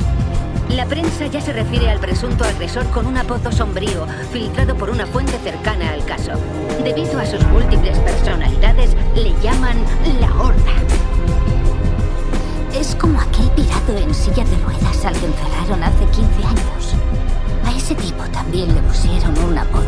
La 0.71 0.85
prensa 0.85 1.27
ya 1.27 1.41
se 1.41 1.53
refiere 1.55 1.89
al 1.89 1.99
presunto 1.99 2.45
agresor 2.45 2.87
con 2.91 3.07
un 3.07 3.17
apodo 3.17 3.51
sombrío, 3.51 4.07
filtrado 4.31 4.77
por 4.77 4.91
una 4.91 5.07
fuente 5.07 5.39
cercana 5.43 5.93
al 5.93 6.05
caso. 6.05 6.33
Debido 6.85 7.19
a 7.19 7.25
sus 7.25 7.43
múltiples 7.47 7.99
personalidades, 8.01 8.95
le 9.15 9.33
llaman 9.43 9.79
la 10.21 10.31
Horda. 10.41 10.75
Es 12.75 12.95
como 12.95 13.19
aquel 13.19 13.51
pirado 13.53 13.97
en 13.97 14.15
silla 14.15 14.45
de 14.45 14.57
ruedas 14.59 15.05
al 15.07 15.15
que 15.19 15.27
encerraron 15.27 15.83
hace 15.83 16.05
15 16.05 16.47
años. 16.47 16.95
A 17.65 17.73
ese 17.73 17.95
tipo 17.95 18.23
también 18.25 18.75
le 18.75 18.83
pusieron 18.83 19.37
un 19.39 19.57
apodo. 19.57 19.85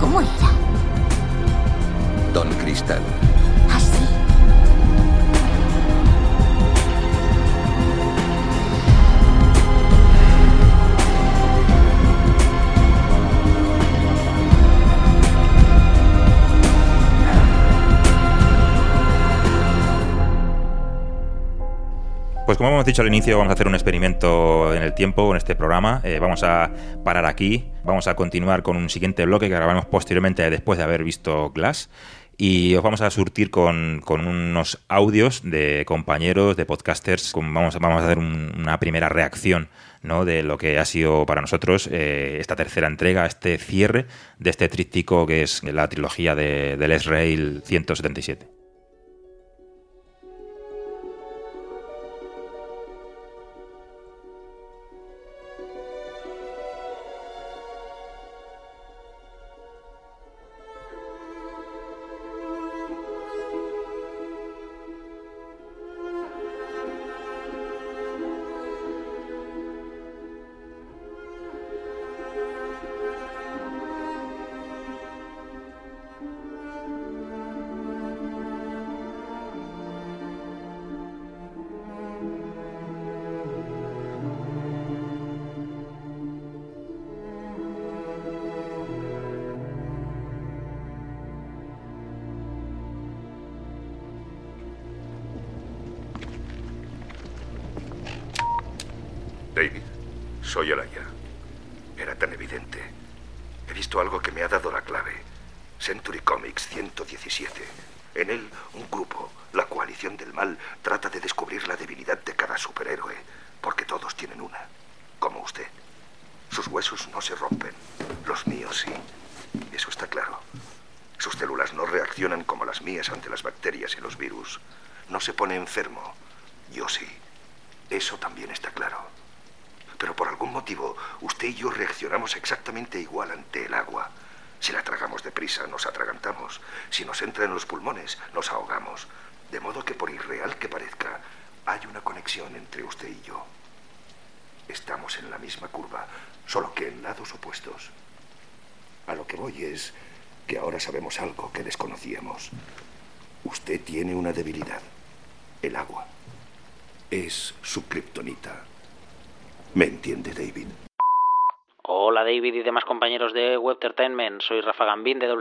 ¿Cómo 0.00 0.20
era? 0.20 0.50
Don 2.34 2.50
Cristal. 2.56 3.00
Pues 22.46 22.58
como 22.58 22.70
hemos 22.70 22.84
dicho 22.84 23.02
al 23.02 23.08
inicio, 23.08 23.38
vamos 23.38 23.50
a 23.50 23.54
hacer 23.54 23.66
un 23.66 23.74
experimento 23.74 24.72
en 24.72 24.80
el 24.80 24.94
tiempo 24.94 25.32
en 25.32 25.36
este 25.36 25.56
programa. 25.56 26.00
Eh, 26.04 26.20
vamos 26.20 26.44
a 26.44 26.70
parar 27.04 27.24
aquí, 27.24 27.64
vamos 27.82 28.06
a 28.06 28.14
continuar 28.14 28.62
con 28.62 28.76
un 28.76 28.88
siguiente 28.88 29.26
bloque 29.26 29.48
que 29.48 29.56
grabaremos 29.56 29.86
posteriormente 29.86 30.48
después 30.48 30.78
de 30.78 30.84
haber 30.84 31.02
visto 31.02 31.50
Glass. 31.50 31.90
Y 32.38 32.76
os 32.76 32.84
vamos 32.84 33.00
a 33.00 33.10
surtir 33.10 33.50
con, 33.50 34.00
unos 34.08 34.78
audios 34.86 35.40
de 35.42 35.84
compañeros, 35.86 36.56
de 36.56 36.66
podcasters. 36.66 37.32
Con, 37.32 37.52
vamos, 37.52 37.74
a 37.74 37.96
hacer 37.98 38.18
un, 38.18 38.52
una 38.56 38.78
primera 38.78 39.08
reacción 39.08 39.68
de 40.24 40.44
lo 40.44 40.56
que 40.56 40.78
ha 40.78 40.84
sido 40.84 41.26
para 41.26 41.40
nosotros 41.40 41.88
eh, 41.90 42.36
esta 42.38 42.54
tercera 42.54 42.86
entrega, 42.86 43.26
este 43.26 43.58
cierre 43.58 44.06
de 44.38 44.50
este 44.50 44.68
tríptico 44.68 45.26
que 45.26 45.42
es 45.42 45.64
la 45.64 45.88
trilogía 45.88 46.36
de, 46.36 46.76
del 46.76 46.92
S-Rail 46.92 47.62
177. 47.64 48.55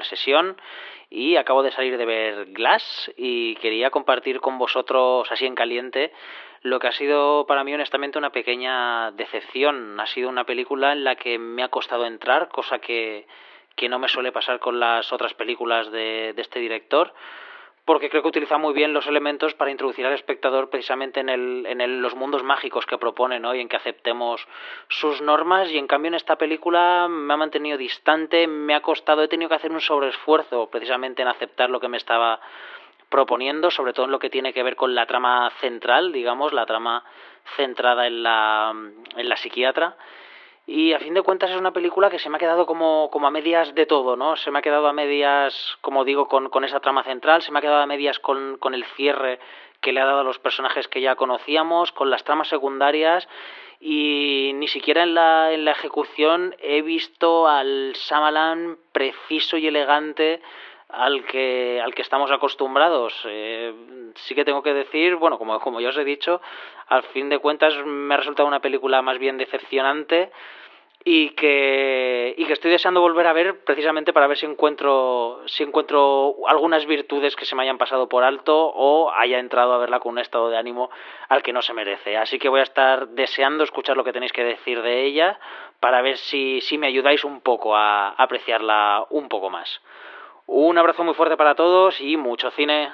Sesión 0.03 0.57
y 1.09 1.35
acabo 1.37 1.63
de 1.63 1.71
salir 1.71 1.97
de 1.97 2.05
ver 2.05 2.45
Glass 2.47 3.11
y 3.15 3.55
quería 3.55 3.89
compartir 3.89 4.41
con 4.41 4.57
vosotros 4.57 5.31
así 5.31 5.45
en 5.45 5.55
caliente 5.55 6.11
lo 6.61 6.79
que 6.79 6.87
ha 6.87 6.91
sido 6.91 7.45
para 7.45 7.63
mí 7.63 7.73
honestamente 7.73 8.17
una 8.17 8.31
pequeña 8.31 9.11
decepción. 9.11 9.99
Ha 9.99 10.07
sido 10.07 10.29
una 10.29 10.45
película 10.45 10.93
en 10.93 11.03
la 11.03 11.15
que 11.15 11.37
me 11.37 11.61
ha 11.61 11.67
costado 11.67 12.05
entrar, 12.05 12.49
cosa 12.49 12.79
que, 12.79 13.27
que 13.75 13.87
no 13.87 13.99
me 13.99 14.07
suele 14.07 14.31
pasar 14.31 14.59
con 14.59 14.79
las 14.79 15.13
otras 15.13 15.35
películas 15.35 15.91
de, 15.91 16.33
de 16.33 16.41
este 16.41 16.59
director 16.59 17.13
porque 17.85 18.09
creo 18.09 18.23
que 18.23 18.29
utiliza 18.29 18.57
muy 18.57 18.73
bien 18.73 18.93
los 18.93 19.05
elementos 19.05 19.53
para 19.53 19.69
introducir 19.69 20.05
al 20.07 20.13
espectador 20.13 20.69
precisamente 20.71 21.19
en, 21.19 21.29
el, 21.29 21.65
en 21.67 21.81
el, 21.81 22.01
los 22.01 22.15
mundos 22.15 22.43
mágicos 22.43 22.85
que 22.87 22.97
propone 22.97 23.39
¿no? 23.39 23.53
y 23.53 23.61
en 23.61 23.69
que 23.69 23.75
aceptemos 23.77 24.45
sus 24.89 25.21
normas 25.21 25.69
y 25.69 25.77
en 25.77 25.85
cambio 25.85 26.09
en 26.09 26.15
esta 26.15 26.35
película 26.35 27.07
me 27.07 27.33
ha 27.33 27.37
mantenido 27.37 27.77
distante, 27.77 28.47
me 28.47 28.73
ha 28.73 28.81
costado, 28.81 29.21
he 29.21 29.27
tenido 29.27 29.49
que 29.49 29.55
hacer 29.55 29.71
un 29.71 29.81
sobreesfuerzo 29.81 30.67
precisamente 30.71 31.21
en 31.21 31.27
aceptar 31.27 31.69
lo 31.69 31.79
que 31.79 31.87
me 31.87 31.97
estaba 31.97 32.39
proponiendo, 33.09 33.69
sobre 33.69 33.93
todo 33.93 34.07
en 34.07 34.11
lo 34.11 34.19
que 34.19 34.31
tiene 34.31 34.51
que 34.51 34.63
ver 34.63 34.75
con 34.75 34.95
la 34.95 35.05
trama 35.05 35.51
central, 35.61 36.11
digamos, 36.11 36.53
la 36.53 36.65
trama 36.65 37.03
centrada 37.55 38.07
en 38.07 38.23
la, 38.23 38.73
en 39.15 39.29
la 39.29 39.37
psiquiatra 39.37 39.95
y 40.67 40.93
a 40.93 40.99
fin 40.99 41.13
de 41.13 41.21
cuentas 41.21 41.51
es 41.51 41.57
una 41.57 41.73
película 41.73 42.09
que 42.09 42.19
se 42.19 42.29
me 42.29 42.37
ha 42.37 42.39
quedado 42.39 42.65
como, 42.65 43.09
como 43.11 43.27
a 43.27 43.31
medias 43.31 43.75
de 43.75 43.85
todo, 43.85 44.15
¿no? 44.15 44.35
Se 44.35 44.49
me 44.49 44.59
ha 44.59 44.61
quedado 44.61 44.87
a 44.87 44.93
medias, 44.93 45.77
como 45.81 46.03
digo, 46.03 46.27
con, 46.27 46.49
con 46.49 46.63
esa 46.63 46.79
trama 46.79 47.03
central, 47.03 47.41
se 47.41 47.51
me 47.51 47.59
ha 47.59 47.61
quedado 47.61 47.81
a 47.81 47.85
medias 47.85 48.19
con, 48.19 48.57
con 48.57 48.73
el 48.73 48.83
cierre 48.83 49.39
que 49.81 49.91
le 49.91 50.01
ha 50.01 50.05
dado 50.05 50.21
a 50.21 50.23
los 50.23 50.39
personajes 50.39 50.87
que 50.87 51.01
ya 51.01 51.15
conocíamos, 51.15 51.91
con 51.91 52.09
las 52.09 52.23
tramas 52.23 52.47
secundarias 52.47 53.27
y 53.79 54.51
ni 54.55 54.67
siquiera 54.67 55.03
en 55.03 55.13
la, 55.13 55.51
en 55.53 55.65
la 55.65 55.71
ejecución 55.71 56.55
he 56.59 56.81
visto 56.81 57.47
al 57.47 57.93
Samalan 57.95 58.77
preciso 58.91 59.57
y 59.57 59.67
elegante 59.67 60.41
al 60.89 61.25
que, 61.25 61.81
al 61.83 61.93
que 61.93 62.01
estamos 62.01 62.31
acostumbrados. 62.31 63.13
Eh, 63.25 63.73
sí 64.15 64.35
que 64.35 64.45
tengo 64.45 64.63
que 64.63 64.73
decir, 64.73 65.15
bueno, 65.15 65.37
como, 65.37 65.59
como 65.59 65.81
ya 65.81 65.89
os 65.89 65.97
he 65.97 66.03
dicho, 66.03 66.41
al 66.87 67.03
fin 67.03 67.29
de 67.29 67.39
cuentas 67.39 67.73
me 67.85 68.13
ha 68.13 68.17
resultado 68.17 68.47
una 68.47 68.61
película 68.61 69.01
más 69.01 69.17
bien 69.17 69.37
decepcionante 69.37 70.31
y 71.07 71.29
que, 71.31 72.33
y 72.35 72.45
que 72.45 72.53
estoy 72.53 72.71
deseando 72.71 72.99
volver 72.99 73.27
a 73.27 73.33
ver 73.33 73.63
precisamente 73.63 74.11
para 74.11 74.25
ver 74.25 74.37
si 74.37 74.47
encuentro, 74.47 75.39
si 75.45 75.61
encuentro 75.61 76.35
algunas 76.47 76.87
virtudes 76.87 77.35
que 77.35 77.45
se 77.45 77.55
me 77.55 77.61
hayan 77.61 77.77
pasado 77.77 78.09
por 78.09 78.23
alto 78.23 78.71
o 78.73 79.11
haya 79.11 79.37
entrado 79.37 79.73
a 79.73 79.77
verla 79.77 79.99
con 79.99 80.13
un 80.13 80.19
estado 80.19 80.49
de 80.49 80.57
ánimo 80.57 80.89
al 81.29 81.43
que 81.43 81.53
no 81.53 81.61
se 81.61 81.73
merece. 81.73 82.17
Así 82.17 82.39
que 82.39 82.49
voy 82.49 82.61
a 82.61 82.63
estar 82.63 83.09
deseando 83.09 83.63
escuchar 83.63 83.97
lo 83.97 84.03
que 84.03 84.13
tenéis 84.13 84.33
que 84.33 84.43
decir 84.43 84.81
de 84.81 85.03
ella 85.03 85.39
para 85.79 86.01
ver 86.01 86.17
si, 86.17 86.59
si 86.61 86.79
me 86.79 86.87
ayudáis 86.87 87.23
un 87.23 87.41
poco 87.41 87.75
a 87.75 88.09
apreciarla 88.09 89.05
un 89.11 89.29
poco 89.29 89.51
más. 89.51 89.81
Un 90.47 90.77
abrazo 90.77 91.03
muy 91.03 91.15
fuerte 91.15 91.37
para 91.37 91.55
todos 91.55 91.99
y 91.99 92.17
mucho 92.17 92.51
cine. 92.51 92.89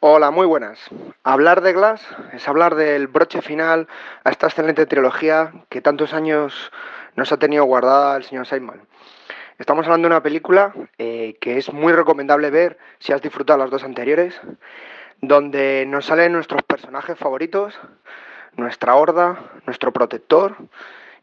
Hola, 0.00 0.30
muy 0.30 0.46
buenas. 0.46 0.78
Hablar 1.24 1.60
de 1.60 1.74
Glass 1.74 2.06
es 2.32 2.48
hablar 2.48 2.74
del 2.74 3.06
broche 3.06 3.42
final 3.42 3.86
a 4.24 4.30
esta 4.30 4.46
excelente 4.46 4.86
trilogía 4.86 5.52
que 5.68 5.82
tantos 5.82 6.14
años 6.14 6.72
nos 7.16 7.32
ha 7.32 7.36
tenido 7.36 7.64
guardada 7.64 8.16
el 8.16 8.24
señor 8.24 8.46
Simon. 8.46 8.88
Estamos 9.58 9.84
hablando 9.84 10.08
de 10.08 10.14
una 10.14 10.22
película 10.22 10.72
eh, 10.96 11.36
que 11.38 11.58
es 11.58 11.70
muy 11.70 11.92
recomendable 11.92 12.48
ver 12.48 12.78
si 12.98 13.12
has 13.12 13.20
disfrutado 13.20 13.58
las 13.58 13.70
dos 13.70 13.84
anteriores, 13.84 14.40
donde 15.20 15.84
nos 15.86 16.06
salen 16.06 16.32
nuestros 16.32 16.62
personajes 16.62 17.18
favoritos, 17.18 17.78
nuestra 18.56 18.94
horda, 18.94 19.38
nuestro 19.66 19.92
protector 19.92 20.56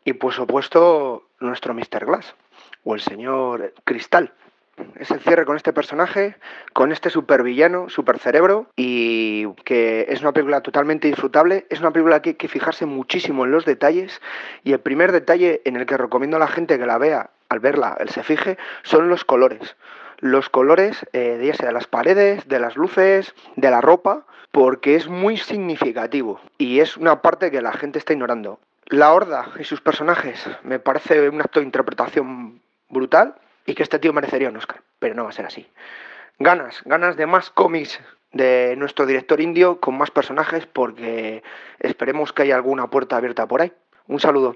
y 0.05 0.13
por 0.13 0.33
supuesto 0.33 1.23
nuestro 1.39 1.73
Mr. 1.73 2.05
Glass 2.05 2.35
o 2.83 2.93
el 2.93 3.01
señor 3.01 3.73
Cristal 3.83 4.33
es 4.99 5.11
el 5.11 5.19
cierre 5.19 5.45
con 5.45 5.55
este 5.55 5.73
personaje, 5.73 6.35
con 6.73 6.91
este 6.91 7.09
supervillano, 7.09 7.89
supercerebro, 7.89 8.67
y 8.75 9.47
que 9.63 10.05
es 10.09 10.21
una 10.21 10.33
película 10.33 10.61
totalmente 10.61 11.07
disfrutable. 11.07 11.65
Es 11.69 11.79
una 11.79 11.91
película 11.91 12.21
que 12.21 12.31
hay 12.31 12.35
que 12.35 12.47
fijarse 12.47 12.85
muchísimo 12.85 13.45
en 13.45 13.51
los 13.51 13.65
detalles, 13.65 14.21
y 14.63 14.73
el 14.73 14.79
primer 14.79 15.11
detalle 15.11 15.61
en 15.65 15.75
el 15.75 15.85
que 15.85 15.97
recomiendo 15.97 16.37
a 16.37 16.39
la 16.39 16.47
gente 16.47 16.77
que 16.77 16.85
la 16.85 16.97
vea, 16.97 17.29
al 17.49 17.59
verla, 17.59 17.97
el 17.99 18.09
se 18.09 18.23
fije, 18.23 18.57
son 18.83 19.09
los 19.09 19.23
colores. 19.23 19.75
Los 20.19 20.49
colores, 20.49 21.05
eh, 21.13 21.39
ya 21.43 21.53
sea 21.53 21.67
de 21.67 21.73
las 21.73 21.87
paredes, 21.87 22.47
de 22.47 22.59
las 22.59 22.75
luces, 22.75 23.35
de 23.55 23.69
la 23.69 23.81
ropa, 23.81 24.25
porque 24.51 24.95
es 24.95 25.07
muy 25.07 25.37
significativo 25.37 26.41
y 26.57 26.79
es 26.79 26.97
una 26.97 27.21
parte 27.21 27.51
que 27.51 27.61
la 27.61 27.73
gente 27.73 27.99
está 27.99 28.13
ignorando. 28.13 28.59
La 28.87 29.13
Horda 29.13 29.51
y 29.59 29.63
sus 29.65 29.81
personajes 29.81 30.43
me 30.63 30.79
parece 30.79 31.29
un 31.29 31.41
acto 31.41 31.59
de 31.59 31.65
interpretación 31.65 32.61
brutal 32.89 33.35
y 33.67 33.75
que 33.75 33.83
este 33.83 33.99
tío 33.99 34.13
merecería 34.13 34.49
un 34.49 34.57
Oscar, 34.57 34.81
pero 34.97 35.13
no 35.13 35.25
va 35.25 35.29
a 35.29 35.33
ser 35.33 35.45
así. 35.45 35.67
Ganas, 36.39 36.81
ganas 36.85 37.17
de 37.17 37.27
más 37.27 37.51
cómics 37.51 37.99
de 38.31 38.75
nuestro 38.77 39.05
director 39.05 39.41
indio 39.41 39.79
con 39.79 39.97
más 39.97 40.09
personajes 40.09 40.65
porque 40.65 41.43
esperemos 41.79 42.33
que 42.33 42.43
haya 42.43 42.55
alguna 42.55 42.89
puerta 42.89 43.17
abierta 43.17 43.45
por 43.47 43.61
ahí. 43.61 43.73
Un 44.07 44.19
saludo. 44.19 44.55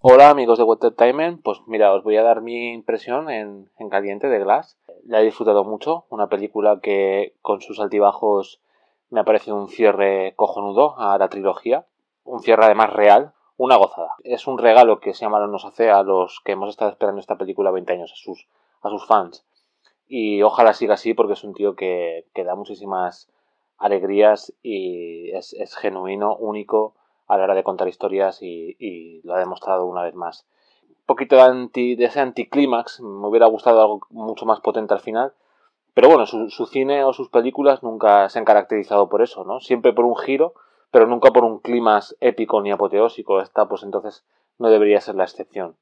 Hola 0.00 0.30
amigos 0.30 0.58
de 0.58 0.64
Water 0.64 0.94
Time, 0.94 1.38
pues 1.42 1.60
mira, 1.66 1.92
os 1.92 2.04
voy 2.04 2.16
a 2.16 2.22
dar 2.22 2.40
mi 2.40 2.72
impresión 2.72 3.30
en, 3.30 3.68
en 3.78 3.88
caliente 3.88 4.28
de 4.28 4.38
Glass. 4.38 4.78
La 5.04 5.20
he 5.20 5.24
disfrutado 5.24 5.64
mucho, 5.64 6.04
una 6.08 6.28
película 6.28 6.78
que 6.80 7.34
con 7.42 7.60
sus 7.60 7.80
altibajos 7.80 8.60
me 9.10 9.20
ha 9.20 9.24
parecido 9.24 9.56
un 9.56 9.68
cierre 9.68 10.34
cojonudo 10.36 10.96
a 11.00 11.18
la 11.18 11.28
trilogía, 11.28 11.84
un 12.22 12.40
cierre 12.42 12.66
además 12.66 12.92
real, 12.92 13.32
una 13.58 13.76
gozada. 13.76 14.14
Es 14.22 14.46
un 14.46 14.56
regalo 14.56 15.00
que 15.00 15.12
Shyamalan 15.12 15.50
nos 15.50 15.64
hace 15.64 15.90
a 15.90 16.02
los 16.02 16.40
que 16.44 16.52
hemos 16.52 16.70
estado 16.70 16.90
esperando 16.90 17.20
esta 17.20 17.36
película 17.36 17.72
20 17.72 17.92
años, 17.92 18.12
a 18.12 18.16
sus, 18.16 18.48
a 18.80 18.88
sus 18.88 19.04
fans. 19.04 19.44
Y 20.06 20.40
ojalá 20.42 20.72
siga 20.72 20.94
así 20.94 21.12
porque 21.12 21.34
es 21.34 21.44
un 21.44 21.52
tío 21.52 21.74
que, 21.74 22.24
que 22.34 22.44
da 22.44 22.54
muchísimas 22.54 23.28
alegrías 23.76 24.54
y 24.62 25.30
es, 25.32 25.52
es, 25.54 25.76
genuino, 25.76 26.36
único 26.36 26.94
a 27.26 27.36
la 27.36 27.44
hora 27.44 27.54
de 27.54 27.64
contar 27.64 27.88
historias 27.88 28.38
y, 28.40 29.20
lo 29.24 29.34
ha 29.34 29.38
demostrado 29.38 29.86
una 29.86 30.02
vez 30.02 30.14
más. 30.14 30.46
Un 30.88 31.04
poquito 31.04 31.36
de, 31.36 31.42
anti, 31.42 31.96
de 31.96 32.06
ese 32.06 32.20
anticlímax, 32.20 33.00
me 33.00 33.26
hubiera 33.26 33.46
gustado 33.46 33.82
algo 33.82 34.00
mucho 34.10 34.46
más 34.46 34.60
potente 34.60 34.94
al 34.94 35.00
final, 35.00 35.34
pero 35.94 36.08
bueno, 36.08 36.26
su 36.26 36.66
cine 36.66 37.02
o 37.02 37.12
sus 37.12 37.28
películas 37.28 37.82
nunca 37.82 38.28
se 38.28 38.38
han 38.38 38.44
caracterizado 38.44 39.08
por 39.08 39.20
eso, 39.20 39.44
¿no? 39.44 39.60
Siempre 39.60 39.92
por 39.92 40.04
un 40.04 40.16
giro 40.16 40.54
pero 40.90 41.06
nunca 41.06 41.30
por 41.30 41.44
un 41.44 41.58
clima 41.58 42.00
épico 42.20 42.60
ni 42.60 42.70
apoteósico. 42.70 43.40
Esta, 43.40 43.68
pues 43.68 43.82
entonces 43.82 44.24
no 44.58 44.70
debería 44.70 45.00
ser 45.00 45.14
la 45.14 45.24
excepción. 45.24 45.76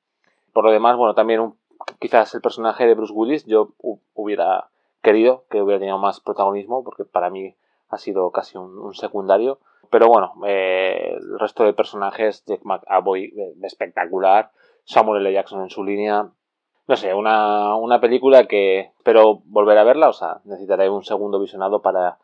Por 0.52 0.64
lo 0.64 0.70
demás, 0.70 0.96
bueno, 0.96 1.14
también 1.14 1.54
quizás 1.98 2.34
el 2.34 2.40
personaje 2.40 2.86
de 2.86 2.94
Bruce 2.94 3.12
Willis 3.12 3.44
yo 3.46 3.70
hubiera 4.14 4.68
querido 5.02 5.44
que 5.50 5.62
hubiera 5.62 5.78
tenido 5.78 5.98
más 5.98 6.20
protagonismo, 6.20 6.82
porque 6.82 7.04
para 7.04 7.30
mí 7.30 7.54
ha 7.88 7.98
sido 7.98 8.30
casi 8.30 8.58
un, 8.58 8.78
un 8.78 8.94
secundario. 8.94 9.60
Pero 9.90 10.08
bueno, 10.08 10.34
eh, 10.46 11.16
el 11.16 11.38
resto 11.38 11.62
de 11.62 11.72
personajes, 11.72 12.44
Jack 12.44 12.64
McAvoy, 12.64 13.26
eh, 13.26 13.54
espectacular, 13.62 14.50
Samuel 14.84 15.24
L. 15.24 15.32
Jackson 15.32 15.62
en 15.62 15.70
su 15.70 15.84
línea. 15.84 16.28
No 16.88 16.96
sé, 16.96 17.14
una, 17.14 17.76
una 17.76 18.00
película 18.00 18.46
que 18.46 18.92
espero 18.98 19.42
volver 19.44 19.78
a 19.78 19.84
verla, 19.84 20.08
o 20.08 20.12
sea, 20.12 20.40
necesitaré 20.44 20.88
un 20.88 21.04
segundo 21.04 21.40
visionado 21.40 21.82
para, 21.82 22.18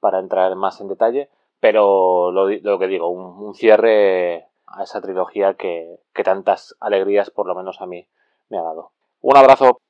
para 0.00 0.18
entrar 0.18 0.54
más 0.56 0.80
en 0.80 0.88
detalle 0.88 1.30
pero 1.60 2.30
lo, 2.30 2.48
lo 2.48 2.78
que 2.78 2.86
digo, 2.86 3.08
un, 3.08 3.46
un, 3.46 3.54
cierre 3.54 4.48
a 4.66 4.82
esa 4.82 5.00
trilogía 5.00 5.54
que, 5.54 5.98
que 6.14 6.24
tantas 6.24 6.76
alegrías, 6.80 7.30
por 7.30 7.46
lo 7.46 7.54
menos 7.54 7.80
a 7.80 7.86
mí, 7.86 8.08
me 8.48 8.58
ha 8.58 8.62
dado. 8.62 8.92
Un 9.20 9.36
abrazo. 9.36 9.80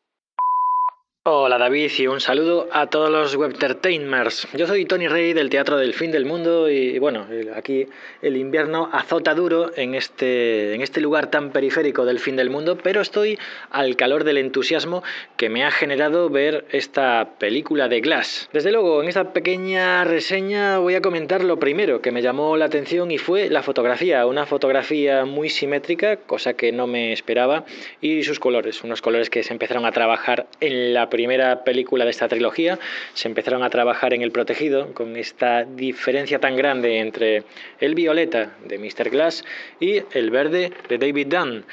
Hola 1.30 1.58
David 1.58 1.90
y 1.98 2.06
un 2.06 2.22
saludo 2.22 2.70
a 2.72 2.86
todos 2.86 3.10
los 3.10 3.36
webtertainmers. 3.36 4.48
Yo 4.54 4.66
soy 4.66 4.86
Tony 4.86 5.08
Rey 5.08 5.34
del 5.34 5.50
Teatro 5.50 5.76
del 5.76 5.92
Fin 5.92 6.10
del 6.10 6.24
Mundo 6.24 6.70
y 6.70 6.98
bueno, 6.98 7.26
aquí 7.54 7.86
el 8.22 8.38
invierno 8.38 8.88
azota 8.90 9.34
duro 9.34 9.70
en 9.76 9.94
este, 9.94 10.74
en 10.74 10.80
este 10.80 11.02
lugar 11.02 11.30
tan 11.30 11.50
periférico 11.50 12.06
del 12.06 12.18
fin 12.18 12.36
del 12.36 12.48
mundo, 12.48 12.78
pero 12.82 13.02
estoy 13.02 13.38
al 13.70 13.94
calor 13.96 14.24
del 14.24 14.38
entusiasmo 14.38 15.02
que 15.36 15.50
me 15.50 15.66
ha 15.66 15.70
generado 15.70 16.30
ver 16.30 16.64
esta 16.72 17.34
película 17.38 17.88
de 17.88 18.00
Glass. 18.00 18.48
Desde 18.54 18.72
luego, 18.72 19.02
en 19.02 19.10
esta 19.10 19.34
pequeña 19.34 20.04
reseña 20.04 20.78
voy 20.78 20.94
a 20.94 21.02
comentar 21.02 21.44
lo 21.44 21.58
primero 21.58 22.00
que 22.00 22.10
me 22.10 22.22
llamó 22.22 22.56
la 22.56 22.64
atención 22.64 23.10
y 23.10 23.18
fue 23.18 23.50
la 23.50 23.62
fotografía, 23.62 24.24
una 24.24 24.46
fotografía 24.46 25.26
muy 25.26 25.50
simétrica, 25.50 26.16
cosa 26.16 26.54
que 26.54 26.72
no 26.72 26.86
me 26.86 27.12
esperaba, 27.12 27.66
y 28.00 28.22
sus 28.22 28.40
colores, 28.40 28.82
unos 28.82 29.02
colores 29.02 29.28
que 29.28 29.42
se 29.42 29.52
empezaron 29.52 29.84
a 29.84 29.92
trabajar 29.92 30.46
en 30.60 30.94
la 30.94 31.10
primera 31.18 31.64
película 31.64 32.04
de 32.04 32.12
esta 32.12 32.28
trilogía, 32.28 32.78
se 33.12 33.26
empezaron 33.26 33.64
a 33.64 33.70
trabajar 33.70 34.14
en 34.14 34.22
El 34.22 34.30
Protegido, 34.30 34.94
con 34.94 35.16
esta 35.16 35.64
diferencia 35.64 36.38
tan 36.38 36.54
grande 36.54 37.00
entre 37.00 37.42
el 37.80 37.96
violeta 37.96 38.52
de 38.64 38.78
Mr. 38.78 39.10
Glass 39.10 39.44
y 39.80 40.00
el 40.12 40.30
verde 40.30 40.70
de 40.88 40.98
David 40.98 41.26
Dunn 41.26 41.64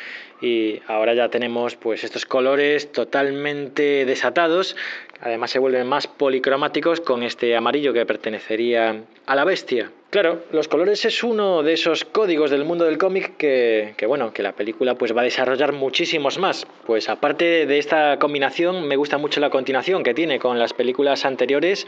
y 0.42 0.82
ahora 0.88 1.14
ya 1.14 1.30
tenemos 1.30 1.76
pues 1.76 2.04
estos 2.04 2.26
colores 2.26 2.92
totalmente 2.92 4.06
desatados 4.06 4.76
además 5.22 5.52
se 5.52 5.60
vuelven 5.60 5.88
más 5.88 6.08
policromáticos 6.08 7.00
con 7.00 7.24
este 7.24 7.56
amarillo 7.56 7.94
que 7.94 8.06
pertenecería 8.06 9.04
a 9.28 9.36
la 9.36 9.46
bestia 9.46 9.92
Claro, 10.16 10.46
los 10.54 10.70
colores 10.70 11.04
es 11.04 11.26
uno 11.26 11.62
de 11.62 11.74
esos 11.74 12.06
códigos 12.06 12.50
del 12.50 12.64
mundo 12.64 12.86
del 12.86 12.98
cómic 12.98 13.36
que, 13.36 13.94
bueno, 14.08 14.32
que 14.32 14.44
la 14.44 14.54
película 14.54 14.96
pues 14.96 15.14
va 15.14 15.20
a 15.20 15.24
desarrollar 15.26 15.74
muchísimos 15.74 16.40
más. 16.40 16.66
Pues 16.86 17.10
aparte 17.10 17.66
de 17.66 17.78
esta 17.78 18.18
combinación, 18.18 18.88
me 18.88 18.96
gusta 18.96 19.18
mucho 19.18 19.42
la 19.42 19.50
continuación 19.50 20.04
que 20.04 20.14
tiene 20.14 20.40
con 20.40 20.58
las 20.58 20.72
películas 20.72 21.26
anteriores. 21.26 21.86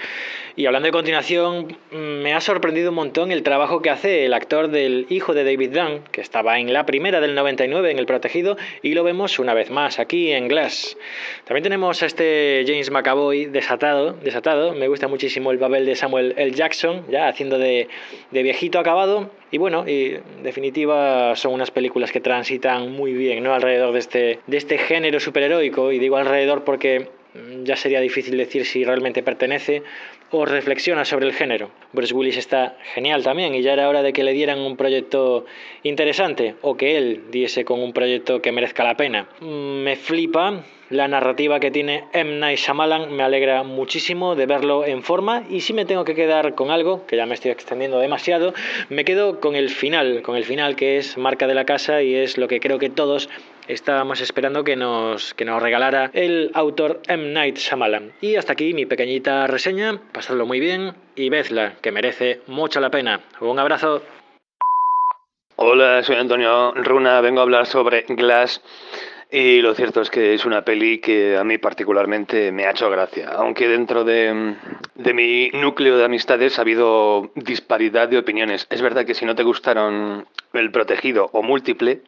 Y 0.58 0.66
hablando 0.66 0.88
de 0.88 0.92
continuación, 0.92 1.78
mm, 1.92 1.96
me 1.96 2.34
ha 2.34 2.42
sorprendido 2.42 2.90
un 2.90 2.96
montón 2.96 3.32
el 3.32 3.44
trabajo 3.44 3.82
que 3.82 3.92
hace 3.92 4.26
el 4.26 4.34
actor 4.34 4.68
del 4.72 5.06
hijo 5.08 5.34
de 5.34 5.46
David 5.46 5.70
Dunn, 5.72 6.02
que 6.12 6.20
estaba 6.20 6.60
en 6.60 6.74
la 6.74 6.86
primera 6.86 7.22
del 7.22 7.34
99 7.34 7.92
en 7.92 7.98
El 7.98 8.08
Protegido, 8.08 8.58
y 8.82 8.94
lo 8.94 9.06
vemos 9.06 9.40
una 9.40 9.54
vez 9.54 9.72
más 9.72 10.00
aquí 10.00 10.34
en 10.34 10.50
Glass. 10.50 10.98
También 11.46 11.64
tenemos 11.64 12.04
a 12.04 12.06
este 12.06 12.66
James 12.68 12.92
McAvoy 12.92 13.46
desatado, 13.46 14.18
desatado. 14.22 14.74
Me 14.74 14.90
gusta 14.90 15.08
muchísimo 15.08 15.52
el 15.52 15.60
papel 15.60 15.86
de 15.86 15.96
Samuel 15.96 16.34
L. 16.36 16.52
Jackson, 16.52 17.06
ya 17.10 17.30
haciendo 17.30 17.58
de 17.58 17.88
de 18.32 18.44
viejito 18.44 18.80
acabado. 18.80 19.30
Y 19.52 19.58
bueno, 19.58 19.88
y 19.88 20.16
en 20.16 20.44
definitiva 20.44 21.36
son 21.36 21.54
unas 21.54 21.72
películas 21.72 22.12
que 22.12 22.20
transitan 22.20 22.92
muy 22.92 23.14
bien 23.14 23.44
¿no? 23.44 23.54
alrededor 23.54 23.94
de 23.94 24.00
este, 24.00 24.40
de 24.46 24.58
este 24.58 24.78
género 24.78 25.20
superheroico. 25.20 25.92
Y 25.92 26.00
digo 26.00 26.18
alrededor 26.18 26.64
porque 26.64 27.10
mm, 27.34 27.64
ya 27.64 27.76
sería 27.76 28.02
difícil 28.02 28.38
decir 28.38 28.66
si 28.66 28.84
realmente 28.84 29.24
pertenece 29.24 29.84
o 30.32 30.46
reflexiona 30.46 31.06
sobre 31.06 31.26
el 31.26 31.34
género. 31.34 31.72
Bruce 31.94 32.14
Willis 32.14 32.38
está 32.38 32.78
genial 32.94 33.24
también 33.24 33.56
y 33.56 33.62
ya 33.62 33.74
era 33.74 33.88
hora 33.88 34.04
de 34.04 34.14
que 34.14 34.24
le 34.24 34.34
dieran 34.34 34.60
un 34.60 34.76
proyecto 34.76 35.46
interesante 35.84 36.56
o 36.62 36.76
que 36.76 36.98
él 36.98 37.24
diese 37.32 37.64
con 37.64 37.82
un 37.82 37.94
proyecto 37.94 38.42
que 38.42 38.52
merezca 38.52 38.84
la 38.84 38.98
pena. 38.98 39.30
Mm, 39.40 39.84
me 39.84 39.96
flipa 39.96 40.64
la 40.90 41.08
narrativa 41.08 41.60
que 41.60 41.72
tiene 41.72 42.06
M. 42.14 42.40
Night 42.40 42.60
Shyamalan 42.60 43.12
me 43.12 43.24
alegra 43.24 43.64
muchísimo 43.64 44.36
de 44.36 44.46
verlo 44.46 44.86
en 44.86 45.04
forma 45.04 45.44
y 45.50 45.62
si 45.62 45.74
me 45.74 45.86
tengo 45.86 46.06
que 46.06 46.16
quedar 46.16 46.56
con 46.56 46.72
algo, 46.72 47.06
que 47.06 47.18
ya 47.18 47.26
me 47.26 47.34
estoy 47.34 47.52
extendiendo 47.52 48.00
demasiado, 48.00 48.54
me 48.90 49.06
quedo 49.06 49.40
con 49.40 49.56
el 49.56 49.70
final, 49.70 50.22
con 50.22 50.36
el 50.36 50.46
final 50.46 50.76
que 50.76 50.98
es 50.98 51.18
marca 51.18 51.48
de 51.48 51.56
la 51.56 51.66
casa 51.66 52.02
y 52.02 52.16
es 52.16 52.38
lo 52.38 52.48
que 52.48 52.60
creo 52.60 52.80
que 52.80 52.90
todos 52.90 53.30
estábamos 53.68 54.22
esperando 54.22 54.64
que 54.64 54.76
nos, 54.76 55.34
que 55.34 55.46
nos 55.46 55.62
regalara 55.62 56.10
el 56.14 56.52
autor 56.54 57.02
M. 57.08 57.34
Night 57.34 57.58
Shyamalan. 57.58 58.14
Y 58.22 58.36
hasta 58.36 58.54
aquí 58.54 58.74
mi 58.74 58.86
pequeñita 58.86 59.48
reseña, 59.48 60.00
pasadlo 60.14 60.46
muy 60.46 60.60
bien 60.60 60.94
y 61.16 61.30
vedla, 61.30 61.74
que 61.82 61.92
merece 61.92 62.42
mucho 62.48 62.80
la 62.80 62.90
pena. 62.90 63.22
Un 63.42 63.60
abrazo. 63.60 64.02
Hola, 65.58 66.04
soy 66.04 66.18
Antonio 66.18 66.72
Runa, 66.74 67.20
vengo 67.20 67.40
a 67.40 67.44
hablar 67.44 67.66
sobre 67.66 68.06
Glass. 68.08 68.62
Y 69.30 69.60
lo 69.60 69.76
cierto 69.76 70.02
es 70.02 70.10
que 70.10 70.34
es 70.34 70.46
una 70.46 70.64
peli 70.64 71.00
que 71.00 71.38
a 71.38 71.44
mí 71.44 71.58
particularmente 71.58 72.52
me 72.54 72.66
ha 72.66 72.72
hecho 72.72 72.90
gracia, 72.90 73.30
aunque 73.32 73.68
dentro 73.68 74.06
de, 74.06 74.56
mi 75.14 75.50
núcleo 75.50 75.98
de 75.98 76.06
amistades 76.06 76.58
ha 76.58 76.62
habido 76.62 77.30
disparidad 77.36 78.08
de 78.08 78.20
opiniones. 78.20 78.68
Es 78.70 78.82
verdad 78.82 79.06
que 79.06 79.14
si 79.14 79.26
no 79.26 79.36
te 79.36 79.44
gustaron 79.44 80.26
El 80.54 80.72
Protegido 80.72 81.30
o 81.34 81.44
Múltiple, 81.44 82.04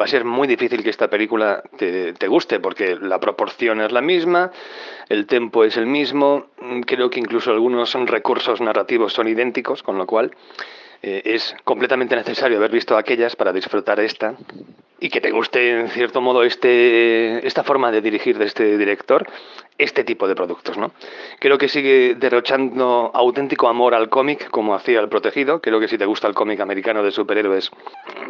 va 0.00 0.06
a 0.06 0.08
ser 0.08 0.24
muy 0.24 0.48
difícil 0.48 0.82
que 0.82 0.90
esta 0.90 1.08
película 1.08 1.62
te, 1.76 2.12
te, 2.14 2.26
guste, 2.26 2.58
porque 2.58 2.96
la 2.96 3.20
proporción 3.20 3.80
es 3.80 3.92
la 3.92 4.00
misma, 4.00 4.50
el 5.08 5.26
tempo 5.26 5.62
es 5.62 5.76
el 5.76 5.86
mismo, 5.86 6.46
creo 6.86 7.08
que 7.08 7.20
incluso 7.20 7.52
algunos 7.52 7.94
recursos 7.94 8.60
narrativos 8.60 9.12
son 9.12 9.28
idénticos, 9.28 9.84
con 9.84 9.96
lo 9.96 10.06
cual 10.06 10.32
eh, 11.02 11.22
es 11.24 11.54
completamente 11.62 12.16
necesario 12.16 12.56
haber 12.56 12.72
visto 12.72 12.96
aquellas 12.96 13.36
para 13.36 13.52
disfrutar 13.52 14.00
esta 14.00 14.34
y 15.00 15.10
que 15.10 15.20
te 15.20 15.30
guste 15.30 15.80
en 15.80 15.88
cierto 15.88 16.20
modo 16.20 16.42
este, 16.42 17.46
esta 17.46 17.62
forma 17.62 17.90
de 17.90 18.00
dirigir 18.00 18.38
de 18.38 18.46
este 18.46 18.76
director 18.78 19.26
este 19.78 20.04
tipo 20.04 20.28
de 20.28 20.34
productos. 20.34 20.76
¿no? 20.76 20.92
Creo 21.38 21.56
que 21.56 21.68
sigue 21.68 22.16
derrochando 22.16 23.10
auténtico 23.14 23.68
amor 23.68 23.94
al 23.94 24.08
cómic 24.08 24.50
como 24.50 24.74
hacía 24.74 25.00
El 25.00 25.08
Protegido. 25.08 25.60
Creo 25.60 25.80
que 25.80 25.88
si 25.88 25.96
te 25.96 26.04
gusta 26.04 26.28
el 26.28 26.34
cómic 26.34 26.60
americano 26.60 27.02
de 27.02 27.12
superhéroes 27.12 27.70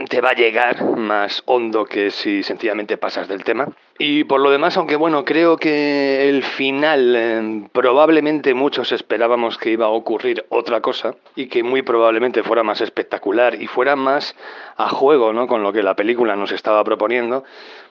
te 0.08 0.20
va 0.20 0.30
a 0.30 0.34
llegar 0.34 0.84
más 0.96 1.42
hondo 1.46 1.84
que 1.84 2.10
si 2.10 2.42
sencillamente 2.42 2.96
pasas 2.96 3.26
del 3.28 3.44
tema. 3.44 3.68
Y 4.00 4.22
por 4.24 4.40
lo 4.40 4.50
demás, 4.50 4.76
aunque 4.76 4.94
bueno, 4.94 5.24
creo 5.24 5.56
que 5.56 6.28
el 6.28 6.44
final 6.44 7.16
eh, 7.16 7.68
probablemente 7.72 8.54
muchos 8.54 8.92
esperábamos 8.92 9.58
que 9.58 9.70
iba 9.70 9.86
a 9.86 9.90
ocurrir 9.90 10.44
otra 10.50 10.80
cosa 10.80 11.16
y 11.34 11.48
que 11.48 11.64
muy 11.64 11.82
probablemente 11.82 12.44
fuera 12.44 12.62
más 12.62 12.80
espectacular 12.80 13.60
y 13.60 13.66
fuera 13.66 13.96
más 13.96 14.36
a 14.76 14.88
juego 14.88 15.32
¿no? 15.32 15.48
con 15.48 15.64
lo 15.64 15.72
que 15.72 15.82
la 15.82 15.96
película 15.96 16.36
nos 16.36 16.52
estaba 16.52 16.84
proponiendo, 16.84 17.42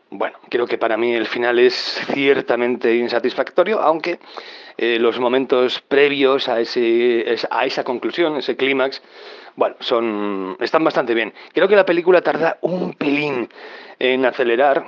bueno, 0.09 0.37
creo 0.49 0.65
que 0.67 0.77
para 0.77 0.97
mí 0.97 1.13
el 1.13 1.27
final 1.27 1.59
es 1.59 1.73
ciertamente 2.13 2.95
insatisfactorio, 2.95 3.79
aunque 3.81 4.19
eh, 4.77 4.97
los 4.99 5.19
momentos 5.19 5.81
previos 5.81 6.47
a, 6.47 6.59
ese, 6.59 7.37
a 7.49 7.65
esa 7.65 7.83
conclusión, 7.83 8.37
ese 8.37 8.55
clímax, 8.55 9.01
bueno, 9.55 9.75
son, 9.79 10.55
están 10.59 10.83
bastante 10.83 11.13
bien. 11.13 11.33
Creo 11.53 11.67
que 11.67 11.75
la 11.75 11.85
película 11.85 12.21
tarda 12.21 12.57
un 12.61 12.93
pelín 12.93 13.49
en 13.99 14.25
acelerar. 14.25 14.85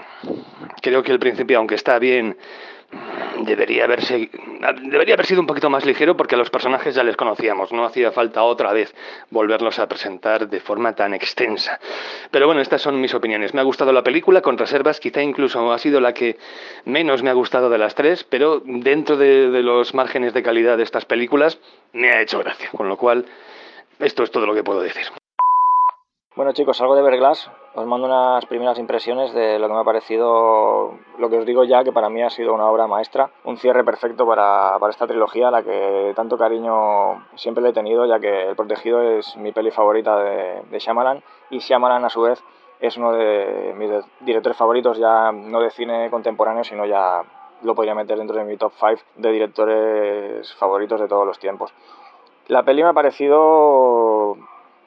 Creo 0.81 1.01
que 1.01 1.11
el 1.11 1.19
principio, 1.19 1.57
aunque 1.57 1.75
está 1.75 1.98
bien, 1.98 2.38
debería 3.45 3.85
haberse 3.85 4.30
debería 4.84 5.14
haber 5.14 5.26
sido 5.26 5.42
un 5.42 5.48
poquito 5.48 5.69
más 5.69 5.85
ligero 5.85 6.18
porque 6.18 6.35
los 6.35 6.50
personajes 6.50 6.95
ya 6.95 7.03
les 7.03 7.16
conocíamos, 7.16 7.72
no 7.72 7.85
hacía 7.85 8.11
falta 8.11 8.43
otra 8.43 8.74
vez 8.74 8.93
volverlos 9.30 9.80
a 9.80 9.88
presentar 9.88 10.50
de 10.50 10.59
forma 10.59 10.93
tan 10.93 11.14
extensa. 11.14 11.80
Pero 12.32 12.45
bueno, 12.45 12.61
estas 12.61 12.82
son 12.82 13.00
mis 13.00 13.14
opiniones. 13.14 13.53
Me 13.53 13.61
ha 13.61 13.64
gustado 13.64 13.93
la 13.93 14.03
película 14.03 14.42
con 14.42 14.58
reservas, 14.58 15.00
quizá 15.00 15.22
incluso 15.22 15.72
ha 15.72 15.80
sido 15.80 16.01
la 16.01 16.14
que 16.14 16.38
menos 16.85 17.24
me 17.24 17.30
ha 17.30 17.34
gustado 17.34 17.69
de 17.69 17.77
las 17.77 17.95
tres, 17.95 18.24
pero 18.24 18.61
dentro 18.66 19.18
de, 19.18 19.50
de 19.50 19.64
los 19.64 19.93
márgenes 19.93 20.34
de 20.34 20.43
calidad 20.43 20.77
de 20.77 20.84
estas 20.84 21.06
películas 21.06 21.59
me 21.93 22.09
ha 22.11 22.22
hecho 22.22 22.40
gracia, 22.40 22.69
con 22.76 22.90
lo 22.90 22.98
cual 22.98 23.26
esto 24.00 24.24
es 24.24 24.32
todo 24.32 24.45
lo 24.45 24.53
que 24.53 24.64
puedo 24.64 24.82
decir. 24.82 25.06
Bueno 26.35 26.53
chicos, 26.53 26.77
salgo 26.77 26.95
de 26.95 27.01
Verglass, 27.01 27.49
os 27.74 27.85
mando 27.88 28.06
unas 28.06 28.45
primeras 28.45 28.77
impresiones 28.77 29.33
de 29.33 29.58
lo 29.58 29.67
que 29.67 29.74
me 29.74 29.80
ha 29.80 29.83
parecido, 29.83 30.93
lo 31.17 31.30
que 31.30 31.40
os 31.40 31.45
digo 31.45 31.64
ya, 31.64 31.83
que 31.83 31.91
para 31.91 32.08
mí 32.08 32.22
ha 32.22 32.30
sido 32.30 32.53
una 32.53 32.69
obra 32.69 32.85
maestra, 32.85 33.32
un 33.45 33.58
cierre 33.58 33.83
perfecto 33.83 34.27
para, 34.27 34.77
para 34.80 34.91
esta 34.91 35.08
trilogía, 35.08 35.48
a 35.48 35.51
la 35.51 35.64
que 35.64 36.14
tanto 36.16 36.38
cariño 36.38 37.25
siempre 37.35 37.64
le 37.64 37.69
he 37.69 37.74
tenido, 37.74 38.06
ya 38.06 38.19
que 38.19 38.49
El 38.49 38.56
Protegido 38.56 39.01
es 39.01 39.35
mi 39.38 39.51
peli 39.51 39.72
favorita 39.72 40.17
de, 40.17 40.61
de 40.69 40.80
Shyamalan, 40.80 41.24
y 41.49 41.58
Shyamalan 41.58 42.06
a 42.06 42.09
su 42.09 42.22
vez 42.22 42.43
es 42.80 42.95
uno 42.95 43.11
de 43.11 43.74
mis 43.75 43.90
directores 44.19 44.58
favoritos, 44.58 44.99
ya 44.99 45.32
no 45.32 45.59
de 45.59 45.72
cine 45.72 46.11
contemporáneo, 46.11 46.64
sino 46.64 46.85
ya 46.85 47.24
lo 47.64 47.74
podría 47.74 47.95
meter 47.95 48.19
dentro 48.19 48.38
de 48.38 48.45
mi 48.45 48.56
top 48.56 48.72
5 48.80 49.01
de 49.16 49.32
directores 49.32 50.53
favoritos 50.53 51.01
de 51.01 51.08
todos 51.08 51.25
los 51.25 51.40
tiempos. 51.40 51.74
La 52.49 52.64
peli 52.64 52.82
me 52.82 52.90
ha 52.90 52.93
parecido 52.93 54.08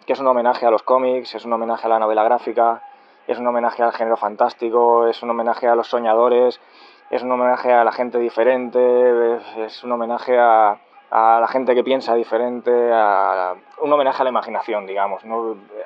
que 0.06 0.12
es 0.12 0.20
un 0.20 0.26
homenaje 0.26 0.66
a 0.66 0.70
los 0.70 0.82
cómics, 0.82 1.34
es 1.34 1.44
un 1.44 1.52
homenaje 1.52 1.86
a 1.86 1.90
la 1.90 1.98
novela 1.98 2.24
gráfica, 2.24 2.82
es 3.26 3.38
un 3.38 3.46
homenaje 3.46 3.82
al 3.82 3.92
género 3.92 4.16
fantástico, 4.16 5.06
es 5.06 5.22
un 5.22 5.30
homenaje 5.30 5.68
a 5.68 5.74
los 5.74 5.88
soñadores, 5.88 6.60
es 7.10 7.22
un 7.22 7.30
homenaje 7.30 7.72
a 7.72 7.84
la 7.84 7.92
gente 7.92 8.18
diferente, 8.18 9.38
es 9.58 9.84
un 9.84 9.92
homenaje 9.92 10.38
a, 10.38 10.78
la 11.10 11.46
gente 11.48 11.74
que 11.74 11.84
piensa 11.84 12.14
diferente, 12.14 12.70
a, 12.92 13.54
un 13.80 13.92
homenaje 13.92 14.22
a 14.22 14.24
la 14.24 14.30
imaginación, 14.30 14.86
digamos. 14.86 15.22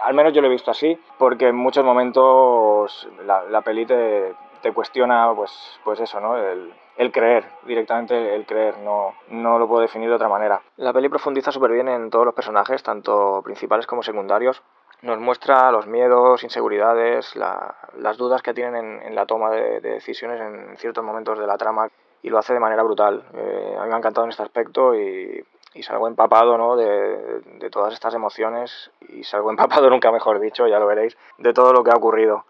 Al 0.02 0.14
menos 0.14 0.32
yo 0.32 0.40
lo 0.40 0.46
he 0.46 0.50
visto 0.50 0.70
así, 0.70 0.98
porque 1.18 1.48
en 1.48 1.56
muchos 1.56 1.84
momentos 1.84 3.08
la, 3.24 3.42
la 3.44 3.60
peli 3.62 3.86
te, 3.86 4.34
te 4.62 4.72
cuestiona, 4.72 5.32
pues, 5.34 5.80
pues 5.84 6.00
eso, 6.00 6.20
¿no? 6.20 6.36
El, 6.36 6.72
el 6.96 7.12
creer, 7.12 7.44
directamente 7.66 8.34
el 8.34 8.46
creer, 8.46 8.78
no, 8.78 9.14
no 9.28 9.58
lo 9.58 9.68
puedo 9.68 9.82
definir 9.82 10.08
de 10.08 10.14
otra 10.14 10.28
manera. 10.28 10.62
La 10.76 10.92
peli 10.92 11.08
profundiza 11.08 11.52
súper 11.52 11.72
bien 11.72 11.88
en 11.88 12.10
todos 12.10 12.24
los 12.24 12.34
personajes, 12.34 12.82
tanto 12.82 13.42
principales 13.44 13.86
como 13.86 14.02
secundarios. 14.02 14.62
Nos 15.02 15.18
muestra 15.18 15.70
los 15.72 15.86
miedos, 15.86 16.42
inseguridades, 16.42 17.36
las 17.36 18.16
dudas 18.16 18.40
que 18.42 18.54
tienen 18.54 19.02
en, 19.02 19.14
la 19.14 19.26
toma 19.26 19.50
de, 19.50 19.80
decisiones 19.80 20.40
en 20.40 20.76
ciertos 20.78 21.04
momentos 21.04 21.38
de 21.38 21.46
la 21.46 21.58
trama 21.58 21.88
y 22.22 22.30
lo 22.30 22.38
hace 22.38 22.54
de 22.54 22.60
manera 22.60 22.82
brutal. 22.82 23.24
Eh, 23.34 23.76
a 23.78 23.82
mí 23.82 23.88
me 23.88 23.94
ha 23.94 23.98
encantado 23.98 24.24
en 24.24 24.30
este 24.30 24.42
aspecto 24.42 24.94
y, 24.94 25.44
y 25.74 25.82
salgo 25.82 26.08
empapado 26.08 26.56
¿no? 26.56 26.76
de, 26.76 27.40
de 27.58 27.70
todas 27.70 27.92
estas 27.92 28.14
emociones 28.14 28.90
y 29.10 29.22
salgo 29.22 29.50
empapado, 29.50 29.90
nunca 29.90 30.10
mejor 30.10 30.40
dicho, 30.40 30.66
ya 30.66 30.78
lo 30.78 30.86
veréis, 30.86 31.18
de 31.36 31.52
todo 31.52 31.74
lo 31.74 31.84
que 31.84 31.90
ha 31.90 31.96
ocurrido. 31.96 32.46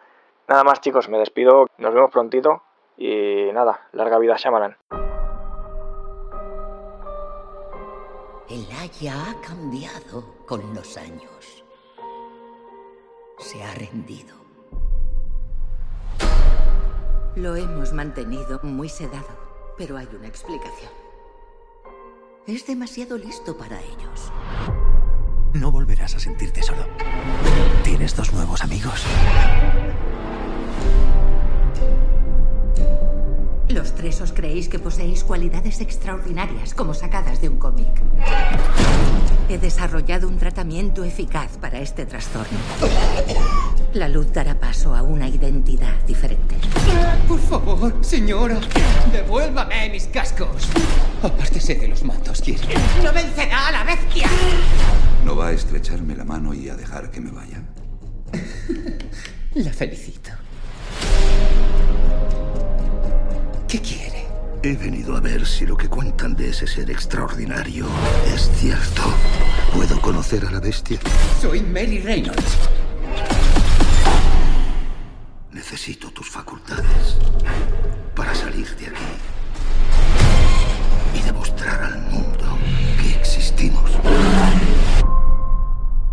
Nada 0.47 0.63
más 0.63 0.81
chicos, 0.81 1.09
me 1.09 1.19
despido, 1.19 1.67
nos 1.79 1.93
vemos 1.93 2.13
prontito 2.13 2.63
y 2.97 3.51
nada, 3.53 3.89
larga 3.93 4.19
vida 4.19 4.37
Shyamalan. 4.37 4.77
El 8.49 8.67
haya 8.81 9.31
ha 9.31 9.41
cambiado 9.41 10.37
con 10.47 10.75
los 10.75 10.97
años. 10.97 11.65
Se 13.39 13.63
ha 13.63 13.75
rendido. 13.75 14.37
Lo 17.35 17.55
hemos 17.55 17.93
mantenido 17.93 18.61
muy 18.63 18.89
sedado. 18.89 19.47
Pero 19.77 19.99
hay 19.99 20.09
una 20.17 20.27
explicación. 20.27 20.91
Es 22.47 22.67
demasiado 22.67 23.19
listo 23.19 23.59
para 23.59 23.79
ellos. 23.83 24.33
No 25.53 25.71
volverás 25.71 26.15
a 26.15 26.21
sentirte 26.21 26.63
solo. 26.63 26.87
Tienes 27.83 28.17
dos 28.17 28.33
nuevos 28.33 28.63
amigos. 28.63 29.05
Los 33.77 33.95
tres 33.95 34.23
os 34.23 34.33
creéis 34.33 34.71
que 34.71 34.79
poseéis 34.79 35.23
cualidades 35.23 35.83
extraordinarias 35.83 36.73
como 36.73 36.95
sacadas 36.95 37.43
de 37.43 37.51
un 37.51 37.59
cómic. 37.59 37.93
He 39.51 39.59
desarrollado 39.59 40.29
un 40.29 40.39
tratamiento 40.39 41.05
eficaz 41.05 41.59
para 41.59 41.79
este 41.81 42.07
trastorno. 42.07 42.57
La 43.93 44.09
luz 44.09 44.33
dará 44.33 44.59
paso 44.59 44.95
a 44.95 45.03
una 45.03 45.29
identidad 45.29 45.93
diferente. 46.07 46.57
Por 47.29 47.39
favor, 47.39 47.93
señora, 48.01 48.59
devuélvame 49.13 49.91
mis 49.91 50.07
cascos. 50.07 50.71
Apártese 51.23 51.75
de 51.75 51.89
los 51.89 52.03
mantos, 52.03 52.41
quiere. 52.41 52.75
¡No 53.05 53.13
vencerá 53.13 53.69
a 53.69 53.73
la 53.73 53.85
bestia! 53.85 54.27
¿No 55.23 55.37
va 55.37 55.49
a 55.49 55.53
estrecharme 55.53 56.17
la 56.17 56.25
mano 56.25 56.55
y 56.55 56.71
a 56.71 56.77
dejar 56.77 57.11
que 57.11 57.21
me 57.21 57.31
vaya? 57.31 57.63
La 59.55 59.73
felicito. 59.73 60.31
¿Qué 63.77 63.83
quiere? 63.83 64.27
He 64.63 64.75
venido 64.75 65.15
a 65.19 65.21
ver 65.21 65.47
si 65.47 65.67
lo 65.67 65.77
que 65.77 65.87
cuentan 65.87 66.35
de 66.35 66.49
ese 66.49 66.67
ser 66.67 66.91
extraordinario 66.91 67.87
es 68.25 68.51
cierto. 68.55 69.03
¿Puedo 69.75 70.01
conocer 70.01 70.47
a 70.47 70.51
la 70.51 70.61
bestia? 70.61 70.99
Soy 71.43 71.61
Mary 71.61 72.01
Reynolds. 72.01 72.57
Necesito 75.53 76.11
tus 76.11 76.31
facultades 76.31 77.19
para 78.15 78.35
salir 78.35 78.67
de 78.77 78.87
aquí 78.87 78.97
y 81.13 81.21
demostrar 81.21 81.83
al 81.83 82.01
mundo 82.01 82.57
que 82.99 83.11
existimos. 83.11 83.91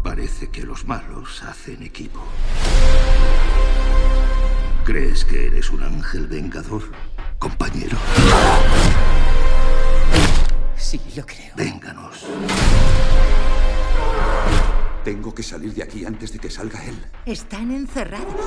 Parece 0.03 0.50
que 0.50 0.64
los 0.64 0.85
malos 0.85 1.42
hacen 1.43 1.82
equipo. 1.82 2.19
¿Crees 4.83 5.24
que 5.24 5.48
eres 5.48 5.69
un 5.69 5.82
ángel 5.82 6.27
vengador, 6.27 6.83
compañero? 7.43 7.97
Sí, 10.77 10.99
lo 11.15 11.25
creo. 11.25 11.53
Vénganos. 11.57 12.25
Tengo 15.03 15.35
que 15.35 15.43
salir 15.43 15.73
de 15.73 15.83
aquí 15.83 16.05
antes 16.05 16.31
de 16.31 16.39
que 16.39 16.49
salga 16.49 16.81
él. 16.85 16.97
Están 17.25 17.72
encerrados. 17.72 18.45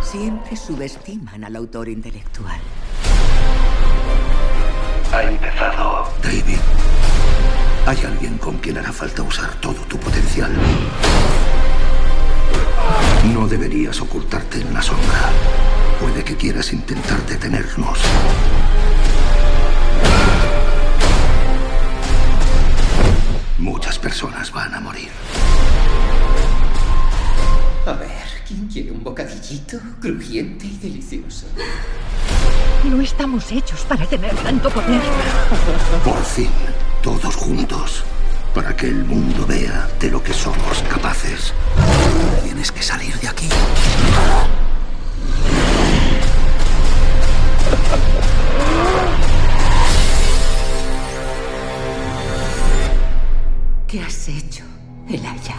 Siempre 0.00 0.56
subestiman 0.56 1.44
al 1.44 1.54
autor 1.54 1.90
intelectual. 1.90 2.60
Ha 5.12 5.22
empezado. 5.22 6.08
David, 6.22 6.62
hay 7.86 7.98
alguien 8.06 8.38
con 8.38 8.56
quien 8.56 8.78
hará 8.78 8.90
falta 8.90 9.22
usar 9.22 9.52
todo 9.60 9.80
tu 9.82 9.98
potencial. 9.98 10.50
No 13.34 13.46
deberías 13.46 14.00
ocultarte 14.00 14.62
en 14.62 14.72
la 14.72 14.80
sombra. 14.80 15.65
Puede 16.00 16.22
que 16.24 16.36
quieras 16.36 16.72
intentar 16.72 17.24
detenernos. 17.26 17.98
Muchas 23.58 23.98
personas 23.98 24.52
van 24.52 24.74
a 24.74 24.80
morir. 24.80 25.08
A 27.86 27.92
ver, 27.92 28.10
¿quién 28.46 28.66
quiere 28.66 28.90
un 28.90 29.02
bocadillito 29.02 29.78
crujiente 30.00 30.66
y 30.66 30.76
delicioso? 30.76 31.46
No 32.84 33.00
estamos 33.00 33.50
hechos 33.52 33.80
para 33.82 34.04
tener 34.06 34.34
tanto 34.36 34.68
poder. 34.70 35.00
Por 36.04 36.22
fin, 36.24 36.50
todos 37.02 37.34
juntos, 37.34 38.04
para 38.54 38.76
que 38.76 38.86
el 38.86 39.04
mundo 39.04 39.46
vea 39.46 39.88
de 40.00 40.10
lo 40.10 40.22
que 40.22 40.34
somos 40.34 40.82
capaces. 40.88 41.54
Tienes 42.44 42.70
que 42.70 42.82
salir 42.82 43.14
de 43.20 43.28
aquí. 43.28 43.48
¿Qué 53.86 54.00
has 54.00 54.28
hecho, 54.28 54.64
Elaya? 55.08 55.56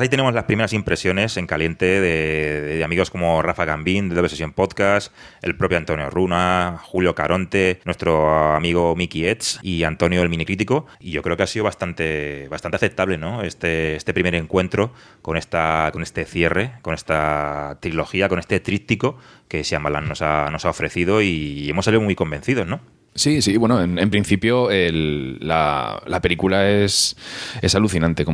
Pues 0.00 0.06
ahí 0.06 0.10
tenemos 0.12 0.32
las 0.32 0.44
primeras 0.44 0.72
impresiones 0.72 1.36
en 1.36 1.46
caliente 1.46 1.84
de, 1.84 2.82
amigos 2.82 3.10
como 3.10 3.42
Rafa 3.42 3.66
Gambín, 3.66 4.08
de 4.08 4.14
Doble 4.14 4.30
Sesión 4.30 4.54
Podcast, 4.54 5.12
el 5.42 5.58
propio 5.58 5.76
Antonio 5.76 6.08
Runa, 6.08 6.80
Julio 6.82 7.14
Caronte, 7.14 7.82
nuestro 7.84 8.54
amigo 8.54 8.96
Mickey 8.96 9.26
Etz 9.26 9.58
y 9.60 9.84
Antonio 9.84 10.22
el 10.22 10.30
Minicrítico. 10.30 10.86
Y 11.00 11.10
yo 11.10 11.20
creo 11.20 11.36
que 11.36 11.42
ha 11.42 11.46
sido 11.46 11.66
bastante, 11.66 12.48
bastante 12.48 12.76
aceptable, 12.76 13.18
¿no? 13.18 13.42
Este, 13.42 13.94
este 13.94 14.14
primer 14.14 14.34
encuentro 14.36 14.94
con, 15.20 15.36
esta, 15.36 15.90
con 15.92 16.02
este 16.02 16.24
cierre, 16.24 16.72
con 16.80 16.94
esta 16.94 17.76
trilogía, 17.82 18.30
con 18.30 18.38
este 18.38 18.58
tríptico 18.58 19.18
que 19.48 19.62
Shyamalan 19.62 20.08
nos 20.08 20.22
ha, 20.22 20.48
nos 20.50 20.64
ha 20.64 20.70
ofrecido 20.70 21.20
y 21.20 21.68
hemos 21.68 21.84
salido 21.84 22.00
muy 22.00 22.14
convencidos, 22.14 22.66
¿no? 22.66 22.80
Sí, 23.14 23.42
sí, 23.42 23.56
bueno, 23.56 23.82
en, 23.82 24.10
principio 24.10 24.68
la, 24.70 26.00
la 26.06 26.20
película 26.20 26.70
es, 26.70 27.16
es 27.60 27.74
alucinante, 27.74 28.24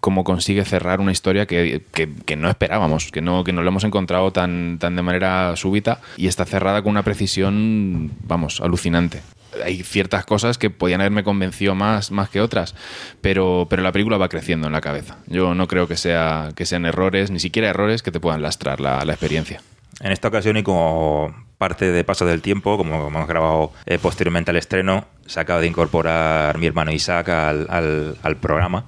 cómo 0.00 0.24
consigue 0.24 0.64
cerrar 0.64 1.00
una 1.00 1.10
historia 1.12 1.46
que, 1.46 1.82
que- 1.92 2.08
que 2.24 2.36
no 2.36 2.48
esperábamos, 2.48 3.10
que 3.10 3.20
no, 3.20 3.42
que 3.44 3.52
no 3.52 3.62
lo 3.62 3.68
hemos 3.68 3.84
encontrado 3.84 4.30
tan, 4.32 4.78
tan 4.78 4.94
de 4.94 5.02
manera 5.02 5.56
súbita 5.56 6.00
y 6.16 6.28
está 6.28 6.44
cerrada 6.44 6.82
con 6.82 6.90
una 6.92 7.02
precisión, 7.02 8.12
vamos, 8.24 8.60
alucinante. 8.60 9.20
Hay 9.64 9.82
ciertas 9.82 10.24
cosas 10.24 10.56
que 10.58 10.70
podían 10.70 11.00
haberme 11.02 11.24
convencido 11.24 11.74
más, 11.74 12.10
más 12.10 12.30
que 12.30 12.40
otras, 12.40 12.74
pero, 13.20 13.66
pero 13.68 13.82
la 13.82 13.92
película 13.92 14.16
va 14.16 14.28
creciendo 14.30 14.68
en 14.68 14.72
la 14.72 14.80
cabeza. 14.80 15.18
Yo 15.26 15.54
no 15.54 15.66
creo 15.68 15.88
que, 15.88 15.96
sea, 15.98 16.50
que 16.54 16.64
sean 16.66 16.86
errores, 16.86 17.30
ni 17.30 17.40
siquiera 17.40 17.68
errores 17.68 18.02
que 18.02 18.12
te 18.12 18.20
puedan 18.20 18.40
lastrar 18.42 18.80
la, 18.80 19.04
la 19.04 19.12
experiencia. 19.12 19.60
En 20.00 20.10
esta 20.10 20.28
ocasión 20.28 20.56
y 20.56 20.62
como 20.62 21.34
parte 21.62 21.92
de 21.92 22.02
Paso 22.02 22.26
del 22.26 22.42
Tiempo, 22.42 22.76
como 22.76 23.06
hemos 23.06 23.28
grabado 23.28 23.70
eh, 23.86 23.96
posteriormente 24.00 24.50
al 24.50 24.56
estreno, 24.56 25.04
se 25.26 25.38
acaba 25.38 25.60
de 25.60 25.68
incorporar 25.68 26.58
mi 26.58 26.66
hermano 26.66 26.90
Isaac 26.90 27.28
al, 27.28 27.66
al- 27.70 28.16
al 28.20 28.36
programa 28.36 28.84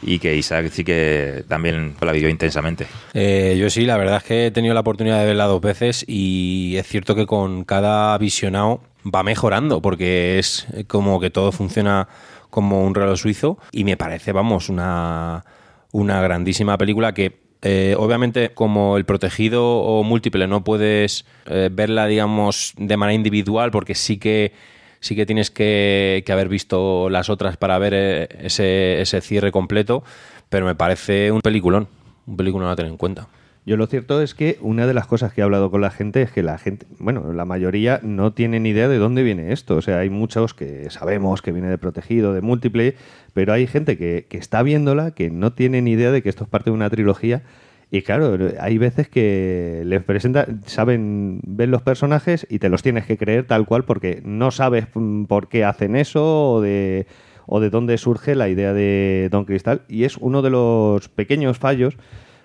y 0.00 0.18
que 0.18 0.34
Isaac 0.34 0.70
sí 0.72 0.82
que 0.82 1.44
también 1.46 1.94
la 2.00 2.12
vivió 2.12 2.30
intensamente. 2.30 2.86
Eh, 3.12 3.54
yo 3.60 3.68
sí, 3.68 3.84
la 3.84 3.98
verdad 3.98 4.16
es 4.16 4.22
que 4.22 4.46
he 4.46 4.50
tenido 4.50 4.72
la 4.72 4.80
oportunidad 4.80 5.20
de 5.20 5.26
verla 5.26 5.44
dos 5.44 5.60
veces 5.60 6.06
y 6.08 6.74
es 6.78 6.86
cierto 6.86 7.14
que 7.14 7.26
con 7.26 7.64
cada 7.64 8.16
visionado 8.16 8.80
va 9.04 9.22
mejorando 9.22 9.82
porque 9.82 10.38
es 10.38 10.66
como 10.86 11.20
que 11.20 11.28
todo 11.28 11.52
funciona 11.52 12.08
como 12.48 12.82
un 12.82 12.94
reloj 12.94 13.18
suizo 13.18 13.58
y 13.72 13.84
me 13.84 13.98
parece, 13.98 14.32
vamos, 14.32 14.70
una, 14.70 15.44
una 15.92 16.22
grandísima 16.22 16.78
película 16.78 17.12
que 17.12 17.39
eh, 17.62 17.94
obviamente 17.98 18.50
como 18.54 18.96
el 18.96 19.04
protegido 19.04 19.80
o 19.80 20.02
múltiple 20.02 20.46
no 20.46 20.64
puedes 20.64 21.26
eh, 21.46 21.68
verla, 21.70 22.06
digamos, 22.06 22.72
de 22.76 22.96
manera 22.96 23.14
individual 23.14 23.70
porque 23.70 23.94
sí 23.94 24.18
que 24.18 24.52
sí 25.00 25.16
que 25.16 25.26
tienes 25.26 25.50
que, 25.50 26.22
que 26.24 26.32
haber 26.32 26.48
visto 26.48 27.08
las 27.10 27.28
otras 27.30 27.56
para 27.56 27.78
ver 27.78 27.94
eh, 27.94 28.28
ese, 28.40 29.00
ese 29.00 29.20
cierre 29.20 29.50
completo, 29.52 30.04
pero 30.48 30.66
me 30.66 30.74
parece 30.74 31.32
un 31.32 31.40
peliculón, 31.40 31.88
un 32.26 32.36
peliculón 32.36 32.70
a 32.70 32.76
tener 32.76 32.90
en 32.90 32.98
cuenta. 32.98 33.28
Yo 33.66 33.76
lo 33.76 33.86
cierto 33.86 34.22
es 34.22 34.34
que 34.34 34.58
una 34.62 34.86
de 34.86 34.94
las 34.94 35.06
cosas 35.06 35.32
que 35.32 35.42
he 35.42 35.44
hablado 35.44 35.70
con 35.70 35.82
la 35.82 35.90
gente 35.90 36.22
es 36.22 36.32
que 36.32 36.42
la 36.42 36.56
gente, 36.56 36.86
bueno, 36.98 37.32
la 37.34 37.44
mayoría 37.44 38.00
no 38.02 38.32
tiene 38.32 38.58
ni 38.58 38.70
idea 38.70 38.88
de 38.88 38.96
dónde 38.96 39.22
viene 39.22 39.52
esto. 39.52 39.76
O 39.76 39.82
sea, 39.82 39.98
hay 39.98 40.08
muchos 40.08 40.54
que 40.54 40.88
sabemos 40.90 41.42
que 41.42 41.52
viene 41.52 41.68
de 41.68 41.76
protegido, 41.76 42.32
de 42.32 42.40
múltiple, 42.40 42.96
pero 43.34 43.52
hay 43.52 43.66
gente 43.66 43.98
que, 43.98 44.26
que 44.28 44.38
está 44.38 44.62
viéndola 44.62 45.10
que 45.10 45.30
no 45.30 45.52
tiene 45.52 45.82
ni 45.82 45.92
idea 45.92 46.10
de 46.10 46.22
que 46.22 46.30
esto 46.30 46.44
es 46.44 46.50
parte 46.50 46.70
de 46.70 46.74
una 46.74 46.88
trilogía. 46.88 47.42
Y 47.90 48.02
claro, 48.02 48.38
hay 48.60 48.78
veces 48.78 49.08
que 49.08 49.82
les 49.84 50.02
presenta, 50.04 50.46
saben, 50.64 51.40
ven 51.44 51.70
los 51.70 51.82
personajes 51.82 52.46
y 52.48 52.60
te 52.60 52.68
los 52.68 52.82
tienes 52.82 53.04
que 53.04 53.18
creer 53.18 53.46
tal 53.46 53.66
cual 53.66 53.84
porque 53.84 54.22
no 54.24 54.52
sabes 54.52 54.86
mm, 54.94 55.24
por 55.24 55.48
qué 55.48 55.64
hacen 55.64 55.96
eso 55.96 56.52
o 56.52 56.60
de, 56.60 57.06
o 57.46 57.58
de 57.58 57.68
dónde 57.68 57.98
surge 57.98 58.36
la 58.36 58.48
idea 58.48 58.72
de 58.72 59.28
Don 59.30 59.44
Cristal. 59.44 59.82
Y 59.88 60.04
es 60.04 60.16
uno 60.16 60.40
de 60.40 60.50
los 60.50 61.08
pequeños 61.08 61.58
fallos 61.58 61.96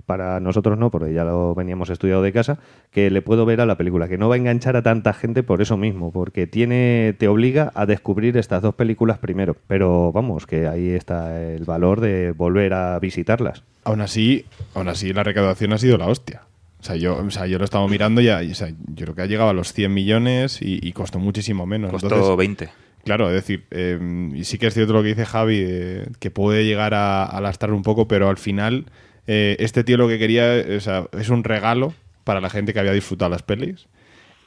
para 0.06 0.40
nosotros 0.40 0.78
no, 0.78 0.92
porque 0.92 1.14
ya 1.14 1.24
lo 1.24 1.56
veníamos 1.56 1.90
estudiado 1.90 2.22
de 2.22 2.32
casa, 2.32 2.60
que 2.92 3.10
le 3.10 3.22
puedo 3.22 3.46
ver 3.46 3.62
a 3.62 3.66
la 3.66 3.78
película, 3.78 4.08
que 4.08 4.18
no 4.18 4.30
va 4.30 4.36
a 4.36 4.38
enganchar 4.38 4.76
a 4.76 4.82
tanta 4.82 5.14
gente 5.14 5.44
por 5.44 5.62
eso 5.62 5.78
mismo, 5.78 6.12
porque 6.12 6.48
tiene, 6.48 7.16
te 7.18 7.28
obliga 7.28 7.72
a 7.76 7.86
descubrir 7.86 8.38
estas 8.38 8.62
dos 8.62 8.76
películas 8.76 9.18
primero. 9.18 9.56
Pero 9.68 10.12
vamos, 10.12 10.46
que 10.46 10.68
ahí 10.68 10.90
está 10.90 11.42
el 11.42 11.66
valor 11.66 12.02
de 12.02 12.32
volver 12.32 12.74
a 12.74 13.00
visitarlas. 13.00 13.64
Aún 13.84 14.02
así, 14.02 14.46
aún 14.74 14.88
así 14.88 15.14
la 15.14 15.24
recaudación 15.24 15.74
ha 15.74 15.78
sido 15.78 15.98
la 15.98 16.08
hostia. 16.08 16.44
O 16.80 16.84
sea, 16.84 16.96
yo, 16.98 17.18
o 17.18 17.32
sea, 17.32 17.48
yo 17.48 17.58
lo 17.58 17.66
estaba 17.66 17.88
mirando 17.88 18.22
y, 18.22 18.30
o 18.30 18.56
sea, 18.56 18.70
yo 18.70 19.06
creo 19.06 19.16
que 19.16 19.22
ha 19.24 19.26
llegado 19.26 19.50
a 19.50 19.54
los 19.54 19.74
100 19.74 19.92
millones 19.92 20.62
y, 20.62 20.80
y 20.88 20.92
costó 20.92 21.18
muchísimo 21.18 21.66
menos. 21.66 21.90
Costó 21.90 22.08
Entonces, 22.10 22.38
20. 22.38 22.70
Claro, 23.06 23.30
es 23.30 23.36
decir, 23.36 23.66
eh, 23.70 24.00
y 24.34 24.44
sí 24.46 24.58
que 24.58 24.68
es 24.68 24.74
cierto 24.74 24.94
lo 24.94 25.04
que 25.04 25.10
dice 25.10 25.26
Javi, 25.26 25.64
eh, 25.64 26.08
que 26.20 26.32
puede 26.32 26.66
llegar 26.66 26.96
a, 26.96 27.24
a 27.24 27.40
lastrar 27.40 27.72
un 27.72 27.84
poco, 27.84 28.08
pero 28.08 28.30
al 28.30 28.38
final 28.38 28.86
eh, 29.28 29.56
este 29.60 29.84
tío 29.84 29.98
lo 29.98 30.08
que 30.08 30.20
quería 30.20 30.64
o 30.76 30.80
sea, 30.80 31.08
es 31.14 31.30
un 31.30 31.44
regalo 31.44 31.94
para 32.24 32.42
la 32.42 32.50
gente 32.50 32.74
que 32.74 32.80
había 32.80 32.92
disfrutado 32.92 33.30
las 33.30 33.44
pelis. 33.44 33.88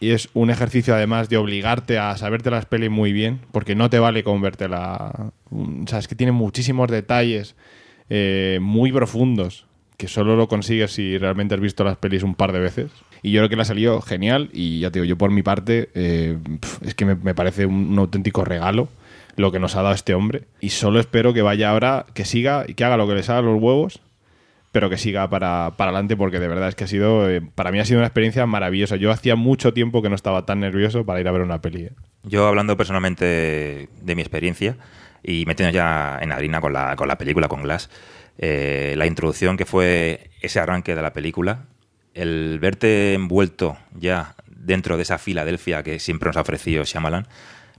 Y 0.00 0.10
es 0.10 0.28
un 0.32 0.50
ejercicio 0.50 0.94
además 0.94 1.28
de 1.28 1.38
obligarte 1.38 1.98
a 1.98 2.16
saberte 2.16 2.50
las 2.50 2.66
pelis 2.66 2.90
muy 2.90 3.12
bien, 3.12 3.40
porque 3.50 3.74
no 3.74 3.90
te 3.90 3.98
vale 3.98 4.22
con 4.22 4.40
vértela. 4.40 5.32
O 5.50 5.86
sea, 5.86 5.98
es 5.98 6.06
que 6.06 6.14
tiene 6.14 6.32
muchísimos 6.32 6.88
detalles 6.88 7.56
eh, 8.08 8.58
muy 8.60 8.92
profundos 8.92 9.66
que 9.96 10.06
solo 10.06 10.36
lo 10.36 10.46
consigues 10.46 10.92
si 10.92 11.18
realmente 11.18 11.56
has 11.56 11.60
visto 11.60 11.82
las 11.82 11.96
pelis 11.96 12.22
un 12.22 12.36
par 12.36 12.52
de 12.52 12.60
veces. 12.60 12.92
Y 13.22 13.32
yo 13.32 13.40
creo 13.40 13.48
que 13.48 13.56
le 13.56 13.62
ha 13.62 13.64
salido 13.64 14.00
genial. 14.00 14.50
Y 14.52 14.78
ya 14.78 14.92
te 14.92 15.00
digo, 15.00 15.08
yo 15.08 15.18
por 15.18 15.32
mi 15.32 15.42
parte, 15.42 15.90
eh, 15.94 16.38
es 16.82 16.94
que 16.94 17.04
me, 17.04 17.16
me 17.16 17.34
parece 17.34 17.66
un, 17.66 17.90
un 17.92 17.98
auténtico 17.98 18.44
regalo 18.44 18.88
lo 19.34 19.50
que 19.52 19.58
nos 19.58 19.74
ha 19.74 19.82
dado 19.82 19.94
este 19.94 20.14
hombre. 20.14 20.44
Y 20.60 20.70
solo 20.70 21.00
espero 21.00 21.32
que 21.32 21.42
vaya 21.42 21.70
ahora, 21.70 22.06
que 22.14 22.24
siga 22.24 22.64
y 22.68 22.74
que 22.74 22.84
haga 22.84 22.96
lo 22.96 23.08
que 23.08 23.14
le 23.14 23.22
salga 23.24 23.40
a 23.40 23.52
los 23.52 23.60
huevos, 23.60 24.00
pero 24.72 24.90
que 24.90 24.98
siga 24.98 25.28
para, 25.30 25.74
para 25.76 25.90
adelante 25.90 26.16
porque 26.16 26.40
de 26.40 26.48
verdad 26.48 26.68
es 26.68 26.74
que 26.74 26.84
ha 26.84 26.88
sido, 26.88 27.28
eh, 27.28 27.40
para 27.40 27.72
mí 27.72 27.80
ha 27.80 27.84
sido 27.84 27.98
una 27.98 28.06
experiencia 28.06 28.44
maravillosa. 28.46 28.96
Yo 28.96 29.10
hacía 29.10 29.36
mucho 29.36 29.72
tiempo 29.72 30.02
que 30.02 30.08
no 30.08 30.14
estaba 30.14 30.44
tan 30.44 30.60
nervioso 30.60 31.06
para 31.06 31.20
ir 31.20 31.28
a 31.28 31.32
ver 31.32 31.42
una 31.42 31.60
peli. 31.60 31.84
¿eh? 31.84 31.92
Yo 32.24 32.46
hablando 32.46 32.76
personalmente 32.76 33.88
de 34.02 34.14
mi 34.14 34.20
experiencia 34.20 34.76
y 35.22 35.44
metiendo 35.46 35.74
ya 35.74 36.18
en 36.20 36.32
harina 36.32 36.60
con 36.60 36.72
la, 36.72 36.96
con 36.96 37.08
la 37.08 37.16
película, 37.16 37.48
con 37.48 37.62
Glass, 37.62 37.88
eh, 38.38 38.94
la 38.96 39.06
introducción 39.06 39.56
que 39.56 39.64
fue 39.64 40.30
ese 40.40 40.60
arranque 40.60 40.94
de 40.94 41.02
la 41.02 41.12
película, 41.12 41.64
el 42.14 42.58
verte 42.60 43.14
envuelto 43.14 43.78
ya 43.94 44.34
dentro 44.46 44.96
de 44.96 45.02
esa 45.02 45.18
Filadelfia 45.18 45.82
que 45.82 45.98
siempre 45.98 46.28
nos 46.28 46.36
ha 46.36 46.42
ofrecido 46.42 46.84
Shyamalan, 46.84 47.26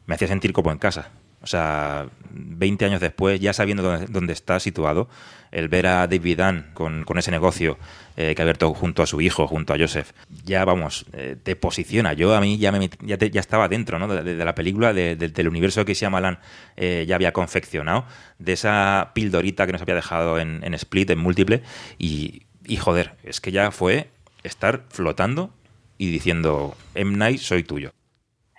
me 0.05 0.15
hacía 0.15 0.27
sentir 0.27 0.53
como 0.53 0.71
en 0.71 0.79
casa. 0.79 1.11
O 1.41 1.47
sea, 1.47 2.07
20 2.31 2.83
años 2.85 2.99
después, 2.99 3.39
ya 3.39 3.53
sabiendo 3.53 3.83
dónde, 3.83 4.07
dónde 4.07 4.33
está 4.33 4.59
situado, 4.59 5.07
el 5.51 5.67
ver 5.67 5.87
a 5.87 6.07
David 6.07 6.37
Dunn 6.37 6.65
con, 6.73 7.03
con 7.03 7.17
ese 7.17 7.31
negocio 7.31 7.77
eh, 8.17 8.33
que 8.35 8.41
ha 8.41 8.43
abierto 8.43 8.73
junto 8.73 9.01
a 9.01 9.07
su 9.07 9.21
hijo, 9.21 9.47
junto 9.47 9.73
a 9.73 9.77
Joseph, 9.77 10.11
ya 10.43 10.65
vamos, 10.65 11.05
eh, 11.13 11.35
te 11.41 11.55
posiciona. 11.55 12.13
Yo 12.13 12.35
a 12.35 12.41
mí 12.41 12.57
ya, 12.57 12.71
me, 12.71 12.89
ya, 13.01 13.17
te- 13.17 13.31
estaba 13.37 13.67
dentro 13.67 13.97
¿no? 13.99 14.07
de, 14.07 14.35
la 14.35 14.55
película, 14.55 14.93
de- 14.93 15.15
de- 15.15 15.29
del 15.29 15.47
universo 15.47 15.85
que 15.85 15.93
Shyamalan 15.93 16.39
eh, 16.77 17.05
ya 17.07 17.15
había 17.15 17.31
confeccionado, 17.33 18.05
de 18.37 18.53
esa 18.53 19.11
pildorita 19.13 19.65
que 19.65 19.71
nos 19.71 19.81
había 19.81 19.95
dejado 19.95 20.39
en, 20.39 20.63
en 20.63 20.73
Split, 20.73 21.09
en 21.11 21.19
múltiple, 21.19 21.63
y, 21.97 22.43
y 22.65 22.77
joder, 22.77 23.15
es 23.23 23.39
que 23.41 23.51
ya 23.51 23.71
fue 23.71 24.09
estar 24.43 24.83
flotando 24.89 25.53
y 25.97 26.11
diciendo, 26.11 26.75
M. 26.95 27.17
Night, 27.17 27.39
soy 27.39 27.63
tuyo. 27.63 27.91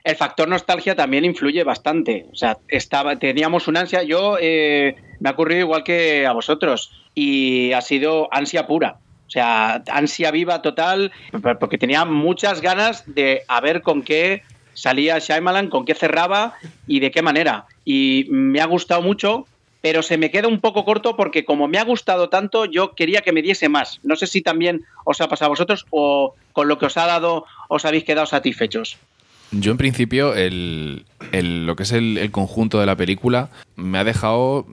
El 0.03 0.17
factor 0.17 0.49
nostalgia 0.49 0.97
también 0.97 1.25
influye 1.25 1.63
bastante. 1.65 2.27
O 2.33 2.35
sea, 2.35 2.59
estaba, 2.69 3.17
teníamos 3.17 3.69
una 3.69 3.81
ansia. 3.81 4.03
Yo 4.03 4.39
eh, 4.41 4.97
me 5.19 5.29
ha 5.29 5.33
ocurrido 5.33 5.61
igual 5.61 5.85
que 5.85 6.27
a 6.27 6.33
vosotros. 6.33 6.91
Y 7.15 7.73
ha 7.73 7.81
sido 7.81 8.29
ansia 8.33 8.67
pura. 8.67 8.99
O 9.27 9.31
sea, 9.31 9.83
ansia 9.91 10.31
viva 10.31 10.63
total. 10.63 11.13
Porque 11.59 11.79
tenía 11.79 12.05
muchas 12.05 12.61
ganas 12.61 13.05
de 13.07 13.43
a 13.49 13.61
ver 13.61 13.83
con 13.83 14.03
qué 14.03 14.43
salía 14.73 15.19
Shyamalan, 15.19 15.69
con 15.69 15.85
qué 15.85 15.95
cerraba 15.95 16.55
y 16.87 17.01
de 17.01 17.11
qué 17.11 17.23
manera. 17.23 17.67
Y 17.85 18.27
me 18.31 18.61
ha 18.61 18.67
gustado 18.67 19.03
mucho. 19.03 19.47
Pero 19.83 20.03
se 20.03 20.19
me 20.19 20.31
queda 20.31 20.47
un 20.47 20.61
poco 20.61 20.85
corto 20.85 21.17
porque 21.17 21.47
como 21.47 21.67
me 21.67 21.79
ha 21.79 21.85
gustado 21.85 22.29
tanto, 22.29 22.67
yo 22.67 22.95
quería 22.95 23.23
que 23.23 23.33
me 23.33 23.41
diese 23.41 23.71
más. 23.71 23.99
No 24.03 24.15
sé 24.15 24.27
si 24.27 24.43
también 24.43 24.85
os 25.05 25.23
ha 25.23 25.29
pasado 25.29 25.47
a 25.47 25.49
vosotros 25.51 25.87
o 25.89 26.35
con 26.53 26.69
lo 26.69 26.79
que 26.79 26.85
os 26.85 26.99
ha 26.99 27.07
dado 27.07 27.47
os 27.69 27.87
habéis 27.87 28.05
quedado 28.05 28.27
satisfechos. 28.27 28.99
Yo 29.53 29.73
en 29.73 29.79
principio 29.79 30.35
el, 30.35 31.07
el- 31.33 31.67
lo 31.67 31.75
que 31.77 31.83
es 31.83 31.93
el, 31.93 32.19
el 32.19 32.31
conjunto 32.31 32.79
de 32.79 32.87
la 32.87 32.97
película 32.97 33.51
me 33.77 33.99
ha 33.99 34.05
dejado, 34.05 34.67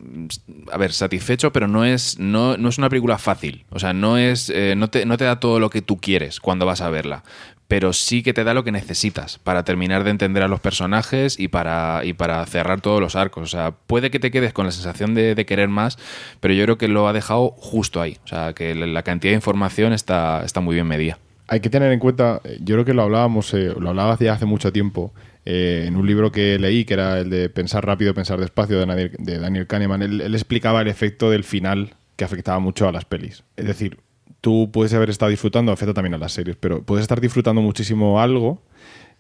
a 0.72 0.78
ver, 0.78 0.92
satisfecho, 0.94 1.52
pero 1.52 1.68
no 1.68 1.84
es, 1.86 2.20
no, 2.20 2.58
no 2.58 2.70
es 2.70 2.78
una 2.78 2.90
película 2.90 3.18
fácil. 3.18 3.66
O 3.72 3.80
sea, 3.80 3.94
no, 3.94 4.18
es, 4.18 4.50
eh, 4.50 4.76
no, 4.78 4.90
te, 4.90 5.06
no 5.06 5.18
te 5.18 5.26
da 5.26 5.40
todo 5.40 5.60
lo 5.60 5.70
que 5.70 5.82
tú 5.82 5.98
quieres 5.98 6.40
cuando 6.40 6.66
vas 6.66 6.82
a 6.82 6.90
verla. 6.90 7.24
Pero 7.68 7.92
sí 7.92 8.24
que 8.24 8.34
te 8.34 8.44
da 8.46 8.54
lo 8.54 8.64
que 8.64 8.72
necesitas 8.72 9.40
para 9.40 9.64
terminar 9.66 10.04
de 10.06 10.12
entender 10.12 10.42
a 10.44 10.48
los 10.48 10.60
personajes 10.62 11.38
y 11.40 11.48
para, 11.50 12.02
y 12.06 12.14
para 12.14 12.46
cerrar 12.46 12.80
todos 12.80 13.02
los 13.02 13.16
arcos. 13.18 13.44
O 13.44 13.48
sea, 13.48 13.72
puede 13.72 14.10
que 14.12 14.20
te 14.20 14.32
quedes 14.32 14.54
con 14.54 14.66
la 14.66 14.72
sensación 14.72 15.16
de, 15.16 15.36
de 15.36 15.46
querer 15.46 15.68
más, 15.68 15.98
pero 16.40 16.54
yo 16.54 16.64
creo 16.64 16.78
que 16.78 16.88
lo 16.88 17.08
ha 17.10 17.14
dejado 17.14 17.50
justo 17.58 18.00
ahí. 18.02 18.18
O 18.24 18.28
sea, 18.28 18.54
que 18.54 18.74
la 18.76 19.04
cantidad 19.04 19.32
de 19.32 19.36
información 19.36 19.92
está, 19.92 20.44
está 20.46 20.62
muy 20.62 20.76
bien 20.76 20.88
medida. 20.88 21.18
Hay 21.48 21.62
que 21.62 21.70
tener 21.70 21.92
en 21.92 22.00
cuenta, 22.00 22.42
eh, 22.44 22.58
yo 22.62 22.76
creo 22.76 22.86
que 22.86 22.94
lo 22.94 23.04
hablábamos, 23.04 23.54
eh, 23.54 23.74
lo 23.80 23.90
hablaba 23.90 24.14
hace, 24.14 24.30
hace 24.30 24.46
mucho 24.46 24.74
tiempo, 24.74 25.14
eh, 25.46 25.86
en 25.88 25.96
un 25.96 26.06
libro 26.06 26.32
que 26.32 26.60
leí, 26.60 26.84
que 26.84 26.94
era 26.94 27.20
el 27.20 27.30
de 27.30 27.50
Pensar 27.50 27.86
rápido, 27.86 28.14
pensar 28.14 28.40
despacio, 28.40 28.78
de 28.80 29.40
Daniel, 29.40 29.68
Kahneman. 29.68 30.02
Él, 30.02 30.36
explicaba 30.36 30.82
el 30.82 30.90
efecto 30.90 31.30
del 31.30 31.46
final 31.46 31.96
que 32.18 32.26
afectaba 32.26 32.60
mucho 32.60 32.88
a 32.88 32.92
las 32.92 33.06
pelis. 33.06 33.44
Es 33.56 33.66
decir, 33.66 34.00
tú 34.42 34.70
puedes 34.74 34.94
haber 34.94 35.10
estado 35.10 35.30
disfrutando, 35.32 35.72
afecta 35.72 35.94
también 35.94 36.16
a 36.16 36.18
las 36.18 36.34
series, 36.34 36.58
pero 36.58 36.84
puedes 36.84 37.04
estar 37.04 37.22
disfrutando 37.22 37.62
muchísimo 37.62 38.20
algo 38.20 38.62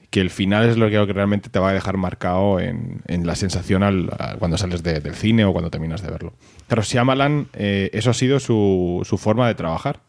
que 0.09 0.19
el 0.19 0.29
final 0.29 0.69
es 0.69 0.77
lo 0.77 0.89
que 0.89 1.13
realmente 1.13 1.49
te 1.49 1.59
va 1.59 1.69
a 1.69 1.73
dejar 1.73 1.97
marcado 1.97 2.59
en, 2.59 3.01
la 3.07 3.35
sensación 3.35 4.09
cuando 4.39 4.57
sales 4.57 4.81
de- 4.81 5.01
del 5.01 5.15
cine 5.15 5.43
o 5.43 5.51
cuando 5.51 5.69
terminas 5.69 6.01
de 6.01 6.09
verlo. 6.09 6.33
Claro, 6.67 6.81
Shyamalan, 6.81 7.47
eh, 7.53 7.89
eso 7.93 8.09
ha 8.09 8.13
sido 8.13 8.39
su 8.39 9.17
forma 9.17 9.47
de 9.47 9.55
trabajar 9.55 9.99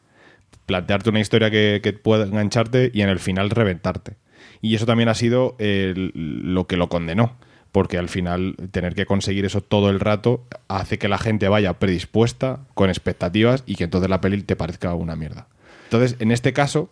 plantearte 0.68 1.10
una 1.10 1.18
historia 1.18 1.50
que, 1.50 1.80
que 1.82 1.94
pueda 1.94 2.24
engancharte 2.24 2.92
y 2.94 3.00
en 3.00 3.08
el 3.08 3.18
final 3.18 3.50
reventarte. 3.50 4.16
Y 4.60 4.74
eso 4.74 4.86
también 4.86 5.08
ha 5.08 5.14
sido 5.14 5.56
lo 5.58 6.66
que 6.66 6.76
lo 6.76 6.88
condenó, 6.88 7.36
porque 7.72 7.98
al 7.98 8.08
final 8.08 8.54
tener 8.70 8.94
que 8.94 9.06
conseguir 9.06 9.44
eso 9.44 9.60
todo 9.60 9.90
el 9.90 9.98
rato 9.98 10.44
hace 10.68 10.98
que 10.98 11.08
la 11.08 11.18
gente 11.18 11.48
vaya 11.48 11.78
predispuesta, 11.78 12.60
con 12.74 12.90
expectativas, 12.90 13.62
y 13.66 13.76
que 13.76 13.84
entonces 13.84 14.10
la 14.10 14.20
peli 14.20 14.42
te 14.42 14.56
parezca 14.56 14.94
una 14.94 15.16
mierda. 15.16 15.46
Entonces, 15.84 16.16
en 16.18 16.32
este 16.32 16.52
caso, 16.52 16.90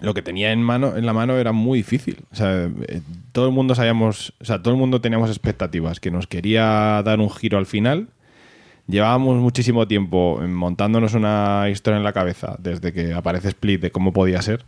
lo 0.00 0.14
que 0.14 0.22
tenía 0.22 0.52
en 0.52 0.62
mano 0.62 0.96
en 0.96 1.04
la 1.04 1.12
mano 1.12 1.36
era 1.36 1.52
muy 1.52 1.80
difícil. 1.80 2.18
Eh, 2.40 3.02
todo 3.32 3.46
el 3.46 3.52
mundo 3.52 3.74
sabíamos, 3.74 4.32
o 4.40 4.44
sea, 4.44 4.62
todo 4.62 4.72
el 4.72 4.80
mundo 4.80 5.00
teníamos 5.00 5.30
expectativas, 5.30 6.00
que 6.00 6.10
nos 6.10 6.26
quería 6.26 7.02
dar 7.04 7.20
un 7.20 7.30
giro 7.30 7.58
al 7.58 7.66
final 7.66 8.08
Llevábamos 8.90 9.36
muchísimo 9.36 9.86
tiempo 9.86 10.40
montándonos 10.48 11.14
una 11.14 11.68
historia 11.70 11.98
en 11.98 12.02
la 12.02 12.12
cabeza 12.12 12.56
desde 12.58 12.92
que 12.92 13.14
aparece 13.14 13.48
Split 13.48 13.80
de 13.80 13.92
cómo 13.92 14.12
podía 14.12 14.42
ser 14.42 14.64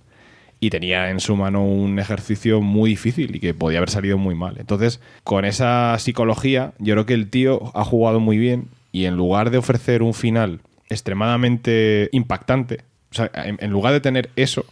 y 0.60 0.70
tenía 0.70 1.10
en 1.10 1.18
su 1.18 1.34
mano 1.34 1.64
un 1.64 1.98
ejercicio 1.98 2.60
muy 2.60 2.90
difícil 2.90 3.34
y 3.34 3.40
que 3.40 3.52
podía 3.52 3.78
haber 3.78 3.90
salido 3.90 4.18
muy 4.18 4.36
mal. 4.36 4.58
Entonces, 4.58 5.00
con 5.24 5.44
esa 5.44 5.98
psicología, 5.98 6.72
yo 6.78 6.94
creo 6.94 7.04
que 7.04 7.14
el 7.14 7.30
tío 7.30 7.72
ha 7.74 7.84
jugado 7.84 8.20
muy 8.20 8.38
bien 8.38 8.68
y 8.92 9.06
en 9.06 9.16
lugar 9.16 9.50
de 9.50 9.58
ofrecer 9.58 10.04
un 10.04 10.14
final 10.14 10.60
extremadamente 10.88 12.08
impactante, 12.12 12.84
o 13.10 13.14
sea, 13.14 13.28
en, 13.34 13.70
lugar 13.70 13.92
de 13.92 14.00
tener 14.00 14.30
eso, 14.36 14.64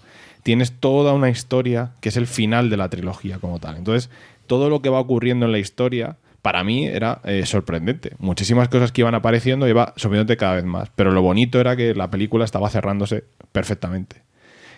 tienes 0.44 0.70
toda 0.78 1.12
una 1.12 1.28
historia 1.28 1.90
que 2.00 2.10
es 2.10 2.16
el 2.16 2.28
final 2.28 2.70
de 2.70 2.76
la 2.76 2.88
trilogía 2.88 3.38
como 3.38 3.58
tal. 3.58 3.78
Entonces, 3.78 4.10
todo 4.46 4.70
lo 4.70 4.80
que 4.80 4.90
va 4.90 5.00
ocurriendo 5.00 5.46
en 5.46 5.52
la 5.52 5.58
historia 5.58 6.18
para 6.42 6.64
mí 6.64 6.86
era 6.86 7.20
eh, 7.24 7.44
sorprendente. 7.46 8.12
Muchísimas 8.18 8.68
cosas 8.68 8.92
que 8.92 9.02
iban 9.02 9.14
apareciendo 9.14 9.68
iba 9.68 9.92
sorprendiéndote 9.96 10.36
cada 10.36 10.56
vez 10.56 10.64
más. 10.64 10.90
Pero 10.96 11.12
lo 11.12 11.22
bonito 11.22 11.60
era 11.60 11.76
que 11.76 11.94
la 11.94 12.10
película 12.10 12.44
estaba 12.44 12.70
cerrándose 12.70 13.24
perfectamente. 13.52 14.22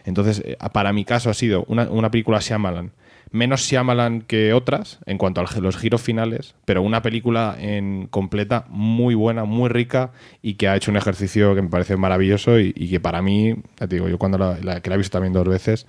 Entonces, 0.04 0.42
eh, 0.44 0.56
para 0.72 0.92
mi 0.92 1.04
caso 1.04 1.30
ha 1.30 1.34
sido 1.34 1.64
una, 1.68 1.84
una 1.84 2.10
película 2.10 2.40
Shyamalan, 2.40 2.90
menos 3.30 3.62
Shyamalan 3.62 4.22
que 4.22 4.52
otras 4.52 4.98
en 5.06 5.18
cuanto 5.18 5.40
a 5.40 5.44
los 5.60 5.76
giros 5.76 6.02
finales, 6.02 6.54
pero 6.64 6.82
una 6.82 7.02
película 7.02 7.56
en 7.58 8.06
completa 8.08 8.66
muy 8.68 9.14
buena, 9.14 9.44
muy 9.44 9.68
rica 9.68 10.10
y 10.42 10.54
que 10.54 10.68
ha 10.68 10.76
hecho 10.76 10.90
un 10.90 10.96
ejercicio 10.96 11.54
que 11.54 11.62
me 11.62 11.68
parece 11.68 11.96
maravilloso 11.96 12.58
y, 12.58 12.72
que 12.72 13.00
para 13.00 13.22
mí, 13.22 13.54
ya 13.80 13.86
te 13.86 13.96
digo, 13.96 14.08
yo 14.08 14.18
cuando 14.18 14.56
que 14.56 14.90
la 14.90 14.94
he 14.94 14.98
visto 14.98 15.16
también 15.16 15.32
dos 15.32 15.48
veces, 15.48 15.86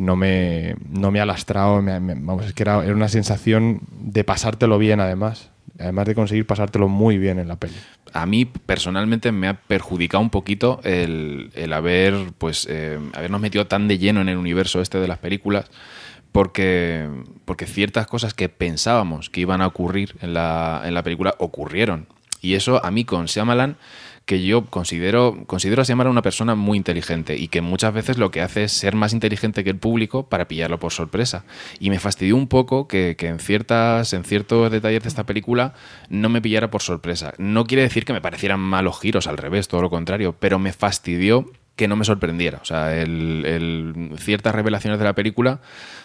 no 0.00 0.16
me, 0.16 0.76
no 0.88 1.10
me 1.10 1.20
ha 1.20 1.26
lastrado, 1.26 1.82
vamos, 1.82 2.46
es 2.46 2.54
que 2.54 2.62
era, 2.62 2.82
era 2.82 2.94
una 2.94 3.10
sensación 3.10 3.82
de 3.90 4.24
pasártelo 4.24 4.78
bien 4.78 4.98
además, 4.98 5.50
además 5.78 6.06
de 6.06 6.14
conseguir 6.14 6.46
pasártelo 6.46 6.88
muy 6.88 7.18
bien 7.18 7.38
en 7.38 7.48
la 7.48 7.56
peli. 7.56 7.74
a 8.14 8.24
mí 8.24 8.46
personalmente 8.46 9.30
me 9.30 9.46
ha 9.46 9.60
perjudicado 9.60 10.22
un 10.22 10.30
poquito 10.30 10.80
el, 10.84 11.50
el 11.54 11.72
haber 11.74 12.14
pues 12.38 12.66
eh, 12.70 12.98
habernos 13.12 13.42
metido 13.42 13.66
tan 13.66 13.88
de 13.88 13.98
lleno 13.98 14.22
en 14.22 14.30
el 14.30 14.38
universo 14.38 14.80
este 14.80 14.98
de 14.98 15.06
las 15.06 15.18
películas 15.18 15.70
porque, 16.32 17.06
porque 17.44 17.66
ciertas 17.66 18.06
cosas 18.06 18.32
que 18.32 18.48
pensábamos 18.48 19.28
que 19.28 19.42
iban 19.42 19.60
a 19.60 19.66
ocurrir 19.66 20.16
en 20.22 20.32
la, 20.32 20.80
en 20.86 20.94
la 20.94 21.02
película 21.02 21.34
ocurrieron. 21.38 22.06
Y 22.40 22.54
eso 22.54 22.82
a 22.82 22.90
mí 22.90 23.04
con 23.04 23.26
Shyamalan, 23.26 23.76
que 24.30 24.44
yo 24.44 24.64
considero, 24.66 25.38
considero 25.48 25.82
a 25.82 25.84
Shyamalan 25.84 26.12
una 26.12 26.22
persona 26.22 26.54
muy 26.54 26.78
inteligente 26.78 27.36
y 27.36 27.48
que 27.48 27.62
muchas 27.62 27.92
veces 27.92 28.16
lo 28.16 28.30
que 28.30 28.42
hace 28.42 28.62
es 28.62 28.72
ser 28.72 28.94
más 28.94 29.12
inteligente 29.12 29.64
que 29.64 29.70
el 29.70 29.76
público 29.76 30.28
para 30.28 30.46
pillarlo 30.46 30.78
por 30.78 30.92
sorpresa. 30.92 31.42
Y 31.80 31.90
me 31.90 31.98
fastidió 31.98 32.36
un 32.36 32.46
poco 32.46 32.86
que, 32.86 33.16
que 33.18 33.26
en, 33.26 33.40
ciertas, 33.40 34.12
en 34.12 34.22
ciertos 34.22 34.70
detalles 34.70 35.02
de 35.02 35.08
esta 35.08 35.24
película 35.24 35.74
no 36.10 36.28
me 36.28 36.40
pillara 36.40 36.70
por 36.70 36.80
sorpresa. 36.80 37.34
No 37.38 37.64
quiere 37.64 37.82
decir 37.82 38.04
que 38.04 38.12
me 38.12 38.20
parecieran 38.20 38.60
malos 38.60 39.00
giros, 39.00 39.26
al 39.26 39.36
revés, 39.36 39.66
todo 39.66 39.82
lo 39.82 39.90
contrario, 39.90 40.36
pero 40.38 40.60
me 40.60 40.72
fastidió 40.72 41.50
que 41.74 41.88
no 41.88 41.96
me 41.96 42.04
sorprendiera. 42.04 42.60
O 42.62 42.64
sea, 42.64 42.96
el- 43.02 44.12
ciertas 44.16 44.54
revelaciones 44.54 45.00
de 45.00 45.06
la 45.06 45.14
película 45.14 45.58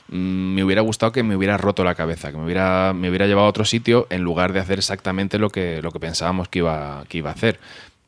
mm, 0.10 0.16
me 0.56 0.64
hubiera 0.64 0.82
gustado 0.82 1.12
que 1.12 1.22
me 1.22 1.36
hubiera 1.36 1.58
roto 1.58 1.84
la 1.84 1.94
cabeza, 1.94 2.32
que 2.32 2.38
me 2.40 2.46
hubiera, 2.46 2.92
me 2.94 3.08
hubiera 3.10 3.28
llevado 3.28 3.46
a 3.46 3.50
otro 3.52 3.66
sitio 3.66 4.08
en 4.10 4.24
lugar 4.24 4.52
de 4.52 4.62
hacer 4.62 4.80
exactamente 4.80 5.38
lo 5.38 5.52
que, 5.52 5.84
lo 5.84 5.92
que 5.92 6.00
pensábamos 6.00 6.48
que 6.48 6.58
iba, 6.60 7.04
que 7.08 7.20
iba 7.20 7.30
a 7.30 7.34
hacer. 7.34 7.60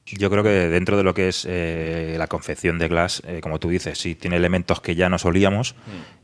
Yo 0.09 0.29
creo 0.29 0.41
que 0.43 0.49
dentro 0.49 0.95
de 0.97 1.03
lo 1.03 1.13
que 1.13 1.27
es 1.27 1.45
eh, 1.49 2.15
la 2.17 2.27
confección 2.27 2.79
de 2.79 2.87
Glass, 2.87 3.21
eh, 3.27 3.39
como 3.41 3.59
tú 3.59 3.69
dices, 3.69 3.97
sí 3.97 4.15
tiene 4.15 4.37
elementos 4.37 4.79
que 4.79 4.95
ya 4.95 5.09
nos 5.09 5.25
olíamos 5.25 5.75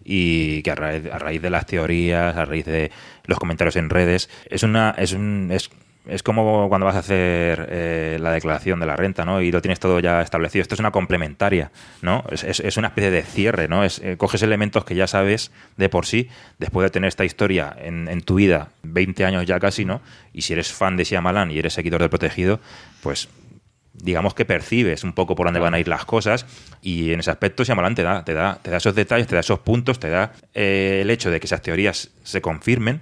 y 0.05 0.61
que 0.63 0.71
a 0.71 0.75
raíz, 0.75 1.05
a 1.11 1.19
raíz 1.19 1.41
de 1.41 1.49
las 1.49 1.65
teorías, 1.65 2.35
a 2.37 2.45
raíz 2.45 2.65
de 2.65 2.91
los 3.25 3.37
comentarios 3.39 3.75
en 3.75 3.89
redes, 3.89 4.29
es 4.49 4.63
una 4.63 4.95
es 4.97 5.11
un 5.13 5.49
es, 5.51 5.69
es 6.07 6.21
como 6.23 6.67
cuando 6.69 6.85
vas 6.85 6.95
a 6.95 6.99
hacer 6.99 7.67
eh, 7.69 8.17
la 8.21 8.31
declaración 8.31 8.79
de 8.79 8.85
la 8.85 8.95
renta, 8.97 9.23
¿no? 9.25 9.41
Y 9.41 9.51
lo 9.51 9.61
tienes 9.61 9.79
todo 9.79 9.99
ya 10.01 10.21
establecido. 10.21 10.61
Esto 10.61 10.75
es 10.75 10.79
una 10.81 10.91
complementaria, 10.91 11.71
¿no? 12.01 12.23
Es, 12.29 12.43
es- 12.43 12.59
es 12.61 12.75
una 12.77 12.87
especie 12.89 13.09
de 13.11 13.23
cierre, 13.23 13.67
¿no? 13.69 13.83
Es, 13.85 13.99
eh, 13.99 14.15
coges 14.17 14.43
elementos 14.43 14.83
que 14.85 14.95
ya 14.95 15.07
sabes 15.07 15.51
de 15.77 15.87
por 15.89 16.05
sí, 16.05 16.27
después 16.59 16.85
de 16.85 16.89
tener 16.89 17.07
esta 17.07 17.23
historia 17.25 17.73
en, 17.81 18.07
en 18.09 18.21
tu 18.21 18.35
vida, 18.35 18.69
20 18.83 19.23
años 19.25 19.45
ya 19.45 19.59
casi, 19.61 19.85
¿no? 19.85 20.01
Y 20.33 20.41
si 20.41 20.51
eres 20.53 20.73
fan 20.73 20.97
de 20.97 21.03
Shyamalan 21.05 21.51
y 21.51 21.59
eres 21.59 21.73
seguidor 21.73 22.01
del 22.01 22.09
Protegido, 22.09 22.59
pues 23.01 23.29
digamos 23.93 24.33
que 24.33 24.45
percibes 24.45 25.03
un 25.03 25.13
poco 25.13 25.35
por 25.35 25.45
dónde 25.47 25.59
van 25.59 25.73
a 25.73 25.80
ir 25.80 25.88
las 25.88 26.05
cosas 26.05 26.45
y 26.81 27.11
en 27.11 27.19
ese 27.19 27.31
aspecto 27.31 27.63
Shyamalan 27.63 27.95
te 27.95 28.03
da, 28.03 28.25
te 28.25 28.33
da, 28.33 28.59
te 28.61 28.72
da 28.72 28.77
esos 28.77 28.95
detalles, 28.95 29.27
te 29.27 29.35
da 29.35 29.41
esos 29.41 29.59
puntos, 29.59 29.99
te 29.99 30.09
da 30.09 30.33
eh, 30.53 30.99
el 31.01 31.09
hecho 31.09 31.30
de 31.30 31.39
que 31.39 31.45
esas 31.45 31.61
teorías 31.61 32.09
se 32.23 32.41
confirmen 32.41 33.01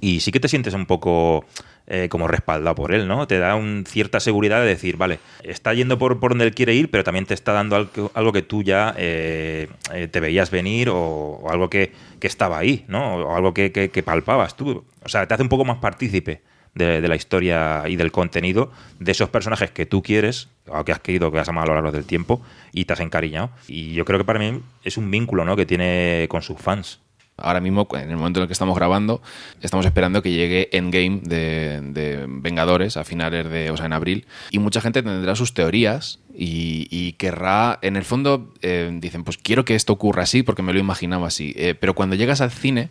y 0.00 0.20
sí 0.20 0.32
que 0.32 0.40
te 0.40 0.48
sientes 0.48 0.74
un 0.74 0.86
poco 0.86 1.44
eh, 1.86 2.08
como 2.08 2.26
respaldado 2.28 2.74
por 2.74 2.92
él, 2.92 3.06
¿no? 3.06 3.26
Te 3.28 3.38
da 3.38 3.54
un, 3.54 3.84
cierta 3.86 4.18
seguridad 4.20 4.60
de 4.60 4.66
decir, 4.66 4.96
vale, 4.96 5.18
está 5.44 5.74
yendo 5.74 5.96
por, 5.98 6.18
por 6.20 6.30
donde 6.32 6.44
él 6.44 6.54
quiere 6.54 6.74
ir, 6.74 6.90
pero 6.90 7.04
también 7.04 7.26
te 7.26 7.34
está 7.34 7.52
dando 7.52 7.88
algo, 8.14 8.32
que 8.32 8.42
tú 8.42 8.62
ya 8.62 8.94
eh, 8.96 9.68
eh, 9.92 10.08
te 10.08 10.20
veías 10.20 10.50
venir 10.50 10.88
o, 10.88 10.96
o 10.96 11.50
algo 11.50 11.70
que, 11.70 11.92
que 12.18 12.26
estaba 12.26 12.58
ahí, 12.58 12.84
¿no? 12.88 13.16
O 13.16 13.36
algo 13.36 13.52
que, 13.54 13.70
que- 13.72 13.90
que 13.90 14.02
palpabas 14.02 14.56
tú. 14.56 14.84
O 15.04 15.08
sea, 15.08 15.26
te 15.26 15.34
hace 15.34 15.42
un 15.42 15.48
poco 15.48 15.64
más 15.64 15.78
partícipe 15.78 16.40
de, 16.74 17.06
la 17.06 17.16
historia 17.16 17.84
y 17.86 17.96
del 17.96 18.12
contenido 18.12 18.72
de 18.98 19.12
esos 19.12 19.28
personajes 19.28 19.70
que 19.70 19.86
tú 19.86 20.02
quieres, 20.02 20.48
o 20.66 20.84
que 20.84 20.92
has 20.92 21.00
querido, 21.00 21.30
que 21.30 21.38
has 21.38 21.48
amado 21.48 21.66
a 21.66 21.68
lo 21.68 21.74
largo 21.74 21.92
del 21.92 22.04
tiempo 22.04 22.42
y 22.72 22.84
te 22.84 22.92
has 22.92 23.00
encariñado. 23.00 23.50
Y 23.68 23.92
yo 23.92 24.04
creo 24.04 24.18
que 24.18 24.24
para 24.24 24.38
mí 24.38 24.60
es 24.84 24.96
un 24.96 25.10
vínculo, 25.10 25.44
¿no? 25.44 25.56
Que 25.56 25.66
tiene 25.66 26.26
con 26.28 26.42
sus 26.42 26.58
fans. 26.58 27.00
Ahora 27.38 27.60
mismo, 27.60 27.88
en 27.94 28.10
el 28.10 28.16
momento 28.16 28.40
en 28.40 28.42
el 28.42 28.46
que 28.46 28.52
estamos 28.52 28.76
grabando, 28.76 29.22
estamos 29.62 29.86
esperando 29.86 30.22
que 30.22 30.30
llegue 30.30 30.68
Endgame 30.72 31.20
de, 31.22 31.80
de 31.80 32.26
Vengadores 32.28 32.96
a 32.96 33.04
finales 33.04 33.48
de, 33.48 33.70
o 33.70 33.76
sea, 33.76 33.86
en 33.86 33.94
abril. 33.94 34.26
Y 34.50 34.58
mucha 34.58 34.80
gente 34.80 35.02
tendrá 35.02 35.34
sus 35.34 35.54
teorías 35.54 36.20
y, 36.34 36.86
y 36.90 37.14
querrá, 37.14 37.78
en 37.82 37.96
el 37.96 38.04
fondo, 38.04 38.52
eh, 38.60 38.90
dicen, 39.00 39.24
pues 39.24 39.38
quiero 39.38 39.64
que 39.64 39.74
esto 39.74 39.94
ocurra 39.94 40.24
así 40.24 40.42
porque 40.42 40.62
me 40.62 40.72
lo 40.72 40.78
imaginaba 40.78 41.26
así. 41.26 41.54
Eh, 41.56 41.74
pero 41.74 41.94
cuando 41.94 42.16
llegas 42.16 42.42
al 42.42 42.50
cine, 42.50 42.90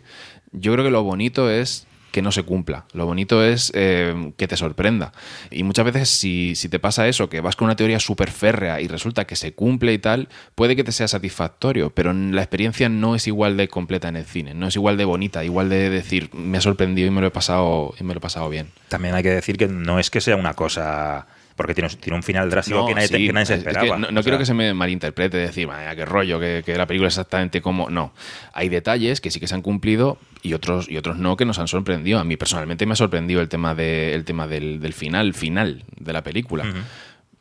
yo 0.50 0.72
creo 0.72 0.84
que 0.84 0.90
lo 0.90 1.02
bonito 1.04 1.48
es 1.48 1.86
que 2.12 2.22
no 2.22 2.30
se 2.30 2.44
cumpla. 2.44 2.84
Lo 2.92 3.06
bonito 3.06 3.44
es 3.44 3.72
eh, 3.74 4.32
que 4.36 4.46
te 4.46 4.56
sorprenda. 4.56 5.12
Y 5.50 5.64
muchas 5.64 5.84
veces 5.84 6.08
si, 6.10 6.54
si 6.54 6.68
te 6.68 6.78
pasa 6.78 7.08
eso, 7.08 7.28
que 7.28 7.40
vas 7.40 7.56
con 7.56 7.66
una 7.66 7.76
teoría 7.76 7.98
súper 7.98 8.30
férrea 8.30 8.80
y 8.80 8.86
resulta 8.86 9.26
que 9.26 9.34
se 9.34 9.54
cumple 9.54 9.92
y 9.92 9.98
tal, 9.98 10.28
puede 10.54 10.76
que 10.76 10.84
te 10.84 10.92
sea 10.92 11.08
satisfactorio, 11.08 11.90
pero 11.90 12.12
la 12.12 12.42
experiencia 12.42 12.88
no 12.88 13.14
es 13.14 13.26
igual 13.26 13.56
de 13.56 13.68
completa 13.68 14.08
en 14.08 14.16
el 14.16 14.24
cine, 14.24 14.54
no 14.54 14.68
es 14.68 14.76
igual 14.76 14.96
de 14.96 15.04
bonita, 15.04 15.44
igual 15.44 15.68
de 15.68 15.90
decir, 15.90 16.30
me 16.34 16.58
ha 16.58 16.60
sorprendido 16.60 17.08
y 17.08 17.10
me 17.10 17.20
lo 17.20 17.26
he 17.26 17.30
pasado, 17.32 17.94
y 17.98 18.04
me 18.04 18.14
lo 18.14 18.18
he 18.18 18.20
pasado 18.20 18.48
bien. 18.48 18.70
También 18.88 19.14
hay 19.14 19.22
que 19.22 19.30
decir 19.30 19.56
que 19.56 19.66
no 19.66 19.98
es 19.98 20.10
que 20.10 20.20
sea 20.20 20.36
una 20.36 20.54
cosa. 20.54 21.26
Porque 21.56 21.74
tiene, 21.74 21.88
tiene 21.90 22.16
un 22.16 22.22
final 22.22 22.48
drástico 22.50 22.80
No, 22.80 22.86
que, 22.86 22.94
nadie, 22.94 23.08
te- 23.08 23.16
sí, 23.18 23.26
que 23.26 23.32
nadie 23.32 23.46
se 23.46 23.54
es 23.56 23.62
que 23.64 23.68
esperaba. 23.70 23.98
no 23.98 24.10
no 24.10 24.22
quiero 24.22 24.36
sea, 24.36 24.38
que 24.38 24.46
se 24.46 24.54
me 24.54 24.72
malinterprete, 24.74 25.36
decir, 25.36 25.66
vaya, 25.66 25.94
qué 25.94 26.04
rollo, 26.04 26.40
que, 26.40 26.62
que 26.64 26.76
la 26.76 26.86
película 26.86 27.08
es 27.08 27.14
exactamente 27.14 27.60
como. 27.60 27.90
No. 27.90 28.12
Hay 28.52 28.68
detalles 28.68 29.20
que 29.20 29.30
sí 29.30 29.38
que 29.40 29.46
se 29.46 29.54
han 29.54 29.62
cumplido 29.62 30.18
y 30.42 30.54
otros, 30.54 30.88
y 30.90 30.96
otros 30.96 31.18
no 31.18 31.36
que 31.36 31.44
nos 31.44 31.58
han 31.58 31.68
sorprendido. 31.68 32.18
A 32.18 32.24
mí 32.24 32.36
personalmente 32.36 32.86
me 32.86 32.92
ha 32.94 32.96
sorprendido 32.96 33.40
el 33.40 33.48
tema, 33.48 33.74
de, 33.74 34.14
el 34.14 34.24
tema 34.24 34.46
del, 34.48 34.80
del 34.80 34.92
final, 34.94 35.34
final 35.34 35.84
de 35.98 36.12
la 36.12 36.22
película. 36.22 36.64
Ujú. 36.64 36.78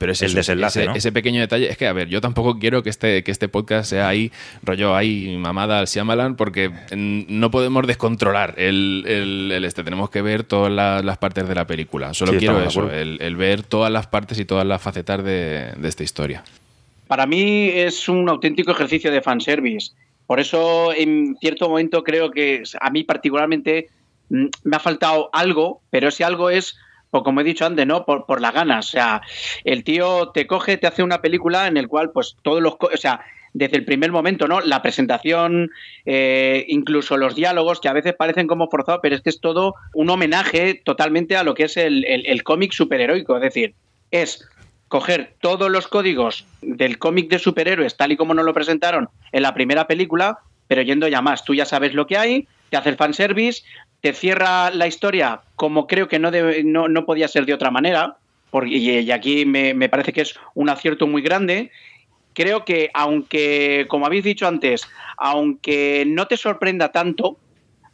Pero 0.02 0.12
es 0.14 0.22
El 0.24 0.30
eso, 0.30 0.38
desenlace, 0.38 0.80
ese, 0.82 0.90
¿no? 0.90 0.96
ese 0.96 1.12
pequeño 1.12 1.40
detalle. 1.40 1.70
Es 1.70 1.78
que, 1.78 1.86
a 1.88 1.94
ver, 1.94 2.10
yo 2.10 2.20
tampoco 2.20 2.58
quiero 2.60 2.82
que 2.84 2.90
este, 2.90 3.24
que 3.24 3.30
este 3.32 3.48
podcast 3.48 3.88
sea 3.90 4.08
ahí, 4.10 4.32
rollo 4.64 4.96
ahí, 4.96 5.38
mamada 5.38 5.80
al 5.80 5.86
Shyamalan, 5.86 6.36
porque 6.36 6.72
no 6.96 7.52
podemos 7.52 7.86
descontrolar 7.86 8.56
el, 8.58 9.06
el- 9.08 9.52
el 9.54 9.64
este. 9.64 9.84
Tenemos 9.84 10.10
que 10.10 10.22
ver 10.24 10.44
todas 10.44 10.72
la- 10.74 11.02
las 11.04 11.18
partes 11.20 11.48
de 11.48 11.54
la 11.56 11.68
película. 11.68 12.14
Solo 12.16 12.32
Sí, 12.34 12.40
quiero 12.40 12.62
eso, 12.64 12.92
el 12.92 13.36
ver 13.36 13.62
todas 13.64 13.92
las 13.92 14.08
partes 14.08 14.40
y 14.40 14.46
todas 14.46 14.66
las 14.66 14.82
facetas 14.82 15.24
de, 15.24 15.72
de 15.78 15.88
esta 15.88 16.04
historia. 16.04 16.44
Para 17.08 17.28
mí 17.28 17.70
es 17.70 18.10
un 18.10 18.28
auténtico 18.28 18.72
ejercicio 18.72 19.12
de 19.12 19.22
fanservice. 19.22 19.92
Por 20.26 20.40
eso, 20.40 20.94
en 20.94 21.36
cierto 21.42 21.68
momento, 21.70 22.04
creo 22.04 22.32
que 22.32 22.64
a 22.80 22.90
mí 22.90 23.04
particularmente 23.04 23.90
mm, 24.30 24.46
me 24.64 24.78
ha 24.78 24.80
faltado 24.80 25.30
algo, 25.34 25.82
pero 25.92 26.08
ese 26.08 26.24
algo 26.24 26.50
es, 26.50 26.76
pues, 27.12 27.24
como 27.24 27.42
he 27.42 27.44
dicho 27.44 27.66
antes, 27.66 27.86
¿no? 27.86 28.04
Por, 28.06 28.26
por 28.26 28.42
las 28.42 28.54
ganas. 28.54 28.88
O 28.88 28.92
sea, 28.92 29.22
el 29.64 29.84
tío 29.84 30.30
te 30.34 30.48
coge, 30.48 30.78
te 30.78 30.88
hace 30.88 31.04
una 31.04 31.22
película 31.22 31.68
en 31.68 31.78
el 31.78 31.88
cual, 31.88 32.12
pues, 32.12 32.38
todos 32.42 32.62
los... 32.62 32.76
O 32.80 32.98
sea, 32.98 33.22
desde 33.54 33.76
el 33.76 33.84
primer 33.84 34.14
momento, 34.14 34.48
¿no? 34.48 34.62
La 34.62 34.82
presentación, 34.82 35.70
eh, 36.06 36.64
incluso 36.70 37.18
los 37.18 37.36
diálogos, 37.36 37.82
que 37.82 37.90
a 37.90 37.94
veces 37.94 38.14
parecen 38.14 38.48
como 38.48 38.70
forzados, 38.70 39.02
pero 39.04 39.14
es 39.16 39.22
que 39.22 39.30
es 39.30 39.42
todo 39.42 39.76
un 39.94 40.10
homenaje 40.10 40.82
totalmente 40.86 41.36
a 41.36 41.44
lo 41.44 41.54
que 41.54 41.64
es 41.66 41.76
el, 41.76 42.06
el- 42.06 42.26
el 42.26 42.44
cómic 42.44 42.72
superheroico. 42.72 43.36
Es 43.36 43.42
decir, 43.42 43.76
es 44.10 44.48
coger 44.88 45.36
todos 45.42 45.70
los 45.70 45.88
códigos 45.90 46.46
del 46.62 46.98
cómic 46.98 47.30
de 47.30 47.40
superhéroes 47.40 47.98
tal 47.98 48.12
y 48.14 48.18
como 48.18 48.34
nos 48.34 48.46
lo 48.46 48.54
presentaron 48.54 49.10
en 49.34 49.44
la 49.44 49.54
primera 49.54 49.86
película, 49.86 50.40
pero 50.68 50.82
yendo 50.82 51.08
ya 51.10 51.22
más. 51.22 51.44
Tú 51.44 51.54
ya 51.54 51.66
sabes 51.66 51.94
lo 51.94 52.08
que 52.08 52.18
hay, 52.18 52.48
te 52.70 52.78
hace 52.78 52.90
el 52.90 52.96
fanservice, 52.96 53.64
te 54.02 54.14
cierra 54.14 54.72
la 54.72 54.88
historia 54.88 55.42
como 55.56 55.88
creo 55.88 56.08
que 56.08 56.20
no, 56.20 56.32
debe- 56.32 56.64
no, 56.64 56.88
no 56.88 57.06
podía 57.06 57.28
ser 57.28 57.46
de 57.46 57.54
otra 57.54 57.72
manera, 57.72 58.18
porque, 58.50 58.70
y, 58.70 58.90
y 59.00 59.12
aquí 59.12 59.46
me, 59.46 59.74
me 59.74 59.90
parece 59.90 60.12
que 60.12 60.22
es 60.22 60.36
un 60.56 60.70
acierto 60.70 61.08
muy 61.08 61.22
grande. 61.22 61.72
Creo 62.34 62.66
que 62.66 62.90
aunque, 62.94 63.86
como 63.90 64.06
habéis 64.06 64.24
dicho 64.24 64.48
antes, 64.48 64.88
aunque 65.18 66.04
no 66.08 66.28
te 66.28 66.38
sorprenda 66.38 66.92
tanto, 66.92 67.38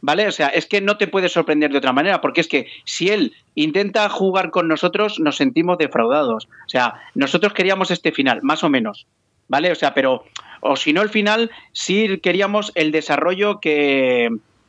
¿Vale? 0.00 0.28
O 0.28 0.30
sea, 0.30 0.46
es 0.46 0.66
que 0.66 0.80
no 0.80 0.96
te 0.96 1.08
puede 1.08 1.28
sorprender 1.28 1.72
de 1.72 1.78
otra 1.78 1.92
manera, 1.92 2.20
porque 2.20 2.40
es 2.40 2.46
que 2.46 2.68
si 2.84 3.08
él 3.08 3.34
intenta 3.56 4.08
jugar 4.08 4.52
con 4.52 4.68
nosotros, 4.68 5.18
nos 5.18 5.36
sentimos 5.36 5.76
defraudados. 5.76 6.44
O 6.46 6.68
sea, 6.68 6.94
nosotros 7.16 7.52
queríamos 7.52 7.90
este 7.90 8.12
final, 8.12 8.38
más 8.42 8.62
o 8.62 8.68
menos. 8.68 9.08
¿Vale? 9.48 9.72
O 9.72 9.74
sea, 9.74 9.94
pero, 9.94 10.24
o 10.60 10.76
si 10.76 10.92
no 10.92 11.02
el 11.02 11.08
final, 11.08 11.50
sí 11.72 12.20
queríamos 12.22 12.70
el 12.76 12.92
desarrollo 12.92 13.58
que, 13.58 14.28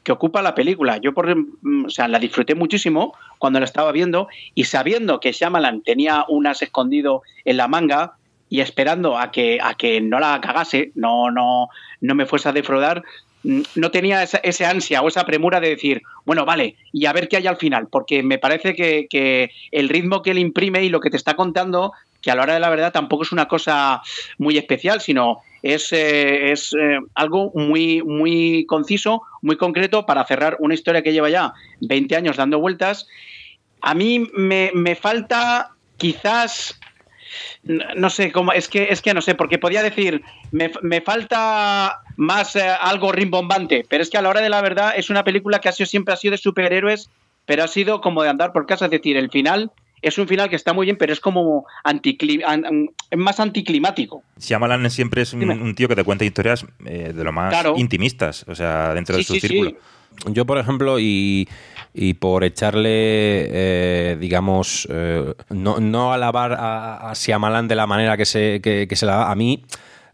que 0.10 0.14
ocupa 0.14 0.42
la 0.42 0.56
película. 0.56 0.98
Yo, 0.98 1.14
por, 1.14 1.36
mm, 1.36 1.86
o 1.86 1.90
sea, 1.92 2.08
la 2.08 2.18
disfruté 2.18 2.56
muchísimo 2.56 3.14
cuando 3.38 3.60
la 3.60 3.66
estaba 3.66 3.92
viendo 3.92 4.28
y 4.56 4.64
sabiendo 4.64 5.20
que 5.20 5.34
Shyamalan 5.34 5.84
tenía 5.84 6.26
un 6.28 6.48
as 6.48 6.64
escondido 6.64 7.22
en 7.46 7.58
la 7.58 7.68
manga 7.68 8.14
y 8.50 8.62
esperando 8.62 9.20
a 9.20 9.30
que, 9.30 9.60
a 9.62 9.76
que 9.76 10.02
no 10.02 10.20
la 10.20 10.42
cagase, 10.42 10.92
no, 10.96 11.30
no, 11.30 11.68
no 12.02 12.16
me 12.16 12.26
fuese 12.26 12.50
a 12.50 12.54
defraudar, 12.54 13.04
mm, 13.44 13.62
no 13.76 13.92
tenía 13.92 14.24
esa, 14.24 14.40
ese 14.40 14.66
ansia 14.66 15.04
o 15.04 15.08
esa 15.10 15.28
premura 15.28 15.60
de 15.60 15.70
decir, 15.70 16.02
bueno, 16.26 16.44
vale, 16.44 16.76
y 16.92 17.06
a 17.06 17.14
ver 17.14 17.28
qué 17.28 17.38
hay 17.38 17.46
al 17.46 17.58
final, 17.58 17.88
porque 17.88 18.24
me 18.24 18.40
parece 18.40 18.74
que, 18.74 19.06
que 19.08 19.52
el 19.72 19.90
ritmo 19.90 20.24
que 20.24 20.32
él 20.32 20.40
imprime 20.40 20.84
y 20.84 20.90
lo 20.90 21.02
que 21.02 21.12
te 21.12 21.18
está 21.18 21.36
contando, 21.36 21.94
que 22.24 22.32
a 22.32 22.36
la 22.36 22.42
hora 22.42 22.56
de 22.56 22.62
la 22.62 22.72
verdad 22.72 22.92
tampoco 22.92 23.22
es 23.22 23.32
una 23.32 23.48
cosa 23.48 24.02
muy 24.40 24.58
especial, 24.58 25.02
sino 25.02 25.44
es, 25.64 25.92
eh, 25.92 26.52
es 26.52 26.74
eh, 26.74 27.00
algo 27.16 27.52
muy, 27.56 28.02
muy 28.04 28.66
conciso, 28.66 29.24
muy 29.42 29.58
concreto 29.58 30.06
para 30.06 30.26
cerrar 30.26 30.58
una 30.60 30.74
historia 30.74 31.02
que 31.02 31.14
lleva 31.14 31.30
ya 31.30 31.54
20 31.82 32.16
años 32.16 32.38
dando 32.38 32.60
vueltas. 32.60 33.08
A 33.82 33.94
mí 33.94 34.28
me, 34.34 34.72
me 34.74 34.96
falta 34.96 35.72
quizás 35.98 36.80
no 37.64 38.10
sé 38.10 38.32
cómo 38.32 38.54
es 38.54 38.68
que 38.68 38.88
es 38.90 39.02
que 39.02 39.14
no 39.14 39.22
sé 39.22 39.36
porque 39.36 39.60
podía 39.60 39.84
decir 39.84 40.24
me, 40.52 40.72
me 40.82 41.02
falta 41.02 42.02
más 42.16 42.56
eh, 42.56 42.68
algo 42.82 43.12
rimbombante 43.12 43.86
pero 43.88 44.02
es 44.02 44.10
que 44.10 44.18
a 44.18 44.22
la 44.22 44.30
hora 44.30 44.42
de 44.42 44.50
la 44.50 44.62
verdad 44.62 44.94
es 44.96 45.10
una 45.10 45.24
película 45.24 45.60
que 45.60 45.70
ha 45.70 45.72
sido 45.72 45.86
siempre 45.86 46.14
ha 46.14 46.18
sido 46.18 46.32
de 46.32 46.38
superhéroes 46.40 47.10
pero 47.46 47.64
ha 47.64 47.68
sido 47.68 48.02
como 48.02 48.24
de 48.24 48.30
andar 48.30 48.52
por 48.52 48.66
casa 48.66 48.86
es 48.86 48.92
decir 48.92 49.16
el 49.16 49.30
final 49.30 49.72
es 50.02 50.18
un 50.18 50.28
final 50.28 50.50
que 50.50 50.56
está 50.56 50.74
muy 50.74 50.86
bien 50.86 50.98
pero 50.98 51.14
es 51.14 51.20
como 51.20 51.66
an- 51.84 52.90
más 53.18 53.40
anticlimático 53.40 54.24
Shyamalan 54.38 54.90
siempre 54.90 55.22
es 55.24 55.34
un, 55.34 55.76
tío 55.76 55.88
que 55.88 55.96
te 55.96 56.04
cuenta 56.04 56.26
historias 56.26 56.66
eh, 56.86 57.14
de 57.16 57.24
lo 57.24 57.32
más 57.32 57.50
Claro. 57.52 57.74
intimistas, 57.78 58.46
o 58.48 58.56
sea, 58.56 58.94
dentro 58.94 59.16
de 59.18 59.24
su 59.24 59.34
sí, 59.34 59.40
sí. 59.40 59.48
círculo. 59.48 59.78
Yo, 60.28 60.46
por 60.46 60.58
ejemplo, 60.58 61.00
y, 61.00 61.48
y 61.94 62.16
por 62.16 62.44
echarle, 62.44 62.90
eh, 62.92 64.18
digamos, 64.20 64.88
eh, 64.92 65.34
no, 65.50 65.80
no 65.80 66.12
alabar 66.14 66.54
a, 66.54 67.10
a 67.12 67.14
Shyamalan 67.14 67.68
de 67.68 67.76
la 67.76 67.88
manera 67.88 68.18
que 68.18 68.26
se, 68.26 68.60
que, 68.62 68.88
que 68.88 68.96
se 68.96 69.06
la 69.06 69.16
da, 69.18 69.32
a 69.32 69.36
mí 69.36 69.64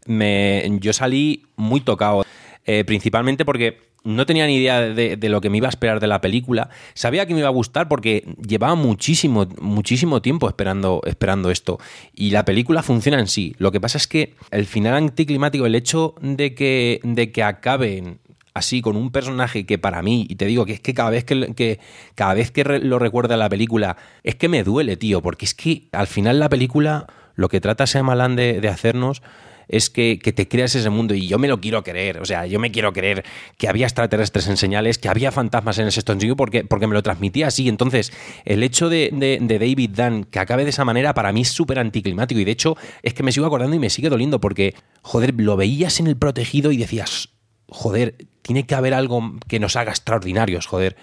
me, 0.06 0.64
yo 0.80 0.94
salí 0.94 1.44
muy 1.56 1.82
tocado, 1.82 2.26
eh, 2.66 2.84
principalmente 2.86 3.46
porque 3.46 3.80
no 4.06 4.26
tenía 4.26 4.46
ni 4.48 4.56
idea 4.56 4.80
de, 4.82 5.18
de 5.18 5.30
lo 5.30 5.42
que 5.42 5.50
me 5.50 5.58
iba 5.58 5.68
a 5.68 5.70
esperar 5.70 6.00
de 6.00 6.08
la 6.08 6.22
película. 6.22 6.70
Sabía 6.94 7.26
que 7.26 7.34
me 7.34 7.40
iba 7.42 7.50
a 7.50 7.52
gustar 7.52 7.90
porque 7.90 8.24
llevaba 8.48 8.76
muchísimo, 8.76 9.48
muchísimo 9.60 10.22
tiempo 10.22 10.48
esperando, 10.48 11.02
esperando 11.06 11.52
esto. 11.52 11.80
Y 12.14 12.30
la 12.30 12.46
película 12.46 12.84
funciona 12.84 13.20
en 13.20 13.28
sí. 13.28 13.56
Lo 13.58 13.72
que 13.72 13.82
pasa 13.82 13.98
es 13.98 14.08
que 14.08 14.36
el 14.52 14.66
final 14.66 14.94
anticlimático, 14.94 15.66
el 15.66 15.76
hecho 15.76 16.16
de 16.22 16.54
que, 16.56 17.02
de 17.04 17.32
que 17.32 17.44
acaben 17.44 18.20
así 18.54 18.82
con 18.82 18.96
un 18.96 19.12
personaje 19.12 19.66
que 19.66 19.78
para 19.78 20.02
mí, 20.02 20.26
y 20.30 20.36
te 20.36 20.46
digo 20.46 20.66
que 20.66 20.72
es 20.74 20.80
que 20.80 20.94
cada 20.94 21.10
vez 21.10 21.26
que, 21.26 21.54
que- 21.56 21.80
cada 22.16 22.34
vez 22.36 22.52
que 22.52 22.64
re- 22.64 22.80
lo 22.80 23.00
recuerda 23.00 23.36
la 23.36 23.50
película, 23.50 23.98
es 24.24 24.36
que 24.36 24.48
me 24.48 24.64
duele, 24.64 24.96
tío, 24.96 25.22
porque 25.22 25.44
es 25.44 25.54
que 25.54 25.88
al 25.92 26.08
final 26.08 26.40
la 26.40 26.48
película 26.48 27.06
lo 27.36 27.50
que 27.50 27.60
trata 27.60 27.84
Shyamalan 27.84 28.38
de, 28.38 28.62
de 28.62 28.70
hacernos 28.70 29.22
es 29.68 29.90
que, 29.90 30.20
que 30.22 30.34
te 30.34 30.48
creas 30.48 30.76
ese 30.76 30.90
mundo 30.90 31.14
y 31.14 31.28
yo 31.28 31.40
me 31.40 31.48
lo 31.48 31.62
quiero 31.62 31.84
creer, 31.84 32.20
o 32.20 32.26
sea, 32.26 32.46
yo 32.46 32.60
me 32.60 32.72
quiero 32.72 32.94
creer 32.94 33.24
que 33.58 33.68
había 33.68 33.86
extraterrestres 33.86 34.48
en 34.48 34.58
señales, 34.58 34.98
que 34.98 35.10
había 35.10 35.32
fantasmas 35.32 35.78
en 35.80 35.88
ese 35.88 36.00
Stone 36.00 36.36
porque, 36.36 36.64
porque 36.64 36.88
me 36.88 36.94
lo 36.94 37.04
transmitía 37.04 37.48
así, 37.48 37.68
entonces 37.70 38.12
el 38.46 38.64
hecho 38.64 38.90
de, 38.90 39.10
de- 39.14 39.40
David 39.42 39.92
Dunn 39.92 40.24
que 40.26 40.40
acabe 40.40 40.64
de 40.64 40.70
esa 40.72 40.86
manera 40.86 41.14
para 41.14 41.32
mí 41.32 41.42
es 41.42 41.50
súper 41.50 41.80
anticlimático 41.80 42.40
y 42.40 42.46
de 42.46 42.52
hecho 42.52 42.76
es 43.04 43.14
que 43.14 43.24
me 43.24 43.32
sigo 43.32 43.46
acordando 43.46 43.76
y 43.76 43.80
me 43.80 43.90
sigue 43.90 44.10
doliendo 44.10 44.40
porque, 44.40 44.76
joder, 45.02 45.34
lo 45.38 45.56
veías 45.58 46.00
en 46.00 46.08
el 46.08 46.18
protegido 46.18 46.72
y 46.72 46.78
decías, 46.78 47.30
joder, 47.68 48.16
tiene 48.42 48.66
que 48.66 48.76
haber 48.76 48.94
algo 48.94 49.38
que 49.48 49.60
nos 49.60 49.76
haga 49.76 49.92
extraordinarios, 49.92 50.66
joder. 50.68 50.96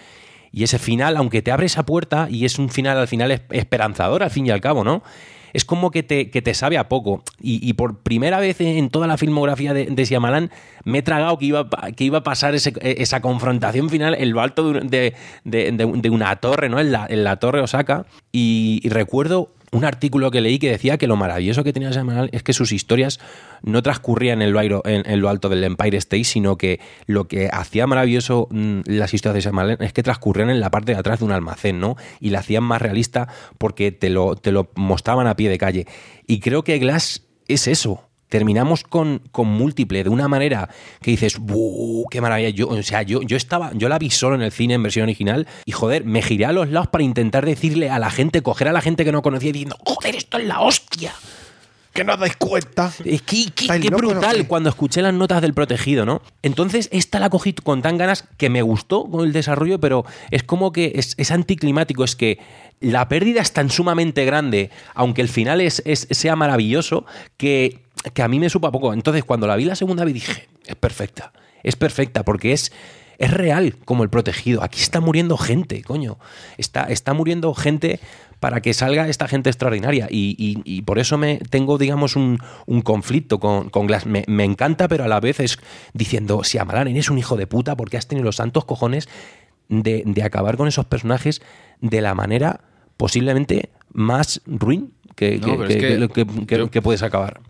Y 0.52 0.65
ese 0.65 0.78
final, 0.78 1.16
aunque 1.16 1.41
te 1.42 1.50
abre 1.50 1.66
esa 1.66 1.84
puerta 1.86 2.28
y 2.31 2.44
es 2.44 2.58
un 2.58 2.68
final 2.68 2.99
al 2.99 3.08
final 3.08 3.31
es- 3.31 3.42
esperanzador 3.50 4.23
al 4.23 4.31
fin 4.31 4.47
y 4.47 4.50
al 4.50 4.60
cabo, 4.60 4.84
¿no? 4.84 5.02
Es 5.53 5.65
como 5.65 5.91
que 5.91 6.03
te, 6.03 6.31
que 6.31 6.43
te 6.43 6.55
sabe 6.55 6.79
a 6.79 6.89
poco. 6.89 7.23
Y, 7.41 7.67
y 7.69 7.73
por 7.75 7.99
primera 8.01 8.39
vez 8.41 8.61
en 8.61 8.89
toda 8.91 9.07
la 9.07 9.17
filmografía 9.19 9.75
de, 9.75 9.87
de 9.87 10.07
me 10.85 10.99
he 10.99 11.03
tragado 11.03 11.39
que 11.39 11.47
iba, 11.47 11.69
que 11.97 12.05
iba 12.05 12.19
a 12.19 12.23
pasar 12.23 12.55
ese- 12.55 12.73
esa 12.83 13.21
confrontación 13.21 13.91
final 13.91 14.15
en 14.15 14.31
lo 14.33 14.41
alto 14.41 14.73
de, 14.73 15.15
de- 15.45 15.73
de- 15.73 16.11
una 16.11 16.35
torre, 16.37 16.69
¿no? 16.69 16.81
En 16.81 16.93
la, 16.93 17.07
en 17.09 17.25
la 17.25 17.37
torre 17.37 17.61
Osaka. 17.61 18.07
Y 18.33 18.89
recuerdo 18.89 19.51
un 19.73 19.86
artículo 19.86 20.31
que 20.31 20.42
leí 20.42 20.59
que 20.59 20.70
decía 20.70 20.99
que 20.99 21.07
lo 21.07 21.17
maravilloso 21.17 21.65
que 21.65 21.73
tenía 21.73 21.91
Shyamalan 21.91 22.28
es 22.33 22.42
que 22.42 22.52
sus 22.52 22.73
historias 22.73 23.18
no 23.62 23.83
transcurrían 23.83 24.42
en 24.42 24.52
lo, 24.52 25.28
alto 25.28 25.49
del 25.49 25.65
Empire 25.65 25.97
State, 25.97 26.25
sino 26.25 26.57
que 26.57 26.78
lo 27.07 27.26
que 27.26 27.49
hacía 27.51 27.86
maravilloso 27.86 28.49
mm, 28.51 28.81
las 28.84 29.15
historias 29.15 29.34
de 29.36 29.41
Shyamalan 29.41 29.78
es 29.81 29.94
que 29.94 30.02
transcurrían 30.02 30.51
en 30.51 30.60
la 30.60 30.70
parte 30.70 30.92
de 30.92 30.99
atrás 30.99 31.20
de 31.20 31.25
un 31.25 31.33
almacén, 31.33 31.81
¿no? 31.81 31.97
Y 32.20 32.31
la 32.31 32.41
hacían 32.41 32.65
más 32.65 32.83
realista 32.83 33.28
porque 33.57 33.92
te 33.92 34.10
lo, 34.10 34.36
te 34.36 34.52
lo 34.52 34.70
mostraban 34.75 35.26
a 35.26 35.36
pie 35.36 35.49
de 35.49 35.59
calle. 35.59 35.86
Y 36.26 36.41
creo 36.41 36.65
que 36.65 36.78
Glass 36.78 37.23
es 37.49 37.67
eso. 37.67 38.11
Terminamos 38.33 38.83
con, 38.83 39.20
con 39.31 39.47
múltiple 39.47 40.02
de 40.05 40.09
una 40.09 40.27
manera 40.27 40.70
que 41.02 41.11
dices, 41.11 41.39
¡buh! 41.39 42.07
¡Qué 42.11 42.23
maravilla! 42.23 42.49
Yo, 42.49 42.67
o 42.69 42.83
sea, 42.83 43.02
yo, 43.02 43.20
yo 43.20 43.36
estaba, 43.36 43.73
yo 43.75 43.91
la 43.91 43.99
vi 43.99 44.09
solo 44.09 44.36
en 44.36 44.41
el 44.41 44.52
cine 44.52 44.73
en 44.73 44.83
versión 44.83 45.02
original 45.02 45.47
y 45.67 45.73
joder, 45.73 46.07
me 46.07 46.23
giré 46.23 46.47
a 46.47 46.52
los 46.52 46.70
lados 46.70 46.89
para 46.89 47.05
intentar 47.05 47.44
decirle 47.44 47.91
a 47.91 47.99
la 47.99 48.11
gente, 48.11 48.41
coger 48.41 48.69
a 48.69 48.73
la 48.73 48.81
gente 48.81 49.05
que 49.05 49.12
no 49.12 49.20
conocía 49.20 49.52
diciendo, 49.52 49.77
joder, 49.85 50.15
esto 50.17 50.39
es 50.39 50.47
la 50.47 50.61
hostia. 50.62 51.12
Que 51.93 52.05
no 52.05 52.15
os 52.15 52.20
dais 52.20 52.36
cuenta. 52.39 52.91
Es 53.05 53.20
que, 53.20 53.51
que- 53.55 53.65
¿Estáis 53.65 53.83
qué 53.83 53.91
brutal 53.94 54.36
qué? 54.39 54.47
cuando 54.47 54.70
escuché 54.70 55.02
las 55.02 55.12
notas 55.12 55.43
del 55.43 55.52
protegido, 55.52 56.07
¿no? 56.07 56.23
Entonces, 56.43 56.89
esta 56.91 57.20
la 57.20 57.28
cogí 57.28 57.52
con 57.52 57.83
tan 57.83 57.99
ganas 57.99 58.25
que 58.39 58.49
me 58.49 58.62
gustó 58.62 59.05
con 59.11 59.27
el 59.27 59.35
desarrollo, 59.35 59.78
pero 59.78 60.07
es 60.31 60.43
como 60.43 60.73
que 60.73 60.93
es, 60.94 61.12
es 61.19 61.31
anticlimático. 61.31 62.02
Es 62.02 62.17
que 62.17 62.39
la 62.81 63.09
pérdida 63.09 63.43
es 63.43 63.52
tan 63.52 63.69
sumamente 63.69 64.25
grande, 64.25 64.70
aunque 64.94 65.20
el 65.20 65.28
final 65.28 65.61
es, 65.61 65.83
es- 65.85 66.09
sea 66.11 66.35
maravilloso, 66.35 67.05
que, 67.36 67.82
que 68.15 68.23
a 68.23 68.29
mí 68.29 68.39
me 68.39 68.49
supa 68.51 68.71
poco. 68.73 68.93
Entonces, 68.93 69.25
cuando 69.25 69.47
la 69.47 69.57
vi 69.57 69.65
la 69.65 69.77
segunda 69.77 70.05
vez 70.05 70.15
dije, 70.15 70.49
es 70.67 70.77
perfecta. 70.77 71.33
Es 71.63 71.77
perfecta 71.77 72.25
porque 72.25 72.53
es. 72.53 72.73
Es 73.19 73.31
real 73.31 73.77
como 73.85 74.03
el 74.03 74.11
protegido. 74.11 74.65
Aquí 74.65 74.81
está 74.81 75.01
muriendo 75.01 75.37
gente, 75.37 75.83
coño. 75.83 76.19
Está, 76.59 76.85
está 76.85 77.13
muriendo 77.15 77.55
gente 77.55 78.01
para 78.41 78.61
que 78.61 78.75
salga 78.75 79.07
esta 79.09 79.29
gente 79.29 79.49
extraordinaria. 79.49 80.09
Y, 80.11 80.35
y- 80.39 80.61
y 80.65 80.83
por 80.83 80.99
eso 80.99 81.19
me 81.19 81.37
tengo, 81.39 81.79
digamos, 81.79 82.17
un, 82.17 82.39
un 82.67 82.81
conflicto 82.83 83.39
con, 83.39 83.69
con 83.71 83.87
Glass. 83.87 84.07
Me, 84.07 84.25
me 84.27 84.43
encanta, 84.43 84.89
pero 84.89 85.05
a 85.05 85.09
la 85.09 85.21
vez 85.21 85.39
es 85.39 85.59
diciendo, 85.93 86.43
si 86.43 86.59
Amalan 86.59 86.89
eres 86.89 87.11
un 87.11 87.19
hijo 87.19 87.37
de 87.37 87.47
puta 87.47 87.77
porque 87.77 87.97
has 87.97 88.09
tenido 88.09 88.25
los 88.25 88.37
santos 88.37 88.65
cojones 88.65 89.09
de, 89.69 90.03
de 90.05 90.23
acabar 90.25 90.57
con 90.57 90.67
esos 90.67 90.87
personajes 90.87 91.43
de 91.81 92.01
la 92.01 92.17
manera 92.17 92.63
posiblemente 92.97 93.71
más 93.93 94.41
ruin 94.47 94.93
que, 95.15 95.39
No, 95.39 95.47
que- 95.47 95.53
pero 95.53 95.65
es 95.65 95.77
que- 95.77 95.81
que 95.81 96.09
que- 96.27 96.47
que- 96.47 96.57
yo- 96.59 96.71
que 96.71 96.83
puedes 96.83 97.03
acabar. 97.05 97.41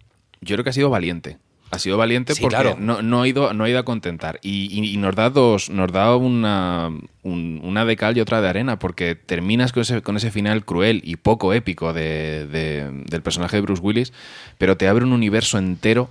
Yo 0.43 0.55
creo 0.57 0.65
que 0.65 0.71
ha 0.71 0.75
sido 0.75 0.91
valiente. 0.91 1.39
Ha 1.71 1.79
sido 1.79 1.97
valiente 1.97 2.35
Sí, 2.35 2.43
porque 2.43 2.55
claro. 2.57 2.77
no, 2.79 3.01
no 3.01 3.23
ha 3.23 3.27
ido, 3.29 3.55
no 3.55 3.65
ha 3.65 3.69
ido 3.71 3.79
a 3.79 3.85
contentar. 3.85 4.39
Y, 4.43 4.69
y- 4.79 4.93
y 4.93 4.97
nos 4.99 5.15
da 5.17 5.31
dos, 5.31 5.71
nos 5.71 5.91
da 5.91 6.15
una, 6.17 6.91
un- 7.23 7.61
una 7.65 7.87
de 7.87 7.97
cal 7.97 8.15
y 8.15 8.21
otra 8.21 8.43
de 8.43 8.49
arena, 8.51 8.79
porque 8.79 9.15
terminas 9.15 9.73
con 9.73 9.81
ese, 9.81 10.03
con 10.03 10.19
ese 10.19 10.31
final 10.31 10.67
cruel 10.67 11.01
y 11.03 11.17
poco 11.17 11.55
épico 11.55 11.95
de- 11.95 12.47
de- 12.47 12.91
del 13.09 13.23
personaje 13.23 13.57
de 13.57 13.63
Bruce 13.63 13.81
Willis, 13.81 14.13
pero 14.59 14.77
te 14.77 14.87
abre 14.87 15.05
un 15.07 15.13
universo 15.15 15.57
entero 15.57 16.11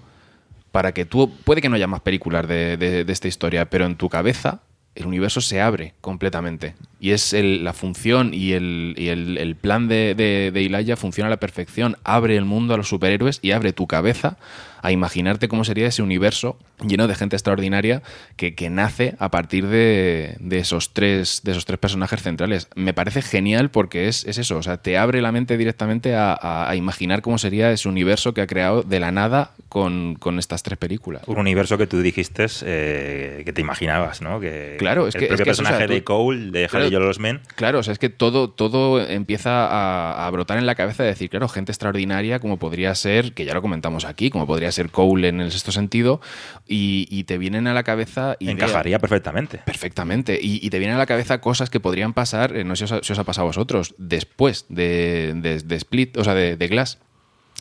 para 0.71 0.93
que 0.93 1.05
tú. 1.05 1.31
Puede 1.43 1.61
que 1.61 1.69
no 1.69 1.75
haya 1.75 1.85
más 1.87 2.01
películas 2.01 2.47
de, 2.47 2.77
de- 2.77 3.03
de 3.05 3.13
esta 3.13 3.27
historia, 3.27 3.69
pero 3.69 3.85
en 3.85 3.95
tu 3.97 4.09
cabeza 4.09 4.61
el 4.95 5.05
universo 5.05 5.41
se 5.41 5.61
abre 5.61 5.93
completamente. 6.01 6.75
Y 6.99 7.11
es 7.11 7.33
el- 7.33 7.63
la 7.63 7.73
función 7.73 8.33
y 8.33 8.51
el, 8.53 8.93
y 8.97 9.07
el- 9.07 9.37
el 9.37 9.55
plan 9.55 9.87
de, 9.87 10.15
de, 10.15 10.51
de 10.53 10.61
funciona 10.97 11.27
a 11.27 11.29
la 11.29 11.37
perfección. 11.37 11.97
Abre 12.03 12.35
el 12.37 12.45
mundo 12.45 12.73
a 12.73 12.77
los 12.77 12.89
superhéroes 12.89 13.39
y 13.41 13.51
abre 13.51 13.73
tu 13.73 13.87
cabeza 13.87 14.37
a 14.81 14.91
imaginarte 14.91 15.47
cómo 15.47 15.63
sería 15.63 15.87
ese 15.87 16.01
universo 16.01 16.57
lleno 16.85 17.07
de 17.07 17.15
gente 17.15 17.35
extraordinaria 17.35 18.01
que, 18.35 18.55
que 18.55 18.69
nace 18.69 19.15
a 19.19 19.29
partir 19.29 19.67
de, 19.67 20.35
de 20.39 20.57
esos 20.59 20.93
tres, 20.93 21.41
de 21.43 21.51
esos 21.51 21.65
tres 21.65 21.79
personajes 21.79 22.21
centrales. 22.23 22.67
Me 22.75 22.93
parece 22.93 23.21
genial 23.21 23.69
porque 23.69 24.07
es, 24.07 24.25
es 24.25 24.37
eso, 24.37 24.57
o 24.57 24.63
sea, 24.63 24.77
te 24.77 24.97
abre 24.97 25.21
la 25.21 25.31
mente 25.31 25.57
directamente 25.57 26.15
a, 26.15 26.33
a- 26.33 26.69
a 26.69 26.75
imaginar 26.75 27.21
cómo 27.21 27.37
sería 27.37 27.71
ese 27.71 27.87
universo 27.89 28.33
que 28.33 28.41
ha 28.41 28.47
creado 28.47 28.81
de 28.83 28.99
la 28.99 29.11
nada 29.11 29.51
con, 29.69 30.15
con 30.15 30.39
estas 30.39 30.63
tres 30.63 30.77
películas. 30.77 31.23
Un 31.27 31.37
universo 31.37 31.77
que 31.77 31.87
tú 31.87 32.01
dijiste 32.01 32.47
eh, 32.63 33.41
que 33.45 33.53
te 33.53 33.61
imaginabas, 33.61 34.21
¿no? 34.21 34.39
Que 34.39 34.75
Claro, 34.79 35.07
es 35.07 35.15
el 35.15 35.21
que- 35.21 35.27
propio 35.27 35.43
es 35.43 35.45
que 35.45 35.51
eso, 35.51 35.61
o 35.61 35.65
sea, 35.65 35.71
personaje 35.77 35.93
de 35.93 36.03
Cole, 36.03 36.51
de 36.51 36.67
Claro, 36.67 36.85
Harry 36.85 36.95
los 36.95 37.19
Men, 37.19 37.41
Claro, 37.55 37.79
o 37.79 37.83
sea, 37.83 37.93
es 37.93 37.99
que 37.99 38.09
todo, 38.09 38.49
todo 38.49 39.01
empieza 39.05 39.67
a, 39.67 40.25
a 40.27 40.29
brotar 40.31 40.57
en 40.57 40.65
la 40.65 40.75
cabeza 40.75 41.03
de 41.03 41.09
decir, 41.09 41.29
claro, 41.29 41.47
gente 41.47 41.71
extraordinaria 41.71 42.39
como 42.39 42.57
podría 42.57 42.93
ser, 42.95 43.33
que 43.33 43.45
ya 43.45 43.53
lo 43.53 43.61
comentamos 43.61 44.05
aquí, 44.05 44.29
como 44.29 44.47
podría 44.47 44.70
ser 44.71 44.89
Cole 44.89 45.27
en 45.27 45.41
el 45.41 45.51
sexto 45.51 45.71
sentido, 45.71 46.21
y, 46.67 47.07
y 47.09 47.23
te 47.25 47.37
vienen 47.37 47.67
a 47.67 47.73
la 47.73 47.83
cabeza... 47.83 48.35
ideas- 48.39 48.53
encajaría 48.53 48.99
perfectamente. 48.99 49.59
Perfectamente. 49.65 50.39
Y, 50.41 50.59
y 50.65 50.69
te 50.69 50.79
vienen 50.79 50.95
a 50.95 50.99
la 50.99 51.05
cabeza 51.05 51.41
cosas 51.41 51.69
que 51.69 51.79
podrían 51.79 52.13
pasar, 52.13 52.55
eh, 52.55 52.63
no 52.63 52.75
sé 52.75 52.87
si 52.87 52.93
os 52.93 52.99
ha, 53.01 53.03
si 53.03 53.13
os 53.13 53.19
ha 53.19 53.23
pasado 53.23 53.45
a 53.45 53.49
vosotros, 53.49 53.95
después 53.97 54.65
de, 54.69 55.33
de- 55.35 55.59
de 55.59 55.75
Split, 55.75 56.17
o 56.17 56.23
sea, 56.23 56.33
de, 56.35 56.55
de 56.57 56.67
Glass. 56.67 56.99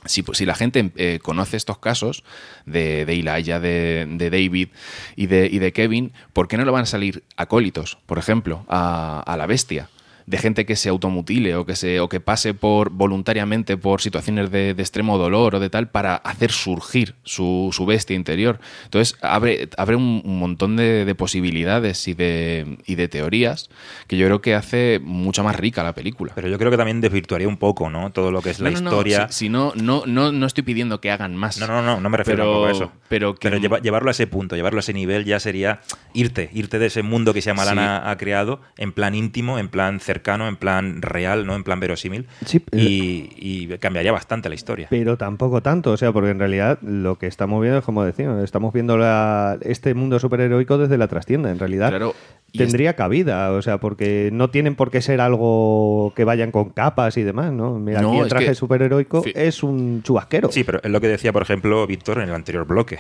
Si, 0.07 0.25
si 0.33 0.47
la 0.47 0.55
gente 0.55 0.93
eh, 0.97 1.19
conoce 1.23 1.59
estos 1.59 1.77
casos 1.79 2.25
de, 2.65 3.05
de 3.05 3.13
Elijah, 3.13 3.61
de, 3.61 4.07
de 4.09 4.31
David 4.31 4.69
y 5.15 5.27
de, 5.27 5.47
y 5.53 5.59
de 5.59 5.73
Kevin, 5.75 6.13
¿por 6.33 6.49
qué 6.49 6.57
no 6.57 6.65
le 6.65 6.71
van 6.71 6.85
a 6.85 6.87
salir 6.87 7.23
acólitos, 7.37 7.99
por 8.07 8.17
ejemplo, 8.19 8.65
a, 8.69 9.21
a 9.27 9.37
la 9.37 9.45
bestia? 9.47 9.91
De 10.31 10.39
gente 10.39 10.65
que 10.65 10.77
se 10.77 10.89
automutile 10.89 11.57
o 11.57 11.67
que, 11.67 11.75
se, 11.75 11.99
o 12.01 12.09
que 12.09 12.21
pase 12.21 12.55
por 12.55 12.91
voluntariamente 12.91 13.77
por 13.77 14.01
situaciones 14.01 14.51
de, 14.51 14.75
de 14.75 14.83
extremo 14.83 15.19
dolor 15.19 15.57
o 15.57 15.61
de 15.61 15.69
tal 15.71 15.89
para 15.91 16.15
hacer 16.17 16.53
surgir 16.53 17.17
su, 17.25 17.71
su 17.73 17.85
bestia 17.85 18.15
interior. 18.15 18.61
Entonces 18.85 19.19
abre, 19.23 19.69
abre 19.77 19.97
un, 19.97 20.23
un 20.25 20.39
montón 20.39 20.77
de, 20.77 21.05
de 21.05 21.15
posibilidades 21.17 22.07
y 22.07 22.15
de, 22.15 22.79
y 22.87 22.95
de 22.95 23.09
teorías 23.09 23.71
que 24.07 24.17
yo 24.17 24.27
creo 24.27 24.41
que 24.41 24.55
hace 24.55 25.01
mucho 25.03 25.43
más 25.43 25.57
rica 25.57 25.83
la 25.83 25.95
película. 25.95 26.33
Pero 26.37 26.49
yo 26.49 26.59
creo 26.59 26.71
que 26.71 26.77
también 26.77 27.01
desvirtuaría 27.01 27.49
un 27.49 27.57
poco, 27.57 27.91
¿no? 27.91 28.11
Todo 28.13 28.31
lo 28.31 28.41
que 28.41 28.51
es 28.51 28.61
la 28.61 28.71
No, 28.71 28.77
no, 28.77 28.83
no, 28.83 28.91
historia. 28.91 29.29
Si, 29.31 29.47
si 29.47 29.49
no, 29.49 29.73
no, 29.75 30.05
no, 30.07 30.31
no 30.31 30.47
estoy 30.47 30.63
pidiendo 30.63 31.01
que 31.01 31.11
hagan 31.11 31.35
más. 31.35 31.59
No, 31.59 31.67
no, 31.67 31.83
no, 31.83 32.01
no 32.01 32.09
me 32.09 32.17
refiero 32.17 32.45
Pero- 32.45 32.67
a 32.67 32.71
eso. 32.71 32.93
Pero, 33.09 33.35
que- 33.35 33.51
lleva- 33.59 33.81
llevarlo 33.81 34.11
a 34.11 34.13
ese 34.13 34.29
punto, 34.29 34.55
llevarlo 34.55 34.79
a 34.79 34.81
ese 34.81 34.93
nivel 34.93 35.25
ya 35.25 35.41
sería 35.41 35.81
irte, 36.15 36.51
irte 36.53 36.79
de 36.79 36.87
ese 36.87 37.03
mundo 37.03 37.35
que 37.35 37.41
Shyamalan 37.41 37.75
Sí. 37.75 37.81
ha, 37.81 38.11
ha 38.11 38.17
creado 38.17 38.61
en 38.79 38.93
plan 38.93 39.15
íntimo, 39.17 39.59
en 39.59 39.69
plan 39.69 39.99
cercano, 39.99 40.20
en 40.25 40.57
plan 40.57 41.03
real, 41.03 41.47
no 41.47 41.55
en 41.57 41.65
plan 41.65 41.81
verosímil. 41.81 42.27
Sí, 42.47 42.63
y, 42.73 43.31
y 43.37 43.67
cambiaría 43.79 44.13
bastante 44.13 44.49
la 44.49 44.55
historia. 44.55 44.87
Pero 44.91 45.17
tampoco 45.17 45.63
tanto, 45.63 45.93
o 45.93 45.97
sea, 45.97 46.13
porque 46.13 46.31
en 46.31 46.39
realidad 46.39 46.79
lo 46.83 47.19
que 47.19 47.27
estamos 47.27 47.61
viendo 47.61 47.79
es 47.79 47.85
como 47.85 48.05
decimos, 48.05 48.43
estamos 48.43 48.73
viendo 48.73 48.97
la- 48.97 49.59
este 49.63 49.95
mundo 49.95 50.19
superheroico 50.19 50.79
desde 50.79 50.99
la 50.99 51.09
trastienda, 51.09 51.51
en 51.51 51.59
realidad. 51.59 51.89
Claro, 51.91 52.15
y 52.53 52.59
Tendría 52.59 52.97
cabida, 52.97 53.53
o 53.53 53.63
sea, 53.63 53.79
porque 53.79 54.31
no 54.33 54.51
tienen 54.51 54.75
por 54.75 54.91
qué 54.91 55.01
ser 55.03 55.21
algo 55.21 56.13
que 56.17 56.25
vayan 56.25 56.51
con 56.51 56.71
capas 56.71 57.17
y 57.17 57.23
demás, 57.23 57.53
¿no? 57.53 57.79
Mira, 57.79 58.03
No, 58.03 58.11
aquí 58.11 58.19
el 58.21 58.29
traje 58.29 58.47
que- 58.47 58.55
superheroico 58.57 59.23
es 59.35 59.63
un 59.63 60.03
chubasquero. 60.03 60.51
Sí, 60.51 60.65
pero 60.65 60.81
es 60.83 60.91
lo 60.91 61.01
que 61.01 61.07
decía, 61.09 61.33
por 61.33 61.43
ejemplo, 61.43 61.87
Víctor 61.87 62.19
en 62.19 62.29
el 62.29 62.35
anterior 62.35 62.67
bloque, 62.67 62.99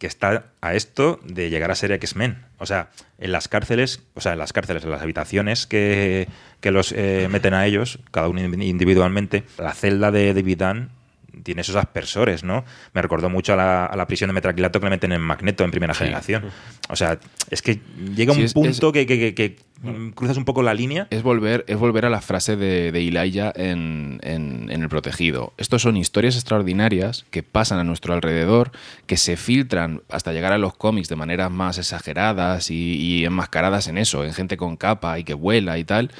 que 0.00 0.06
está 0.06 0.46
a 0.62 0.74
esto 0.74 1.20
de 1.22 1.50
llegar 1.50 1.70
a 1.70 1.74
ser 1.74 1.92
X-Men. 1.92 2.42
O 2.58 2.64
sea, 2.64 2.88
en 3.18 3.32
las 3.32 3.48
cárceles, 3.48 4.02
o 4.14 4.22
sea, 4.22 4.32
en 4.32 4.38
las 4.38 4.54
cárceles, 4.54 4.82
en 4.82 4.90
las 4.90 5.02
habitaciones 5.02 5.66
que, 5.66 6.26
que 6.60 6.70
los 6.70 6.92
eh, 6.92 7.28
meten 7.30 7.52
a 7.52 7.66
ellos, 7.66 8.00
cada 8.10 8.28
uno 8.28 8.40
individualmente, 8.40 9.44
la 9.58 9.74
celda 9.74 10.10
de 10.10 10.32
David 10.32 10.62
tiene 11.42 11.62
esos 11.62 11.76
aspersores, 11.76 12.44
¿no? 12.44 12.64
Me 12.92 13.02
recordó 13.02 13.28
mucho 13.30 13.52
a 13.52 13.56
la, 13.56 13.86
a 13.86 13.96
la 13.96 14.06
prisión 14.06 14.28
de 14.28 14.34
Metraquilato 14.34 14.80
que 14.80 14.86
le 14.86 14.90
meten 14.90 15.12
en 15.12 15.20
Magneto 15.20 15.64
en 15.64 15.70
primera 15.70 15.94
generación. 15.94 16.44
O 16.88 16.96
sea, 16.96 17.18
es 17.50 17.62
que 17.62 17.80
llega 18.14 18.32
Sí, 18.34 18.40
un 18.40 18.44
es- 18.46 18.54
punto 18.54 18.92
que, 18.92 19.06
que- 19.06 19.18
que- 19.18 19.34
que, 19.34 19.56
cruzas 20.14 20.36
un 20.36 20.44
poco 20.44 20.62
la 20.62 20.74
línea. 20.74 21.06
Es 21.10 21.22
volver, 21.22 21.64
es 21.66 21.78
volver 21.78 22.04
a 22.04 22.10
la 22.10 22.20
frase 22.20 22.56
de, 22.56 22.92
de 22.92 23.02
en, 23.56 24.18
en- 24.22 24.70
en 24.70 24.82
El 24.82 24.88
Protegido. 24.88 25.54
Estos 25.56 25.82
son 25.82 25.96
historias 25.96 26.34
extraordinarias 26.36 27.24
que 27.30 27.42
pasan 27.42 27.78
a 27.78 27.84
nuestro 27.84 28.12
alrededor, 28.14 28.72
que 29.06 29.16
se 29.16 29.36
filtran 29.36 30.02
hasta 30.10 30.32
llegar 30.32 30.52
a 30.52 30.58
los 30.58 30.74
cómics 30.76 31.08
de 31.08 31.16
maneras 31.16 31.50
más 31.50 31.78
exageradas 31.78 32.70
y, 32.70 32.96
y 32.96 33.24
enmascaradas 33.24 33.88
en 33.88 33.96
eso, 33.98 34.24
en 34.24 34.34
gente 34.34 34.56
con 34.56 34.76
capa 34.76 35.18
y 35.18 35.24
que 35.24 35.34
vuela 35.34 35.78
y 35.78 35.84
tal. 35.84 36.10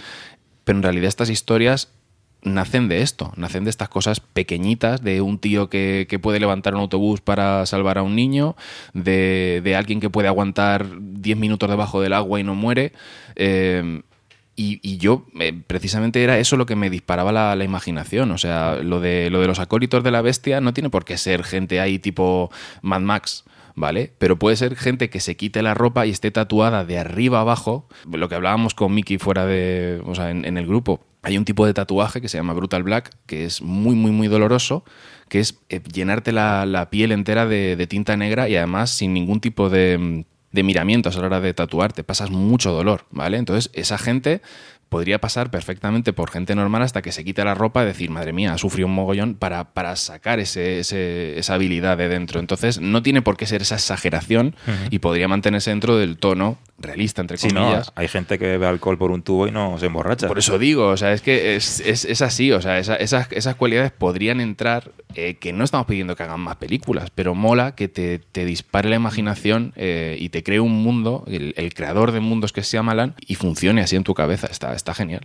Pero 0.64 0.78
en 0.78 0.82
realidad 0.82 1.08
estas 1.08 1.30
historias 1.30 1.88
nacen 2.42 2.88
de 2.88 3.02
esto, 3.02 3.32
nacen 3.36 3.64
de 3.64 3.70
estas 3.70 3.88
cosas 3.88 4.20
pequeñitas, 4.20 5.02
de 5.02 5.20
un 5.20 5.38
tío 5.38 5.68
que, 5.68 6.06
que 6.08 6.18
puede 6.18 6.40
levantar 6.40 6.74
un 6.74 6.80
autobús 6.80 7.20
para 7.20 7.66
salvar 7.66 7.98
a 7.98 8.02
un 8.02 8.14
niño, 8.16 8.56
de, 8.94 9.60
de 9.62 9.76
alguien 9.76 10.00
que 10.00 10.10
puede 10.10 10.28
aguantar 10.28 10.86
10 11.00 11.36
minutos 11.36 11.68
debajo 11.68 12.00
del 12.00 12.12
agua 12.12 12.40
y 12.40 12.44
no 12.44 12.54
muere. 12.54 12.92
eh, 13.36 14.02
y, 14.56 14.78
y 14.82 14.98
yo, 14.98 15.24
eh, 15.40 15.58
precisamente 15.66 16.22
era 16.22 16.38
eso 16.38 16.58
lo 16.58 16.66
que 16.66 16.76
me 16.76 16.90
disparaba 16.90 17.32
la, 17.32 17.56
la 17.56 17.64
imaginación. 17.64 18.30
O 18.30 18.36
sea, 18.36 18.74
lo 18.82 19.00
de, 19.00 19.30
lo 19.30 19.40
de 19.40 19.46
los 19.46 19.58
acólitos 19.58 20.04
de 20.04 20.10
la 20.10 20.20
bestia 20.20 20.60
no 20.60 20.74
tiene 20.74 20.90
por 20.90 21.06
qué 21.06 21.16
ser 21.16 21.44
gente 21.44 21.80
ahí 21.80 21.98
tipo 21.98 22.50
Mad 22.82 23.00
Max. 23.00 23.44
¿Vale? 23.76 24.12
Pero 24.18 24.38
puede 24.38 24.56
ser 24.56 24.76
gente 24.76 25.08
que 25.08 25.20
se 25.20 25.36
quite 25.36 25.62
la 25.62 25.72
ropa 25.72 26.04
y 26.04 26.10
esté 26.10 26.30
tatuada 26.30 26.84
de 26.84 26.98
arriba 26.98 27.40
abajo. 27.40 27.88
Lo 28.12 28.28
que 28.28 28.34
hablábamos 28.34 28.74
con 28.74 28.92
Mickey 28.92 29.16
fuera 29.16 29.46
de. 29.46 30.02
O 30.04 30.14
sea, 30.14 30.28
en 30.30 30.58
el 30.58 30.66
grupo. 30.66 31.00
Hay 31.22 31.36
un 31.36 31.44
tipo 31.44 31.66
de 31.66 31.74
tatuaje 31.74 32.20
que 32.20 32.28
se 32.28 32.38
llama 32.38 32.54
Brutal 32.54 32.82
Black, 32.82 33.10
que 33.26 33.44
es 33.44 33.60
muy, 33.60 33.94
muy, 33.94 34.10
muy 34.10 34.28
doloroso, 34.28 34.84
que 35.28 35.40
es 35.40 35.60
eh, 35.68 35.80
llenarte 35.92 36.32
la, 36.32 36.88
piel 36.90 37.12
entera 37.12 37.46
de, 37.46 37.86
tinta 37.88 38.16
negra 38.16 38.48
y 38.48 38.56
además 38.56 38.90
sin 38.90 39.12
ningún 39.12 39.40
tipo 39.40 39.68
de, 39.68 40.24
de 40.52 40.62
miramientos 40.62 41.16
a 41.16 41.20
la 41.20 41.26
hora 41.26 41.40
de 41.40 41.52
tatuarte. 41.54 42.04
Pasas 42.04 42.30
mucho 42.30 42.72
dolor, 42.72 43.06
¿vale? 43.10 43.36
Entonces, 43.36 43.70
esa 43.74 43.98
gente 43.98 44.40
podría 44.90 45.18
pasar 45.20 45.50
perfectamente 45.50 46.12
por 46.12 46.30
gente 46.30 46.54
normal 46.54 46.82
hasta 46.82 47.00
que 47.00 47.10
se 47.12 47.24
quite 47.24 47.42
la 47.44 47.54
ropa 47.54 47.82
y 47.82 47.86
decir, 47.86 48.10
madre 48.10 48.34
mía, 48.34 48.52
ha 48.52 48.58
sufrido 48.58 48.86
un 48.88 48.94
mogollón 48.94 49.34
para, 49.36 49.72
para 49.72 49.96
sacar 49.96 50.38
ese, 50.40 50.80
ese- 50.80 51.38
esa 51.38 51.54
habilidad 51.54 51.96
de 51.96 52.08
dentro. 52.08 52.38
Entonces, 52.38 52.78
no 52.80 53.02
tiene 53.02 53.22
por 53.22 53.38
qué 53.38 53.46
ser 53.46 53.62
esa 53.62 53.76
exageración 53.76 54.54
y 54.90 54.98
podría 54.98 55.26
mantenerse 55.28 55.70
dentro 55.70 55.96
del 55.96 56.18
tono 56.18 56.58
realista, 56.78 57.20
entre 57.20 57.36
Sí, 57.36 57.48
no, 57.48 57.60
comillas. 57.62 57.92
hay 57.94 58.08
gente 58.08 58.38
que 58.38 58.46
bebe 58.46 58.66
alcohol 58.66 58.98
por 58.98 59.10
un 59.10 59.22
tubo 59.22 59.46
y 59.46 59.50
no 59.50 59.78
se 59.78 59.86
emborracha. 59.86 60.28
Por 60.28 60.38
eso 60.38 60.58
digo, 60.58 60.88
o 60.88 60.96
sea, 60.96 61.12
es 61.12 61.22
que 61.22 61.54
es, 61.56 61.80
es- 61.80 62.04
es 62.04 62.20
así, 62.22 62.52
o 62.52 62.60
sea, 62.60 62.78
esa- 62.78 62.96
esas, 62.96 63.28
esas 63.32 63.54
cualidades 63.54 63.92
podrían 63.92 64.40
entrar, 64.40 64.90
eh, 65.14 65.34
que 65.36 65.52
no 65.52 65.64
estamos 65.64 65.86
pidiendo 65.86 66.16
que 66.16 66.22
hagan 66.22 66.40
más 66.40 66.56
películas, 66.56 67.10
pero 67.14 67.34
mola 67.34 67.74
que 67.74 67.88
te, 67.88 68.18
te 68.18 68.44
dispare 68.44 68.88
la 68.88 68.96
imaginación 68.96 69.72
eh, 69.76 70.16
y 70.20 70.30
te 70.30 70.42
cree 70.42 70.60
un 70.60 70.82
mundo, 70.82 71.24
el, 71.28 71.54
el 71.56 71.72
creador 71.74 72.12
de 72.12 72.20
mundos 72.20 72.52
que 72.52 72.62
se 72.62 72.76
llama 72.76 72.90
y 73.24 73.36
funcione 73.36 73.82
así 73.82 73.94
en 73.94 74.02
tu 74.02 74.14
cabeza, 74.14 74.48
está, 74.50 74.74
está 74.80 74.94
genial. 74.94 75.22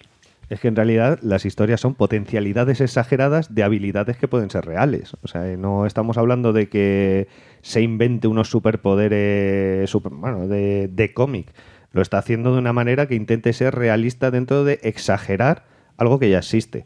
Es 0.49 0.59
que 0.59 0.67
en 0.67 0.75
realidad 0.75 1.17
las 1.23 1.45
historias 1.45 1.81
son 1.81 1.95
potencialidades 1.95 2.79
exageradas 2.79 3.55
de 3.55 3.63
habilidades 3.63 4.17
que 4.17 4.27
pueden 4.27 4.51
ser 4.51 4.65
reales. 4.65 5.15
O 5.23 5.27
sea, 5.27 5.41
no 5.57 5.87
estamos 5.87 6.17
hablando 6.17 6.53
de 6.53 6.69
que 6.69 7.27
se 7.61 7.81
invente 7.81 8.27
unos 8.27 8.49
superpoderes 8.49 9.89
super, 9.89 10.11
bueno, 10.11 10.47
de, 10.47 10.87
de 10.87 11.13
cómic. 11.13 11.51
Lo 11.91 12.01
está 12.01 12.19
haciendo 12.19 12.53
de 12.53 12.59
una 12.59 12.73
manera 12.73 13.07
que 13.07 13.15
intente 13.15 13.53
ser 13.53 13.73
realista 13.73 14.29
dentro 14.29 14.63
de 14.63 14.79
exagerar 14.83 15.63
algo 15.97 16.19
que 16.19 16.29
ya 16.29 16.39
existe. 16.39 16.85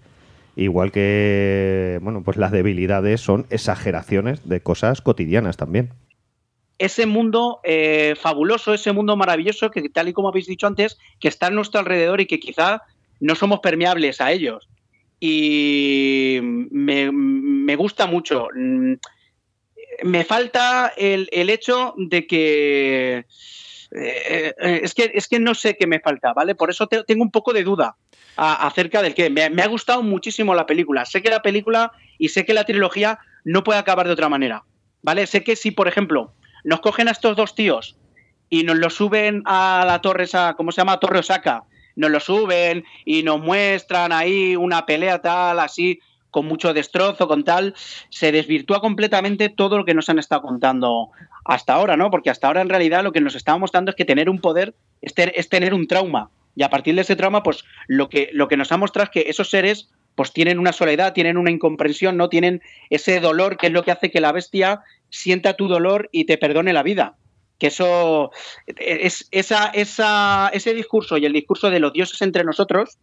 Igual 0.55 0.91
que, 0.91 1.99
bueno, 2.01 2.23
pues 2.23 2.37
las 2.37 2.51
debilidades 2.51 3.21
son 3.21 3.45
exageraciones 3.49 4.47
de 4.47 4.61
cosas 4.61 5.01
cotidianas 5.01 5.57
también. 5.57 5.89
Ese 6.79 7.05
mundo 7.05 7.59
eh, 7.63 8.15
fabuloso, 8.19 8.73
ese 8.73 8.91
mundo 8.91 9.15
maravilloso 9.15 9.69
que 9.69 9.87
tal 9.89 10.07
y 10.09 10.13
como 10.13 10.29
habéis 10.29 10.47
dicho 10.47 10.65
antes, 10.65 10.97
que 11.19 11.27
está 11.27 11.47
a 11.47 11.51
nuestro 11.51 11.79
alrededor 11.81 12.19
y 12.21 12.25
que 12.25 12.39
quizá 12.39 12.81
no 13.19 13.35
somos 13.35 13.59
permeables 13.59 14.19
a 14.21 14.31
ellos. 14.31 14.67
Y 15.19 16.39
me, 16.41 17.11
me 17.11 17.75
gusta 17.75 18.07
mucho. 18.07 18.47
Mm, 18.55 18.93
Me 20.03 20.23
falta 20.23 20.93
el, 20.95 21.27
el 21.31 21.49
hecho 21.49 21.93
de 21.97 22.25
que... 22.25 23.25
eh, 23.91 24.53
eh, 24.61 24.79
es 24.83 24.93
que 24.93 25.11
es 25.13 25.27
que 25.27 25.39
no 25.39 25.53
sé 25.53 25.75
qué 25.77 25.87
me 25.87 25.99
falta, 25.99 26.31
¿vale? 26.33 26.55
Por 26.55 26.69
eso 26.69 26.87
te- 26.87 27.03
tengo 27.03 27.23
un 27.23 27.31
poco 27.31 27.51
de 27.53 27.63
duda 27.63 27.95
acerca 28.37 29.01
del 29.01 29.13
que. 29.13 29.29
Me, 29.29 29.49
me 29.49 29.61
ha 29.63 29.67
gustado 29.67 30.01
muchísimo 30.03 30.55
la 30.55 30.65
película. 30.65 31.03
Sé 31.05 31.21
que 31.21 31.29
la 31.29 31.41
película 31.41 31.91
y 32.17 32.29
sé 32.29 32.45
que 32.45 32.53
la 32.53 32.63
trilogía 32.63 33.19
no 33.43 33.63
puede 33.65 33.79
acabar 33.79 34.07
de 34.07 34.13
otra 34.13 34.29
manera, 34.29 34.63
¿vale? 35.01 35.27
Sé 35.27 35.43
que 35.43 35.55
si, 35.57 35.71
por 35.71 35.87
ejemplo, 35.89 36.31
nos 36.63 36.81
cogen 36.81 37.07
a 37.07 37.11
estos 37.11 37.35
dos 37.35 37.55
tíos 37.55 37.97
y 38.49 38.63
nos 38.63 38.77
lo 38.77 38.89
suben 38.89 39.43
a 39.45 39.83
la 39.85 40.01
torre 40.01 40.23
esa, 40.23 40.55
¿cómo 40.55 40.71
se 40.71 40.81
llama? 40.81 40.99
Torre 40.99 41.19
Osaka. 41.19 41.63
Nos 41.95 42.11
lo 42.11 42.19
suben 42.19 42.85
y 43.05 43.23
nos 43.23 43.39
muestran 43.39 44.11
ahí 44.11 44.55
una 44.55 44.85
pelea 44.85 45.21
tal, 45.21 45.59
así, 45.59 45.99
con 46.31 46.45
mucho 46.45 46.73
destrozo, 46.73 47.27
con 47.27 47.43
tal. 47.43 47.75
Se 48.09 48.31
desvirtúa 48.31 48.79
completamente 48.79 49.49
todo 49.49 49.77
lo 49.77 49.85
que 49.85 49.93
nos 49.93 50.09
han 50.09 50.19
estado 50.19 50.41
contando 50.41 51.09
hasta 51.45 51.73
ahora, 51.73 51.97
¿no? 51.97 52.09
Porque 52.09 52.29
hasta 52.29 52.47
ahora 52.47 52.61
en 52.61 52.69
realidad 52.69 53.03
lo 53.03 53.11
que 53.11 53.21
nos 53.21 53.35
estaba 53.35 53.57
mostrando 53.57 53.91
es 53.91 53.95
que 53.95 54.05
tener 54.05 54.29
un 54.29 54.39
poder 54.39 54.75
es 55.01 55.49
tener 55.49 55.73
un 55.73 55.87
trauma. 55.87 56.29
Y 56.55 56.63
a 56.63 56.69
partir 56.69 56.95
de 56.95 57.01
ese 57.01 57.15
trauma, 57.15 57.43
pues 57.43 57.63
lo 57.87 58.09
que, 58.09 58.29
lo 58.33 58.47
que 58.47 58.57
nos 58.57 58.71
ha 58.71 58.77
mostrado 58.77 59.05
es 59.05 59.09
que 59.11 59.29
esos 59.29 59.49
seres 59.49 59.89
pues 60.15 60.33
tienen 60.33 60.59
una 60.59 60.73
soledad, 60.73 61.13
tienen 61.13 61.37
una 61.37 61.51
incomprensión, 61.51 62.17
no 62.17 62.27
tienen 62.27 62.61
ese 62.89 63.21
dolor 63.21 63.55
que 63.55 63.67
es 63.67 63.73
lo 63.73 63.83
que 63.83 63.91
hace 63.91 64.11
que 64.11 64.19
la 64.19 64.33
bestia 64.33 64.81
sienta 65.09 65.53
tu 65.55 65.67
dolor 65.67 66.09
y 66.11 66.25
te 66.25 66.37
perdone 66.37 66.73
la 66.73 66.83
vida. 66.83 67.15
Que 67.57 67.67
eso 67.67 68.31
es 68.67 69.27
esa, 69.31 69.67
esa, 69.73 70.49
ese 70.53 70.73
discurso 70.73 71.17
y 71.17 71.25
el 71.25 71.33
discurso 71.33 71.69
de 71.69 71.79
los 71.79 71.91
dioses 71.93 72.21
entre 72.21 72.43
nosotros, 72.43 72.97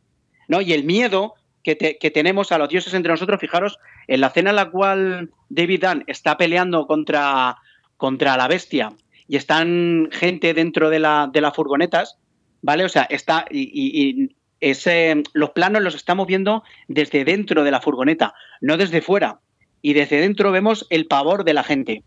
¿no? 0.48 0.60
Y 0.62 0.72
el 0.72 0.84
miedo 0.84 1.34
que, 1.62 1.76
te- 1.76 1.98
que 1.98 2.10
tenemos 2.10 2.52
a 2.52 2.58
los 2.58 2.68
dioses 2.68 2.94
entre 2.94 3.12
nosotros, 3.12 3.38
fijaros, 3.40 3.78
en 4.08 4.20
la 4.20 4.28
escena 4.28 4.50
en 4.50 4.56
la 4.56 4.70
cual 4.70 5.30
David 5.50 5.84
Dunn 5.84 6.04
está 6.06 6.36
peleando 6.38 6.86
contra, 6.86 7.56
contra 7.96 8.36
la 8.36 8.48
bestia 8.48 8.92
y 9.28 9.36
están 9.36 10.08
gente 10.12 10.54
dentro 10.54 10.88
de, 10.88 11.00
la, 11.00 11.28
de 11.30 11.40
las 11.40 11.54
furgonetas, 11.54 12.18
¿vale? 12.62 12.84
O 12.84 12.88
sea, 12.88 13.02
está. 13.02 13.44
Y, 13.50 13.62
y- 13.64 14.22
y 14.22 14.36
ese, 14.60 15.22
los 15.34 15.50
planos 15.50 15.82
los 15.82 15.94
estamos 15.94 16.26
viendo 16.26 16.62
desde 16.88 17.26
dentro 17.26 17.62
de 17.62 17.70
la 17.70 17.82
furgoneta, 17.82 18.32
no 18.62 18.78
desde 18.78 19.02
fuera. 19.02 19.40
Y 19.82 19.92
desde 19.92 20.20
dentro 20.20 20.50
vemos 20.52 20.86
el 20.90 21.06
pavor 21.06 21.44
de 21.44 21.54
la 21.54 21.62
gente. 21.64 22.02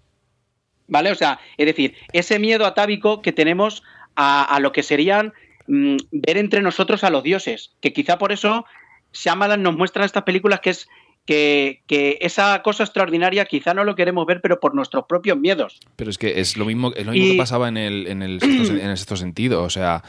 ¿Vale? 0.88 1.12
O 1.12 1.16
sea, 1.16 1.40
es 1.58 1.66
decir, 1.66 1.94
ese 2.14 2.40
miedo 2.40 2.66
atávico 2.66 3.22
que 3.22 3.32
tenemos 3.32 3.84
a, 4.16 4.44
a 4.44 4.60
lo 4.60 4.72
que 4.72 4.84
serían 4.84 5.34
mm, 5.68 5.98
ver 6.12 6.38
entre 6.38 6.62
nosotros 6.62 7.04
a 7.04 7.10
los 7.10 7.24
dioses. 7.24 7.72
Que 7.80 7.94
quizá 7.94 8.18
por 8.18 8.32
eso 8.32 8.66
Shyamalan 9.14 9.62
nos 9.62 9.76
muestra 9.78 10.02
en 10.04 10.08
estas 10.08 10.24
películas 10.24 10.60
que 10.62 10.72
es 10.72 10.88
que, 11.26 11.84
que 11.86 12.18
esa 12.22 12.64
cosa 12.64 12.84
extraordinaria 12.84 13.46
quizá 13.46 13.76
no 13.76 13.84
lo 13.84 13.94
queremos 13.94 14.26
ver, 14.26 14.42
pero 14.42 14.60
por 14.60 14.74
nuestros 14.74 15.06
propios 15.08 15.38
miedos. 15.38 15.80
Pero 15.96 16.10
es 16.10 16.18
que 16.18 16.40
es 16.40 16.58
lo 16.58 16.66
mismo, 16.66 16.92
es 16.96 17.06
lo 17.06 17.12
mismo 17.12 17.28
Y- 17.28 17.32
que 17.34 17.38
pasaba 17.38 17.68
en 17.68 17.78
el, 17.78 18.08
en, 18.08 18.24
el 18.24 18.40
sexto, 18.40 18.74
en 18.74 18.90
el 18.90 18.98
sexto 18.98 19.16
sentido. 19.16 19.62
O 19.62 19.70
sea, 19.70 20.04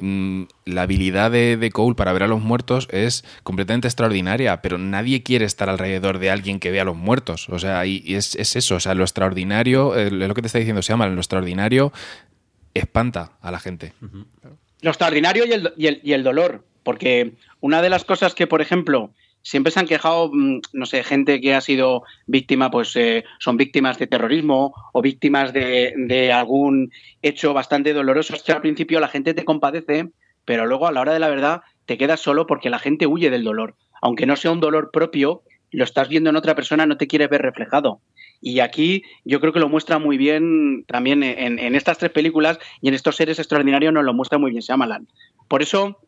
la 0.00 0.82
habilidad 0.82 1.30
de, 1.30 1.70
Cole 1.72 1.94
para 1.96 2.12
ver 2.12 2.22
a 2.22 2.28
los 2.28 2.40
muertos 2.40 2.86
es 2.92 3.24
completamente 3.42 3.88
extraordinaria, 3.88 4.62
pero 4.62 4.78
nadie 4.78 5.22
quiere 5.22 5.44
estar 5.44 5.68
alrededor 5.68 6.18
de 6.18 6.30
alguien 6.30 6.60
que 6.60 6.70
vea 6.70 6.82
a 6.82 6.84
los 6.84 6.96
muertos. 6.96 7.48
O 7.48 7.58
sea, 7.58 7.84
y, 7.84 8.02
es, 8.14 8.34
es 8.36 8.54
eso, 8.56 8.76
o 8.76 8.80
sea, 8.80 8.94
lo 8.94 9.02
extraordinario, 9.02 9.96
es 9.96 10.12
lo 10.12 10.34
que 10.34 10.42
te 10.42 10.46
está 10.46 10.58
diciendo 10.58 10.82
Seaman, 10.82 11.14
lo 11.14 11.20
extraordinario 11.20 11.92
espanta 12.74 13.32
a 13.40 13.50
la 13.50 13.58
gente. 13.58 13.92
Lo 14.80 14.90
extraordinario 14.90 15.44
y 15.46 15.52
el, 15.52 15.72
y 15.76 15.86
el- 15.88 16.00
y 16.04 16.12
el 16.12 16.22
dolor, 16.22 16.64
porque 16.84 17.32
una 17.60 17.82
de 17.82 17.90
las 17.90 18.04
cosas 18.04 18.34
que, 18.34 18.46
por 18.46 18.60
ejemplo, 18.62 19.10
siempre 19.42 19.72
se 19.72 19.80
han 19.80 19.86
quejado, 19.86 20.30
mm, 20.32 20.60
no 20.72 20.86
sé, 20.86 21.02
gente 21.04 21.40
que 21.40 21.54
ha 21.54 21.60
sido 21.60 22.02
víctima, 22.26 22.70
pues 22.70 22.94
eh, 22.96 23.24
son 23.38 23.56
víctimas 23.56 23.98
de 23.98 24.06
terrorismo 24.06 24.74
o 24.92 25.02
víctimas 25.02 25.52
de, 25.52 25.94
de 25.96 26.32
algún 26.32 26.92
hecho 27.22 27.54
bastante 27.54 27.92
doloroso, 27.92 28.34
es 28.34 28.42
que 28.42 28.52
al 28.52 28.60
principio 28.60 29.00
la 29.00 29.08
gente 29.08 29.34
te 29.34 29.44
compadece, 29.44 30.10
pero 30.44 30.66
luego 30.66 30.86
a 30.86 30.92
la 30.92 31.00
hora 31.00 31.12
de 31.12 31.20
la 31.20 31.28
verdad 31.28 31.60
te 31.86 31.98
quedas 31.98 32.20
solo 32.20 32.46
porque 32.46 32.70
la 32.70 32.78
gente 32.78 33.06
huye 33.06 33.30
del 33.30 33.44
dolor. 33.44 33.74
Aunque 34.00 34.26
no 34.26 34.36
sea 34.36 34.50
un 34.50 34.60
dolor 34.60 34.90
propio, 34.92 35.42
lo 35.70 35.84
estás 35.84 36.08
viendo 36.08 36.30
en 36.30 36.36
otra 36.36 36.54
persona, 36.54 36.86
no 36.86 36.96
te 36.96 37.06
quieres 37.06 37.28
ver 37.28 37.42
reflejado. 37.42 38.00
Y 38.40 38.60
aquí 38.60 39.02
yo 39.24 39.40
creo 39.40 39.52
que 39.52 39.58
lo 39.58 39.68
muestra 39.68 39.98
muy 39.98 40.16
bien 40.16 40.84
también 40.86 41.22
en, 41.22 41.58
en 41.58 41.74
estas 41.74 41.98
tres 41.98 42.12
películas 42.12 42.58
y 42.80 42.88
en 42.88 42.94
estos 42.94 43.16
seres 43.16 43.38
extraordinarios 43.38 43.92
nos 43.92 44.04
lo 44.04 44.14
muestra 44.14 44.38
muy 44.38 44.50
bien 44.52 44.62
Shyamalan. 44.62 45.08
Por 45.48 45.62
eso, 45.62 45.98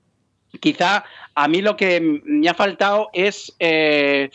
quizá 0.58 1.04
a 1.34 1.48
mí 1.48 1.62
lo 1.62 1.76
que 1.76 2.20
me 2.24 2.48
ha 2.48 2.54
faltado 2.54 3.10
es 3.12 3.54
eh, 3.58 4.30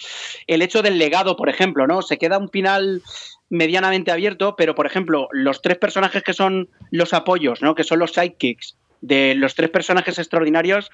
el 0.48 0.62
hecho 0.62 0.82
del 0.82 0.98
legado, 0.98 1.36
por 1.36 1.50
ejemplo, 1.50 1.88
¿no? 1.88 2.02
Se 2.02 2.18
queda 2.18 2.38
un 2.38 2.50
final 2.50 3.02
medianamente 3.50 4.12
abierto, 4.12 4.56
pero 4.56 4.76
por 4.76 4.86
ejemplo, 4.86 5.28
los 5.32 5.62
tres 5.62 5.78
personajes 5.78 6.24
que 6.24 6.34
son 6.34 6.70
los 6.92 7.14
apoyos, 7.14 7.62
¿no? 7.62 7.76
Que 7.76 7.84
son 7.84 8.00
los 8.00 8.14
sidekicks 8.14 8.78
de 9.02 9.36
los 9.36 9.56
tres 9.56 9.70
personajes 9.70 10.18
extraordinarios, 10.18 10.90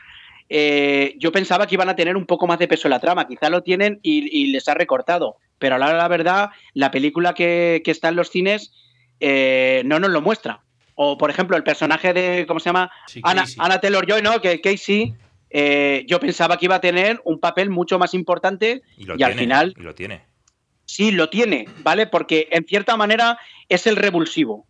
eh, 0.49 1.15
yo 1.17 1.31
pensaba 1.31 1.65
que 1.65 1.75
iban 1.75 1.87
a 1.87 1.95
tener 1.95 2.17
un 2.17 2.25
poco 2.25 2.45
más 2.45 2.59
de 2.59 2.67
peso 2.67 2.87
en 2.87 2.91
la 2.91 2.99
trama. 2.99 3.25
Quizá 3.25 3.49
lo 3.49 3.63
tienen 3.63 3.99
y, 4.03 4.51
les 4.51 4.67
ha 4.67 4.73
recortado. 4.73 5.37
Pero 5.59 5.75
a 5.75 5.77
la, 5.77 5.93
la 5.93 6.07
verdad, 6.09 6.49
la 6.73 6.91
película 6.91 7.33
que, 7.33 7.81
que 7.85 7.91
está 7.91 8.09
en 8.09 8.17
los 8.17 8.29
cines 8.29 8.73
eh, 9.21 9.83
no 9.85 9.99
nos 9.99 10.09
lo 10.09 10.19
muestra. 10.19 10.61
O, 11.03 11.17
por 11.17 11.31
ejemplo, 11.31 11.57
el 11.57 11.63
personaje 11.63 12.13
de, 12.13 12.45
¿cómo 12.45 12.59
se 12.59 12.69
llama? 12.69 12.91
Ana, 13.23 13.43
Ana 13.57 13.81
Taylor 13.81 14.05
Joy, 14.05 14.21
¿no? 14.21 14.39
Que 14.39 14.61
Casey, 14.61 15.15
eh, 15.49 16.05
yo 16.07 16.19
pensaba 16.19 16.57
que 16.57 16.65
iba 16.65 16.75
a 16.75 16.79
tener 16.79 17.19
un 17.25 17.39
papel 17.39 17.71
mucho 17.71 17.97
más 17.97 18.13
importante 18.13 18.83
y, 18.97 19.05
lo 19.05 19.13
al 19.13 19.17
tiene, 19.17 19.33
final 19.33 19.73
y 19.75 19.81
lo 19.81 19.95
tiene. 19.95 20.21
sí 20.85 21.09
lo 21.09 21.27
tiene, 21.27 21.65
¿vale? 21.79 22.05
Porque 22.05 22.49
en 22.51 22.65
cierta 22.65 22.97
manera 22.97 23.39
es 23.67 23.87
el 23.87 23.95
revulsivo, 23.95 24.67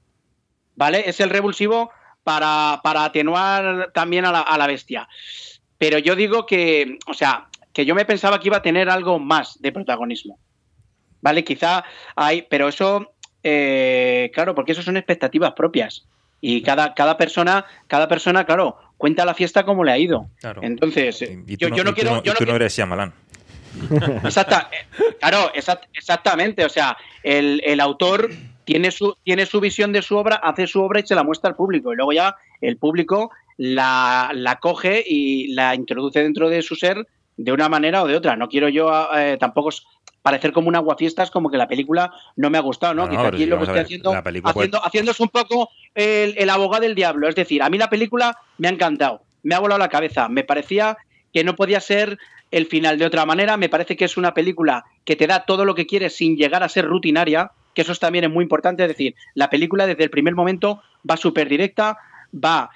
¿vale? 0.77 1.03
Es 1.09 1.19
el 1.19 1.29
revulsivo 1.29 1.91
para, 2.23 2.79
para 2.81 3.03
atenuar 3.03 3.91
también 3.93 4.23
a 4.23 4.31
la, 4.31 4.39
a 4.39 4.57
la 4.57 4.67
bestia. 4.67 5.09
Pero 5.77 5.97
yo 5.97 6.15
digo 6.15 6.45
que, 6.45 6.97
o 7.07 7.13
sea, 7.13 7.49
que 7.73 7.85
yo 7.85 7.93
me 7.93 8.05
pensaba 8.05 8.39
que 8.39 8.47
iba 8.47 8.55
a 8.55 8.61
tener 8.61 8.89
algo 8.89 9.19
más 9.19 9.61
de 9.61 9.73
protagonismo. 9.73 10.39
¿Vale? 11.19 11.43
Quizá 11.43 11.83
hay, 12.15 12.43
pero 12.43 12.69
eso, 12.69 13.15
eh, 13.43 14.31
claro, 14.33 14.55
porque 14.55 14.71
eso 14.71 14.81
son 14.81 14.95
expectativas 14.95 15.51
propias. 15.51 16.07
Y 16.41 16.61
cada, 16.63 16.93
cada 16.95 17.17
persona, 17.17 17.65
cada 17.87 18.07
persona, 18.07 18.45
claro, 18.45 18.75
cuenta 18.97 19.23
la 19.25 19.33
fiesta 19.35 19.63
como 19.63 19.83
le 19.83 19.91
ha 19.91 19.97
ido. 19.97 20.27
Claro. 20.39 20.61
Entonces, 20.63 21.21
eh, 21.21 21.43
Y 21.47 21.55
yo, 21.57 21.69
no 21.69 21.75
y 21.75 21.79
quiero. 21.93 22.23
yo 22.23 22.33
no 22.33 22.37
tú 22.39 22.45
no 22.45 22.55
eres 22.55 22.75
Shyamalan. 22.75 23.13
Exacta, 24.23 24.69
eh, 24.71 25.15
claro, 25.19 25.51
exact- 25.53 25.87
exactamente. 25.93 26.65
O 26.65 26.69
sea, 26.69 26.97
el, 27.23 27.61
el 27.63 27.79
autor 27.79 28.29
tiene 28.65 28.91
su, 28.91 29.15
tiene 29.23 29.45
su 29.45 29.59
visión 29.61 29.91
de 29.93 30.01
su 30.01 30.17
obra, 30.17 30.35
hace 30.35 30.67
su 30.67 30.81
obra 30.81 30.99
y 30.99 31.07
se 31.07 31.15
la 31.15 31.23
muestra 31.23 31.49
al 31.49 31.55
público. 31.55 31.93
Y 31.93 31.95
luego 31.95 32.11
ya 32.13 32.35
el 32.59 32.77
público 32.77 33.31
la, 33.57 34.31
la 34.33 34.57
coge 34.57 35.03
y 35.05 35.53
la 35.53 35.75
introduce 35.75 36.21
dentro 36.21 36.49
de 36.49 36.61
su 36.61 36.75
ser 36.75 37.07
de 37.37 37.51
una 37.51 37.69
manera 37.69 38.03
o 38.03 38.07
de 38.07 38.15
otra. 38.17 38.35
No 38.35 38.49
quiero 38.49 38.67
yo 38.69 38.91
eh, 39.15 39.37
tampoco 39.39 39.69
parecer 40.21 40.51
como 40.51 40.67
un 40.67 40.75
aguafiestas, 40.75 41.31
como 41.31 41.49
que 41.49 41.57
la 41.57 41.67
película 41.67 42.11
no 42.35 42.49
me 42.49 42.57
ha 42.57 42.61
gustado, 42.61 42.93
¿no? 42.93 43.05
No, 43.15 43.21
aquí 43.29 43.45
lo 43.45 43.57
que 43.57 43.63
estoy 43.63 43.75
ver, 43.75 43.85
haciendo, 43.85 44.11
puede- 44.41 44.51
haciendo, 44.51 44.85
haciéndose 44.85 45.23
un 45.23 45.29
poco 45.29 45.69
el, 45.95 46.35
el 46.37 46.49
abogado 46.49 46.83
del 46.83 46.95
diablo. 46.95 47.27
Es 47.27 47.35
decir, 47.35 47.63
a 47.63 47.69
mí 47.69 47.77
la 47.77 47.89
película 47.89 48.37
me 48.57 48.67
ha 48.67 48.71
encantado, 48.71 49.23
me 49.43 49.55
ha 49.55 49.59
volado 49.59 49.79
la 49.79 49.89
cabeza. 49.89 50.29
Me 50.29 50.43
parecía 50.43 50.97
que 51.33 51.43
no 51.43 51.55
podía 51.55 51.79
ser 51.79 52.19
el 52.51 52.65
final 52.67 52.99
de 52.99 53.05
otra 53.05 53.25
manera. 53.25 53.57
Me 53.57 53.69
parece 53.69 53.95
que 53.95 54.05
es 54.05 54.17
una 54.17 54.33
película 54.33 54.85
que 55.05 55.15
te 55.15 55.25
da 55.27 55.45
todo 55.45 55.65
lo 55.65 55.73
que 55.73 55.87
quieres 55.87 56.15
sin 56.15 56.35
llegar 56.37 56.61
a 56.63 56.69
ser 56.69 56.85
rutinaria, 56.85 57.51
que 57.73 57.81
eso 57.81 57.95
también 57.95 58.25
es 58.25 58.29
muy 58.29 58.43
importante. 58.43 58.83
Es 58.83 58.89
decir, 58.89 59.15
la 59.33 59.49
película 59.49 59.87
desde 59.87 60.03
el 60.03 60.09
primer 60.09 60.35
momento 60.35 60.81
va 61.09 61.17
súper 61.17 61.49
directa, 61.49 61.97
va 62.33 62.69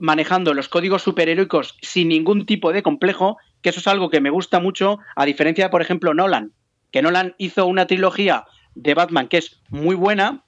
manejando 0.00 0.54
los 0.54 0.68
códigos 0.68 1.02
superheroicos 1.02 1.76
sin 1.82 2.08
ningún 2.08 2.46
tipo 2.46 2.72
de 2.72 2.82
complejo, 2.82 3.36
que 3.62 3.70
eso 3.70 3.80
es 3.80 3.86
algo 3.86 4.10
que 4.10 4.20
me 4.20 4.30
gusta 4.30 4.60
mucho, 4.60 4.98
a 5.16 5.24
diferencia 5.24 5.64
de, 5.66 5.70
por 5.70 5.82
ejemplo, 5.82 6.14
Nolan, 6.14 6.52
que 6.90 7.02
Nolan 7.02 7.34
hizo 7.38 7.66
una 7.66 7.86
trilogía 7.86 8.46
de 8.74 8.94
Batman 8.94 9.28
que 9.28 9.38
es 9.38 9.60
muy 9.68 9.94
buena, 9.94 10.44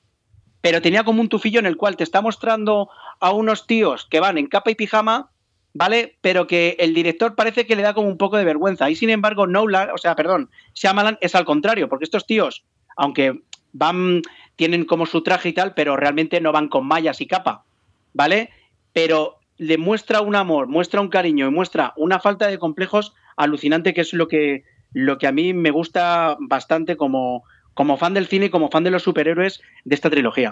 pero 0.60 0.82
tenía 0.82 1.04
como 1.04 1.20
un 1.20 1.28
tufillo 1.28 1.58
en 1.58 1.66
el 1.66 1.76
cual 1.76 1.96
te 1.96 2.04
está 2.04 2.20
mostrando 2.20 2.90
a 3.18 3.32
unos 3.32 3.66
tíos 3.66 4.06
que 4.10 4.20
van 4.20 4.38
en 4.38 4.46
capa 4.46 4.70
y 4.70 4.74
pijama, 4.74 5.30
¿vale? 5.72 6.16
Pero 6.20 6.46
que 6.46 6.76
el 6.78 6.94
director 6.94 7.34
parece 7.34 7.66
que 7.66 7.76
le 7.76 7.82
da 7.82 7.94
como 7.94 8.08
un 8.08 8.18
poco 8.18 8.36
de 8.36 8.44
vergüenza. 8.44 8.90
Y 8.90 8.96
sin 8.96 9.10
embargo, 9.10 9.46
Nolan, 9.46 9.90
o 9.90 9.98
sea, 9.98 10.14
perdón, 10.16 10.50
Shyamalan 10.74 11.18
es 11.20 11.34
al 11.34 11.44
contrario, 11.44 11.88
porque 11.88 12.04
estos 12.04 12.26
tíos, 12.26 12.64
aunque 12.96 13.40
van, 13.72 14.22
tienen 14.56 14.84
como 14.84 15.06
su 15.06 15.22
traje 15.22 15.50
y 15.50 15.52
tal, 15.52 15.74
pero 15.74 15.96
realmente 15.96 16.40
no 16.40 16.52
van 16.52 16.68
con 16.68 16.86
mallas 16.86 17.20
y 17.20 17.26
capa, 17.26 17.64
¿vale? 18.12 18.50
Pero 18.92 19.38
le 19.56 19.78
muestra 19.78 20.20
un 20.20 20.36
amor, 20.36 20.66
muestra 20.66 21.00
un 21.00 21.08
cariño 21.08 21.46
y 21.46 21.50
muestra 21.50 21.92
una 21.96 22.18
falta 22.18 22.46
de 22.48 22.58
complejos 22.58 23.14
alucinante, 23.36 23.94
que 23.94 24.00
es 24.00 24.12
lo 24.12 24.28
que, 24.28 24.64
lo 24.92 25.18
que 25.18 25.26
a 25.26 25.32
mí 25.32 25.54
me 25.54 25.70
gusta 25.70 26.36
bastante 26.40 26.96
como, 26.96 27.44
como 27.74 27.96
fan 27.96 28.14
del 28.14 28.26
cine 28.26 28.46
y 28.46 28.50
como 28.50 28.70
fan 28.70 28.84
de 28.84 28.90
los 28.90 29.02
superhéroes 29.02 29.60
de 29.84 29.94
esta 29.94 30.10
trilogía. 30.10 30.50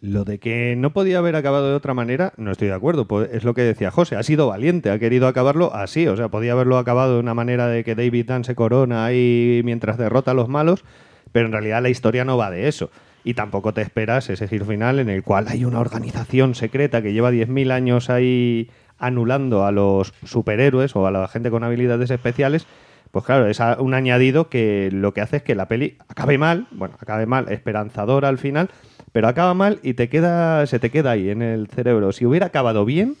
Lo 0.00 0.24
de 0.24 0.38
que 0.38 0.76
no 0.76 0.92
podía 0.92 1.18
haber 1.18 1.34
acabado 1.34 1.70
de 1.70 1.74
otra 1.74 1.92
manera, 1.92 2.32
no 2.36 2.52
estoy 2.52 2.68
de 2.68 2.74
acuerdo. 2.74 3.08
pues 3.08 3.30
Es 3.32 3.42
lo 3.42 3.54
que 3.54 3.62
decía 3.62 3.90
José. 3.90 4.14
Ha 4.14 4.22
sido 4.22 4.46
valiente, 4.46 4.90
ha 4.90 4.98
querido 5.00 5.26
acabarlo 5.26 5.74
así. 5.74 6.06
O 6.06 6.16
sea, 6.16 6.28
podía 6.28 6.52
haberlo 6.52 6.78
acabado 6.78 7.14
de 7.14 7.20
una 7.20 7.34
manera 7.34 7.66
de 7.66 7.82
que 7.82 7.96
David 7.96 8.26
Dunn 8.26 8.44
se 8.44 8.54
corona 8.54 9.04
ahí 9.04 9.60
mientras 9.64 9.98
derrota 9.98 10.30
a 10.30 10.34
los 10.34 10.48
malos, 10.48 10.84
pero 11.32 11.46
en 11.46 11.52
realidad 11.52 11.82
la 11.82 11.88
historia 11.88 12.24
no 12.24 12.36
va 12.36 12.50
de 12.50 12.68
eso. 12.68 12.90
Y 13.24 13.34
tampoco 13.34 13.74
te 13.74 13.82
esperas 13.82 14.30
ese 14.30 14.46
giro 14.46 14.66
final 14.66 15.00
en 15.00 15.08
el 15.08 15.24
cual 15.24 15.48
hay 15.48 15.64
una 15.64 15.80
organización 15.80 16.54
secreta 16.54 17.02
que 17.02 17.12
lleva 17.12 17.32
10.000 17.32 17.72
años 17.72 18.08
ahí 18.08 18.70
anulando 18.98 19.64
a 19.64 19.72
los 19.72 20.14
superhéroes 20.24 20.94
o 20.94 21.06
a 21.08 21.10
la 21.10 21.26
gente 21.26 21.50
con 21.50 21.64
habilidades 21.64 22.10
especiales. 22.10 22.68
Pues 23.10 23.24
claro, 23.24 23.46
es 23.46 23.58
un 23.78 23.94
añadido 23.94 24.48
que 24.48 24.90
lo 24.92 25.14
que 25.14 25.20
hace 25.20 25.38
es 25.38 25.42
que 25.42 25.54
la 25.54 25.68
peli 25.68 25.96
acabe 26.08 26.38
mal, 26.38 26.66
bueno, 26.70 26.96
acabe 27.00 27.26
mal, 27.26 27.50
esperanzadora 27.50 28.28
al 28.28 28.38
final, 28.38 28.70
pero 29.12 29.28
acaba 29.28 29.54
mal 29.54 29.80
y 29.82 29.94
te 29.94 30.08
queda, 30.08 30.66
se 30.66 30.78
te 30.78 30.90
queda 30.90 31.12
ahí 31.12 31.30
en 31.30 31.42
el 31.42 31.68
cerebro. 31.68 32.12
Si 32.12 32.26
hubiera 32.26 32.46
acabado 32.46 32.84
bien, 32.84 33.16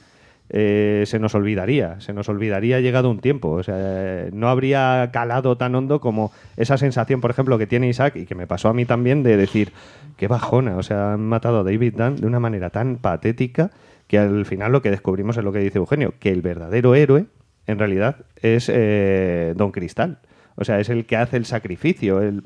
eh, 0.50 1.04
se 1.06 1.18
nos 1.18 1.34
olvidaría, 1.34 2.00
se 2.00 2.12
nos 2.12 2.28
olvidaría 2.28 2.80
llegado 2.80 3.10
un 3.10 3.20
tiempo. 3.20 3.50
O 3.50 3.62
sea, 3.62 4.28
no 4.32 4.48
habría 4.48 5.10
calado 5.12 5.56
tan 5.56 5.74
hondo 5.74 6.00
como 6.00 6.32
esa 6.56 6.78
sensación, 6.78 7.20
por 7.20 7.30
ejemplo, 7.30 7.58
que 7.58 7.66
tiene 7.66 7.88
Isaac 7.88 8.16
y 8.16 8.26
que 8.26 8.34
me 8.34 8.46
pasó 8.46 8.68
a 8.68 8.74
mí 8.74 8.84
también 8.84 9.22
de 9.22 9.36
decir, 9.36 9.72
qué 10.16 10.28
bajona, 10.28 10.76
o 10.76 10.82
sea, 10.82 11.14
han 11.14 11.20
matado 11.20 11.60
a 11.60 11.64
David 11.64 11.94
Dunn 11.96 12.16
de 12.16 12.26
una 12.26 12.40
manera 12.40 12.70
tan 12.70 12.96
patética 12.96 13.70
que 14.06 14.18
al 14.18 14.46
final 14.46 14.72
lo 14.72 14.82
que 14.82 14.90
descubrimos 14.90 15.36
es 15.36 15.44
lo 15.44 15.52
que 15.52 15.58
dice 15.58 15.78
Eugenio, 15.78 16.14
que 16.18 16.30
el 16.30 16.40
verdadero 16.40 16.94
héroe 16.94 17.26
en 17.68 17.78
realidad 17.78 18.16
es 18.42 18.68
eh, 18.72 19.52
Don 19.54 19.70
Cristal. 19.70 20.18
O 20.56 20.64
sea, 20.64 20.80
es 20.80 20.88
el 20.88 21.06
que 21.06 21.16
hace 21.16 21.36
el 21.36 21.44
sacrificio. 21.44 22.20
El... 22.20 22.42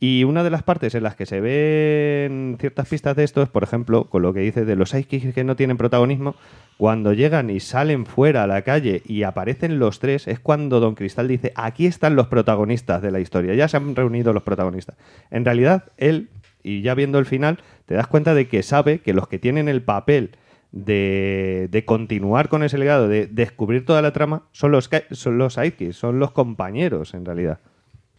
Y 0.00 0.24
una 0.24 0.44
de 0.44 0.50
las 0.50 0.62
partes 0.62 0.94
en 0.94 1.02
las 1.04 1.16
que 1.16 1.26
se 1.26 1.40
ven 1.40 2.56
ciertas 2.60 2.88
pistas 2.88 3.16
de 3.16 3.24
esto 3.24 3.40
es, 3.40 3.48
por 3.48 3.62
ejemplo, 3.62 4.04
con 4.04 4.22
lo 4.22 4.32
que 4.32 4.40
dice 4.40 4.64
de 4.64 4.76
los 4.76 4.90
sidekicks 4.90 5.34
que 5.34 5.44
no 5.44 5.56
tienen 5.56 5.76
protagonismo, 5.76 6.34
cuando 6.76 7.12
llegan 7.12 7.50
y 7.50 7.60
salen 7.60 8.04
fuera 8.04 8.42
a 8.42 8.46
la 8.46 8.62
calle 8.62 9.02
y 9.06 9.22
aparecen 9.22 9.78
los 9.78 9.98
tres, 9.98 10.28
es 10.28 10.38
cuando 10.38 10.78
Don 10.78 10.94
Cristal 10.94 11.26
dice, 11.26 11.52
aquí 11.56 11.86
están 11.86 12.14
los 12.14 12.26
protagonistas 12.28 13.00
de 13.02 13.10
la 13.10 13.20
historia, 13.20 13.54
ya 13.54 13.66
se 13.66 13.76
han 13.76 13.96
reunido 13.96 14.32
los 14.32 14.42
protagonistas. 14.42 14.96
En 15.30 15.44
realidad, 15.44 15.84
él, 15.96 16.28
y 16.62 16.82
ya 16.82 16.94
viendo 16.94 17.18
el 17.18 17.26
final, 17.26 17.58
te 17.86 17.94
das 17.94 18.06
cuenta 18.06 18.34
de 18.34 18.46
que 18.46 18.62
sabe 18.62 19.00
que 19.00 19.14
los 19.14 19.26
que 19.26 19.38
tienen 19.38 19.68
el 19.68 19.82
papel 19.82 20.32
de, 20.72 21.68
de 21.70 21.84
continuar 21.84 22.48
con 22.48 22.62
ese 22.62 22.78
legado, 22.78 23.08
de 23.08 23.26
descubrir 23.26 23.84
toda 23.84 24.02
la 24.02 24.12
trama, 24.12 24.42
son 24.52 24.72
los, 24.72 24.90
son 25.12 25.38
los 25.38 25.54
sidekicks, 25.54 25.96
son 25.96 26.18
los 26.18 26.32
compañeros, 26.32 27.14
en 27.14 27.24
realidad. 27.24 27.58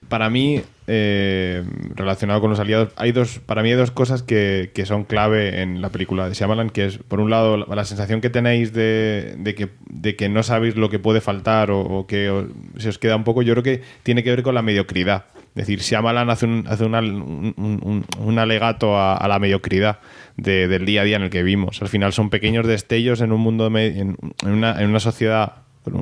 Para 0.07 0.31
mí, 0.31 0.61
eh, 0.87 1.63
relacionado 1.93 2.41
con 2.41 2.49
los 2.49 2.59
aliados, 2.59 2.89
hay 2.95 3.11
dos, 3.11 3.37
para 3.45 3.61
mí 3.61 3.69
hay 3.69 3.75
dos 3.75 3.91
cosas 3.91 4.23
que, 4.23 4.71
que 4.73 4.87
son 4.87 5.03
clave 5.03 5.61
en 5.61 5.81
la 5.81 5.89
película 5.89 6.27
de 6.27 6.33
Shyamalan, 6.33 6.71
que 6.71 6.85
es, 6.87 6.97
por 6.97 7.19
un 7.19 7.29
lado, 7.29 7.57
la, 7.57 7.85
sensación 7.85 8.19
que 8.19 8.31
tenéis 8.31 8.73
de, 8.73 9.35
de 9.37 9.53
que, 9.53 9.69
de 9.87 10.15
que 10.15 10.29
no 10.29 10.41
sabéis 10.41 10.75
lo 10.77 10.89
que 10.89 10.97
puede 10.97 11.21
faltar 11.21 11.69
o, 11.69 12.07
que 12.07 12.43
se 12.77 12.89
os 12.89 12.97
queda 12.97 13.15
un 13.17 13.23
poco, 13.23 13.43
yo 13.43 13.53
creo 13.53 13.63
que 13.63 13.83
tiene 14.01 14.23
que 14.23 14.31
ver 14.31 14.41
con 14.41 14.55
la 14.55 14.63
mediocridad 14.63 15.25
Es 15.49 15.67
decir, 15.67 15.79
Shyamalan 15.81 16.31
hace 16.31 16.47
un, 16.47 16.65
hace 16.67 16.85
un, 16.85 18.05
un- 18.17 18.39
alegato 18.39 18.97
a 18.97 19.27
la 19.27 19.37
mediocridad 19.37 19.99
de- 20.41 20.67
del 20.67 20.85
día 20.85 21.01
a 21.01 21.03
día 21.03 21.15
en 21.17 21.23
el 21.23 21.29
que 21.29 21.43
vivimos. 21.43 21.81
Al 21.81 21.87
final 21.89 22.13
son 22.13 22.29
pequeños 22.29 22.65
destellos 22.67 23.21
en 23.21 23.31
un 23.31 23.41
mundo, 23.41 23.67
en, 23.77 24.17
una, 24.45 24.99
sociedad 24.99 25.53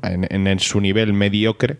en, 0.03 0.59
su 0.59 0.82
nivel 0.82 1.14
mediocre, 1.14 1.77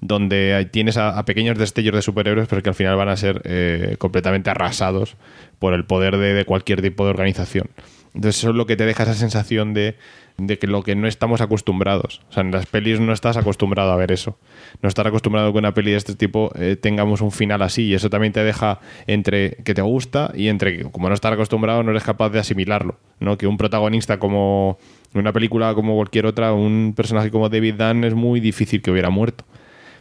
donde 0.00 0.68
tienes 0.72 0.96
a, 0.96 1.18
a 1.18 1.24
pequeños 1.24 1.58
destellos 1.58 1.94
de 1.94 2.02
superhéroes, 2.02 2.48
pero 2.48 2.62
que 2.62 2.68
al 2.68 2.74
final 2.74 2.96
van 2.96 3.08
a 3.08 3.16
ser 3.16 3.40
eh, 3.44 3.96
completamente 3.98 4.50
arrasados 4.50 5.16
por 5.58 5.72
el 5.74 5.84
poder 5.84 6.16
de, 6.16 6.34
de 6.34 6.44
cualquier 6.44 6.82
tipo 6.82 7.04
de 7.04 7.10
organización. 7.10 7.68
Entonces 8.14 8.38
eso 8.38 8.50
es 8.50 8.56
lo 8.56 8.66
que 8.66 8.76
te 8.76 8.86
deja 8.86 9.02
esa 9.02 9.14
sensación 9.14 9.74
de, 9.74 9.96
de 10.38 10.58
que 10.58 10.66
lo 10.66 10.82
que 10.82 10.94
no 10.94 11.06
estamos 11.06 11.40
acostumbrados. 11.40 12.20
O 12.28 12.32
sea, 12.32 12.42
en 12.42 12.50
las 12.50 12.66
pelis 12.66 13.00
no 13.00 13.12
estás 13.12 13.36
acostumbrado 13.36 13.92
a 13.92 13.96
ver 13.96 14.12
eso. 14.12 14.38
No 14.82 14.88
estás 14.88 15.06
acostumbrado 15.06 15.48
a 15.48 15.52
que 15.52 15.58
una 15.58 15.74
peli 15.74 15.92
de 15.92 15.96
este 15.96 16.14
tipo 16.14 16.50
eh, 16.56 16.76
tengamos 16.76 17.20
un 17.20 17.32
final 17.32 17.62
así. 17.62 17.84
Y 17.84 17.94
eso 17.94 18.10
también 18.10 18.32
te 18.32 18.44
deja 18.44 18.80
entre 19.06 19.56
que 19.64 19.74
te 19.74 19.82
gusta 19.82 20.32
y 20.34 20.48
entre 20.48 20.76
que, 20.76 20.84
como 20.90 21.08
no 21.08 21.14
estás 21.14 21.32
acostumbrado, 21.32 21.82
no 21.82 21.90
eres 21.90 22.04
capaz 22.04 22.30
de 22.30 22.38
asimilarlo. 22.38 22.98
¿no? 23.20 23.38
Que 23.38 23.46
un 23.46 23.56
protagonista 23.56 24.18
como 24.18 24.78
una 25.14 25.32
película 25.32 25.74
como 25.74 25.94
cualquier 25.94 26.26
otra, 26.26 26.52
un 26.52 26.92
personaje 26.94 27.30
como 27.30 27.48
David 27.48 27.74
Dunn 27.74 28.04
es 28.04 28.14
muy 28.14 28.40
difícil 28.40 28.82
que 28.82 28.90
hubiera 28.90 29.10
muerto. 29.10 29.44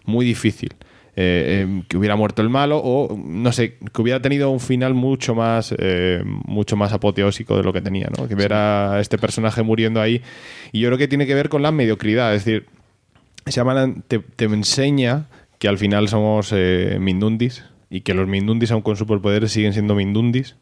Muy 0.05 0.25
difícil. 0.25 0.73
Eh, 1.17 1.63
eh, 1.63 1.83
que 1.87 1.95
hubiera 1.95 2.17
muerto 2.17 2.41
el 2.41 2.49
malo 2.49 2.77
o 2.83 3.17
no 3.17 3.53
sé 3.53 3.77
que 3.77 4.01
hubiera 4.01 4.21
tenido 4.21 4.49
un 4.49 4.59
final 4.59 4.93
mucho 4.93 5.33
más 5.33 5.73
eh, 5.77 6.21
mucho 6.25 6.75
más 6.75 6.91
apoteósico 6.91 7.55
de 7.55 7.63
lo 7.63 7.71
que 7.71 7.79
tenía 7.79 8.09
¿no? 8.17 8.27
que 8.27 8.35
ver 8.35 8.51
a 8.51 8.99
este 8.99 9.17
personaje 9.17 9.63
muriendo 9.63 10.01
ahí 10.01 10.21
y 10.73 10.81
yo 10.81 10.89
creo 10.89 10.97
que 10.97 11.07
tiene 11.07 11.25
que 11.25 11.33
ver 11.33 11.47
con 11.47 11.61
la 11.61 11.71
mediocridad 11.71 12.35
es 12.35 12.43
decir 12.43 12.65
Shyamalan 13.45 14.03
te, 14.09 14.19
te 14.19 14.43
enseña 14.43 15.27
que 15.57 15.69
al 15.69 15.77
final 15.77 16.09
somos 16.09 16.51
eh, 16.51 16.97
mindundis 16.99 17.63
y 17.89 18.01
que 18.01 18.13
los 18.13 18.27
mindundis 18.27 18.71
aun 18.71 18.81
con 18.81 18.97
superpoderes 18.97 19.53
siguen 19.53 19.71
siendo 19.71 19.95
mindundis 19.95 20.57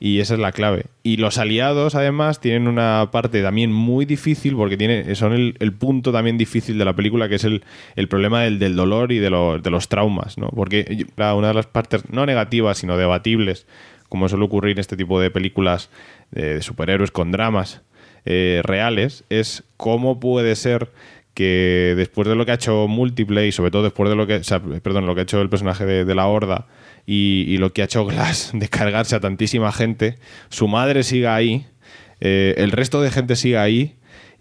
y 0.00 0.20
esa 0.20 0.34
es 0.34 0.40
la 0.40 0.52
clave. 0.52 0.86
Y 1.02 1.16
los 1.16 1.38
aliados, 1.38 1.94
además, 1.94 2.40
tienen 2.40 2.68
una 2.68 3.08
parte 3.10 3.42
también 3.42 3.72
muy 3.72 4.04
difícil, 4.04 4.54
porque 4.54 4.76
tiene, 4.76 5.14
son 5.14 5.32
el, 5.32 5.56
el 5.58 5.72
punto 5.72 6.12
también 6.12 6.38
difícil 6.38 6.78
de 6.78 6.84
la 6.84 6.94
película, 6.94 7.28
que 7.28 7.34
es 7.36 7.44
el, 7.44 7.64
el 7.96 8.08
problema 8.08 8.42
del, 8.42 8.58
del 8.58 8.76
dolor 8.76 9.10
y 9.12 9.18
de, 9.18 9.30
lo- 9.30 9.58
de 9.58 9.70
los 9.70 9.88
traumas, 9.88 10.38
¿no? 10.38 10.48
Porque 10.48 11.06
una 11.16 11.48
de 11.48 11.54
las 11.54 11.66
partes, 11.66 12.08
no 12.10 12.26
negativas, 12.26 12.78
sino 12.78 12.96
debatibles, 12.96 13.66
como 14.08 14.28
suele 14.28 14.44
ocurrir 14.44 14.72
en 14.72 14.78
este 14.78 14.96
tipo 14.96 15.20
de 15.20 15.30
películas 15.30 15.90
de, 16.30 16.62
superhéroes 16.62 17.10
con 17.10 17.30
dramas 17.32 17.82
eh, 18.24 18.60
reales, 18.64 19.24
es 19.30 19.64
cómo 19.76 20.20
puede 20.20 20.54
ser 20.56 20.90
que 21.34 21.94
después 21.96 22.26
de 22.26 22.34
lo 22.34 22.44
que 22.44 22.50
ha 22.52 22.54
hecho 22.54 22.88
Múltiple 22.88 23.46
y 23.46 23.52
sobre 23.52 23.70
todo 23.70 23.82
después 23.84 24.10
de 24.10 24.16
lo 24.16 24.26
que, 24.26 24.40
perdón, 24.82 25.06
lo 25.06 25.14
que 25.14 25.20
ha 25.20 25.22
hecho 25.22 25.40
el 25.40 25.48
personaje 25.48 25.86
de, 25.86 26.04
de 26.04 26.14
la 26.14 26.26
Horda 26.26 26.66
y, 27.10 27.56
lo 27.56 27.72
que 27.72 27.80
ha 27.80 27.86
hecho 27.86 28.04
Glass 28.04 28.50
de 28.52 28.68
cargarse 28.68 29.16
a 29.16 29.20
tantísima 29.20 29.72
gente, 29.72 30.18
su 30.50 30.68
madre 30.68 31.02
siga 31.02 31.34
ahí, 31.34 31.66
eh, 32.20 32.54
el 32.58 32.70
resto 32.70 33.00
de 33.00 33.10
gente 33.10 33.34
siga 33.34 33.62
ahí 33.62 33.94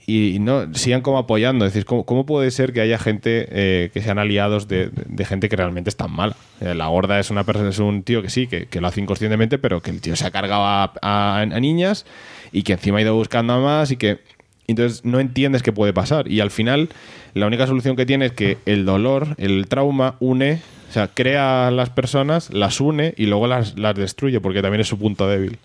y, 0.05 0.39
no 0.39 0.73
sigan 0.73 1.01
como 1.01 1.17
apoyando. 1.17 1.65
Es 1.65 1.71
decir, 1.73 1.85
¿cómo, 1.85 2.05
cómo 2.05 2.25
puede 2.25 2.51
ser 2.51 2.73
que 2.73 2.81
haya 2.81 2.99
gente 2.99 3.47
eh, 3.51 3.89
que 3.93 4.01
sean 4.01 4.19
aliados 4.19 4.67
de, 4.67 4.91
gente 5.25 5.47
que 5.47 5.55
realmente 5.55 5.89
es 5.89 5.95
tan 5.95 6.11
mala? 6.11 6.35
Eh, 6.59 6.75
la 6.75 6.89
Horda 6.89 7.21
es 7.21 7.29
una 7.29 7.45
persona, 7.45 7.69
es 7.69 7.79
un 7.79 8.03
tío 8.03 8.21
que 8.21 8.29
sí, 8.29 8.47
que, 8.47 8.65
que 8.65 8.81
lo 8.81 8.87
hace 8.87 8.99
inconscientemente, 8.99 9.57
pero 9.59 9.81
que 9.81 9.91
el 9.91 10.01
tío 10.01 10.17
se 10.17 10.27
ha 10.27 10.31
cargado 10.31 10.63
a- 10.65 10.91
a 11.01 11.45
niñas 11.45 12.05
y 12.51 12.63
que 12.63 12.73
encima 12.73 12.97
ha 12.97 13.01
ido 13.01 13.15
buscando 13.15 13.53
a 13.53 13.59
más 13.59 13.91
y 13.91 13.95
que 13.95 14.19
entonces 14.67 15.05
no 15.05 15.19
entiendes 15.19 15.63
qué 15.63 15.71
puede 15.71 15.93
pasar. 15.93 16.29
Y 16.29 16.41
al 16.41 16.51
final, 16.51 16.89
la 17.37 17.47
única 17.47 17.67
solución 17.67 17.95
que 17.95 18.05
tiene 18.05 18.27
es 18.27 18.31
que 18.31 18.57
el 18.65 18.85
dolor, 18.85 19.35
el 19.37 19.67
trauma, 19.67 20.15
une, 20.19 20.61
o 20.89 20.91
sea, 20.91 21.07
crea 21.07 21.67
a 21.67 21.71
las 21.71 21.89
personas, 21.89 22.53
las 22.53 22.79
une 22.81 23.13
y 23.17 23.25
luego 23.25 23.47
las, 23.47 23.77
las 23.77 23.95
destruye, 23.95 24.39
porque 24.39 24.61
también 24.61 24.81
es 24.81 24.87
su 24.87 24.97
punto 24.97 25.27
débil. 25.27 25.59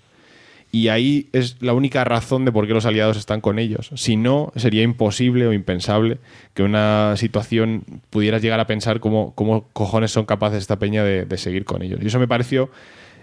Y 0.75 0.89
ahí 0.89 1.29
es 1.33 1.59
la 1.61 1.75
única 1.75 2.03
razón 2.03 2.47
de 2.47 2.53
por 2.53 2.67
qué 2.67 2.73
los 2.73 2.87
aliados 2.87 3.19
están 3.19 3.43
con 3.43 3.59
ellos. 3.59 3.91
Si 3.95 4.17
no, 4.17 4.53
sería 4.57 4.83
imposible 4.83 5.47
o 5.47 5.53
impensable 5.53 6.17
que 6.55 6.63
una 6.63 7.15
situación 7.19 7.85
pudieras 8.09 8.41
llegar 8.41 8.59
a 8.59 8.67
pensar 8.67 8.99
cómo, 8.99 9.35
cómo 9.35 9.67
cojones 9.75 10.13
son 10.13 10.25
capaces 10.25 10.59
esta 10.59 10.79
peña 10.79 11.05
de, 11.05 11.37
seguir 11.37 11.67
con 11.67 11.83
ellos. 11.83 12.01
Y 12.03 12.07
eso 12.07 12.19
me 12.19 12.27
pareció 12.27 12.71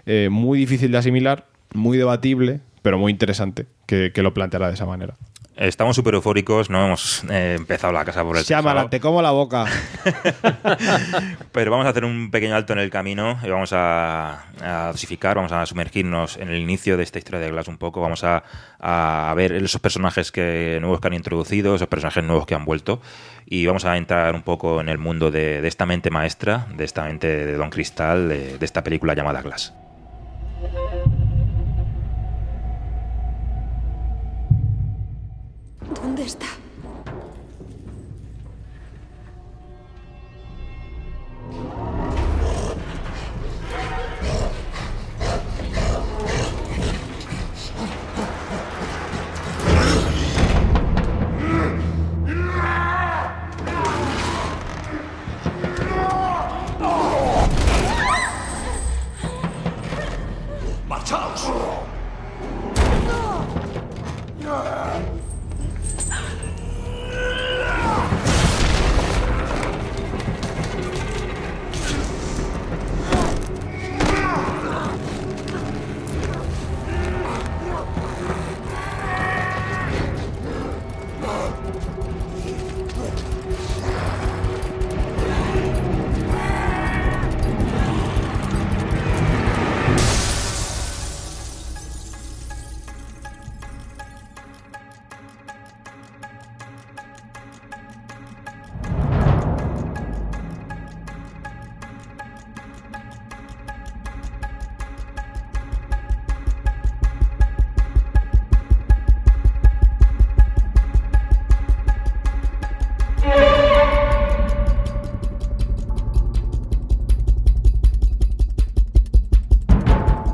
eh, 0.06 0.28
muy 0.30 0.60
difícil 0.60 0.92
de 0.92 0.98
asimilar, 0.98 1.46
muy 1.74 1.98
debatible, 1.98 2.60
pero 2.82 2.98
muy 2.98 3.10
interesante 3.10 3.66
que 3.86 4.12
lo 4.22 4.32
planteara 4.32 4.68
de 4.68 4.74
esa 4.74 4.86
manera. 4.86 5.16
Estamos 5.60 5.94
súper 5.94 6.14
eufóricos, 6.14 6.70
no 6.70 6.86
hemos 6.86 7.22
eh, 7.24 7.56
empezado 7.58 7.92
la 7.92 8.02
casa 8.02 8.24
por 8.24 8.38
el 8.38 8.46
tejado, 8.46 8.88
te 8.88 8.98
como 8.98 9.20
la 9.20 9.30
boca. 9.30 9.66
pero 11.52 11.70
vamos 11.70 11.84
a 11.84 11.90
hacer 11.90 12.06
un 12.06 12.30
pequeño 12.30 12.56
alto 12.56 12.72
en 12.72 12.78
el 12.78 12.88
camino 12.88 13.38
y 13.42 13.50
vamos 13.50 13.74
a, 13.74 14.46
a 14.58 14.86
dosificar, 14.90 15.36
vamos 15.36 15.52
a 15.52 15.66
sumergirnos 15.66 16.38
en 16.38 16.48
el 16.48 16.56
inicio 16.56 16.96
de 16.96 17.02
esta 17.02 17.18
historia 17.18 17.40
de 17.40 17.50
Glass 17.50 17.68
un 17.68 17.76
poco, 17.76 18.00
vamos 18.00 18.24
a, 18.24 18.42
a 18.78 19.34
ver 19.34 19.52
esos 19.52 19.82
personajes 19.82 20.32
que, 20.32 20.78
nuevos 20.80 20.98
que 20.98 21.08
han 21.08 21.14
introducido, 21.14 21.74
esos 21.74 21.88
personajes 21.88 22.24
nuevos 22.24 22.46
que 22.46 22.54
han 22.54 22.64
vuelto 22.64 23.02
y 23.44 23.66
vamos 23.66 23.84
a 23.84 23.98
entrar 23.98 24.34
un 24.34 24.42
poco 24.42 24.80
en 24.80 24.88
el 24.88 24.96
mundo 24.96 25.30
de, 25.30 25.60
de 25.60 25.68
esta 25.68 25.84
mente 25.84 26.08
maestra, 26.08 26.68
de 26.74 26.84
esta 26.84 27.04
mente 27.04 27.26
de 27.44 27.52
Don 27.58 27.68
Cristal, 27.68 28.30
de, 28.30 28.56
de 28.56 28.64
esta 28.64 28.82
película 28.82 29.12
llamada 29.12 29.42
Glass. 29.42 29.74
Está? 36.24 36.59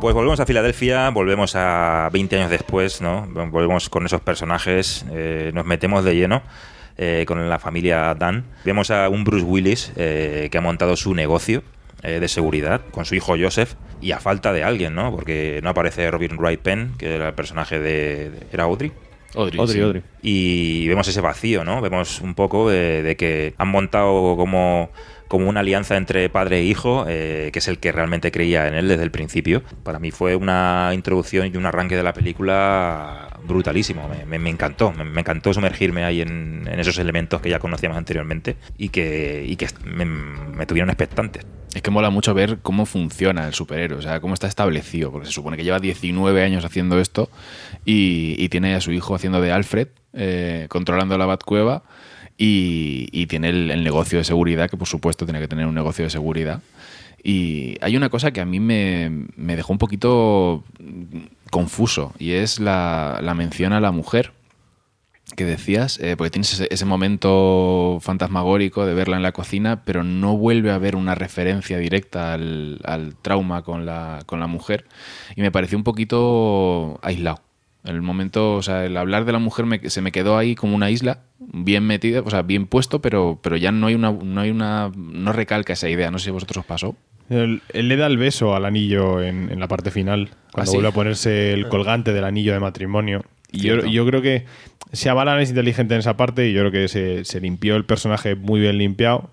Pues 0.06 0.14
volvemos 0.14 0.38
a 0.38 0.46
Filadelfia, 0.46 1.10
volvemos 1.10 1.56
a 1.56 2.10
20 2.12 2.36
años 2.36 2.48
después, 2.48 3.00
¿no? 3.00 3.26
Volvemos 3.26 3.88
con 3.88 4.06
esos 4.06 4.20
personajes, 4.20 5.04
eh, 5.10 5.50
nos 5.52 5.66
metemos 5.66 6.04
de 6.04 6.14
lleno 6.14 6.42
eh, 6.96 7.24
con 7.26 7.50
la 7.50 7.58
familia 7.58 8.14
Dan. 8.14 8.44
Vemos 8.64 8.92
a 8.92 9.08
un 9.08 9.24
Bruce 9.24 9.44
Willis 9.44 9.92
eh, 9.96 10.46
que 10.52 10.58
ha 10.58 10.60
montado 10.60 10.94
su 10.94 11.12
negocio 11.12 11.64
eh, 12.04 12.20
de 12.20 12.28
seguridad 12.28 12.82
con 12.92 13.04
su 13.04 13.16
hijo 13.16 13.34
Joseph 13.36 13.74
y 14.00 14.12
a 14.12 14.20
falta 14.20 14.52
de 14.52 14.62
alguien, 14.62 14.94
¿no? 14.94 15.10
Porque 15.10 15.58
no 15.64 15.70
aparece 15.70 16.08
Robin 16.08 16.38
Wright 16.38 16.60
Penn, 16.60 16.94
que 16.98 17.16
era 17.16 17.26
el 17.26 17.34
personaje 17.34 17.80
de... 17.80 18.30
¿Era 18.52 18.62
Audrey? 18.62 18.92
Audrey, 19.34 19.58
Audrey, 19.58 19.76
sí. 19.76 19.82
Audrey. 19.82 20.02
y 20.22 20.86
vemos 20.86 21.08
ese 21.08 21.20
vacío, 21.20 21.64
¿no? 21.64 21.80
Vemos 21.80 22.20
un 22.20 22.36
poco 22.36 22.70
de, 22.70 23.02
de 23.02 23.16
que 23.16 23.54
han 23.58 23.68
montado 23.68 24.36
como, 24.36 24.90
como 25.28 25.48
una 25.48 25.60
alianza 25.60 25.96
entre 25.96 26.28
padre 26.28 26.58
e 26.58 26.64
hijo, 26.64 27.04
eh, 27.08 27.50
que 27.52 27.58
es 27.58 27.68
el 27.68 27.78
que 27.78 27.92
realmente 27.92 28.30
creía 28.30 28.68
en 28.68 28.74
él 28.74 28.88
desde 28.88 29.02
el 29.02 29.10
principio. 29.10 29.62
Para 29.82 29.98
mí 29.98 30.10
fue 30.10 30.36
una 30.36 30.90
introducción 30.94 31.50
y 31.52 31.56
un 31.56 31.66
arranque 31.66 31.96
de 31.96 32.02
la 32.02 32.12
película 32.12 33.28
brutalísimo. 33.44 34.08
Me, 34.26 34.50
encantó, 34.50 34.92
me, 34.92 35.20
encantó 35.20 35.52
sumergirme 35.52 36.04
ahí 36.04 36.20
en, 36.20 36.68
en 36.70 36.80
esos 36.80 36.98
elementos 36.98 37.40
que 37.40 37.50
ya 37.50 37.58
conocíamos 37.58 37.98
anteriormente 37.98 38.56
y 38.76 38.88
que, 38.88 39.44
y 39.46 39.56
que 39.56 39.68
me, 39.84 40.04
me 40.04 40.66
tuvieron 40.66 40.90
expectantes. 40.90 41.44
Es 41.74 41.82
que 41.82 41.90
mola 41.90 42.08
mucho 42.08 42.32
ver 42.32 42.58
cómo 42.62 42.86
funciona 42.86 43.46
el 43.46 43.52
superhéroe, 43.52 43.98
o 43.98 44.02
sea, 44.02 44.20
cómo 44.20 44.32
está 44.32 44.46
establecido, 44.46 45.12
porque 45.12 45.26
se 45.26 45.32
supone 45.32 45.58
que 45.58 45.64
lleva 45.64 45.78
19 45.78 46.42
años 46.42 46.64
haciendo 46.64 46.98
esto 46.98 47.28
y, 47.84 48.34
y 48.38 48.48
tiene 48.48 48.74
a 48.74 48.80
su 48.80 48.92
hijo 48.92 49.14
haciendo 49.14 49.42
de 49.42 49.52
Alfred, 49.52 49.88
eh, 50.14 50.66
controlando 50.70 51.18
la 51.18 51.26
Batcueva 51.26 51.82
y, 52.38 53.26
tiene 53.26 53.48
el, 53.48 53.82
negocio 53.82 54.18
de 54.18 54.24
seguridad, 54.24 54.68
que 54.68 54.76
por 54.76 54.88
supuesto 54.88 55.24
tiene 55.24 55.40
que 55.40 55.48
tener 55.48 55.66
un 55.66 55.74
negocio 55.74 56.04
de 56.04 56.10
seguridad. 56.10 56.62
Y 57.22 57.76
hay 57.80 57.96
una 57.96 58.08
cosa 58.08 58.30
que 58.30 58.40
a 58.40 58.44
mí 58.44 58.60
me, 58.60 59.10
dejó 59.36 59.72
un 59.72 59.78
poquito 59.78 60.62
confuso 61.50 62.12
y 62.18 62.32
es 62.32 62.60
la, 62.60 63.20
mención 63.36 63.72
a 63.72 63.80
la 63.80 63.90
mujer 63.90 64.32
que 65.34 65.44
decías, 65.44 65.98
eh, 65.98 66.16
porque 66.16 66.30
tienes 66.30 66.60
ese, 66.70 66.84
momento 66.84 67.98
fantasmagórico 68.00 68.86
de 68.86 68.94
verla 68.94 69.16
en 69.16 69.24
la 69.24 69.32
cocina, 69.32 69.82
pero 69.84 70.04
no 70.04 70.36
vuelve 70.36 70.70
a 70.70 70.76
haber 70.76 70.94
una 70.94 71.16
referencia 71.16 71.78
directa 71.78 72.32
al, 72.32 72.78
al 72.84 73.16
trauma 73.16 73.62
con 73.62 73.86
la, 73.86 74.20
con 74.26 74.38
la 74.38 74.46
mujer. 74.46 74.86
Y 75.34 75.40
me 75.40 75.50
pareció 75.50 75.76
un 75.76 75.84
poquito 75.84 77.00
aislado. 77.02 77.40
El 77.86 78.02
momento, 78.02 78.54
o 78.54 78.62
sea, 78.62 78.84
el 78.84 78.96
hablar 78.96 79.24
de 79.24 79.32
la 79.32 79.38
mujer 79.38 79.64
me- 79.66 79.90
se 79.90 80.00
me 80.00 80.12
quedó 80.12 80.36
ahí 80.38 80.54
como 80.54 80.74
una 80.74 80.90
isla, 80.90 81.20
bien 81.38 81.84
metida, 81.86 82.20
o 82.24 82.30
sea, 82.30 82.42
bien 82.42 82.66
puesto, 82.66 83.00
pero, 83.00 83.38
pero 83.42 83.56
ya 83.56 83.70
no 83.72 83.86
hay 83.86 83.94
una, 83.94 84.10
no 84.12 84.40
hay 84.40 84.50
una, 84.50 84.90
no 84.96 85.32
recalca 85.32 85.72
esa 85.74 85.88
idea. 85.88 86.10
No 86.10 86.18
sé 86.18 86.24
si 86.24 86.30
a 86.30 86.34
vosotros 86.34 86.58
os 86.58 86.66
pasó. 86.66 86.96
Él, 87.30 87.62
él 87.72 87.88
le 87.88 87.96
da 87.96 88.06
el 88.06 88.18
beso 88.18 88.54
al 88.54 88.64
anillo 88.64 89.20
en, 89.22 89.50
en 89.50 89.58
la 89.60 89.66
parte 89.68 89.90
final, 89.90 90.28
cuando 90.52 90.70
¿Ah, 90.70 90.72
sí? 90.72 90.76
vuelve 90.76 90.88
a 90.88 90.92
ponerse 90.92 91.52
el 91.52 91.68
colgante 91.68 92.12
del 92.12 92.24
anillo 92.24 92.52
de 92.52 92.60
matrimonio. 92.60 93.24
Y 93.52 93.60
yo, 93.60 93.84
yo 93.86 94.04
creo 94.06 94.22
que 94.22 94.44
Shyamalan 94.92 95.40
es 95.40 95.48
inteligente 95.50 95.94
en 95.94 96.00
esa 96.00 96.16
parte 96.16 96.48
y 96.48 96.52
yo 96.52 96.60
creo 96.60 96.72
que 96.72 96.88
se, 96.88 97.24
se 97.24 97.40
limpió 97.40 97.76
el 97.76 97.84
personaje 97.84 98.34
muy 98.34 98.60
bien 98.60 98.78
limpiado. 98.78 99.30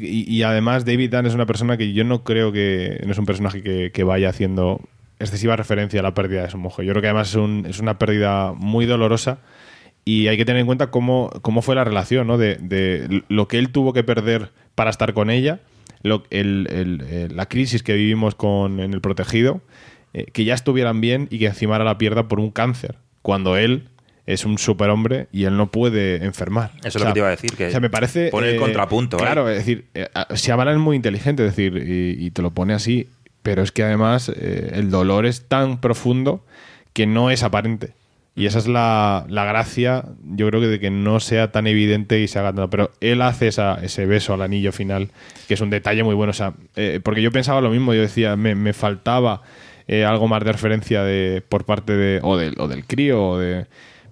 Y 0.00 0.42
además 0.42 0.84
David 0.84 1.10
Dunn 1.14 1.26
es 1.26 1.34
una 1.34 1.46
persona 1.46 1.76
que 1.76 1.92
yo 1.92 2.04
no 2.04 2.22
creo 2.24 2.52
que 2.52 3.00
no 3.04 3.12
es 3.12 3.18
un 3.18 3.26
personaje 3.26 3.62
que, 3.62 3.90
que 3.92 4.04
vaya 4.04 4.28
haciendo 4.28 4.80
excesiva 5.20 5.54
referencia 5.56 6.00
a 6.00 6.02
la 6.02 6.14
pérdida 6.14 6.42
de 6.42 6.50
su 6.50 6.58
mujer. 6.58 6.84
Yo 6.86 6.92
creo 6.92 7.02
que 7.02 7.08
además 7.08 7.28
es, 7.30 7.36
un- 7.36 7.66
es 7.68 7.78
una 7.78 7.98
pérdida 7.98 8.52
muy 8.56 8.86
dolorosa 8.86 9.38
y 10.04 10.28
hay 10.28 10.36
que 10.36 10.44
tener 10.44 10.60
en 10.60 10.66
cuenta 10.66 10.90
cómo, 10.90 11.30
cómo 11.42 11.62
fue 11.62 11.74
la 11.74 11.84
relación, 11.84 12.26
¿no? 12.26 12.38
De, 12.38 12.56
de 12.56 13.22
lo 13.28 13.46
que 13.48 13.58
él 13.58 13.70
tuvo 13.70 13.92
que 13.92 14.02
perder 14.02 14.50
para 14.74 14.90
estar 14.90 15.12
con 15.14 15.30
ella, 15.30 15.60
lo- 16.02 16.24
el- 16.30 16.66
el- 16.70 17.04
eh, 17.06 17.28
la 17.30 17.46
crisis 17.46 17.82
que 17.82 17.94
vivimos 17.94 18.34
con, 18.34 18.80
en 18.80 18.92
el 18.94 19.00
protegido, 19.00 19.60
eh, 20.14 20.24
que 20.32 20.44
ya 20.44 20.54
estuvieran 20.54 21.00
bien 21.00 21.28
y 21.30 21.38
que 21.38 21.46
encima 21.46 21.74
ahora 21.74 21.84
la 21.84 21.98
pierda 21.98 22.26
por 22.26 22.40
un 22.40 22.50
cáncer, 22.50 22.96
cuando 23.22 23.56
él 23.56 23.84
es 24.26 24.44
un 24.44 24.58
superhombre 24.58 25.26
y 25.32 25.44
él 25.44 25.56
no 25.56 25.70
puede 25.70 26.24
enfermar. 26.24 26.70
Eso 26.84 26.98
es 26.98 27.04
lo 27.04 27.06
que 27.08 27.12
te 27.12 27.18
iba 27.18 27.28
a 27.28 27.32
decir, 27.32 27.52
que 27.56 27.66
o 27.66 27.70
sea, 27.70 27.80
me 27.80 27.90
parece... 27.90 28.28
pone 28.30 28.48
el 28.50 28.54
eh, 28.54 28.58
contrapunto, 28.58 29.16
¿eh? 29.16 29.20
Claro, 29.20 29.48
es 29.48 29.56
decir, 29.58 29.86
eh, 29.94 30.08
Shyamalan 30.34 30.74
es 30.74 30.80
muy 30.80 30.96
inteligente, 30.96 31.44
es 31.46 31.54
decir, 31.56 31.76
y, 31.76 32.24
y 32.26 32.30
te 32.30 32.40
lo 32.42 32.52
pone 32.52 32.72
así, 32.74 33.08
pero 33.42 33.62
es 33.62 33.72
que 33.72 33.82
además 33.82 34.30
eh, 34.34 34.72
el 34.74 34.90
dolor 34.90 35.26
es 35.26 35.48
tan 35.48 35.80
profundo 35.80 36.44
que 36.92 37.06
no 37.06 37.30
es 37.30 37.42
aparente. 37.42 37.94
Y 38.36 38.46
esa 38.46 38.58
es 38.58 38.68
la, 38.68 39.26
la 39.28 39.44
gracia, 39.44 40.04
yo 40.24 40.48
creo 40.48 40.60
que 40.60 40.68
de 40.68 40.78
que 40.80 40.90
no 40.90 41.20
sea 41.20 41.50
tan 41.52 41.66
evidente 41.66 42.20
y 42.20 42.28
se 42.28 42.38
haga 42.38 42.50
tanto. 42.52 42.70
Pero 42.70 42.90
él 43.00 43.20
hace 43.22 43.48
esa- 43.48 43.78
ese 43.82 44.06
beso 44.06 44.32
al 44.34 44.42
anillo 44.42 44.72
final, 44.72 45.10
que 45.48 45.54
es 45.54 45.60
un 45.60 45.68
detalle 45.70 46.04
muy 46.04 46.14
bueno. 46.14 46.30
O 46.30 46.34
sea, 46.34 46.54
eh, 46.76 47.00
porque 47.02 47.22
yo 47.22 47.32
pensaba 47.32 47.60
lo 47.60 47.70
mismo, 47.70 47.92
yo 47.92 48.00
decía, 48.00 48.36
me, 48.36 48.54
me 48.54 48.72
faltaba 48.72 49.42
eh, 49.88 50.04
algo 50.04 50.28
más 50.28 50.44
de 50.44 50.52
referencia 50.52 51.02
de, 51.02 51.42
por 51.46 51.64
parte 51.64 51.92
de, 51.96 52.20
o 52.22 52.36
del, 52.36 52.54
o 52.58 52.68
del 52.68 52.86
crío, 52.86 53.22
o 53.30 53.38
de, 53.38 53.66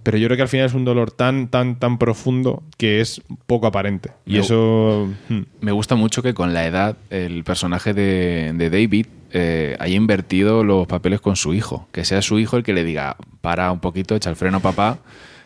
pero 0.09 0.17
yo 0.17 0.27
creo 0.29 0.37
que 0.39 0.43
al 0.43 0.49
final 0.49 0.65
es 0.65 0.73
un 0.73 0.87
dolor 0.87 1.11
tan, 1.11 1.49
tan, 1.49 1.79
tan 1.79 1.99
profundo 1.99 2.63
que 2.79 3.03
es 3.03 3.21
poco 3.47 3.67
aparente. 3.67 4.13
Y 4.25 4.33
Me- 4.35 4.39
eso. 4.39 5.07
hmm. 5.29 5.41
Me 5.61 5.71
gusta 5.73 5.97
mucho 5.97 6.23
que 6.23 6.33
con 6.33 6.55
la 6.55 6.65
edad 6.65 6.97
el 7.11 7.45
personaje 7.45 7.93
de, 7.93 8.53
de 8.55 8.71
David 8.71 9.05
eh, 9.33 9.77
haya 9.79 9.95
invertido 9.97 10.65
los 10.65 10.87
papeles 10.87 11.21
con 11.21 11.37
su 11.37 11.53
hijo. 11.53 11.87
Que 11.93 12.07
sea 12.07 12.23
su 12.23 12.39
hijo 12.39 12.57
el 12.57 12.63
que 12.63 12.73
le 12.73 12.85
diga, 12.85 13.17
para 13.43 13.71
un 13.71 13.81
poquito, 13.81 14.17
echa 14.17 14.31
el 14.31 14.37
freno 14.37 14.61
papá, 14.61 14.97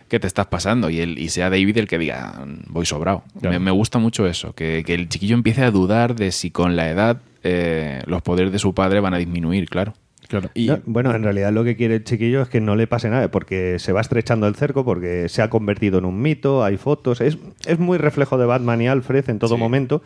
que 0.06 0.20
te 0.20 0.28
estás 0.28 0.46
pasando. 0.46 0.90
Y, 0.90 1.00
él, 1.00 1.18
y 1.18 1.30
sea 1.30 1.50
David 1.50 1.78
el 1.78 1.88
que 1.88 1.98
diga, 1.98 2.44
voy 2.68 2.86
sobrado. 2.86 3.24
Claro. 3.40 3.54
Me, 3.54 3.58
me 3.58 3.70
gusta 3.72 3.98
mucho 3.98 4.28
eso, 4.28 4.54
que, 4.54 4.84
que 4.86 4.94
el 4.94 5.08
chiquillo 5.08 5.34
empiece 5.34 5.64
a 5.64 5.72
dudar 5.72 6.14
de 6.14 6.30
si 6.30 6.52
con 6.52 6.76
la 6.76 6.88
edad 6.88 7.20
eh, 7.42 8.00
los 8.06 8.22
poderes 8.22 8.52
de 8.52 8.60
su 8.60 8.74
padre 8.74 9.00
van 9.00 9.14
a 9.14 9.18
disminuir, 9.18 9.68
claro. 9.68 9.94
Claro. 10.32 10.50
No, 10.72 10.80
bueno, 10.86 11.14
en 11.14 11.22
realidad 11.22 11.52
lo 11.52 11.62
que 11.62 11.76
quiere 11.76 11.96
el 11.96 12.04
chiquillo 12.04 12.42
es 12.42 12.48
que 12.48 12.60
no 12.60 12.74
le 12.74 12.86
pase 12.86 13.10
nada, 13.10 13.30
porque 13.30 13.78
se 13.78 13.92
va 13.92 14.00
estrechando 14.00 14.46
el 14.46 14.54
cerco, 14.54 14.84
porque 14.84 15.28
se 15.28 15.42
ha 15.42 15.50
convertido 15.50 15.98
en 15.98 16.06
un 16.06 16.20
mito, 16.20 16.64
hay 16.64 16.78
fotos, 16.78 17.20
es, 17.20 17.38
es 17.66 17.78
muy 17.78 17.98
reflejo 17.98 18.38
de 18.38 18.46
Batman 18.46 18.80
y 18.80 18.88
Alfred 18.88 19.28
en 19.28 19.38
todo 19.38 19.56
momento. 19.58 20.02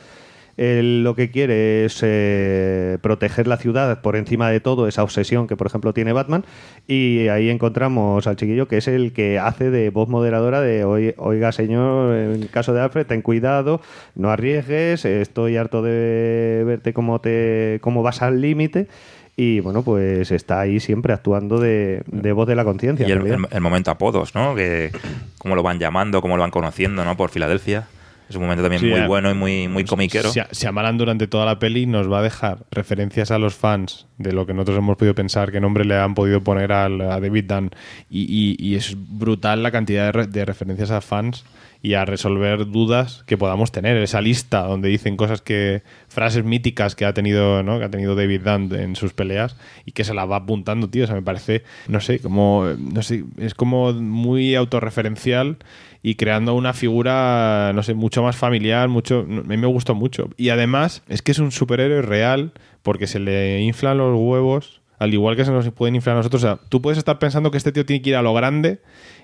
Él 0.56 1.04
lo 1.04 1.14
que 1.14 1.30
quiere 1.30 1.84
es 1.84 2.00
eh, 2.02 2.96
proteger 3.02 3.46
la 3.46 3.58
ciudad 3.58 4.00
por 4.00 4.16
encima 4.16 4.48
de 4.50 4.58
todo, 4.60 4.88
esa 4.88 5.02
obsesión 5.02 5.46
que, 5.46 5.54
por 5.54 5.66
ejemplo, 5.66 5.92
tiene 5.92 6.14
Batman. 6.14 6.46
Y 6.88 7.28
ahí 7.28 7.50
encontramos 7.50 8.26
al 8.26 8.36
chiquillo 8.36 8.66
que 8.66 8.78
es 8.78 8.88
el 8.88 9.12
que 9.12 9.38
hace 9.38 9.70
de 9.70 9.90
voz 9.90 10.08
moderadora 10.08 10.62
de 10.62 10.86
"Oye- 10.86 11.14
oiga, 11.18 11.52
señor, 11.52 12.14
en 12.16 12.42
el 12.42 12.48
caso 12.48 12.72
de 12.72 12.80
Alfred, 12.80 13.06
ten 13.06 13.20
cuidado, 13.20 13.82
no 14.14 14.30
arriesgues, 14.30 15.04
estoy 15.04 15.58
harto 15.58 15.82
de 15.82 16.62
verte 16.64 16.94
cómo, 16.94 17.20
te, 17.20 17.78
cómo 17.82 18.02
vas 18.02 18.22
al 18.22 18.40
límite. 18.40 18.88
Y 19.36 19.60
bueno, 19.60 19.82
pues 19.82 20.30
está 20.30 20.60
ahí 20.60 20.80
siempre 20.80 21.12
actuando 21.12 21.58
de, 21.58 22.02
de 22.06 22.32
voz 22.32 22.48
de 22.48 22.56
la 22.56 22.64
conciencia. 22.64 23.06
Y 23.06 23.12
el, 23.12 23.26
el- 23.26 23.46
el 23.50 23.60
momento 23.60 23.90
apodos, 23.90 24.34
¿no? 24.34 24.54
Que 24.54 24.90
cómo 25.38 25.54
lo 25.54 25.62
van 25.62 25.78
llamando, 25.78 26.22
cómo 26.22 26.36
lo 26.36 26.40
van 26.42 26.50
conociendo, 26.50 27.04
¿no? 27.04 27.16
Por 27.16 27.28
Filadelfia. 27.30 27.86
Es 28.28 28.34
un 28.34 28.42
momento 28.42 28.62
también 28.64 28.80
Sí, 28.80 28.88
muy 28.88 29.02
bueno 29.06 29.30
y 29.30 29.34
muy, 29.34 29.68
muy 29.68 29.84
comiquero. 29.84 30.32
Shy- 30.32 30.48
Shyamalan 30.50 30.98
durante 30.98 31.28
toda 31.28 31.44
la 31.44 31.60
peli 31.60 31.86
nos 31.86 32.10
va 32.10 32.18
a 32.18 32.22
dejar 32.22 32.58
referencias 32.72 33.30
a 33.30 33.38
los 33.38 33.54
fans 33.54 34.06
de 34.18 34.32
lo 34.32 34.46
que 34.46 34.52
nosotros 34.54 34.78
hemos 34.78 34.96
podido 34.96 35.14
pensar, 35.14 35.52
qué 35.52 35.60
nombre 35.60 35.84
le 35.84 35.96
han 35.96 36.14
podido 36.16 36.40
poner 36.42 36.72
al- 36.72 37.00
a 37.02 37.20
David 37.20 37.44
Dunn. 37.44 37.70
Y, 38.10 38.22
y- 38.22 38.56
y 38.58 38.74
es 38.74 38.96
brutal 38.96 39.62
la 39.62 39.70
cantidad 39.70 40.06
de, 40.06 40.12
re- 40.12 40.26
de 40.26 40.44
referencias 40.44 40.90
a 40.90 41.00
fans 41.02 41.44
y 41.82 41.94
a 41.94 42.04
resolver 42.04 42.66
dudas 42.66 43.22
que 43.26 43.36
podamos 43.36 43.72
tener. 43.72 43.96
Esa 43.96 44.20
lista 44.20 44.62
donde 44.62 44.88
dicen 44.88 45.16
cosas 45.16 45.42
que. 45.42 45.82
frases 46.08 46.44
míticas 46.44 46.94
que 46.94 47.04
ha 47.04 47.14
tenido, 47.14 47.62
¿no? 47.62 47.78
que 47.78 47.84
ha 47.84 47.90
tenido 47.90 48.14
David 48.14 48.42
Dunn 48.42 48.74
en 48.74 48.96
sus 48.96 49.12
peleas 49.12 49.56
y 49.84 49.92
que 49.92 50.04
se 50.04 50.14
las 50.14 50.30
va 50.30 50.36
apuntando, 50.36 50.88
tío. 50.88 51.04
O 51.04 51.06
sea, 51.06 51.16
me 51.16 51.22
parece, 51.22 51.62
no 51.88 52.00
sé, 52.00 52.18
como. 52.20 52.64
no 52.78 53.02
sé, 53.02 53.24
es 53.38 53.54
como 53.54 53.92
muy 53.92 54.54
autorreferencial 54.54 55.58
y 56.02 56.14
creando 56.14 56.54
una 56.54 56.72
figura, 56.72 57.72
no 57.74 57.82
sé, 57.82 57.94
mucho 57.94 58.22
más 58.22 58.36
familiar, 58.36 58.88
mucho, 58.88 59.20
a 59.20 59.24
mí 59.24 59.56
me 59.56 59.66
gustó 59.66 59.96
mucho. 59.96 60.30
Y 60.36 60.50
además 60.50 61.02
es 61.08 61.20
que 61.20 61.32
es 61.32 61.40
un 61.40 61.50
superhéroe 61.50 62.00
real 62.00 62.52
porque 62.82 63.08
se 63.08 63.18
le 63.18 63.60
inflan 63.62 63.98
los 63.98 64.16
huevos, 64.16 64.82
al 65.00 65.12
igual 65.12 65.34
que 65.34 65.44
se 65.44 65.50
nos 65.50 65.68
pueden 65.70 65.96
inflar 65.96 66.14
a 66.14 66.18
nosotros. 66.18 66.44
O 66.44 66.46
sea, 66.46 66.60
tú 66.68 66.80
puedes 66.80 66.98
estar 66.98 67.18
pensando 67.18 67.50
que 67.50 67.58
este 67.58 67.72
tío 67.72 67.84
tiene 67.84 68.02
que 68.02 68.10
ir 68.10 68.16
a 68.16 68.22
lo 68.22 68.32
grande 68.34 68.78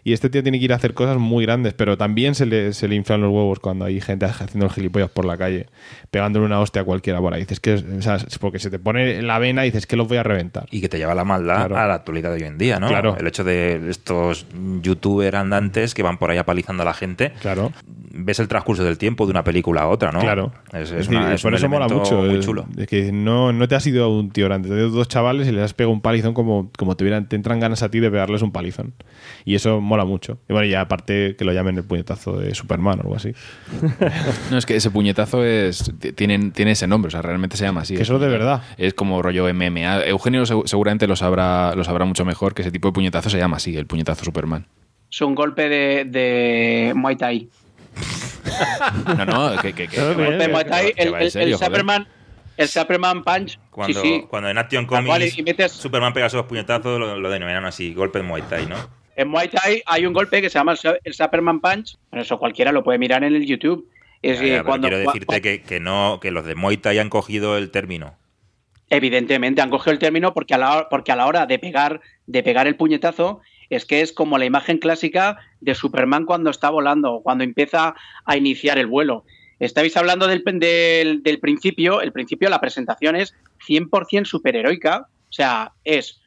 y 0.05 0.12
este 0.12 0.28
tío 0.31 0.42
tiene 0.42 0.58
que 0.58 0.64
ir 0.64 0.72
a 0.72 0.76
hacer 0.76 0.94
cosas 0.94 1.18
muy 1.18 1.44
grandes, 1.44 1.74
pero 1.74 1.97
también 1.97 2.34
se 2.34 2.47
le, 2.47 2.72
se 2.72 2.89
le 2.89 2.94
inflan 2.97 3.20
los 3.20 3.31
huevos 3.31 3.60
cuando 3.60 3.84
hay 3.84 4.00
gente 4.00 4.26
haciendo 4.26 4.66
el 4.66 4.72
gilipollas 4.72 5.10
por 5.10 5.24
la 5.24 5.36
calle, 5.36 5.66
pegándole 6.10 6.44
una 6.47 6.60
hostia 6.60 6.82
a 6.82 6.84
cualquiera 6.84 7.20
por 7.20 7.34
ahí. 7.34 7.40
Dices 7.42 7.60
que, 7.60 7.74
o 7.74 8.02
sea, 8.02 8.16
es 8.16 8.39
porque 8.39 8.58
se 8.58 8.70
te 8.70 8.78
pone 8.78 9.18
en 9.18 9.26
la 9.26 9.39
vena 9.39 9.64
y 9.64 9.68
dices 9.70 9.86
que 9.86 9.97
los 9.97 10.08
voy 10.08 10.18
a 10.18 10.22
reventar. 10.22 10.66
Y 10.70 10.81
que 10.81 10.89
te 10.89 10.98
lleva 10.98 11.14
la 11.14 11.24
maldad 11.24 11.56
Claro. 11.56 11.76
a 11.78 11.86
la 11.86 11.94
actualidad 11.94 12.31
de 12.31 12.36
hoy 12.36 12.42
en 12.48 12.58
día, 12.58 12.81
¿no? 12.81 12.89
Claro. 12.89 13.16
El 13.18 13.26
hecho 13.26 13.44
de 13.44 13.89
estos 13.90 14.47
youtubers 14.82 15.36
andantes 15.36 15.94
que 15.94 16.02
van 16.02 16.18
por 16.18 16.31
ahí 16.31 16.39
apalizando 16.39 16.82
a 16.82 16.86
la 16.86 16.94
gente. 16.94 17.32
Claro. 17.40 17.72
Ves 18.14 18.40
el 18.40 18.48
transcurso 18.48 18.84
del 18.84 18.98
tiempo 18.98 19.24
de 19.26 19.31
una 19.31 19.42
película 19.44 19.82
a 19.82 19.89
otra, 19.89 20.12
¿no? 20.12 20.20
Claro. 20.20 20.52
Es, 20.72 20.81
es 20.81 20.90
Es 20.90 20.97
decir, 21.08 21.16
una- 21.16 21.32
es 21.34 21.42
por 21.42 21.52
un 21.52 21.56
eso 21.58 21.68
mola 21.68 21.89
mucho. 21.89 22.18
muy 22.22 22.36
eh, 22.36 22.40
chulo. 22.40 22.66
Es 22.76 22.86
que 22.86 23.10
no, 23.12 23.52
no 23.52 23.68
te 23.68 23.74
has 23.74 23.86
ido 23.86 24.05
a 24.05 24.08
un 24.08 24.31
tío 24.31 24.47
grande, 24.47 24.68
te 24.68 24.74
has 24.74 24.81
ido 24.81 24.90
dos 24.90 25.08
chavales 25.08 25.48
y 25.48 25.52
les 25.52 25.62
has 25.64 25.74
pegado 25.74 25.92
un 25.92 26.00
palizón 26.02 26.34
como, 26.34 26.70
como 26.76 26.97
te, 26.97 27.05
hubieran, 27.05 27.28
te 27.28 27.36
entran 27.36 27.58
ganas 27.60 27.82
a 27.82 27.90
ti 27.90 28.00
de 28.00 28.10
pegarles 28.10 28.42
un 28.42 28.52
palizón. 28.52 28.92
Y 29.44 29.55
eso 29.55 29.81
mola 29.93 30.05
mucho. 30.05 30.39
Y 30.49 30.53
bueno, 30.53 30.67
y 30.67 30.75
aparte 30.75 31.37
que 31.37 31.45
lo 31.45 31.53
llamen 31.53 31.77
el 31.77 31.85
puñetazo 31.85 32.39
de 32.39 32.55
Superman 32.55 32.99
o 32.99 33.03
algo 33.03 33.17
así. 33.17 33.33
No, 34.51 34.59
es 34.59 34.67
que 34.67 34.77
ese 34.77 34.91
puñetazo 34.91 35.45
es 35.45 35.93
tiene, 36.17 36.51
tiene 36.51 36.73
ese 36.73 36.87
nombre, 36.87 37.09
o 37.09 37.11
sea, 37.11 37.23
realmente 37.23 37.57
se 37.57 37.65
llama 37.65 37.83
así. 37.83 37.95
Que 37.97 38.03
eso 38.03 38.19
de 38.19 38.29
verdad. 38.29 38.62
Es 38.77 38.95
como 38.95 39.23
rollo 39.23 39.53
MMA. 39.53 40.05
Eugenio 40.07 40.43
seg- 40.45 40.67
seguramente 40.67 41.07
lo 41.07 41.17
sabrá, 41.17 41.75
lo 41.75 41.85
sabrá 41.85 42.05
mucho 42.05 42.25
mejor, 42.25 42.55
que 42.55 42.62
ese 42.62 42.71
tipo 42.71 42.89
de 42.89 42.93
puñetazo 42.93 43.31
se 43.31 43.39
llama 43.39 43.57
así, 43.59 43.77
el 43.77 43.87
puñetazo 43.87 44.25
Superman. 44.25 44.67
Es 45.11 45.21
un 45.21 45.35
golpe 45.35 45.69
de, 45.69 46.05
de 46.07 46.93
Muay 46.95 47.17
Thai. 47.17 47.49
No, 49.17 49.25
no, 49.25 49.62
que, 49.62 49.73
que, 49.73 49.89
que- 49.89 50.01
golpe 50.15 50.39
de 50.39 50.49
Muay 50.49 50.65
Thai, 50.65 50.93
que 50.95 51.03
el, 51.03 51.31
serio. 51.31 51.59
Superman, 51.59 52.07
el 52.57 52.69
Superman 52.69 53.23
Punch. 53.23 53.59
Cuando, 53.71 54.01
sí, 54.03 54.09
sí. 54.21 54.27
cuando 54.29 54.49
en 54.51 54.59
Action 54.59 54.87
cual, 54.87 55.05
Comics 55.07 55.39
metes- 55.39 55.73
Superman 55.73 56.12
pega 56.12 56.27
esos 56.27 56.45
puñetazos, 56.47 56.99
lo, 56.99 57.19
lo 57.19 57.31
denominan 57.31 57.65
así, 57.65 57.95
golpe 57.95 58.19
de 58.19 58.25
Muay 58.25 58.43
Thai, 58.43 58.67
¿no? 58.67 58.77
En 59.16 59.28
Muay 59.28 59.49
Thai 59.49 59.82
hay 59.86 60.07
un 60.07 60.12
golpe 60.12 60.41
que 60.41 60.49
se 60.50 60.58
llama 60.58 60.73
el 60.73 60.78
Su- 60.78 60.97
el 61.02 61.15
Superman 61.15 61.60
Punch. 61.60 61.97
Pero 62.10 62.23
eso 62.23 62.39
cualquiera 62.39 62.73
lo 62.73 62.82
puede 62.82 62.99
mirar 62.99 63.24
en 63.24 63.34
el 63.34 63.44
YouTube. 63.47 63.89
Es 64.23 64.39
Ya, 64.39 64.42
que 64.44 64.49
ya, 64.50 64.55
pero 64.58 64.65
cuando, 64.66 64.89
quiero 64.89 65.02
decirte 65.05 65.41
que, 65.41 65.62
que 65.62 65.81
no, 65.81 66.18
que 66.20 66.31
los 66.31 66.44
de 66.44 66.55
Muay 66.55 66.76
Thai 66.76 66.99
han 66.99 67.08
cogido 67.10 67.57
el 67.58 67.70
término. 67.70 68.15
Evidentemente 68.91 69.62
han 69.62 69.70
cogido 69.70 69.92
el 69.92 69.99
término 69.99 70.34
porque 70.34 70.55
a 70.55 70.58
la, 70.58 70.76
hora- 70.76 70.89
porque 70.89 71.12
a 71.12 71.16
la 71.16 71.26
hora 71.26 71.47
de 71.47 71.58
pegar, 71.58 72.00
de 72.26 72.42
pegar 72.42 72.66
el 72.66 72.76
puñetazo 72.76 73.41
es 73.70 73.86
que 73.86 74.02
es 74.02 74.12
como 74.12 74.36
la 74.36 74.44
imagen 74.44 74.76
clásica 74.78 75.39
de 75.60 75.74
Superman 75.74 76.26
cuando 76.26 76.50
está 76.50 76.68
volando, 76.68 77.20
cuando 77.23 77.42
empieza 77.42 77.94
a 78.26 78.36
iniciar 78.36 78.78
el 78.78 78.86
vuelo. 78.86 79.24
estáis 79.60 79.97
hablando 79.97 80.26
del, 80.26 80.42
del, 80.44 81.23
del 81.23 81.39
principio, 81.41 82.02
el 82.02 82.12
principio, 82.12 82.50
la 82.50 82.60
presentación 82.60 83.16
es 83.16 83.34
100% 83.66 84.26
superheroica, 84.26 85.07
o 85.08 85.32
sea, 85.32 85.73
es 85.84 86.20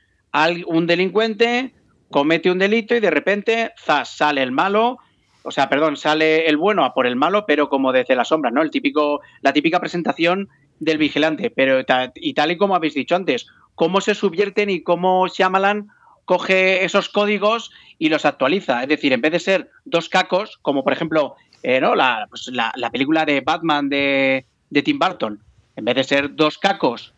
un 0.68 0.88
delincuente 0.88 1.74
comete 2.10 2.52
un 2.52 2.60
delito 2.60 2.96
y 2.96 3.00
de 3.00 3.12
repente 3.12 3.74
zas, 3.78 4.10
sale 4.10 4.42
el 4.44 4.52
malo, 4.52 5.00
o 5.44 5.52
sea, 5.52 5.70
perdón, 5.70 5.98
sale 5.98 6.48
el 6.48 6.58
bueno 6.58 6.84
a 6.86 6.94
por 6.94 7.06
el 7.06 7.16
malo, 7.16 7.46
pero 7.46 7.70
como 7.70 7.92
desde 7.92 8.16
la 8.16 8.26
sombra, 8.26 8.52
¿no? 8.52 8.62
El 8.62 8.72
típico, 8.72 9.22
la 9.42 9.54
típica 9.54 9.80
presentación 9.80 10.50
del 10.80 10.98
vigilante. 10.98 11.52
Pero 11.52 11.82
y 12.16 12.34
tal 12.34 12.52
y 12.52 12.58
como 12.58 12.76
habéis 12.76 12.96
dicho 12.96 13.16
antes, 13.16 13.48
cómo 13.76 14.02
se 14.02 14.16
subvierten 14.16 14.70
y 14.70 14.82
cómo 14.82 15.28
Shyamalan 15.28 15.90
coge 16.26 16.84
esos 16.84 17.10
códigos 17.10 17.72
y 18.00 18.10
los 18.10 18.26
actualiza. 18.26 18.82
Es 18.82 18.90
decir, 18.90 19.14
en 19.14 19.22
vez 19.22 19.34
de 19.34 19.40
ser 19.40 19.70
dos 19.86 20.10
cacos, 20.10 20.58
como 20.64 20.84
por 20.84 20.94
ejemplo 20.94 21.36
eh, 21.68 21.82
¿no? 21.82 21.94
Pues 22.30 22.48
la, 22.52 22.72
la, 22.76 22.92
película 22.92 23.26
de 23.26 23.42
Batman 23.42 23.90
de, 23.90 24.46
de 24.70 24.84
Tim 24.84 25.00
Burton, 25.00 25.44
en 25.76 25.86
vez 25.86 25.96
de 25.96 26.04
ser 26.04 26.36
dos 26.36 26.60
cacos 26.60 27.15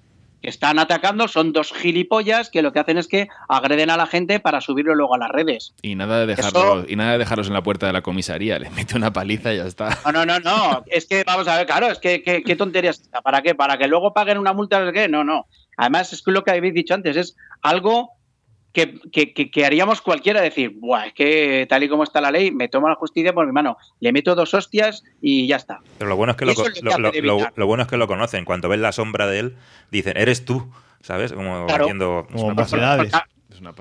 que 0.47 0.51
están 0.51 0.79
atacando 0.79 1.27
son 1.27 1.51
dos 1.51 1.73
gilipollas 1.73 2.49
que 2.49 2.61
lo 2.61 2.71
que 2.71 2.79
hacen 2.79 2.97
es 2.97 3.09
que 3.09 3.27
agreden 3.49 3.89
a 3.89 3.97
la 3.97 4.07
gente 4.07 4.39
para 4.39 4.61
subirlo 4.61 4.95
luego 4.95 5.13
a 5.13 5.17
las 5.17 5.29
redes. 5.29 5.73
Y 5.81 5.95
nada 5.95 6.21
de 6.21 6.25
dejarlos, 6.25 6.85
y 6.87 6.95
nada 6.95 7.11
de 7.11 7.17
dejarlos 7.17 7.47
en 7.47 7.53
la 7.53 7.63
puerta 7.63 7.85
de 7.85 7.91
la 7.91 8.01
comisaría, 8.01 8.57
les 8.57 8.71
mete 8.71 8.95
una 8.95 9.11
paliza 9.11 9.53
y 9.53 9.57
ya 9.57 9.65
está. 9.65 9.89
No, 10.05 10.13
no, 10.13 10.25
no, 10.25 10.39
no. 10.39 10.85
es 10.87 11.05
que 11.05 11.25
vamos 11.25 11.49
a 11.49 11.57
ver, 11.57 11.65
claro, 11.65 11.87
es 11.87 11.99
que 11.99 12.23
qué 12.23 12.55
tonterías. 12.55 13.09
¿Para 13.25 13.41
qué? 13.41 13.55
¿Para 13.55 13.77
que 13.77 13.89
luego 13.89 14.13
paguen 14.13 14.37
una 14.37 14.53
multa? 14.53 14.93
¿Qué? 14.93 15.09
No, 15.09 15.25
no. 15.25 15.47
Además, 15.75 16.13
es 16.13 16.21
que 16.21 16.31
lo 16.31 16.45
que 16.45 16.51
habéis 16.51 16.73
dicho 16.73 16.93
antes, 16.93 17.17
es 17.17 17.35
algo 17.61 18.16
que, 18.77 19.65
haríamos 19.65 20.01
cualquiera, 20.01 20.41
decir, 20.41 20.71
Buah, 20.75 21.07
es 21.07 21.13
que 21.13 21.65
tal 21.67 21.83
y 21.83 21.89
como 21.89 22.03
está 22.03 22.21
la 22.21 22.31
ley, 22.31 22.51
me 22.51 22.67
tomo 22.67 22.87
la 22.87 22.95
justicia 22.95 23.33
por 23.33 23.45
mi 23.45 23.51
mano, 23.51 23.77
le 23.99 24.11
meto 24.11 24.35
dos 24.35 24.53
hostias 24.53 25.03
y 25.21 25.47
ya 25.47 25.55
está. 25.55 25.79
Pero 25.97 26.09
lo 26.09 26.15
bueno 26.15 26.31
es 26.31 26.37
que, 26.37 26.45
lo, 26.45 26.53
bueno 27.65 27.83
es 27.83 27.89
que 27.89 27.97
lo 27.97 28.07
conocen. 28.07 28.45
Cuando 28.45 28.69
ven 28.69 28.81
la 28.81 28.91
sombra 28.91 29.25
de 29.25 29.39
él, 29.39 29.55
dicen, 29.89 30.17
eres 30.17 30.45
tú, 30.45 30.71
¿sabes? 31.01 31.33
Como 31.33 31.65
haciendo... 31.67 32.27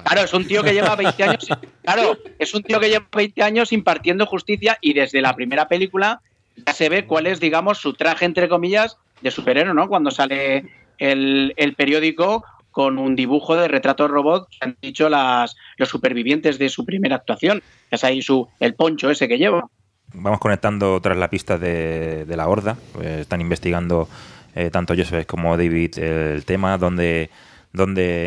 Claro, 0.04 0.22
es 0.22 0.32
un 0.32 0.46
tío 0.46 0.62
que 0.62 0.72
lleva 0.72 0.96
20 0.96 1.22
años. 1.22 1.48
Claro, 1.82 2.16
es 2.38 2.54
un 2.54 2.62
tío 2.62 2.80
que 2.80 2.88
lleva 2.88 3.06
20 3.14 3.42
años 3.42 3.72
impartiendo 3.72 4.24
justicia 4.24 4.78
y 4.80 4.94
desde 4.94 5.20
la 5.20 5.34
primera 5.34 5.68
película 5.68 6.22
ya 6.66 6.72
se 6.72 6.88
ve 6.88 7.04
cuál 7.04 7.26
es, 7.26 7.40
digamos, 7.40 7.76
su 7.76 7.92
traje, 7.92 8.24
entre 8.24 8.48
comillas, 8.48 8.96
de 9.20 9.30
superhéroe, 9.30 9.74
¿no? 9.74 9.86
Cuando 9.86 10.10
sale 10.10 10.64
el, 10.96 11.52
el 11.58 11.74
periódico 11.74 12.42
con 12.76 12.98
un 12.98 13.16
dibujo 13.16 13.56
de 13.56 13.68
retrato 13.68 14.06
robot 14.06 14.50
que 14.50 14.58
han 14.60 14.76
dicho 14.82 15.08
las, 15.08 15.56
los 15.78 15.88
supervivientes 15.88 16.58
de 16.58 16.68
su 16.68 16.84
primera 16.84 17.16
actuación. 17.16 17.62
Es 17.90 18.04
ahí 18.04 18.20
su, 18.20 18.48
el 18.60 18.74
poncho 18.74 19.10
ese 19.10 19.28
que 19.28 19.38
lleva. 19.38 19.66
Vamos 20.12 20.40
conectando 20.40 21.00
tras 21.00 21.16
la 21.16 21.30
pista 21.30 21.56
de, 21.56 22.26
la 22.28 22.46
horda. 22.46 22.76
Pues 22.92 23.06
están 23.06 23.40
investigando 23.40 24.10
eh, 24.54 24.68
tanto 24.68 24.92
Joseph 24.94 25.24
como 25.24 25.56
David 25.56 25.98
el 25.98 26.44
tema, 26.44 26.76
dónde, 26.76 27.30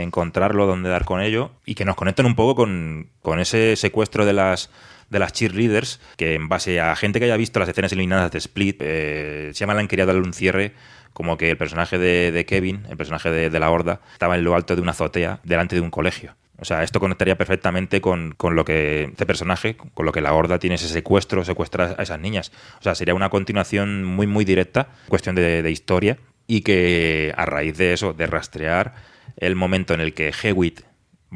encontrarlo, 0.02 0.66
dónde 0.66 0.90
dar 0.90 1.06
con 1.06 1.22
ello, 1.22 1.52
y 1.64 1.76
que 1.76 1.86
nos 1.86 1.96
conecten 1.96 2.26
un 2.26 2.34
poco 2.34 2.56
con, 2.56 3.40
ese 3.40 3.76
secuestro 3.76 4.26
de 4.26 4.34
las 4.34 4.72
de 5.12 5.20
las 5.20 5.34
cheerleaders, 5.34 6.00
que 6.18 6.34
en 6.36 6.50
base 6.50 6.80
a 6.80 6.96
gente 6.96 7.20
que 7.20 7.26
haya 7.26 7.38
visto 7.38 7.60
las 7.60 7.70
escenas 7.70 7.92
eliminadas 7.92 8.32
de 8.32 8.38
Split, 8.40 8.78
eh, 8.80 9.50
se 9.54 9.60
llama 9.60 9.74
la 9.74 9.80
han 9.80 9.88
querido 9.88 10.06
darle 10.06 10.22
un 10.22 10.34
cierre 10.34 10.74
como 11.20 11.36
que 11.36 11.50
el 11.50 11.58
personaje 11.58 11.98
de, 11.98 12.46
Kevin, 12.46 12.86
el 12.90 12.96
personaje 12.96 13.30
de, 13.30 13.60
la 13.60 13.70
Horda, 13.70 14.00
estaba 14.14 14.38
en 14.38 14.46
lo 14.46 14.56
alto 14.56 14.78
de 14.78 14.82
una 14.82 14.92
azotea 14.92 15.42
delante 15.44 15.76
de 15.76 15.82
un 15.82 15.92
colegio. 15.92 16.38
O 16.58 16.64
sea, 16.64 16.82
esto 16.82 17.02
conectaría 17.02 17.38
perfectamente 17.38 18.00
con, 18.00 18.38
lo 18.42 18.64
que 18.64 19.04
este 19.04 19.26
personaje, 19.26 19.76
con 19.76 20.06
lo 20.06 20.14
que 20.14 20.22
la 20.22 20.32
Horda 20.32 20.60
tiene 20.60 20.78
ese 20.78 20.88
secuestro, 20.88 21.44
secuestra 21.44 21.94
a 21.98 22.04
esas 22.04 22.22
niñas. 22.22 22.54
O 22.80 22.84
sea, 22.84 22.96
sería 22.96 23.16
una 23.16 23.28
continuación 23.28 24.06
muy, 24.06 24.28
muy 24.28 24.46
directa, 24.46 24.88
cuestión 25.10 25.36
de, 25.36 25.70
historia, 25.70 26.20
y 26.48 26.62
que 26.62 27.34
a 27.36 27.46
raíz 27.46 27.76
de 27.76 27.92
eso, 27.92 28.14
de 28.14 28.26
rastrear 28.26 28.94
el 29.36 29.58
momento 29.58 29.94
en 29.94 30.00
el 30.00 30.14
que 30.14 30.32
Hewitt 30.42 30.84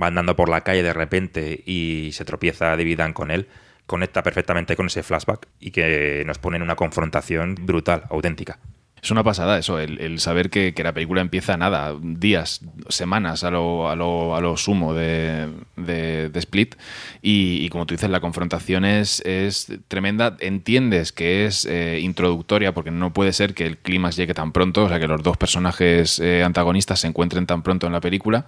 va 0.02 0.08
andando 0.08 0.38
por 0.38 0.48
la 0.48 0.62
calle 0.62 0.82
de 0.82 0.94
repente 0.94 1.62
y 1.66 2.12
se 2.14 2.24
tropieza 2.24 2.68
David 2.68 3.02
Dunn 3.02 3.12
con 3.12 3.32
él, 3.32 3.50
conecta 3.86 4.24
perfectamente 4.24 4.78
con 4.78 4.86
ese 4.86 5.03
flashback 5.03 5.50
y 5.60 5.72
que 5.72 6.24
nos 6.26 6.40
pone 6.40 6.56
en 6.56 6.64
una 6.64 6.78
confrontación 6.78 7.56
brutal, 7.56 8.03
auténtica. 8.10 8.60
Es 9.04 9.12
una 9.12 9.22
pasada 9.22 9.60
eso, 9.60 9.80
el, 9.80 10.18
saber 10.20 10.50
que, 10.50 10.74
la 10.82 10.94
película 10.94 11.20
empieza 11.20 11.58
nada, 11.58 11.94
días, 12.02 12.62
semanas 12.88 13.44
a 13.44 13.52
lo, 13.52 13.90
a 13.90 13.98
lo, 13.98 14.34
a 14.34 14.40
lo 14.40 14.56
sumo 14.56 14.94
de, 14.94 15.50
de, 15.76 16.32
Split. 16.36 16.76
Y, 17.22 17.68
como 17.68 17.86
tú 17.86 17.96
dices, 17.96 18.10
la 18.10 18.22
confrontación 18.22 18.86
es, 18.86 19.20
es 19.26 19.70
tremenda. 19.90 20.38
Entiendes 20.40 21.12
que 21.12 21.46
es 21.46 21.66
eh, 21.66 22.00
introductoria 22.02 22.74
porque 22.74 22.92
no 22.92 23.12
puede 23.12 23.34
ser 23.34 23.54
que 23.54 23.66
el 23.66 23.78
clímax 23.78 24.16
llegue 24.16 24.34
tan 24.34 24.54
pronto, 24.54 24.86
o 24.86 24.88
sea, 24.88 25.02
que 25.02 25.08
los 25.08 25.22
dos 25.22 25.36
personajes 25.36 26.20
eh, 26.20 26.42
antagonistas 26.42 27.02
se 27.02 27.08
encuentren 27.08 27.46
tan 27.46 27.62
pronto 27.62 27.88
en 27.88 27.92
la 27.92 28.00
película. 28.00 28.46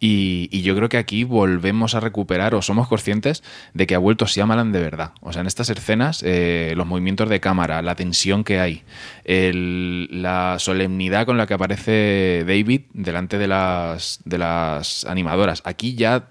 Y, 0.00 0.50
yo 0.64 0.76
creo 0.76 0.90
que 0.90 0.98
aquí 0.98 1.24
volvemos 1.24 1.94
a 1.94 2.00
recuperar 2.00 2.54
o 2.54 2.60
somos 2.60 2.88
conscientes 2.88 3.42
de 3.72 3.86
que 3.86 3.94
ha 3.94 3.98
vuelto 3.98 4.26
Shyamalan 4.26 4.70
de 4.72 4.80
verdad. 4.80 5.12
O 5.22 5.32
sea, 5.32 5.40
en 5.40 5.46
estas 5.46 5.70
escenas, 5.70 6.22
eh, 6.22 6.74
los 6.76 6.86
movimientos 6.86 7.30
de 7.30 7.40
cámara, 7.40 7.80
la 7.80 7.94
tensión 7.94 8.44
que 8.44 8.60
hay, 8.60 8.82
el 9.24 9.93
la 10.10 10.58
solemnidad 10.58 11.26
con 11.26 11.38
la 11.38 11.46
que 11.46 11.54
aparece 11.54 12.44
David 12.46 12.82
delante 12.92 13.38
de 13.38 13.46
las, 13.46 14.20
de 14.24 14.38
las 14.38 15.04
animadoras. 15.04 15.62
Aquí 15.64 15.94
ya 15.94 16.28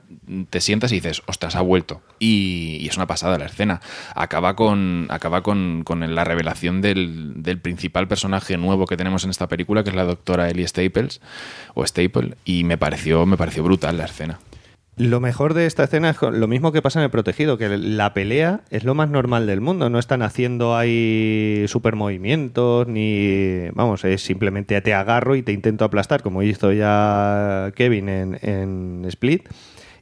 te 0.49 0.61
sientas 0.61 0.91
y 0.91 0.95
dices, 0.95 1.21
ostras, 1.25 1.55
ha 1.55 1.61
vuelto. 1.61 2.01
Y, 2.19 2.87
es 2.87 2.97
una 2.97 3.07
pasada 3.07 3.37
la 3.37 3.45
escena. 3.45 3.81
Acaba 4.15 4.55
con, 4.55 5.07
acaba 5.09 5.41
con, 5.43 5.83
la 5.89 6.23
revelación 6.23 6.81
del, 6.81 7.43
del, 7.43 7.59
principal 7.59 8.07
personaje 8.07 8.57
nuevo 8.57 8.85
que 8.85 8.97
tenemos 8.97 9.23
en 9.23 9.29
esta 9.29 9.47
película, 9.47 9.83
que 9.83 9.89
es 9.89 9.95
la 9.95 10.05
doctora 10.05 10.49
Ellie 10.49 10.67
Staples, 10.67 11.21
o 11.73 11.85
Staple, 11.85 12.35
y 12.45 12.63
me 12.63 12.77
pareció, 12.77 13.25
me 13.25 13.37
pareció 13.37 13.63
brutal 13.63 13.97
la 13.97 14.05
escena. 14.05 14.39
Lo 14.95 15.19
mejor 15.19 15.55
de 15.55 15.65
esta 15.65 15.85
escena 15.85 16.11
es 16.11 16.21
lo 16.21 16.47
mismo 16.47 16.71
que 16.71 16.83
pasa 16.83 16.99
en 16.99 17.05
el 17.05 17.09
protegido, 17.09 17.57
que 17.57 17.67
la 17.77 18.13
pelea 18.13 18.61
es 18.69 18.83
lo 18.83 18.93
más 18.93 19.09
normal 19.09 19.47
del 19.47 19.59
mundo. 19.59 19.89
No 19.89 19.97
están 19.97 20.21
haciendo 20.21 20.75
ahí 20.75 21.65
super 21.67 21.95
movimientos, 21.95 22.87
ni. 22.87 23.69
Vamos, 23.73 24.05
es 24.05 24.21
simplemente 24.21 24.79
te 24.81 24.93
agarro 24.93 25.35
y 25.35 25.41
te 25.41 25.51
intento 25.51 25.83
aplastar, 25.83 26.21
como 26.21 26.43
hizo 26.43 26.71
ya 26.71 27.71
Kevin 27.75 28.07
en, 28.07 29.05
Split. 29.07 29.49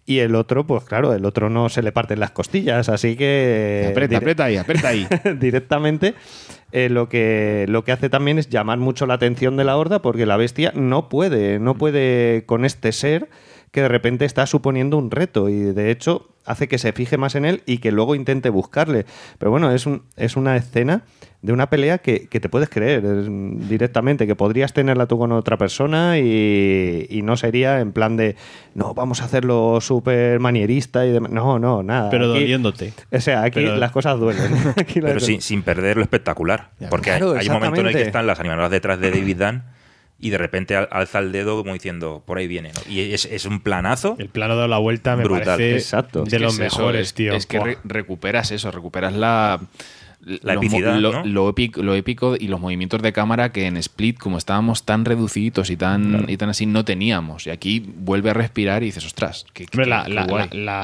Y 0.06 0.20
el 0.20 0.36
otro, 0.36 0.68
pues 0.68 0.84
claro, 0.84 1.14
el 1.14 1.24
otro 1.24 1.50
no 1.50 1.70
se 1.70 1.82
le 1.84 1.94
parten 1.94 2.20
las 2.20 2.32
costillas, 2.32 2.90
así 2.90 3.16
que. 3.16 3.88
Aprieta, 3.92 4.18
aprieta 4.18 4.44
ahí, 4.44 4.58
aprieta 4.58 4.90
ahí. 4.90 5.08
directamente. 5.40 6.16
Eh, 6.74 6.90
lo, 6.90 7.08
que, 7.08 7.66
lo 7.70 7.86
que 7.86 7.92
hace 7.94 8.10
también 8.10 8.40
es 8.40 8.50
llamar 8.50 8.78
mucho 8.78 9.06
la 9.06 9.14
atención 9.14 9.58
de 9.58 9.66
la 9.66 9.76
horda 9.76 10.02
porque 10.02 10.26
la 10.26 10.38
bestia 10.38 10.72
no 10.74 11.10
puede, 11.10 11.60
no 11.60 11.76
puede 11.76 12.46
con 12.46 12.64
este 12.64 12.94
ser 12.94 13.30
que 13.72 13.82
de 13.82 13.88
repente 13.88 14.26
está 14.26 14.46
suponiendo 14.46 14.98
un 14.98 15.12
reto 15.12 15.50
y 15.50 15.60
de 15.60 15.92
hecho 15.92 16.28
hace 16.46 16.68
que 16.68 16.78
se 16.78 16.92
fije 16.92 17.18
más 17.18 17.36
en 17.36 17.46
él 17.46 17.64
y 17.66 17.78
que 17.78 17.92
luego 17.92 18.16
intente 18.16 18.50
buscarle. 18.50 19.06
Pero 19.38 19.52
bueno, 19.52 19.72
es, 19.72 19.86
un, 19.86 20.04
es 20.18 20.36
una 20.36 20.58
escena 20.58 21.04
de 21.42 21.54
una 21.54 21.70
pelea 21.70 22.00
que, 22.00 22.28
te 22.28 22.50
puedes 22.50 22.70
creer 22.70 23.04
directamente, 23.68 24.28
que 24.28 24.36
podrías 24.36 24.74
tenerla 24.74 25.08
tú 25.08 25.18
con 25.18 25.32
otra 25.32 25.58
persona 25.58 26.20
y, 26.20 27.22
no 27.24 27.38
sería 27.38 27.80
en 27.80 27.92
plan 27.92 28.18
de, 28.18 28.36
no, 28.74 28.94
vamos 28.94 29.22
a 29.22 29.26
hacerlo 29.26 29.80
súper 29.80 30.40
manierista 30.40 31.06
y 31.06 31.12
demás. 31.12 31.32
No, 31.32 31.60
no, 31.60 31.84
nada. 31.84 32.10
Pero 32.10 32.28
doliéndote. 32.28 32.94
O 33.12 33.22
sea, 33.22 33.44
aquí 33.44 33.62
las 33.62 33.92
cosas 33.92 34.20
duelen. 34.20 34.52
Pero 34.94 35.20
sin, 35.20 35.42
sin, 35.42 35.64
perder 35.64 35.98
lo 35.98 36.04
espectacular. 36.04 36.72
porque 36.90 37.12
hay, 37.12 37.22
hay, 37.22 37.48
un 37.48 37.54
momento 37.54 37.82
en 37.82 37.88
el 37.88 37.94
que 37.94 38.02
están 38.02 38.28
las 38.28 38.40
animadoras 38.40 38.72
detrás 38.72 39.00
de 39.00 39.12
David 39.12 39.38
Dunn 39.38 39.64
y 40.22 40.30
de 40.30 40.38
repente 40.38 40.76
alza 40.76 41.20
el 41.20 41.32
dedo 41.32 41.58
como 41.58 41.74
diciendo, 41.74 42.22
por 42.26 42.38
ahí 42.38 42.48
viene. 42.48 42.72
Y 42.88 43.12
es, 43.12 43.46
un 43.46 43.60
planazo. 43.60 44.16
El 44.20 44.30
plano 44.30 44.56
de 44.56 44.68
la 44.68 44.78
vuelta 44.78 45.16
me 45.16 45.24
brutal. 45.24 45.46
parece 45.46 45.74
Exacto. 45.74 46.24
de 46.24 46.40
los 46.40 46.60
mejores, 46.60 47.14
tío. 47.16 47.34
Es 47.34 47.48
que 47.48 47.78
recuperas 47.84 48.52
eso, 48.52 48.70
recuperas 48.72 49.14
la 49.14 49.60
la 50.24 50.54
epicidad, 50.54 50.96
lo, 50.98 51.50
épico, 51.50 51.82
lo, 51.82 51.96
épico, 51.96 52.36
y 52.40 52.48
los 52.48 52.60
movimientos 52.60 53.02
de 53.02 53.12
cámara 53.12 53.52
que 53.52 53.66
en 53.66 53.78
Split, 53.78 54.20
como 54.20 54.38
estábamos 54.38 54.84
tan 54.84 55.06
reducidos 55.06 55.70
y 55.70 55.78
tan, 55.78 56.30
y 56.30 56.38
tan 56.38 56.50
así, 56.50 56.66
no 56.66 56.86
teníamos. 56.86 57.48
Y 57.48 57.50
aquí 57.50 57.80
vuelve 57.80 58.30
a 58.30 58.34
respirar 58.34 58.84
y 58.84 58.88
dices, 58.88 59.06
ostras, 59.06 59.46
qué, 59.54 59.66
la, 59.86 60.08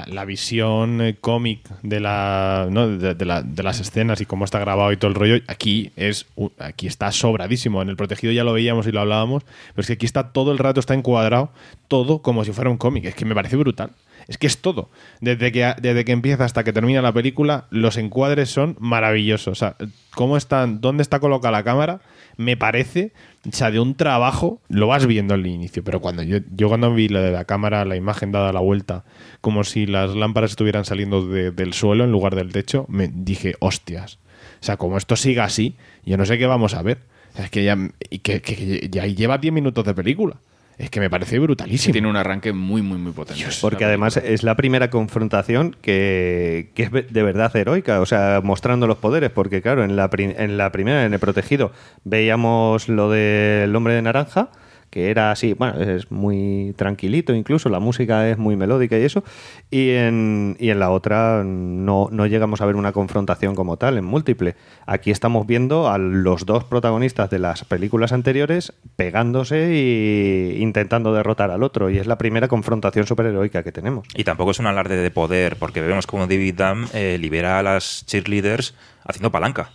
la, 0.07 0.25
visión 0.25 1.01
eh, 1.01 1.15
cómic 1.19 1.59
de, 1.83 1.99
la, 1.99 2.67
de, 2.67 3.63
las 3.63 3.79
escenas 3.79 4.21
y 4.21 4.25
cómo 4.25 4.45
está 4.45 4.59
grabado 4.59 4.91
y 4.91 4.97
todo 4.97 5.09
el 5.09 5.15
rollo, 5.15 5.35
aquí, 5.47 5.91
es, 5.95 6.25
aquí 6.57 6.87
está 6.87 7.11
sobradísimo. 7.11 7.81
En 7.81 7.89
el 7.89 7.95
protegido 7.95 8.33
ya 8.33 8.43
lo 8.43 8.53
veíamos 8.53 8.87
y 8.87 8.91
lo 8.91 9.01
hablábamos, 9.01 9.43
pero 9.43 9.81
es 9.81 9.87
que 9.87 9.93
aquí 9.93 10.05
está 10.05 10.31
todo 10.31 10.51
el 10.51 10.57
rato, 10.57 10.79
está 10.79 10.95
encuadrado, 10.95 11.51
todo 11.87 12.21
como 12.21 12.43
si 12.43 12.51
fuera 12.53 12.69
un 12.69 12.77
cómic. 12.77 13.05
Es 13.05 13.15
que 13.15 13.25
me 13.25 13.35
parece 13.35 13.55
brutal. 13.55 13.91
Es 14.27 14.37
que 14.37 14.47
es 14.47 14.57
todo. 14.59 14.89
Desde 15.21 15.51
que, 15.51 15.73
desde 15.81 16.03
que 16.03 16.11
empieza 16.11 16.43
hasta 16.43 16.63
que 16.63 16.73
termina 16.73 17.01
la 17.01 17.13
película, 17.13 17.65
los 17.69 17.95
encuadres 17.97 18.49
son 18.49 18.75
maravillosos. 18.79 19.47
O 19.51 19.55
sea, 19.55 19.75
cómo 20.15 20.35
están, 20.35 20.81
dónde 20.81 21.01
está 21.01 21.19
colocada 21.19 21.51
la 21.53 21.63
cámara, 21.63 22.01
me 22.35 22.57
parece, 22.57 23.13
o 23.47 23.51
sea, 23.55 23.71
de 23.71 23.79
un 23.79 23.95
trabajo, 23.95 24.59
lo 24.67 24.87
vas 24.87 25.05
viendo 25.07 25.33
al 25.33 25.47
inicio, 25.47 25.83
pero 25.83 26.01
cuando 26.01 26.23
yo, 26.23 26.39
yo 26.55 26.67
cuando 26.67 26.93
vi 26.93 27.07
lo 27.07 27.21
de 27.21 27.31
la 27.31 27.45
cámara, 27.45 27.85
la 27.85 27.95
imagen 27.95 28.31
dada 28.31 28.51
la 28.51 28.59
vuelta, 28.59 29.05
como 29.41 29.63
si 29.63 29.85
las 29.85 30.13
lámparas 30.15 30.51
estuvieran 30.51 30.83
saliendo 30.85 31.25
del 31.27 31.73
suelo 31.73 32.03
en 32.03 32.11
lugar 32.11 32.35
del 32.35 32.51
techo, 32.51 32.85
me 32.89 33.07
dije, 33.07 33.55
hostias. 33.59 34.19
O 34.59 34.63
sea, 34.63 34.75
como 34.77 34.97
esto 34.97 35.15
siga 35.15 35.45
así, 35.45 35.75
yo 36.05 36.17
no 36.17 36.25
sé 36.25 36.37
qué 36.37 36.47
vamos 36.47 36.73
a 36.73 36.81
ver. 36.81 36.99
O 37.33 37.35
sea, 37.37 37.45
es 37.45 37.51
que 37.51 37.63
ya, 37.63 37.77
que- 38.23 38.41
que 38.41 38.89
ya 38.91 39.05
lleva 39.05 39.37
10 39.37 39.53
minutos 39.53 39.85
de 39.85 39.93
película. 39.93 40.37
Es 40.77 40.91
que 40.91 40.99
me 40.99 41.09
parece 41.09 41.39
brutalísimo. 41.39 41.91
Tiene 41.91 42.07
un 42.07 42.15
arranque 42.17 42.53
muy, 42.53 42.83
muy, 42.83 42.99
muy 42.99 43.11
potente. 43.11 43.43
Porque 43.61 43.83
además 43.85 44.17
es 44.17 44.43
la 44.43 44.55
primera 44.55 44.89
confrontación 44.91 45.75
que, 45.81 46.69
que 46.75 46.83
es 46.83 46.91
de 46.91 47.23
verdad 47.23 47.55
heroica, 47.55 47.99
o 47.99 48.05
sea, 48.05 48.41
mostrando 48.43 48.85
los 48.85 48.97
poderes, 48.97 49.31
porque 49.31 49.63
claro, 49.63 49.83
en 49.83 49.95
la, 49.95 50.09
pri- 50.11 50.35
en 50.37 50.55
la 50.57 50.71
primera, 50.71 51.03
en 51.05 51.13
el 51.13 51.19
protegido, 51.19 51.71
veíamos 52.03 52.89
lo 52.89 53.09
del 53.09 53.75
hombre 53.75 53.95
de 53.95 54.01
naranja, 54.03 54.49
que 54.89 55.11
era 55.11 55.31
así, 55.31 55.53
bueno, 55.53 55.79
es 55.79 56.11
muy 56.11 56.73
tranquilito 56.77 57.33
incluso, 57.33 57.69
la 57.69 57.79
música 57.79 58.29
es 58.29 58.37
muy 58.37 58.55
melódica 58.55 58.97
y 58.97 59.03
eso, 59.03 59.23
y 59.69 59.91
en, 59.91 60.55
y 60.59 60.69
en 60.69 60.79
la 60.79 60.89
otra 60.91 61.43
no, 61.45 62.07
no 62.11 62.25
llegamos 62.25 62.61
a 62.61 62.65
ver 62.65 62.75
una 62.75 62.91
confrontación 62.91 63.55
como 63.55 63.77
tal, 63.77 63.97
en 63.97 64.05
múltiple. 64.05 64.55
Aquí 64.85 65.11
estamos 65.11 65.45
viendo 65.45 65.89
a 65.89 65.97
los 65.97 66.45
dos 66.45 66.63
protagonistas 66.63 67.29
de 67.29 67.39
las 67.39 67.65
películas 67.65 68.11
anteriores 68.11 68.73
pegándose 68.95 69.73
y 69.73 70.61
intentando 70.61 71.13
derrotar 71.13 71.51
al 71.51 71.63
otro, 71.63 71.89
y 71.89 71.97
es 71.97 72.07
la 72.07 72.17
primera 72.17 72.47
confrontación 72.47 73.05
superheroica 73.05 73.63
que 73.63 73.71
tenemos. 73.71 74.07
Y 74.15 74.23
tampoco 74.23 74.51
es 74.51 74.59
un 74.59 74.67
alarde 74.67 74.97
de 74.97 75.11
poder, 75.11 75.57
porque 75.57 75.81
vemos 75.81 76.07
como 76.07 76.27
David 76.27 76.55
Dunn 76.55 76.87
eh, 76.93 77.17
libera 77.19 77.59
a 77.59 77.63
las 77.63 78.05
cheerleaders 78.05 78.73
haciendo 79.05 79.31
palanca. 79.31 79.69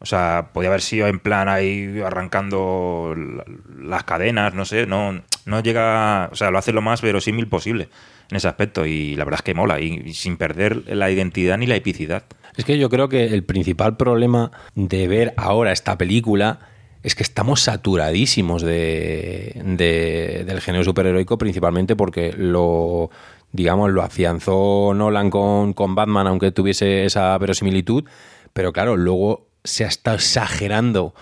O 0.00 0.06
sea, 0.06 0.50
podía 0.52 0.68
haber 0.68 0.80
sido 0.80 1.06
en 1.08 1.18
plan 1.18 1.48
ahí 1.48 2.00
arrancando 2.04 3.14
la- 3.16 3.44
las 3.82 4.04
cadenas, 4.04 4.54
no 4.54 4.64
sé, 4.64 4.86
no, 4.86 5.22
no 5.44 5.60
llega, 5.60 6.28
o 6.32 6.36
sea, 6.36 6.50
lo 6.50 6.58
hace 6.58 6.72
lo 6.72 6.82
más 6.82 7.02
verosímil 7.02 7.48
posible 7.48 7.88
en 8.30 8.36
ese 8.36 8.46
aspecto 8.48 8.86
y 8.86 9.16
la 9.16 9.24
verdad 9.24 9.40
es 9.40 9.44
que 9.44 9.54
mola 9.54 9.80
y, 9.80 10.02
y 10.06 10.14
sin 10.14 10.36
perder 10.36 10.84
la 10.94 11.10
identidad 11.10 11.58
ni 11.58 11.66
la 11.66 11.74
epicidad. 11.76 12.22
Es 12.56 12.64
que 12.64 12.78
yo 12.78 12.88
creo 12.90 13.08
que 13.08 13.26
el 13.26 13.42
principal 13.44 13.96
problema 13.96 14.50
de 14.74 15.08
ver 15.08 15.34
ahora 15.36 15.72
esta 15.72 15.96
película 15.98 16.58
es 17.02 17.14
que 17.14 17.22
estamos 17.22 17.60
saturadísimos 17.62 18.62
de, 18.62 19.60
de- 19.64 20.44
del 20.46 20.60
género 20.60 20.84
superheroico, 20.84 21.38
principalmente 21.38 21.96
porque 21.96 22.32
lo, 22.36 23.10
digamos, 23.52 23.90
lo 23.90 24.02
afianzó 24.02 24.92
Nolan 24.94 25.30
con, 25.30 25.72
con 25.72 25.94
Batman, 25.94 26.26
aunque 26.26 26.52
tuviese 26.52 27.04
esa 27.04 27.36
verosimilitud, 27.38 28.04
pero 28.52 28.72
claro, 28.72 28.96
luego 28.96 29.47
se 29.68 29.84
ha 29.84 29.88
estado 29.88 30.16
exagerando 30.16 31.14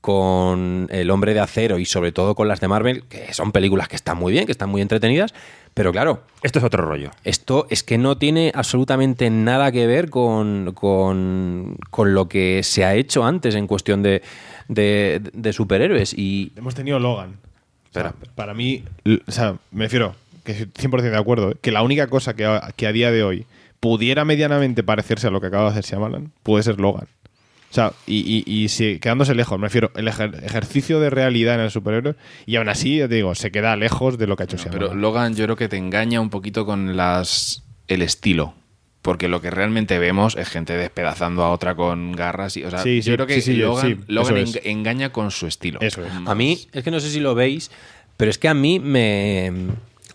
con 0.00 0.86
El 0.90 1.10
Hombre 1.10 1.32
de 1.32 1.40
Acero 1.40 1.78
y 1.78 1.86
sobre 1.86 2.12
todo 2.12 2.34
con 2.34 2.46
las 2.46 2.60
de 2.60 2.68
Marvel, 2.68 3.04
que 3.08 3.32
son 3.32 3.52
películas 3.52 3.88
que 3.88 3.96
están 3.96 4.18
muy 4.18 4.32
bien, 4.32 4.44
que 4.44 4.52
están 4.52 4.68
muy 4.68 4.82
entretenidas, 4.82 5.32
pero 5.72 5.92
claro. 5.92 6.22
Esto 6.42 6.58
es 6.58 6.64
otro 6.64 6.84
rollo. 6.84 7.10
Esto 7.24 7.66
es 7.70 7.82
que 7.82 7.96
no 7.96 8.18
tiene 8.18 8.52
absolutamente 8.54 9.30
nada 9.30 9.72
que 9.72 9.86
ver 9.86 10.10
con, 10.10 10.72
con, 10.74 11.76
con 11.90 12.12
lo 12.12 12.28
que 12.28 12.62
se 12.62 12.84
ha 12.84 12.94
hecho 12.94 13.24
antes 13.24 13.54
en 13.54 13.66
cuestión 13.66 14.02
de, 14.02 14.20
de, 14.68 15.22
de 15.32 15.52
superhéroes. 15.54 16.12
Y 16.12 16.52
Hemos 16.54 16.74
tenido 16.74 16.98
Logan. 16.98 17.36
O 17.90 17.92
sea, 17.94 18.12
para 18.34 18.52
mí, 18.52 18.84
l- 19.04 19.22
o 19.26 19.32
sea, 19.32 19.56
me 19.70 19.84
refiero, 19.84 20.14
que 20.44 20.52
estoy 20.52 20.84
100% 20.90 21.00
de 21.00 21.16
acuerdo, 21.16 21.52
¿eh? 21.52 21.56
que 21.62 21.72
la 21.72 21.82
única 21.82 22.08
cosa 22.08 22.34
que 22.36 22.44
a, 22.44 22.72
que 22.76 22.86
a 22.86 22.92
día 22.92 23.10
de 23.10 23.22
hoy 23.22 23.46
pudiera 23.80 24.26
medianamente 24.26 24.82
parecerse 24.82 25.28
a 25.28 25.30
lo 25.30 25.40
que 25.40 25.46
acaba 25.46 25.64
de 25.64 25.70
hacer 25.78 25.84
Shyamalan 25.84 26.30
puede 26.42 26.62
ser 26.62 26.78
Logan. 26.78 27.06
O 27.74 27.76
sea, 27.76 27.92
y, 28.06 28.44
y, 28.46 28.62
y 28.64 28.68
si- 28.68 29.00
quedándose 29.00 29.34
lejos, 29.34 29.58
me 29.58 29.66
refiero, 29.66 29.90
el 29.96 30.06
ejer- 30.06 30.40
ejercicio 30.44 31.00
de 31.00 31.10
realidad 31.10 31.56
en 31.56 31.62
el 31.62 31.72
superhéroe, 31.72 32.14
y 32.46 32.54
aún 32.54 32.68
así, 32.68 32.98
ya 32.98 33.08
te 33.08 33.16
digo, 33.16 33.34
se 33.34 33.50
queda 33.50 33.74
lejos 33.74 34.16
de 34.16 34.28
lo 34.28 34.36
que 34.36 34.44
ha 34.44 34.46
hecho 34.46 34.56
Shyamalan. 34.56 34.78
Pero 34.90 34.94
Logan 34.94 35.34
yo 35.34 35.44
creo 35.46 35.56
que 35.56 35.68
te 35.68 35.76
engaña 35.76 36.20
un 36.20 36.30
poquito 36.30 36.64
con 36.66 36.96
las 36.96 37.64
el 37.88 38.02
estilo. 38.02 38.54
Porque 39.02 39.26
lo 39.28 39.40
que 39.42 39.50
realmente 39.50 39.98
vemos 39.98 40.36
es 40.36 40.48
gente 40.48 40.74
despedazando 40.76 41.42
a 41.42 41.50
otra 41.50 41.74
con 41.74 42.12
garras. 42.12 42.56
Y, 42.56 42.64
o 42.64 42.70
sea, 42.70 42.78
Sí, 42.78 43.02
sí, 43.02 43.10
yo 43.10 43.16
creo 43.16 43.26
que 43.26 43.34
sí, 43.42 43.52
sí, 43.52 43.56
Logan, 43.56 43.86
sí, 43.86 43.96
Logan 44.06 44.36
eso 44.38 44.58
es. 44.60 44.66
engaña 44.66 45.10
con 45.12 45.30
su 45.32 45.46
estilo. 45.48 45.80
A 46.26 46.34
mí, 46.36 46.58
es 46.72 46.84
que 46.84 46.90
no 46.92 47.00
sé 47.00 47.10
si 47.10 47.18
lo 47.20 47.34
veis, 47.34 47.70
pero 48.16 48.30
es 48.30 48.38
que 48.38 48.46
a 48.48 48.54
mí 48.54 48.78
me. 48.78 49.52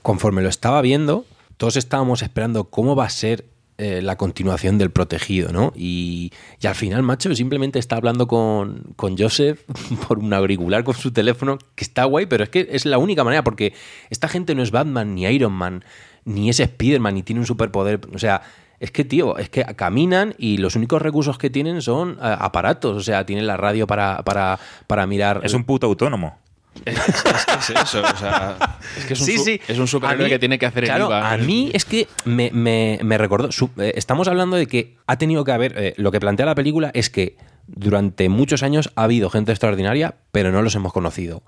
Conforme 0.01 0.41
lo 0.41 0.49
estaba 0.49 0.81
viendo, 0.81 1.25
todos 1.57 1.75
estábamos 1.75 2.21
esperando 2.23 2.63
cómo 2.63 2.95
va 2.95 3.05
a 3.05 3.09
ser 3.09 3.43
eh, 3.81 4.01
la 4.01 4.17
continuación 4.17 4.77
del 4.77 4.91
protegido, 4.91 5.53
¿no? 5.53 5.71
Y, 5.73 6.33
y 6.61 6.67
al 6.67 6.75
final, 6.75 7.01
macho, 7.01 7.33
simplemente 7.33 7.79
está 7.79 7.95
hablando 7.95 8.27
con, 8.27 8.93
con 8.97 9.17
Joseph 9.17 9.61
por 10.07 10.19
un 10.19 10.33
auricular 10.33 10.83
con 10.83 10.95
su 10.95 11.11
teléfono, 11.11 11.57
que 11.75 11.85
está 11.85 12.03
guay, 12.03 12.25
pero 12.25 12.43
es 12.43 12.49
que 12.49 12.67
es 12.71 12.85
la 12.85 12.97
única 12.97 13.23
manera, 13.23 13.41
porque 13.41 13.73
esta 14.09 14.27
gente 14.27 14.53
no 14.53 14.63
es 14.63 14.71
Batman, 14.71 15.15
ni 15.15 15.23
Iron 15.23 15.53
Man, 15.53 15.85
ni 16.25 16.49
es 16.49 16.59
Spider-Man, 16.59 17.13
ni 17.13 17.23
tiene 17.23 17.39
un 17.39 17.47
superpoder. 17.47 18.01
O 18.13 18.19
sea, 18.19 18.41
es 18.81 18.91
que, 18.91 19.05
tío, 19.05 19.37
es 19.37 19.49
que 19.49 19.63
caminan 19.77 20.35
y 20.37 20.57
los 20.57 20.75
únicos 20.75 21.01
recursos 21.01 21.37
que 21.37 21.49
tienen 21.49 21.81
son 21.81 22.11
eh, 22.11 22.15
aparatos. 22.21 22.97
O 22.97 23.01
sea, 23.01 23.25
tienen 23.25 23.47
la 23.47 23.55
radio 23.55 23.87
para, 23.87 24.23
para, 24.23 24.59
para 24.87 25.07
mirar. 25.07 25.39
Es 25.45 25.53
un 25.53 25.63
puto 25.63 25.87
autónomo. 25.87 26.37
Es, 26.85 26.97
es 26.97 27.23
que 27.45 27.73
es 27.73 27.81
eso, 27.83 28.01
o 28.01 28.17
sea, 28.17 28.79
es 28.97 29.05
que 29.05 29.13
es 29.13 29.19
un, 29.19 29.25
Sí, 29.25 29.37
su- 29.37 29.43
sí. 29.43 29.59
es 29.67 29.77
un 29.77 29.87
superhéroe 29.87 30.23
mí- 30.25 30.29
que 30.29 30.39
tiene 30.39 30.57
que 30.59 30.65
hacer 30.65 30.85
claro, 30.85 31.05
el 31.05 31.09
IVA. 31.11 31.31
A 31.31 31.37
mí 31.37 31.71
es 31.73 31.83
que 31.85 32.07
me, 32.25 32.51
me- 32.51 32.99
me 33.03 33.17
recordó. 33.17 33.51
su- 33.51 33.69
eh, 33.77 33.93
estamos 33.95 34.27
hablando 34.27 34.55
de 34.55 34.67
que 34.67 34.95
ha 35.07 35.17
tenido 35.17 35.43
que 35.43 35.51
haber. 35.51 35.73
eh, 35.77 35.93
lo 35.97 36.11
que 36.11 36.19
plantea 36.19 36.45
la 36.45 36.55
película 36.55 36.91
es 36.93 37.09
que 37.09 37.35
durante 37.67 38.29
muchos 38.29 38.63
años 38.63 38.91
ha 38.95 39.03
habido 39.03 39.29
gente 39.29 39.51
extraordinaria, 39.51 40.15
pero 40.31 40.51
no 40.51 40.61
los 40.61 40.73
hemos 40.75 40.93
conocido. 40.93 41.43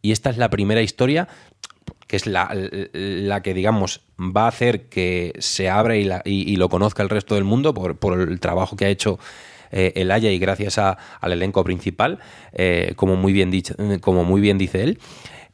Y 0.00 0.10
esta 0.12 0.30
es 0.30 0.36
la 0.36 0.50
primera 0.50 0.82
historia 0.82 1.28
que 2.08 2.16
es 2.16 2.26
la, 2.26 2.50
la 2.92 3.42
que, 3.42 3.54
digamos, 3.54 4.02
va 4.18 4.44
a 4.44 4.48
hacer 4.48 4.88
que 4.88 5.32
se 5.38 5.70
abra 5.70 5.96
y, 5.96 6.04
la- 6.04 6.22
y- 6.24 6.50
y 6.50 6.56
lo 6.56 6.68
conozca 6.68 7.02
el 7.02 7.08
resto 7.08 7.36
del 7.36 7.44
mundo 7.44 7.72
por, 7.72 7.96
por 7.96 8.20
el 8.20 8.38
trabajo 8.40 8.76
que 8.76 8.84
ha 8.84 8.88
hecho 8.88 9.18
eh, 9.72 9.92
el 9.96 10.10
Haya 10.10 10.30
y 10.30 10.38
gracias 10.38 10.78
al 10.78 11.32
elenco 11.32 11.64
principal, 11.64 12.18
eh, 12.52 12.92
como, 12.96 13.16
muy 13.16 13.32
bien 13.32 13.50
dicho, 13.50 13.74
como 14.00 14.24
muy 14.24 14.40
bien 14.40 14.58
dice 14.58 14.82
él. 14.82 14.98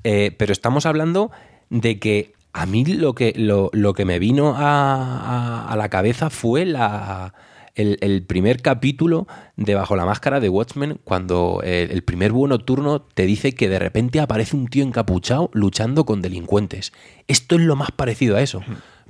Eh, 0.05 0.34
pero 0.36 0.52
estamos 0.52 0.84
hablando 0.86 1.30
de 1.70 1.98
que 1.98 2.32
a 2.52 2.66
mí 2.66 2.84
lo 2.84 3.14
que, 3.14 3.32
lo, 3.36 3.70
que 3.94 4.05
me 4.05 4.18
vino 4.18 4.55
a, 4.56 5.66
a- 5.70 5.76
la 5.76 5.88
cabeza 5.88 6.30
fue 6.30 6.64
la, 6.64 7.34
el, 7.74 8.24
primer 8.26 8.62
capítulo 8.62 9.26
de 9.56 9.74
Bajo 9.74 9.94
la 9.97 10.05
Máscara 10.06 10.40
de 10.40 10.48
Watchmen, 10.48 10.98
cuando 11.05 11.60
el, 11.62 11.90
el 11.92 12.02
primer 12.02 12.32
búho 12.32 12.48
nocturno 12.48 13.00
te 13.02 13.26
dice 13.26 13.55
que 13.55 13.68
de 13.68 13.78
repente 13.78 14.18
aparece 14.20 14.56
un 14.56 14.66
tío 14.68 14.82
encapuchado 14.84 15.50
luchando 15.52 16.05
con 16.05 16.20
delincuentes. 16.22 16.92
Esto 17.28 17.56
es 17.56 17.60
lo 17.62 17.76
más 17.76 17.90
parecido 17.92 18.36
a 18.36 18.40
eso. 18.42 18.62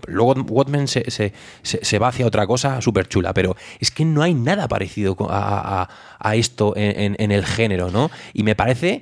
Luego 0.07 0.33
Watchmen 0.49 0.89
se, 0.89 1.11
se- 1.11 1.33
se- 1.63 1.99
va 1.99 2.09
hacia 2.09 2.27
otra 2.27 2.47
cosa 2.47 2.81
súper 2.81 3.09
chula, 3.09 3.35
pero 3.35 3.57
es 3.81 3.91
que 3.91 4.05
no 4.05 4.23
hay 4.23 4.35
nada 4.35 4.69
parecido 4.69 5.17
a, 5.29 5.83
a- 5.83 5.89
a 6.19 6.35
esto 6.37 6.75
en, 6.77 7.17
en- 7.19 7.33
el 7.33 7.45
género, 7.45 7.91
¿no? 7.91 8.11
Y 8.33 8.43
me 8.43 8.55
parece 8.55 9.01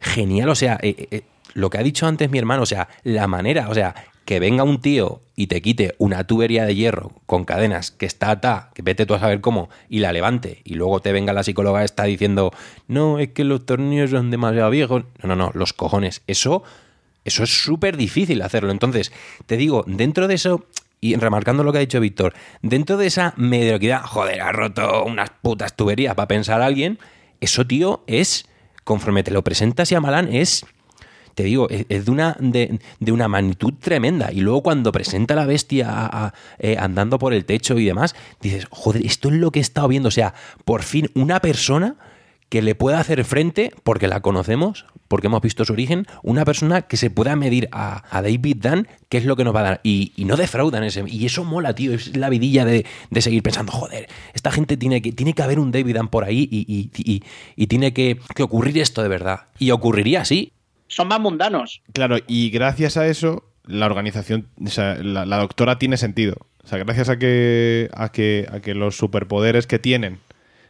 genial, 0.00 0.48
o 0.48 0.54
sea, 0.54 0.78
eh, 0.82 1.08
eh, 1.10 1.22
lo 1.54 1.70
que 1.70 1.78
ha 1.78 1.82
dicho 1.82 2.06
antes 2.06 2.30
mi 2.30 2.38
hermano, 2.38 2.62
o 2.62 2.66
sea, 2.66 2.88
la 3.04 3.26
manera, 3.26 3.68
o 3.68 3.74
sea, 3.74 3.94
que 4.24 4.40
venga 4.40 4.62
un 4.62 4.80
tío 4.82 5.22
y 5.36 5.46
te 5.46 5.62
quite 5.62 5.94
una 5.98 6.24
tubería 6.24 6.66
de 6.66 6.74
hierro 6.74 7.12
con 7.24 7.44
cadenas 7.46 7.90
que 7.90 8.04
está 8.04 8.30
atada, 8.30 8.70
que 8.74 8.82
vete 8.82 9.06
tú 9.06 9.14
a 9.14 9.18
saber 9.20 9.40
cómo, 9.40 9.70
y 9.88 10.00
la 10.00 10.12
levante, 10.12 10.60
y 10.64 10.74
luego 10.74 11.00
te 11.00 11.12
venga 11.12 11.32
la 11.32 11.42
psicóloga 11.42 11.82
esta 11.82 12.04
diciendo, 12.04 12.52
no, 12.88 13.18
es 13.18 13.30
que 13.30 13.44
los 13.44 13.64
tornillos 13.64 14.10
son 14.10 14.30
demasiado 14.30 14.68
viejos. 14.70 15.04
No, 15.22 15.28
no, 15.30 15.36
no, 15.36 15.50
los 15.54 15.72
cojones. 15.72 16.20
Eso, 16.26 16.62
eso 17.24 17.42
es 17.42 17.50
súper 17.50 17.96
difícil 17.96 18.42
hacerlo. 18.42 18.70
Entonces, 18.70 19.12
te 19.46 19.56
digo, 19.56 19.84
dentro 19.86 20.28
de 20.28 20.34
eso, 20.34 20.66
y 21.00 21.14
remarcando 21.16 21.62
lo 21.64 21.72
que 21.72 21.78
ha 21.78 21.82
dicho 21.82 22.00
Víctor, 22.00 22.34
dentro 22.62 22.96
de 22.96 23.06
esa 23.06 23.34
mediocridad, 23.36 24.02
joder, 24.02 24.40
ha 24.40 24.52
roto 24.52 25.04
unas 25.04 25.30
putas 25.30 25.76
tuberías 25.76 26.14
para 26.14 26.28
pensar 26.28 26.62
a 26.62 26.66
alguien, 26.66 26.98
eso, 27.40 27.66
tío, 27.66 28.02
es, 28.06 28.46
conforme 28.84 29.22
te 29.22 29.30
lo 29.30 29.42
presentas 29.44 29.92
y 29.92 29.94
a 29.94 30.00
Malán, 30.00 30.32
es 30.32 30.64
te 31.38 31.44
digo, 31.44 31.68
es, 31.70 32.04
de, 32.04 32.10
una, 32.10 32.36
de, 32.40 32.80
de 32.98 33.12
una 33.12 33.28
magnitud 33.28 33.74
tremenda. 33.78 34.32
Y 34.32 34.40
luego 34.40 34.64
cuando 34.64 34.90
presenta 34.90 35.34
a 35.34 35.36
la 35.36 35.46
bestia 35.46 36.34
eh, 36.58 36.76
andando 36.76 37.16
por 37.20 37.32
el 37.32 37.44
techo 37.44 37.78
y 37.78 37.84
demás, 37.84 38.16
dices, 38.40 38.66
joder, 38.70 39.06
esto 39.06 39.28
es 39.28 39.36
lo 39.36 39.52
que 39.52 39.60
he 39.60 39.62
estado 39.62 39.86
viendo. 39.86 40.08
O 40.08 40.10
sea, 40.10 40.34
por 40.64 40.82
fin 40.82 41.08
una 41.14 41.38
persona 41.38 41.94
que 42.48 42.62
le 42.62 42.74
pueda 42.74 42.98
hacer 43.00 43.24
frente, 43.24 43.72
porque 43.82 44.08
la 44.08 44.20
conocemos, 44.20 44.86
porque 45.06 45.26
hemos 45.26 45.42
visto 45.42 45.64
su 45.64 45.72
origen, 45.74 46.06
una 46.22 46.44
persona 46.44 46.82
que 46.82 46.96
se 46.96 47.10
pueda 47.10 47.36
medir 47.36 47.68
a, 47.72 48.04
a 48.16 48.22
David 48.22 48.56
Dunn, 48.60 48.88
qué 49.08 49.18
es 49.18 49.24
lo 49.26 49.36
que 49.36 49.44
nos 49.44 49.54
va 49.54 49.60
a 49.60 49.64
dar. 49.64 49.80
Y, 49.82 50.12
y 50.16 50.24
no 50.24 50.36
defraudan 50.36 50.82
ese. 50.84 51.04
Y 51.06 51.26
eso 51.26 51.44
mola, 51.44 51.74
tío. 51.74 51.92
Es 51.94 52.16
la 52.16 52.30
vidilla 52.30 52.64
de, 52.64 52.86
de 53.10 53.20
seguir 53.22 53.42
pensando, 53.42 53.72
joder, 53.72 54.08
esta 54.34 54.50
gente 54.50 54.76
tiene 54.76 55.02
que, 55.02 55.12
tiene 55.12 55.34
que 55.34 55.42
haber 55.42 55.58
un 55.58 55.72
David 55.72 55.96
Dunn 55.96 56.08
por 56.08 56.24
ahí 56.24 56.48
y, 56.50 56.64
y- 56.72 56.90
y- 57.12 57.22
y 57.56 57.66
tiene 57.66 57.92
que, 57.92 58.18
que 58.34 58.42
ocurrir 58.42 58.78
esto 58.78 59.02
de 59.02 59.08
verdad. 59.08 59.46
Y 59.58 59.70
ocurriría 59.70 60.22
así. 60.22 60.52
Son 60.86 61.08
más 61.08 61.20
mundanos. 61.20 61.82
Claro, 61.92 62.16
y 62.26 62.48
gracias 62.50 62.96
a 62.96 63.06
eso, 63.08 63.44
la 63.66 63.84
organización, 63.86 64.48
o 64.64 64.68
sea, 64.68 64.94
la, 64.94 65.26
la 65.26 65.36
doctora 65.36 65.78
tiene 65.78 65.98
sentido. 65.98 66.36
O 66.64 66.66
sea, 66.66 66.78
gracias 66.78 67.08
a 67.10 67.18
que, 67.18 67.90
a 67.92 68.10
que, 68.10 68.46
a 68.50 68.60
que 68.60 68.74
los 68.74 68.96
superpoderes 68.96 69.66
que 69.66 69.78
tienen 69.78 70.18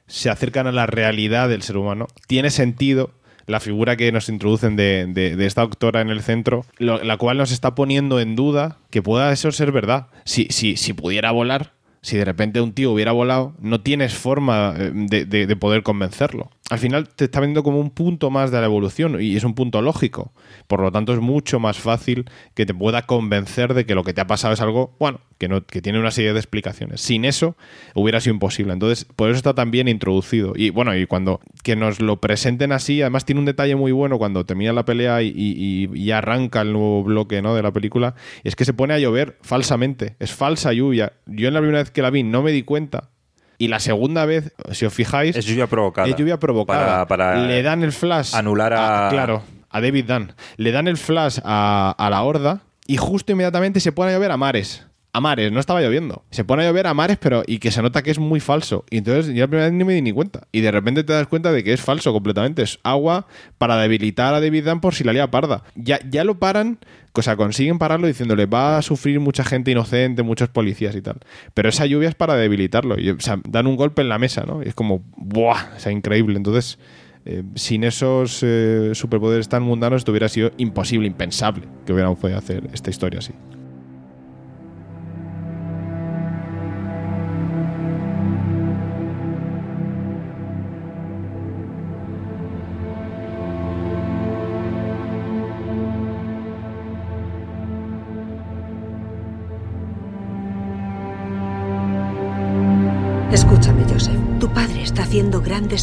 se 0.08 0.28
acercan 0.30 0.66
a 0.66 0.72
la 0.72 0.86
realidad 0.86 1.48
del 1.48 1.62
ser 1.62 1.76
humano, 1.76 2.08
tiene 2.26 2.50
sentido 2.50 3.12
la 3.46 3.60
figura 3.60 3.96
que 3.96 4.10
nos 4.12 4.28
introducen 4.28 4.76
de, 4.76 5.06
de- 5.06 5.46
esta 5.46 5.62
doctora 5.62 6.00
en 6.02 6.10
el 6.10 6.20
centro, 6.22 6.66
la 6.78 7.16
cual 7.16 7.38
nos 7.38 7.50
está 7.50 7.74
poniendo 7.74 8.20
en 8.20 8.36
duda 8.36 8.76
que 8.90 9.00
pueda 9.00 9.32
eso 9.32 9.50
ser 9.52 9.72
verdad. 9.72 10.08
Si, 10.24 10.48
si, 10.50 10.76
si 10.76 10.92
pudiera 10.92 11.30
volar, 11.30 11.72
si 12.02 12.16
de 12.16 12.24
repente 12.24 12.60
un 12.60 12.72
tío 12.72 12.92
hubiera 12.92 13.12
volado, 13.12 13.54
no 13.60 13.80
tienes 13.80 14.14
forma 14.14 14.74
eh, 14.78 14.90
de, 14.94 15.24
de- 15.24 15.46
de 15.46 15.56
poder 15.56 15.82
convencerlo. 15.82 16.50
Al 16.70 16.78
final 16.78 17.08
te 17.08 17.24
está 17.24 17.40
viendo 17.40 17.62
como 17.62 17.80
un 17.80 17.88
punto 17.90 18.28
más 18.30 18.50
de 18.50 18.58
la 18.60 18.66
evolución 18.66 19.20
y 19.22 19.34
es 19.36 19.44
un 19.44 19.54
punto 19.54 19.80
lógico. 19.80 20.32
Por 20.66 20.80
lo 20.80 20.92
tanto, 20.92 21.14
es 21.14 21.20
mucho 21.20 21.58
más 21.60 21.78
fácil 21.78 22.26
que 22.54 22.66
te 22.66 22.74
pueda 22.74 23.02
convencer 23.06 23.72
de 23.72 23.86
que 23.86 23.94
lo 23.94 24.04
que 24.04 24.12
te 24.12 24.20
ha 24.20 24.26
pasado 24.26 24.52
es 24.52 24.60
algo, 24.60 24.94
bueno, 25.00 25.20
que, 25.38 25.48
no, 25.48 25.64
que 25.64 25.80
tiene 25.80 25.98
una 25.98 26.10
serie 26.10 26.34
de 26.34 26.38
explicaciones. 26.38 27.00
Sin 27.00 27.24
eso, 27.24 27.56
hubiera 27.94 28.20
sido 28.20 28.34
imposible. 28.34 28.74
Entonces, 28.74 29.06
por 29.16 29.30
eso 29.30 29.38
está 29.38 29.54
tan 29.54 29.70
bien 29.70 29.88
introducido. 29.88 30.52
Y 30.56 30.68
bueno, 30.68 30.94
y 30.94 31.06
cuando 31.06 31.40
que 31.62 31.74
nos 31.74 32.00
lo 32.02 32.20
presenten 32.20 32.72
así, 32.72 33.00
además 33.00 33.24
tiene 33.24 33.38
un 33.40 33.46
detalle 33.46 33.74
muy 33.74 33.92
bueno 33.92 34.18
cuando 34.18 34.44
termina 34.44 34.74
la 34.74 34.84
pelea 34.84 35.22
y, 35.22 35.32
y- 35.34 36.10
arranca 36.10 36.60
el 36.62 36.72
nuevo 36.72 37.02
bloque 37.04 37.40
¿no? 37.42 37.54
de 37.54 37.62
la 37.62 37.70
película, 37.72 38.14
es 38.44 38.56
que 38.56 38.64
se 38.66 38.74
pone 38.74 38.92
a 38.94 38.98
llover 38.98 39.38
falsamente. 39.40 40.16
Es 40.18 40.32
falsa 40.34 40.72
lluvia. 40.74 41.12
Yo 41.26 41.48
en 41.48 41.54
la 41.54 41.60
primera 41.60 41.78
vez 41.78 41.90
la 42.02 42.10
vi 42.10 42.22
no 42.22 42.42
me 42.42 42.50
di 42.52 42.62
cuenta. 42.62 43.10
Y 43.58 43.68
la 43.68 43.80
segunda 43.80 44.24
vez, 44.24 44.52
si 44.72 44.86
os 44.86 44.94
fijáis, 44.94 45.34
Es 45.36 45.44
lluvia 45.44 45.66
provocada. 45.66 46.06
es 46.08 46.14
lluvia 46.16 46.38
provocada. 46.38 47.06
Para- 47.06 47.32
para 47.34 47.46
Le 47.46 47.62
dan 47.62 47.82
el 47.82 47.92
flash. 47.92 48.34
anular 48.34 48.72
a- 48.72 49.08
Claro, 49.10 49.42
a 49.70 49.80
David 49.80 50.04
Dunn. 50.06 50.32
Le 50.56 50.70
dan 50.70 50.86
el 50.88 50.96
flash 50.96 51.38
a, 51.44 51.94
a 51.98 52.10
la 52.10 52.22
horda 52.22 52.60
y 52.86 52.96
justo 52.98 53.32
inmediatamente 53.32 53.80
se 53.80 53.90
pone 53.92 54.12
a 54.12 54.14
llover 54.14 54.30
a 54.30 54.36
mares. 54.36 54.84
A 55.18 55.20
mares, 55.20 55.50
no 55.50 55.58
estaba 55.58 55.80
lloviendo. 55.80 56.22
Se 56.30 56.44
pone 56.44 56.62
a 56.62 56.68
llover 56.68 56.86
a 56.86 56.94
mares, 56.94 57.18
pero 57.20 57.42
y 57.44 57.58
que 57.58 57.72
se 57.72 57.82
nota 57.82 58.02
que 58.04 58.12
es 58.12 58.20
muy 58.20 58.38
falso. 58.38 58.84
Y 58.88 58.98
entonces 58.98 59.34
yo 59.34 59.40
la 59.40 59.48
primera 59.48 59.64
vez 59.64 59.72
ni 59.72 59.82
me 59.82 59.92
di 59.92 60.00
ni 60.00 60.12
cuenta. 60.12 60.46
Y 60.52 60.60
de 60.60 60.70
repente 60.70 61.02
te 61.02 61.12
das 61.12 61.26
cuenta 61.26 61.50
de 61.50 61.64
que 61.64 61.72
es 61.72 61.80
falso 61.80 62.12
completamente. 62.12 62.62
Es 62.62 62.78
agua 62.84 63.26
para 63.58 63.76
debilitar 63.78 64.32
a 64.32 64.40
David 64.40 64.66
Dunn 64.66 64.80
por 64.80 64.94
si 64.94 65.02
la 65.02 65.12
lía 65.12 65.28
parda. 65.28 65.64
Ya, 65.74 65.98
ya 66.08 66.22
lo 66.22 66.38
paran, 66.38 66.78
o 67.14 67.22
sea, 67.22 67.34
consiguen 67.34 67.80
pararlo 67.80 68.06
diciéndole 68.06 68.46
va 68.46 68.78
a 68.78 68.82
sufrir 68.82 69.18
mucha 69.18 69.42
gente 69.42 69.72
inocente, 69.72 70.22
muchos 70.22 70.50
policías 70.50 70.94
y 70.94 71.02
tal. 71.02 71.16
Pero 71.52 71.68
esa 71.68 71.84
lluvia 71.84 72.08
es 72.10 72.14
para 72.14 72.36
debilitarlo. 72.36 72.94
O 72.94 73.20
sea, 73.20 73.40
dan 73.48 73.66
un 73.66 73.74
golpe 73.74 74.02
en 74.02 74.08
la 74.08 74.20
mesa, 74.20 74.44
¿no? 74.46 74.62
Y 74.62 74.68
es 74.68 74.74
como, 74.74 75.02
¡buah! 75.16 75.74
O 75.76 75.80
sea, 75.80 75.90
increíble. 75.90 76.36
Entonces, 76.36 76.78
eh, 77.24 77.42
sin 77.56 77.82
esos 77.82 78.38
eh, 78.44 78.92
superpoderes 78.94 79.48
tan 79.48 79.64
mundanos, 79.64 80.02
esto 80.02 80.12
hubiera 80.12 80.28
sido 80.28 80.52
imposible, 80.58 81.08
impensable 81.08 81.64
que 81.84 81.92
hubiéramos 81.92 82.20
podido 82.20 82.38
hacer 82.38 82.70
esta 82.72 82.90
historia 82.90 83.18
así. 83.18 83.32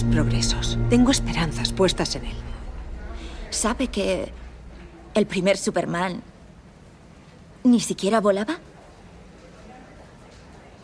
Progresos. 0.04 0.78
Tengo 0.90 1.12
esperanzas 1.12 1.72
puestas 1.72 2.16
en 2.16 2.26
él. 2.26 2.36
¿Sabe 3.50 3.88
que 3.88 4.32
el 5.14 5.26
primer 5.26 5.58
Superman 5.58 6.22
ni 7.64 7.80
siquiera 7.80 8.20
volaba? 8.22 8.58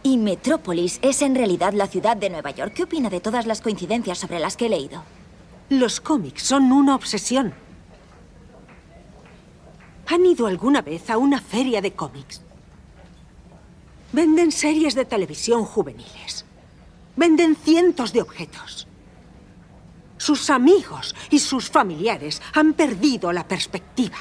Y 0.04 0.18
Metrópolis 0.18 1.00
es 1.02 1.22
en 1.22 1.36
realidad 1.36 1.74
la 1.74 1.88
ciudad 1.88 2.18
de 2.18 2.30
Nueva 2.30 2.52
York. 2.52 2.74
¿Qué 2.74 2.84
opina 2.84 3.10
de 3.10 3.20
todas 3.20 3.46
las 3.46 3.62
coincidencias 3.62 4.18
sobre 4.18 4.40
las 4.40 4.58
que 4.58 4.66
he 4.66 4.70
leído? 4.70 5.04
Los 5.70 6.02
cómics 6.02 6.44
son 6.44 6.72
una 6.72 6.96
obsesión. 6.96 7.54
¿Han 10.08 10.26
ido 10.26 10.48
alguna 10.48 10.82
vez 10.82 11.10
a 11.10 11.18
una 11.18 11.40
feria 11.40 11.82
de 11.82 11.94
cómics? 11.94 12.42
Venden 14.12 14.52
series 14.52 14.96
de 14.96 15.06
televisión 15.06 15.64
juveniles. 15.64 16.46
Venden 17.16 17.56
cientos 17.56 18.12
de 18.12 18.22
objetos. 18.22 18.88
Sus 20.22 20.52
amigos 20.52 21.16
y 21.32 21.40
sus 21.40 21.72
familiares 21.72 22.44
han 22.54 22.74
perdido 22.74 23.34
la 23.34 23.48
perspectiva. 23.48 24.20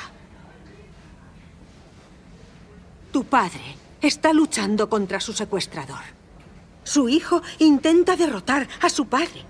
Tu 3.12 3.24
padre 3.24 3.76
está 4.00 4.32
luchando 4.32 4.88
contra 4.88 5.20
su 5.20 5.34
secuestrador. 5.34 6.00
Su 6.84 7.10
hijo 7.10 7.42
intenta 7.58 8.16
derrotar 8.16 8.66
a 8.80 8.88
su 8.88 9.08
padre. 9.08 9.44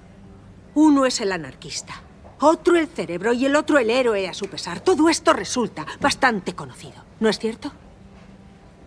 Uno 0.74 1.06
es 1.06 1.20
el 1.20 1.30
anarquista, 1.30 2.02
otro 2.40 2.76
el 2.76 2.88
cerebro 2.88 3.32
y 3.32 3.46
el 3.46 3.54
otro 3.54 3.78
el 3.78 3.88
héroe 3.88 4.26
a 4.26 4.34
su 4.34 4.48
pesar. 4.48 4.80
Todo 4.80 5.08
esto 5.08 5.32
resulta 5.32 5.86
bastante 6.00 6.56
conocido, 6.56 7.04
¿no 7.20 7.28
es 7.28 7.38
cierto? 7.38 7.70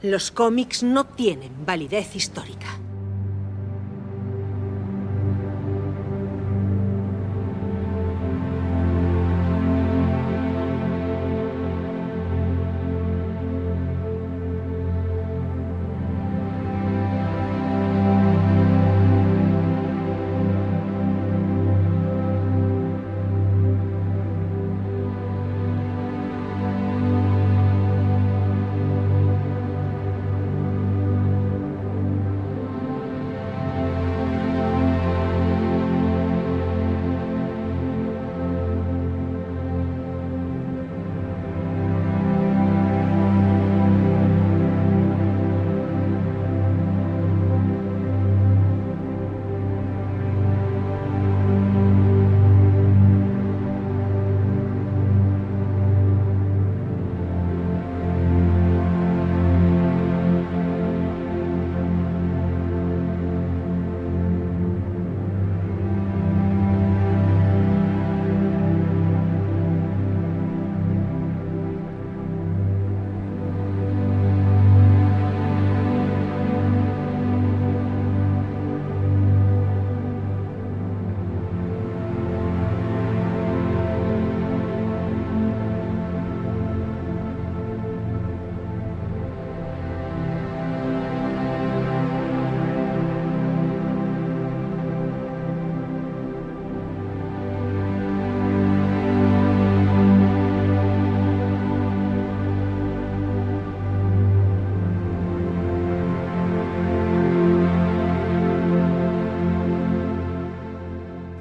Los 0.02 0.32
cómics 0.32 0.84
no 0.84 1.06
tienen 1.06 1.66
validez 1.66 2.14
histórica. 2.14 2.78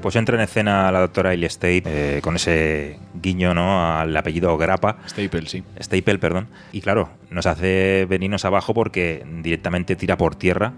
Pues 0.02 0.16
entra 0.16 0.34
en 0.34 0.42
escena 0.42 0.90
la 0.90 0.98
doctora 0.98 1.32
Ellie 1.32 1.48
Stape 1.48 1.82
eh, 1.86 2.20
con 2.22 2.34
ese 2.34 2.98
guiño 3.14 3.54
¿no? 3.54 3.96
al 3.96 4.16
apellido 4.16 4.58
Grappa. 4.58 4.96
Staple, 5.06 5.46
sí. 5.46 5.62
Staple, 5.80 6.18
perdón. 6.18 6.48
Y 6.72 6.80
claro, 6.80 7.10
nos 7.30 7.46
hace 7.46 8.04
venirnos 8.10 8.44
abajo 8.44 8.74
porque 8.74 9.24
directamente 9.42 9.94
tira 9.94 10.16
por 10.16 10.34
tierra 10.34 10.72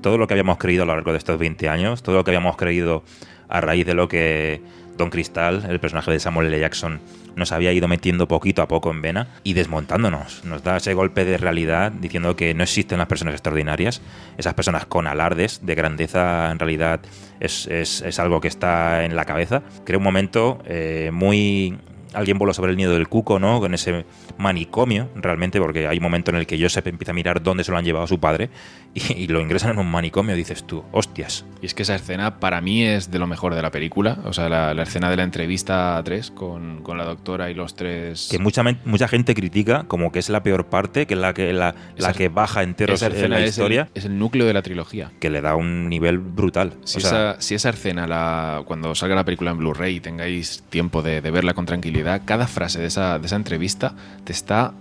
todo 0.00 0.16
lo 0.16 0.26
que 0.26 0.32
habíamos 0.32 0.56
creído 0.56 0.84
a 0.84 0.86
lo 0.86 0.94
largo 0.94 1.12
de 1.12 1.18
estos 1.18 1.38
20 1.38 1.68
años, 1.68 2.02
todo 2.02 2.16
lo 2.16 2.24
que 2.24 2.30
habíamos 2.30 2.56
creído 2.56 3.04
a 3.50 3.60
raíz 3.60 3.84
de 3.84 3.92
lo 3.92 4.08
que 4.08 4.62
Don 4.96 5.10
Cristal, 5.10 5.66
el 5.68 5.78
personaje 5.78 6.10
de 6.10 6.20
Samuel 6.20 6.48
L. 6.48 6.58
Jackson, 6.58 7.00
nos 7.36 7.52
había 7.52 7.72
ido 7.72 7.88
metiendo 7.88 8.28
poquito 8.28 8.62
a 8.62 8.68
poco 8.68 8.90
en 8.90 9.02
vena 9.02 9.28
y 9.44 9.54
desmontándonos. 9.54 10.44
Nos 10.44 10.62
da 10.62 10.76
ese 10.76 10.94
golpe 10.94 11.24
de 11.24 11.36
realidad 11.38 11.92
diciendo 11.92 12.36
que 12.36 12.54
no 12.54 12.62
existen 12.62 12.98
las 12.98 13.08
personas 13.08 13.34
extraordinarias. 13.34 14.02
Esas 14.36 14.54
personas 14.54 14.86
con 14.86 15.06
alardes 15.06 15.64
de 15.64 15.74
grandeza 15.74 16.50
en 16.50 16.58
realidad 16.58 17.00
es, 17.40 17.66
es- 17.66 18.02
es 18.02 18.18
algo 18.18 18.40
que 18.40 18.48
está 18.48 19.04
en 19.04 19.16
la 19.16 19.24
cabeza. 19.24 19.62
Crea 19.84 19.98
un 19.98 20.04
momento 20.04 20.58
eh, 20.66 21.10
muy 21.12 21.76
alguien 22.12 22.38
voló 22.38 22.52
sobre 22.52 22.72
el 22.72 22.76
nido 22.76 22.92
del 22.92 23.06
cuco, 23.08 23.38
¿no? 23.38 23.60
Con 23.60 23.72
ese 23.72 24.04
manicomio, 24.36 25.08
realmente, 25.14 25.60
porque 25.60 25.86
hay 25.86 25.98
un 25.98 26.02
momento 26.02 26.32
en 26.32 26.38
el 26.38 26.46
que 26.46 26.60
Joseph 26.60 26.86
empieza 26.88 27.12
a 27.12 27.14
mirar 27.14 27.40
dónde 27.40 27.62
se 27.62 27.70
lo 27.70 27.78
han 27.78 27.84
llevado 27.84 28.04
a 28.04 28.08
su 28.08 28.18
padre 28.18 28.50
y, 28.94 29.12
y 29.12 29.26
lo 29.28 29.40
ingresan 29.40 29.70
en 29.72 29.78
un 29.78 29.90
manicomio, 29.90 30.34
dices 30.34 30.64
tú, 30.64 30.82
hostias. 30.92 31.44
Y 31.62 31.66
es 31.66 31.74
que 31.74 31.82
esa 31.82 31.94
escena 31.94 32.40
para 32.40 32.60
mí 32.60 32.82
es 32.84 33.10
de 33.10 33.18
lo 33.18 33.26
mejor 33.26 33.54
de 33.54 33.62
la 33.62 33.70
película. 33.70 34.18
O 34.24 34.32
sea, 34.32 34.48
la, 34.48 34.74
la 34.74 34.82
escena 34.82 35.10
de 35.10 35.16
la 35.16 35.22
entrevista 35.24 35.96
a 35.96 36.02
tres 36.02 36.30
con, 36.30 36.82
con 36.82 36.98
la 36.98 37.04
doctora 37.04 37.50
y 37.50 37.54
los 37.54 37.76
tres. 37.76 38.28
Que 38.30 38.38
mucha, 38.38 38.62
mucha 38.84 39.06
gente 39.08 39.34
critica 39.34 39.84
como 39.86 40.10
que 40.10 40.18
es 40.18 40.28
la 40.28 40.42
peor 40.42 40.66
parte, 40.66 41.06
que 41.06 41.14
es 41.14 41.20
la 41.20 41.34
que, 41.34 41.52
la, 41.52 41.74
la 41.96 42.12
que 42.12 42.28
baja 42.28 42.62
enteros 42.62 42.96
esa 42.96 43.06
en 43.06 43.12
escena 43.12 43.34
la 43.36 43.40
es 43.40 43.44
el- 43.44 43.48
historia. 43.50 43.88
Es 43.94 44.04
el, 44.06 44.18
núcleo 44.18 44.46
de 44.46 44.54
la 44.54 44.62
trilogía. 44.62 45.12
Que 45.20 45.30
le 45.30 45.40
da 45.40 45.54
un 45.54 45.88
nivel 45.88 46.18
brutal. 46.18 46.74
Si, 46.84 46.98
O 46.98 47.00
sea, 47.00 47.32
esa, 47.32 47.40
si 47.40 47.54
esa 47.54 47.70
escena, 47.70 48.06
la, 48.06 48.62
cuando 48.66 48.94
salga 48.94 49.14
la 49.14 49.24
película 49.24 49.50
en 49.50 49.58
Blu-ray 49.58 49.96
y 49.96 50.00
tengáis 50.00 50.64
tiempo 50.70 51.02
de, 51.02 51.20
de 51.20 51.30
verla 51.30 51.54
con 51.54 51.66
tranquilidad, 51.66 52.22
cada 52.24 52.46
frase 52.46 52.80
de 52.80 52.86
esa, 52.86 53.18
de 53.18 53.26
esa 53.26 53.36
entrevista 53.36 53.94
te 54.24 54.32
está 54.32 54.72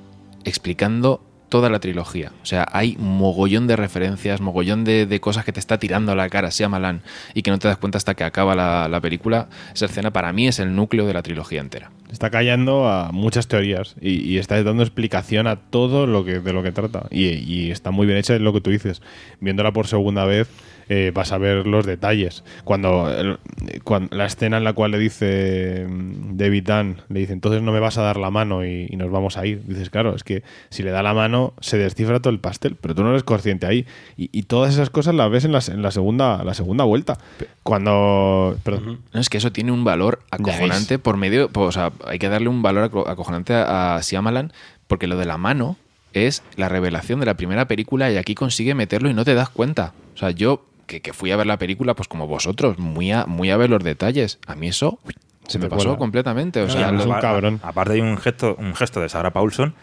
explicando 0.45 1.21
toda 1.49 1.69
la 1.69 1.79
trilogía. 1.79 2.31
O 2.41 2.45
sea, 2.45 2.67
hay 2.71 2.95
mogollón 2.97 3.67
de 3.67 3.75
referencias, 3.75 4.41
mogollón 4.41 4.83
de, 4.83 5.05
de 5.05 5.19
cosas 5.19 5.45
que 5.45 5.51
te 5.51 5.59
está 5.59 5.79
tirando 5.79 6.11
a 6.11 6.15
la 6.15 6.29
cara 6.29 6.49
Shyamalan 6.49 7.01
y 7.33 7.41
que 7.41 7.51
no 7.51 7.59
te 7.59 7.67
das 7.67 7.77
cuenta 7.77 7.97
hasta 7.97 8.15
que 8.15 8.23
acaba 8.23 8.55
la, 8.55 8.87
la 8.87 9.01
película. 9.01 9.49
Esa 9.73 9.85
escena 9.85 10.11
para 10.11 10.31
mí 10.31 10.47
es 10.47 10.59
el 10.59 10.75
núcleo 10.75 11.05
de 11.05 11.13
la 11.13 11.23
trilogía 11.23 11.61
entera. 11.61 11.91
Está 12.11 12.31
callando 12.31 12.87
a 12.87 13.11
muchas 13.11 13.47
teorías 13.47 13.95
y, 14.01 14.37
está 14.37 14.61
dando 14.63 14.81
explicación 14.81 15.45
a 15.45 15.57
todo 15.57 16.07
lo 16.07 16.25
que 16.25 16.39
de 16.39 16.53
lo 16.53 16.63
que 16.63 16.71
trata. 16.71 17.05
Y, 17.11 17.69
está 17.69 17.91
muy 17.91 18.07
bien 18.07 18.17
hecha, 18.17 18.33
es 18.33 18.41
lo 18.41 18.51
que 18.51 18.61
tú 18.61 18.71
dices. 18.71 19.01
Viéndola 19.39 19.71
por 19.73 19.85
segunda 19.85 20.25
vez, 20.25 20.47
eh, 20.89 21.11
vas 21.13 21.31
a 21.31 21.37
ver 21.37 21.65
los 21.67 21.85
detalles. 21.85 22.43
Cuando, 22.63 23.09
el- 23.15 23.39
cuando 23.83 24.15
la 24.17 24.25
escena 24.25 24.57
en 24.57 24.63
la 24.63 24.73
cual 24.73 24.91
le 24.91 24.97
dice 24.99 25.85
mm, 25.87 26.35
David 26.37 26.63
Dunn, 26.67 27.01
le 27.09 27.19
dice, 27.21 27.31
entonces 27.33 27.61
no 27.61 27.71
me 27.71 27.79
vas 27.79 27.97
a 27.97 28.01
dar 28.01 28.17
la 28.17 28.31
mano 28.31 28.65
y, 28.65 28.87
y 28.89 28.95
nos 28.97 29.11
vamos 29.11 29.37
a 29.37 29.45
ir. 29.45 29.63
Dices, 29.65 29.89
claro, 29.89 30.15
es 30.15 30.23
que 30.23 30.43
si 30.69 30.83
le 30.83 30.91
da 30.91 31.03
la 31.03 31.13
mano 31.13 31.53
se 31.61 31.77
descifra 31.77 32.19
todo 32.19 32.33
el 32.33 32.39
pastel, 32.39 32.75
pero 32.75 32.95
tú 32.95 33.03
no 33.03 33.11
eres 33.11 33.23
consciente 33.23 33.65
ahí. 33.67 33.85
Y, 34.17 34.29
y 34.31 34.43
todas 34.43 34.73
esas 34.73 34.89
cosas 34.89 35.13
las 35.15 35.29
ves 35.29 35.45
en 35.45 35.51
la, 35.51 35.59
en 35.67 35.81
la 35.81 35.91
segunda, 35.91 36.43
la 36.43 36.53
segunda 36.55 36.83
vuelta. 36.83 37.17
Cuando... 37.63 38.57
Perdón. 38.63 38.99
No, 39.13 39.19
es 39.19 39.29
que 39.29 39.37
eso 39.37 39.51
tiene 39.51 39.71
un 39.71 39.83
valor 39.83 40.21
acojonante 40.31 40.97
por 40.99 41.17
medio. 41.17 41.49
por- 41.49 41.67
o 41.67 41.71
sea, 41.71 41.91
hay 42.07 42.17
que 42.19 42.29
darle 42.29 42.49
un 42.49 42.61
valor 42.61 42.83
aco- 42.91 43.07
acojonante 43.07 43.53
a, 43.53 43.95
a 43.95 44.01
Shyamalan 44.01 44.51
porque 44.87 45.05
lo 45.07 45.17
de 45.17 45.25
la 45.25 45.37
mano 45.37 45.77
es 46.13 46.41
la 46.55 46.67
revelación 46.67 47.19
de 47.19 47.27
la 47.27 47.35
primera 47.35 47.67
película 47.67 48.11
y 48.11 48.17
aquí 48.17 48.33
consigue 48.33 48.73
meterlo 48.73 49.09
y 49.09 49.13
no 49.13 49.23
te 49.23 49.35
das 49.35 49.49
cuenta. 49.49 49.93
O 50.15 50.17
sea, 50.17 50.31
yo 50.31 50.65
que, 50.89 51.01
que 51.01 51.13
fui 51.13 51.31
a 51.31 51.37
ver 51.37 51.45
la 51.47 51.57
película, 51.57 51.95
pues 51.95 52.07
como 52.07 52.25
vosotros, 52.27 52.77
muy 52.79 53.11
a, 53.11 53.25
muy 53.25 53.49
a 53.51 53.57
ver 53.57 53.69
los 53.69 53.83
detalles. 53.83 54.39
A 54.47 54.55
mí 54.55 54.67
eso 54.67 54.99
se 55.47 55.59
me 55.59 55.69
pasó 55.69 55.83
cuela. 55.83 55.97
completamente. 55.99 56.61
O 56.61 56.69
sea, 56.69 56.87
además, 56.87 57.05
lo- 57.05 57.13
a- 57.13 57.21
Aparte 57.63 57.93
hay 57.93 58.01
un 58.01 58.17
gesto, 58.17 58.55
un 58.59 58.75
gesto 58.75 58.99
de 58.99 59.07
Sarah 59.07 59.31
Paulson 59.31 59.73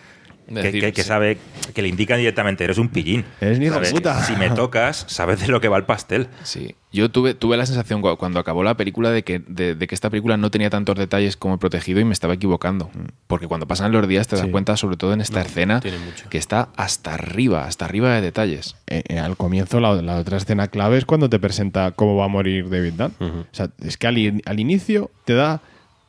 Que, 0.48 0.54
decir, 0.54 0.80
que- 0.80 0.92
que 0.92 1.02
sí. 1.02 1.08
sabe, 1.08 1.38
que 1.74 1.82
le 1.82 1.88
indica 1.88 2.16
directamente, 2.16 2.62
eres 2.64 2.78
un 2.78 2.88
pillín. 2.88 3.24
Eres 3.40 3.58
¿Sabes? 3.72 3.92
puta. 3.92 4.22
Si 4.24 4.36
me 4.36 4.48
tocas, 4.50 5.04
sabes 5.08 5.40
de 5.40 5.48
lo 5.48 5.60
que 5.60 5.68
va 5.68 5.76
el 5.76 5.84
pastel. 5.84 6.28
Sí. 6.44 6.74
Yo 6.92 7.10
tuve, 7.10 7.34
tuve 7.34 7.56
la 7.56 7.66
sensación 7.66 8.00
cu- 8.00 8.16
cuando 8.16 8.38
acabó 8.40 8.62
la 8.62 8.76
película 8.76 9.10
de 9.10 9.22
que, 9.24 9.40
de, 9.40 9.74
de 9.74 9.86
que 9.86 9.94
esta 9.94 10.08
película 10.08 10.36
no 10.36 10.50
tenía 10.50 10.70
tantos 10.70 10.96
detalles 10.96 11.36
como 11.36 11.58
protegido 11.58 12.00
y 12.00 12.04
me 12.04 12.12
estaba 12.12 12.34
equivocando. 12.34 12.90
Porque 13.26 13.48
cuando 13.48 13.66
pasan 13.66 13.92
los 13.92 14.06
días 14.08 14.28
te 14.28 14.36
das 14.36 14.44
Sí. 14.46 14.50
cuenta, 14.52 14.76
sobre 14.76 14.96
todo 14.96 15.12
en 15.12 15.20
esta 15.20 15.42
escena, 15.42 15.80
que 16.30 16.38
está 16.38 16.68
hasta 16.76 17.14
arriba, 17.14 17.64
hasta 17.66 17.84
arriba 17.84 18.14
de 18.14 18.20
detalles. 18.22 18.76
Eh, 18.86 19.02
eh, 19.08 19.18
al 19.18 19.36
comienzo, 19.36 19.80
la, 19.80 20.00
la 20.00 20.16
otra 20.18 20.36
escena 20.38 20.68
clave 20.68 20.96
es 20.96 21.04
cuando 21.04 21.28
te 21.28 21.38
presenta 21.38 21.90
cómo 21.90 22.16
va 22.16 22.26
a 22.26 22.28
morir 22.28 22.70
David 22.70 22.92
Dunn. 22.94 23.14
O 23.20 23.44
sea, 23.50 23.68
es 23.82 23.96
que 23.98 24.06
al, 24.06 24.16
in- 24.16 24.42
al 24.46 24.60
inicio 24.60 25.10
te 25.24 25.34
da 25.34 25.60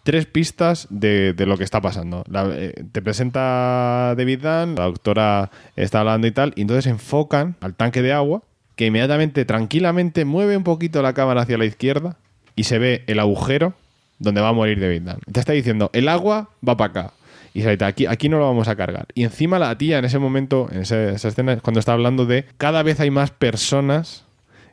tres 0.08 0.26
pistas 0.26 0.88
de, 0.90 1.36
lo 1.38 1.58
que 1.58 1.66
está 1.66 1.82
pasando. 1.82 2.24
Eh, 2.54 2.86
te 2.94 3.02
presenta 3.02 4.16
David 4.16 4.40
Dunn, 4.40 4.76
la 4.76 4.86
doctora 4.86 5.52
está 5.76 6.00
hablando 6.00 6.28
y 6.28 6.32
tal, 6.32 6.54
y 6.56 6.62
entonces 6.62 6.86
enfocan 6.88 7.58
al 7.60 7.76
tanque 7.76 8.02
de 8.02 8.14
agua, 8.14 8.42
que 8.78 8.86
inmediatamente, 8.86 9.44
tranquilamente, 9.44 10.24
mueve 10.24 10.56
un 10.56 10.64
poquito 10.64 11.02
la 11.02 11.12
cámara 11.12 11.42
hacia 11.42 11.58
la 11.58 11.66
izquierda 11.66 12.16
y 12.56 12.64
se 12.64 12.80
ve 12.80 13.04
el 13.08 13.20
agujero 13.20 13.74
donde 14.18 14.40
va 14.40 14.48
a 14.48 14.54
morir 14.54 14.80
David 14.80 15.02
Dunn. 15.02 15.20
Te 15.30 15.42
está 15.42 15.52
diciendo, 15.52 15.90
el 15.92 16.08
agua 16.08 16.52
va 16.66 16.78
para 16.78 16.90
acá. 16.90 17.14
Y 17.54 17.64
se 17.64 17.78
aquí, 17.84 18.06
aquí 18.06 18.30
no 18.30 18.40
lo 18.40 18.46
vamos 18.46 18.70
a 18.70 18.78
cargar. 18.78 19.08
Y 19.14 19.26
encima 19.26 19.60
la 19.60 19.78
tía 19.78 20.00
en 20.00 20.06
ese 20.06 20.20
momento, 20.20 20.70
en 20.72 20.84
ese- 20.84 21.16
esa 21.16 21.28
escena, 21.28 21.52
es 21.52 21.62
cuando 21.62 21.82
está 21.82 21.92
hablando 21.92 22.26
de 22.26 22.46
cada 22.58 22.82
vez 22.82 23.02
hay 23.02 23.12
más 23.12 23.32
personas 23.32 24.24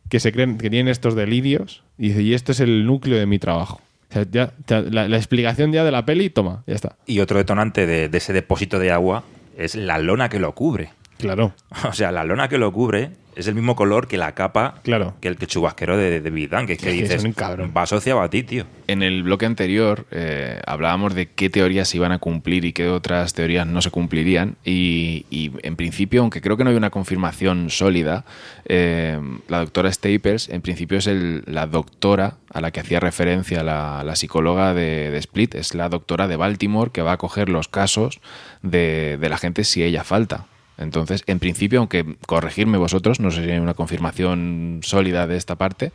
que 0.08 0.20
se 0.20 0.30
creen 0.30 0.58
que 0.58 0.70
tienen 0.70 0.86
estos 0.86 1.16
delirios. 1.16 1.82
Y 1.98 2.10
dice, 2.10 2.22
y 2.22 2.34
esto 2.34 2.52
es 2.52 2.60
el 2.60 2.86
núcleo 2.86 3.18
de 3.18 3.26
mi 3.26 3.40
trabajo. 3.40 3.80
La, 4.91 5.17
explicación 5.17 5.73
ya 5.73 5.84
de 5.84 5.91
la 5.91 6.05
peli, 6.05 6.31
toma, 6.31 6.62
ya 6.67 6.75
está. 6.75 6.97
Y 7.07 7.20
otro 7.20 7.39
detonante 7.39 7.86
de, 7.86 8.09
de 8.09 8.18
ese 8.18 8.33
depósito 8.33 8.78
de 8.78 8.91
agua 8.91 9.25
es 9.57 9.75
la 9.75 9.99
lona 9.99 10.28
que 10.28 10.39
lo 10.39 10.55
cubre. 10.55 10.91
Claro. 11.18 11.52
O 11.89 11.93
sea, 11.93 12.12
la 12.12 12.25
lona 12.25 12.49
que 12.49 12.59
lo 12.59 12.73
cubre 12.73 13.10
es 13.36 13.49
el 13.49 13.57
mismo 13.57 13.75
color 13.75 14.07
que 14.07 14.17
la 14.17 14.33
capa 14.33 14.76
claro. 14.84 15.15
que 15.20 15.26
el 15.26 15.36
que 15.36 15.49
chubasquero 15.49 15.97
de, 15.97 16.20
de 16.20 16.31
Big 16.31 16.49
Bang, 16.49 16.68
que 16.68 16.75
es 16.75 16.78
que 16.78 16.91
Es 16.91 16.94
que 16.94 17.02
dices, 17.02 17.25
un 17.25 17.33
cabrón. 17.33 17.73
va 17.76 17.83
asociado 17.83 18.20
a 18.23 18.31
ti, 18.31 18.44
tío. 18.44 18.65
En 18.86 19.02
el 19.02 19.25
bloque 19.25 19.44
anterior 19.44 20.07
eh, 20.12 20.60
hablábamos 20.67 21.17
de 21.17 21.26
qué 21.26 21.51
teorías 21.51 21.89
se 21.89 21.97
iban 21.97 22.12
a 22.12 22.20
cumplir 22.20 22.65
y 22.65 22.73
qué 22.73 22.89
otras 22.89 23.34
teorías 23.34 23.67
no 23.67 23.83
se 23.83 23.91
cumplirían. 23.91 24.55
Y, 24.65 25.26
y, 25.31 25.51
en 25.65 25.75
principio, 25.75 26.20
aunque 26.20 26.41
creo 26.41 26.57
que 26.57 26.62
no 26.62 26.70
hay 26.70 26.76
una 26.76 26.91
confirmación 26.91 27.70
sólida, 27.70 28.25
eh, 28.67 29.18
la 29.49 29.59
doctora 29.59 29.91
Staples 29.93 30.49
en 30.49 30.60
principio 30.62 30.99
es 30.99 31.09
el- 31.09 31.43
la 31.47 31.67
doctora 31.67 32.36
a 32.52 32.60
la 32.60 32.70
que 32.70 32.78
hacía 32.78 33.01
referencia 33.01 33.65
la, 33.65 34.05
la 34.05 34.15
psicóloga 34.15 34.75
de, 34.75 35.10
de 35.10 35.18
Split. 35.18 35.57
Es 35.57 35.75
la 35.75 35.89
doctora 35.89 36.28
de 36.28 36.36
Baltimore 36.36 36.93
que 36.93 37.02
va 37.02 37.12
a 37.12 37.17
coger 37.18 37.49
los 37.49 37.67
casos 37.67 38.20
de, 38.62 39.18
de 39.20 39.28
la 39.28 39.39
gente 39.39 39.65
si 39.65 39.83
ella 39.83 40.05
falta. 40.05 40.47
Entonces, 40.76 41.22
en 41.26 41.38
principio, 41.38 41.78
aunque 41.78 42.16
corregirme 42.26 42.78
vosotros, 42.78 43.20
no 43.20 43.28
hay 43.28 43.58
una 43.58 43.74
confirmación 43.74 44.80
sólida 44.82 45.26
de 45.26 45.36
esta 45.36 45.56
parte, 45.56 45.92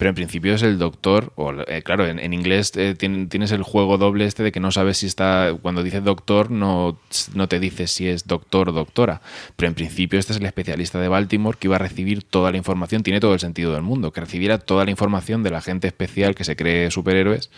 pero 0.00 0.08
en 0.08 0.14
principio 0.14 0.54
es 0.54 0.62
el 0.62 0.78
doctor, 0.78 1.30
o 1.36 1.52
eh, 1.68 1.82
claro, 1.82 2.06
en, 2.06 2.32
inglés 2.32 2.72
eh, 2.76 2.94
tien- 2.98 3.28
tienes 3.28 3.52
el 3.52 3.62
juego 3.62 3.98
doble 3.98 4.24
este 4.24 4.42
de 4.42 4.50
que 4.50 4.58
no 4.58 4.72
sabes 4.72 4.96
si 4.96 5.06
está, 5.06 5.54
cuando 5.60 5.82
dice 5.82 6.00
doctor 6.00 6.50
no, 6.50 6.98
no 7.34 7.48
te 7.48 7.60
dice 7.60 7.86
si 7.86 8.08
es 8.08 8.26
doctor 8.26 8.70
o 8.70 8.72
doctora, 8.72 9.20
pero 9.56 9.68
en 9.68 9.74
principio 9.74 10.18
este 10.18 10.32
es 10.32 10.38
el 10.40 10.46
especialista 10.46 10.98
de 10.98 11.08
Baltimore 11.08 11.58
que 11.60 11.66
iba 11.68 11.76
a 11.76 11.78
recibir 11.78 12.22
toda 12.22 12.50
la 12.50 12.56
información, 12.56 13.02
tiene 13.02 13.20
todo 13.20 13.34
el 13.34 13.40
sentido 13.40 13.74
del 13.74 13.82
mundo, 13.82 14.10
que 14.10 14.22
recibiera 14.22 14.56
toda 14.56 14.86
la 14.86 14.90
información 14.90 15.42
del 15.42 15.54
agente 15.54 15.86
especial 15.86 16.34
que 16.34 16.44
se 16.44 16.56
cree 16.56 16.90
superhéroes 16.90 17.50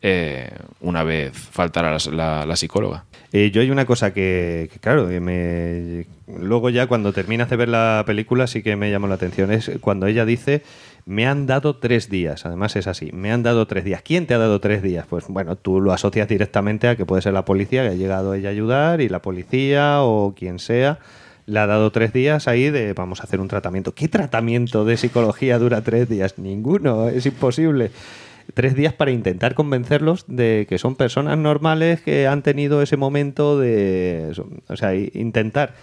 eh, 0.00 0.50
una 0.80 1.02
vez 1.02 1.32
faltara 1.36 1.90
la- 1.90 2.12
la- 2.12 2.46
la 2.46 2.56
psicóloga. 2.56 3.04
Yo 3.32 3.60
hay 3.60 3.70
una 3.70 3.84
cosa 3.84 4.14
que, 4.14 4.70
claro, 4.80 5.06
me, 5.20 6.06
luego 6.28 6.70
ya 6.70 6.86
cuando 6.86 7.12
terminas 7.12 7.50
de 7.50 7.56
ver 7.56 7.68
la 7.68 8.02
película 8.06 8.46
sí 8.46 8.62
que 8.62 8.74
me 8.76 8.90
llamó 8.90 9.06
la 9.06 9.16
atención. 9.16 9.52
Es 9.52 9.70
cuando 9.82 10.06
ella 10.06 10.24
dice, 10.24 10.62
me 11.08 11.26
han 11.26 11.46
dado 11.46 11.76
tres 11.76 12.10
días. 12.10 12.44
Además 12.44 12.76
es 12.76 12.86
así, 12.86 13.10
me 13.12 13.32
han 13.32 13.42
dado 13.42 13.66
tres 13.66 13.82
días. 13.82 14.02
¿Quién 14.02 14.26
te 14.26 14.34
ha 14.34 14.38
dado 14.38 14.60
tres 14.60 14.82
días? 14.82 15.06
Pues 15.08 15.24
bueno, 15.28 15.56
tú 15.56 15.80
lo 15.80 15.92
asocias 15.94 16.28
directamente 16.28 16.86
a 16.86 16.96
que 16.96 17.06
puede 17.06 17.22
ser 17.22 17.32
la 17.32 17.46
policía 17.46 17.82
que 17.82 17.88
ha 17.88 17.94
llegado 17.94 18.34
ella 18.34 18.50
a 18.50 18.52
ayudar 18.52 19.00
y 19.00 19.08
la 19.08 19.22
policía 19.22 20.02
o 20.02 20.34
quien 20.36 20.58
sea. 20.58 20.98
Le 21.46 21.60
ha 21.60 21.66
dado 21.66 21.90
tres 21.92 22.12
días 22.12 22.46
ahí 22.46 22.68
de 22.68 22.92
vamos 22.92 23.20
a 23.20 23.22
hacer 23.22 23.40
un 23.40 23.48
tratamiento. 23.48 23.94
¿Qué 23.94 24.08
tratamiento 24.08 24.84
de 24.84 24.98
psicología 24.98 25.58
dura 25.58 25.80
tres 25.80 26.10
días? 26.10 26.38
Ninguno, 26.38 27.08
es 27.08 27.24
imposible 27.24 27.90
tres 28.52 28.74
días 28.74 28.92
para 28.92 29.10
intentar 29.10 29.54
convencerlos 29.54 30.24
de 30.26 30.66
que 30.68 30.78
son 30.78 30.94
personas 30.94 31.38
normales 31.38 32.02
que 32.02 32.26
han 32.26 32.42
tenido 32.42 32.82
ese 32.82 32.98
momento 32.98 33.58
de. 33.58 34.34
O 34.68 34.76
sea, 34.76 34.94
intentar. 34.94 35.74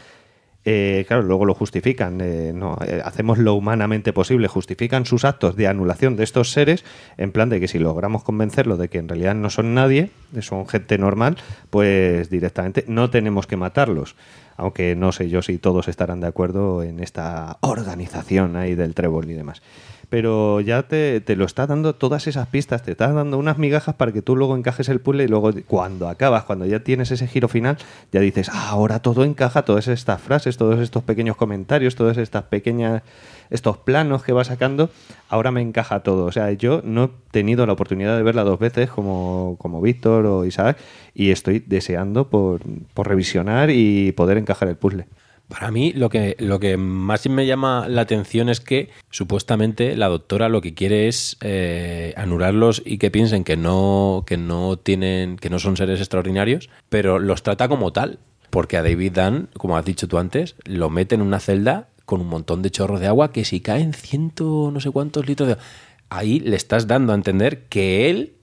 Eh, 0.68 1.06
claro, 1.08 1.22
luego 1.22 1.46
lo 1.46 1.54
justifican. 1.54 2.20
eh, 2.22 2.52
no, 2.54 2.78
eh, 2.86 3.00
hacemos 3.06 3.38
lo 3.38 3.54
humanamente 3.54 4.14
posible. 4.14 4.48
Justifican 4.48 5.06
sus 5.06 5.24
actos 5.24 5.56
de 5.56 5.68
anulación 5.68 6.16
de 6.16 6.24
estos 6.24 6.52
seres 6.52 6.84
en 7.18 7.32
plan 7.32 7.50
de 7.50 7.60
que 7.60 7.68
si 7.68 7.78
logramos 7.78 8.24
convencerlos 8.24 8.80
de 8.80 8.90
que 8.90 8.98
en 8.98 9.08
realidad 9.08 9.36
no 9.36 9.52
son 9.52 9.76
nadie, 9.76 10.10
son 10.42 10.68
gente 10.68 10.98
normal, 10.98 11.38
pues 11.70 12.32
directamente 12.32 12.84
no 12.88 13.12
tenemos 13.12 13.46
que 13.46 13.58
matarlos. 13.58 14.16
Aunque 14.58 14.96
no 14.96 15.12
sé 15.12 15.30
yo 15.30 15.42
si 15.42 15.58
todos 15.60 15.88
estarán 15.88 16.22
de 16.22 16.28
acuerdo 16.28 16.82
en 16.82 17.00
esta 17.00 17.58
organización 17.62 18.56
ahí 18.56 18.74
del 18.74 18.96
trébol 18.96 19.30
y 19.30 19.34
demás 19.34 19.62
pero 20.16 20.62
ya 20.62 20.84
te, 20.84 21.20
te 21.20 21.36
lo 21.36 21.44
está 21.44 21.68
dando 21.68 21.94
todas 21.94 22.28
esas 22.28 22.48
pistas, 22.48 22.84
te 22.84 22.92
está 22.92 23.12
dando 23.12 23.38
unas 23.38 23.58
migajas 23.58 23.96
para 23.96 24.14
que 24.14 24.22
tú 24.22 24.38
luego 24.38 24.56
encajes 24.56 24.88
el 24.88 25.02
puzzle 25.02 25.26
y 25.26 25.28
luego 25.28 25.52
cuando 25.68 26.08
acabas, 26.08 26.46
cuando 26.46 26.66
ya 26.66 26.80
tienes 26.80 27.12
ese 27.12 27.28
giro 27.28 27.50
final, 27.50 27.78
ya 28.14 28.22
dices, 28.22 28.48
ah, 28.50 28.70
ahora 28.70 29.02
todo 29.02 29.26
encaja, 29.26 29.64
todas 29.64 29.90
estas 29.90 30.22
frases, 30.22 30.56
todos 30.56 30.80
estos 30.80 31.04
pequeños 31.04 31.36
comentarios, 31.36 31.96
todas 31.96 32.16
estas 32.16 32.44
pequeñas, 32.44 33.04
estos 33.50 33.76
planos 33.76 34.24
que 34.24 34.32
va 34.32 34.46
sacando, 34.46 34.90
ahora 35.28 35.52
me 35.52 35.62
encaja 35.62 36.00
todo. 36.00 36.24
O 36.24 36.32
sea, 36.32 36.50
yo 36.54 36.80
no 36.86 37.04
he 37.04 37.10
tenido 37.32 37.66
la 37.66 37.74
oportunidad 37.74 38.16
de 38.16 38.24
verla 38.24 38.46
dos 38.46 38.58
veces 38.58 38.90
como, 38.90 39.58
como 39.60 39.82
Víctor 39.82 40.26
o 40.28 40.46
Isaac 40.46 40.78
y 41.14 41.32
estoy 41.32 41.60
deseando 41.60 42.30
por, 42.30 42.62
por 42.94 43.10
revisionar 43.10 43.70
y 43.70 44.14
poder 44.14 44.38
encajar 44.38 44.70
el 44.70 44.78
puzzle. 44.78 45.08
Para 45.48 45.70
mí 45.70 45.94
lo 45.94 46.10
que, 46.10 46.36
lo 46.40 46.60
que 46.60 46.76
más 46.76 47.28
me 47.30 47.46
llama 47.46 47.88
la 47.88 48.02
atención 48.02 48.50
es 48.50 48.60
que 48.60 48.90
supuestamente 49.12 49.96
la 49.96 50.08
doctora 50.08 50.50
lo 50.50 50.62
que 50.62 50.74
quiere 50.74 51.08
es 51.08 51.38
eh, 51.42 52.14
anularlos 52.18 52.82
y 52.84 52.98
que 52.98 53.12
piensen 53.12 53.44
que 53.44 53.56
no, 53.56 54.24
que 54.26 54.38
no 54.38 54.78
tienen, 54.78 55.38
que 55.38 55.52
no 55.52 55.60
son 55.60 55.78
seres 55.78 56.00
extraordinarios, 56.00 56.70
pero 56.90 57.20
los 57.20 57.44
trata 57.44 57.68
como 57.68 57.94
tal. 57.94 58.20
Porque 58.50 58.78
a 58.78 58.84
David 58.84 59.12
Dunn, 59.14 59.50
como 59.58 59.78
has 59.78 59.86
dicho 59.86 60.08
tú 60.08 60.18
antes, 60.18 60.56
lo 60.64 60.90
mete 60.90 61.16
en 61.16 61.22
una 61.22 61.40
celda 61.40 61.90
con 62.06 62.22
un 62.22 62.28
montón 62.28 62.62
de 62.62 62.72
chorros 62.72 63.00
de 63.00 63.08
agua 63.08 63.32
que 63.32 63.46
si 63.46 63.60
caen 63.60 63.94
ciento 63.94 64.70
no 64.72 64.80
sé 64.80 64.92
cuántos 64.92 65.28
litros 65.28 65.50
de 65.50 65.58
ahí 66.10 66.40
le 66.40 66.56
estás 66.56 66.88
dando 66.88 67.12
a 67.12 67.16
entender 67.16 67.66
que 67.66 68.10
él 68.10 68.34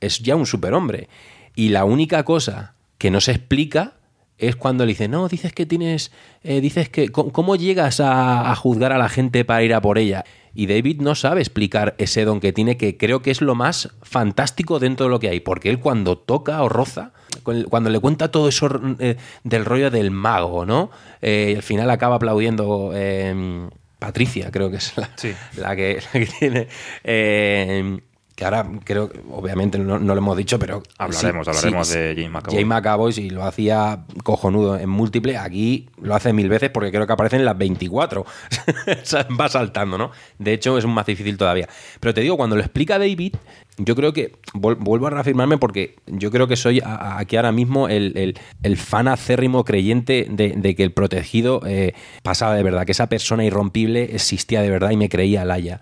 es 0.00 0.20
ya 0.20 0.36
un 0.36 0.46
superhombre. 0.46 1.08
Y 1.54 1.70
la 1.70 1.84
única 1.84 2.24
cosa 2.24 2.74
que 2.98 3.10
no 3.10 3.20
se 3.20 3.32
explica 3.32 3.94
es 4.38 4.56
cuando 4.56 4.84
le 4.84 4.90
dice, 4.90 5.08
no, 5.08 5.28
dices 5.28 5.52
que 5.52 5.66
tienes, 5.66 6.12
eh, 6.42 6.60
dices 6.60 6.88
que, 6.88 7.08
¿cómo, 7.10 7.32
cómo 7.32 7.56
llegas 7.56 8.00
a, 8.00 8.50
a 8.50 8.54
juzgar 8.56 8.92
a 8.92 8.98
la 8.98 9.08
gente 9.08 9.44
para 9.44 9.62
ir 9.62 9.74
a 9.74 9.80
por 9.80 9.98
ella? 9.98 10.24
Y 10.54 10.66
David 10.66 11.00
no 11.00 11.14
sabe 11.14 11.40
explicar 11.40 11.94
ese 11.98 12.24
don 12.24 12.40
que 12.40 12.52
tiene, 12.52 12.76
que 12.76 12.96
creo 12.96 13.22
que 13.22 13.30
es 13.30 13.40
lo 13.40 13.54
más 13.54 13.90
fantástico 14.02 14.78
dentro 14.78 15.06
de 15.06 15.10
lo 15.10 15.20
que 15.20 15.28
hay, 15.28 15.40
porque 15.40 15.70
él 15.70 15.78
cuando 15.78 16.18
toca 16.18 16.62
o 16.62 16.68
roza, 16.68 17.12
cuando 17.42 17.90
le 17.90 18.00
cuenta 18.00 18.30
todo 18.30 18.48
eso 18.48 18.68
eh, 18.98 19.16
del 19.44 19.64
rollo 19.64 19.90
del 19.90 20.10
mago, 20.10 20.66
¿no? 20.66 20.90
Eh, 21.22 21.50
y 21.52 21.56
al 21.56 21.62
final 21.62 21.90
acaba 21.90 22.16
aplaudiendo 22.16 22.90
eh, 22.94 23.68
Patricia, 23.98 24.50
creo 24.50 24.70
que 24.70 24.76
es 24.76 24.96
la, 24.96 25.10
la 25.56 25.76
que, 25.76 26.00
la 26.12 26.20
que 26.20 26.26
tiene. 26.26 26.68
eh, 27.04 28.00
que 28.38 28.44
ahora 28.44 28.70
creo, 28.84 29.10
obviamente 29.32 29.80
no, 29.80 29.98
no 29.98 30.14
lo 30.14 30.20
hemos 30.20 30.36
dicho, 30.36 30.60
pero 30.60 30.80
Hablaremos, 30.96 31.44
sí, 31.44 31.50
hablaremos 31.50 31.88
sí, 31.88 31.98
de 31.98 32.14
James 32.14 32.30
McAvoy. 32.30 32.54
James 32.54 32.66
McAvoy, 32.68 33.12
si 33.12 33.30
lo 33.30 33.42
hacía 33.42 34.04
cojonudo 34.22 34.78
en 34.78 34.88
múltiple, 34.88 35.36
aquí 35.36 35.88
lo 36.00 36.14
hace 36.14 36.32
mil 36.32 36.48
veces 36.48 36.70
porque 36.70 36.92
creo 36.92 37.04
que 37.04 37.12
aparecen 37.12 37.44
las 37.44 37.58
24. 37.58 38.20
O 39.02 39.04
sea, 39.04 39.26
Va 39.40 39.48
saltando, 39.48 39.98
¿no? 39.98 40.12
De 40.38 40.52
hecho, 40.52 40.78
es 40.78 40.86
más 40.86 41.04
difícil 41.06 41.36
todavía. 41.36 41.68
Pero 41.98 42.14
te 42.14 42.20
digo, 42.20 42.36
cuando 42.36 42.54
lo 42.54 42.62
explica 42.62 42.96
David, 43.00 43.34
yo 43.76 43.96
creo 43.96 44.12
que, 44.12 44.36
vuelvo 44.54 45.08
a 45.08 45.10
reafirmarme 45.10 45.58
porque 45.58 45.96
yo 46.06 46.30
creo 46.30 46.46
que 46.46 46.54
soy 46.56 46.80
aquí 46.84 47.34
ahora 47.36 47.50
mismo 47.50 47.88
el, 47.88 48.16
el- 48.16 48.38
el 48.62 48.76
fan 48.76 49.08
acérrimo 49.08 49.64
creyente 49.64 50.26
de, 50.30 50.50
de 50.56 50.74
que 50.76 50.84
el 50.84 50.92
protegido 50.92 51.60
eh, 51.66 51.92
pasaba 52.22 52.54
de 52.54 52.62
verdad, 52.62 52.86
que 52.86 52.92
esa 52.92 53.08
persona 53.08 53.44
irrompible 53.44 54.14
existía 54.14 54.62
de 54.62 54.70
verdad 54.70 54.90
y 54.92 54.96
me 54.96 55.08
creía 55.08 55.44
Laia. 55.44 55.80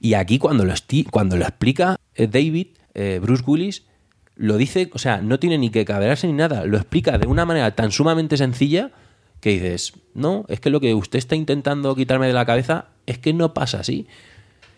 Y 0.00 0.14
aquí 0.14 0.38
cuando 0.38 0.64
lo, 0.64 0.74
cuando 1.10 1.36
lo 1.36 1.44
explica 1.44 1.96
eh, 2.14 2.26
David, 2.26 2.68
eh, 2.94 3.18
Bruce 3.22 3.44
Willis, 3.46 3.84
lo 4.36 4.56
dice, 4.56 4.90
o 4.92 4.98
sea, 4.98 5.22
no 5.22 5.38
tiene 5.38 5.56
ni 5.58 5.70
que 5.70 5.84
caberarse 5.84 6.26
ni 6.26 6.34
nada, 6.34 6.64
lo 6.66 6.76
explica 6.76 7.16
de 7.18 7.26
una 7.26 7.44
manera 7.46 7.74
tan 7.74 7.90
sumamente 7.90 8.36
sencilla 8.36 8.90
que 9.40 9.50
dices, 9.50 9.94
no, 10.14 10.44
es 10.48 10.60
que 10.60 10.70
lo 10.70 10.80
que 10.80 10.94
usted 10.94 11.18
está 11.18 11.36
intentando 11.36 11.94
quitarme 11.94 12.26
de 12.26 12.32
la 12.32 12.44
cabeza 12.46 12.88
es 13.06 13.18
que 13.18 13.32
no 13.32 13.54
pasa 13.54 13.80
así. 13.80 14.06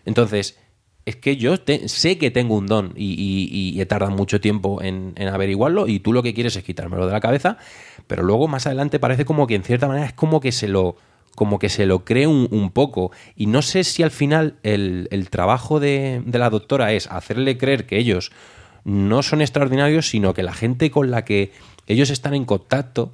Entonces, 0.05 0.57
es 1.05 1.15
que 1.15 1.37
yo 1.37 1.55
sé 1.87 2.17
que 2.17 2.29
tengo 2.29 2.55
un 2.57 2.67
don 2.67 2.93
y, 2.95 3.13
y- 3.13 3.69
y 3.75 3.81
he 3.81 3.85
tardado 3.85 4.11
mucho 4.15 4.39
tiempo 4.39 4.81
en, 4.81 5.13
en 5.15 5.27
averiguarlo 5.29 5.87
y 5.87 5.99
tú 5.99 6.13
lo 6.13 6.21
que 6.23 6.33
quieres 6.33 6.55
es 6.55 6.63
quitármelo 6.63 7.07
de 7.07 7.13
la 7.13 7.19
cabeza, 7.19 7.57
pero 8.07 8.21
luego 8.23 8.47
más 8.47 8.67
adelante 8.67 8.99
parece 8.99 9.25
como 9.25 9.47
que 9.47 9.55
en 9.55 9.63
cierta 9.63 9.87
manera 9.87 10.05
es 10.05 10.13
como 10.13 10.39
que 10.39 10.51
se 10.51 10.67
lo 10.67 10.97
como 11.39 11.57
que 11.57 11.69
se 11.69 11.85
lo 11.85 12.03
cree 12.03 12.27
un, 12.27 12.69
poco 12.71 13.13
y 13.33 13.45
no 13.45 13.61
sé 13.61 13.85
si 13.85 14.03
al 14.03 14.11
final 14.11 14.55
el, 14.61 15.07
el 15.09 15.29
trabajo 15.29 15.79
de, 15.79 16.21
de 16.25 16.37
la 16.37 16.49
doctora 16.49 16.91
es 16.91 17.07
hacerle 17.07 17.57
creer 17.57 17.85
que 17.85 17.97
ellos 17.97 18.33
no 18.83 19.23
son 19.23 19.39
extraordinarios, 19.39 20.09
sino 20.09 20.33
que 20.33 20.43
la 20.43 20.51
gente 20.51 20.91
con 20.91 21.11
la 21.11 21.23
que 21.23 21.53
ellos 21.87 22.09
están 22.09 22.33
en 22.33 22.43
contacto 22.43 23.13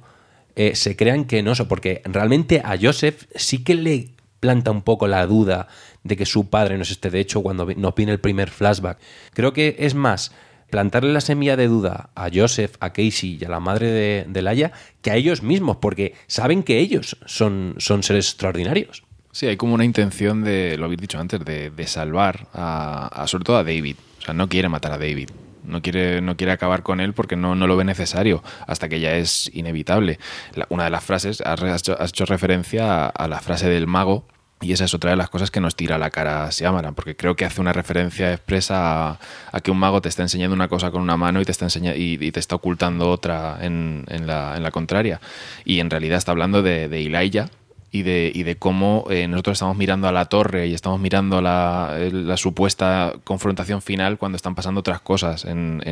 eh, 0.56 0.74
se 0.74 0.96
crean 0.96 1.26
que 1.26 1.44
no 1.44 1.54
son, 1.54 1.68
porque 1.68 2.02
realmente 2.04 2.62
a 2.64 2.76
Joseph 2.76 3.26
sí 3.36 3.62
que 3.62 3.76
le 3.76 4.08
planta 4.40 4.72
un 4.72 4.82
poco 4.82 5.06
la 5.06 5.24
duda 5.24 5.68
de 6.02 6.16
que 6.16 6.26
su 6.26 6.50
padre 6.50 6.78
no 6.78 6.82
es 6.82 6.90
este. 6.90 7.10
De 7.10 7.20
hecho, 7.20 7.44
cuando 7.44 7.64
nos 7.76 7.94
viene 7.94 8.10
el 8.10 8.18
primer 8.18 8.50
flashback, 8.50 8.98
creo 9.34 9.52
que 9.52 9.76
es 9.78 9.94
más 9.94 10.32
plantarle 10.70 11.12
la 11.12 11.20
semilla 11.20 11.56
de 11.56 11.68
duda 11.68 12.10
a 12.14 12.28
Joseph, 12.32 12.74
a 12.80 12.90
Casey 12.90 13.38
y 13.40 13.44
a 13.44 13.48
la 13.48 13.60
madre 13.60 13.90
de, 13.90 14.24
de 14.28 14.42
Laia 14.42 14.72
que 15.02 15.10
a 15.10 15.16
ellos 15.16 15.42
mismos, 15.42 15.76
porque 15.78 16.14
saben 16.26 16.62
que 16.62 16.78
ellos 16.78 17.16
son, 17.26 17.74
son 17.78 18.02
seres 18.02 18.28
extraordinarios. 18.28 19.04
Sí, 19.32 19.46
hay 19.46 19.56
como 19.56 19.74
una 19.74 19.84
intención 19.84 20.42
de, 20.44 20.76
lo 20.78 20.86
habéis 20.86 21.00
dicho 21.00 21.18
antes, 21.18 21.44
de, 21.44 21.70
de 21.70 21.86
salvar 21.86 22.48
a, 22.54 23.08
a- 23.08 23.26
sobre 23.26 23.44
todo 23.44 23.58
a 23.58 23.64
David. 23.64 23.96
O 24.20 24.22
sea, 24.22 24.34
no 24.34 24.48
quiere 24.48 24.68
matar 24.68 24.92
a 24.92 24.98
David. 24.98 25.30
No 25.62 25.82
quiere, 25.82 26.20
no 26.22 26.36
quiere 26.36 26.52
acabar 26.52 26.84
con 26.84 27.00
él 27.00 27.12
porque 27.12 27.34
no, 27.34 27.56
no 27.56 27.66
lo 27.66 27.76
ve 27.76 27.84
necesario, 27.84 28.42
hasta 28.68 28.88
que 28.88 29.00
ya 29.00 29.16
es 29.16 29.50
inevitable. 29.52 30.20
Una 30.68 30.84
de 30.84 30.90
las 30.90 31.02
frases, 31.02 31.40
has, 31.40 31.60
hecho, 31.80 32.24
referencia 32.24 33.06
a 33.08 33.26
la 33.26 33.40
frase 33.40 33.68
del 33.68 33.88
mago, 33.88 34.24
y 34.60 34.72
esa 34.72 34.84
es 34.86 34.94
otra 34.94 35.10
de 35.10 35.16
las 35.16 35.28
cosas 35.28 35.50
que 35.50 35.60
nos 35.60 35.76
tira 35.76 35.98
la 35.98 36.10
cara 36.10 36.48
Shyamalan, 36.50 36.94
porque 36.94 37.14
creo 37.14 37.36
que 37.36 37.44
hace 37.44 37.60
una 37.60 37.72
referencia 37.72 38.32
expresa 38.32 39.18
a, 39.52 39.60
que 39.62 39.70
un 39.70 39.78
mago 39.78 40.00
te 40.00 40.08
está 40.08 40.22
enseñando 40.22 40.54
una 40.54 40.68
cosa 40.68 40.90
con 40.90 41.02
una 41.02 41.16
mano 41.16 41.40
y 41.40 41.44
te 41.44 41.52
está, 41.52 41.66
enseña- 41.66 41.94
y, 41.94 42.16
te 42.30 42.40
está 42.40 42.54
ocultando 42.54 43.10
otra 43.10 43.58
en, 43.60 44.04
la, 44.26 44.70
contraria. 44.72 45.20
Y 45.64 45.80
en 45.80 45.90
realidad 45.90 46.18
está 46.18 46.32
hablando 46.32 46.62
de, 46.62 46.88
de 46.88 47.02
y 48.04 48.42
de, 48.42 48.56
cómo 48.58 49.06
eh, 49.10 49.28
nosotros 49.28 49.54
estamos 49.54 49.76
mirando 49.76 50.08
a 50.08 50.12
la 50.12 50.26
torre 50.26 50.66
y 50.66 50.74
estamos 50.74 51.00
mirando 51.00 51.40
la, 51.40 51.96
el- 51.98 52.28
la 52.28 52.36
supuesta 52.36 53.14
confrontación 53.24 53.82
final 53.82 54.18
cuando 54.18 54.36
están 54.36 54.54
pasando 54.54 54.80
otras 54.80 55.00
cosas 55.00 55.44
en, 55.44 55.82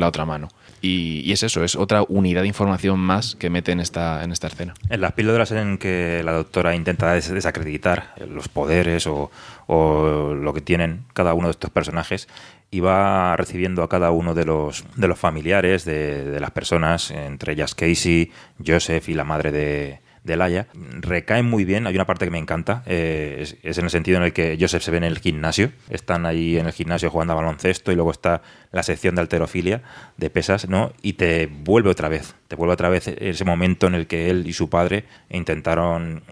la 0.00 0.08
otra 0.08 0.24
mano. 0.24 0.48
Y, 0.82 1.32
es 1.32 1.42
eso, 1.42 1.64
es 1.64 1.76
otra 1.76 2.04
unidad 2.08 2.42
de 2.42 2.48
información 2.48 2.98
más 3.00 3.34
que 3.36 3.48
mete 3.50 3.72
en 3.72 3.80
esta, 3.80 4.22
en 4.22 4.32
esta 4.32 4.48
escena. 4.48 4.74
En 4.90 5.00
las 5.00 5.12
píldoras 5.12 5.50
en 5.52 5.78
que 5.78 6.22
la 6.24 6.32
doctora 6.32 6.74
intenta 6.74 7.12
des- 7.12 7.30
desacreditar 7.32 8.14
los 8.28 8.48
poderes 8.48 9.06
o, 9.06 9.30
lo 9.68 10.52
que 10.52 10.60
tienen 10.60 11.04
cada 11.14 11.32
uno 11.34 11.48
de 11.48 11.52
estos 11.52 11.70
personajes, 11.70 12.28
y 12.70 12.80
va 12.80 13.36
recibiendo 13.36 13.82
a 13.82 13.88
cada 13.88 14.10
uno 14.10 14.34
de 14.34 14.44
los, 14.44 14.84
de 14.96 15.08
los 15.08 15.18
familiares 15.18 15.84
de 15.84 16.38
las 16.40 16.50
personas, 16.50 17.10
entre 17.12 17.52
ellas 17.52 17.74
Casey, 17.74 18.32
Joseph 18.66 19.08
y 19.08 19.14
la 19.14 19.22
madre 19.24 19.52
de, 19.52 20.00
de 20.24 20.36
Laia, 20.36 20.66
recaen 21.00 21.46
muy 21.46 21.64
bien. 21.64 21.86
Hay 21.86 21.94
una 21.94 22.06
parte 22.06 22.24
que 22.24 22.30
me 22.30 22.38
encanta, 22.38 22.82
eh, 22.86 23.38
es, 23.40 23.56
es 23.62 23.78
en 23.78 23.84
el 23.84 23.90
sentido 23.90 24.16
en 24.16 24.24
el 24.24 24.32
que 24.32 24.56
Joseph 24.58 24.82
se 24.82 24.90
ve 24.90 24.96
en 24.96 25.04
el 25.04 25.18
gimnasio, 25.18 25.70
están 25.90 26.26
ahí 26.26 26.58
en 26.58 26.66
el 26.66 26.72
gimnasio 26.72 27.10
jugando 27.10 27.34
a 27.34 27.36
baloncesto 27.36 27.92
y 27.92 27.94
luego 27.94 28.10
está 28.10 28.42
la 28.72 28.82
sección 28.82 29.14
de 29.14 29.20
alterofilia, 29.20 29.82
de 30.16 30.30
pesas, 30.30 30.68
¿no? 30.68 30.92
Y 31.02 31.12
te 31.12 31.46
vuelve 31.46 31.90
otra 31.90 32.08
vez, 32.08 32.34
te 32.48 32.56
vuelve 32.56 32.72
otra 32.72 32.88
vez 32.88 33.06
ese 33.06 33.44
momento 33.44 33.86
en 33.86 33.94
el 33.94 34.06
que 34.06 34.30
él 34.30 34.46
y 34.46 34.54
su 34.54 34.70
padre 34.70 35.04
intentaron 35.28 36.24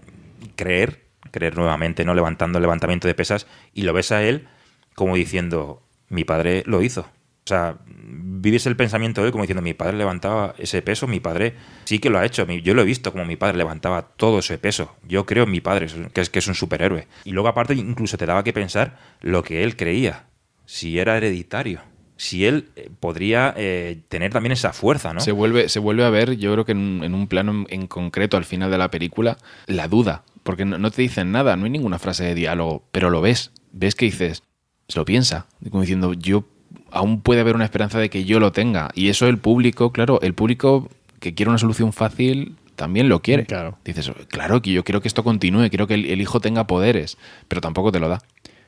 creer, 0.55 1.03
creer 1.31 1.55
nuevamente, 1.55 2.03
¿no? 2.03 2.15
Levantando 2.15 2.57
el 2.57 2.63
levantamiento 2.63 3.07
de 3.07 3.13
pesas 3.13 3.47
y 3.73 3.83
lo 3.83 3.93
ves 3.93 4.11
a 4.11 4.23
él 4.23 4.47
como 4.95 5.15
diciendo, 5.15 5.81
mi 6.09 6.23
padre 6.23 6.63
lo 6.65 6.81
hizo. 6.81 7.07
O 7.45 7.47
sea, 7.47 7.77
vives 7.87 8.65
el 8.67 8.75
pensamiento 8.77 9.21
de 9.21 9.27
él 9.27 9.31
como 9.33 9.43
diciendo, 9.43 9.61
mi 9.61 9.73
padre 9.73 9.97
levantaba 9.97 10.55
ese 10.57 10.81
peso, 10.81 11.07
mi 11.07 11.19
padre 11.19 11.55
sí 11.83 11.99
que 11.99 12.09
lo 12.09 12.19
ha 12.19 12.25
hecho, 12.25 12.45
yo 12.47 12.73
lo 12.73 12.81
he 12.81 12.85
visto 12.85 13.11
como 13.11 13.25
mi 13.25 13.35
padre 13.35 13.57
levantaba 13.57 14.01
todo 14.03 14.39
ese 14.39 14.57
peso, 14.57 14.95
yo 15.07 15.25
creo 15.25 15.43
en 15.43 15.51
mi 15.51 15.59
padre, 15.59 15.87
que 16.13 16.21
es 16.21 16.29
que 16.29 16.39
es 16.39 16.47
un 16.47 16.55
superhéroe. 16.55 17.07
Y 17.25 17.31
luego 17.31 17.49
aparte 17.49 17.73
incluso 17.73 18.17
te 18.17 18.25
daba 18.25 18.43
que 18.45 18.53
pensar 18.53 18.97
lo 19.21 19.43
que 19.43 19.63
él 19.63 19.75
creía, 19.75 20.27
si 20.65 20.99
era 20.99 21.17
hereditario, 21.17 21.81
si 22.15 22.45
él 22.45 22.69
eh, 22.77 22.89
podría 22.99 23.53
eh, 23.57 23.99
tener 24.07 24.31
también 24.31 24.53
esa 24.53 24.71
fuerza, 24.71 25.13
¿no? 25.13 25.19
Se, 25.19 25.33
vuelve, 25.33 25.67
se 25.67 25.79
vuelve 25.79 26.05
a 26.05 26.09
ver, 26.09 26.37
yo 26.37 26.53
creo 26.53 26.63
que 26.63 26.71
en, 26.71 26.77
un- 26.77 27.03
en 27.03 27.13
un 27.13 27.27
plano 27.27 27.51
en, 27.51 27.81
en 27.81 27.87
concreto 27.87 28.37
al 28.37 28.45
final 28.45 28.71
de 28.71 28.77
la 28.77 28.89
película, 28.89 29.37
la 29.67 29.89
duda, 29.89 30.23
porque 30.43 30.63
no, 30.63 30.77
no 30.77 30.91
te 30.91 31.01
dicen 31.01 31.33
nada, 31.33 31.57
no 31.57 31.65
hay 31.65 31.71
ninguna 31.71 31.99
frase 31.99 32.23
de 32.23 32.35
diálogo, 32.35 32.87
pero 32.93 33.09
lo 33.09 33.19
ves, 33.19 33.51
ves 33.73 33.95
que 33.95 34.05
dices, 34.05 34.43
se 34.87 34.99
lo 34.99 35.03
piensa, 35.05 35.47
como 35.69 35.81
diciendo, 35.81 36.13
yo 36.13 36.45
aún 36.93 37.21
puede 37.21 37.41
haber 37.41 37.55
una 37.55 37.65
esperanza 37.65 37.99
de 37.99 38.09
que 38.09 38.23
yo 38.25 38.39
lo 38.39 38.51
tenga. 38.51 38.89
Y 38.95 39.09
eso 39.09 39.27
el 39.27 39.37
público, 39.37 39.91
claro, 39.91 40.19
el 40.21 40.33
público 40.33 40.89
que 41.19 41.33
quiere 41.33 41.49
una 41.49 41.57
solución 41.57 41.91
fácil 41.93 42.55
también 42.75 43.09
lo 43.09 43.21
quiere. 43.21 43.45
Claro. 43.45 43.77
Dices, 43.85 44.11
claro, 44.29 44.61
que 44.61 44.71
yo 44.71 44.83
quiero 44.83 45.01
que 45.01 45.07
esto 45.07 45.23
continúe, 45.23 45.69
quiero 45.69 45.87
que 45.87 45.93
el, 45.95 46.05
el 46.05 46.21
hijo 46.21 46.39
tenga 46.39 46.65
poderes, 46.67 47.17
pero 47.47 47.61
tampoco 47.61 47.91
te 47.91 47.99
lo 47.99 48.09
da. 48.09 48.19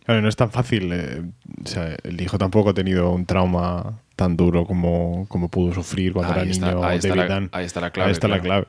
Claro, 0.06 0.22
no 0.22 0.30
es 0.30 0.36
tan 0.36 0.52
fácil. 0.52 0.92
eh, 0.94 1.24
o 1.64 1.68
sea, 1.68 1.96
el 2.04 2.22
hijo 2.22 2.38
tampoco 2.38 2.70
ha 2.70 2.74
tenido 2.74 3.10
un 3.12 3.26
trauma 3.26 4.00
tan 4.16 4.38
duro 4.38 4.66
como, 4.66 5.26
como 5.30 5.50
pudo 5.50 5.74
sufrir 5.74 6.14
cuando 6.14 6.34
Ahí 6.34 6.42
era 6.44 6.52
está- 6.52 6.68
niño 6.72 6.84
ahí 6.86 6.98
está 6.98 7.16
David 7.16 7.34
Dunn. 7.34 7.50
ahí 7.52 7.66
está 7.66 7.82
la 7.82 7.90
clave, 7.92 8.08
Ahí 8.10 8.12
está 8.14 8.28
la 8.28 8.40
clave. 8.40 8.68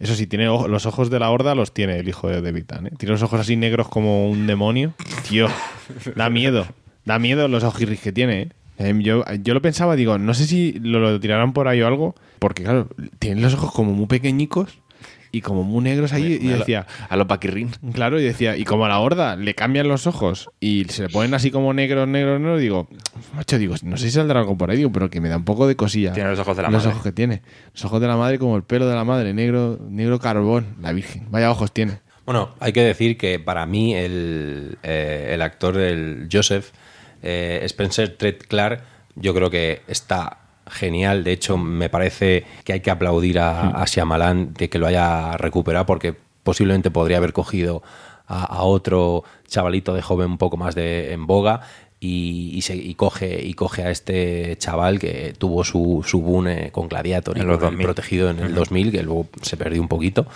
Eso 0.00 0.14
sí, 0.14 0.26
tiene 0.26 0.48
ojo- 0.48 0.66
los 0.68 0.86
ojos 0.86 1.10
de 1.10 1.18
la 1.18 1.28
horda, 1.30 1.54
los 1.54 1.74
tiene 1.74 1.98
el 1.98 2.08
hijo 2.08 2.28
de 2.28 2.40
David 2.40 2.64
Dunn. 2.68 2.86
¿eh? 2.86 2.90
Tiene 2.96 3.12
los 3.12 3.22
ojos 3.22 3.40
así 3.40 3.56
negros 3.56 3.88
como 3.88 4.30
un 4.30 4.46
demonio. 4.46 4.94
Tío, 5.28 5.48
da 6.16 6.30
miedo. 6.30 6.66
Da 7.04 7.18
miedo 7.18 7.48
los 7.48 7.64
ojirris 7.64 8.00
que 8.00 8.12
tiene. 8.12 8.42
¿eh? 8.42 8.48
Em, 8.78 9.00
yo, 9.00 9.24
yo 9.42 9.54
lo 9.54 9.60
pensaba, 9.62 9.96
digo, 9.96 10.18
no 10.18 10.34
sé 10.34 10.46
si 10.46 10.72
lo, 10.80 11.00
lo 11.00 11.18
tirarán 11.20 11.52
por 11.52 11.66
ahí 11.68 11.82
o 11.82 11.86
algo, 11.86 12.14
porque 12.38 12.62
claro, 12.62 12.88
tienen 13.18 13.42
los 13.42 13.54
ojos 13.54 13.72
como 13.72 13.92
muy 13.92 14.06
pequeñicos 14.06 14.78
y 15.30 15.42
como 15.42 15.62
muy 15.62 15.82
negros 15.84 16.12
ahí, 16.14 16.38
y 16.40 16.48
a 16.48 16.52
lo- 16.52 16.58
decía. 16.58 16.86
A 17.10 17.16
los 17.16 17.26
paquirrín. 17.26 17.70
Claro, 17.92 18.18
y 18.18 18.24
decía, 18.24 18.56
y 18.56 18.64
como 18.64 18.86
a 18.86 18.88
la 18.88 18.98
horda 19.00 19.36
le 19.36 19.54
cambian 19.54 19.86
los 19.88 20.06
ojos 20.06 20.48
y 20.60 20.84
se 20.88 21.02
le 21.02 21.08
ponen 21.10 21.34
así 21.34 21.50
como 21.50 21.74
negros, 21.74 22.08
negros, 22.08 22.40
negros, 22.40 22.60
digo, 22.60 22.88
macho, 23.34 23.58
digo, 23.58 23.74
no 23.82 23.96
sé 23.98 24.04
si 24.06 24.12
saldrá 24.12 24.40
algo 24.40 24.56
por 24.56 24.70
ahí, 24.70 24.78
digo, 24.78 24.90
pero 24.92 25.10
que 25.10 25.20
me 25.20 25.28
da 25.28 25.36
un 25.36 25.44
poco 25.44 25.66
de 25.66 25.76
cosilla. 25.76 26.12
Tiene 26.12 26.30
los 26.30 26.38
ojos 26.38 26.56
de 26.56 26.62
la 26.62 26.70
Los 26.70 26.82
madre. 26.84 26.92
ojos 26.92 27.02
que 27.04 27.12
tiene. 27.12 27.42
Los 27.74 27.84
ojos 27.84 28.00
de 28.00 28.06
la 28.06 28.16
madre 28.16 28.38
como 28.38 28.56
el 28.56 28.62
pelo 28.62 28.88
de 28.88 28.94
la 28.94 29.04
madre, 29.04 29.34
negro, 29.34 29.78
negro 29.90 30.18
carbón, 30.18 30.76
la 30.80 30.92
virgen. 30.92 31.26
Vaya 31.30 31.50
ojos 31.50 31.72
tiene. 31.72 31.98
Bueno, 32.24 32.50
hay 32.60 32.72
que 32.72 32.82
decir 32.82 33.16
que 33.18 33.38
para 33.38 33.66
mí 33.66 33.94
el, 33.94 34.78
eh, 34.82 35.30
el 35.32 35.42
actor, 35.42 35.76
el 35.78 36.28
Joseph, 36.32 36.70
eh, 37.22 37.60
Spencer 37.64 38.16
Treat 38.16 38.44
Clark, 38.48 38.82
yo 39.16 39.34
creo 39.34 39.50
que 39.50 39.82
está 39.88 40.38
genial. 40.68 41.24
De 41.24 41.32
hecho, 41.32 41.56
me 41.56 41.88
parece 41.88 42.44
que 42.64 42.72
hay 42.74 42.80
que 42.80 42.90
aplaudir 42.90 43.38
a, 43.38 43.70
a 43.70 43.84
Shyamalan 43.86 44.54
de 44.54 44.68
que 44.68 44.78
lo 44.78 44.86
haya 44.86 45.36
recuperado 45.36 45.86
porque 45.86 46.14
posiblemente 46.42 46.90
podría 46.90 47.16
haber 47.18 47.32
cogido 47.32 47.82
a, 48.26 48.44
a 48.44 48.62
otro 48.62 49.24
chavalito 49.46 49.94
de 49.94 50.02
joven 50.02 50.30
un 50.32 50.38
poco 50.38 50.56
más 50.56 50.74
de 50.74 51.12
en 51.12 51.26
boga 51.26 51.62
y, 52.00 52.52
y 52.54 52.60
se- 52.62 52.76
y 52.76 52.94
coge 52.94 53.42
y 53.44 53.54
coge 53.54 53.82
a 53.82 53.90
este 53.90 54.56
chaval 54.58 54.98
que 54.98 55.32
tuvo 55.36 55.64
su, 55.64 56.04
su 56.06 56.20
boom 56.20 56.46
eh, 56.48 56.68
con 56.70 56.88
Gladiator 56.88 57.36
y 57.36 57.40
con 57.40 57.50
el 57.50 57.58
2000. 57.58 57.84
protegido 57.84 58.30
en 58.30 58.38
el 58.38 58.46
Ujú. 58.52 58.54
2000 58.56 58.92
que 58.92 59.02
luego 59.02 59.26
se 59.42 59.56
perdió 59.56 59.80
un 59.82 59.88
poquito 59.88 60.26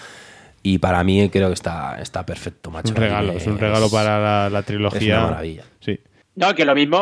y 0.62 0.78
para 0.78 1.04
mí 1.04 1.28
creo 1.28 1.48
que 1.48 1.54
está, 1.54 2.00
está 2.00 2.24
perfecto 2.26 2.70
macho 2.70 2.88
un 2.90 2.96
regalo, 2.96 3.32
es 3.34 3.46
un 3.46 3.58
regalo 3.58 3.90
para 3.90 4.18
la, 4.20 4.50
la 4.50 4.62
trilogía. 4.62 4.98
es 4.98 5.06
una 5.18 5.26
maravilla. 5.30 5.64
Sí. 5.80 6.00
No, 6.34 6.54
que 6.54 6.64
lo 6.64 6.74
mismo 6.74 6.98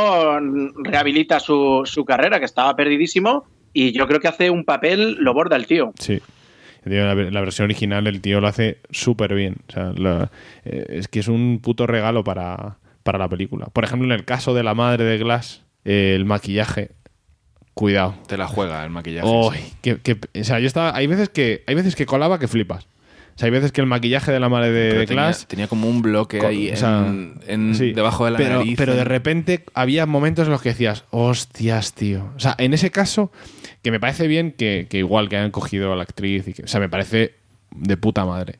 rehabilita 0.82 1.38
su, 1.40 1.82
su 1.84 2.04
carrera, 2.04 2.38
que 2.38 2.44
estaba 2.46 2.74
perdidísimo, 2.76 3.44
y 3.72 3.92
yo 3.92 4.06
creo 4.08 4.20
que 4.20 4.28
hace 4.28 4.50
un 4.50 4.64
papel, 4.64 5.16
lo 5.20 5.32
borda 5.34 5.56
el 5.56 5.66
tío. 5.66 5.92
Sí. 5.98 6.20
La, 6.84 7.14
la 7.14 7.40
versión 7.40 7.64
original 7.66 8.06
el 8.06 8.20
tío 8.20 8.40
lo 8.40 8.48
hace 8.48 8.78
súper 8.90 9.34
bien. 9.34 9.56
O 9.68 9.72
sea, 9.72 9.92
la- 9.96 10.30
eh, 10.64 10.86
es 10.88 11.08
que 11.08 11.20
es 11.20 11.28
un 11.28 11.60
puto 11.62 11.86
regalo 11.86 12.24
para, 12.24 12.78
para 13.02 13.18
la 13.18 13.28
película. 13.28 13.66
Por 13.66 13.84
ejemplo, 13.84 14.06
en 14.06 14.12
el 14.18 14.24
caso 14.24 14.54
de 14.54 14.62
la 14.62 14.74
madre 14.74 15.04
de 15.04 15.18
Glass, 15.18 15.62
eh, 15.84 16.14
el 16.16 16.24
maquillaje. 16.24 16.92
Cuidado. 17.74 18.14
Te 18.26 18.36
la 18.36 18.46
juega 18.48 18.82
el 18.84 18.90
maquillaje. 18.90 19.28
Sí. 19.54 19.72
que- 19.82 19.98
que- 20.00 20.40
o 20.40 20.44
sea, 20.44 20.58
yo 20.58 20.66
estaba. 20.66 20.94
Hay 20.96 21.06
veces 21.06 21.28
que. 21.28 21.62
Hay 21.66 21.74
veces 21.74 21.94
que 21.94 22.04
colaba 22.06 22.38
que 22.38 22.48
flipas. 22.48 22.86
O 23.34 23.38
sea, 23.40 23.46
hay 23.46 23.50
veces 23.52 23.72
que 23.72 23.80
el 23.80 23.86
maquillaje 23.86 24.32
de 24.32 24.40
la 24.40 24.48
madre 24.48 24.70
de, 24.70 24.92
de 24.98 25.06
tenía- 25.06 25.32
tenía 25.46 25.66
como 25.66 25.88
un 25.88 26.02
bloque 26.02 26.38
co- 26.38 26.46
ahí 26.48 26.70
o 26.70 26.76
sea, 26.76 27.06
en- 27.06 27.40
en- 27.46 27.74
sí, 27.74 27.92
debajo 27.92 28.24
de 28.26 28.32
la 28.32 28.36
pero, 28.38 28.58
nariz, 28.58 28.74
Pero 28.76 28.94
de 28.94 29.00
en- 29.00 29.06
repente 29.06 29.64
había 29.74 30.04
momentos 30.06 30.46
en 30.46 30.52
los 30.52 30.60
que 30.62 30.70
decías, 30.70 31.04
hostias, 31.10 31.94
tío. 31.94 32.30
O 32.36 32.40
sea, 32.40 32.54
en 32.58 32.74
ese 32.74 32.90
caso, 32.90 33.32
que 33.82 33.90
me 33.90 33.98
parece 34.00 34.26
bien 34.28 34.52
que, 34.52 34.86
que 34.90 34.98
igual 34.98 35.28
que 35.28 35.36
hayan 35.38 35.50
cogido 35.50 35.92
a 35.92 35.96
la 35.96 36.02
actriz. 36.02 36.48
Y 36.48 36.52
que, 36.52 36.64
o 36.64 36.68
sea, 36.68 36.80
me 36.80 36.88
parece 36.90 37.34
de 37.74 37.96
puta 37.96 38.24
madre. 38.26 38.58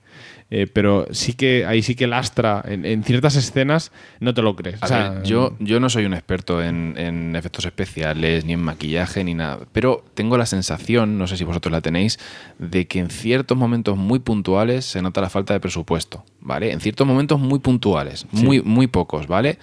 Eh, 0.53 0.67
pero 0.73 1.07
sí 1.13 1.35
que 1.35 1.65
ahí 1.65 1.81
sí 1.83 1.95
que 1.95 2.09
lastra. 2.09 2.63
En, 2.67 2.85
en 2.85 3.05
ciertas 3.05 3.37
escenas 3.37 3.93
no 4.19 4.35
te 4.35 4.43
lo 4.43 4.57
crees. 4.57 4.83
A 4.83 4.87
O 4.87 4.89
sea, 4.89 5.11
ver, 5.11 5.23
yo, 5.23 5.57
yo 5.61 5.79
no 5.79 5.89
soy 5.89 6.07
un 6.07 6.15
experto 6.15 6.61
en, 6.63 6.95
en 6.97 7.37
efectos 7.37 7.65
especiales, 7.67 8.45
ni 8.45 8.55
en 8.55 8.61
maquillaje, 8.63 9.23
ni 9.23 9.35
nada. 9.35 9.61
Pero 9.73 10.05
tengo 10.15 10.37
la 10.37 10.47
sensación, 10.47 11.19
no 11.19 11.29
sé 11.29 11.37
si 11.37 11.45
vosotros 11.45 11.71
la 11.71 11.81
tenéis, 11.81 12.19
de 12.59 12.87
que 12.89 12.99
en 12.99 13.11
ciertos 13.11 13.57
momentos 13.57 13.97
muy 13.97 14.19
puntuales 14.19 14.85
se 14.85 15.01
nota 15.03 15.21
la 15.21 15.31
falta 15.31 15.55
de 15.55 15.61
presupuesto, 15.61 16.25
¿vale? 16.41 16.73
En 16.73 16.81
ciertos 16.81 17.07
momentos 17.07 17.39
muy 17.39 17.61
puntuales, 17.61 18.27
Sí. 18.35 18.45
muy, 18.45 18.61
muy 18.63 18.89
pocos, 18.89 19.29
¿vale? 19.29 19.59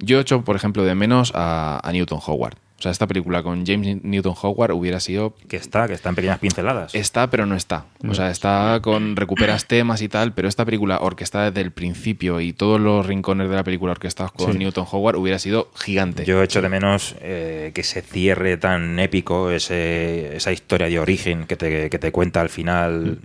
Yo 0.00 0.18
he 0.18 0.22
hecho, 0.22 0.42
por 0.44 0.56
ejemplo, 0.56 0.82
de 0.84 0.94
menos 0.96 1.30
a, 1.36 1.80
a 1.88 1.92
Newton 1.92 2.18
Howard. 2.26 2.56
O 2.82 2.84
sea, 2.84 2.90
esta 2.90 3.06
película 3.06 3.44
con 3.44 3.64
James 3.64 4.02
Newton 4.02 4.34
Howard 4.42 4.72
hubiera 4.72 4.98
sido... 4.98 5.36
Que 5.46 5.56
está, 5.56 5.86
que 5.86 5.94
está 5.94 6.08
en 6.08 6.16
pequeñas 6.16 6.40
pinceladas. 6.40 6.96
Está, 6.96 7.30
pero 7.30 7.46
no 7.46 7.54
está. 7.54 7.84
O 8.08 8.12
sea, 8.12 8.28
está 8.28 8.80
con 8.82 9.14
recuperas 9.14 9.66
temas 9.68 10.02
y 10.02 10.08
tal, 10.08 10.34
pero 10.34 10.48
esta 10.48 10.64
película 10.64 10.98
orquestada 11.00 11.52
desde 11.52 11.60
el 11.60 11.70
principio 11.70 12.40
y 12.40 12.52
todos 12.52 12.80
los 12.80 13.06
rincones 13.06 13.48
de 13.48 13.54
la 13.54 13.62
película 13.62 13.92
orquestados 13.92 14.32
con 14.32 14.54
Sí. 14.54 14.58
Newton 14.58 14.84
Howard 14.90 15.14
hubiera 15.14 15.38
sido 15.38 15.70
gigante. 15.76 16.24
Yo 16.24 16.42
echo 16.42 16.60
de 16.60 16.68
menos 16.68 17.14
eh, 17.20 17.70
que 17.72 17.84
se 17.84 18.02
cierre 18.02 18.56
tan 18.56 18.98
épico 18.98 19.52
ese, 19.52 20.34
esa 20.36 20.50
historia 20.50 20.88
de 20.88 20.98
origen 20.98 21.46
que 21.46 21.54
te, 21.54 21.88
que 21.88 21.98
te 22.00 22.10
cuenta 22.10 22.40
al 22.40 22.48
final. 22.48 23.20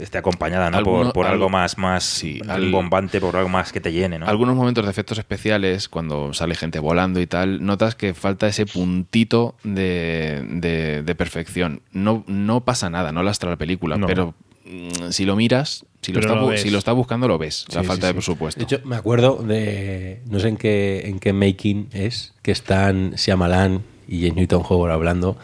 Esté 0.00 0.18
acompañada 0.18 0.70
¿no? 0.70 0.78
Alguno- 0.78 1.04
por, 1.04 1.12
por 1.12 1.26
algo 1.26 1.44
algo- 1.44 1.48
más, 1.50 1.78
más 1.78 2.24
al- 2.48 2.70
bombante, 2.70 3.20
por 3.20 3.36
algo 3.36 3.48
más 3.48 3.72
que 3.72 3.80
te 3.80 3.92
llene. 3.92 4.18
¿no? 4.18 4.26
Algunos 4.26 4.56
momentos 4.56 4.84
de 4.84 4.90
efectos 4.90 5.18
especiales, 5.18 5.88
cuando 5.88 6.32
sale 6.34 6.54
gente 6.54 6.78
volando 6.78 7.20
y 7.20 7.26
tal, 7.26 7.64
notas 7.64 7.94
que 7.94 8.14
falta 8.14 8.46
ese 8.46 8.66
puntito 8.66 9.54
de, 9.64 10.44
de- 10.50 11.02
de 11.02 11.14
perfección. 11.14 11.82
No, 11.92 12.24
no 12.26 12.64
pasa 12.64 12.90
nada, 12.90 13.12
no 13.12 13.22
lastra 13.22 13.50
la 13.50 13.56
película, 13.56 13.96
No. 13.96 14.06
pero 14.06 14.34
mm, 14.64 15.10
si 15.10 15.24
lo 15.24 15.36
miras, 15.36 15.84
si 16.02 16.12
lo, 16.12 16.46
ves. 16.48 16.60
si 16.62 16.70
lo 16.70 16.78
estás 16.78 16.94
buscando, 16.94 17.26
lo 17.28 17.38
ves, 17.38 17.64
la 17.74 17.82
falta 17.82 18.06
sí, 18.06 18.08
de 18.08 18.14
presupuesto. 18.14 18.58
De 18.58 18.64
hecho, 18.64 18.80
me 18.86 18.96
acuerdo 18.96 19.36
de. 19.36 20.20
No 20.28 20.38
sé 20.38 20.48
en 20.48 20.56
qué, 20.58 21.02
en 21.06 21.18
qué 21.18 21.32
making 21.32 21.88
es, 21.92 22.34
que 22.42 22.50
están 22.52 23.12
Shyamalan 23.12 23.82
y 24.06 24.20
James 24.20 24.36
Newton 24.36 24.62
Howard 24.68 24.92
hablando 24.92 25.38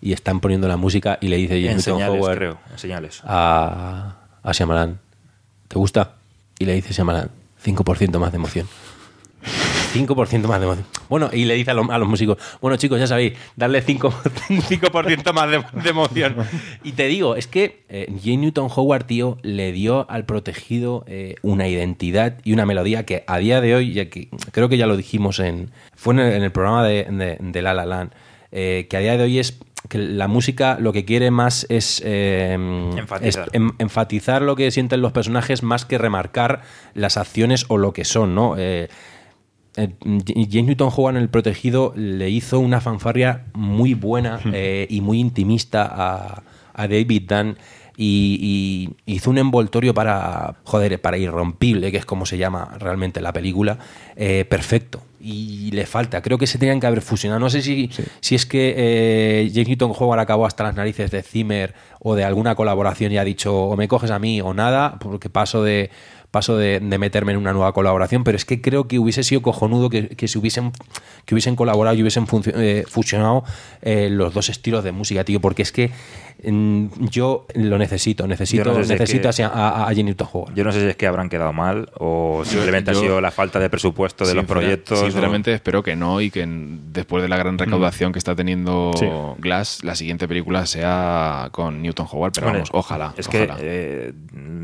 y 0.00 0.12
están 0.12 0.40
poniendo 0.40 0.68
la 0.68 0.76
música 0.76 1.18
y 1.20 1.28
le 1.28 1.36
dice 1.36 1.54
En 1.70 1.80
señales, 1.80 2.20
Howard 2.20 2.36
creo, 2.36 2.58
en 2.72 2.78
señales. 2.78 3.20
A, 3.24 4.16
a 4.42 4.52
Shyamalan: 4.52 4.98
¿Te 5.68 5.78
gusta? 5.78 6.14
Y 6.58 6.64
le 6.66 6.74
dice 6.74 6.92
Shyamalan: 6.94 7.30
5% 7.64 8.18
más 8.18 8.32
de 8.32 8.36
emoción. 8.36 8.66
5% 9.94 10.46
más 10.46 10.60
de 10.60 10.66
emoción. 10.66 10.86
Bueno, 11.08 11.30
y 11.32 11.44
le 11.46 11.54
dice 11.54 11.70
a, 11.70 11.74
los- 11.74 11.88
a 11.88 11.96
los 11.96 12.06
músicos, 12.08 12.36
bueno 12.60 12.76
chicos, 12.76 12.98
ya 13.00 13.06
sabéis, 13.06 13.32
darle 13.56 13.82
5%, 13.82 14.62
5 14.68 14.90
más 15.32 15.50
de, 15.50 15.64
de 15.82 15.88
emoción. 15.88 16.36
Y 16.84 16.92
te 16.92 17.06
digo, 17.06 17.36
es 17.36 17.46
que 17.46 17.84
eh, 17.88 18.06
J. 18.10 18.36
Newton 18.36 18.68
Howard, 18.74 19.04
tío, 19.04 19.38
le 19.42 19.72
dio 19.72 20.08
al 20.10 20.26
protegido 20.26 21.04
eh, 21.06 21.36
una 21.42 21.68
identidad 21.68 22.36
y 22.44 22.52
una 22.52 22.66
melodía 22.66 23.06
que 23.06 23.24
a 23.26 23.38
día 23.38 23.60
de 23.62 23.74
hoy, 23.74 23.94
ya 23.94 24.10
que 24.10 24.28
creo 24.52 24.68
que 24.68 24.76
ya 24.76 24.86
lo 24.86 24.96
dijimos 24.96 25.38
en, 25.40 25.70
fue 25.96 26.12
en 26.14 26.20
el, 26.20 26.32
en 26.34 26.42
el 26.42 26.52
programa 26.52 26.84
de, 26.84 27.04
de, 27.04 27.38
de 27.40 27.62
La 27.62 27.72
La 27.72 27.86
Land, 27.86 28.10
eh, 28.52 28.86
que 28.90 28.96
a 28.98 29.00
día 29.00 29.16
de 29.16 29.22
hoy 29.24 29.38
es 29.38 29.58
que 29.88 29.98
la 29.98 30.28
música 30.28 30.76
lo 30.80 30.92
que 30.92 31.04
quiere 31.04 31.30
más 31.30 31.66
es, 31.68 32.02
eh, 32.04 32.52
Enfatizar. 32.96 33.48
es 33.48 33.54
em- 33.54 33.72
enfatizar 33.78 34.42
lo 34.42 34.54
que 34.56 34.70
sienten 34.70 35.00
los 35.00 35.12
personajes 35.12 35.62
más 35.62 35.84
que 35.84 35.98
remarcar 35.98 36.62
las 36.94 37.16
acciones 37.16 37.64
o 37.68 37.78
lo 37.78 37.92
que 37.92 38.04
son, 38.04 38.34
¿no? 38.34 38.54
Eh, 38.58 38.88
eh, 39.76 39.88
James 40.02 40.64
Newton 40.66 40.90
Howard 40.94 41.16
en 41.16 41.22
El 41.22 41.28
Protegido 41.28 41.92
le 41.96 42.30
hizo 42.30 42.58
una 42.58 42.80
fanfarria 42.80 43.44
muy 43.54 43.94
buena 43.94 44.40
eh, 44.52 44.86
y 44.90 45.00
muy 45.00 45.20
intimista 45.20 45.86
a, 45.90 46.42
a 46.74 46.88
David 46.88 47.22
Dunn 47.28 47.56
y, 47.96 48.88
y 49.06 49.12
hizo 49.14 49.30
un 49.30 49.38
envoltorio 49.38 49.92
para, 49.94 50.54
joder, 50.64 51.00
para 51.00 51.18
Irrompible, 51.18 51.90
que 51.90 51.98
es 51.98 52.04
como 52.04 52.26
se 52.26 52.38
llama 52.38 52.76
realmente 52.78 53.20
la 53.20 53.32
película, 53.32 53.78
eh, 54.16 54.44
perfecto. 54.48 55.02
Y 55.20 55.70
le 55.72 55.86
falta, 55.86 56.22
creo 56.22 56.38
que 56.38 56.46
se 56.46 56.58
tenían 56.58 56.80
que 56.80 56.86
haber 56.86 57.02
fusionado. 57.02 57.40
No 57.40 57.50
sé 57.50 57.62
si, 57.62 57.90
si 58.20 58.34
es 58.34 58.46
que 58.46 58.74
eh, 58.76 59.50
James 59.52 59.68
Newton 59.68 59.92
Howard 59.98 60.20
acabó 60.20 60.46
hasta 60.46 60.64
las 60.64 60.74
narices 60.74 61.10
de 61.10 61.22
Zimmer 61.22 61.74
o 62.00 62.14
de 62.14 62.24
alguna 62.24 62.54
colaboración 62.54 63.12
y 63.12 63.18
ha 63.18 63.24
dicho 63.24 63.54
o 63.54 63.76
me 63.76 63.88
coges 63.88 64.10
a 64.10 64.18
mí 64.18 64.40
o 64.40 64.54
nada, 64.54 64.98
porque 65.00 65.28
paso 65.28 65.62
de 65.62 65.90
paso 66.30 66.56
de, 66.58 66.78
de 66.80 66.98
meterme 66.98 67.32
en 67.32 67.38
una 67.38 67.52
nueva 67.52 67.72
colaboración, 67.72 68.22
pero 68.24 68.36
es 68.36 68.44
que 68.44 68.60
creo 68.60 68.86
que 68.86 68.98
hubiese 68.98 69.22
sido 69.22 69.40
cojonudo 69.42 69.88
que, 69.88 70.08
que 70.08 70.28
se 70.28 70.38
hubiesen, 70.38 70.72
que 71.24 71.34
hubiesen 71.34 71.56
colaborado 71.56 71.96
y 71.96 72.02
hubiesen 72.02 72.26
funcio- 72.26 72.52
eh, 72.54 72.84
fusionado 72.86 73.44
eh, 73.82 74.08
los 74.10 74.34
dos 74.34 74.48
estilos 74.50 74.84
de 74.84 74.92
música, 74.92 75.24
tío, 75.24 75.40
porque 75.40 75.62
es 75.62 75.72
que 75.72 75.90
mm, 76.44 76.86
yo 77.10 77.46
lo 77.54 77.78
necesito, 77.78 78.26
necesito, 78.26 78.64
Yo 78.64 78.70
no 78.72 78.76
sé 78.80 78.84
si 78.84 78.92
es 78.92 79.00
necesito 79.00 79.30
que- 79.30 79.42
a, 79.42 79.48
a, 79.48 79.84
a 79.88 79.88
Jenny 79.88 80.04
Newton 80.10 80.28
Howard. 80.32 80.54
Yo 80.54 80.64
no 80.64 80.72
sé 80.72 80.80
si 80.82 80.86
es 80.88 80.96
que 80.96 81.06
habrán 81.06 81.28
quedado 81.30 81.52
mal 81.52 81.90
o 81.98 82.42
simplemente 82.44 82.92
yo- 82.92 82.98
ha 82.98 83.02
sido 83.02 83.20
la 83.20 83.30
falta 83.30 83.58
de 83.58 83.70
presupuesto 83.70 84.26
de 84.26 84.34
los 84.34 84.44
proyectos. 84.44 84.98
o- 85.00 85.04
Sinceramente 85.04 85.52
espero 85.54 85.82
que 85.82 85.96
no 85.96 86.20
y 86.20 86.30
que 86.30 86.42
en- 86.42 86.92
después 86.92 87.22
de 87.22 87.28
la 87.30 87.36
gran 87.38 87.56
recaudación 87.58 88.12
que 88.12 88.18
está 88.18 88.34
teniendo 88.36 88.90
Sí. 88.98 89.06
Glass, 89.38 89.82
la 89.82 89.94
siguiente 89.94 90.28
película 90.28 90.66
sea 90.66 91.48
con 91.52 91.80
Newton 91.82 92.06
Howard, 92.10 92.32
pero 92.34 92.46
Bueno, 92.48 92.58
vamos, 92.58 92.70
ojalá. 92.72 93.14
Es 93.16 93.28
ojalá. 93.28 93.56
que 93.56 93.60
eh, 93.62 94.12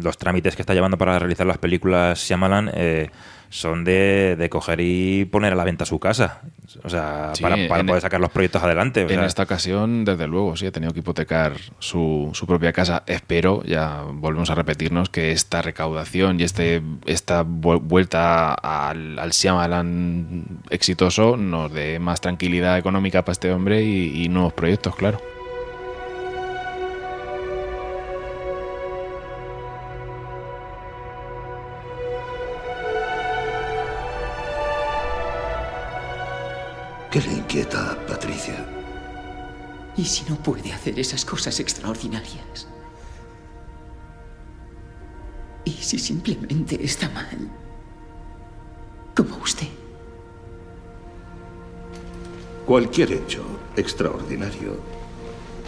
los 0.03 0.19
trámites 0.19 0.57
que 0.57 0.63
está 0.63 0.75
llevando 0.75 0.99
para 0.99 1.19
realizar 1.19 1.47
las 1.55 1.59
películas 1.61 2.19
Shyamalan 2.19 2.71
eh, 2.75 3.11
son 3.49 3.85
de, 3.85 4.35
de 4.37 4.49
coger 4.51 4.81
y 4.81 5.27
poner 5.27 5.53
a 5.53 5.57
la 5.57 5.63
venta 5.63 5.85
su 5.87 6.01
casa. 6.01 6.41
O 6.83 6.89
sea, 6.89 7.31
Sí, 7.35 7.43
para, 7.43 7.57
para 7.69 7.85
poder 7.85 8.03
sacar 8.03 8.21
los 8.21 8.31
proyectos 8.31 8.61
adelante. 8.65 9.05
o 9.05 9.09
En 9.09 9.15
sea, 9.15 9.27
esta 9.27 9.45
ocasión, 9.45 10.05
desde 10.05 10.27
luego, 10.27 10.57
sí, 10.57 10.67
ha 10.67 10.73
tenido 10.73 10.93
que 10.93 10.99
hipotecar 10.99 11.53
su, 11.79 12.31
su 12.35 12.47
propia 12.49 12.73
casa. 12.73 13.05
Espero, 13.07 13.63
ya 13.63 14.03
volvemos 14.13 14.51
a 14.51 14.57
repetirnos, 14.57 15.09
que 15.09 15.31
esta 15.31 15.63
recaudación 15.63 16.41
y 16.41 16.43
este, 16.43 16.83
esta 17.07 17.45
vu- 17.45 17.81
vuelta 17.81 18.55
al, 18.55 19.21
al 19.21 19.31
Shyamalan 19.31 20.45
exitoso 20.71 21.37
nos 21.37 21.73
dé 21.73 22.01
más 22.01 22.21
tranquilidad 22.21 22.77
económica 22.77 23.23
para 23.23 23.33
este 23.35 23.53
hombre 23.53 23.85
y, 23.85 24.25
y 24.25 24.29
nuevos 24.29 24.53
proyectos, 24.53 24.97
claro. 24.97 25.21
¿Qué 37.15 37.21
le 37.21 37.35
inquieta, 37.35 37.97
Patricia? 38.09 38.67
¿Y 39.97 40.05
si 40.05 40.29
no 40.29 40.35
puede 40.35 40.73
hacer 40.73 40.99
esas 40.99 41.25
cosas 41.25 41.61
extraordinarias? 41.61 42.67
¿Y 45.65 45.71
si 45.71 45.97
simplemente 46.01 46.85
está 46.85 47.09
mal? 47.11 47.39
Como 49.15 49.37
usted. 49.37 49.69
Cualquier 52.67 53.13
hecho 53.13 53.45
extraordinario 53.77 54.81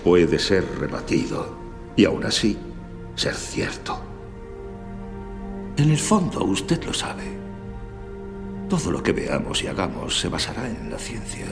puede 0.02 0.40
ser 0.40 0.64
rebatido 0.80 1.56
y 1.94 2.06
aún 2.06 2.24
así 2.24 2.58
ser 3.14 3.36
cierto. 3.36 4.00
En 5.76 5.92
el 5.92 5.98
fondo, 5.98 6.42
usted 6.42 6.82
lo 6.82 6.92
sabe. 6.92 7.45
Todo 8.68 8.90
lo 8.90 9.02
que 9.02 9.12
veamos 9.12 9.62
y 9.62 9.68
hagamos 9.68 10.18
se 10.18 10.28
basará 10.28 10.68
en 10.68 10.90
la 10.90 10.98
ciencia. 10.98 11.46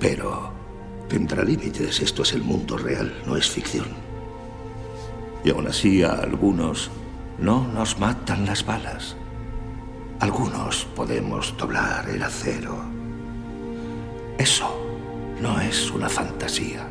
Pero 0.00 0.52
tendrá 1.08 1.44
límites. 1.44 2.00
Esto 2.00 2.22
es 2.22 2.32
el 2.32 2.42
mundo 2.42 2.76
real, 2.76 3.22
no 3.26 3.36
es 3.36 3.48
ficción. 3.48 3.86
Y 5.44 5.50
aún 5.50 5.68
así 5.68 6.02
a 6.02 6.14
algunos 6.14 6.90
no 7.38 7.66
nos 7.68 7.98
matan 7.98 8.44
las 8.44 8.66
balas. 8.66 9.16
Algunos 10.18 10.84
podemos 10.96 11.56
doblar 11.56 12.08
el 12.10 12.22
acero. 12.22 12.76
Eso 14.36 14.68
no 15.40 15.60
es 15.60 15.92
una 15.92 16.08
fantasía. 16.08 16.88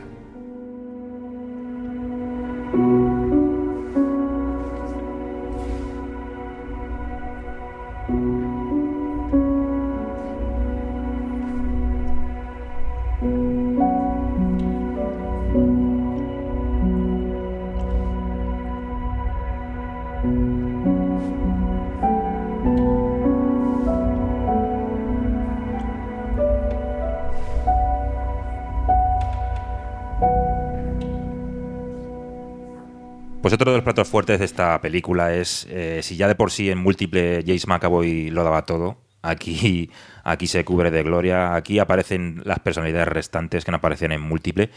Otro 33.57 33.71
de 33.71 33.77
los 33.77 33.83
platos 33.83 34.07
fuertes 34.07 34.39
de 34.39 34.45
esta 34.45 34.79
película 34.81 35.33
es, 35.33 35.67
eh, 35.69 36.01
si 36.03 36.15
ya 36.15 36.27
de 36.27 36.35
por 36.35 36.51
sí 36.51 36.69
en 36.69 36.77
múltiple 36.77 37.43
James 37.45 37.67
McAvoy 37.67 38.29
lo 38.29 38.43
daba 38.43 38.65
todo, 38.65 38.97
aquí, 39.23 39.89
aquí 40.23 40.47
se 40.47 40.63
cubre 40.63 40.91
de 40.91 41.03
gloria, 41.03 41.55
aquí 41.55 41.79
aparecen 41.79 42.41
las 42.45 42.59
personalidades 42.59 43.07
restantes 43.07 43.65
que 43.65 43.71
no 43.71 43.77
aparecían 43.77 44.11
en 44.11 44.21
múltiple 44.21 44.69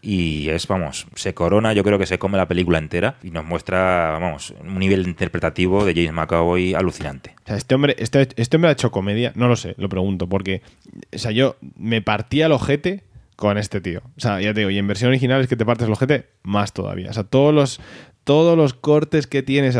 y 0.00 0.48
es, 0.48 0.66
vamos, 0.66 1.06
se 1.14 1.32
corona, 1.32 1.74
yo 1.74 1.84
creo 1.84 1.98
que 1.98 2.06
se 2.06 2.18
come 2.18 2.36
la 2.36 2.48
película 2.48 2.78
entera 2.78 3.18
y 3.22 3.30
nos 3.30 3.44
muestra, 3.44 4.18
vamos, 4.18 4.52
un 4.60 4.78
nivel 4.78 5.06
interpretativo 5.06 5.84
de 5.84 5.94
James 5.94 6.12
McAvoy 6.12 6.74
alucinante. 6.74 7.36
O 7.44 7.46
sea, 7.46 7.56
este 7.56 7.74
hombre, 7.74 7.94
este, 7.98 8.28
este 8.34 8.56
hombre 8.56 8.70
ha 8.70 8.72
hecho 8.72 8.90
comedia, 8.90 9.32
no 9.36 9.46
lo 9.46 9.54
sé, 9.54 9.74
lo 9.76 9.88
pregunto, 9.88 10.28
porque, 10.28 10.62
o 11.14 11.18
sea, 11.18 11.30
yo 11.30 11.56
me 11.76 12.02
partía 12.02 12.46
el 12.46 12.52
ojete 12.52 13.04
con 13.36 13.58
este 13.58 13.80
tío. 13.80 14.02
O 14.16 14.20
sea, 14.20 14.40
ya 14.40 14.54
te 14.54 14.60
digo, 14.60 14.70
y 14.70 14.78
en 14.78 14.86
versión 14.86 15.08
original 15.08 15.40
es 15.40 15.48
que 15.48 15.56
te 15.56 15.64
partes 15.64 15.86
el 15.86 15.92
ojete 15.92 16.28
más 16.42 16.72
todavía. 16.72 17.10
O 17.10 17.12
sea, 17.12 17.24
todos 17.24 17.52
los, 17.52 17.80
todos 18.24 18.56
los 18.56 18.74
cortes 18.74 19.26
que 19.26 19.42
tiene, 19.42 19.70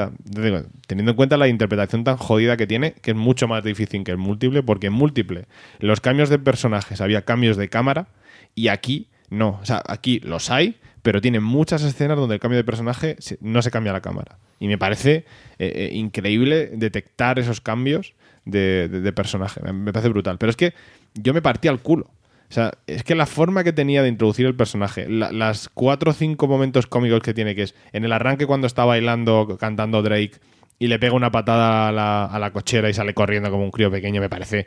teniendo 0.87 1.13
en 1.13 1.17
cuenta 1.17 1.37
la 1.37 1.49
interpretación 1.49 2.05
tan 2.05 2.17
jodida 2.17 2.57
que 2.57 2.67
tiene, 2.67 2.93
que 2.95 3.13
es 3.13 3.17
mucho 3.17 3.47
más 3.49 3.63
difícil 3.63 4.03
que 4.05 4.11
el 4.11 4.19
múltiple, 4.19 4.63
porque 4.63 4.89
en 4.89 4.93
múltiple 4.93 5.47
los 5.79 6.01
cambios 6.01 6.29
de 6.29 6.39
personajes 6.39 7.01
había 7.01 7.23
cambios 7.23 7.57
de 7.57 7.69
cámara 7.69 8.09
y 8.55 8.69
aquí 8.69 9.09
no. 9.31 9.59
O 9.63 9.65
sea, 9.65 9.83
aquí 9.87 10.21
los 10.21 10.51
hay, 10.51 10.77
pero 11.03 11.21
tiene 11.21 11.41
muchas 11.41 11.83
escenas 11.83 12.17
donde 12.19 12.35
el 12.35 12.41
cambio 12.41 12.59
de 12.59 12.65
personaje 12.65 13.17
no 13.41 13.63
se 13.63 13.71
cambia 13.71 13.93
la 13.93 14.01
cámara. 14.03 14.39
Y 14.61 14.69
me 14.69 14.79
parece 14.79 15.25
eh, 15.59 15.73
eh, 15.75 15.91
increíble 15.93 16.71
detectar 16.75 17.39
esos 17.39 17.61
cambios 17.61 18.15
de, 18.45 18.89
de- 18.89 19.13
personaje. 19.13 19.61
Me, 19.73 19.93
parece 19.93 20.09
brutal. 20.09 20.39
Pero 20.39 20.51
es 20.51 20.57
que 20.57 20.75
yo 21.15 21.35
me 21.35 21.43
partía 21.43 21.71
al 21.71 21.81
culo. 21.81 22.11
O 22.53 22.55
sea, 22.55 22.73
es 22.87 23.03
que 23.03 23.15
la 23.15 23.25
forma 23.25 23.65
que 23.65 23.73
tenía 23.73 24.03
de 24.03 24.11
introducir 24.11 24.45
el 24.45 24.55
personaje, 24.55 25.09
la- 25.09 25.33
las 25.33 25.71
cuatro 25.71 26.11
o 26.11 26.15
cinco 26.15 26.47
momentos 26.49 26.87
cómicos 26.87 27.21
que 27.21 27.33
tiene, 27.33 27.55
que 27.55 27.63
es 27.63 27.75
en 27.95 28.05
el 28.05 28.13
arranque 28.13 28.45
cuando 28.45 28.67
está 28.67 28.85
bailando, 28.85 29.57
cantando 29.59 30.03
Drake 30.03 30.33
y 30.79 30.89
le 30.89 30.99
pega 30.99 31.15
una 31.15 31.31
patada 31.33 31.89
a 31.89 31.93
la, 31.93 32.27
a 32.27 32.39
la 32.39 32.51
cochera 32.53 32.91
y 32.91 32.93
sale 32.93 33.15
corriendo 33.15 33.51
como 33.51 33.65
un 33.65 33.71
crío 33.71 33.91
pequeño, 33.91 34.21
me 34.21 34.29
parece. 34.29 34.67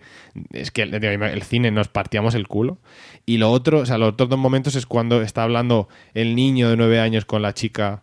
Es 0.51 0.71
que 0.71 0.81
el, 0.81 1.43
cine 1.43 1.69
nos 1.69 1.87
partíamos 1.87 2.33
el 2.33 2.47
culo. 2.47 2.79
Y 3.23 3.37
lo 3.37 3.51
otro, 3.51 3.81
o 3.81 3.85
sea, 3.85 3.99
los 3.99 4.09
otros 4.13 4.29
dos 4.29 4.39
momentos 4.39 4.75
es 4.75 4.87
cuando 4.87 5.21
está 5.21 5.43
hablando 5.43 5.87
el 6.15 6.35
niño 6.35 6.71
de 6.71 6.77
nueve 6.77 6.99
años 6.99 7.25
con 7.25 7.43
la 7.43 7.53
chica 7.53 8.01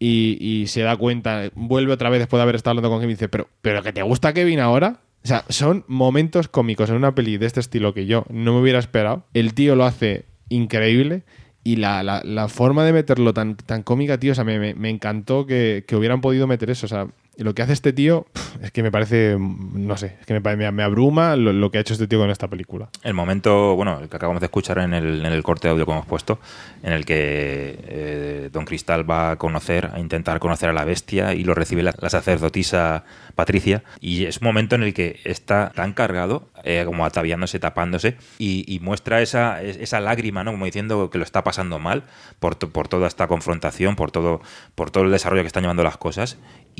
y, 0.00 0.38
y 0.40 0.66
se 0.66 0.80
da 0.80 0.96
cuenta, 0.96 1.50
vuelve 1.54 1.92
otra 1.92 2.10
vez 2.10 2.18
después 2.18 2.38
de 2.38 2.42
haber 2.42 2.56
estado 2.56 2.72
hablando 2.72 2.90
con 2.90 2.98
Kevin 2.98 3.10
y 3.12 3.14
dice, 3.14 3.28
pero, 3.28 3.48
pero 3.62 3.80
que 3.84 3.92
te 3.92 4.02
gusta 4.02 4.32
Kevin 4.32 4.58
ahora. 4.58 5.02
O 5.22 5.26
sea, 5.26 5.44
son 5.48 5.84
momentos 5.86 6.48
cómicos 6.48 6.88
en 6.90 6.96
una 6.96 7.14
peli 7.14 7.36
de 7.36 7.46
este 7.46 7.60
estilo 7.60 7.92
que 7.92 8.06
yo 8.06 8.24
no 8.30 8.54
me 8.54 8.60
hubiera 8.60 8.78
esperado. 8.78 9.24
El 9.34 9.52
tío 9.54 9.76
lo 9.76 9.84
hace 9.84 10.24
increíble 10.48 11.22
y 11.62 11.76
la, 11.76 12.02
la- 12.02 12.22
la 12.24 12.48
forma 12.48 12.84
de 12.84 12.92
meterlo 12.94 13.34
tan, 13.34 13.56
tan 13.56 13.82
cómica, 13.82 14.18
tío, 14.18 14.32
o 14.32 14.34
sea, 14.34 14.44
me, 14.44 14.74
me- 14.74 14.88
encantó 14.90 15.46
que, 15.46 15.84
que 15.86 15.94
hubieran 15.96 16.20
podido 16.22 16.46
meter 16.46 16.70
eso. 16.70 16.86
O 16.86 16.88
sea, 16.88 17.06
lo 17.44 17.54
que 17.54 17.62
hace 17.62 17.72
este 17.72 17.92
tío 17.92 18.26
es 18.62 18.70
que 18.72 18.82
me 18.82 18.90
parece, 18.90 19.36
no 19.38 19.96
sé, 19.96 20.16
es 20.20 20.26
que 20.26 20.38
me, 20.38 20.70
me- 20.72 20.82
abruma 20.82 21.36
lo, 21.36 21.52
lo 21.52 21.70
que 21.70 21.78
ha 21.78 21.80
hecho 21.80 21.94
este 21.94 22.06
tío 22.06 22.18
con 22.18 22.30
esta 22.30 22.48
película. 22.48 22.88
El 23.02 23.14
momento, 23.14 23.74
bueno, 23.76 23.98
el 24.00 24.08
que 24.08 24.16
acabamos 24.16 24.40
de 24.40 24.46
escuchar 24.46 24.78
en 24.78 24.92
el, 24.94 25.24
en 25.24 25.32
el 25.32 25.42
corte 25.42 25.68
de 25.68 25.72
audio 25.72 25.86
que 25.86 25.92
hemos 25.92 26.06
puesto, 26.06 26.38
en 26.82 26.92
el 26.92 27.04
que 27.04 27.78
eh, 27.88 28.48
Don 28.52 28.64
Cristal 28.64 29.08
va 29.10 29.32
a 29.32 29.36
conocer, 29.36 29.90
a 29.94 30.00
intentar 30.00 30.38
conocer 30.40 30.68
a 30.68 30.72
la 30.72 30.84
bestia 30.84 31.34
y 31.34 31.44
lo 31.44 31.54
recibe 31.54 31.82
la, 31.82 31.94
la 31.98 32.10
sacerdotisa 32.10 33.04
Patricia. 33.34 33.82
Y 34.00 34.24
es 34.26 34.38
un 34.38 34.44
momento 34.46 34.74
en 34.74 34.82
el 34.82 34.92
que 34.94 35.20
está 35.24 35.72
tan 35.74 35.92
cargado, 35.92 36.50
eh, 36.64 36.82
como 36.84 37.04
ataviándose, 37.06 37.58
tapándose, 37.58 38.16
y, 38.38 38.64
y 38.72 38.80
muestra 38.80 39.22
esa, 39.22 39.62
es- 39.62 39.76
esa 39.78 40.00
lágrima, 40.00 40.44
¿no? 40.44 40.50
Como 40.52 40.64
diciendo 40.66 41.10
que 41.10 41.18
lo 41.18 41.24
está 41.24 41.42
pasando 41.44 41.78
mal 41.78 42.02
por, 42.38 42.58
por 42.58 42.88
toda 42.88 43.06
esta 43.08 43.26
confrontación, 43.28 43.96
por 43.96 44.10
todo, 44.10 44.40
por 44.74 44.90
todo 44.90 45.04
el 45.04 45.10
desarrollo 45.10 45.42
que 45.42 45.46
están 45.46 45.62
llevando 45.62 45.82
las 45.82 45.96
cosas. 45.96 46.38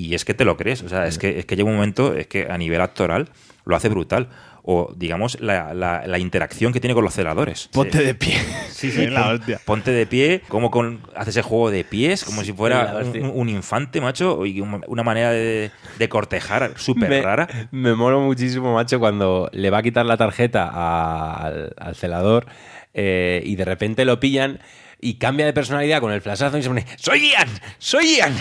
Y 0.09 0.15
es 0.15 0.25
que 0.25 0.35
te 0.35 0.45
lo 0.45 0.57
crees, 0.57 0.83
o 0.83 0.89
sea, 0.89 1.07
es 1.07 1.19
que, 1.19 1.39
es 1.41 1.47
que 1.47 1.57
llega 1.57 1.69
un 1.69 1.75
momento, 1.77 2.15
es 2.15 2.27
que 2.27 2.47
a 2.51 2.57
nivel 2.59 2.81
actoral 2.81 3.29
lo 3.65 3.77
hace 3.77 3.89
brutal. 3.89 4.29
O, 4.63 4.93
digamos, 4.95 5.41
la, 5.41 5.73
la- 5.73 6.07
la 6.07 6.19
interacción 6.19 6.71
que 6.73 6.81
tiene 6.81 6.93
con 6.95 7.03
los 7.03 7.15
celadores. 7.15 7.69
Ponte 7.73 7.99
Sí. 7.99 8.05
de 8.05 8.15
pie. 8.15 8.35
Sí, 8.71 8.91
sí, 8.91 9.07
la 9.07 9.31
hostia. 9.31 9.59
ponte 9.65 9.91
de 9.91 10.07
pie, 10.07 10.43
como 10.49 10.71
con, 10.71 11.01
hace 11.17 11.31
ese 11.31 11.41
juego 11.43 11.71
de 11.71 11.83
pies, 11.83 12.25
como 12.25 12.45
si 12.45 12.53
fuera 12.53 13.01
un, 13.03 13.25
un 13.35 13.49
infante, 13.49 14.01
macho, 14.03 14.45
y 14.45 14.61
un- 14.61 14.85
una 14.87 15.03
manera 15.03 15.31
de, 15.33 15.71
de 15.99 16.09
cortejar 16.11 16.73
súper 16.77 17.09
me, 17.09 17.23
rara. 17.23 17.49
Me 17.71 17.95
mola 17.95 18.19
muchísimo, 18.19 18.75
macho, 18.75 18.99
cuando 19.01 19.49
le 19.53 19.71
va 19.71 19.79
a 19.79 19.83
quitar 19.83 20.05
la 20.07 20.19
tarjeta 20.19 20.69
a- 20.71 21.47
al, 21.47 21.73
al 21.79 21.95
celador 21.97 22.47
eh, 22.93 23.43
y 23.45 23.57
de 23.57 23.65
repente 23.65 24.05
lo 24.05 24.21
pillan 24.21 24.61
y 25.01 25.15
cambia 25.15 25.47
de 25.47 25.53
personalidad 25.53 26.01
con 26.01 26.13
el 26.13 26.21
flashazo 26.21 26.59
y 26.59 26.63
se 26.63 26.69
pone 26.69 26.87
¡Soy 26.97 27.31
Ian! 27.31 27.49
¡Soy 27.79 28.17
Ian! 28.17 28.35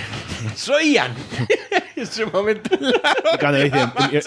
¡Soy 0.56 0.94
Ian! 0.94 1.14
Ese 2.02 2.26
momento 2.26 2.70
Y 3.34 3.38
cuando 3.38 3.58
le 3.60 3.66
dice, 3.66 3.80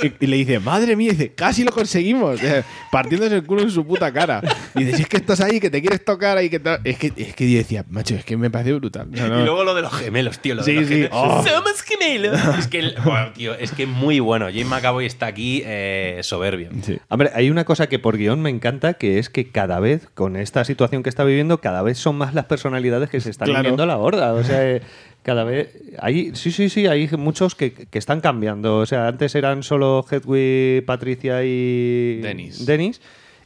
y, 0.03 0.07
y- 0.07 0.15
y 0.21 0.27
le 0.27 0.37
dice, 0.37 0.59
madre 0.61 0.95
mía, 0.97 1.11
dice, 1.13 1.33
casi 1.33 1.65
lo 1.65 1.73
conseguimos. 1.73 2.43
Eh, 2.43 2.63
Partiéndose 2.91 3.37
el 3.37 3.45
culo 3.45 3.63
en 3.63 3.71
su 3.71 3.87
puta 3.87 4.13
cara. 4.13 4.43
Y 4.75 4.85
dice, 4.85 4.97
si 4.99 5.03
es 5.03 5.09
que 5.09 5.17
estás 5.17 5.41
ahí, 5.41 5.61
que 5.61 5.71
te 5.71 5.81
quieres 5.81 6.05
tocar 6.05 6.37
ahí, 6.37 6.51
que 6.51 6.59
tal". 6.61 6.81
Es 6.85 6.99
que, 6.99 7.13
es 7.17 7.35
que 7.35 7.51
yo 7.51 7.59
decía, 7.59 7.85
macho, 7.89 8.15
es 8.15 8.25
que 8.25 8.37
me 8.37 8.51
parece 8.51 8.75
brutal. 8.75 9.09
O 9.13 9.17
sea, 9.17 9.29
no- 9.29 9.41
Y 9.41 9.45
luego 9.45 9.65
lo 9.65 9.75
de 9.75 9.83
los 9.83 9.93
gemelos, 9.93 10.39
tío. 10.39 10.55
Lo 10.55 10.63
de 10.63 10.67
Sí, 10.73 10.75
los 10.79 10.87
sí. 10.89 10.95
gemelos. 10.95 11.11
Oh. 11.13 11.45
¡Somos 11.47 11.83
gemelos! 11.83 12.39
Es 12.59 12.69
que, 12.69 12.93
bueno, 13.05 13.33
tío, 13.35 13.55
es 13.55 13.73
que 13.73 13.87
muy 13.87 14.21
bueno. 14.21 14.47
James 14.47 14.67
McAvoy 14.67 15.07
está 15.07 15.27
aquí 15.27 15.63
eh, 15.65 16.21
soberbio. 16.23 16.71
Hombre, 17.09 17.31
hay 17.35 17.51
una 17.51 17.65
cosa 17.65 17.89
que 17.89 17.99
por 17.99 18.17
guion 18.19 18.41
me 18.43 18.51
encanta, 18.51 18.95
que 18.95 19.19
es 19.19 19.29
que 19.31 19.51
cada 19.51 19.81
vez, 19.81 20.09
con 20.15 20.37
esta 20.37 20.65
situación 20.65 21.03
que 21.03 21.09
está 21.09 21.25
viviendo, 21.25 21.59
cada 21.59 21.83
vez 21.83 21.99
son 21.99 22.17
más 22.17 22.35
las 22.35 22.45
personalidades 22.47 23.09
que 23.11 23.21
se 23.21 23.31
están 23.31 23.49
Claro. 23.49 23.77
a 23.83 23.87
la 23.87 23.97
horda. 23.99 24.35
O 24.35 24.45
sea, 24.45 24.63
eh, 24.69 24.83
cada 25.23 25.45
vez... 25.45 25.77
Hay, 26.01 26.35
sí, 26.35 26.51
sí, 26.51 26.69
sí, 26.69 26.87
hay 26.87 27.09
muchos 27.17 27.55
que, 27.55 27.73
que 27.73 27.99
están 27.99 28.21
cambiando. 28.21 28.79
O 28.79 28.87
sea, 28.87 29.09
antes 29.09 29.35
eran 29.35 29.63
solo 29.63 30.05
Hedwig, 30.11 30.85
Patricia 30.85 31.43
y 31.45 32.21
Dennis. 32.21 32.67
Dennis, 32.67 33.01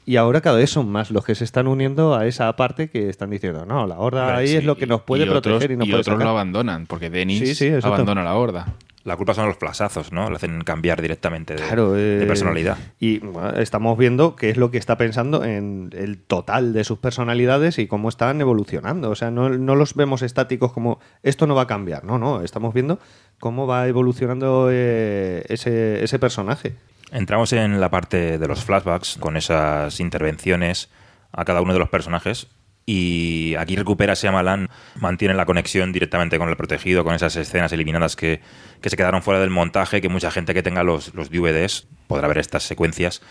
y 0.05 0.17
ahora 0.17 0.41
cada 0.41 0.57
vez 0.59 0.71
son 0.71 0.89
más 0.89 1.11
los 1.11 1.25
que 1.25 1.35
se 1.35 1.43
están 1.45 1.67
uniendo 1.67 2.15
a 2.15 2.27
esa 2.27 2.55
parte 2.55 2.89
que 2.89 3.09
están 3.09 3.29
diciendo, 3.31 3.67
no, 3.67 3.87
la 3.87 3.99
horda 3.99 4.37
ahí 4.37 4.47
sí, 4.49 4.57
es 4.57 4.65
lo 4.65 4.77
que 4.77 4.87
nos 4.87 5.03
puede 5.03 5.25
y 5.25 5.29
otros- 5.29 5.43
proteger 5.43 5.73
y 5.73 5.77
nos 5.77 5.89
puede 5.89 6.01
otros 6.01 6.15
sacar. 6.15 6.25
lo 6.27 6.31
abandonan, 6.31 6.87
porque 6.87 7.11
Denis 7.11 7.41
Sí, 7.41 7.55
sí, 7.55 7.69
abandona 7.83 8.23
la 8.23 8.35
horda. 8.37 8.75
La 9.07 9.17
culpa 9.17 9.35
son 9.35 9.47
los 9.47 9.57
plasazos, 9.57 10.11
¿no? 10.11 10.29
Le 10.31 10.35
hacen 10.35 10.63
cambiar 10.63 11.01
directamente 11.01 11.55
de, 11.55 11.63
Claro, 11.63 11.93
de 11.93 12.25
eh, 12.25 12.27
personalidad. 12.27 12.77
Y 12.99 13.21
bueno, 13.21 13.51
estamos 13.51 13.97
viendo 13.97 14.35
qué 14.35 14.51
es 14.51 14.57
lo 14.57 14.73
que 14.73 14.79
está 14.79 14.99
pensando 14.99 15.45
en 15.45 15.91
el 15.97 16.19
total 16.19 16.73
de 16.73 16.83
sus 16.83 16.99
personalidades 16.99 17.79
y 17.79 17.87
cómo 17.87 18.09
están 18.09 18.41
evolucionando. 18.41 19.09
O 19.11 19.15
sea, 19.15 19.31
no, 19.31 19.49
no 19.49 19.77
los 19.77 19.95
vemos 19.95 20.23
estáticos 20.23 20.73
como 20.73 20.99
esto 21.23 21.47
no 21.47 21.55
va 21.55 21.63
a 21.63 21.67
cambiar. 21.69 22.03
No, 22.03 22.19
no, 22.19 22.43
estamos 22.43 22.75
viendo 22.75 22.99
cómo 23.39 23.69
va 23.69 23.87
evolucionando 23.87 24.71
eh, 24.73 25.45
ese, 25.51 26.03
ese 26.03 26.19
personaje. 26.19 26.75
Entramos 27.13 27.53
en 27.53 27.81
la 27.81 27.91
parte 27.91 28.39
de 28.39 28.49
los 28.49 28.65
flashbacks 28.65 29.19
con 29.21 29.37
esas 29.37 30.01
intervenciones 30.01 30.91
a 31.31 31.45
cada 31.45 31.61
uno 31.61 31.73
de 31.75 31.79
los 31.79 31.91
personajes. 31.91 32.49
Y 32.89 33.57
aquí 33.57 33.75
recupera 33.75 34.15
Shyamalan, 34.15 34.69
mantiene 35.01 35.35
la 35.35 35.45
conexión 35.45 35.93
directamente 35.93 36.39
con 36.39 36.49
el 36.49 36.57
protegido, 36.57 37.03
con 37.03 37.15
esas 37.15 37.35
escenas 37.35 37.73
eliminadas 37.73 38.15
que, 38.15 38.41
que 38.81 38.91
se 38.91 38.97
quedaron 38.97 39.23
fuera 39.23 39.41
del 39.41 39.51
montaje, 39.51 40.01
que 40.01 40.09
mucha 40.09 40.31
gente 40.31 40.55
que 40.55 40.63
tenga 40.63 40.85
los, 40.85 41.13
los 41.13 41.29
DVDs 41.29 41.89
podrá 42.07 42.29
ver 42.29 42.39
estas 42.39 42.63
secuencias. 42.63 43.23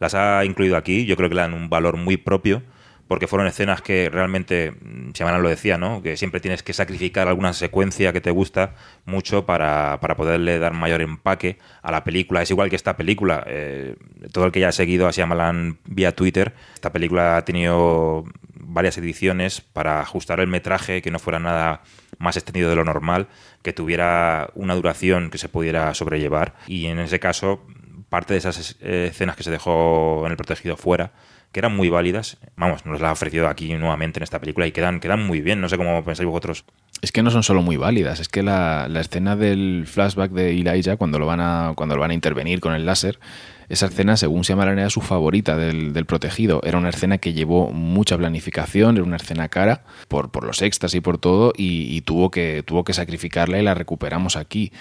Las 0.00 0.14
ha 0.14 0.44
incluido 0.44 0.76
aquí, 0.76 1.06
yo 1.06 1.16
creo 1.16 1.28
que 1.28 1.36
le 1.36 1.42
dan 1.42 1.54
un 1.54 1.70
valor 1.70 1.96
muy 1.96 2.16
propio 2.16 2.62
porque 3.06 3.26
fueron 3.26 3.46
escenas 3.46 3.82
que 3.82 4.08
realmente, 4.10 4.72
mm, 4.72 5.12
Shyamalan 5.12 5.42
lo 5.42 5.48
decía, 5.48 5.76
¿no? 5.78 6.02
Que 6.02 6.16
siempre 6.16 6.40
tienes 6.40 6.62
que 6.62 6.72
sacrificar 6.72 7.28
alguna 7.28 7.52
secuencia 7.52 8.12
que 8.12 8.20
te 8.20 8.30
gusta 8.30 8.74
mucho 9.04 9.44
para, 9.44 9.98
para 10.00 10.16
poderle 10.16 10.58
dar 10.58 10.72
mayor 10.72 11.02
empaque 11.02 11.58
a 11.82 11.92
la 11.92 12.02
película. 12.02 12.42
Es 12.42 12.50
igual 12.50 12.70
que 12.70 12.76
esta 12.76 12.96
película. 12.96 13.44
eh, 13.46 13.96
todo 14.32 14.46
el 14.46 14.52
que 14.52 14.60
ya 14.60 14.68
ha 14.68 14.72
seguido 14.72 15.06
a 15.06 15.10
Shyamalan 15.10 15.78
vía 15.84 16.12
Twitter, 16.12 16.54
esta 16.72 16.92
película 16.92 17.36
ha 17.36 17.44
tenido 17.44 18.24
varias 18.66 18.98
ediciones 18.98 19.60
para 19.60 20.00
ajustar 20.00 20.40
el 20.40 20.46
metraje, 20.46 21.02
que 21.02 21.10
no 21.10 21.18
fuera 21.18 21.38
nada 21.38 21.82
más 22.18 22.36
extendido 22.36 22.70
de 22.70 22.76
lo 22.76 22.84
normal, 22.84 23.28
que 23.62 23.72
tuviera 23.72 24.50
una 24.54 24.74
duración 24.74 25.30
que 25.30 25.38
se 25.38 25.48
pudiera 25.48 25.92
sobrellevar. 25.94 26.54
Y 26.66 26.86
en 26.86 26.98
ese 26.98 27.20
caso, 27.20 27.66
parte 28.08 28.34
de 28.34 28.38
esas 28.38 28.76
escenas 28.80 29.36
que 29.36 29.42
se 29.42 29.50
dejó 29.50 30.22
en 30.24 30.30
el 30.30 30.36
protegido 30.36 30.76
fuera, 30.76 31.12
que 31.54 31.60
eran 31.60 31.76
muy 31.76 31.88
válidas, 31.88 32.36
vamos, 32.56 32.84
nos 32.84 33.00
las 33.00 33.10
ha 33.10 33.12
ofrecido 33.12 33.48
aquí 33.48 33.72
nuevamente 33.74 34.18
en 34.18 34.24
esta 34.24 34.40
película 34.40 34.66
y 34.66 34.72
quedan, 34.72 34.98
quedan 34.98 35.24
muy 35.24 35.40
bien. 35.40 35.60
No 35.60 35.68
sé 35.68 35.76
cómo 35.76 36.04
pensáis 36.04 36.28
vosotros. 36.28 36.64
Es 37.00 37.12
que 37.12 37.22
no 37.22 37.30
son 37.30 37.44
solo 37.44 37.62
muy 37.62 37.76
válidas, 37.76 38.18
es 38.18 38.28
que 38.28 38.42
la, 38.42 38.88
la 38.88 39.00
escena 39.00 39.36
del 39.36 39.84
flashback 39.86 40.32
de 40.32 40.50
Elijah, 40.50 40.96
cuando 40.96 41.20
lo 41.20 41.26
van 41.26 41.40
a, 41.40 41.72
cuando 41.76 41.94
lo 41.94 42.00
van 42.00 42.10
a 42.10 42.14
intervenir 42.14 42.58
con 42.60 42.72
el 42.74 42.84
láser, 42.86 43.20
esa 43.68 43.86
escena, 43.86 44.16
según 44.16 44.42
Shyamalan, 44.42 44.78
era 44.78 44.90
su 44.90 45.00
favorita 45.00 45.56
del, 45.56 45.92
del 45.92 46.04
protegido. 46.06 46.60
Era 46.64 46.78
una 46.78 46.90
escena 46.90 47.18
que 47.18 47.32
llevó 47.32 47.70
mucha 47.72 48.16
planificación, 48.18 48.96
era 48.96 49.04
una 49.04 49.16
escena 49.16 49.48
cara 49.48 49.82
por, 50.08 50.30
por 50.30 50.44
los 50.44 50.62
extras 50.62 50.94
y 50.94 51.00
por 51.00 51.18
todo, 51.18 51.52
y, 51.56 52.00
tuvo, 52.02 52.30
que, 52.30 52.62
tuvo 52.64 52.84
que 52.84 52.92
sacrificarla 52.92 53.58
y 53.58 53.62
la 53.62 53.74
recuperamos 53.74 54.36
aquí. 54.36 54.72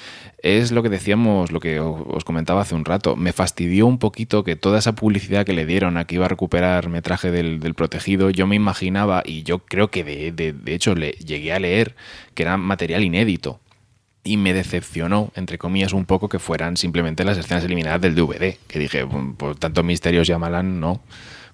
Es 0.42 0.72
lo 0.72 0.84
que 0.84 0.90
decíamos, 0.90 1.52
lo 1.52 1.60
que 1.60 1.80
os 1.80 2.24
comentaba 2.26 2.62
hace 2.62 2.76
un 2.76 2.86
rato. 2.86 3.16
Me 3.16 3.34
fastidió 3.34 3.88
un 3.88 3.98
poquito 4.00 4.44
que 4.44 4.56
toda 4.56 4.80
esa 4.80 4.94
publicidad 4.96 5.46
que 5.46 5.54
le 5.54 5.66
dieron 5.66 5.98
a 5.98 6.06
que 6.06 6.16
iba 6.16 6.26
a 6.26 6.30
recuperar 6.30 6.90
metraje 6.90 7.32
del, 7.32 7.60
del 7.60 7.74
protegido, 7.74 8.30
yo 8.30 8.48
me 8.48 8.56
imaginaba, 8.56 9.24
y 9.26 9.44
yo 9.44 9.60
creo 9.60 9.90
que 9.90 10.04
de, 10.04 10.32
de- 10.32 10.54
de 10.54 10.74
hecho 10.76 10.96
le 10.96 11.12
llegué 11.14 11.54
a 11.54 11.60
leer, 11.60 11.96
que 12.34 12.44
era 12.44 12.58
material 12.58 13.04
inédito 13.04 13.60
y 14.24 14.38
me 14.38 14.54
decepcionó, 14.54 15.32
entre 15.36 15.58
comillas, 15.58 15.94
un 15.94 16.06
poco 16.06 16.30
que 16.30 16.40
fueran 16.40 16.78
simplemente 16.78 17.24
las 17.26 17.38
escenas 17.38 17.64
eliminadas 17.64 18.00
del 18.02 18.16
DVD. 18.16 18.58
Que 18.68 18.80
dije, 18.80 19.06
"Mm, 19.06 19.36
por 19.36 19.56
tanto 19.58 19.84
misterios 19.84 20.28
Yamalan, 20.28 20.80
no. 20.80 21.02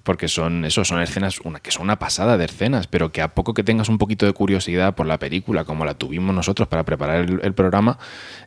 Porque 0.04 0.28
son 0.28 0.64
eso, 0.66 0.86
son 0.86 1.02
escenas, 1.02 1.40
una, 1.42 1.60
que 1.60 1.72
son 1.72 1.84
una 1.84 2.00
pasada 2.00 2.38
de 2.38 2.46
escenas, 2.46 2.88
pero 2.88 3.12
que 3.12 3.22
a 3.22 3.30
poco 3.34 3.54
que 3.54 3.64
tengas 3.64 3.90
un 3.90 3.98
poquito 3.98 4.26
de 4.26 4.34
curiosidad 4.34 4.96
por 4.96 5.06
la 5.06 5.20
película, 5.20 5.66
como 5.66 5.84
la 5.84 5.96
tuvimos 5.96 6.34
nosotros 6.34 6.68
para 6.68 6.84
preparar 6.86 7.18
el, 7.22 7.42
el 7.44 7.54
programa, 7.54 7.98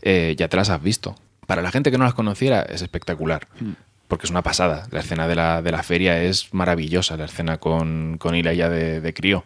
eh, 0.00 0.34
ya 0.38 0.48
te 0.48 0.56
las 0.56 0.70
has 0.70 0.82
visto. 0.82 1.14
Para 1.46 1.60
la 1.60 1.70
gente 1.70 1.90
que 1.90 1.98
no 1.98 2.04
las 2.04 2.14
conociera, 2.14 2.62
es 2.62 2.80
espectacular. 2.82 3.48
Porque 4.08 4.26
es 4.26 4.30
una 4.30 4.42
pasada. 4.42 4.86
La 4.90 5.00
escena 5.00 5.28
de 5.28 5.34
la, 5.34 5.62
de 5.62 5.72
la 5.72 5.82
feria 5.82 6.22
es 6.22 6.52
maravillosa, 6.54 7.16
la 7.16 7.24
escena 7.26 7.58
con, 7.58 8.16
con 8.18 8.34
Ilaya 8.34 8.68
de, 8.68 9.00
de 9.00 9.14
crío. 9.14 9.44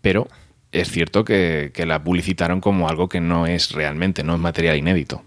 Pero 0.00 0.28
es 0.72 0.90
cierto 0.90 1.24
que, 1.24 1.70
que 1.72 1.86
la 1.86 2.02
publicitaron 2.02 2.60
como 2.60 2.88
algo 2.88 3.08
que 3.08 3.20
no 3.20 3.46
es 3.46 3.72
realmente, 3.72 4.24
no 4.24 4.34
es 4.34 4.40
material 4.40 4.76
inédito. 4.76 5.22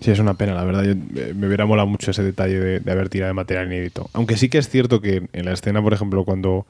Sí, 0.00 0.10
es 0.10 0.18
una 0.18 0.34
pena, 0.34 0.52
la 0.52 0.64
verdad. 0.64 0.82
Yo, 0.82 0.92
eh, 0.92 1.32
me 1.34 1.46
hubiera 1.46 1.64
molado 1.64 1.88
mucho 1.88 2.10
ese 2.10 2.22
detalle 2.22 2.60
de, 2.60 2.92
haber 2.92 3.08
tirado 3.08 3.28
de 3.28 3.34
material 3.34 3.68
inédito. 3.68 4.10
Aunque 4.12 4.36
sí 4.36 4.50
que 4.50 4.58
es 4.58 4.68
cierto 4.68 5.00
que 5.00 5.28
en 5.32 5.44
la 5.46 5.52
escena, 5.52 5.80
por 5.80 5.94
ejemplo, 5.94 6.24
cuando 6.24 6.66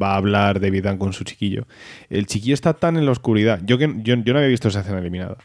va 0.00 0.12
a 0.12 0.16
hablar 0.16 0.60
David 0.60 0.84
Dunn 0.84 0.98
con 0.98 1.14
su 1.14 1.24
chiquillo, 1.24 1.66
el 2.10 2.26
chiquillo 2.26 2.52
está 2.52 2.74
tan 2.74 2.98
en 2.98 3.06
la 3.06 3.12
oscuridad. 3.12 3.60
Yo, 3.64 3.78
que, 3.78 3.90
yo, 4.02 4.16
yo 4.16 4.32
no 4.34 4.40
había 4.40 4.50
visto 4.50 4.68
esa 4.68 4.80
escena 4.80 4.98
eliminada. 4.98 5.38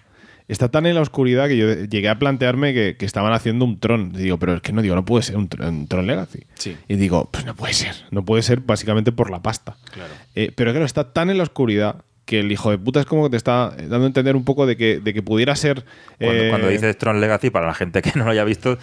Está 0.52 0.70
tan 0.70 0.86
en 0.86 0.96
la 0.96 1.02
oscuridad 1.02 1.48
que 1.48 1.58
yo 1.58 1.74
llegué 1.86 2.10
a 2.10 2.20
plantearme 2.20 2.74
que, 2.74 2.96
que 2.98 3.06
estaban 3.06 3.32
haciendo 3.34 3.64
un 3.66 3.80
Tron. 3.80 4.12
Y 4.16 4.20
digo, 4.20 4.38
pero 4.38 4.54
es 4.56 4.62
que 4.62 4.74
no 4.74 4.82
digo, 4.82 4.96
no 4.96 5.06
puede 5.06 5.24
ser 5.24 5.38
un, 5.38 5.48
Tron- 5.50 5.68
un 5.70 5.88
Tron 5.88 6.06
Legacy. 6.08 6.42
Sí. 6.56 6.76
Y 6.88 6.96
digo, 6.96 7.30
pues 7.32 7.46
no 7.46 7.56
puede 7.56 7.74
ser. 7.74 7.96
No 8.12 8.26
puede 8.26 8.44
ser 8.44 8.60
básicamente 8.60 9.12
por 9.12 9.30
la 9.32 9.42
pasta. 9.42 9.78
Claro. 9.92 10.14
Eh, 10.36 10.52
pero 10.56 10.72
claro, 10.72 10.86
está 10.86 11.14
tan 11.14 11.30
en 11.30 11.38
la 11.38 11.44
oscuridad 11.44 12.04
que 12.26 12.40
el 12.40 12.52
hijo 12.52 12.70
de 12.70 12.78
puta 12.78 13.00
es 13.00 13.06
como 13.06 13.24
que 13.24 13.32
te 13.32 13.38
está 13.38 13.72
dando 13.78 14.04
a 14.04 14.08
entender 14.08 14.36
un 14.36 14.46
poco 14.46 14.66
de 14.66 14.78
que, 14.78 15.00
de 15.00 15.14
que 15.14 15.24
pudiera 15.24 15.56
ser. 15.56 15.84
Cuando, 16.20 16.44
eh, 16.44 16.50
cuando 16.50 16.68
dices 16.70 16.98
Tron 16.98 17.20
Legacy, 17.20 17.50
para 17.50 17.68
la 17.68 17.74
gente 17.74 18.02
que 18.02 18.12
no 18.16 18.26
lo 18.26 18.32
haya 18.32 18.44
visto, 18.44 18.78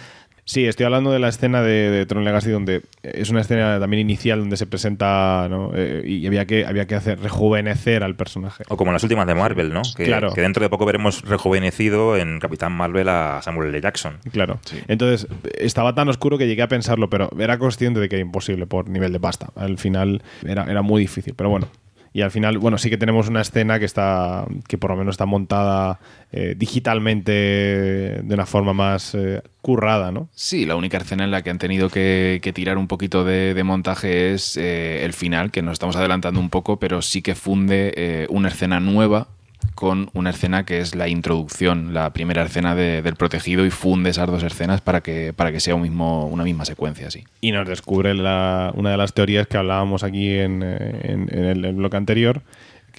Sí, 0.49 0.65
estoy 0.65 0.87
hablando 0.87 1.11
de 1.11 1.19
la 1.19 1.29
escena 1.29 1.61
de, 1.61 1.91
de 1.91 2.07
Tron 2.07 2.25
Legacy 2.25 2.49
donde 2.49 2.81
es 3.03 3.29
una 3.29 3.41
escena 3.41 3.79
también 3.79 4.01
inicial 4.01 4.39
donde 4.39 4.57
se 4.57 4.65
presenta 4.65 5.45
¿no? 5.47 5.73
Eh, 5.75 6.01
y 6.03 6.25
había 6.25 6.47
que, 6.47 6.65
había 6.65 6.87
que 6.87 6.95
hacer 6.95 7.19
rejuvenecer 7.19 8.03
al 8.03 8.15
personaje. 8.15 8.63
o 8.67 8.75
como 8.75 8.89
en 8.89 8.93
las 8.93 9.03
últimas 9.03 9.27
de 9.27 9.35
Marvel, 9.35 9.71
¿no? 9.71 9.83
Que, 9.95 10.05
Claro. 10.05 10.33
que 10.33 10.41
dentro 10.41 10.63
de 10.63 10.69
poco 10.69 10.87
veremos 10.87 11.21
rejuvenecido 11.21 12.17
en 12.17 12.39
Capitán 12.39 12.71
Marvel 12.71 13.09
a 13.09 13.41
Samuel 13.43 13.69
L. 13.69 13.79
Jackson. 13.79 14.17
Claro. 14.31 14.59
Entonces, 14.87 15.27
estaba 15.59 15.93
tan 15.93 16.09
oscuro 16.09 16.39
que 16.39 16.47
llegué 16.47 16.63
a 16.63 16.67
pensarlo, 16.67 17.11
pero 17.11 17.29
era 17.37 17.59
consciente 17.59 17.99
de 17.99 18.09
que 18.09 18.15
era 18.15 18.25
imposible 18.25 18.65
por 18.65 18.89
nivel 18.89 19.13
de 19.13 19.19
pasta. 19.19 19.51
Al 19.55 19.77
final 19.77 20.23
era, 20.43 20.63
era 20.63 20.81
muy 20.81 21.01
difícil, 21.01 21.35
pero 21.35 21.51
bueno. 21.51 21.67
Y 22.13 22.21
al 22.21 22.31
final, 22.31 22.57
bueno, 22.57 22.77
sí 22.77 22.89
que 22.89 22.97
tenemos 22.97 23.29
una 23.29 23.41
escena 23.41 23.79
que 23.79 23.85
está, 23.85 24.45
que 24.67 24.77
por 24.77 24.91
lo 24.91 24.97
menos 24.97 25.13
está 25.13 25.25
montada 25.25 25.99
eh, 26.31 26.55
digitalmente 26.57 27.31
de 27.31 28.33
una 28.33 28.45
forma 28.45 28.73
más 28.73 29.13
eh, 29.15 29.41
currada, 29.61 30.11
¿no? 30.11 30.29
Sí, 30.33 30.65
la 30.65 30.75
única 30.75 30.97
escena 30.97 31.23
en 31.23 31.31
la 31.31 31.41
que 31.41 31.49
han 31.49 31.59
tenido 31.59 31.89
que, 31.89 32.41
tirar 32.53 32.77
un 32.77 32.87
poquito 32.87 33.23
de, 33.23 33.53
de 33.53 33.63
montaje 33.63 34.33
es 34.33 34.57
eh, 34.57 35.05
el 35.05 35.13
final, 35.13 35.51
que 35.51 35.61
nos 35.61 35.73
estamos 35.73 35.95
adelantando 35.95 36.39
un 36.39 36.49
poco, 36.49 36.79
pero 36.79 37.01
sí 37.01 37.21
que 37.21 37.35
funde 37.35 37.93
eh, 37.95 38.27
una 38.29 38.49
escena 38.49 38.79
nueva 38.79 39.27
con 39.75 40.09
una 40.13 40.29
escena 40.31 40.65
que 40.65 40.79
es 40.79 40.95
la 40.95 41.07
introducción, 41.07 41.93
la 41.93 42.11
primera 42.11 42.43
escena 42.43 42.75
de- 42.75 43.01
del 43.01 43.15
protegido 43.15 43.65
y 43.65 43.69
funde 43.71 44.09
esas 44.09 44.27
dos 44.27 44.43
escenas 44.43 44.81
para 44.81 45.01
que, 45.01 45.33
para 45.33 45.51
que 45.51 45.59
sea 45.59 45.75
un 45.75 45.81
mismo, 45.83 46.27
una 46.27 46.43
misma 46.43 46.65
secuencia, 46.65 47.07
así. 47.07 47.23
y 47.41 47.51
nos 47.51 47.67
descubre 47.67 48.13
la- 48.13 48.71
una 48.75 48.91
de 48.91 48.97
las 48.97 49.13
teorías 49.13 49.47
que 49.47 49.57
hablábamos 49.57 50.03
aquí 50.03 50.37
en, 50.37 50.63
el 50.63 51.73
bloque 51.73 51.97
anterior, 51.97 52.41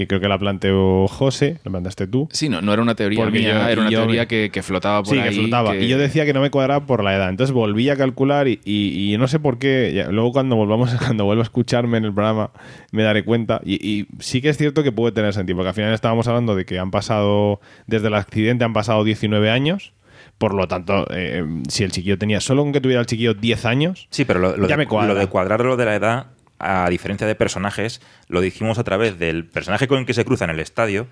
que 0.01 0.09
creo 0.09 0.21
que 0.21 0.29
la 0.29 0.39
planteó 0.39 1.07
José, 1.09 1.59
la 1.65 1.71
planteaste 1.71 2.07
tú. 2.07 2.29
Sí, 2.33 2.49
no, 2.49 2.61
no 2.61 2.73
era 2.73 2.83
una 2.83 2.95
teoría 2.95 3.19
Porque 3.23 3.39
mía, 3.41 3.53
yo- 3.65 3.69
era 3.69 3.81
una 3.83 3.91
yo- 3.91 3.99
teoría 4.01 4.27
que, 4.27 4.51
que 4.53 4.63
flotaba 4.63 5.03
por 5.03 5.13
sí, 5.15 5.19
ahí. 5.21 5.29
que 5.31 5.41
flotaba. 5.41 5.73
que- 5.73 5.85
Y 5.85 5.89
yo 5.89 5.99
decía 5.99 6.25
que 6.27 6.33
no 6.33 6.41
me 6.41 6.51
cuadraba 6.51 6.87
por 6.87 7.05
la 7.05 7.15
edad. 7.15 7.29
Entonces 7.29 7.53
volví 7.53 7.89
a 7.91 7.97
calcular 7.97 8.49
y, 8.49 8.61
y- 8.65 9.15
y 9.15 9.19
no 9.19 9.29
sé 9.29 9.39
por 9.39 9.59
qué. 9.59 9.93
ya- 9.95 10.09
luego 10.11 10.33
cuando 10.33 10.57
volvamos, 10.57 10.91
cuando 11.17 11.25
vuelva 11.25 11.43
a 11.43 11.45
escucharme 11.45 11.99
en 11.99 12.05
el 12.07 12.15
programa, 12.15 12.51
me 12.93 13.03
daré 13.03 13.25
cuenta. 13.25 13.61
Y, 13.65 13.75
y 13.87 14.07
sí 14.19 14.41
que 14.41 14.49
es 14.49 14.57
cierto 14.57 14.83
que 14.83 14.93
puede 14.93 15.13
tener 15.13 15.33
sentido, 15.35 15.57
porque 15.57 15.69
al 15.69 15.75
final 15.75 15.93
estábamos 15.95 16.27
hablando 16.29 16.55
de 16.57 16.65
que 16.65 16.79
han 16.79 16.91
pasado, 16.91 17.61
desde 17.87 18.09
el 18.09 18.15
accidente 18.15 18.65
han 18.65 18.73
pasado 18.73 19.05
19 19.05 19.51
años. 19.51 19.93
Por 20.39 20.55
lo 20.55 20.69
tanto, 20.69 21.07
eh, 21.11 21.45
si 21.69 21.85
el 21.85 21.93
chiquillo 21.93 22.17
tenía, 22.17 22.41
solo 22.41 22.63
con 22.63 22.73
que 22.73 22.81
tuviera 22.81 23.01
el 23.01 23.07
chiquillo 23.07 23.35
10 23.35 23.67
años, 23.67 24.07
Sí, 24.11 24.25
pero 24.25 24.41
lo, 24.41 24.57
lo 24.57 24.69
ya 24.69 24.75
de, 24.75 24.79
me 24.79 24.87
cuadra. 24.87 25.13
lo 25.13 25.21
de 25.21 25.27
cuadrar 25.27 25.63
lo 25.65 25.77
de 25.77 25.85
la 25.85 25.95
edad, 25.95 26.27
a 26.61 26.89
diferencia 26.91 27.27
de 27.27 27.35
personajes, 27.35 28.01
lo 28.29 28.41
dijimos 28.41 28.79
a 28.79 28.85
través 28.85 29.19
del 29.19 29.45
personaje 29.47 29.89
con 29.89 29.99
el 29.99 30.07
que 30.07 30.15
se 30.15 30.25
cruza 30.25 30.45
en 30.45 30.51
el 30.51 30.61
estadio, 30.61 31.07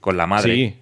con 0.00 0.16
la 0.16 0.26
madre. 0.26 0.54
Sí. 0.54 0.74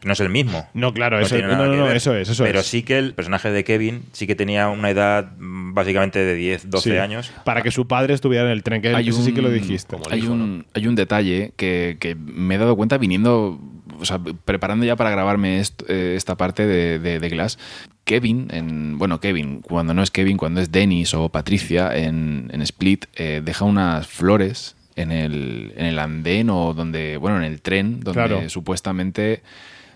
que 0.00 0.06
No 0.06 0.12
es 0.12 0.20
el 0.20 0.28
mismo. 0.28 0.68
No, 0.74 0.92
claro, 0.92 1.18
eso- 1.18 1.38
no, 1.38 1.56
no, 1.56 1.66
no, 1.66 1.90
eso 1.90 2.14
es, 2.14 2.28
eso 2.28 2.44
Pero 2.44 2.60
es. 2.60 2.66
sí 2.66 2.82
que 2.82 2.98
el 2.98 3.14
personaje 3.14 3.50
de 3.50 3.64
Kevin 3.64 4.02
sí 4.12 4.26
que 4.26 4.34
tenía 4.34 4.68
una 4.68 4.90
edad 4.90 5.32
mm, 5.38 5.72
básicamente 5.72 6.18
de 6.18 6.34
10, 6.34 6.68
12 6.68 6.90
Sí. 6.90 6.96
años. 6.98 7.32
Para 7.46 7.62
que 7.62 7.70
su 7.70 7.88
padre 7.88 8.12
estuviera 8.12 8.44
en 8.44 8.50
el 8.50 8.62
tren, 8.62 8.82
que 8.82 8.90
eso 8.92 9.22
sí 9.22 9.32
que 9.32 9.40
lo 9.40 9.48
dijiste. 9.50 9.96
Hay 10.10 10.26
un, 10.26 10.66
hay 10.74 10.86
un 10.86 10.94
detalle 10.94 11.52
que, 11.56 11.96
que 12.00 12.14
me 12.16 12.56
he 12.56 12.58
dado 12.58 12.76
cuenta 12.76 12.98
viniendo, 12.98 13.58
o 14.04 14.06
sea, 14.06 14.20
preparando 14.44 14.84
ya 14.86 14.96
para 14.96 15.10
grabarme 15.10 15.58
est- 15.60 15.82
eh, 15.88 16.14
esta 16.16 16.36
parte 16.36 16.66
de, 16.66 16.98
de- 16.98 17.18
de 17.20 17.28
Glass. 17.28 17.58
Kevin, 18.04 18.48
en, 18.50 18.98
bueno, 18.98 19.18
Kevin, 19.18 19.60
cuando 19.62 19.94
no 19.94 20.02
es 20.02 20.10
Kevin, 20.10 20.36
cuando 20.36 20.60
es 20.60 20.70
Dennis 20.70 21.14
o 21.14 21.30
Patricia 21.30 21.96
en, 21.96 22.50
en 22.52 22.60
Split, 22.62 23.06
eh, 23.16 23.40
deja 23.44 23.64
unas 23.64 24.06
flores 24.06 24.76
en 24.94 25.10
el, 25.10 25.72
en 25.76 25.86
el 25.86 25.98
andén 25.98 26.50
o 26.50 26.74
donde, 26.74 27.16
bueno, 27.16 27.38
en 27.38 27.44
el 27.44 27.60
tren, 27.62 28.00
donde 28.00 28.12
Claro. 28.26 28.48
supuestamente 28.50 29.42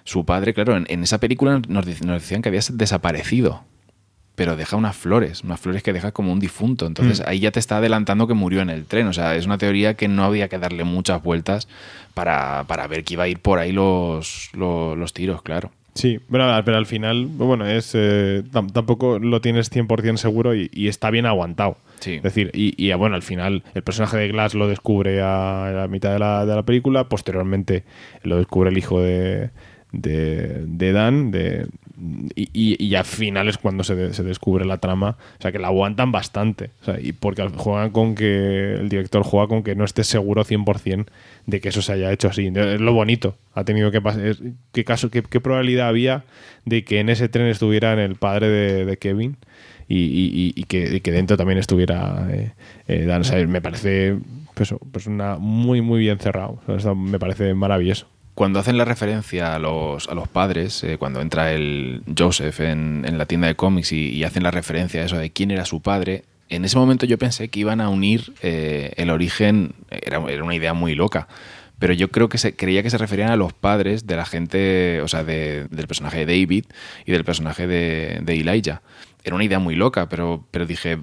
su 0.04 0.24
padre, 0.24 0.54
claro, 0.54 0.76
en, 0.76 0.86
en 0.88 1.02
esa 1.02 1.18
película 1.20 1.60
nos, 1.68 1.86
nos 2.02 2.22
decían 2.22 2.40
que 2.42 2.48
había 2.48 2.62
desaparecido 2.72 3.62
pero 4.39 4.57
deja 4.57 4.76
unas 4.76 4.97
flores, 4.97 5.42
unas 5.44 5.60
flores 5.60 5.83
que 5.83 5.92
deja 5.92 6.12
como 6.12 6.33
un 6.33 6.41
difunto. 6.41 6.86
Entonces 6.86 7.20
Mm. 7.20 7.25
ahí 7.28 7.41
ya 7.41 7.50
te 7.50 7.58
está 7.60 7.76
adelantando 7.76 8.26
que 8.26 8.33
murió 8.34 8.62
en 8.62 8.70
el 8.70 8.86
tren. 8.86 9.07
O 9.08 9.12
sea, 9.12 9.34
es 9.36 9.44
una 9.44 9.58
teoría 9.58 9.92
que 9.94 10.08
no 10.08 10.25
había 10.25 10.49
que 10.49 10.58
darle 10.58 10.84
muchas 10.84 11.23
vueltas 11.23 11.68
para, 12.15 12.65
para 12.67 12.86
ver 12.86 13.05
que 13.05 13.15
iba 13.15 13.25
a 13.25 13.28
ir 13.28 13.41
por 13.41 13.58
ahí 13.58 13.73
los, 13.73 14.49
los, 14.55 14.97
los 14.97 15.12
tiros, 15.12 15.42
claro. 15.42 15.70
Sí, 15.94 16.20
pero, 16.31 16.44
al- 16.44 16.62
pero 16.65 16.76
al 16.76 16.86
final, 16.86 17.26
bueno, 17.26 17.67
es 17.67 17.91
eh, 17.94 18.44
tam- 18.52 18.73
tampoco 18.73 19.18
lo 19.18 19.41
tienes 19.41 19.68
100% 19.73 20.17
seguro 20.17 20.55
y, 20.55 20.70
y 20.73 20.86
está 20.89 21.10
bien 21.10 21.26
aguantado. 21.26 21.76
Sí. 21.99 22.15
Es 22.15 22.23
decir, 22.23 22.52
y, 22.55 22.73
y, 22.76 22.92
bueno, 22.94 23.17
al 23.17 23.23
final 23.23 23.65
el 23.75 23.83
personaje 23.83 24.17
de 24.17 24.28
Glass 24.28 24.55
lo 24.55 24.68
descubre 24.68 25.20
a 25.20 25.73
la 25.75 25.89
mitad 25.89 26.12
de 26.12 26.20
la, 26.20 26.47
de 26.47 26.55
la 26.55 26.62
película, 26.62 27.08
posteriormente 27.08 27.83
lo 28.23 28.36
descubre 28.39 28.70
el 28.70 28.78
hijo 28.78 29.00
de, 29.02 29.50
de, 29.91 30.65
de 30.67 30.92
Dan, 30.92 31.33
de, 31.33 31.67
y, 32.34 32.48
y, 32.52 32.82
y 32.84 32.94
al 32.94 33.04
final 33.04 33.48
es 33.48 33.58
cuando 33.58 33.82
se, 33.84 33.94
de- 33.94 34.14
se 34.14 34.22
descubre 34.22 34.64
la 34.64 34.78
trama. 34.78 35.16
O 35.38 35.42
sea, 35.42 35.52
que 35.52 35.58
la 35.58 35.68
aguantan 35.68 36.12
bastante. 36.12 36.70
Y 37.02 37.12
porque 37.12 37.48
juegan 37.48 37.90
con 37.90 38.14
que 38.14 38.74
el 38.74 38.88
director 38.88 39.22
juega 39.22 39.48
con 39.48 39.62
que 39.62 39.74
no 39.74 39.84
estés 39.84 40.06
seguro 40.06 40.44
100% 40.44 41.06
de 41.46 41.60
que 41.60 41.70
eso 41.70 41.82
se 41.82 41.92
haya 41.92 42.12
hecho 42.12 42.28
así. 42.28 42.46
Es 42.54 42.80
lo 42.80 42.92
bonito. 42.92 43.36
Ha 43.54 43.64
tenido 43.64 43.90
que 43.90 44.00
pasar. 44.00 44.36
¿Qué, 44.72 44.84
caso, 44.84 45.10
qué, 45.10 45.22
probabilidad 45.22 45.88
había 45.88 46.24
de 46.64 46.84
que 46.84 47.00
en 47.00 47.08
ese 47.08 47.28
tren 47.28 47.46
estuviera 47.46 47.92
el 47.92 48.16
padre 48.16 48.48
de, 48.48 48.96
Kevin? 48.96 49.36
Y, 49.88 50.64
que, 50.64 51.00
dentro 51.10 51.36
también 51.36 51.58
estuviera 51.58 52.28
eh, 52.30 52.52
eh, 52.86 53.04
Dan. 53.06 53.22
Me 53.50 53.60
parece 53.60 54.18
pues, 54.54 54.74
pues 54.92 55.06
una 55.06 55.38
muy, 55.38 55.80
muy 55.80 56.00
bien 56.00 56.18
cerrado. 56.18 56.60
O 56.66 56.94
me 56.94 57.18
parece 57.18 57.54
maravilloso. 57.54 58.06
Cuando 58.39 58.60
hacen 58.60 58.78
la 58.78 58.84
referencia 58.84 59.57
a 59.57 59.58
los, 59.58 60.08
a 60.08 60.15
los 60.15 60.28
padres, 60.28 60.84
eh, 60.84 60.97
cuando 60.97 61.20
entra 61.20 61.52
el 61.52 62.02
Joseph 62.17 62.60
en, 62.60 63.05
en 63.05 63.18
la 63.18 63.26
tienda 63.26 63.49
de 63.49 63.57
cómics 63.57 63.91
y, 63.91 64.23
hacen 64.23 64.44
la 64.44 64.52
referencia 64.52 65.02
a 65.02 65.07
eso 65.07 65.18
de 65.18 65.31
quién 65.31 65.50
era 65.50 65.65
su 65.65 65.83
padre, 65.83 66.23
en 66.49 66.65
ese 66.65 66.78
momento 66.78 67.05
yo 67.05 67.18
pensé 67.18 67.49
que 67.49 67.58
iban 67.58 67.81
a 67.81 67.89
unir 67.89 68.33
eh, 68.41 68.92
el 68.97 69.10
origen, 69.10 69.75
era, 69.91 70.23
era 70.31 70.44
una 70.44 70.55
idea 70.55 70.73
muy 70.73 70.94
loca, 70.94 71.26
pero 71.81 71.94
yo 71.94 72.12
creo 72.12 72.28
que 72.28 72.39
se, 72.39 72.55
creía 72.55 72.84
que 72.84 72.91
se 72.91 72.99
referían 72.99 73.33
a 73.33 73.36
los 73.36 73.52
padres 73.55 74.07
de 74.07 74.15
la 74.15 74.25
gente, 74.25 75.00
o 75.02 75.08
sea, 75.08 75.25
de- 75.25 75.67
del 75.73 75.89
personaje 75.89 76.25
de 76.25 76.26
David 76.41 76.67
y 77.07 77.10
del 77.10 77.25
personaje 77.25 77.67
de, 77.67 78.20
de 78.23 78.34
Elijah. 78.39 78.83
Era 79.25 79.34
una 79.34 79.42
idea 79.47 79.58
muy 79.58 79.75
loca, 79.75 80.08
pero, 80.08 80.44
pero 80.52 80.65
dije, 80.65 80.99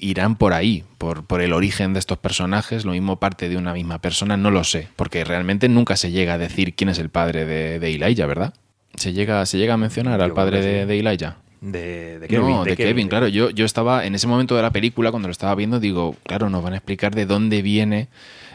irán 0.00 0.36
por 0.36 0.52
ahí, 0.52 0.84
por, 0.98 1.24
por 1.24 1.40
el 1.42 1.52
origen 1.52 1.92
de 1.92 1.98
estos 1.98 2.18
personajes, 2.18 2.84
lo 2.84 2.92
mismo 2.92 3.16
parte 3.20 3.48
de 3.48 3.56
una 3.56 3.72
misma 3.74 3.98
persona, 4.00 4.36
no 4.36 4.50
lo 4.50 4.64
sé, 4.64 4.88
porque 4.96 5.24
realmente 5.24 5.68
nunca 5.68 5.96
se 5.96 6.10
llega 6.10 6.34
a 6.34 6.38
decir 6.38 6.74
quién 6.74 6.88
es 6.90 6.98
el 6.98 7.10
padre 7.10 7.44
de, 7.44 7.78
de 7.78 7.94
Elijah, 7.94 8.26
¿verdad? 8.26 8.54
¿Se 8.96 9.12
llega, 9.12 9.44
se 9.46 9.58
llega 9.58 9.74
a 9.74 9.76
mencionar 9.76 10.20
al 10.20 10.32
padre 10.32 10.62
de, 10.62 10.86
de 10.86 10.98
Elijah? 10.98 11.36
De, 11.60 12.18
de 12.18 12.26
Kevin. 12.26 12.48
no, 12.48 12.64
de, 12.64 12.74
Kevin, 12.76 13.08
claro. 13.08 13.28
Yo, 13.28 13.50
yo 13.50 13.66
estaba 13.66 14.06
en 14.06 14.14
ese 14.14 14.26
momento 14.26 14.56
de 14.56 14.62
la 14.62 14.70
película, 14.70 15.10
cuando 15.10 15.28
lo 15.28 15.32
estaba 15.32 15.54
viendo, 15.54 15.78
digo, 15.78 16.16
claro, 16.26 16.48
nos 16.48 16.62
van 16.62 16.72
a 16.72 16.76
explicar 16.76 17.14
de 17.14 17.26
dónde 17.26 17.60
viene 17.60 18.08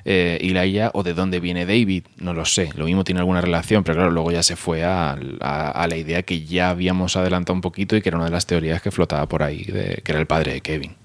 eh, 0.06 0.90
o 0.94 1.04
de 1.04 1.14
dónde 1.14 1.40
viene 1.40 1.66
David. 1.68 2.04
No 2.18 2.34
lo 2.34 2.46
sé. 2.46 2.70
Lo 2.76 2.86
mismo 2.86 3.04
tiene 3.04 3.20
alguna 3.20 3.42
relación, 3.42 3.84
pero 3.84 3.96
claro, 3.98 4.12
luego 4.12 4.32
ya 4.32 4.42
se 4.44 4.56
fue 4.56 4.84
a, 4.84 5.18
a- 5.40 5.70
a 5.72 5.88
la 5.88 5.98
idea 5.98 6.24
que 6.24 6.46
ya 6.46 6.70
habíamos 6.72 7.16
adelantado 7.16 7.54
un 7.54 7.62
poquito 7.62 7.96
y 7.96 8.02
que 8.02 8.10
era 8.10 8.18
una 8.18 8.26
de 8.26 8.32
las 8.32 8.48
teorías 8.48 8.82
que 8.82 8.90
flotaba 8.92 9.28
por 9.28 9.44
ahí, 9.44 9.64
de, 9.66 10.02
que 10.04 10.12
era 10.12 10.20
el 10.20 10.26
padre 10.28 10.54
de 10.54 10.62
Kevin. 10.62 10.96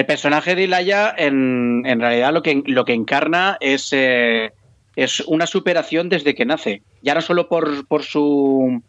El 0.00 0.06
personaje 0.06 0.54
de 0.54 0.62
Ilaya, 0.62 1.14
en, 1.14 1.84
realidad, 2.00 2.32
lo 2.32 2.42
que, 2.42 2.62
lo 2.64 2.86
que 2.86 2.94
encarna 2.94 3.58
es, 3.60 3.90
eh, 3.92 4.50
es 4.96 5.20
una 5.20 5.46
superación 5.46 6.08
desde 6.08 6.34
que 6.34 6.46
nace. 6.46 6.80
Ya 7.02 7.12
no 7.14 7.20
solo 7.20 7.50
por, 7.50 7.86
por, 7.86 8.02
su, 8.02 8.82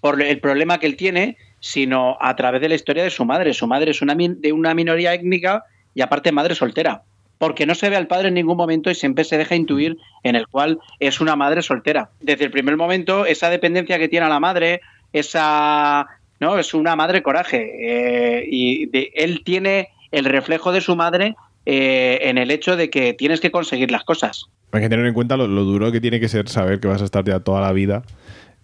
por 0.00 0.22
el 0.22 0.40
problema 0.40 0.78
que 0.78 0.86
él 0.86 0.96
tiene, 0.96 1.36
sino 1.60 2.16
a 2.18 2.34
través 2.34 2.62
de 2.62 2.70
la 2.70 2.76
historia 2.76 3.04
de 3.04 3.10
su 3.10 3.26
madre. 3.26 3.52
Su 3.52 3.66
madre 3.66 3.90
es 3.90 4.00
una, 4.00 4.14
de 4.16 4.52
una 4.54 4.72
minoría 4.72 5.12
étnica 5.12 5.64
y 5.94 6.00
aparte 6.00 6.32
madre 6.32 6.54
soltera. 6.54 7.02
Porque 7.36 7.66
no 7.66 7.74
se 7.74 7.90
ve 7.90 7.96
al 7.96 8.06
padre 8.06 8.28
en 8.28 8.34
ningún 8.34 8.56
momento 8.56 8.90
y 8.90 8.94
siempre 8.94 9.24
se 9.24 9.36
deja 9.36 9.54
intuir 9.56 9.98
en 10.22 10.34
el 10.34 10.48
cual 10.48 10.78
es 10.98 11.20
una 11.20 11.36
madre 11.36 11.60
soltera. 11.60 12.08
Desde 12.22 12.46
el 12.46 12.50
primer 12.50 12.78
momento, 12.78 13.26
esa 13.26 13.50
dependencia 13.50 13.98
que 13.98 14.08
tiene 14.08 14.24
a 14.24 14.30
la 14.30 14.40
madre, 14.40 14.80
esa... 15.12 16.06
No, 16.40 16.58
es 16.58 16.72
una 16.72 16.96
madre 16.96 17.22
coraje. 17.22 18.38
eh, 18.38 18.46
y 18.50 18.86
de- 18.86 19.12
él 19.14 19.42
tiene 19.44 19.90
el 20.16 20.24
reflejo 20.24 20.72
de 20.72 20.80
su 20.80 20.96
madre 20.96 21.34
eh, 21.66 22.18
en 22.22 22.38
el 22.38 22.50
hecho 22.50 22.76
de 22.76 22.90
que 22.90 23.14
tienes 23.14 23.40
que 23.40 23.50
conseguir 23.50 23.90
las 23.90 24.04
cosas. 24.04 24.46
Hay 24.72 24.80
que 24.82 24.88
tener 24.88 25.06
en 25.06 25.14
cuenta 25.14 25.36
lo, 25.36 25.46
duro 25.46 25.92
que 25.92 26.00
tiene 26.00 26.20
que 26.20 26.28
ser 26.28 26.48
saber 26.48 26.80
que 26.80 26.88
vas 26.88 27.00
a 27.02 27.04
estar 27.04 27.24
ya 27.24 27.40
toda 27.40 27.60
la 27.60 27.72
vida 27.72 28.02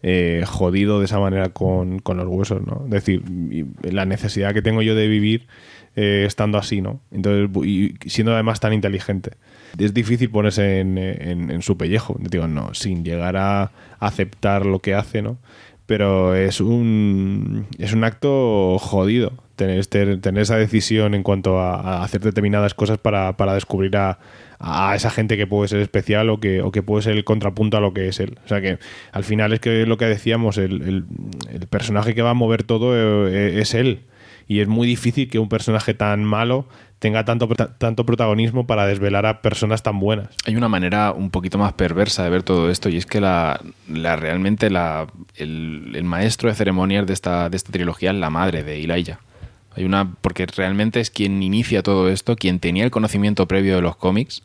eh, 0.02 0.42
jodido 0.46 0.98
de 0.98 1.04
esa 1.04 1.18
manera 1.20 1.50
con, 1.50 1.98
con 2.00 2.16
los 2.16 2.26
huesos, 2.26 2.62
¿no? 2.66 2.82
Es 2.86 2.90
decir, 2.90 3.22
la 3.82 4.06
necesidad 4.06 4.54
que 4.54 4.62
tengo 4.62 4.80
yo 4.82 4.94
de 4.94 5.06
vivir 5.08 5.46
eh, 5.96 6.24
estando 6.26 6.56
así, 6.58 6.80
¿no? 6.80 7.00
Entonces, 7.10 7.50
y 7.66 7.94
siendo 8.08 8.32
además 8.32 8.60
tan 8.60 8.72
inteligente. 8.72 9.32
Es 9.78 9.92
difícil 9.94 10.30
ponerse 10.30 10.80
en, 10.80 10.98
en- 10.98 11.50
en 11.50 11.62
su 11.62 11.76
pellejo, 11.76 12.16
digo, 12.18 12.48
no, 12.48 12.74
sin 12.74 13.04
llegar 13.04 13.36
a 13.36 13.70
aceptar 14.00 14.66
lo 14.66 14.78
que 14.80 14.94
hace, 14.94 15.20
¿no? 15.22 15.36
Pero 15.90 16.36
es 16.36 16.60
un, 16.60 17.66
es 17.78 17.92
un 17.92 18.04
acto 18.04 18.78
jodido 18.78 19.32
tener, 19.56 19.80
este- 19.80 20.18
tener 20.18 20.42
esa 20.42 20.56
decisión 20.56 21.14
en 21.16 21.24
cuanto 21.24 21.58
a, 21.58 22.04
hacer 22.04 22.20
determinadas 22.20 22.74
cosas 22.74 22.98
para, 22.98 23.36
para 23.36 23.54
descubrir 23.54 23.96
a, 23.96 24.20
a 24.60 24.94
esa 24.94 25.10
gente 25.10 25.36
que 25.36 25.48
puede 25.48 25.66
ser 25.66 25.80
especial 25.80 26.30
o 26.30 26.38
que, 26.38 26.62
o 26.62 26.70
que 26.70 26.84
puede 26.84 27.02
ser 27.02 27.16
el 27.16 27.24
contrapunto 27.24 27.76
a 27.76 27.80
lo 27.80 27.92
que 27.92 28.06
es 28.06 28.20
él. 28.20 28.38
O 28.44 28.48
sea 28.48 28.60
que 28.60 28.78
al 29.10 29.24
final 29.24 29.52
es 29.52 29.58
que 29.58 29.84
lo 29.84 29.96
que 29.98 30.04
decíamos, 30.04 30.58
el, 30.58 30.80
el- 30.82 31.04
el 31.52 31.66
personaje 31.66 32.14
que 32.14 32.22
va 32.22 32.30
a 32.30 32.34
mover 32.34 32.62
todo 32.62 32.94
eh, 33.28 33.60
es 33.60 33.74
él. 33.74 34.02
Y 34.46 34.60
es 34.60 34.68
muy 34.68 34.86
difícil 34.86 35.28
que 35.28 35.40
un 35.40 35.48
personaje 35.48 35.92
tan 35.92 36.22
malo 36.22 36.66
tenga 37.00 37.24
tanto, 37.24 37.48
tanto 37.48 38.06
protagonismo 38.06 38.66
para 38.66 38.86
desvelar 38.86 39.26
a 39.26 39.42
personas 39.42 39.82
tan 39.82 39.98
buenas. 39.98 40.28
Hay 40.46 40.54
una 40.54 40.68
manera 40.68 41.10
un 41.12 41.30
poquito 41.30 41.58
más 41.58 41.72
perversa 41.72 42.22
de 42.22 42.30
ver 42.30 42.42
todo 42.44 42.70
esto 42.70 42.88
y 42.88 42.96
es 42.98 43.06
que 43.06 43.20
la, 43.20 43.60
la- 43.88 44.14
realmente 44.16 44.70
la, 44.70 45.08
el, 45.34 46.04
maestro 46.04 46.48
de 46.50 46.54
ceremonias 46.54 47.06
de 47.06 47.14
esta, 47.14 47.48
de 47.48 47.56
esta 47.56 47.72
trilogía 47.72 48.10
es 48.12 48.16
la 48.16 48.30
madre 48.30 48.62
de 48.62 48.84
Elijah. 48.84 49.18
Hay 49.74 49.84
una, 49.84 50.12
porque 50.20 50.46
realmente 50.46 51.00
es 51.00 51.10
quien 51.10 51.42
inicia 51.42 51.82
todo 51.82 52.08
esto, 52.08 52.36
quien 52.36 52.60
tenía 52.60 52.84
el 52.84 52.90
conocimiento 52.90 53.46
previo 53.48 53.76
de 53.76 53.82
los 53.82 53.96
cómics, 53.96 54.42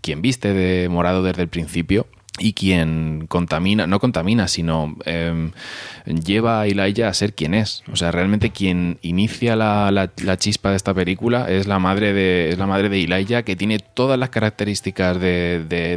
quien 0.00 0.22
viste 0.22 0.52
de 0.52 0.88
morado 0.88 1.22
desde 1.22 1.42
el 1.42 1.48
principio 1.48 2.06
y 2.38 2.52
quien 2.52 3.26
contamina, 3.28 3.86
no 3.86 3.98
contamina, 3.98 4.46
sino 4.48 4.96
em, 5.04 5.52
lleva 6.04 6.60
a 6.60 6.66
Elijah 6.66 7.08
a 7.08 7.14
ser 7.14 7.34
quien 7.34 7.54
es. 7.54 7.82
O 7.90 7.96
sea, 7.96 8.10
realmente 8.10 8.50
quien 8.50 8.98
inicia 9.02 9.56
la, 9.56 9.90
la- 9.90 10.10
chispa 10.36 10.70
de 10.70 10.76
esta 10.76 10.92
película 10.92 11.50
es 11.50 11.66
la 11.66 11.78
madre 11.78 12.12
de, 12.12 12.50
es 12.50 12.58
la 12.58 12.66
madre 12.66 12.88
de 12.88 13.00
que 13.42 13.56
tiene 13.56 13.78
todas 13.78 14.18
las 14.18 14.28
características 14.30 15.18
de, 15.18 15.64
de, 15.68 15.96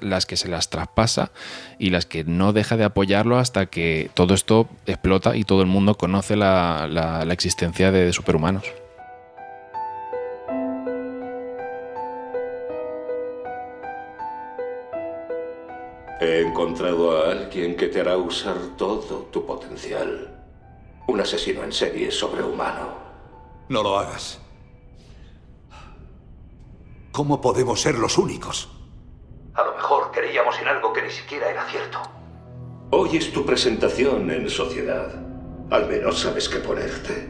las 0.00 0.24
que 0.26 0.36
se 0.36 0.48
las 0.48 0.70
traspasa 0.70 1.30
y 1.78 1.90
las 1.90 2.06
que 2.06 2.24
no 2.24 2.52
deja 2.52 2.76
de 2.76 2.84
apoyarlo 2.84 3.38
hasta 3.38 3.66
que 3.66 4.10
todo 4.14 4.34
esto 4.34 4.68
explota 4.86 5.36
y 5.36 5.44
todo 5.44 5.60
el 5.60 5.66
mundo 5.68 5.96
conoce 5.96 6.36
la- 6.36 7.24
la 7.24 7.32
existencia 7.34 7.92
de 7.92 8.12
superhumanos. 8.12 8.64
He 16.18 16.40
encontrado 16.40 17.18
a 17.18 17.30
alguien 17.30 17.76
que 17.76 17.88
te 17.88 18.00
hará 18.00 18.16
usar 18.16 18.56
todo 18.78 19.28
tu 19.30 19.44
potencial. 19.44 20.32
Un 21.08 21.20
asesino 21.20 21.62
en 21.62 21.72
serie 21.72 22.10
sobrehumano. 22.10 22.94
No 23.68 23.82
lo 23.82 23.98
hagas. 23.98 24.40
¿Cómo 27.12 27.40
podemos 27.40 27.80
ser 27.82 27.98
los 27.98 28.16
únicos? 28.16 28.70
A 29.54 29.62
lo 29.62 29.74
mejor 29.74 30.10
creíamos 30.10 30.58
en 30.58 30.68
algo 30.68 30.92
que 30.92 31.02
ni 31.02 31.10
siquiera 31.10 31.50
era 31.50 31.66
cierto. 31.66 32.00
Hoy 32.90 33.18
es 33.18 33.30
tu 33.32 33.44
presentación 33.44 34.30
en 34.30 34.48
sociedad. 34.48 35.14
Al 35.70 35.86
menos 35.86 36.20
sabes 36.20 36.48
qué 36.48 36.58
ponerte. 36.60 37.28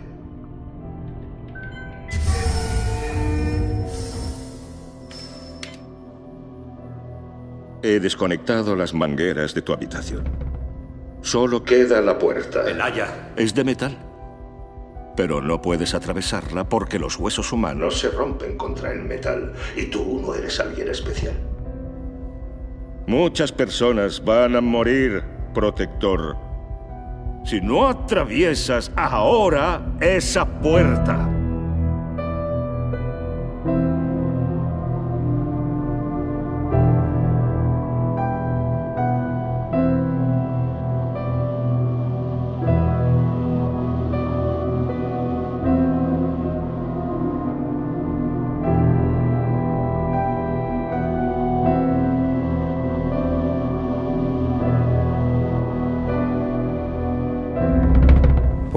He 7.83 8.01
desconectado 8.01 8.75
las 8.75 8.95
mangueras 8.95 9.55
de 9.55 9.63
tu 9.63 9.73
habitación. 9.73 10.25
Solo 11.21 11.63
queda 11.63 12.01
la 12.01 12.19
puerta. 12.19 12.65
Es 13.37 13.55
de 13.55 13.65
metal. 13.65 13.97
Pero 15.17 15.41
no 15.41 15.61
puedes 15.63 15.95
atravesarla 15.95 16.69
porque 16.69 16.99
los 16.99 17.19
huesos 17.19 17.53
humanos 17.53 17.99
se 17.99 18.11
rompen 18.11 18.57
contra 18.57 18.93
el 18.93 19.03
metal 19.03 19.53
y 19.75 19.87
tú 19.87 20.21
no 20.23 20.35
eres 20.35 20.61
alguien 20.61 20.89
especial. 20.89 21.35
Muchas 23.07 23.53
personas 23.53 24.23
van 24.25 24.57
a 24.57 24.61
morir, 24.61 25.23
protector. 25.55 26.37
Si 27.45 27.61
no 27.61 27.87
atraviesas 27.89 28.91
ahora 28.97 29.81
esa 30.01 30.45
puerta. 30.45 31.36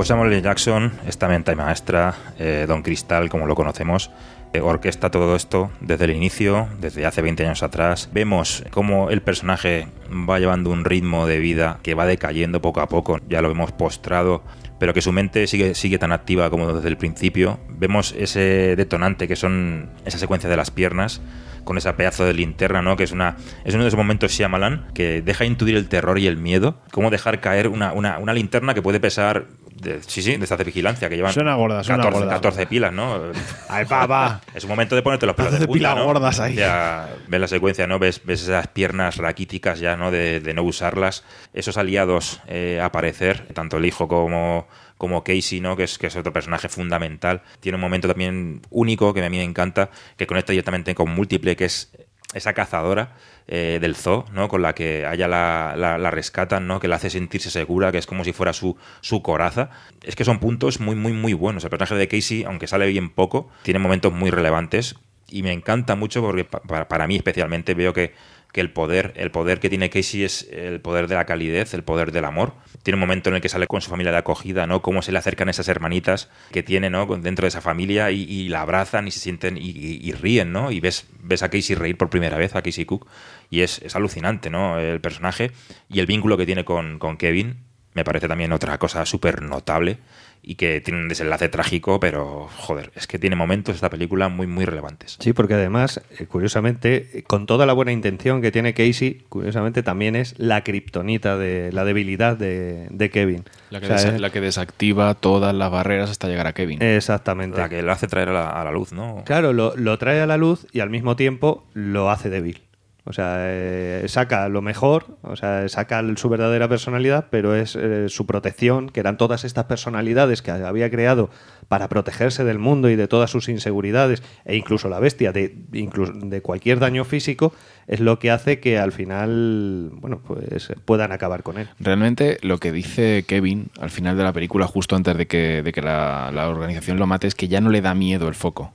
Samuel. 0.10 0.42
Jackson, 0.42 0.92
esta 1.06 1.28
mente 1.28 1.56
maestra, 1.56 2.16
eh, 2.40 2.66
Don 2.68 2.82
Cristal, 2.82 3.30
como 3.30 3.46
lo 3.46 3.54
conocemos, 3.54 4.10
eh, 4.54 4.60
orquesta 4.60 5.12
todo 5.12 5.36
esto 5.36 5.70
desde 5.82 6.06
el 6.06 6.16
inicio, 6.16 6.68
desde 6.80 7.06
hace 7.06 7.22
20 7.22 7.46
años 7.46 7.62
atrás. 7.62 8.10
Vemos 8.12 8.64
cómo 8.72 9.12
el 9.12 9.22
personaje 9.22 9.88
va 10.10 10.40
llevando 10.40 10.72
un 10.72 10.84
ritmo 10.84 11.28
de 11.28 11.38
vida 11.38 11.78
que 11.84 11.94
va 11.94 12.08
decayendo 12.08 12.60
poco 12.60 12.82
a 12.82 12.88
poco, 12.88 13.20
ya 13.30 13.44
lo 13.44 13.52
hemos 13.52 13.72
postrado, 13.72 14.42
pero 14.80 14.96
que 14.96 15.04
su 15.04 15.12
mente 15.12 15.46
sigue 15.46 16.00
tan 16.00 16.12
activa 16.12 16.50
como 16.50 16.74
desde 16.74 16.90
el 16.90 16.98
principio. 16.98 17.60
Vemos 17.70 18.16
ese 18.18 18.76
detonante 18.76 19.28
que 19.28 19.36
son 19.36 19.92
esa 20.06 20.18
secuencia 20.18 20.50
de 20.50 20.58
las 20.58 20.72
piernas 20.72 21.22
con 21.69 21.77
esa 21.77 21.95
pedazo 21.95 22.25
de 22.25 22.33
linterna, 22.33 22.81
¿no? 22.81 22.98
Que 22.98 23.03
es 23.03 23.11
una 23.11 23.38
es 23.64 23.75
uno 23.75 23.83
de 23.83 23.89
esos 23.89 23.98
momentos 23.99 24.31
Shyamalan 24.31 24.88
que 24.95 25.22
deja 25.22 25.45
intuir 25.45 25.75
el 25.75 25.88
terror 25.88 26.17
y 26.17 26.25
el 26.25 26.35
miedo. 26.35 26.81
Cómo 26.91 27.11
dejar 27.11 27.41
caer 27.41 27.67
una, 27.67 27.93
una, 27.93 28.17
una 28.17 28.33
linterna 28.33 28.73
que 28.73 28.81
puede 28.81 28.99
pesar 28.99 29.45
de- 29.80 30.01
sí, 30.01 30.23
sí, 30.23 30.35
de 30.35 30.43
estas 30.43 30.57
de 30.57 30.64
vigilancia 30.64 31.09
que 31.09 31.15
llevan 31.15 31.31
Suena 31.31 31.53
gorda, 31.53 31.83
suena 31.83 32.01
14, 32.01 32.19
gorda. 32.25 32.33
14 32.33 32.65
pilas, 32.65 32.91
¿no? 32.91 33.22
Ay, 33.69 33.85
va, 33.85 34.07
va. 34.07 34.41
Es 34.56 34.64
un 34.64 34.72
momento 34.72 34.95
de 34.95 35.03
ponerte 35.03 35.27
los 35.27 35.35
pelos 35.35 35.51
de 35.51 35.59
14 35.59 35.67
punta, 35.67 35.77
pilas 35.91 35.95
¿no? 35.95 36.06
gordas 36.06 36.39
ahí. 36.39 36.56
Sea, 36.56 37.07
ves 37.27 37.39
la 37.39 37.48
secuencia, 37.48 37.85
¿no? 37.85 37.99
Ves, 37.99 38.22
ves 38.25 38.41
esas 38.41 38.65
piernas 38.69 39.17
raquíticas 39.17 39.80
ya, 39.80 39.95
¿no? 39.95 40.09
De, 40.09 40.39
de 40.39 40.53
no 40.56 40.64
usarlas. 40.64 41.23
Esos 41.53 41.77
aliados 41.77 42.41
eh, 42.48 42.81
aparecer, 42.83 43.45
tanto 43.53 43.77
el 43.77 43.85
hijo 43.85 44.07
como, 44.07 44.67
como 45.00 45.24
Casey, 45.24 45.60
¿no? 45.61 45.76
Que 45.76 45.86
es, 45.86 45.98
que 45.98 46.06
es 46.06 46.16
otro 46.16 46.32
personaje 46.32 46.69
fundamental. 46.69 47.42
Tiene 47.61 47.78
un 47.78 47.82
momento 47.82 48.08
también 48.08 48.61
único 48.69 49.11
que 49.16 49.26
a 49.26 49.30
mí 49.32 49.38
me 49.38 49.44
encanta, 49.44 49.90
que 50.18 50.28
conecta 50.28 50.52
directamente 50.52 50.94
con 50.94 51.10
Múltiple, 51.10 51.56
que 51.56 51.66
es 51.66 51.92
esa 52.36 52.53
cazadora 52.53 53.16
eh, 53.48 53.80
del 53.82 53.95
zoo, 53.95 54.26
¿no? 54.34 54.50
Con 54.50 54.61
la 54.61 54.76
que 54.76 55.00
ella 55.11 55.28
la, 55.28 55.74
la- 55.76 55.98
la 55.98 56.11
rescatan, 56.11 56.68
¿no? 56.68 56.80
Que 56.80 56.88
la 56.88 56.98
hace 56.98 57.10
sentirse 57.10 57.50
segura, 57.50 57.92
que 57.92 57.98
es 57.98 58.06
como 58.06 58.24
si 58.24 58.34
fuera 58.34 58.53
su, 58.53 58.78
su 59.02 59.24
coraza. 59.24 59.72
Es 60.03 60.16
que 60.16 60.24
son 60.26 60.38
puntos 60.40 60.80
muy, 60.80 60.95
muy, 60.95 61.14
muy 61.14 61.34
buenos. 61.34 61.64
El 61.64 61.72
personaje 61.72 61.95
de 61.95 62.08
Casey, 62.08 62.44
aunque 62.44 62.68
sale 62.68 62.86
bien 62.86 63.10
poco, 63.10 63.50
tiene 63.64 63.80
momentos 63.80 64.14
muy 64.14 64.30
relevantes 64.30 64.95
y 65.32 65.43
me 65.43 65.51
encanta 65.53 65.95
mucho 65.95 66.22
porque 66.22 66.45
pa- 66.45 66.61
pa- 66.61 66.88
para, 66.88 67.08
mí 67.08 67.16
especialmente 67.16 67.74
veo 67.74 67.93
que, 67.93 68.14
que 68.51 68.61
el 68.61 68.72
poder, 68.72 69.14
el 69.16 69.30
poder 69.32 69.59
que 69.59 69.69
tiene 69.69 69.90
Casey 69.90 70.24
es 70.24 70.48
el 70.51 70.82
poder 70.82 71.08
de 71.08 71.16
la 71.16 71.25
calidez, 71.25 71.74
el 71.74 71.83
poder 71.83 72.11
del 72.11 72.25
amor. 72.25 72.53
Tiene 72.83 72.95
un 72.95 73.01
momento 73.01 73.30
en 73.30 73.35
el 73.35 73.41
que 73.41 73.49
sale 73.49 73.67
con 73.67 73.82
su 73.82 73.90
familia 73.90 74.11
de 74.11 74.17
acogida, 74.17 74.66
¿no? 74.66 74.82
Cómo 74.82 75.01
se 75.01 75.11
le 75.11 75.19
acercan 75.19 75.49
esas 75.49 75.67
hermanitas 75.67 76.30
que 76.51 76.64
tiene, 76.64 76.90
¿no? 76.90 77.06
Dentro 77.06 77.43
de 77.43 77.49
esa 77.49 77.61
familia 77.61 78.09
y, 78.11 78.49
la 78.49 78.61
abrazan 78.61 79.08
y 79.08 79.11
se 79.11 79.19
sienten 79.19 79.58
y 79.58 80.11
ríen, 80.14 80.51
¿no? 80.51 80.72
Y 80.72 80.80
ves, 80.80 81.06
ves 81.22 81.43
a 81.43 81.49
Casey 81.49 81.75
reír 81.75 81.98
por 81.98 82.09
primera 82.09 82.38
vez, 82.38 82.56
a 82.56 82.61
Casey 82.61 82.85
Cook, 82.85 83.08
y 83.51 83.61
es, 83.61 83.80
es 83.83 83.95
alucinante, 83.95 84.49
¿no? 84.49 84.80
El 84.80 84.99
personaje 85.01 85.51
y 85.90 85.99
el 85.99 86.06
vínculo 86.08 86.38
que 86.38 86.45
tiene 86.45 86.66
con, 86.66 86.98
con 86.99 87.17
Kevin 87.17 87.58
me 88.00 88.03
parece 88.06 88.28
también 88.28 88.52
otra 88.53 88.78
cosa 88.78 89.06
súper 89.06 89.42
notable 89.42 89.98
y 90.42 90.56
que 90.56 90.80
tiene 90.80 91.02
un 91.02 91.10
desenlace 91.10 91.50
trágico, 91.50 92.00
pero 92.00 92.48
joder, 92.58 92.92
es 92.95 93.08
que 93.08 93.19
tiene 93.19 93.36
momentos 93.36 93.76
esta 93.76 93.90
película 93.90 94.30
muy, 94.30 94.48
muy 94.48 94.64
relevantes. 94.64 95.18
Sí, 95.19 95.34
porque 95.34 95.56
además, 95.56 96.02
eh, 96.18 96.26
curiosamente, 96.28 97.26
con 97.28 97.45
toda 97.45 97.66
la 97.66 97.74
buena 97.74 97.92
intención 97.92 98.42
que 98.42 98.50
tiene 98.52 98.74
Casey, 98.74 99.26
curiosamente 99.28 99.84
también 99.84 100.16
es 100.16 100.36
la 100.40 100.64
kriptonita 100.64 101.38
de 101.38 101.72
la 101.74 101.84
debilidad 101.84 102.38
de, 102.38 102.88
de 102.90 103.10
Kevin. 103.10 103.44
La 103.69 103.80
que, 103.82 103.86
O 103.86 103.90
sea, 103.90 103.98
desa- 103.98 104.16
es- 104.16 104.22
la 104.22 104.30
que 104.32 104.40
desactiva 104.42 105.14
todas 105.16 105.53
las 105.53 105.69
barreras 105.72 106.10
hasta 106.10 106.28
llegar 106.30 106.48
a 106.48 106.53
Kevin. 106.53 106.82
Exactamente. 106.82 107.58
La 107.58 107.68
que 107.68 107.82
lo 107.82 107.92
hace 107.92 108.08
traer 108.08 108.30
a 108.30 108.34
la, 108.34 108.50
a 108.50 108.64
la 108.64 108.72
luz, 108.72 108.94
¿no? 108.94 109.24
Claro, 109.26 109.52
lo, 109.52 109.76
lo 109.76 109.98
trae 109.98 110.22
a 110.22 110.26
la 110.26 110.38
luz 110.38 110.66
y 110.72 110.80
al 110.80 110.90
mismo 110.90 111.18
tiempo 111.18 111.66
lo 111.74 112.10
hace 112.10 112.30
débil. 112.30 112.61
O 113.06 113.14
sea, 113.14 113.38
eh, 113.40 114.03
saca 114.08 114.50
lo 114.50 114.61
mejor, 114.61 115.18
o 115.24 115.36
sea, 115.36 115.68
saca 115.69 116.03
su 116.16 116.30
verdadera 116.30 116.68
personalidad, 116.68 117.28
pero 117.30 117.56
es 117.56 117.76
eh, 117.76 118.08
su 118.10 118.26
protección, 118.26 118.90
que 118.90 119.00
eran 119.00 119.18
todas 119.18 119.45
estas 119.45 119.66
personalidades 119.66 120.42
que 120.42 120.52
había 120.52 120.92
creado 120.92 121.30
para 121.69 121.88
protegerse 121.88 122.44
del 122.44 122.60
mundo 122.60 122.90
y 122.90 122.95
de 122.95 123.08
todas 123.08 123.32
sus 123.32 123.48
inseguridades, 123.50 124.22
e 124.45 124.58
incluso 124.58 124.90
la 124.90 125.00
bestia, 125.00 125.32
de, 125.32 125.56
incluso 125.74 126.14
de 126.14 126.42
cualquier 126.42 126.80
daño 126.80 127.06
físico, 127.06 127.53
es 127.88 128.00
lo 128.00 128.19
que 128.19 128.32
hace 128.32 128.60
que 128.60 128.78
al 128.78 128.92
final, 128.92 129.90
bueno, 129.94 130.22
pues 130.26 130.72
puedan 130.86 131.11
acabar 131.11 131.42
con 131.42 131.58
él. 131.58 131.69
Realmente 131.80 132.38
lo 132.42 132.60
que 132.60 132.72
dice 132.72 133.24
Kevin 133.28 133.69
al 133.80 133.90
final 133.90 134.18
de 134.18 134.24
la 134.24 134.34
película, 134.34 134.68
justo 134.68 134.95
antes 134.95 135.18
de 135.18 135.26
que, 135.26 135.64
de 135.64 135.72
que 135.72 135.82
la, 135.82 136.32
la 136.34 136.50
organización 136.50 137.00
lo 137.00 137.08
mate, 137.08 137.28
es 137.28 137.36
que 137.36 137.48
ya 137.48 137.61
no 137.61 137.69
le 137.69 137.82
da 137.82 137.95
miedo 137.95 138.28
el 138.28 138.36
foco. 138.36 138.74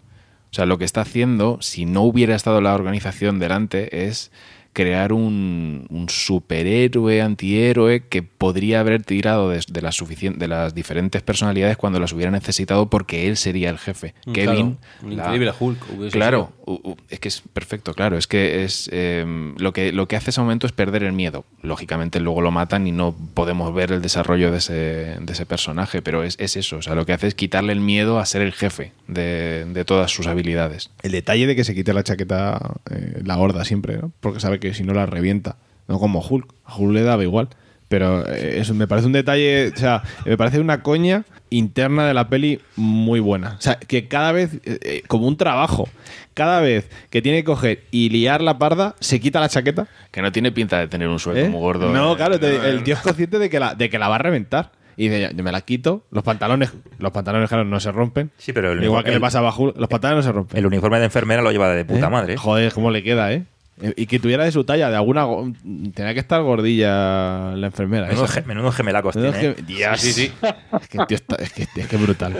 O 0.54 0.56
sea, 0.56 0.66
lo 0.66 0.78
que 0.78 0.84
está 0.84 1.00
haciendo, 1.00 1.58
si 1.60 1.84
no 1.84 2.02
hubiera 2.02 2.36
estado 2.36 2.60
la 2.60 2.76
organización 2.76 3.40
delante, 3.40 4.06
es 4.06 4.30
crear 4.74 5.12
un, 5.12 5.86
un 5.88 6.08
superhéroe, 6.10 7.22
antihéroe 7.22 8.06
que 8.08 8.22
podría 8.22 8.80
haber 8.80 9.02
tirado 9.02 9.48
de, 9.48 9.60
de 9.66 9.80
las 9.80 9.96
de 9.96 10.48
las 10.48 10.74
diferentes 10.74 11.22
personalidades 11.22 11.76
cuando 11.76 12.00
las 12.00 12.12
hubiera 12.12 12.30
necesitado 12.30 12.90
porque 12.90 13.28
él 13.28 13.36
sería 13.36 13.70
el 13.70 13.78
jefe. 13.78 14.14
Mm, 14.26 14.32
Kevin, 14.32 14.76
claro, 14.76 14.78
un 15.02 15.12
increíble 15.12 15.52
Hulk 15.58 16.10
Claro, 16.10 16.52
es 17.08 17.20
que 17.20 17.28
es 17.28 17.42
perfecto, 17.52 17.94
claro. 17.94 18.18
Es 18.18 18.26
que 18.26 18.64
es 18.64 18.90
eh, 18.92 19.24
lo 19.56 19.72
que 19.72 19.92
lo 19.92 20.08
que 20.08 20.16
hace 20.16 20.30
ese 20.30 20.40
momento 20.40 20.66
es 20.66 20.72
perder 20.72 21.04
el 21.04 21.12
miedo. 21.12 21.44
Lógicamente 21.62 22.20
luego 22.20 22.40
lo 22.40 22.50
matan 22.50 22.86
y 22.86 22.92
no 22.92 23.14
podemos 23.34 23.72
ver 23.72 23.92
el 23.92 24.02
desarrollo 24.02 24.50
de 24.50 24.58
ese, 24.58 24.72
de 25.20 25.32
ese 25.32 25.46
personaje, 25.46 26.02
pero 26.02 26.24
es, 26.24 26.36
es 26.40 26.56
eso. 26.56 26.78
O 26.78 26.82
sea, 26.82 26.94
lo 26.94 27.06
que 27.06 27.12
hace 27.12 27.28
es 27.28 27.34
quitarle 27.34 27.72
el 27.72 27.80
miedo 27.80 28.18
a 28.18 28.26
ser 28.26 28.42
el 28.42 28.52
jefe 28.52 28.92
de, 29.06 29.66
de 29.66 29.84
todas 29.84 30.10
sus 30.10 30.26
habilidades. 30.26 30.90
El 31.02 31.12
detalle 31.12 31.46
de 31.46 31.54
que 31.54 31.64
se 31.64 31.74
quite 31.74 31.94
la 31.94 32.02
chaqueta, 32.02 32.80
eh, 32.90 33.22
la 33.24 33.36
gorda 33.36 33.64
siempre, 33.64 33.98
¿no? 33.98 34.12
Porque 34.20 34.40
sabe 34.40 34.58
que 34.58 34.63
si 34.72 34.84
no 34.84 34.94
la 34.94 35.04
revienta. 35.04 35.56
No 35.88 35.98
como 35.98 36.20
Hulk. 36.20 36.54
A 36.64 36.76
Hulk 36.76 36.94
le 36.94 37.02
daba 37.02 37.22
igual. 37.22 37.48
Pero 37.88 38.26
eh, 38.26 38.60
eso 38.60 38.72
me 38.74 38.86
parece 38.86 39.06
un 39.06 39.12
detalle, 39.12 39.68
o 39.68 39.76
sea, 39.76 40.02
me 40.24 40.38
parece 40.38 40.58
una 40.58 40.82
coña 40.82 41.24
interna 41.50 42.06
de 42.06 42.14
la 42.14 42.28
peli 42.28 42.60
muy 42.76 43.20
buena. 43.20 43.56
O 43.58 43.60
sea, 43.60 43.76
que 43.78 44.08
cada 44.08 44.32
vez, 44.32 44.54
eh, 44.64 44.78
eh, 44.82 45.02
como 45.06 45.28
un 45.28 45.36
trabajo, 45.36 45.86
cada 46.32 46.60
vez 46.60 46.88
que 47.10 47.20
tiene 47.20 47.38
que 47.38 47.44
coger 47.44 47.84
y 47.90 48.08
liar 48.08 48.40
la 48.40 48.58
parda, 48.58 48.96
se 49.00 49.20
quita 49.20 49.38
la 49.38 49.50
chaqueta. 49.50 49.86
Que 50.10 50.22
no 50.22 50.32
tiene 50.32 50.50
pinta 50.50 50.78
de 50.78 50.88
tener 50.88 51.08
un 51.08 51.18
sueldo 51.18 51.42
¿Eh? 51.44 51.48
muy 51.50 51.60
gordo. 51.60 51.92
No, 51.92 52.14
eh. 52.14 52.16
claro, 52.16 52.40
te- 52.40 52.68
el 52.70 52.82
tío 52.82 52.94
es 52.94 53.00
consciente 53.00 53.38
de 53.38 53.50
que 53.50 53.60
la, 53.60 53.74
de 53.74 53.90
que 53.90 53.98
la 53.98 54.08
va 54.08 54.14
a 54.16 54.18
reventar. 54.18 54.72
Y 54.96 55.08
dice, 55.08 55.32
yo 55.34 55.44
me 55.44 55.50
la 55.52 55.60
quito, 55.60 56.04
los 56.12 56.22
pantalones, 56.22 56.72
los 56.98 57.10
pantalones 57.12 57.48
claro, 57.48 57.64
no 57.64 57.80
se 57.80 57.90
rompen. 57.92 58.30
Sí, 58.38 58.52
pero 58.52 58.72
el 58.72 58.82
Igual 58.82 59.02
que 59.04 59.10
le 59.10 59.20
pasaba 59.20 59.50
a 59.50 59.54
Hulk, 59.56 59.76
los 59.76 59.88
pantalones 59.88 60.24
no 60.24 60.30
se 60.30 60.32
rompen. 60.32 60.56
El 60.58 60.66
uniforme 60.66 60.98
de 61.00 61.04
enfermera 61.06 61.42
lo 61.42 61.50
lleva 61.52 61.68
de 61.70 61.84
puta 61.84 62.06
¿Eh? 62.06 62.10
madre. 62.10 62.36
Joder, 62.36 62.72
cómo 62.72 62.90
le 62.92 63.02
queda, 63.02 63.32
¿eh? 63.32 63.44
Eh, 63.82 63.92
Y 63.96 64.06
que 64.06 64.18
tuviera 64.20 64.44
de 64.44 64.52
su 64.52 64.64
talla, 64.64 64.88
de 64.90 64.96
alguna. 64.96 65.26
Tenía 65.94 66.14
que 66.14 66.20
estar 66.20 66.40
gordilla 66.42 67.54
la 67.56 67.66
enfermera. 67.66 68.06
Menudo, 68.06 68.24
esa. 68.26 68.34
ge- 68.34 68.46
menudo 68.46 68.70
gemelacos 68.72 69.16
Menudo 69.16 69.32
tiene. 69.32 69.54
gem- 69.56 69.58
¿eh? 69.58 69.64
Dios. 69.66 70.00
Sí, 70.00 70.12
sí. 70.12 70.32
Es 70.80 70.88
que, 70.88 70.98
tío, 71.06 71.16
está- 71.16 71.36
es 71.36 71.52
que, 71.52 71.62
es 71.74 71.88
que 71.88 71.96
brutal. 71.96 72.36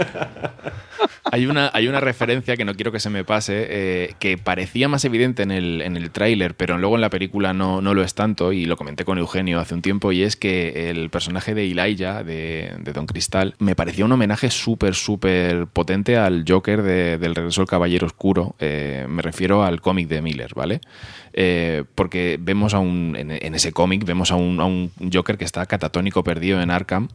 Hay 1.32 1.46
una, 1.46 1.70
hay 1.72 1.88
una 1.88 2.00
referencia 2.00 2.56
que 2.56 2.64
no 2.64 2.74
quiero 2.74 2.92
que 2.92 3.00
se 3.00 3.10
me 3.10 3.24
pase, 3.24 3.66
eh, 3.68 4.14
que 4.18 4.38
parecía 4.38 4.88
más 4.88 5.04
evidente 5.04 5.42
en 5.42 5.50
el, 5.50 5.80
en 5.82 5.96
el 5.96 6.10
tráiler, 6.10 6.54
pero 6.54 6.78
luego 6.78 6.94
en 6.94 7.00
la 7.00 7.10
película 7.10 7.52
no, 7.52 7.80
no 7.80 7.94
lo 7.94 8.02
es 8.02 8.14
tanto, 8.14 8.52
y 8.52 8.66
lo 8.66 8.76
comenté 8.76 9.04
con 9.04 9.18
Eugenio 9.18 9.58
hace 9.58 9.74
un 9.74 9.82
tiempo, 9.82 10.12
y 10.12 10.22
es 10.22 10.36
que 10.36 10.90
el 10.90 11.10
personaje 11.10 11.54
de 11.54 11.70
Elijah, 11.70 12.22
de, 12.22 12.74
de 12.78 12.92
Don 12.92 13.06
Cristal, 13.06 13.54
me 13.58 13.74
parecía 13.74 14.04
un 14.04 14.12
homenaje 14.12 14.50
súper, 14.50 14.94
súper 14.94 15.66
potente 15.66 16.16
al 16.16 16.44
Joker 16.46 16.82
de- 16.82 17.18
del 17.18 17.34
Regreso 17.34 17.62
del 17.62 17.68
Caballero 17.68 18.06
Oscuro. 18.06 18.54
Eh, 18.60 19.06
me 19.08 19.22
refiero 19.22 19.64
al 19.64 19.80
cómic 19.80 20.08
de 20.08 20.22
Miller, 20.22 20.52
¿vale? 20.54 20.80
Eh, 21.36 21.82
porque 21.96 22.38
vemos 22.40 22.74
a 22.74 22.78
un, 22.78 23.16
en, 23.16 23.54
ese 23.56 23.72
cómic, 23.72 24.04
vemos 24.04 24.30
a 24.30 24.36
un, 24.36 24.60
a 24.60 24.64
un 24.66 24.92
Joker 25.12 25.36
que 25.36 25.44
está 25.44 25.66
catatónico 25.66 26.22
perdido 26.22 26.62
en 26.62 26.70
Arkham, 26.70 27.08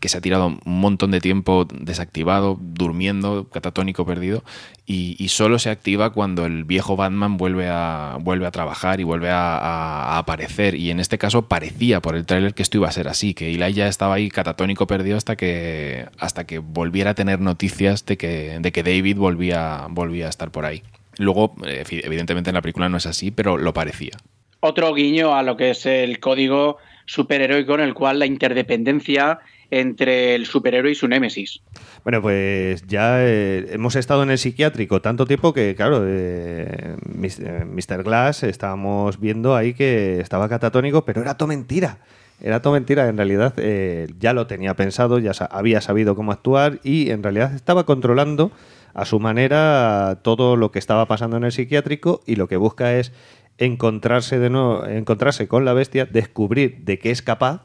que 0.00 0.08
se 0.08 0.16
ha 0.16 0.22
tirado 0.22 0.46
un 0.46 0.80
montón 0.80 1.10
de 1.10 1.20
tiempo 1.20 1.68
desactivado, 1.70 2.58
durmiendo, 2.58 3.50
catatónico 3.50 4.06
perdido, 4.06 4.42
y, 4.86 5.28
solo 5.28 5.58
se 5.58 5.68
activa 5.68 6.14
cuando 6.14 6.46
el 6.46 6.64
viejo 6.64 6.96
Batman 6.96 7.36
vuelve 7.36 7.68
a, 7.68 8.16
vuelve 8.22 8.46
a 8.46 8.50
trabajar 8.50 9.00
y 9.00 9.04
vuelve 9.04 9.28
a, 9.30 10.16
aparecer. 10.16 10.74
Y 10.74 10.90
en 10.90 10.98
este 10.98 11.18
caso 11.18 11.42
parecía 11.46 12.00
por 12.00 12.16
el 12.16 12.24
tráiler 12.24 12.54
que 12.54 12.62
esto 12.62 12.78
iba 12.78 12.88
a 12.88 12.92
ser 12.92 13.06
así, 13.06 13.34
que 13.34 13.52
Eli 13.52 13.74
ya 13.74 13.86
estaba 13.86 14.14
ahí 14.14 14.30
catatónico 14.30 14.86
perdido 14.86 15.18
hasta 15.18 15.36
que, 15.36 16.06
hasta 16.18 16.46
que 16.46 16.58
volviera 16.58 17.10
a 17.10 17.14
tener 17.14 17.38
noticias 17.40 18.06
de 18.06 18.16
que, 18.16 18.58
de 18.60 18.72
que 18.72 18.82
David 18.82 19.18
volvía, 19.18 19.86
volvía 19.90 20.26
a 20.26 20.30
estar 20.30 20.50
por 20.50 20.64
ahí. 20.64 20.82
Luego, 21.18 21.54
eh, 21.66 21.84
evidentemente 21.90 22.50
en 22.50 22.54
la 22.54 22.62
película 22.62 22.88
no 22.88 22.96
es 22.96 23.06
así, 23.06 23.30
pero 23.30 23.56
lo 23.58 23.72
parecía. 23.74 24.12
Otro 24.60 24.92
guiño 24.94 25.34
a 25.36 25.42
lo 25.42 25.56
que 25.56 25.70
es 25.70 25.86
el 25.86 26.18
código 26.20 26.78
superheroico 27.06 27.74
en 27.74 27.80
el 27.80 27.94
cual 27.94 28.18
la 28.18 28.26
interdependencia 28.26 29.38
entre 29.70 30.34
el 30.34 30.46
superhéroe 30.46 30.90
y 30.92 30.94
su 30.94 31.06
némesis. 31.08 31.60
Bueno, 32.02 32.22
pues 32.22 32.86
ya 32.86 33.18
eh, 33.20 33.66
hemos 33.70 33.96
estado 33.96 34.22
en 34.22 34.30
el 34.30 34.38
psiquiátrico 34.38 35.02
tanto 35.02 35.26
tiempo 35.26 35.52
que, 35.52 35.74
claro, 35.74 36.04
eh, 36.06 36.96
mis- 37.04 37.38
eh, 37.38 37.64
Mr. 37.66 38.02
Glass 38.02 38.42
estábamos 38.44 39.20
viendo 39.20 39.54
ahí 39.54 39.74
que 39.74 40.20
estaba 40.20 40.48
catatónico, 40.48 41.04
pero 41.04 41.20
era 41.20 41.36
todo 41.36 41.48
mentira. 41.48 41.98
Era 42.40 42.62
todo 42.62 42.72
mentira, 42.74 43.08
en 43.08 43.16
realidad 43.16 43.52
eh, 43.58 44.06
ya 44.20 44.32
lo 44.32 44.46
tenía 44.46 44.74
pensado, 44.74 45.18
ya 45.18 45.34
sa- 45.34 45.46
había 45.46 45.80
sabido 45.80 46.14
cómo 46.14 46.32
actuar 46.32 46.78
y 46.82 47.10
en 47.10 47.22
realidad 47.22 47.54
estaba 47.54 47.84
controlando 47.84 48.50
a 48.98 49.04
su 49.04 49.20
manera 49.20 50.18
todo 50.22 50.56
lo 50.56 50.72
que 50.72 50.80
estaba 50.80 51.06
pasando 51.06 51.36
en 51.36 51.44
el 51.44 51.52
psiquiátrico 51.52 52.20
y 52.26 52.34
lo 52.34 52.48
que 52.48 52.56
busca 52.56 52.96
es 52.96 53.12
encontrarse 53.56 54.40
de 54.40 54.50
nuevo, 54.50 54.84
encontrarse 54.86 55.46
con 55.46 55.64
la 55.64 55.72
bestia, 55.72 56.04
descubrir 56.04 56.78
de 56.80 56.98
qué 56.98 57.12
es 57.12 57.22
capaz 57.22 57.62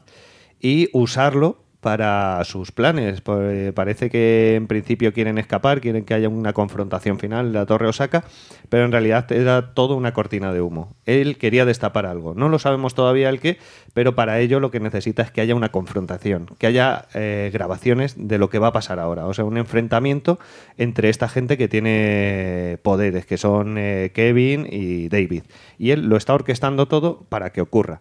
y 0.60 0.90
usarlo 0.92 1.63
para 1.84 2.42
sus 2.44 2.72
planes. 2.72 3.20
Pues, 3.20 3.74
parece 3.74 4.08
que 4.08 4.54
en 4.54 4.66
principio 4.68 5.12
quieren 5.12 5.36
escapar, 5.36 5.82
quieren 5.82 6.06
que 6.06 6.14
haya 6.14 6.30
una 6.30 6.54
confrontación 6.54 7.18
final 7.18 7.48
en 7.48 7.52
la 7.52 7.66
Torre 7.66 7.86
Osaka, 7.86 8.24
pero 8.70 8.86
en 8.86 8.92
realidad 8.92 9.30
era 9.30 9.74
todo 9.74 9.94
una 9.94 10.14
cortina 10.14 10.54
de 10.54 10.62
humo. 10.62 10.96
Él 11.04 11.36
quería 11.36 11.66
destapar 11.66 12.06
algo. 12.06 12.32
No 12.32 12.48
lo 12.48 12.58
sabemos 12.58 12.94
todavía 12.94 13.28
el 13.28 13.38
qué, 13.38 13.58
pero 13.92 14.14
para 14.14 14.40
ello 14.40 14.60
lo 14.60 14.70
que 14.70 14.80
necesita 14.80 15.20
es 15.20 15.30
que 15.30 15.42
haya 15.42 15.54
una 15.54 15.72
confrontación, 15.72 16.46
que 16.56 16.66
haya 16.66 17.04
eh, 17.12 17.50
grabaciones 17.52 18.14
de 18.16 18.38
lo 18.38 18.48
que 18.48 18.58
va 18.58 18.68
a 18.68 18.72
pasar 18.72 18.98
ahora. 18.98 19.26
O 19.26 19.34
sea, 19.34 19.44
un 19.44 19.58
enfrentamiento 19.58 20.38
entre 20.78 21.10
esta 21.10 21.28
gente 21.28 21.58
que 21.58 21.68
tiene 21.68 22.78
poderes, 22.82 23.26
que 23.26 23.36
son 23.36 23.76
eh, 23.76 24.10
Kevin 24.14 24.66
y 24.70 25.10
David. 25.10 25.42
Y 25.78 25.90
él 25.90 26.08
lo 26.08 26.16
está 26.16 26.32
orquestando 26.32 26.88
todo 26.88 27.26
para 27.28 27.50
que 27.50 27.60
ocurra. 27.60 28.00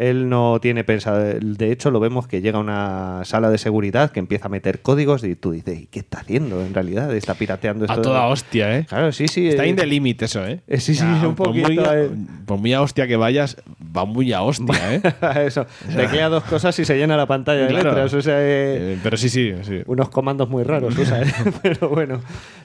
Él 0.00 0.28
no 0.28 0.60
tiene 0.62 0.84
pensado. 0.84 1.18
De 1.40 1.72
hecho, 1.72 1.90
lo 1.90 1.98
vemos 1.98 2.28
que 2.28 2.40
llega 2.40 2.58
a 2.58 2.60
una 2.60 3.20
sala 3.24 3.50
de 3.50 3.58
seguridad 3.58 4.12
que 4.12 4.20
empieza 4.20 4.46
a 4.46 4.48
meter 4.48 4.80
códigos 4.80 5.24
y 5.24 5.34
tú 5.34 5.50
dices, 5.50 5.80
¿y 5.80 5.86
qué 5.86 5.98
está 5.98 6.20
haciendo 6.20 6.64
en 6.64 6.72
realidad? 6.72 7.12
Está 7.14 7.34
pirateando 7.34 7.84
esto. 7.84 7.98
A 7.98 8.00
toda 8.02 8.26
hostia, 8.28 8.78
¿eh? 8.78 8.86
Claro, 8.88 9.10
sí, 9.10 9.26
sí. 9.26 9.48
Está 9.48 9.64
eh, 9.64 9.68
in 9.70 9.74
the 9.76 9.86
limit 9.86 10.22
eso, 10.22 10.46
¿eh? 10.46 10.60
eh, 10.68 10.78
sí, 10.78 10.94
sí, 10.94 11.00
Ya, 11.02 11.26
un 11.26 11.34
por 11.34 11.48
poquito. 11.48 11.92
eh. 11.94 12.10
por 12.46 12.58
muy 12.58 12.72
a 12.74 12.80
hostia 12.80 13.08
que 13.08 13.16
vayas, 13.16 13.56
va 13.96 14.04
muy 14.04 14.32
a 14.32 14.42
hostia, 14.42 14.94
¿eh? 14.94 15.02
Eso. 15.46 15.66
Teclea 15.96 16.28
dos 16.28 16.44
cosas 16.44 16.78
y 16.78 16.84
se 16.84 16.96
llena 16.96 17.16
la 17.16 17.26
pantalla 17.26 17.62
de 17.62 17.66
Claro. 17.68 17.90
letras. 17.90 18.14
O 18.14 18.22
sea, 18.22 18.36
eh, 18.38 18.98
pero 19.02 19.16
sí, 19.16 19.28
sí, 19.28 19.52
sí. 19.62 19.80
unos 19.86 20.10
comandos 20.10 20.48
muy 20.48 20.62
raros, 20.62 20.94
¿eh? 20.96 21.24
Pero 21.62 21.88
bueno, 21.88 22.20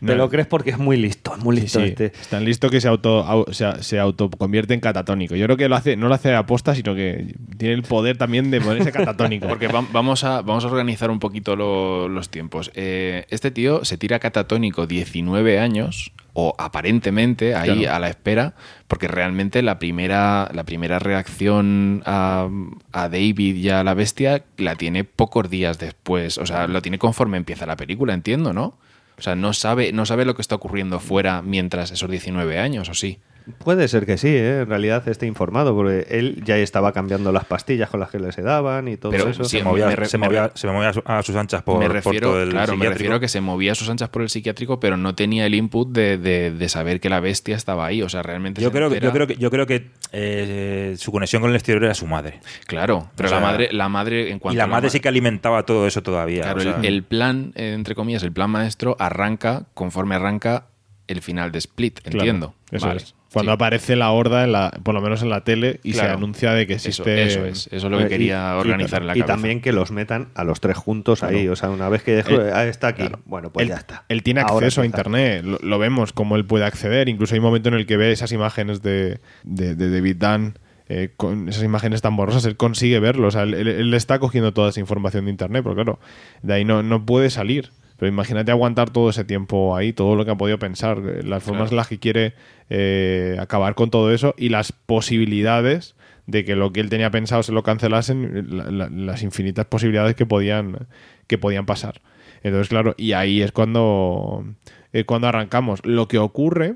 te 0.05 0.15
lo 0.15 0.29
crees 0.29 0.45
porque 0.47 0.69
es 0.69 0.77
muy 0.77 0.97
listo, 0.97 1.33
es 1.35 1.43
muy 1.43 1.55
listo 1.55 1.79
sí. 1.79 1.85
este. 1.87 2.05
Es 2.07 2.27
tan 2.27 2.45
listo 2.45 2.69
que 2.69 2.79
se 2.79 2.87
auto, 2.87 3.25
au- 3.25 3.51
se, 3.51 3.81
se 3.83 3.99
autoconvierte 3.99 4.73
en 4.75 4.79
catatónico. 4.81 5.35
Yo 5.35 5.45
creo 5.45 5.57
que 5.57 5.67
lo 5.67 5.75
hace, 5.75 5.95
no 5.95 6.07
lo 6.09 6.13
hace 6.13 6.33
a 6.35 6.45
posta, 6.45 6.75
sino 6.75 6.93
que 6.93 7.22
tiene 7.57 7.73
el 7.75 7.83
poder 7.83 8.17
también 8.17 8.51
de 8.51 8.59
ponerse 8.61 8.91
catatónico. 8.91 9.47
Porque 9.49 9.67
va- 9.67 9.85
vamos 9.91 10.23
a, 10.23 10.41
vamos 10.41 10.63
a 10.65 10.67
organizar 10.67 11.09
un 11.11 11.19
poquito 11.19 11.55
lo- 11.55 12.07
los 12.09 12.29
tiempos. 12.29 12.71
Eh, 12.75 13.25
este 13.29 13.51
tío 13.51 13.85
se 13.85 13.97
tira 13.97 14.19
catatónico 14.19 14.87
19 14.87 15.59
años, 15.59 16.11
o 16.33 16.55
aparentemente 16.57 17.53
ahí 17.55 17.81
Claro. 17.81 17.95
a 17.95 17.99
la 17.99 18.09
espera, 18.09 18.55
porque 18.87 19.07
realmente 19.07 19.61
la 19.61 19.77
primera, 19.77 20.49
la 20.53 20.63
primera 20.63 20.97
reacción 20.99 22.01
a, 22.05 22.49
a 22.91 23.09
David 23.09 23.55
y 23.55 23.69
a 23.69 23.83
la 23.83 23.93
bestia 23.93 24.43
la 24.57 24.75
tiene 24.75 25.03
pocos 25.03 25.49
días 25.49 25.77
después. 25.79 26.37
O 26.37 26.45
sea, 26.45 26.67
lo 26.67 26.81
tiene 26.81 26.97
conforme 26.97 27.37
empieza 27.37 27.65
la 27.65 27.75
película, 27.77 28.13
entiendo, 28.13 28.51
¿no? 28.53 28.77
O 29.17 29.21
sea, 29.21 29.35
no 29.35 29.53
sabe, 29.53 29.93
no 29.93 30.07
sabe 30.07 30.25
lo 30.25 30.35
que 30.35 30.41
está 30.41 30.55
ocurriendo 30.55 30.99
fuera 30.99 31.43
mientras 31.43 31.91
esos 31.91 32.09
19 32.09 32.57
años, 32.59 32.89
¿o 32.89 32.95
sí? 32.95 33.19
Puede 33.63 33.87
ser 33.87 34.05
que 34.05 34.17
sí, 34.17 34.29
¿eh? 34.29 34.61
en 34.61 34.69
realidad 34.69 35.07
esté 35.07 35.25
informado, 35.25 35.75
porque 35.75 36.07
él 36.09 36.41
ya 36.45 36.57
estaba 36.57 36.91
cambiando 36.93 37.31
las 37.31 37.45
pastillas 37.45 37.89
con 37.89 37.99
las 37.99 38.09
que 38.09 38.19
le 38.19 38.31
se 38.31 38.41
daban 38.41 38.87
y 38.87 38.97
todo 38.97 39.11
Pero 39.11 39.27
eso. 39.29 39.43
sí, 39.43 39.57
se 39.57 39.63
movía, 39.63 39.87
me 39.87 40.05
se 40.05 40.17
movía- 40.17 40.47
re- 40.47 40.51
se 40.55 40.67
movía 40.67 40.89
a, 40.89 40.93
su- 40.93 41.03
a 41.05 41.21
sus 41.23 41.35
anchas 41.35 41.61
por, 41.63 41.79
me 41.79 41.85
por 41.87 41.93
refiero, 41.93 42.29
todo 42.31 42.41
el 42.43 42.49
claro, 42.51 42.77
me 42.77 42.87
refiero 42.89 43.15
a 43.15 43.19
que 43.19 43.27
se 43.27 43.41
movía 43.41 43.73
a 43.73 43.75
sus 43.75 43.89
anchas 43.89 44.09
por 44.09 44.21
el 44.21 44.29
psiquiátrico, 44.29 44.79
pero 44.79 44.95
no 44.97 45.13
tenía 45.15 45.45
el 45.45 45.55
input 45.55 45.89
de, 45.91 46.17
de- 46.17 46.51
de 46.51 46.69
saber 46.69 46.99
que 46.99 47.09
la 47.09 47.19
bestia 47.19 47.55
estaba 47.55 47.85
ahí. 47.85 48.01
O 48.01 48.09
sea, 48.09 48.23
realmente 48.23 48.61
Yo 48.61 48.69
se 48.69 48.73
creo, 48.75 48.87
entera- 48.89 49.07
yo 49.07 49.11
creo 49.11 49.27
que 49.27 49.35
yo 49.35 49.51
creo 49.51 49.67
que 49.67 49.89
eh, 50.11 50.95
su 50.97 51.11
conexión 51.11 51.41
con 51.41 51.49
el 51.51 51.55
exterior 51.55 51.83
era 51.83 51.93
su 51.95 52.07
madre. 52.07 52.39
Claro, 52.65 53.09
pero 53.15 53.27
O 53.27 53.29
sea, 53.29 53.39
la 53.39 53.45
madre, 53.45 53.69
la 53.71 53.89
madre 53.89 54.31
en 54.31 54.39
cuanto 54.39 54.55
y 54.55 54.57
la 54.57 54.63
a 54.63 54.67
madre 54.67 54.87
ma- 54.87 54.89
sí 54.91 54.99
que 54.99 55.07
alimentaba 55.09 55.63
todo 55.65 55.85
eso 55.87 56.01
todavía. 56.01 56.43
Claro, 56.43 56.59
o 56.59 56.63
sea, 56.63 56.77
el, 56.79 56.85
el 56.85 57.03
plan, 57.03 57.51
eh, 57.55 57.73
entre 57.73 57.95
comillas, 57.95 58.23
el 58.23 58.31
plan 58.31 58.49
maestro 58.49 58.95
arranca 58.99 59.65
conforme 59.73 60.15
arranca 60.15 60.67
el 61.07 61.21
final 61.21 61.51
de 61.51 61.59
Split, 61.59 61.99
Claro, 62.01 62.17
entiendo. 62.19 62.55
eso 62.71 62.87
Vale, 62.87 63.01
es. 63.01 63.15
Cuando 63.33 63.51
aparece 63.51 63.95
la 63.95 64.11
horda, 64.11 64.43
en 64.43 64.51
la, 64.51 64.69
por 64.83 64.93
lo 64.93 65.01
menos 65.01 65.23
en 65.23 65.29
la 65.31 65.43
tele, 65.43 65.79
y 65.81 65.93
se 65.93 66.03
anuncia 66.03 66.51
de 66.53 66.67
que 66.67 66.73
Eso- 66.75 66.89
existe. 66.89 67.23
eso 67.23 67.45
es, 67.47 67.65
eso 67.71 67.87
es 67.87 67.91
lo 67.91 67.97
que 67.97 68.03
Eh, 68.03 68.07
quería 68.07 68.55
organizar 68.57 69.01
en 69.01 69.07
la 69.07 69.17
y 69.17 69.21
cabeza. 69.21 69.33
también 69.33 69.59
que 69.59 69.71
los 69.73 69.91
metan 69.91 70.27
a 70.35 70.43
los 70.43 70.61
tres 70.61 70.77
juntos 70.77 71.21
Claro. 71.21 71.35
ahí. 71.35 71.47
O 71.47 71.55
sea, 71.55 71.71
una 71.71 71.89
vez 71.89 72.03
que 72.03 72.11
dejo, 72.11 72.29
Él- 72.29 72.51
ah, 72.53 72.63
está 72.67 72.89
aquí, 72.89 73.01
claro. 73.01 73.21
bueno, 73.25 73.51
pues 73.51 73.63
él, 73.63 73.69
ya 73.69 73.77
está. 73.77 74.05
Él 74.07 74.21
tiene 74.21 74.41
Ahora 74.41 74.67
acceso 74.67 74.81
a 74.81 74.85
internet, 74.85 75.43
lo, 75.43 75.57
lo 75.63 75.79
vemos 75.79 76.13
como 76.13 76.35
él 76.35 76.45
puede 76.45 76.65
acceder. 76.65 77.09
Incluso 77.09 77.33
hay 77.33 77.39
un 77.39 77.45
momento 77.45 77.69
en 77.69 77.75
el 77.75 77.87
que 77.87 77.97
ve 77.97 78.11
esas 78.11 78.31
imágenes 78.33 78.83
de, 78.83 79.19
de, 79.43 79.73
de 79.73 79.89
David 79.89 80.17
Dunn, 80.17 80.59
eh, 80.87 81.09
con 81.17 81.49
esas 81.49 81.63
imágenes 81.63 82.03
tan 82.03 82.15
borrosas, 82.15 82.45
él 82.45 82.55
consigue 82.55 82.99
verlo. 82.99 83.29
O 83.29 83.31
sea, 83.31 83.41
él, 83.43 83.55
él- 83.55 83.67
él 83.67 83.93
está 83.95 84.19
cogiendo 84.19 84.53
toda 84.53 84.69
esa 84.69 84.79
información 84.79 85.25
de 85.25 85.31
internet, 85.31 85.63
pero 85.63 85.73
claro, 85.73 85.99
de 86.43 86.53
ahí 86.53 86.65
no, 86.65 86.83
no 86.83 87.03
puede 87.03 87.31
salir. 87.31 87.71
Pero 88.03 88.11
imagínate 88.11 88.51
aguantar 88.51 88.89
todo 88.89 89.09
ese 89.11 89.23
tiempo 89.23 89.77
ahí, 89.77 89.93
todo 89.93 90.17
lo 90.17 90.25
que 90.25 90.31
ha 90.31 90.35
podido 90.35 90.59
pensar, 90.59 90.97
eh, 91.07 91.23
las 91.23 91.41
formas 91.41 91.71
en 91.71 91.77
las 91.77 91.87
que 91.87 91.99
quiere 91.99 92.33
eh, 92.69 93.37
acabar 93.39 93.75
con 93.75 93.89
todo 93.91 94.11
eso 94.13 94.35
y 94.37 94.49
las 94.49 94.73
posibilidades 94.73 95.95
de 96.27 96.43
que 96.43 96.57
lo 96.57 96.73
que 96.73 96.81
él 96.81 96.89
tenía 96.89 97.11
pensado 97.11 97.43
se 97.43 97.53
lo 97.53 97.63
cancelasen, 97.63 98.57
la- 98.57 98.69
la- 98.71 98.89
las 98.89 99.23
infinitas 99.23 99.67
posibilidades 99.67 100.15
que 100.15 100.25
podían, 100.25 100.87
que 101.27 101.37
podían 101.37 101.65
pasar. 101.65 102.01
Entonces, 102.43 102.67
claro, 102.67 102.93
y 102.97 103.13
ahí 103.13 103.41
es 103.41 103.53
cuando, 103.53 104.43
eh, 104.91 105.05
cuando 105.05 105.29
arrancamos. 105.29 105.79
Lo 105.85 106.09
que 106.09 106.17
ocurre, 106.17 106.75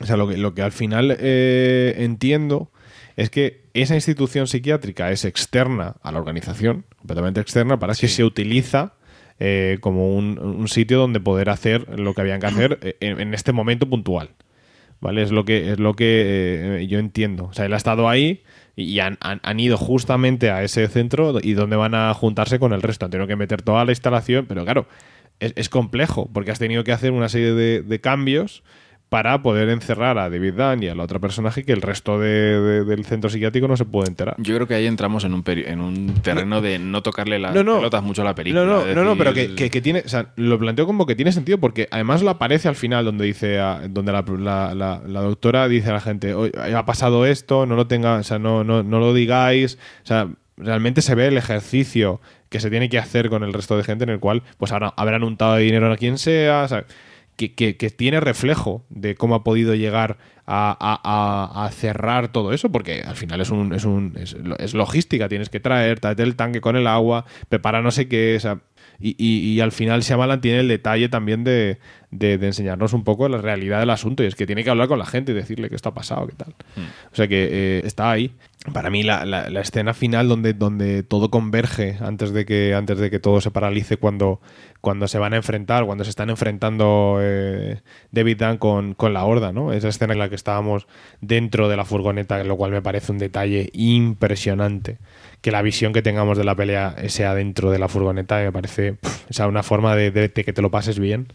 o 0.00 0.06
sea, 0.06 0.16
lo 0.16 0.28
que, 0.28 0.36
lo 0.36 0.54
que 0.54 0.62
al 0.62 0.70
final 0.70 1.16
eh, 1.18 1.94
entiendo 1.98 2.70
es 3.16 3.30
que 3.30 3.64
esa 3.74 3.96
institución 3.96 4.46
psiquiátrica 4.46 5.10
es 5.10 5.24
externa 5.24 5.96
a 6.02 6.12
la 6.12 6.20
organización, 6.20 6.84
completamente 6.98 7.40
externa, 7.40 7.80
para 7.80 7.94
que 7.96 8.06
se 8.06 8.22
utiliza 8.22 8.94
eh, 9.40 9.78
como 9.80 10.14
un, 10.16 10.38
un 10.38 10.68
sitio 10.68 10.98
donde 10.98 11.18
poder 11.18 11.50
hacer 11.50 11.98
lo 11.98 12.14
que 12.14 12.20
habían 12.20 12.38
que 12.40 12.46
hacer 12.46 12.78
eh, 12.82 12.96
en, 13.00 13.34
este 13.34 13.52
momento 13.52 13.88
puntual. 13.88 14.30
¿Vale? 15.00 15.22
Es 15.22 15.32
lo 15.32 15.44
que, 15.46 15.72
es 15.72 15.80
lo 15.80 15.94
que 15.94 16.78
eh, 16.82 16.86
yo 16.86 16.98
entiendo. 16.98 17.46
O 17.46 17.52
sea, 17.54 17.64
él 17.64 17.72
ha 17.72 17.78
estado 17.78 18.08
ahí 18.08 18.42
y 18.76 18.98
han, 19.00 19.16
han- 19.22 19.40
han 19.42 19.58
ido 19.58 19.76
justamente 19.78 20.50
a 20.50 20.62
ese 20.62 20.86
centro 20.88 21.38
y 21.42 21.54
donde 21.54 21.76
van 21.76 21.94
a 21.94 22.12
juntarse 22.14 22.58
con 22.58 22.72
el 22.74 22.82
resto. 22.82 23.06
Han 23.06 23.10
tenido 23.10 23.26
que 23.26 23.36
meter 23.36 23.62
toda 23.62 23.84
la 23.86 23.92
instalación, 23.92 24.44
pero 24.46 24.62
claro, 24.64 24.86
es, 25.40 25.54
es 25.56 25.68
complejo 25.70 26.28
porque 26.32 26.50
has 26.50 26.58
tenido 26.58 26.84
que 26.84 26.92
hacer 26.92 27.12
una 27.12 27.30
serie 27.30 27.54
de 27.54 28.00
cambios 28.00 28.62
para 29.10 29.42
poder 29.42 29.68
encerrar 29.70 30.16
a 30.18 30.30
David 30.30 30.54
Dunn 30.54 30.82
y 30.84 30.88
a 30.88 30.94
la 30.94 31.02
otra 31.02 31.18
personaje 31.18 31.64
que 31.64 31.72
el 31.72 31.82
resto 31.82 32.18
de- 32.20 32.60
de- 32.60 32.84
del 32.84 33.04
centro 33.04 33.28
psiquiátrico 33.28 33.66
no 33.68 33.76
se 33.76 33.84
puede 33.84 34.08
enterar. 34.08 34.36
Yo 34.38 34.54
creo 34.54 34.66
que 34.68 34.74
ahí 34.74 34.86
entramos 34.86 35.24
en 35.24 35.34
un, 35.34 35.42
peri- 35.42 35.66
en 35.66 35.80
un 35.80 36.14
terreno 36.22 36.60
de 36.60 36.78
no 36.78 37.02
tocarle 37.02 37.40
las 37.40 37.52
No, 37.52 37.64
no. 37.64 37.78
pelotas 37.78 38.02
mucho 38.04 38.22
a 38.22 38.24
la 38.24 38.36
película. 38.36 38.64
No, 38.64 38.86
no, 38.86 38.94
no, 38.94 39.04
no, 39.04 39.16
pero 39.18 39.34
que, 39.34 39.56
que- 39.56 39.68
que 39.68 39.80
tiene, 39.82 40.04
o 40.06 40.08
sea, 40.08 40.32
lo 40.36 40.58
planteo 40.60 40.86
como 40.86 41.06
que 41.06 41.16
tiene 41.16 41.32
sentido 41.32 41.58
porque 41.58 41.88
además 41.90 42.22
lo 42.22 42.30
aparece 42.30 42.68
al 42.68 42.76
final 42.76 43.04
donde 43.04 43.24
dice, 43.26 43.58
a- 43.58 43.80
donde 43.90 44.12
la, 44.12 44.22
la- 44.38 44.74
la- 44.76 45.02
la 45.04 45.20
doctora 45.22 45.66
dice 45.66 45.90
a 45.90 45.94
la 45.94 46.00
gente, 46.00 46.32
"Oye, 46.34 46.52
ha 46.74 46.84
pasado 46.86 47.26
esto, 47.26 47.66
no 47.66 47.74
lo 47.74 47.88
tenga, 47.88 48.14
o 48.14 48.22
sea, 48.22 48.38
no, 48.38 48.62
no, 48.62 48.84
no 48.84 49.00
lo 49.00 49.12
digáis, 49.12 49.76
o 50.04 50.06
sea, 50.06 50.28
realmente 50.56 51.02
se 51.02 51.16
ve 51.16 51.26
el 51.26 51.36
ejercicio 51.36 52.20
que 52.48 52.60
se 52.60 52.70
tiene 52.70 52.88
que 52.88 52.98
hacer 52.98 53.28
con 53.28 53.42
el 53.42 53.52
resto 53.52 53.76
de 53.76 53.82
gente 53.82 54.04
en 54.04 54.10
el 54.10 54.20
cual, 54.20 54.42
pues 54.56 54.70
ahora 54.70 54.94
habrán 54.96 55.24
untado 55.24 55.54
de 55.56 55.62
dinero 55.64 55.90
a 55.92 55.96
quien 55.96 56.16
sea, 56.16 56.62
o 56.62 56.68
sea, 56.68 56.84
que, 57.48 57.54
que- 57.54 57.76
que 57.78 57.88
tiene 57.88 58.20
reflejo 58.20 58.84
de 58.90 59.14
cómo 59.14 59.34
ha 59.34 59.42
podido 59.44 59.74
llegar 59.74 60.18
a, 60.46 60.76
a- 60.78 61.00
a- 61.62 61.64
a 61.66 61.70
cerrar 61.70 62.28
todo 62.32 62.52
eso, 62.52 62.70
porque 62.70 63.00
al 63.02 63.16
final 63.16 63.40
es 63.40 63.48
un, 63.50 63.72
es 63.72 63.84
un 63.84 64.12
es, 64.16 64.34
lo- 64.34 64.58
es 64.58 64.74
logística, 64.74 65.28
tienes 65.28 65.48
que 65.48 65.60
traer, 65.60 66.00
tráete 66.00 66.22
el 66.22 66.36
tanque 66.36 66.60
con 66.60 66.76
el 66.76 66.86
agua, 66.86 67.24
prepara 67.48 67.80
no 67.80 67.90
sé 67.92 68.08
qué, 68.08 68.34
o 68.36 68.40
sea, 68.40 68.58
y, 68.98 69.14
y- 69.18 69.52
y 69.54 69.60
al 69.60 69.72
final 69.72 70.02
Shyamalan 70.02 70.40
tiene 70.42 70.60
el 70.60 70.68
detalle 70.68 71.08
también 71.08 71.44
de, 71.44 71.78
de- 72.10 72.36
de 72.36 72.46
enseñarnos 72.46 72.92
un 72.92 73.04
poco 73.04 73.26
la 73.28 73.38
realidad 73.38 73.80
del 73.80 73.90
asunto, 73.90 74.22
y 74.22 74.26
es 74.26 74.34
que 74.34 74.44
tiene 74.46 74.62
que 74.64 74.70
hablar 74.70 74.88
con 74.88 74.98
la 74.98 75.06
gente 75.06 75.32
y 75.32 75.34
decirle 75.34 75.68
qué 75.70 75.76
está 75.76 75.94
pasado, 75.94 76.26
qué 76.26 76.34
tal. 76.34 76.54
O 77.12 77.14
sea 77.16 77.26
que 77.26 77.48
eh, 77.50 77.82
está 77.86 78.10
ahí. 78.10 78.32
Para 78.74 78.90
mí 78.90 79.02
la, 79.02 79.24
la- 79.24 79.48
la 79.48 79.60
escena 79.62 79.94
final 79.94 80.28
donde, 80.28 80.52
donde 80.52 81.02
todo 81.02 81.30
converge 81.30 81.96
antes 82.00 82.32
de 82.32 82.44
que 82.44 82.74
antes 82.74 82.98
de 82.98 83.08
que 83.10 83.18
todo 83.18 83.40
se 83.40 83.50
paralice 83.50 83.96
cuando, 83.96 84.40
cuando 84.80 85.08
se 85.08 85.18
van 85.18 85.32
a 85.34 85.36
enfrentar, 85.36 85.84
cuando 85.84 86.04
se 86.04 86.10
están 86.10 86.30
enfrentando 86.30 87.18
eh, 87.20 87.80
David 88.12 88.38
Dunn 88.38 88.56
con, 88.58 88.94
con 88.94 89.12
la 89.12 89.24
horda, 89.24 89.52
¿no? 89.52 89.72
Esa 89.72 89.88
escena 89.88 90.12
en 90.14 90.18
la 90.18 90.28
que 90.28 90.34
estábamos 90.34 90.86
dentro 91.20 91.68
de 91.68 91.76
la 91.76 91.84
furgoneta, 91.84 92.42
lo 92.44 92.56
cual 92.56 92.70
me 92.70 92.80
parece 92.82 93.12
un 93.12 93.18
detalle 93.18 93.68
impresionante. 93.74 94.98
Que 95.40 95.50
la 95.50 95.62
visión 95.62 95.92
que 95.92 96.02
tengamos 96.02 96.36
de 96.36 96.44
la 96.44 96.54
pelea 96.54 96.94
sea 97.08 97.34
dentro 97.34 97.70
de 97.70 97.78
la 97.78 97.88
furgoneta 97.88 98.38
me 98.38 98.52
parece 98.52 98.96
o 99.30 99.32
sea, 99.32 99.46
una 99.48 99.62
forma 99.62 99.96
de, 99.96 100.10
de- 100.10 100.28
de 100.28 100.44
que 100.44 100.52
te 100.52 100.62
lo 100.62 100.70
pases 100.70 100.98
bien 100.98 101.28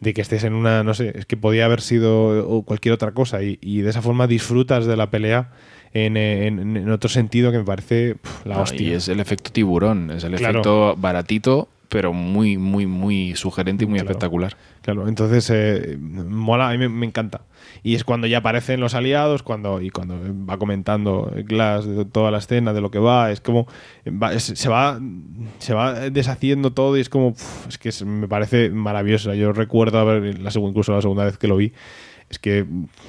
de 0.00 0.14
que 0.14 0.20
estés 0.20 0.44
en 0.44 0.52
una, 0.52 0.84
no 0.84 0.94
sé, 0.94 1.12
es 1.18 1.26
que 1.26 1.36
podía 1.36 1.64
haber 1.64 1.80
sido 1.80 2.62
cualquier 2.64 2.94
otra 2.94 3.10
cosa 3.10 3.42
y, 3.42 3.58
y 3.60 3.80
de 3.80 3.90
esa 3.90 4.00
forma 4.00 4.28
disfrutas 4.28 4.86
de 4.86 4.96
la 4.96 5.10
pelea 5.10 5.50
en, 5.92 6.16
en- 6.16 6.76
en 6.76 6.88
otro 6.90 7.08
sentido 7.10 7.50
que 7.50 7.58
me 7.58 7.64
parece 7.64 8.14
la 8.44 8.54
No, 8.54 8.60
Ah, 8.60 8.60
y 8.60 8.62
hostia. 8.62 8.96
es 8.96 9.08
el 9.08 9.18
efecto 9.18 9.50
tiburón, 9.50 10.12
es 10.12 10.22
el 10.22 10.36
Claro. 10.36 10.60
efecto 10.60 10.94
baratito, 10.96 11.68
pero 11.88 12.12
muy, 12.12 12.58
muy, 12.58 12.86
muy 12.86 13.34
sugerente 13.36 13.84
y 13.84 13.86
muy 13.86 13.98
Claro. 13.98 14.10
espectacular. 14.10 14.56
Claro, 14.82 15.08
entonces 15.08 15.48
eh, 15.50 15.96
mola, 15.98 16.68
a 16.68 16.72
mí 16.72 16.78
me, 16.78 16.88
me 16.88 17.06
encanta. 17.06 17.42
Y 17.82 17.94
es 17.94 18.04
cuando 18.04 18.26
ya 18.26 18.38
aparecen 18.38 18.80
los 18.80 18.94
aliados, 18.94 19.42
cuando 19.42 19.80
y 19.80 19.90
cuando 19.90 20.18
va 20.48 20.58
comentando 20.58 21.30
Glass 21.44 21.86
de 21.86 22.04
toda 22.04 22.30
la 22.30 22.38
escena, 22.38 22.72
de 22.72 22.80
lo 22.80 22.90
que 22.90 22.98
va, 22.98 23.30
es 23.30 23.40
como 23.40 23.66
va- 24.06 24.32
es- 24.34 24.44
se 24.44 24.68
va 24.68 25.00
se 25.58 25.74
va 25.74 25.94
deshaciendo 26.10 26.72
todo 26.72 26.96
y 26.96 27.00
es 27.00 27.08
como 27.08 27.34
es 27.68 27.78
que 27.78 27.88
es- 27.90 28.04
me 28.04 28.28
parece 28.28 28.70
maravilloso. 28.70 29.32
Yo 29.34 29.52
recuerdo 29.52 29.98
haber 29.98 30.38
la 30.40 30.50
incluso 30.54 30.92
la 30.94 31.00
segunda 31.02 31.24
vez 31.24 31.38
que 31.38 31.48
lo 31.48 31.56
vi 31.56 31.72
es 32.30 32.38
que 32.38 32.66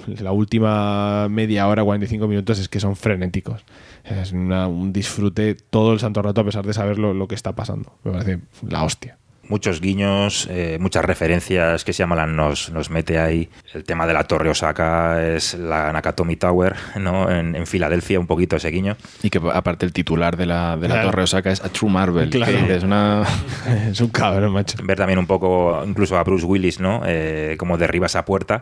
la 0.07 0.31
última 0.31 1.27
media 1.29 1.67
hora, 1.67 1.83
45 1.83 2.27
minutos, 2.27 2.59
es 2.59 2.69
que 2.69 2.79
son 2.79 2.95
frenéticos. 2.95 3.63
Es 4.03 4.31
una- 4.31 4.67
un 4.67 4.93
disfrute 4.93 5.55
todo 5.55 5.93
el 5.93 5.99
santo 5.99 6.21
rato 6.21 6.41
a 6.41 6.45
pesar 6.45 6.65
de 6.65 6.73
saber 6.73 6.97
lo, 6.99 7.13
lo 7.13 7.27
que 7.27 7.35
está 7.35 7.53
pasando. 7.53 7.93
Me 8.03 8.11
parece 8.11 8.39
la 8.67 8.83
hostia. 8.83 9.17
muchos 9.49 9.81
guiños, 9.81 10.47
eh, 10.51 10.77
muchas 10.79 11.03
referencias 11.03 11.83
que 11.83 11.91
Shyamalan 11.91 12.35
nos, 12.35 12.69
nos 12.69 12.91
mete 12.91 13.17
ahí. 13.17 13.49
El 13.73 13.83
tema 13.83 14.05
de 14.05 14.13
la 14.13 14.23
Torre 14.25 14.47
Osaka 14.47 15.25
es 15.27 15.55
la 15.55 15.91
Nakatomi 15.91 16.35
Tower, 16.35 16.75
¿no? 16.99 17.31
En, 17.31 17.55
en 17.55 17.65
Filadelfia, 17.65 18.19
un 18.19 18.27
poquito 18.27 18.57
ese 18.57 18.69
guiño. 18.69 18.95
Y 19.23 19.31
que 19.31 19.41
aparte 19.51 19.87
el 19.87 19.91
titular 19.91 20.37
de 20.37 20.45
la, 20.45 20.77
de 20.77 20.87
la 20.87 20.93
Claro. 20.93 21.09
Torre 21.09 21.23
Osaka 21.23 21.49
es 21.51 21.63
A 21.63 21.69
True 21.69 21.89
Marvel. 21.89 22.29
Claro. 22.29 22.67
que 22.67 22.75
Es 22.75 22.83
una... 22.83 23.23
es 23.89 23.99
un 23.99 24.09
cabrón, 24.09 24.51
macho. 24.53 24.77
Ver 24.83 24.97
también 24.99 25.17
un 25.17 25.25
poco, 25.25 25.83
incluso 25.83 26.15
a 26.19 26.23
Bruce 26.23 26.45
Willis, 26.45 26.79
¿no? 26.79 27.01
Eh, 27.07 27.55
como 27.57 27.79
derriba 27.79 28.05
esa 28.05 28.25
puerta 28.25 28.61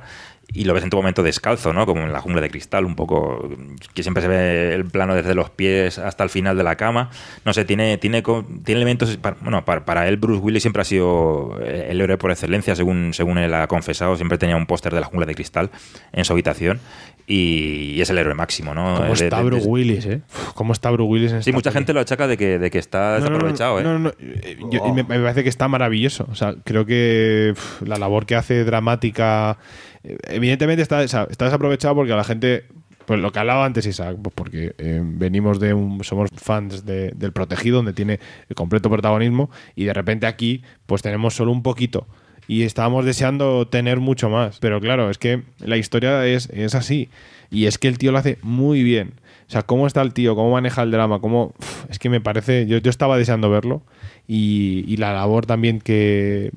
y 0.53 0.63
lo 0.63 0.73
ves 0.73 0.83
en 0.83 0.89
tu 0.89 0.95
momento 0.97 1.23
descalzo, 1.23 1.73
¿no? 1.73 1.85
Como 1.85 2.01
en 2.03 2.13
la 2.13 2.21
jungla 2.21 2.41
de 2.41 2.49
cristal, 2.49 2.85
un 2.85 2.95
poco 2.95 3.49
que 3.93 4.01
siempre 4.01 4.21
se 4.23 4.29
ve 4.29 4.73
el 4.73 4.85
plano 4.85 5.13
desde 5.13 5.35
los 5.35 5.49
pies 5.49 5.99
hasta 5.99 6.23
el 6.23 6.29
final 6.29 6.55
de 6.57 6.63
la 6.63 6.75
cama. 6.77 7.09
No 7.43 7.53
sé, 7.53 7.65
tiene, 7.65 7.97
tiene, 7.97 8.21
tiene 8.21 8.79
elementos. 8.81 9.17
para- 9.17 9.35
bueno, 9.41 9.65
para, 9.65 9.83
para 9.85 10.07
él, 10.07 10.15
Bruce 10.17 10.41
Willis 10.41 10.63
siempre 10.63 10.81
ha 10.81 10.85
sido 10.85 11.59
eh, 11.61 11.87
el 11.89 11.99
héroe 11.99 12.17
por 12.17 12.31
excelencia, 12.31 12.75
según, 12.75 13.13
según 13.13 13.37
él 13.39 13.53
ha 13.53 13.67
confesado. 13.67 14.15
Siempre 14.15 14.37
tenía 14.37 14.55
un 14.55 14.65
póster 14.65 14.93
de 14.93 15.01
la 15.01 15.05
jungla 15.07 15.25
de 15.25 15.35
cristal 15.35 15.69
en 16.13 16.23
su 16.23 16.31
habitación 16.33 16.79
y, 17.27 17.99
es 17.99 18.09
el 18.09 18.17
héroe 18.17 18.33
máximo, 18.33 18.73
¿no? 18.73 18.95
¿Cómo 18.95 19.13
está 19.13 19.37
de- 19.37 19.43
de- 19.43 19.49
Bruce 19.49 19.67
Willis, 19.67 20.05
eh? 20.05 20.21
¿Cómo 20.55 20.71
está 20.71 20.89
Bruce 20.91 21.09
Willis 21.11 21.31
en 21.33 21.43
Sí, 21.43 21.51
mucha 21.51 21.71
gente 21.73 21.91
lo 21.91 21.99
achaca 21.99 22.25
de 22.25 22.37
que, 22.37 22.57
de 22.57 22.71
que 22.71 22.79
está 22.79 23.15
desaprovechado, 23.19 23.81
¿eh? 23.81 23.83
no, 23.83 23.93
no, 23.93 23.99
no. 23.99 24.11
Eh, 24.17 24.57
yo- 24.71 24.93
me, 24.93 25.03
me 25.03 25.19
parece 25.19 25.43
que 25.43 25.49
está 25.49 25.67
maravilloso. 25.67 26.25
O 26.31 26.35
sea, 26.35 26.55
creo 26.63 26.85
que 26.85 27.49
uf, 27.51 27.81
la 27.81 27.97
labor 27.97 28.25
que 28.25 28.35
hace 28.35 28.63
dramática. 28.63 29.57
Eh, 30.03 30.17
Evidentemente 30.29 30.81
está, 30.81 31.03
está 31.03 31.45
desaprovechado 31.45 31.95
porque 31.95 32.13
la 32.13 32.23
gente. 32.23 32.65
Pues 33.05 33.21
lo 33.21 33.31
que 33.31 33.39
hablaba 33.39 33.63
antes 33.63 33.85
Isaac, 33.85 34.17
pues 34.21 34.33
porque 34.35 34.75
eh, 34.77 35.01
venimos 35.01 35.61
de 35.61 35.73
un. 35.73 36.03
Somos 36.03 36.29
fans 36.35 36.85
de- 36.85 37.11
del 37.11 37.31
protegido, 37.31 37.77
donde 37.77 37.93
tiene 37.93 38.19
el 38.49 38.55
completo 38.55 38.89
protagonismo, 38.89 39.49
y 39.75 39.85
de 39.85 39.93
repente 39.93 40.27
aquí, 40.27 40.61
pues 40.87 41.01
tenemos 41.01 41.33
solo 41.33 41.53
un 41.53 41.63
poquito. 41.63 42.05
Y 42.49 42.63
estábamos 42.63 43.05
deseando 43.05 43.67
tener 43.67 43.99
mucho 44.01 44.29
más. 44.29 44.59
Pero 44.59 44.81
claro, 44.81 45.09
es 45.09 45.17
que 45.17 45.43
la 45.59 45.77
historia 45.77 46.25
es, 46.25 46.49
es 46.49 46.75
así. 46.75 47.09
Y 47.49 47.65
es 47.67 47.77
que 47.77 47.87
el 47.87 47.97
tío 47.97 48.11
lo 48.11 48.17
hace 48.17 48.39
muy 48.41 48.83
bien. 48.83 49.13
O 49.47 49.51
sea, 49.51 49.63
cómo 49.63 49.87
está 49.87 50.01
el 50.01 50.13
tío, 50.13 50.35
cómo 50.35 50.51
maneja 50.51 50.83
el 50.83 50.91
drama, 50.91 51.19
cómo. 51.21 51.53
es 51.89 51.99
que 51.99 52.09
me 52.09 52.19
parece. 52.19 52.65
Yo, 52.67 52.77
yo 52.79 52.89
estaba 52.89 53.17
deseando 53.17 53.49
verlo. 53.49 53.83
Y, 54.29 54.83
y 54.87 54.97
la 54.97 55.13
labor 55.13 55.45
también 55.45 55.79
que, 55.79 56.51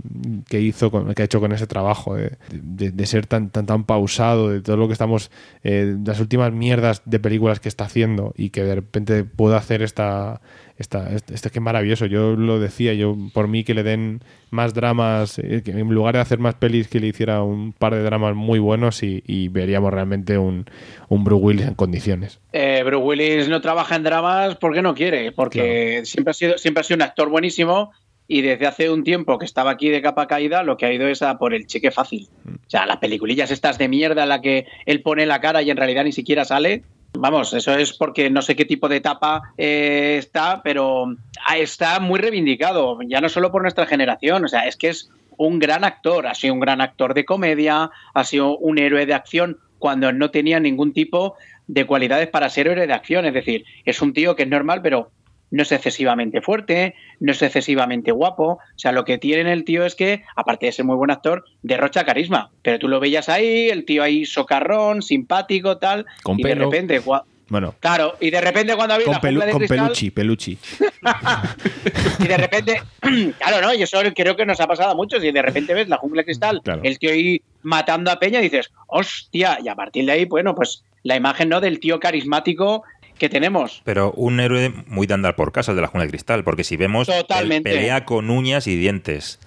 que 0.49 0.61
hizo, 0.61 0.91
con- 0.91 1.15
que 1.15 1.23
ha 1.23 1.25
hecho 1.25 1.39
con 1.41 1.53
ese 1.53 1.69
trabajo, 1.69 2.17
de, 2.17 2.33
de- 2.53 2.91
de 2.91 3.07
ser 3.07 3.27
tan, 3.27 3.51
tan, 3.51 3.67
tan 3.67 3.85
pausado, 3.85 4.49
de 4.51 4.61
todo 4.61 4.77
lo 4.77 4.87
que 4.89 4.93
estamos. 4.95 5.31
eh, 5.63 5.97
las 6.05 6.19
últimas 6.19 6.53
mierdas 6.53 7.03
de 7.05 7.21
películas 7.21 7.61
que 7.61 7.69
está 7.69 7.85
haciendo 7.85 8.33
y 8.37 8.51
que 8.51 8.65
de 8.65 8.75
repente 8.75 9.23
pueda 9.25 9.57
hacer 9.59 9.83
esta. 9.83 10.41
esta 10.79 11.13
este, 11.15 11.35
este 11.35 11.51
que 11.51 11.61
maravilloso. 11.61 12.07
Yo 12.07 12.35
lo 12.37 12.59
decía, 12.59 12.93
yo 12.95 13.17
por 13.35 13.47
mí 13.47 13.63
que 13.65 13.75
le 13.75 13.83
den 13.85 14.21
más 14.51 14.75
dramas, 14.75 15.39
eh, 15.39 15.63
que 15.65 15.71
en 15.71 15.89
lugar 15.91 16.15
de 16.17 16.21
hacer 16.23 16.39
más 16.41 16.55
pelis, 16.57 16.89
que 16.89 16.99
le 16.99 17.07
hiciera 17.09 17.43
un 17.43 17.73
par 17.73 17.95
de 17.95 18.03
dramas 18.03 18.35
muy 18.35 18.59
buenos 18.59 19.03
y, 19.05 19.23
y 19.27 19.47
veríamos 19.49 19.93
realmente 19.93 20.39
un, 20.39 20.65
un 21.09 21.23
Bruce 21.23 21.45
Willis 21.45 21.67
en 21.69 21.75
condiciones. 21.75 22.41
Eh, 22.53 22.83
Bruce 22.85 23.05
Willis 23.05 23.49
no 23.49 23.61
trabaja 23.61 23.95
en 23.95 24.03
dramas 24.03 24.57
porque 24.57 24.83
no 24.83 24.95
quiere, 24.95 25.31
porque 25.31 26.01
siempre, 26.05 26.31
ha 26.33 26.35
sido, 26.35 26.59
siempre 26.59 26.81
ha 26.81 26.85
sido 26.85 26.97
un 26.97 27.03
actor 27.03 27.29
buenísimo 27.29 27.60
y 28.33 28.43
desde 28.43 28.69
hace 28.69 28.91
un 28.91 29.03
tiempo 29.03 29.39
que 29.39 29.45
estaba 29.45 29.73
aquí 29.73 29.89
de 29.89 30.01
capa 30.01 30.29
caída, 30.29 30.63
lo 30.63 30.77
que 30.77 30.87
ha 30.87 30.93
ido 30.93 31.09
es 31.09 31.21
a 31.21 31.37
por 31.37 31.53
el 31.53 31.67
cheque 31.67 31.91
fácil. 31.91 32.29
O 32.47 32.71
sea, 32.71 32.87
las 32.87 32.99
peliculillas 32.99 33.51
estas 33.51 33.77
de 33.77 33.89
mierda 33.89 34.23
en 34.23 34.29
la 34.29 34.41
que 34.41 34.67
él 34.87 35.03
pone 35.03 35.27
la 35.27 35.41
cara 35.41 35.63
y 35.63 35.71
en 35.71 35.77
realidad 35.77 36.05
ni 36.05 36.13
siquiera 36.13 36.45
sale. 36.45 36.85
Vamos, 37.15 37.53
eso 37.55 37.75
es 37.75 37.93
porque 37.93 38.31
no 38.31 38.41
sé 38.41 38.55
qué 38.55 38.65
tipo 38.65 38.89
de 38.89 38.99
etapa 38.99 39.43
eh, 39.59 40.15
está, 40.17 40.63
pero 40.63 41.07
ah, 41.45 41.59
está 41.59 41.99
muy 41.99 42.21
reivindicado, 42.21 43.01
ya 43.03 43.21
no 43.21 43.29
solo 43.29 43.51
por 43.51 43.63
nuestra 43.63 43.87
generación, 43.87 44.45
o 44.45 44.49
sea, 44.49 44.61
es 44.69 44.77
que 44.77 44.91
es 44.91 45.11
un 45.37 45.59
gran 45.59 45.83
actor, 45.83 46.29
ha 46.29 46.35
sido 46.35 46.55
un 46.55 46.61
gran 46.61 46.81
actor 46.81 47.15
de 47.15 47.25
comedia, 47.25 47.91
ha 48.15 48.25
sido 48.25 48.57
un 48.59 48.79
héroe 48.79 49.07
de 49.07 49.15
acción 49.15 49.59
cuando 49.81 50.13
no 50.13 50.31
tenía 50.31 50.61
ningún 50.61 50.93
tipo 50.93 51.35
de 51.67 51.85
cualidades 51.85 52.29
para 52.29 52.49
ser 52.49 52.69
héroe 52.69 52.87
de 52.87 52.93
acción, 52.93 53.27
es 53.27 53.35
decir, 53.35 53.65
es 53.85 54.01
un 54.03 54.13
tío 54.13 54.37
que 54.37 54.45
es 54.45 54.49
normal, 54.49 54.81
pero 54.81 55.11
no 55.51 55.63
es 55.63 55.73
excesivamente 55.73 56.41
fuerte, 56.41 56.95
no 57.19 57.33
es 57.33 57.43
excesivamente 57.43 58.13
guapo. 58.13 58.53
O 58.53 58.59
sea, 58.77 58.93
lo 58.93 59.05
que 59.05 59.19
tiene 59.19 59.53
el 59.53 59.65
tío 59.65 59.85
es 59.85 59.95
que, 59.95 60.23
aparte 60.37 60.67
de 60.67 60.73
ser 60.73 60.85
muy 60.85 60.97
buen 60.97 61.11
actor, 61.11 61.45
derrocha 61.63 62.05
carisma. 62.05 62.51
Pero 62.63 62.79
tú 62.79 62.89
lo 62.89 63.01
veías 63.01 63.29
ahí, 63.29 63.69
el 63.69 63.85
tío 63.85 64.03
ahí 64.03 64.25
socarrón, 64.25 65.03
simpático, 65.03 65.79
tal. 65.79 66.07
Con 66.23 66.39
y 66.39 66.43
pelo. 66.43 66.71
de 66.71 66.77
repente, 66.81 67.03
Bueno, 67.49 67.75
claro, 67.81 68.17
y 68.21 68.31
de 68.31 68.41
repente 68.41 68.77
cuando 68.77 68.95
había 68.95 69.07
con, 69.07 69.15
la 69.15 69.21
pelu- 69.21 69.45
de 69.45 69.51
con 69.51 69.59
cristal, 69.59 69.79
peluchi, 69.79 70.11
peluchi. 70.11 70.59
y 72.21 72.29
de 72.29 72.37
repente, 72.37 72.83
claro, 73.39 73.61
¿no? 73.61 73.75
Y 73.75 73.83
eso 73.83 73.99
creo 74.15 74.37
que 74.37 74.47
nos 74.47 74.61
ha 74.61 74.67
pasado 74.67 74.91
a 74.91 74.95
muchos. 74.95 75.23
Y 75.25 75.33
de 75.33 75.43
repente 75.43 75.75
ves 75.75 75.89
la 75.89 75.97
jungla 75.97 76.21
de 76.21 76.27
cristal, 76.27 76.61
Claro. 76.65 76.83
el 76.85 76.99
tío 76.99 77.11
ahí 77.11 77.43
matando 77.63 78.11
a 78.11 78.19
Peña 78.19 78.39
y 78.41 78.45
dices, 78.45 78.71
hostia. 78.87 79.59
Y 79.65 79.69
a 79.69 79.75
partir 79.75 80.05
de 80.07 80.13
ahí, 80.13 80.25
bueno, 80.27 80.55
pues 80.55 80.85
la 81.03 81.17
imagen, 81.17 81.49
¿no? 81.49 81.61
Del 81.61 81.81
tío 81.81 81.99
carismático 81.99 82.83
que 83.21 83.29
tenemos. 83.29 83.83
Pero 83.85 84.11
un 84.17 84.41
héroe 84.41 84.73
muy 84.89 85.07
de 85.07 85.15
andar 85.15 85.37
por 85.37 85.53
casa 85.53 85.71
el 85.71 85.77
de 85.77 85.83
la 85.83 85.89
Jungla 85.89 86.07
de 86.07 86.11
Cristal, 86.11 86.43
porque 86.43 86.65
si 86.65 86.77
vemos, 86.77 87.09
él 87.09 87.15
Totalmente. 87.21 87.71
pelea 87.71 88.05
con 88.05 88.31
uñas 88.31 88.67
y 88.67 88.75
dientes. 88.77 89.39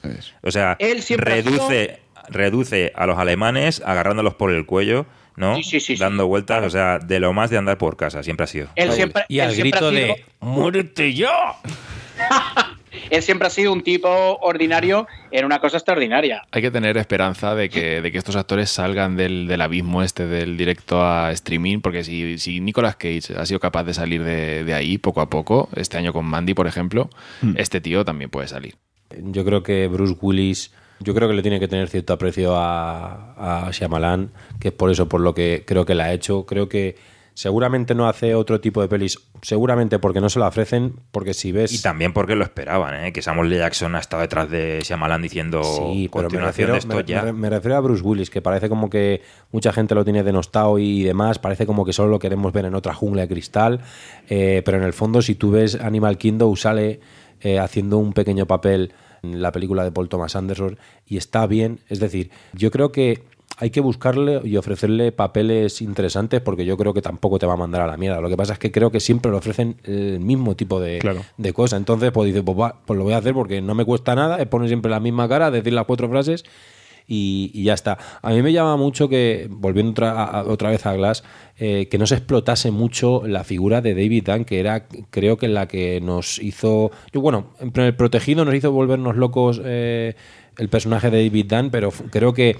O 0.41 0.51
sea, 0.51 0.77
Él 0.79 1.03
reduce, 1.17 1.99
reduce 2.29 2.93
a 2.95 3.05
los 3.05 3.17
alemanes 3.17 3.81
agarrándolos 3.85 4.35
por 4.35 4.51
el 4.51 4.65
cuello, 4.65 5.05
¿no? 5.35 5.57
Dando 5.99 6.27
vueltas, 6.27 6.63
o 6.63 6.69
sea, 6.69 6.99
de 6.99 7.19
lo 7.19 7.33
más 7.33 7.49
de 7.49 7.57
andar 7.57 7.77
por 7.77 7.97
casa, 7.97 8.23
siempre 8.23 8.45
ha 8.45 8.47
sido. 8.47 8.67
Él 8.75 8.91
siempre- 8.93 9.25
y 9.27 9.39
él 9.39 9.47
al 9.47 9.53
siempre 9.55 9.71
grito 9.71 9.87
ha 9.87 9.91
sido- 9.91 10.01
de 10.15 10.25
¡Muérete 10.39 11.13
ya! 11.13 11.31
Él 13.09 13.21
siempre 13.23 13.47
ha 13.47 13.49
sido 13.49 13.71
un 13.73 13.81
tipo 13.81 14.09
ordinario 14.41 15.07
en 15.31 15.45
una 15.45 15.59
cosa 15.59 15.77
extraordinaria. 15.77 16.43
Hay 16.51 16.61
que 16.61 16.71
tener 16.71 16.97
esperanza 16.97 17.55
de 17.55 17.69
que, 17.69 18.01
de 18.01 18.11
que 18.11 18.17
estos 18.17 18.35
actores 18.35 18.69
salgan 18.69 19.15
del, 19.15 19.47
del 19.47 19.61
abismo 19.61 20.03
este 20.03 20.27
del 20.27 20.57
directo 20.57 21.03
a 21.03 21.31
streaming, 21.31 21.79
porque 21.81 22.03
si, 22.03 22.37
si 22.37 22.59
Nicolas 22.59 22.95
Cage 22.95 23.35
ha 23.37 23.45
sido 23.45 23.59
capaz 23.59 23.83
de 23.83 23.93
salir 23.93 24.23
de, 24.23 24.63
de 24.63 24.73
ahí 24.73 24.97
poco 24.97 25.21
a 25.21 25.29
poco, 25.29 25.69
este 25.75 25.97
año 25.97 26.13
con 26.13 26.25
Mandy, 26.25 26.53
por 26.53 26.67
ejemplo, 26.67 27.09
Hmm. 27.41 27.53
este 27.57 27.81
tío 27.81 28.05
también 28.05 28.29
puede 28.29 28.47
salir. 28.47 28.75
Yo 29.17 29.43
creo 29.43 29.63
que 29.63 29.87
Bruce 29.87 30.15
Willis, 30.21 30.71
yo 30.99 31.13
creo 31.13 31.27
que 31.27 31.33
le 31.35 31.41
tiene 31.41 31.59
que 31.59 31.67
tener 31.67 31.87
cierto 31.89 32.13
aprecio 32.13 32.55
a, 32.55 33.65
a 33.67 33.71
Shyamalan, 33.71 34.31
que 34.59 34.69
es 34.69 34.73
por 34.73 34.89
eso 34.91 35.07
por 35.09 35.21
lo 35.21 35.33
que 35.33 35.63
creo 35.65 35.85
que 35.85 35.95
la 35.95 36.05
ha 36.05 36.13
hecho. 36.13 36.45
Creo 36.45 36.69
que 36.69 36.95
seguramente 37.33 37.95
no 37.95 38.07
hace 38.07 38.35
otro 38.35 38.61
tipo 38.61 38.81
de 38.81 38.87
pelis, 38.87 39.19
seguramente 39.41 39.99
porque 39.99 40.21
no 40.21 40.29
se 40.29 40.39
la 40.39 40.47
ofrecen, 40.47 40.95
porque 41.11 41.33
si 41.33 41.51
ves... 41.51 41.71
Y 41.73 41.81
también 41.81 42.13
porque 42.13 42.35
lo 42.35 42.43
esperaban, 42.43 43.05
¿eh? 43.05 43.13
que 43.13 43.21
Samuel 43.21 43.47
L. 43.51 43.57
Jackson 43.57 43.95
ha 43.95 43.99
estado 43.99 44.21
detrás 44.21 44.49
de 44.49 44.79
Shyamalan 44.83 45.21
diciendo 45.21 45.63
Sí, 45.63 46.09
pero 46.13 46.29
me 46.29 46.39
refiero, 46.39 46.73
de 46.73 46.79
esto 46.79 46.95
me- 46.95 47.03
ya. 47.03 47.23
me- 47.23 47.33
me 47.33 47.49
refiero 47.49 47.75
a 47.77 47.79
Bruce 47.79 48.03
Willis, 48.03 48.29
que 48.29 48.41
parece 48.41 48.69
como 48.69 48.89
que 48.89 49.21
mucha 49.51 49.73
gente 49.73 49.95
lo 49.95 50.03
tiene 50.03 50.23
denostado 50.23 50.77
y 50.79 51.03
demás, 51.03 51.39
parece 51.39 51.65
como 51.65 51.85
que 51.85 51.93
solo 51.93 52.09
lo 52.09 52.19
queremos 52.19 52.53
ver 52.53 52.65
en 52.65 52.75
otra 52.75 52.93
jungla 52.93 53.23
de 53.23 53.27
cristal, 53.27 53.81
eh, 54.29 54.61
pero 54.63 54.77
en 54.77 54.83
el 54.83 54.93
fondo 54.93 55.21
si 55.21 55.35
tú 55.35 55.51
ves 55.51 55.75
Animal 55.81 56.17
Kingdom 56.17 56.55
sale 56.55 56.99
eh, 57.41 57.59
haciendo 57.59 57.97
un 57.97 58.13
pequeño 58.13 58.45
papel 58.45 58.93
en 59.23 59.41
la 59.41 59.51
película 59.51 59.83
de 59.83 59.91
Paul 59.91 60.09
Thomas 60.09 60.35
Anderson 60.35 60.77
y 61.07 61.17
está 61.17 61.47
bien, 61.47 61.79
es 61.89 61.99
decir, 61.99 62.29
yo 62.53 62.71
creo 62.71 62.91
que 62.91 63.23
hay 63.57 63.69
que 63.69 63.81
buscarle 63.81 64.41
y 64.43 64.57
ofrecerle 64.57 65.11
papeles 65.11 65.81
interesantes 65.81 66.41
porque 66.41 66.65
yo 66.65 66.75
creo 66.75 66.93
que 66.93 67.01
tampoco 67.01 67.37
te 67.39 67.45
va 67.45 67.53
a 67.53 67.57
mandar 67.57 67.81
a 67.81 67.87
la 67.87 67.97
mierda. 67.97 68.19
Lo 68.19 68.29
que 68.29 68.35
pasa 68.37 68.53
es 68.53 68.59
que 68.59 68.71
creo 68.71 68.91
que 68.91 68.99
siempre 68.99 69.31
le 69.31 69.37
ofrecen 69.37 69.77
el 69.83 70.19
mismo 70.19 70.55
tipo 70.55 70.79
de, 70.79 70.99
de 71.37 71.53
cosas. 71.53 71.77
Entonces, 71.79 72.11
pues 72.11 72.27
dices, 72.27 72.41
pues, 72.43 72.57
va, 72.59 72.81
pues 72.85 72.97
lo 72.97 73.03
voy 73.03 73.13
a 73.13 73.17
hacer 73.17 73.33
porque 73.33 73.61
no 73.61 73.75
me 73.75 73.85
cuesta 73.85 74.15
nada, 74.15 74.37
es 74.41 74.47
poner 74.47 74.67
siempre 74.69 74.89
la 74.89 74.99
misma 74.99 75.29
cara, 75.29 75.51
decir 75.51 75.71
las 75.73 75.85
cuatro 75.85 76.09
frases 76.09 76.43
y, 77.07 77.51
y 77.53 77.63
ya 77.65 77.73
está. 77.73 77.97
A 78.21 78.31
mí 78.31 78.41
me 78.41 78.51
llama 78.53 78.75
mucho 78.77 79.07
que, 79.09 79.47
volviendo 79.51 79.91
otra, 79.91 80.23
a- 80.23 80.43
otra 80.45 80.69
vez 80.71 80.85
a 80.85 80.93
Glass, 80.93 81.23
eh, 81.59 81.87
que 81.91 81.97
no 81.97 82.07
se 82.07 82.15
explotase 82.15 82.71
mucho 82.71 83.23
la 83.27 83.43
figura 83.43 83.81
de 83.81 83.93
David 83.93 84.23
Dunn, 84.25 84.45
que 84.45 84.59
era, 84.61 84.87
creo 85.09 85.37
que 85.37 85.47
la 85.47 85.67
que 85.67 85.99
nos 86.01 86.39
hizo. 86.39 86.91
Yo, 87.11 87.21
bueno, 87.21 87.47
en 87.59 87.71
el 87.81 87.95
protegido 87.95 88.45
nos 88.45 88.55
hizo 88.55 88.71
volvernos 88.71 89.15
locos 89.17 89.61
eh, 89.63 90.15
el 90.57 90.69
personaje 90.69 91.11
de 91.11 91.23
David 91.25 91.45
Dunn, 91.49 91.69
pero 91.71 91.91
creo 92.09 92.33
que. 92.33 92.55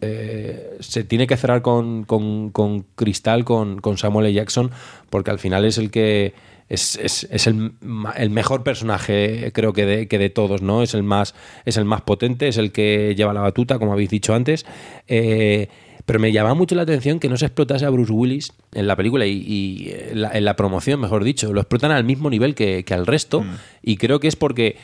Eh, 0.00 0.76
se 0.80 1.04
tiene 1.04 1.26
que 1.26 1.36
cerrar 1.36 1.62
con, 1.62 2.04
con- 2.04 2.50
con 2.50 2.84
Cristal, 2.96 3.44
con, 3.44 3.80
con 3.80 3.96
Samuel 3.98 4.26
L. 4.26 4.34
Jackson, 4.34 4.70
porque 5.10 5.30
al 5.30 5.38
final 5.38 5.64
es 5.64 5.78
el 5.78 5.90
que 5.90 6.34
es, 6.68 6.96
es- 6.96 7.26
es 7.30 7.46
el, 7.46 7.72
el 8.16 8.30
mejor 8.30 8.62
personaje, 8.62 9.50
creo 9.54 9.72
que 9.72 9.86
de, 9.86 10.08
que 10.08 10.18
de 10.18 10.30
todos, 10.30 10.62
¿no? 10.62 10.82
Es 10.82 10.94
el 10.94 11.02
más, 11.02 11.34
es 11.64 11.76
el 11.76 11.84
más 11.84 12.02
potente, 12.02 12.48
es 12.48 12.56
el 12.58 12.72
que 12.72 13.14
lleva 13.16 13.32
la 13.32 13.40
batuta, 13.40 13.78
como 13.78 13.92
habéis 13.92 14.10
dicho 14.10 14.34
antes. 14.34 14.66
Eh, 15.08 15.68
pero 16.04 16.20
me 16.20 16.30
llama 16.30 16.54
mucho 16.54 16.76
la 16.76 16.82
atención 16.82 17.18
que 17.18 17.28
no 17.28 17.36
se 17.36 17.46
explotase 17.46 17.84
a 17.84 17.90
Bruce 17.90 18.12
Willis 18.12 18.52
en 18.74 18.86
la 18.86 18.94
película 18.94 19.26
y, 19.26 19.32
y 19.44 19.92
en, 20.12 20.22
la, 20.22 20.30
en 20.38 20.44
la 20.44 20.54
promoción, 20.54 21.00
mejor 21.00 21.24
dicho. 21.24 21.52
Lo 21.52 21.60
explotan 21.60 21.90
al 21.90 22.04
mismo 22.04 22.30
nivel 22.30 22.54
que, 22.54 22.84
que 22.84 22.94
al 22.94 23.06
resto. 23.06 23.44
Y 23.82 23.96
creo 23.96 24.20
que 24.20 24.28
es 24.28 24.36
porque 24.36 24.76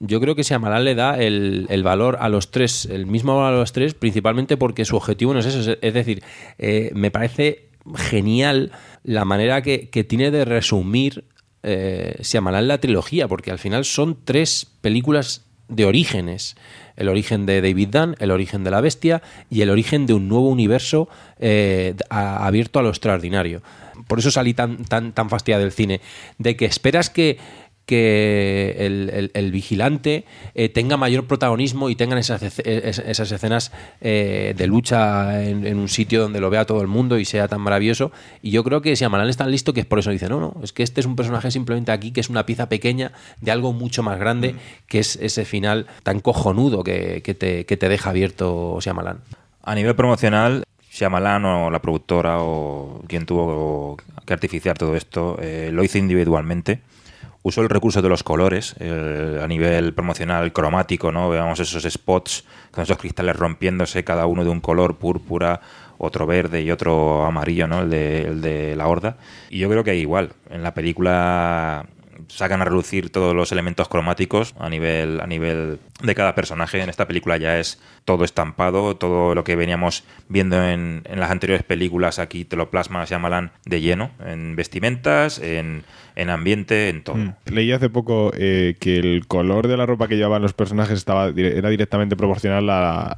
yo 0.00 0.20
creo 0.20 0.34
que 0.34 0.42
Shyamalan 0.42 0.84
le 0.84 0.94
da 0.94 1.18
el, 1.18 1.66
el 1.68 1.82
valor 1.82 2.18
a 2.20 2.28
los 2.28 2.50
tres, 2.50 2.86
el 2.86 3.06
mismo 3.06 3.36
valor 3.36 3.54
a 3.54 3.58
los 3.58 3.72
tres, 3.72 3.94
principalmente 3.94 4.56
porque 4.56 4.84
su 4.84 4.96
objetivo 4.96 5.34
no 5.34 5.40
es 5.40 5.46
eso. 5.46 5.76
Es, 5.80 5.94
decir, 5.94 6.22
eh, 6.58 6.90
me 6.94 7.10
parece 7.10 7.68
genial 7.94 8.72
la 9.04 9.24
manera 9.24 9.62
que, 9.62 9.88
que 9.90 10.04
tiene 10.04 10.30
de 10.30 10.44
resumir 10.44 11.24
eh, 11.62 12.16
Shyamalan 12.20 12.68
la 12.68 12.78
trilogía, 12.78 13.28
porque 13.28 13.50
al 13.50 13.58
final 13.58 13.84
son 13.84 14.18
tres 14.24 14.66
películas 14.80 15.44
de 15.68 15.84
orígenes. 15.84 16.56
El 16.96 17.08
origen 17.08 17.44
de 17.44 17.60
David 17.60 17.88
Dunn, 17.88 18.16
el 18.20 18.30
origen 18.30 18.64
de 18.64 18.70
la 18.70 18.80
bestia 18.80 19.22
y 19.50 19.62
el 19.62 19.70
origen 19.70 20.06
de 20.06 20.14
un 20.14 20.28
nuevo 20.28 20.48
universo 20.48 21.08
eh, 21.38 21.94
abierto 22.08 22.78
a 22.78 22.82
lo 22.82 22.88
extraordinario. 22.88 23.62
Por 24.06 24.18
eso 24.18 24.30
salí 24.30 24.54
tan, 24.54 24.84
tan, 24.84 25.12
tan 25.12 25.28
fastidiado 25.28 25.62
del 25.62 25.72
cine. 25.72 26.00
De 26.38 26.56
que 26.56 26.66
esperas 26.66 27.10
que, 27.10 27.38
que 27.86 28.74
el, 28.80 29.10
el- 29.14 29.30
el 29.32 29.52
vigilante 29.52 30.24
eh, 30.54 30.68
tenga 30.68 30.96
mayor 30.96 31.26
protagonismo 31.26 31.88
y 31.88 31.94
tengan 31.96 32.18
esas, 32.18 32.42
es- 32.42 32.58
esas 32.98 33.30
escenas 33.32 33.72
eh, 34.00 34.54
de 34.56 34.66
lucha 34.66 35.44
en, 35.44 35.66
en 35.66 35.78
un 35.78 35.88
sitio 35.88 36.20
donde 36.22 36.40
lo 36.40 36.50
vea 36.50 36.64
todo 36.66 36.82
el 36.82 36.88
mundo 36.88 37.18
y 37.18 37.24
sea 37.24 37.46
tan 37.48 37.60
maravilloso. 37.60 38.10
Y 38.42 38.50
yo 38.50 38.64
creo 38.64 38.82
que 38.82 38.94
Shyamalan 38.94 39.28
es 39.28 39.36
tan 39.36 39.50
listo 39.50 39.72
que 39.72 39.80
es 39.80 39.86
por 39.86 40.00
eso 40.00 40.10
dice, 40.10 40.28
no, 40.28 40.40
no, 40.40 40.56
es 40.62 40.72
que 40.72 40.82
este 40.82 41.00
es 41.00 41.06
un 41.06 41.14
personaje 41.16 41.50
simplemente 41.50 41.92
aquí 41.92 42.10
que 42.10 42.20
es 42.20 42.28
una 42.28 42.44
pieza 42.44 42.68
pequeña 42.68 43.12
de 43.40 43.50
algo 43.52 43.72
mucho 43.72 44.02
más 44.02 44.18
grande, 44.18 44.56
que 44.88 44.98
es 44.98 45.16
ese 45.16 45.44
final 45.44 45.86
tan 46.02 46.20
cojonudo 46.20 46.82
que, 46.82 47.22
que 47.22 47.34
te, 47.34 47.64
que 47.66 47.76
te 47.76 47.88
deja 47.88 48.10
abierto 48.10 48.78
Shyamalan. 48.80 49.20
A 49.62 49.74
nivel 49.76 49.94
promocional, 49.94 50.64
Shyamalan 50.90 51.44
o 51.44 51.70
la 51.70 51.80
productora 51.80 52.38
o 52.40 53.02
quien 53.06 53.26
tuvo 53.26 53.96
que 54.26 54.32
artificiar 54.32 54.76
todo 54.76 54.96
esto 54.96 55.38
eh, 55.40 55.70
lo 55.72 55.84
hizo 55.84 55.98
individualmente. 55.98 56.80
Usó 57.46 57.60
el 57.60 57.68
recurso 57.68 58.02
de 58.02 58.08
los 58.08 58.24
colores 58.24 58.74
eh, 58.80 59.40
a 59.40 59.46
nivel 59.46 59.94
promocional 59.94 60.52
cromático, 60.52 61.12
¿no? 61.12 61.30
Veamos 61.30 61.60
esos 61.60 61.84
spots 61.84 62.44
con 62.72 62.82
esos 62.82 62.98
cristales 62.98 63.36
rompiéndose, 63.36 64.02
cada 64.02 64.26
uno 64.26 64.42
de 64.42 64.50
un 64.50 64.60
color 64.60 64.96
púrpura, 64.96 65.60
otro 65.96 66.26
verde 66.26 66.62
y 66.62 66.72
otro 66.72 67.24
amarillo, 67.24 67.68
¿no? 67.68 67.82
El 67.82 67.90
de, 67.90 68.22
el 68.22 68.40
de 68.40 68.74
la 68.74 68.88
horda. 68.88 69.18
Y 69.48 69.60
yo 69.60 69.70
creo 69.70 69.84
que 69.84 69.94
igual, 69.94 70.32
en 70.50 70.64
la 70.64 70.74
película 70.74 71.86
sacan 72.26 72.62
a 72.62 72.64
relucir 72.64 73.10
todos 73.10 73.32
los 73.32 73.52
elementos 73.52 73.86
cromáticos 73.86 74.56
a 74.58 74.68
nivel, 74.68 75.20
a 75.20 75.28
nivel 75.28 75.78
de 76.02 76.14
cada 76.14 76.34
personaje. 76.34 76.80
En 76.80 76.88
esta 76.88 77.06
película 77.06 77.36
ya 77.36 77.58
es 77.58 77.80
todo 78.04 78.24
estampado, 78.24 78.96
todo 78.96 79.34
lo 79.34 79.44
que 79.44 79.56
veníamos 79.56 80.04
viendo 80.28 80.62
en, 80.62 81.02
en 81.04 81.20
las 81.20 81.30
anteriores 81.30 81.64
películas, 81.64 82.18
aquí 82.18 82.44
te 82.44 82.56
lo 82.56 82.70
plasma 82.70 83.04
Shyamalan 83.04 83.50
de 83.64 83.80
lleno, 83.80 84.10
en 84.24 84.56
vestimentas, 84.56 85.38
en, 85.38 85.84
en 86.14 86.30
ambiente, 86.30 86.88
en 86.88 87.02
todo. 87.02 87.16
Mm. 87.16 87.34
Leí 87.46 87.72
hace 87.72 87.88
poco 87.88 88.30
eh, 88.36 88.76
que 88.78 88.98
el 88.98 89.26
color 89.26 89.68
de 89.68 89.76
la 89.76 89.86
ropa 89.86 90.06
que 90.06 90.16
llevaban 90.16 90.42
los 90.42 90.52
personajes 90.52 90.98
estaba 90.98 91.28
era 91.28 91.68
directamente 91.68 92.16
proporcional 92.16 92.68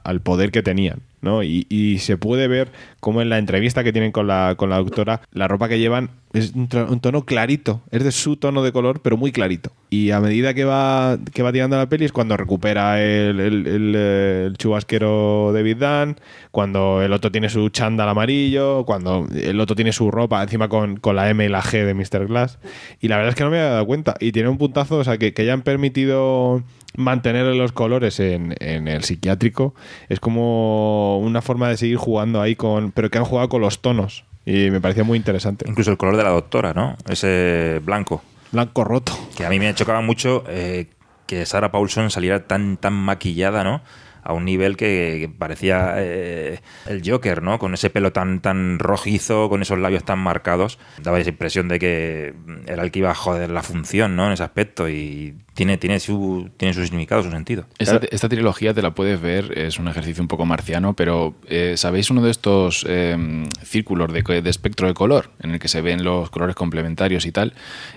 al 0.03 0.21
poder 0.21 0.51
que 0.51 0.63
tenían, 0.63 1.01
¿no? 1.21 1.43
Y, 1.43 1.67
y 1.69 1.99
se 1.99 2.17
puede 2.17 2.49
ver 2.49 2.71
cómo 3.01 3.21
en 3.23 3.29
la 3.29 3.39
entrevista 3.39 3.85
que 3.85 3.93
tienen 3.93 4.13
con 4.13 4.27
la, 4.27 4.55
con 4.57 4.71
la 4.71 4.77
doctora, 4.77 5.21
la 5.33 5.49
ropa 5.49 5.69
que 5.69 5.79
llevan 5.79 6.11
es 6.33 6.53
un, 6.55 6.69
un 6.89 7.01
tono 7.01 7.25
clarito, 7.25 7.83
es 7.91 8.05
de 8.05 8.13
su 8.13 8.37
tono 8.37 8.63
de 8.63 8.73
color, 8.73 9.01
pero 9.01 9.17
muy 9.17 9.33
clarito. 9.33 9.73
Y 9.91 10.11
a 10.11 10.21
medida 10.21 10.55
que 10.55 10.65
va, 10.65 11.19
que 11.33 11.43
va 11.43 11.53
tirando 11.53 11.77
la 11.77 11.89
peli 11.89 12.05
es 12.05 12.13
cuando 12.13 12.37
recupera 12.37 12.68
el, 12.73 13.41
el, 13.41 13.67
el, 13.67 13.95
eh, 13.97 14.45
el 14.47 14.57
chubasquero 14.59 15.53
David 15.53 15.77
Dunn, 15.77 16.17
cuando 16.51 17.03
el 17.03 17.13
otro 17.13 17.31
tiene 17.31 17.49
su 17.49 17.69
chándal 17.71 18.09
amarillo, 18.09 18.85
cuando 18.85 19.27
el 19.35 19.61
otro 19.61 19.75
tiene 19.75 19.93
su 19.93 20.11
ropa 20.11 20.43
encima 20.43 20.69
con, 20.69 20.97
con 20.97 21.17
la 21.17 21.31
M 21.31 21.45
y 21.45 21.49
la 21.49 21.63
G 21.63 21.85
de 21.85 21.95
Mr. 21.95 22.27
Glass. 22.27 22.59
Y 23.01 23.09
la 23.09 23.17
verdad 23.17 23.31
es 23.31 23.35
que 23.35 23.45
no 23.45 23.51
me 23.51 23.59
había 23.59 23.71
dado 23.71 23.87
cuenta. 23.87 24.15
Y 24.21 24.33
tiene 24.33 24.49
un 24.49 24.59
puntazo, 24.59 24.97
o 24.97 25.05
sea, 25.05 25.19
que, 25.19 25.33
que 25.33 25.43
hayan 25.43 25.63
permitido 25.63 26.63
mantener 26.97 27.47
los 27.47 27.73
colores 27.73 28.19
en, 28.19 28.55
en 28.61 28.89
el 28.89 29.05
psiquiátrico 29.05 29.75
es 30.09 30.21
como 30.21 31.19
una 31.19 31.43
forma 31.43 31.69
de 31.69 31.77
seguir 31.77 31.97
jugando 31.97 32.41
ahí 32.41 32.57
con. 32.57 32.93
Pero 32.93 33.11
que 33.11 33.19
han 33.19 33.25
jugado 33.25 33.49
con 33.49 33.61
los 33.61 33.81
tonos. 33.81 34.25
Y 34.45 34.71
me 34.71 34.81
parecía 34.81 35.05
muy 35.05 35.19
interesante. 35.19 35.67
Incluso 35.69 35.91
el 35.91 35.99
color 35.99 36.17
de 36.17 36.23
la 36.23 36.31
doctora, 36.31 36.73
¿no? 36.73 36.97
Ese 37.09 37.81
blanco. 37.85 38.23
Blanco 38.51 38.83
roto. 38.83 39.13
Que 39.37 39.45
a 39.45 39.51
mí 39.51 39.59
me 39.59 39.75
chocaba 39.75 40.01
mucho 40.01 40.43
eh, 40.49 40.87
que 41.29 41.47
Sarah 41.47 41.71
Paulson 41.71 42.11
saliera 42.11 42.49
tan, 42.49 42.79
tan 42.79 42.95
maquillada, 42.95 43.63
¿no? 43.63 43.83
A 44.25 44.33
un 44.33 44.45
nivel 44.45 44.77
que, 44.77 45.31
parecía 45.39 45.95
eh, 45.97 46.61
el 46.87 47.03
Joker, 47.09 47.43
¿no? 47.43 47.59
Con 47.59 47.73
ese 47.75 47.89
pelo 47.89 48.13
tan, 48.13 48.41
tan 48.41 48.79
rojizo, 48.79 49.49
con 49.49 49.63
esos 49.63 49.79
labios 49.79 50.05
tan 50.05 50.19
marcados. 50.19 50.79
Daba 51.01 51.21
esa 51.21 51.31
impresión 51.31 51.69
de 51.69 51.79
que 51.79 52.35
era 52.67 52.83
el 52.83 52.91
que 52.91 52.99
iba 52.99 53.11
a 53.11 53.15
joder 53.15 53.51
la 53.51 53.63
función, 53.63 54.17
¿no? 54.17 54.27
En 54.27 54.33
ese 54.33 54.43
aspecto. 54.43 54.89
Y 54.89 55.37
tiene, 55.55 55.79
tiene, 55.79 55.99
su, 56.01 56.51
tiene 56.57 56.75
su 56.75 56.83
significado, 56.83 57.23
su 57.23 57.31
sentido. 57.31 57.65
Esta, 57.79 58.01
esta 58.11 58.29
trilogía 58.29 58.75
te 58.75 58.83
la 58.83 58.95
puedes 58.95 59.21
ver, 59.21 59.57
es 59.57 59.79
un 59.79 59.89
ejercicio 59.89 60.23
un 60.23 60.29
poco 60.29 60.47
marciano, 60.47 60.95
pero 60.95 61.35
eh, 61.47 61.75
¿sabéis 61.77 62.11
uno 62.11 62.23
de 62.23 62.31
estos 62.31 62.87
eh, 62.89 63.45
círculos 63.63 64.13
de, 64.13 64.23
de 64.43 64.51
espectro 64.51 64.89
de 64.89 64.95
color 64.95 65.31
en 65.41 65.53
el 65.53 65.59
que 65.59 65.69
se 65.69 65.81
ven 65.81 66.05
los 66.05 66.31
colores 66.31 66.55
complementarios 66.55 67.25
y 67.25 67.33
tal? 67.33 67.55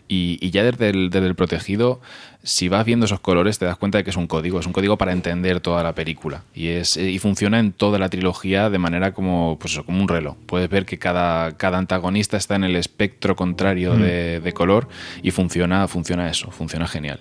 Y, 0.08 0.38
y 0.42 0.52
ya 0.52 0.64
desde 0.64 0.90
el, 0.90 1.10
desde 1.10 1.28
el 1.28 1.36
protegido, 1.36 2.02
si 2.44 2.70
vas 2.70 2.86
viendo 2.86 3.06
esos 3.06 3.20
colores 3.20 3.60
te 3.60 3.66
das 3.66 3.78
cuenta 3.78 3.98
de 3.98 4.04
que 4.04 4.10
es 4.10 4.18
un 4.18 4.28
código, 4.28 4.60
es 4.60 4.66
un 4.66 4.74
código 4.74 4.98
para 4.98 5.12
entender 5.12 5.60
toda 5.60 5.84
la 5.84 5.94
película. 5.94 6.44
Y, 6.54 6.70
es, 6.70 6.98
y 6.98 7.20
funciona 7.20 7.60
en 7.60 7.72
toda 7.72 8.00
la 8.00 8.10
trilogía 8.10 8.70
de 8.70 8.78
manera 8.78 9.14
como, 9.14 9.58
pues 9.60 9.74
eso, 9.74 9.86
como 9.86 10.02
un 10.02 10.08
reloj. 10.08 10.36
Puedes 10.46 10.70
ver 10.70 10.86
que 10.86 10.98
cada, 10.98 11.58
cada 11.58 11.78
antagonista 11.78 12.38
está 12.38 12.56
en 12.56 12.64
el 12.64 12.76
espectro 12.76 13.36
contrario 13.36 13.94
Mm. 13.96 14.02
de, 14.02 14.40
de 14.40 14.54
color 14.54 14.88
y 15.22 15.32
funciona, 15.32 15.88
funciona 15.88 16.30
eso, 16.30 16.52
funciona 16.52 16.88
genial. 16.88 17.20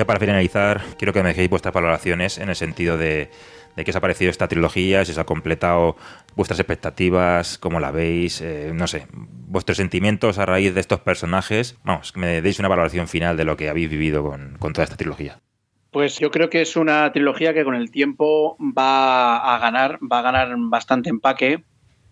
Ya 0.00 0.06
para 0.06 0.18
finalizar, 0.18 0.80
quiero 0.96 1.12
que 1.12 1.22
me 1.22 1.28
dejéis 1.28 1.50
vuestras 1.50 1.74
valoraciones 1.74 2.38
en 2.38 2.48
el 2.48 2.56
sentido 2.56 2.96
de, 2.96 3.28
qué 3.76 3.90
os 3.90 3.96
ha 3.96 4.00
parecido 4.00 4.30
esta 4.30 4.48
trilogía, 4.48 5.04
si 5.04 5.12
os 5.12 5.18
ha 5.18 5.24
completado 5.24 5.94
vuestras 6.36 6.58
expectativas, 6.58 7.58
cómo 7.58 7.80
la 7.80 7.90
veis, 7.90 8.40
eh, 8.40 8.72
no 8.74 8.86
sé, 8.86 9.06
vuestros 9.12 9.76
sentimientos 9.76 10.38
a 10.38 10.46
raíz 10.46 10.74
de 10.74 10.80
estos 10.80 11.00
personajes. 11.00 11.76
Vamos, 11.84 12.12
que 12.12 12.20
me 12.20 12.40
deis 12.40 12.58
una 12.58 12.68
valoración 12.68 13.08
final 13.08 13.36
de 13.36 13.44
lo 13.44 13.58
que 13.58 13.68
habéis 13.68 13.90
vivido 13.90 14.24
con, 14.24 14.56
toda 14.72 14.84
esta 14.84 14.96
trilogía. 14.96 15.38
Pues 15.90 16.18
yo 16.18 16.30
creo 16.30 16.48
que 16.48 16.62
es 16.62 16.76
una 16.76 17.12
trilogía 17.12 17.52
que 17.52 17.64
con 17.64 17.74
el 17.74 17.90
tiempo 17.90 18.56
va 18.58 19.54
a 19.54 19.58
ganar, 19.58 19.98
va 20.00 20.20
a 20.20 20.22
ganar 20.22 20.54
bastante 20.56 21.10
empaque. 21.10 21.62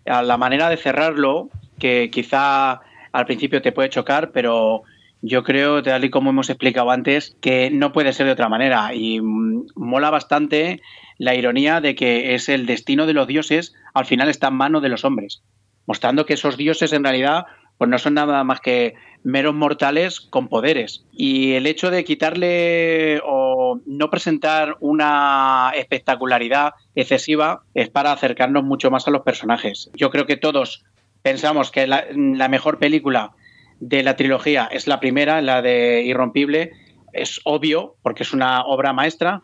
La 0.05 0.37
manera 0.37 0.69
de 0.69 0.77
cerrarlo, 0.77 1.49
que 1.79 2.11
quizá 2.11 2.81
al 3.11 3.25
principio 3.25 3.63
te 3.63 3.71
puede 3.71 3.89
chocar, 3.89 4.29
pero 4.29 4.83
yo 5.21 5.43
creo, 5.43 5.83
tal 5.83 6.05
y 6.05 6.09
como 6.09 6.29
hemos 6.29 6.49
explicado 6.49 6.91
antes, 6.91 7.35
que 7.41 7.69
no 7.71 7.91
puede 7.91 8.13
ser 8.13 8.25
de 8.25 8.31
otra 8.31 8.49
manera. 8.49 8.93
Y 8.93 9.21
mm, 9.21 9.67
mola 9.75 10.09
bastante 10.09 10.81
la 11.17 11.35
ironía 11.35 11.81
de 11.81 11.95
que 11.95 12.35
es 12.35 12.49
el 12.49 12.65
destino 12.65 13.05
de 13.05 13.13
los 13.13 13.27
dioses, 13.27 13.73
al 13.93 14.05
final 14.05 14.29
está 14.29 14.47
en 14.47 14.55
manos 14.55 14.81
de 14.81 14.89
los 14.89 15.03
hombres, 15.03 15.41
mostrando 15.85 16.25
que 16.25 16.33
esos 16.33 16.57
dioses 16.57 16.93
en 16.93 17.03
realidad 17.03 17.45
pues 17.77 17.89
no 17.89 17.97
son 17.97 18.15
nada 18.15 18.43
más 18.43 18.59
que 18.59 18.95
meros 19.23 19.55
mortales 19.55 20.19
con 20.19 20.49
poderes. 20.49 21.05
Y 21.13 21.53
el 21.53 21.65
hecho 21.65 21.91
de 21.91 22.03
quitarle 22.03 23.21
o 23.23 23.79
no 23.85 24.09
presentar 24.09 24.75
una 24.81 25.71
espectacularidad 25.75 26.73
excesiva 26.95 27.63
es 27.73 27.89
para 27.89 28.11
acercarnos 28.11 28.65
mucho 28.65 28.91
más 28.91 29.07
a 29.07 29.11
los 29.11 29.21
personajes. 29.21 29.89
Yo 29.93 30.09
creo 30.09 30.25
que 30.25 30.35
todos 30.35 30.83
pensamos 31.21 31.71
que 31.71 31.87
la, 31.87 32.05
la 32.13 32.49
mejor 32.49 32.79
película 32.79 33.31
de 33.79 34.03
la 34.03 34.15
trilogía 34.15 34.69
es 34.71 34.87
la 34.87 34.99
primera, 34.99 35.41
la 35.41 35.61
de 35.61 36.03
Irrompible. 36.03 36.71
Es 37.13 37.41
obvio, 37.43 37.95
porque 38.01 38.23
es 38.23 38.33
una 38.33 38.63
obra 38.65 38.93
maestra, 38.93 39.41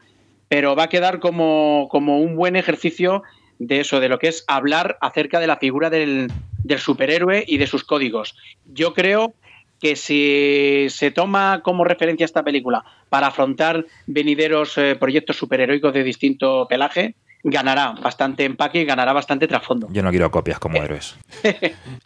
pero 0.48 0.76
va 0.76 0.84
a 0.84 0.90
quedar 0.90 1.20
como, 1.20 1.88
como 1.90 2.20
un 2.20 2.36
buen 2.36 2.56
ejercicio 2.56 3.24
de 3.58 3.80
eso, 3.80 4.00
de 4.00 4.10
lo 4.10 4.20
que 4.20 4.28
es 4.28 4.44
hablar 4.48 4.98
acerca 5.02 5.40
de 5.40 5.48
la 5.48 5.58
figura 5.58 5.90
del, 5.90 6.32
del 6.64 6.80
superhéroe 6.80 7.44
y 7.48 7.58
de 7.58 7.68
sus 7.68 7.84
códigos. 7.84 8.36
Yo 8.66 8.94
creo 8.94 9.34
que 9.80 9.96
si 9.96 10.88
se 10.90 11.12
toma 11.12 11.62
como 11.64 11.84
referencia 11.84 12.26
esta 12.26 12.44
película 12.44 12.84
para 13.10 13.28
afrontar 13.28 13.86
venideros 14.08 14.78
eh, 14.78 14.96
proyectos 14.96 15.38
superheroicos 15.38 15.94
de 15.94 16.04
distinto 16.04 16.68
pelaje, 16.68 17.16
ganará 17.48 17.92
bastante 17.92 18.44
empaque 18.44 18.82
y 18.82 18.86
ganará 18.86 19.14
bastante 19.14 19.48
trasfondo. 19.48 19.88
Yo 19.92 20.02
no 20.02 20.10
quiero 20.10 20.32
copias 20.32 20.58
como 20.58 20.78
héroes. 20.84 21.16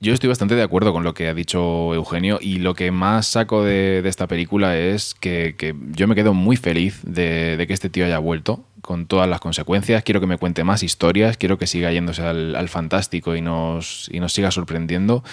Yo 0.01 0.13
estoy 0.13 0.27
bastante 0.27 0.55
de 0.55 0.63
acuerdo 0.63 0.91
con 0.91 1.03
lo 1.03 1.13
que 1.13 1.29
ha 1.29 1.33
dicho 1.33 1.93
Eugenio 1.93 2.39
y 2.41 2.59
lo 2.59 2.73
que 2.73 2.91
más 2.91 3.27
saco 3.27 3.63
de, 3.63 4.01
de 4.01 4.09
esta 4.09 4.27
película 4.27 4.77
es 4.77 5.15
que, 5.15 5.55
que, 5.57 5.73
yo 5.91 6.07
me 6.07 6.15
quedo 6.15 6.33
muy 6.33 6.57
feliz 6.57 6.99
de, 7.03 7.55
de, 7.55 7.67
que 7.67 7.73
este 7.73 7.89
tío 7.89 8.05
haya 8.05 8.19
vuelto 8.19 8.65
con 8.81 9.05
todas 9.05 9.29
las 9.29 9.39
consecuencias. 9.39 10.03
Quiero 10.03 10.19
que 10.19 10.27
me 10.27 10.37
cuente 10.37 10.65
más 10.65 10.83
historias, 10.83 11.37
quiero 11.37 11.57
que 11.57 11.67
siga 11.67 11.89
yéndose 11.91 12.21
al, 12.21 12.55
al 12.57 12.67
fantástico 12.67 13.33
y 13.35 13.41
nos, 13.41 14.09
y 14.11 14.19
nos 14.19 14.33
siga 14.33 14.51
sorprendiendo. 14.51 15.23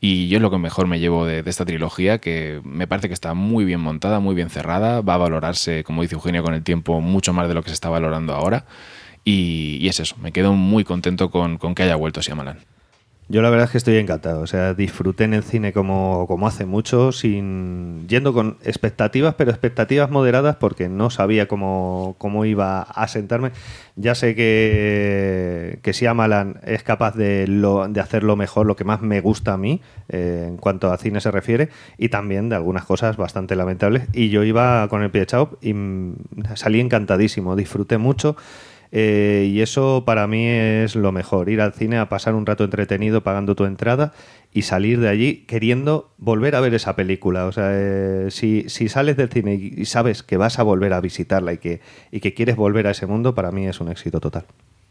Y 0.00 0.28
yo 0.28 0.36
es 0.36 0.42
lo 0.42 0.50
que 0.52 0.58
mejor 0.58 0.86
me 0.86 1.00
llevo 1.00 1.26
de, 1.26 1.42
de 1.42 1.50
esta 1.50 1.64
trilogía, 1.64 2.18
que 2.18 2.60
me 2.62 2.86
parece 2.86 3.08
que 3.08 3.14
está 3.14 3.34
muy 3.34 3.64
bien 3.64 3.80
montada, 3.80 4.20
muy 4.20 4.36
bien 4.36 4.48
cerrada, 4.48 5.00
va 5.00 5.14
a 5.14 5.18
valorarse, 5.18 5.82
como 5.82 6.02
dice 6.02 6.14
Eugenio, 6.14 6.44
con 6.44 6.54
el 6.54 6.62
tiempo 6.62 7.00
mucho 7.00 7.32
más 7.32 7.48
de 7.48 7.54
lo 7.54 7.62
que 7.64 7.70
se 7.70 7.74
está 7.74 7.88
valorando 7.88 8.32
ahora. 8.32 8.64
Y, 9.26 9.78
y, 9.80 9.88
es 9.88 9.98
eso, 9.98 10.14
me 10.22 10.30
quedo 10.30 10.52
muy 10.52 10.84
contento 10.84 11.32
con, 11.32 11.58
con 11.58 11.74
que 11.74 11.82
haya 11.82 11.96
vuelto 11.96 12.20
Shyamalan. 12.20 12.58
Yo 13.28 13.42
la 13.42 13.50
verdad 13.50 13.64
es 13.64 13.72
que 13.72 13.78
estoy 13.78 13.96
encantado, 13.96 14.40
o 14.40 14.46
sea, 14.46 14.72
disfruté 14.72 15.24
en 15.24 15.34
el 15.34 15.42
cine 15.42 15.72
como, 15.72 16.26
como 16.28 16.46
hace 16.46 16.64
mucho, 16.64 17.10
sin 17.10 18.06
yendo 18.06 18.32
con 18.32 18.56
expectativas, 18.62 19.34
pero 19.34 19.50
expectativas 19.50 20.12
moderadas 20.12 20.54
porque 20.54 20.88
no 20.88 21.10
sabía 21.10 21.48
cómo, 21.48 22.14
cómo 22.18 22.44
iba 22.44 22.82
a 22.82 23.08
sentarme. 23.08 23.50
Ya 23.96 24.14
sé 24.14 24.36
que, 24.36 25.80
que 25.82 25.90
Shyamalan 25.90 26.60
es 26.62 26.84
capaz 26.84 27.16
de, 27.16 27.48
lo, 27.48 27.88
de 27.88 27.98
hacerlo 27.98 28.36
mejor, 28.36 28.64
lo 28.64 28.76
que 28.76 28.84
más 28.84 29.02
me 29.02 29.20
gusta 29.20 29.54
a 29.54 29.56
mí 29.56 29.80
eh, 30.08 30.44
en 30.46 30.56
cuanto 30.56 30.92
a 30.92 30.96
cine 30.96 31.20
se 31.20 31.32
refiere, 31.32 31.68
y 31.98 32.10
también 32.10 32.48
de 32.48 32.54
algunas 32.54 32.84
cosas 32.84 33.16
bastante 33.16 33.56
lamentables. 33.56 34.04
Y 34.12 34.28
yo 34.28 34.44
iba 34.44 34.86
con 34.86 35.02
el 35.02 35.10
pie 35.10 35.22
echado 35.22 35.58
y 35.60 35.74
salí 36.54 36.78
encantadísimo, 36.78 37.56
disfruté 37.56 37.98
mucho. 37.98 38.36
Eh, 38.92 39.48
y 39.50 39.60
eso 39.60 40.04
para 40.06 40.26
mí 40.26 40.46
es 40.46 40.94
lo 40.94 41.12
mejor, 41.12 41.48
ir 41.48 41.60
al 41.60 41.72
cine 41.72 41.98
a 41.98 42.08
pasar 42.08 42.34
un 42.34 42.46
rato 42.46 42.64
entretenido 42.64 43.22
pagando 43.22 43.54
tu 43.54 43.64
entrada 43.64 44.12
y 44.52 44.62
salir 44.62 45.00
de 45.00 45.08
allí 45.08 45.44
queriendo 45.46 46.12
volver 46.18 46.54
a 46.54 46.60
ver 46.60 46.74
esa 46.74 46.96
película. 46.96 47.46
O 47.46 47.52
sea, 47.52 47.70
eh, 47.72 48.28
si, 48.30 48.68
si, 48.68 48.88
sales 48.88 49.16
del 49.16 49.28
cine 49.28 49.54
y 49.54 49.84
sabes 49.84 50.22
que 50.22 50.36
vas 50.36 50.58
a 50.58 50.62
volver 50.62 50.92
a 50.92 51.00
visitarla 51.00 51.52
y 51.52 51.58
que, 51.58 51.80
y 52.10 52.20
que 52.20 52.32
quieres 52.32 52.56
volver 52.56 52.86
a 52.86 52.92
ese 52.92 53.06
mundo, 53.06 53.34
para 53.34 53.50
mí 53.50 53.66
es 53.66 53.80
un 53.80 53.90
éxito 53.90 54.20
total. 54.20 54.44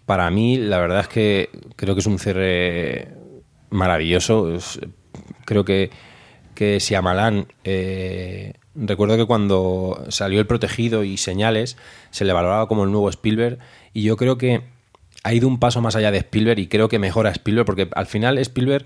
Para 0.05 0.29
mí, 0.29 0.57
la 0.57 0.77
verdad 0.77 0.99
es 0.99 1.07
que 1.07 1.49
creo 1.75 1.95
que 1.95 2.01
es 2.01 2.05
un 2.05 2.19
cierre 2.19 3.07
maravilloso. 3.71 4.55
Creo 5.45 5.65
que, 5.65 5.89
que 6.53 6.79
Siamalán... 6.79 7.47
Eh, 7.63 8.53
recuerdo 8.75 9.17
que 9.17 9.25
cuando 9.25 10.03
salió 10.09 10.39
El 10.39 10.47
Protegido 10.47 11.03
y 11.03 11.17
Señales, 11.17 11.77
se 12.11 12.25
le 12.25 12.33
valoraba 12.33 12.67
como 12.67 12.83
el 12.83 12.91
nuevo 12.91 13.09
Spielberg 13.09 13.57
y 13.95 14.03
yo 14.03 14.17
creo 14.17 14.37
que 14.37 14.61
ha 15.23 15.33
ido 15.33 15.47
un 15.47 15.57
paso 15.57 15.81
más 15.81 15.95
allá 15.95 16.11
de 16.11 16.19
Spielberg 16.19 16.59
y 16.59 16.67
creo 16.67 16.89
que 16.89 16.99
mejora 16.99 17.31
Spielberg, 17.31 17.65
porque 17.65 17.89
al 17.95 18.05
final 18.05 18.37
Spielberg 18.37 18.85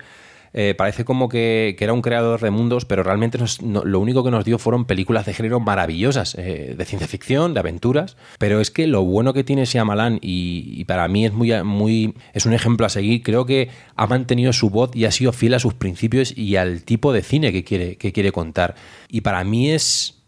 eh, 0.54 0.76
parece 0.78 1.04
como 1.04 1.30
que, 1.30 1.76
que, 1.78 1.84
era 1.84 1.94
un 1.94 2.02
creador 2.02 2.40
de 2.40 2.52
mundos, 2.52 2.86
pero 2.86 3.02
realmente 3.04 3.38
nos, 3.38 3.62
no, 3.62 3.84
lo 3.84 4.00
único 4.00 4.24
que 4.24 4.32
nos 4.32 4.46
dio 4.46 4.60
fueron 4.60 4.86
películas 4.86 5.26
de 5.26 5.34
género 5.34 5.60
maravillosas, 5.60 6.36
eh, 6.36 6.76
de 6.78 6.86
ciencia 6.86 7.08
ficción, 7.08 7.56
de 7.56 7.60
aventuras. 7.60 8.18
Pero 8.38 8.62
es 8.62 8.70
que 8.70 8.86
lo 8.88 9.04
bueno 9.04 9.34
que 9.34 9.44
tiene 9.44 9.66
Shyamalan, 9.66 10.20
y, 10.22 10.76
y 10.78 10.86
para 10.86 11.08
mí 11.08 11.26
es, 11.26 11.34
muy, 11.34 11.52
muy, 11.64 12.14
es 12.34 12.46
un 12.46 12.54
ejemplo 12.54 12.86
a 12.86 12.90
seguir, 12.90 13.24
creo 13.24 13.46
que 13.46 13.70
ha 13.96 14.08
mantenido 14.08 14.54
su 14.54 14.70
voz 14.70 14.96
y 14.96 15.06
ha 15.06 15.12
sido 15.12 15.34
fiel 15.34 15.56
a 15.56 15.60
sus 15.60 15.74
principios 15.74 16.38
y 16.38 16.56
al 16.56 16.84
tipo 16.84 17.14
de 17.14 17.24
cine 17.24 17.52
que 17.52 17.64
quiere, 17.64 17.98
que 17.98 18.12
quiere 18.12 18.32
contar. 18.32 18.76
Y 19.10 19.22
para 19.22 19.44
mí 19.44 19.72
es 19.72 20.19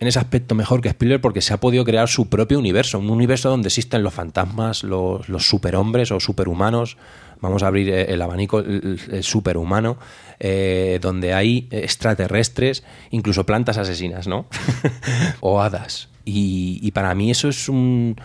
en 0.00 0.08
ese 0.08 0.18
aspecto 0.18 0.54
mejor 0.54 0.80
que 0.80 0.88
Spielberg 0.88 1.20
porque 1.20 1.42
se 1.42 1.52
ha 1.52 1.58
podido 1.60 1.84
crear 1.84 2.08
su 2.08 2.28
propio 2.30 2.58
universo, 2.58 2.98
un 2.98 3.10
universo 3.10 3.50
donde 3.50 3.68
existen 3.68 4.02
los 4.02 4.14
fantasmas, 4.14 4.82
los, 4.82 5.26
superhombres 5.46 6.10
o 6.10 6.18
superhumanos, 6.18 6.96
vamos 7.40 7.62
a 7.62 7.66
abrir 7.66 7.90
el 7.90 8.22
abanico, 8.22 8.60
el, 8.60 9.22
superhumano, 9.22 9.98
eh, 10.38 10.98
donde 11.02 11.34
hay 11.34 11.68
extraterrestres, 11.70 12.82
incluso 13.10 13.44
plantas 13.44 13.76
asesinas, 13.76 14.26
¿no? 14.26 14.46
o 15.40 15.60
hadas. 15.60 16.08
Y, 16.24 16.90
para 16.92 17.14
mí 17.14 17.30
eso 17.30 17.48
es 17.48 17.68
un... 17.68 18.16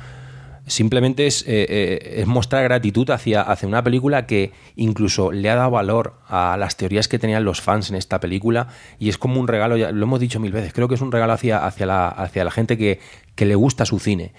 Simplemente 0.67 1.27
es, 1.27 1.43
eh, 1.43 1.65
eh, 1.69 2.15
es 2.17 2.25
mostrar 2.25 2.63
gratitud 2.63 3.07
hacia, 3.11 3.41
hacia, 3.41 3.67
una 3.67 3.83
película 3.83 4.25
que 4.25 4.51
incluso 4.75 5.31
le 5.31 5.49
ha 5.49 5.55
dado 5.55 5.69
valor 5.69 6.15
a 6.27 6.57
las 6.57 6.75
teorías 6.75 7.07
que 7.07 7.19
tenían 7.19 7.45
los 7.45 7.61
fans 7.61 7.91
en 7.91 7.95
esta 7.95 8.19
película 8.19 8.69
y 8.97 9.09
es 9.09 9.19
como 9.19 9.39
un 9.39 9.47
regalo, 9.47 9.77
ya 9.77 9.91
lo 9.91 10.05
hemos 10.05 10.19
dicho 10.19 10.39
mil 10.39 10.51
veces, 10.51 10.73
creo 10.73 10.87
que 10.87 10.95
es 10.95 11.01
un 11.01 11.11
regalo 11.11 11.33
hacia, 11.33 11.63
hacia, 11.65 11.85
la, 11.85 12.07
hacia 12.07 12.43
la 12.43 12.49
gente 12.49 12.79
que, 12.79 12.99
que 13.35 13.45
le 13.45 13.53
gusta 13.53 13.85
su 13.85 13.99
cine. 13.99 14.31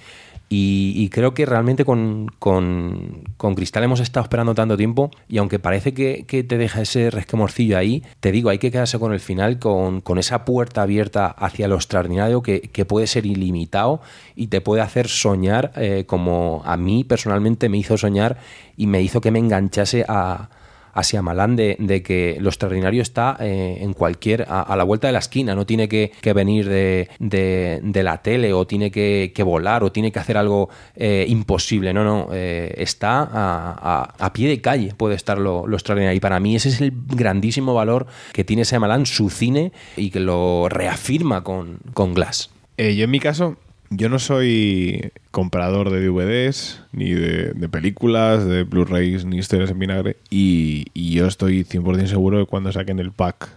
Y, 0.48 1.08
creo 1.10 1.34
que 1.34 1.44
realmente 1.44 1.84
con, 1.84 2.28
con, 2.38 3.24
con, 3.36 3.56
Cristal 3.56 3.82
hemos 3.82 3.98
estado 3.98 4.22
esperando 4.22 4.54
tanto 4.54 4.76
tiempo 4.76 5.10
y 5.28 5.38
aunque 5.38 5.58
parece 5.58 5.92
que, 5.92 6.24
que, 6.26 6.44
te 6.44 6.56
deja 6.56 6.82
ese 6.82 7.10
resquemorcillo 7.10 7.76
ahí, 7.76 8.04
te 8.20 8.30
digo, 8.30 8.50
hay 8.50 8.58
que 8.58 8.70
quedarse 8.70 9.00
con 9.00 9.12
el 9.12 9.18
final, 9.18 9.58
con, 9.58 10.00
con 10.00 10.18
esa 10.18 10.44
puerta 10.44 10.82
abierta 10.82 11.26
hacia 11.26 11.66
lo 11.66 11.74
extraordinario 11.74 12.42
que, 12.42 12.60
que, 12.60 12.84
puede 12.84 13.08
ser 13.08 13.26
ilimitado 13.26 14.00
y 14.36 14.46
te 14.46 14.60
puede 14.60 14.82
hacer 14.82 15.08
soñar 15.08 15.72
eh, 15.74 16.04
como 16.06 16.62
a 16.64 16.76
mí 16.76 17.02
personalmente 17.02 17.68
me 17.68 17.78
hizo 17.78 17.96
soñar 17.98 18.38
y 18.76 18.86
me 18.86 19.02
hizo 19.02 19.20
que 19.20 19.32
me 19.32 19.40
enganchase 19.40 20.04
a, 20.06 20.48
a 20.96 21.02
Siamalán 21.02 21.56
de, 21.56 22.02
que 22.02 22.38
lo 22.40 22.48
extraordinario 22.48 23.02
está 23.02 23.36
eh, 23.38 23.76
en 23.82 23.92
cualquier, 23.92 24.46
a, 24.48 24.74
la 24.76 24.82
vuelta 24.82 25.08
de 25.08 25.12
la 25.12 25.18
esquina, 25.18 25.54
no 25.54 25.66
tiene 25.66 25.88
que, 25.88 26.10
que 26.22 26.32
venir 26.32 26.66
de, 26.70 27.10
de, 27.18 28.02
la 28.02 28.22
tele 28.22 28.54
o 28.54 28.66
tiene 28.66 28.90
que, 28.90 29.30
que, 29.34 29.42
volar 29.42 29.84
o 29.84 29.92
tiene 29.92 30.10
que 30.10 30.18
hacer 30.20 30.38
algo 30.38 30.70
eh, 30.96 31.26
imposible, 31.28 31.92
no, 31.92 32.02
no, 32.02 32.28
eh, 32.32 32.72
está 32.78 33.28
a, 33.30 34.14
a, 34.18 34.32
pie 34.32 34.48
de 34.48 34.62
calle, 34.62 34.94
puede 34.96 35.16
estar 35.16 35.36
lo, 35.38 35.70
extraordinario. 35.70 36.16
Y 36.16 36.20
para 36.20 36.40
mí 36.40 36.56
ese 36.56 36.70
es 36.70 36.80
el 36.80 36.94
grandísimo 36.94 37.74
valor 37.74 38.06
que 38.32 38.42
tiene 38.42 38.64
Siamalán, 38.64 39.04
su 39.04 39.28
cine 39.28 39.72
y 39.98 40.08
que 40.08 40.20
lo 40.20 40.70
reafirma 40.70 41.44
con, 41.44 41.78
con 41.92 42.14
Glass. 42.14 42.48
Yo 42.78 43.04
en 43.04 43.10
mi 43.10 43.20
caso 43.20 43.58
yo 43.90 44.08
no 44.08 44.18
soy 44.18 45.12
comprador 45.30 45.90
de 45.90 46.06
DVDs, 46.06 46.82
ni 46.92 47.10
de, 47.10 47.68
películas, 47.68 48.44
de 48.44 48.64
Blu-rays, 48.64 49.24
ni 49.24 49.38
historias 49.38 49.70
en 49.70 49.78
vinagre. 49.78 50.16
Y, 50.30 50.86
y, 50.94 51.12
yo 51.12 51.26
estoy 51.26 51.64
100% 51.64 52.06
seguro 52.06 52.38
de 52.38 52.46
cuando 52.46 52.72
saquen 52.72 52.98
el 52.98 53.12
pack 53.12 53.50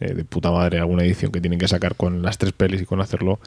eh, 0.00 0.14
de 0.14 0.24
puta 0.24 0.50
madre, 0.50 0.78
alguna 0.78 1.04
edición 1.04 1.32
que 1.32 1.40
tienen 1.40 1.58
que 1.58 1.68
sacar 1.68 1.96
con 1.96 2.22
las 2.22 2.38
tres 2.38 2.52
pelis 2.52 2.82
y 2.82 2.86
con 2.86 3.00
hacerlo, 3.00 3.40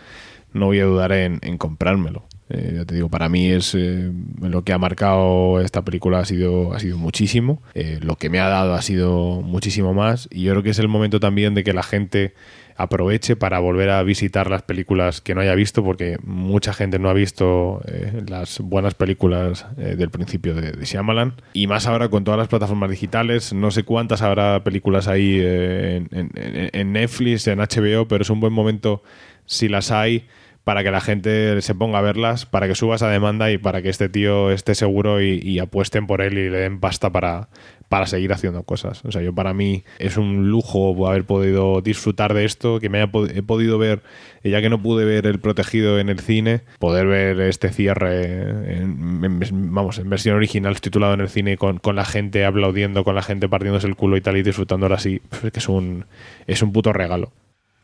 no 0.53 0.67
voy 0.67 0.79
a 0.79 0.85
dudar 0.85 1.11
en, 1.11 1.39
en 1.41 1.57
comprármelo. 1.57 2.25
Eh, 2.49 2.73
ya 2.75 2.85
te 2.85 2.93
digo, 2.93 3.09
para 3.09 3.27
mí 3.27 3.49
es 3.49 3.73
eh, 3.73 4.11
lo 4.39 4.63
que 4.63 4.71
ha 4.71 4.77
marcado 4.77 5.59
esta 5.61 5.83
película 5.83 6.19
ha 6.19 6.25
sido, 6.25 6.73
ha 6.73 6.79
sido 6.79 6.97
muchísimo. 6.97 7.61
Eh, 7.73 7.99
lo 8.01 8.17
que 8.17 8.29
me 8.29 8.39
ha 8.39 8.47
dado 8.47 8.73
ha 8.75 8.81
sido 8.81 9.41
muchísimo 9.41 9.93
más. 9.93 10.27
Y 10.31 10.43
yo 10.43 10.51
creo 10.51 10.63
que 10.63 10.69
es 10.69 10.79
el 10.79 10.87
momento 10.87 11.19
también 11.19 11.55
de 11.55 11.63
que 11.63 11.73
la 11.73 11.83
gente 11.83 12.33
aproveche 12.75 13.35
para 13.35 13.59
volver 13.59 13.89
a 13.89 14.03
visitar 14.03 14.49
las 14.49 14.61
películas 14.61 15.21
que 15.21 15.33
no 15.33 15.41
haya 15.41 15.55
visto, 15.55 15.83
porque 15.83 16.17
mucha 16.23 16.73
gente 16.73 16.99
no 16.99 17.09
ha 17.09 17.13
visto 17.13 17.81
eh, 17.87 18.23
las 18.27 18.59
buenas 18.59 18.95
películas 18.95 19.65
eh, 19.77 19.95
del 19.95 20.09
principio 20.09 20.53
de, 20.53 20.71
de, 20.73 20.85
Shyamalan. 20.85 21.33
Y 21.53 21.67
más 21.67 21.87
ahora 21.87 22.09
con 22.09 22.23
todas 22.23 22.37
las 22.37 22.49
plataformas 22.49 22.89
digitales, 22.89 23.53
no 23.53 23.71
sé 23.71 23.83
cuántas 23.83 24.21
habrá 24.21 24.63
películas 24.63 25.07
ahí 25.07 25.39
eh, 25.41 26.05
en, 26.11 26.93
Netflix, 26.93 27.47
en 27.47 27.59
HBO, 27.59 28.07
pero 28.07 28.21
es 28.21 28.29
un 28.29 28.39
buen 28.39 28.53
momento 28.53 29.03
si 29.45 29.69
las 29.69 29.91
hay 29.91 30.27
para 30.65 30.83
que 30.83 30.89
la 30.89 30.99
gente 30.99 31.61
se 31.61 31.75
ponga 31.75 31.99
a 31.99 32.01
verlas, 32.01 32.47
para 32.47 32.67
que 32.67 32.73
suba 32.73 32.95
esa 32.95 33.07
demanda 33.07 33.51
y 33.51 33.59
para 33.59 33.83
que 33.83 33.89
este 33.89 34.09
tío 34.09 34.49
esté 34.49 34.73
seguro 34.73 35.21
y 35.21 35.59
apuesten 35.59 36.07
por 36.07 36.21
él 36.21 36.39
y 36.39 36.49
le 36.49 36.57
den 36.57 36.79
pasta 36.79 37.11
para, 37.11 37.49
para 37.89 38.07
seguir 38.07 38.33
haciendo 38.33 38.63
cosas. 38.63 39.03
O 39.05 39.11
sea, 39.11 39.21
yo 39.21 39.33
para 39.33 39.53
mí 39.53 39.83
es 39.99 40.17
un 40.17 40.49
lujo 40.49 41.07
haber 41.07 41.25
podido 41.25 41.81
disfrutar 41.81 42.33
de 42.33 42.45
esto, 42.45 42.79
que 42.79 42.89
me 42.89 43.01
haya 43.01 43.11
he 43.33 43.41
podido 43.41 43.77
ver, 43.77 44.01
ya 44.43 44.61
que 44.61 44.69
no 44.69 44.81
pude 44.81 45.05
ver 45.05 45.25
El 45.27 45.39
Protegido 45.39 45.99
en 45.99 46.09
el 46.09 46.19
cine, 46.19 46.61
poder 46.79 47.07
ver 47.07 47.39
este 47.41 47.69
cierre, 47.69 48.77
en, 48.77 49.39
vamos, 49.73 49.99
en 49.99 50.09
versión 50.09 50.35
original, 50.35 50.79
titulado 50.81 51.13
en 51.13 51.21
el 51.21 51.29
cine, 51.29 51.57
con, 51.57 51.77
con, 51.77 51.95
la 51.95 52.05
gente 52.05 52.45
aplaudiendo, 52.45 53.03
con 53.03 53.15
la 53.15 53.21
gente 53.21 53.47
partiéndose 53.47 53.87
el 53.87 53.95
culo 53.95 54.17
y 54.17 54.21
tal, 54.21 54.37
y 54.37 54.43
disfrutándolo 54.43 54.95
así, 54.95 55.21
pues 55.29 55.51
que 55.51 55.59
es 55.59 55.69
un, 55.69 56.05
es 56.47 56.61
un 56.61 56.71
puto 56.71 56.93
regalo. 56.93 57.31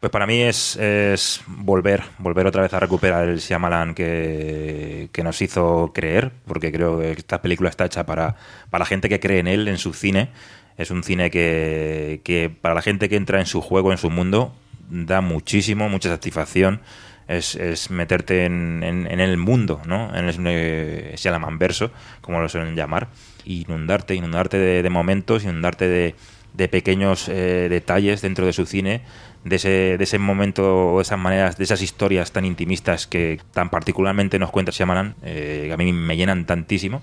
Pues 0.01 0.09
para 0.09 0.25
mí 0.25 0.41
es, 0.41 0.77
es, 0.77 1.43
volver, 1.45 2.01
volver 2.17 2.47
otra 2.47 2.63
vez 2.63 2.73
a 2.73 2.80
recuperar 2.80 3.30
el 3.30 3.38
Shyamalan 3.38 3.93
que, 3.93 5.09
que, 5.11 5.23
nos 5.23 5.39
hizo 5.43 5.91
creer, 5.93 6.31
porque 6.47 6.71
creo 6.71 6.97
que 6.99 7.11
esta 7.11 7.39
película 7.39 7.69
está 7.69 7.85
hecha 7.85 8.03
para, 8.03 8.35
para 8.71 8.80
la 8.80 8.88
gente 8.88 9.09
que 9.09 9.19
cree 9.19 9.38
en 9.38 9.47
él, 9.47 9.67
en 9.67 9.77
su 9.77 9.93
cine. 9.93 10.30
Es 10.75 10.89
un 10.89 11.03
cine 11.03 11.30
que, 11.30 12.21
que 12.23 12.49
para 12.49 12.73
la 12.73 12.81
gente 12.81 13.09
que 13.09 13.15
entra 13.15 13.39
en 13.39 13.45
su 13.45 13.61
juego, 13.61 13.91
en 13.91 13.99
su 13.99 14.09
mundo, 14.09 14.55
da 14.89 15.21
muchísimo, 15.21 15.88
mucha 15.88 16.09
satisfacción. 16.09 16.81
Es, 17.27 17.53
es 17.53 17.91
meterte 17.91 18.45
en, 18.45 18.81
en, 18.83 19.19
el 19.19 19.38
mundo, 19.38 19.83
¿no? 19.85 20.17
En 20.17 20.47
el 20.47 21.15
Shyamalan 21.15 21.59
verso, 21.59 21.91
como 22.21 22.41
lo 22.41 22.49
suelen 22.49 22.75
llamar. 22.75 23.09
Inundarte, 23.45 24.15
inundarte 24.15 24.57
de, 24.57 24.81
de 24.81 24.89
momentos, 24.89 25.43
inundarte 25.43 25.88
de, 25.88 26.15
de 26.53 26.67
pequeños 26.67 27.30
eh, 27.30 27.67
detalles 27.69 28.21
dentro 28.21 28.47
de 28.47 28.53
su 28.53 28.65
cine 28.65 29.01
de 29.43 29.55
ese, 29.55 29.97
de 29.97 30.03
ese 30.03 30.19
momento, 30.19 30.93
o 30.93 31.01
esas 31.01 31.17
maneras, 31.17 31.57
de 31.57 31.63
esas 31.63 31.81
historias 31.81 32.31
tan 32.31 32.45
intimistas 32.45 33.07
que 33.07 33.39
tan 33.53 33.69
particularmente 33.69 34.37
nos 34.39 34.51
cuenta 34.51 34.71
Shyamalan, 34.71 35.15
eh, 35.23 35.65
que 35.67 35.73
a 35.73 35.77
mí 35.77 35.91
me 35.93 36.15
llenan 36.15 36.45
tantísimo, 36.45 37.01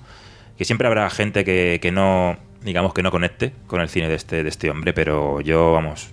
que 0.56 0.64
siempre 0.64 0.86
habrá 0.86 1.08
gente 1.10 1.44
que, 1.44 1.78
que, 1.82 1.90
no, 1.90 2.36
digamos 2.62 2.94
que 2.94 3.02
no 3.02 3.10
conecte 3.10 3.52
con 3.66 3.80
el 3.80 3.88
cine 3.88 4.08
de 4.08 4.14
este, 4.14 4.42
de 4.42 4.48
este 4.48 4.70
hombre, 4.70 4.92
pero 4.92 5.40
yo, 5.40 5.72
vamos, 5.72 6.10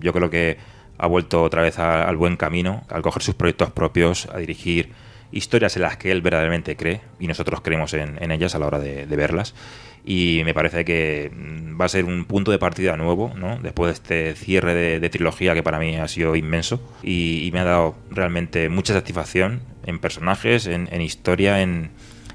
yo 0.00 0.12
creo 0.12 0.30
que 0.30 0.58
ha 0.98 1.06
vuelto 1.06 1.42
otra 1.42 1.62
vez 1.62 1.78
al 1.78 2.16
buen 2.16 2.36
camino, 2.36 2.84
al 2.88 3.02
coger 3.02 3.22
sus 3.22 3.36
proyectos 3.36 3.70
propios, 3.70 4.26
a 4.32 4.38
dirigir 4.38 4.92
historias 5.30 5.76
en 5.76 5.82
las 5.82 5.96
que 5.96 6.10
él 6.10 6.22
verdaderamente 6.22 6.76
cree 6.76 7.02
y 7.20 7.28
nosotros 7.28 7.60
creemos 7.60 7.94
en, 7.94 8.30
ellas 8.32 8.54
a 8.54 8.58
la 8.58 8.66
hora 8.66 8.78
de, 8.78 9.06
de 9.06 9.16
verlas 9.16 9.54
y 10.10 10.40
me 10.42 10.54
parece 10.54 10.86
que 10.86 11.30
va 11.78 11.84
a 11.84 11.88
ser 11.90 12.06
un 12.06 12.24
punto 12.24 12.50
de 12.50 12.58
partida 12.58 12.96
nuevo, 12.96 13.30
¿no? 13.36 13.58
Después 13.58 13.88
de 13.88 13.92
este 13.92 14.42
cierre 14.42 14.72
de, 14.72 15.00
de 15.00 15.10
trilogía 15.10 15.52
que 15.52 15.62
para 15.62 15.78
mí 15.78 15.96
ha 15.96 16.08
sido 16.08 16.34
inmenso 16.34 16.80
y, 17.02 17.44
y, 17.46 17.52
me 17.52 17.60
ha 17.60 17.64
dado 17.64 17.94
realmente 18.10 18.70
mucha 18.70 18.94
satisfacción 18.94 19.60
en 19.84 19.98
personajes, 19.98 20.66
en, 20.66 20.88
en 20.92 21.02
historia, 21.02 21.60
en 21.60 21.90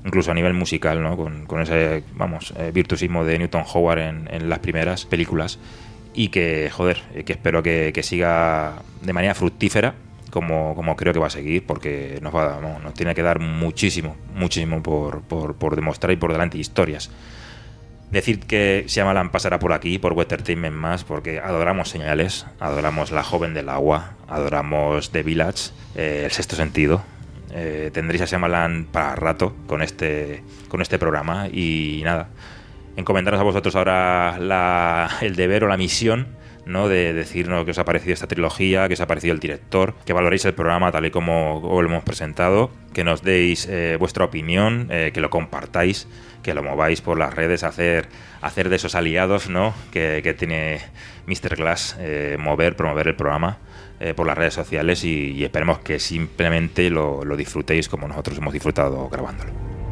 incluso 0.06 0.30
a 0.30 0.36
nivel 0.36 0.54
musical, 0.54 1.02
¿no? 1.02 1.18
Con, 1.18 1.48
con 1.48 1.62
ese, 1.62 2.04
vamos, 2.14 2.54
eh, 2.60 2.70
virtuosismo 2.72 3.26
de 3.26 3.40
Newton 3.40 3.64
Howard 3.74 4.00
en, 4.02 4.30
en, 4.32 4.50
las 4.50 4.60
primeras 4.60 5.08
películas 5.08 5.58
y 6.14 6.28
que, 6.28 6.70
joder, 6.72 7.02
que 7.26 7.34
espero 7.34 7.64
que, 7.64 7.90
que 7.92 8.04
siga 8.04 8.84
de 9.02 9.14
manera 9.14 9.34
fructífera 9.34 9.96
como, 10.30 10.76
como, 10.76 10.96
creo 10.96 11.12
que 11.12 11.20
va 11.20 11.28
a 11.28 11.32
seguir, 11.32 11.66
porque 11.66 12.20
nos, 12.22 12.36
va, 12.36 12.60
no, 12.62 12.78
nos 12.78 12.94
tiene 12.94 13.16
que 13.16 13.24
dar 13.24 13.40
muchísimo, 13.40 14.16
muchísimo 14.36 14.84
por, 14.84 15.24
por, 15.24 15.56
por 15.56 15.76
demostrar 15.76 16.12
y 16.14 16.18
por 16.18 16.32
delante 16.32 16.60
historias. 16.60 17.10
Decir 18.14 18.42
que 18.42 18.86
Shyamalan 18.88 19.32
pasará 19.32 19.58
por 19.58 19.74
aquí, 19.74 19.98
por 19.98 20.14
Entertainment 20.14 20.76
más, 20.76 21.04
porque 21.04 21.40
adoramos 21.40 21.90
señales, 21.90 22.46
adoramos 22.60 23.10
La 23.10 23.24
Joven 23.24 23.56
del 23.56 23.70
Agua, 23.70 24.12
adoramos 24.28 25.10
The 25.10 25.24
Village, 25.24 25.72
eh, 25.96 26.22
El 26.26 26.32
Sexto 26.32 26.56
Sentido. 26.56 27.02
Eh, 27.50 27.90
tendréis 27.92 28.22
a 28.22 28.26
Shyamalan 28.26 28.86
para 28.92 29.16
rato 29.16 29.56
con 29.66 29.82
este, 29.82 30.44
con 30.68 30.84
este 30.84 31.00
programa 31.00 31.48
y 31.48 32.02
nada, 32.06 32.30
encomendaros 32.98 33.40
a 33.40 33.44
vosotros 33.44 33.76
ahora 33.76 34.38
la, 34.40 35.10
el 35.22 35.36
deber 35.36 35.64
o 35.64 35.68
la 35.68 35.78
misión 35.78 36.28
¿no? 36.66 36.88
de 36.88 37.14
decirnos 37.14 37.66
qué 37.66 37.72
os 37.72 37.80
ha 37.80 37.86
parecido 37.86 38.14
esta 38.14 38.28
trilogía, 38.28 38.88
qué 38.88 38.94
os 38.94 39.02
ha 39.02 39.08
parecido 39.08 39.34
el 39.34 39.40
director, 39.40 39.94
que 40.06 40.14
valoréis 40.14 40.46
el 40.46 40.54
programa 40.54 40.92
tal 40.92 41.06
y 41.06 41.12
como 41.12 41.62
lo 41.64 41.88
hemos 41.88 42.04
presentado, 42.04 42.72
que 42.94 43.04
nos 43.04 43.24
deis 43.24 43.68
eh, 43.70 43.98
vuestra 44.00 44.26
opinión, 44.26 44.88
eh, 44.90 45.12
que 45.14 45.22
lo 45.22 45.30
compartáis, 45.30 46.08
que 46.42 46.54
lo 46.54 46.64
mováis 46.64 47.02
por 47.02 47.18
las 47.18 47.34
redes, 47.34 47.64
hacer, 47.64 48.08
hacer 48.42 48.70
de 48.70 48.76
esos 48.76 48.96
aliados 48.96 49.50
¿no? 49.50 49.74
que, 49.92 50.22
que 50.24 50.34
tiene 50.34 50.80
Mr. 51.28 51.56
Glass, 51.56 51.96
eh, 52.00 52.38
mover, 52.40 52.76
promover 52.76 53.08
el 53.08 53.16
programa 53.16 53.60
por 54.18 54.28
las 54.28 54.38
redes 54.38 54.54
sociales 54.54 55.06
y, 55.06 55.32
y 55.32 55.46
esperemos 55.46 55.80
que 55.80 55.98
simplemente 55.98 56.90
lo, 56.90 57.24
lo 57.24 57.38
disfrutéis 57.38 57.88
como 57.88 58.06
nosotros 58.06 58.38
hemos 58.38 58.52
disfrutado 58.52 59.08
grabándolo. 59.08 59.83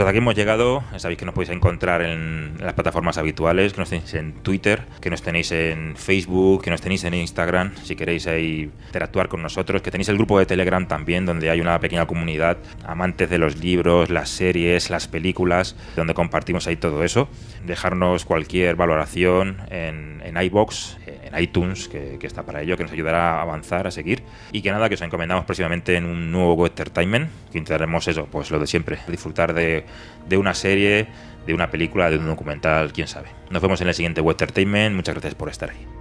Pues 0.00 0.08
aquí 0.08 0.16
hemos 0.16 0.34
llegado. 0.34 0.82
Sabéis 0.96 1.18
que 1.18 1.26
nos 1.26 1.34
podéis 1.34 1.50
encontrar 1.50 2.00
en 2.00 2.54
las 2.58 2.72
plataformas 2.72 3.18
habituales, 3.18 3.74
que 3.74 3.80
nos 3.80 3.90
tenéis 3.90 4.14
en 4.14 4.32
Twitter, 4.32 4.84
que 4.98 5.10
nos 5.10 5.20
tenéis 5.20 5.52
en 5.52 5.94
Facebook, 5.94 6.62
que 6.62 6.70
nos 6.70 6.80
tenéis 6.80 7.04
en 7.04 7.12
Instagram, 7.12 7.74
si 7.82 7.96
queréis 7.96 8.26
ahí 8.26 8.70
interactuar 8.86 9.28
con 9.28 9.42
nosotros, 9.42 9.82
que 9.82 9.90
tenéis 9.90 10.08
el 10.08 10.16
grupo 10.16 10.38
de 10.38 10.46
Telegram 10.46 10.88
también, 10.88 11.26
donde 11.26 11.50
hay 11.50 11.60
una 11.60 11.78
pequeña 11.80 12.06
comunidad, 12.06 12.56
amantes 12.86 13.28
de 13.28 13.36
los 13.36 13.58
libros, 13.58 14.08
las 14.08 14.30
series, 14.30 14.88
las 14.88 15.06
películas, 15.06 15.76
donde 15.96 16.14
compartimos 16.14 16.66
ahí 16.66 16.76
todo 16.76 17.04
eso. 17.04 17.28
Dejarnos 17.66 18.24
cualquier 18.24 18.76
valoración 18.76 19.58
en, 19.68 20.22
en 20.24 20.42
iBox, 20.42 20.96
en 21.06 21.42
iTunes, 21.42 21.88
que, 21.88 22.16
que, 22.18 22.26
está 22.26 22.42
para 22.42 22.62
ello, 22.62 22.78
que 22.78 22.84
nos 22.84 22.92
ayudará 22.92 23.34
a 23.34 23.42
avanzar, 23.42 23.86
a 23.86 23.90
seguir. 23.90 24.22
Y 24.50 24.62
que 24.62 24.70
nada, 24.70 24.88
que 24.88 24.94
os 24.94 25.02
encomendamos 25.02 25.44
próximamente 25.44 25.94
en 25.96 26.06
un 26.06 26.32
nuevo 26.32 26.66
Entertainment, 26.66 27.28
que 27.52 27.58
intentaremos 27.58 28.08
eso, 28.08 28.26
pues 28.32 28.50
lo 28.50 28.58
de 28.58 28.66
siempre, 28.66 28.98
disfrutar 29.06 29.52
de 29.52 29.84
de 30.28 30.36
una 30.36 30.54
serie, 30.54 31.08
de 31.46 31.54
una 31.54 31.70
película, 31.70 32.10
de 32.10 32.18
un 32.18 32.26
documental, 32.26 32.92
quién 32.92 33.08
sabe. 33.08 33.28
Nos 33.50 33.62
vemos 33.62 33.80
en 33.80 33.88
el 33.88 33.94
siguiente 33.94 34.20
Entertainment. 34.20 34.94
Muchas 34.94 35.14
gracias 35.14 35.34
por 35.34 35.48
estar 35.48 35.70
ahí. 35.70 35.99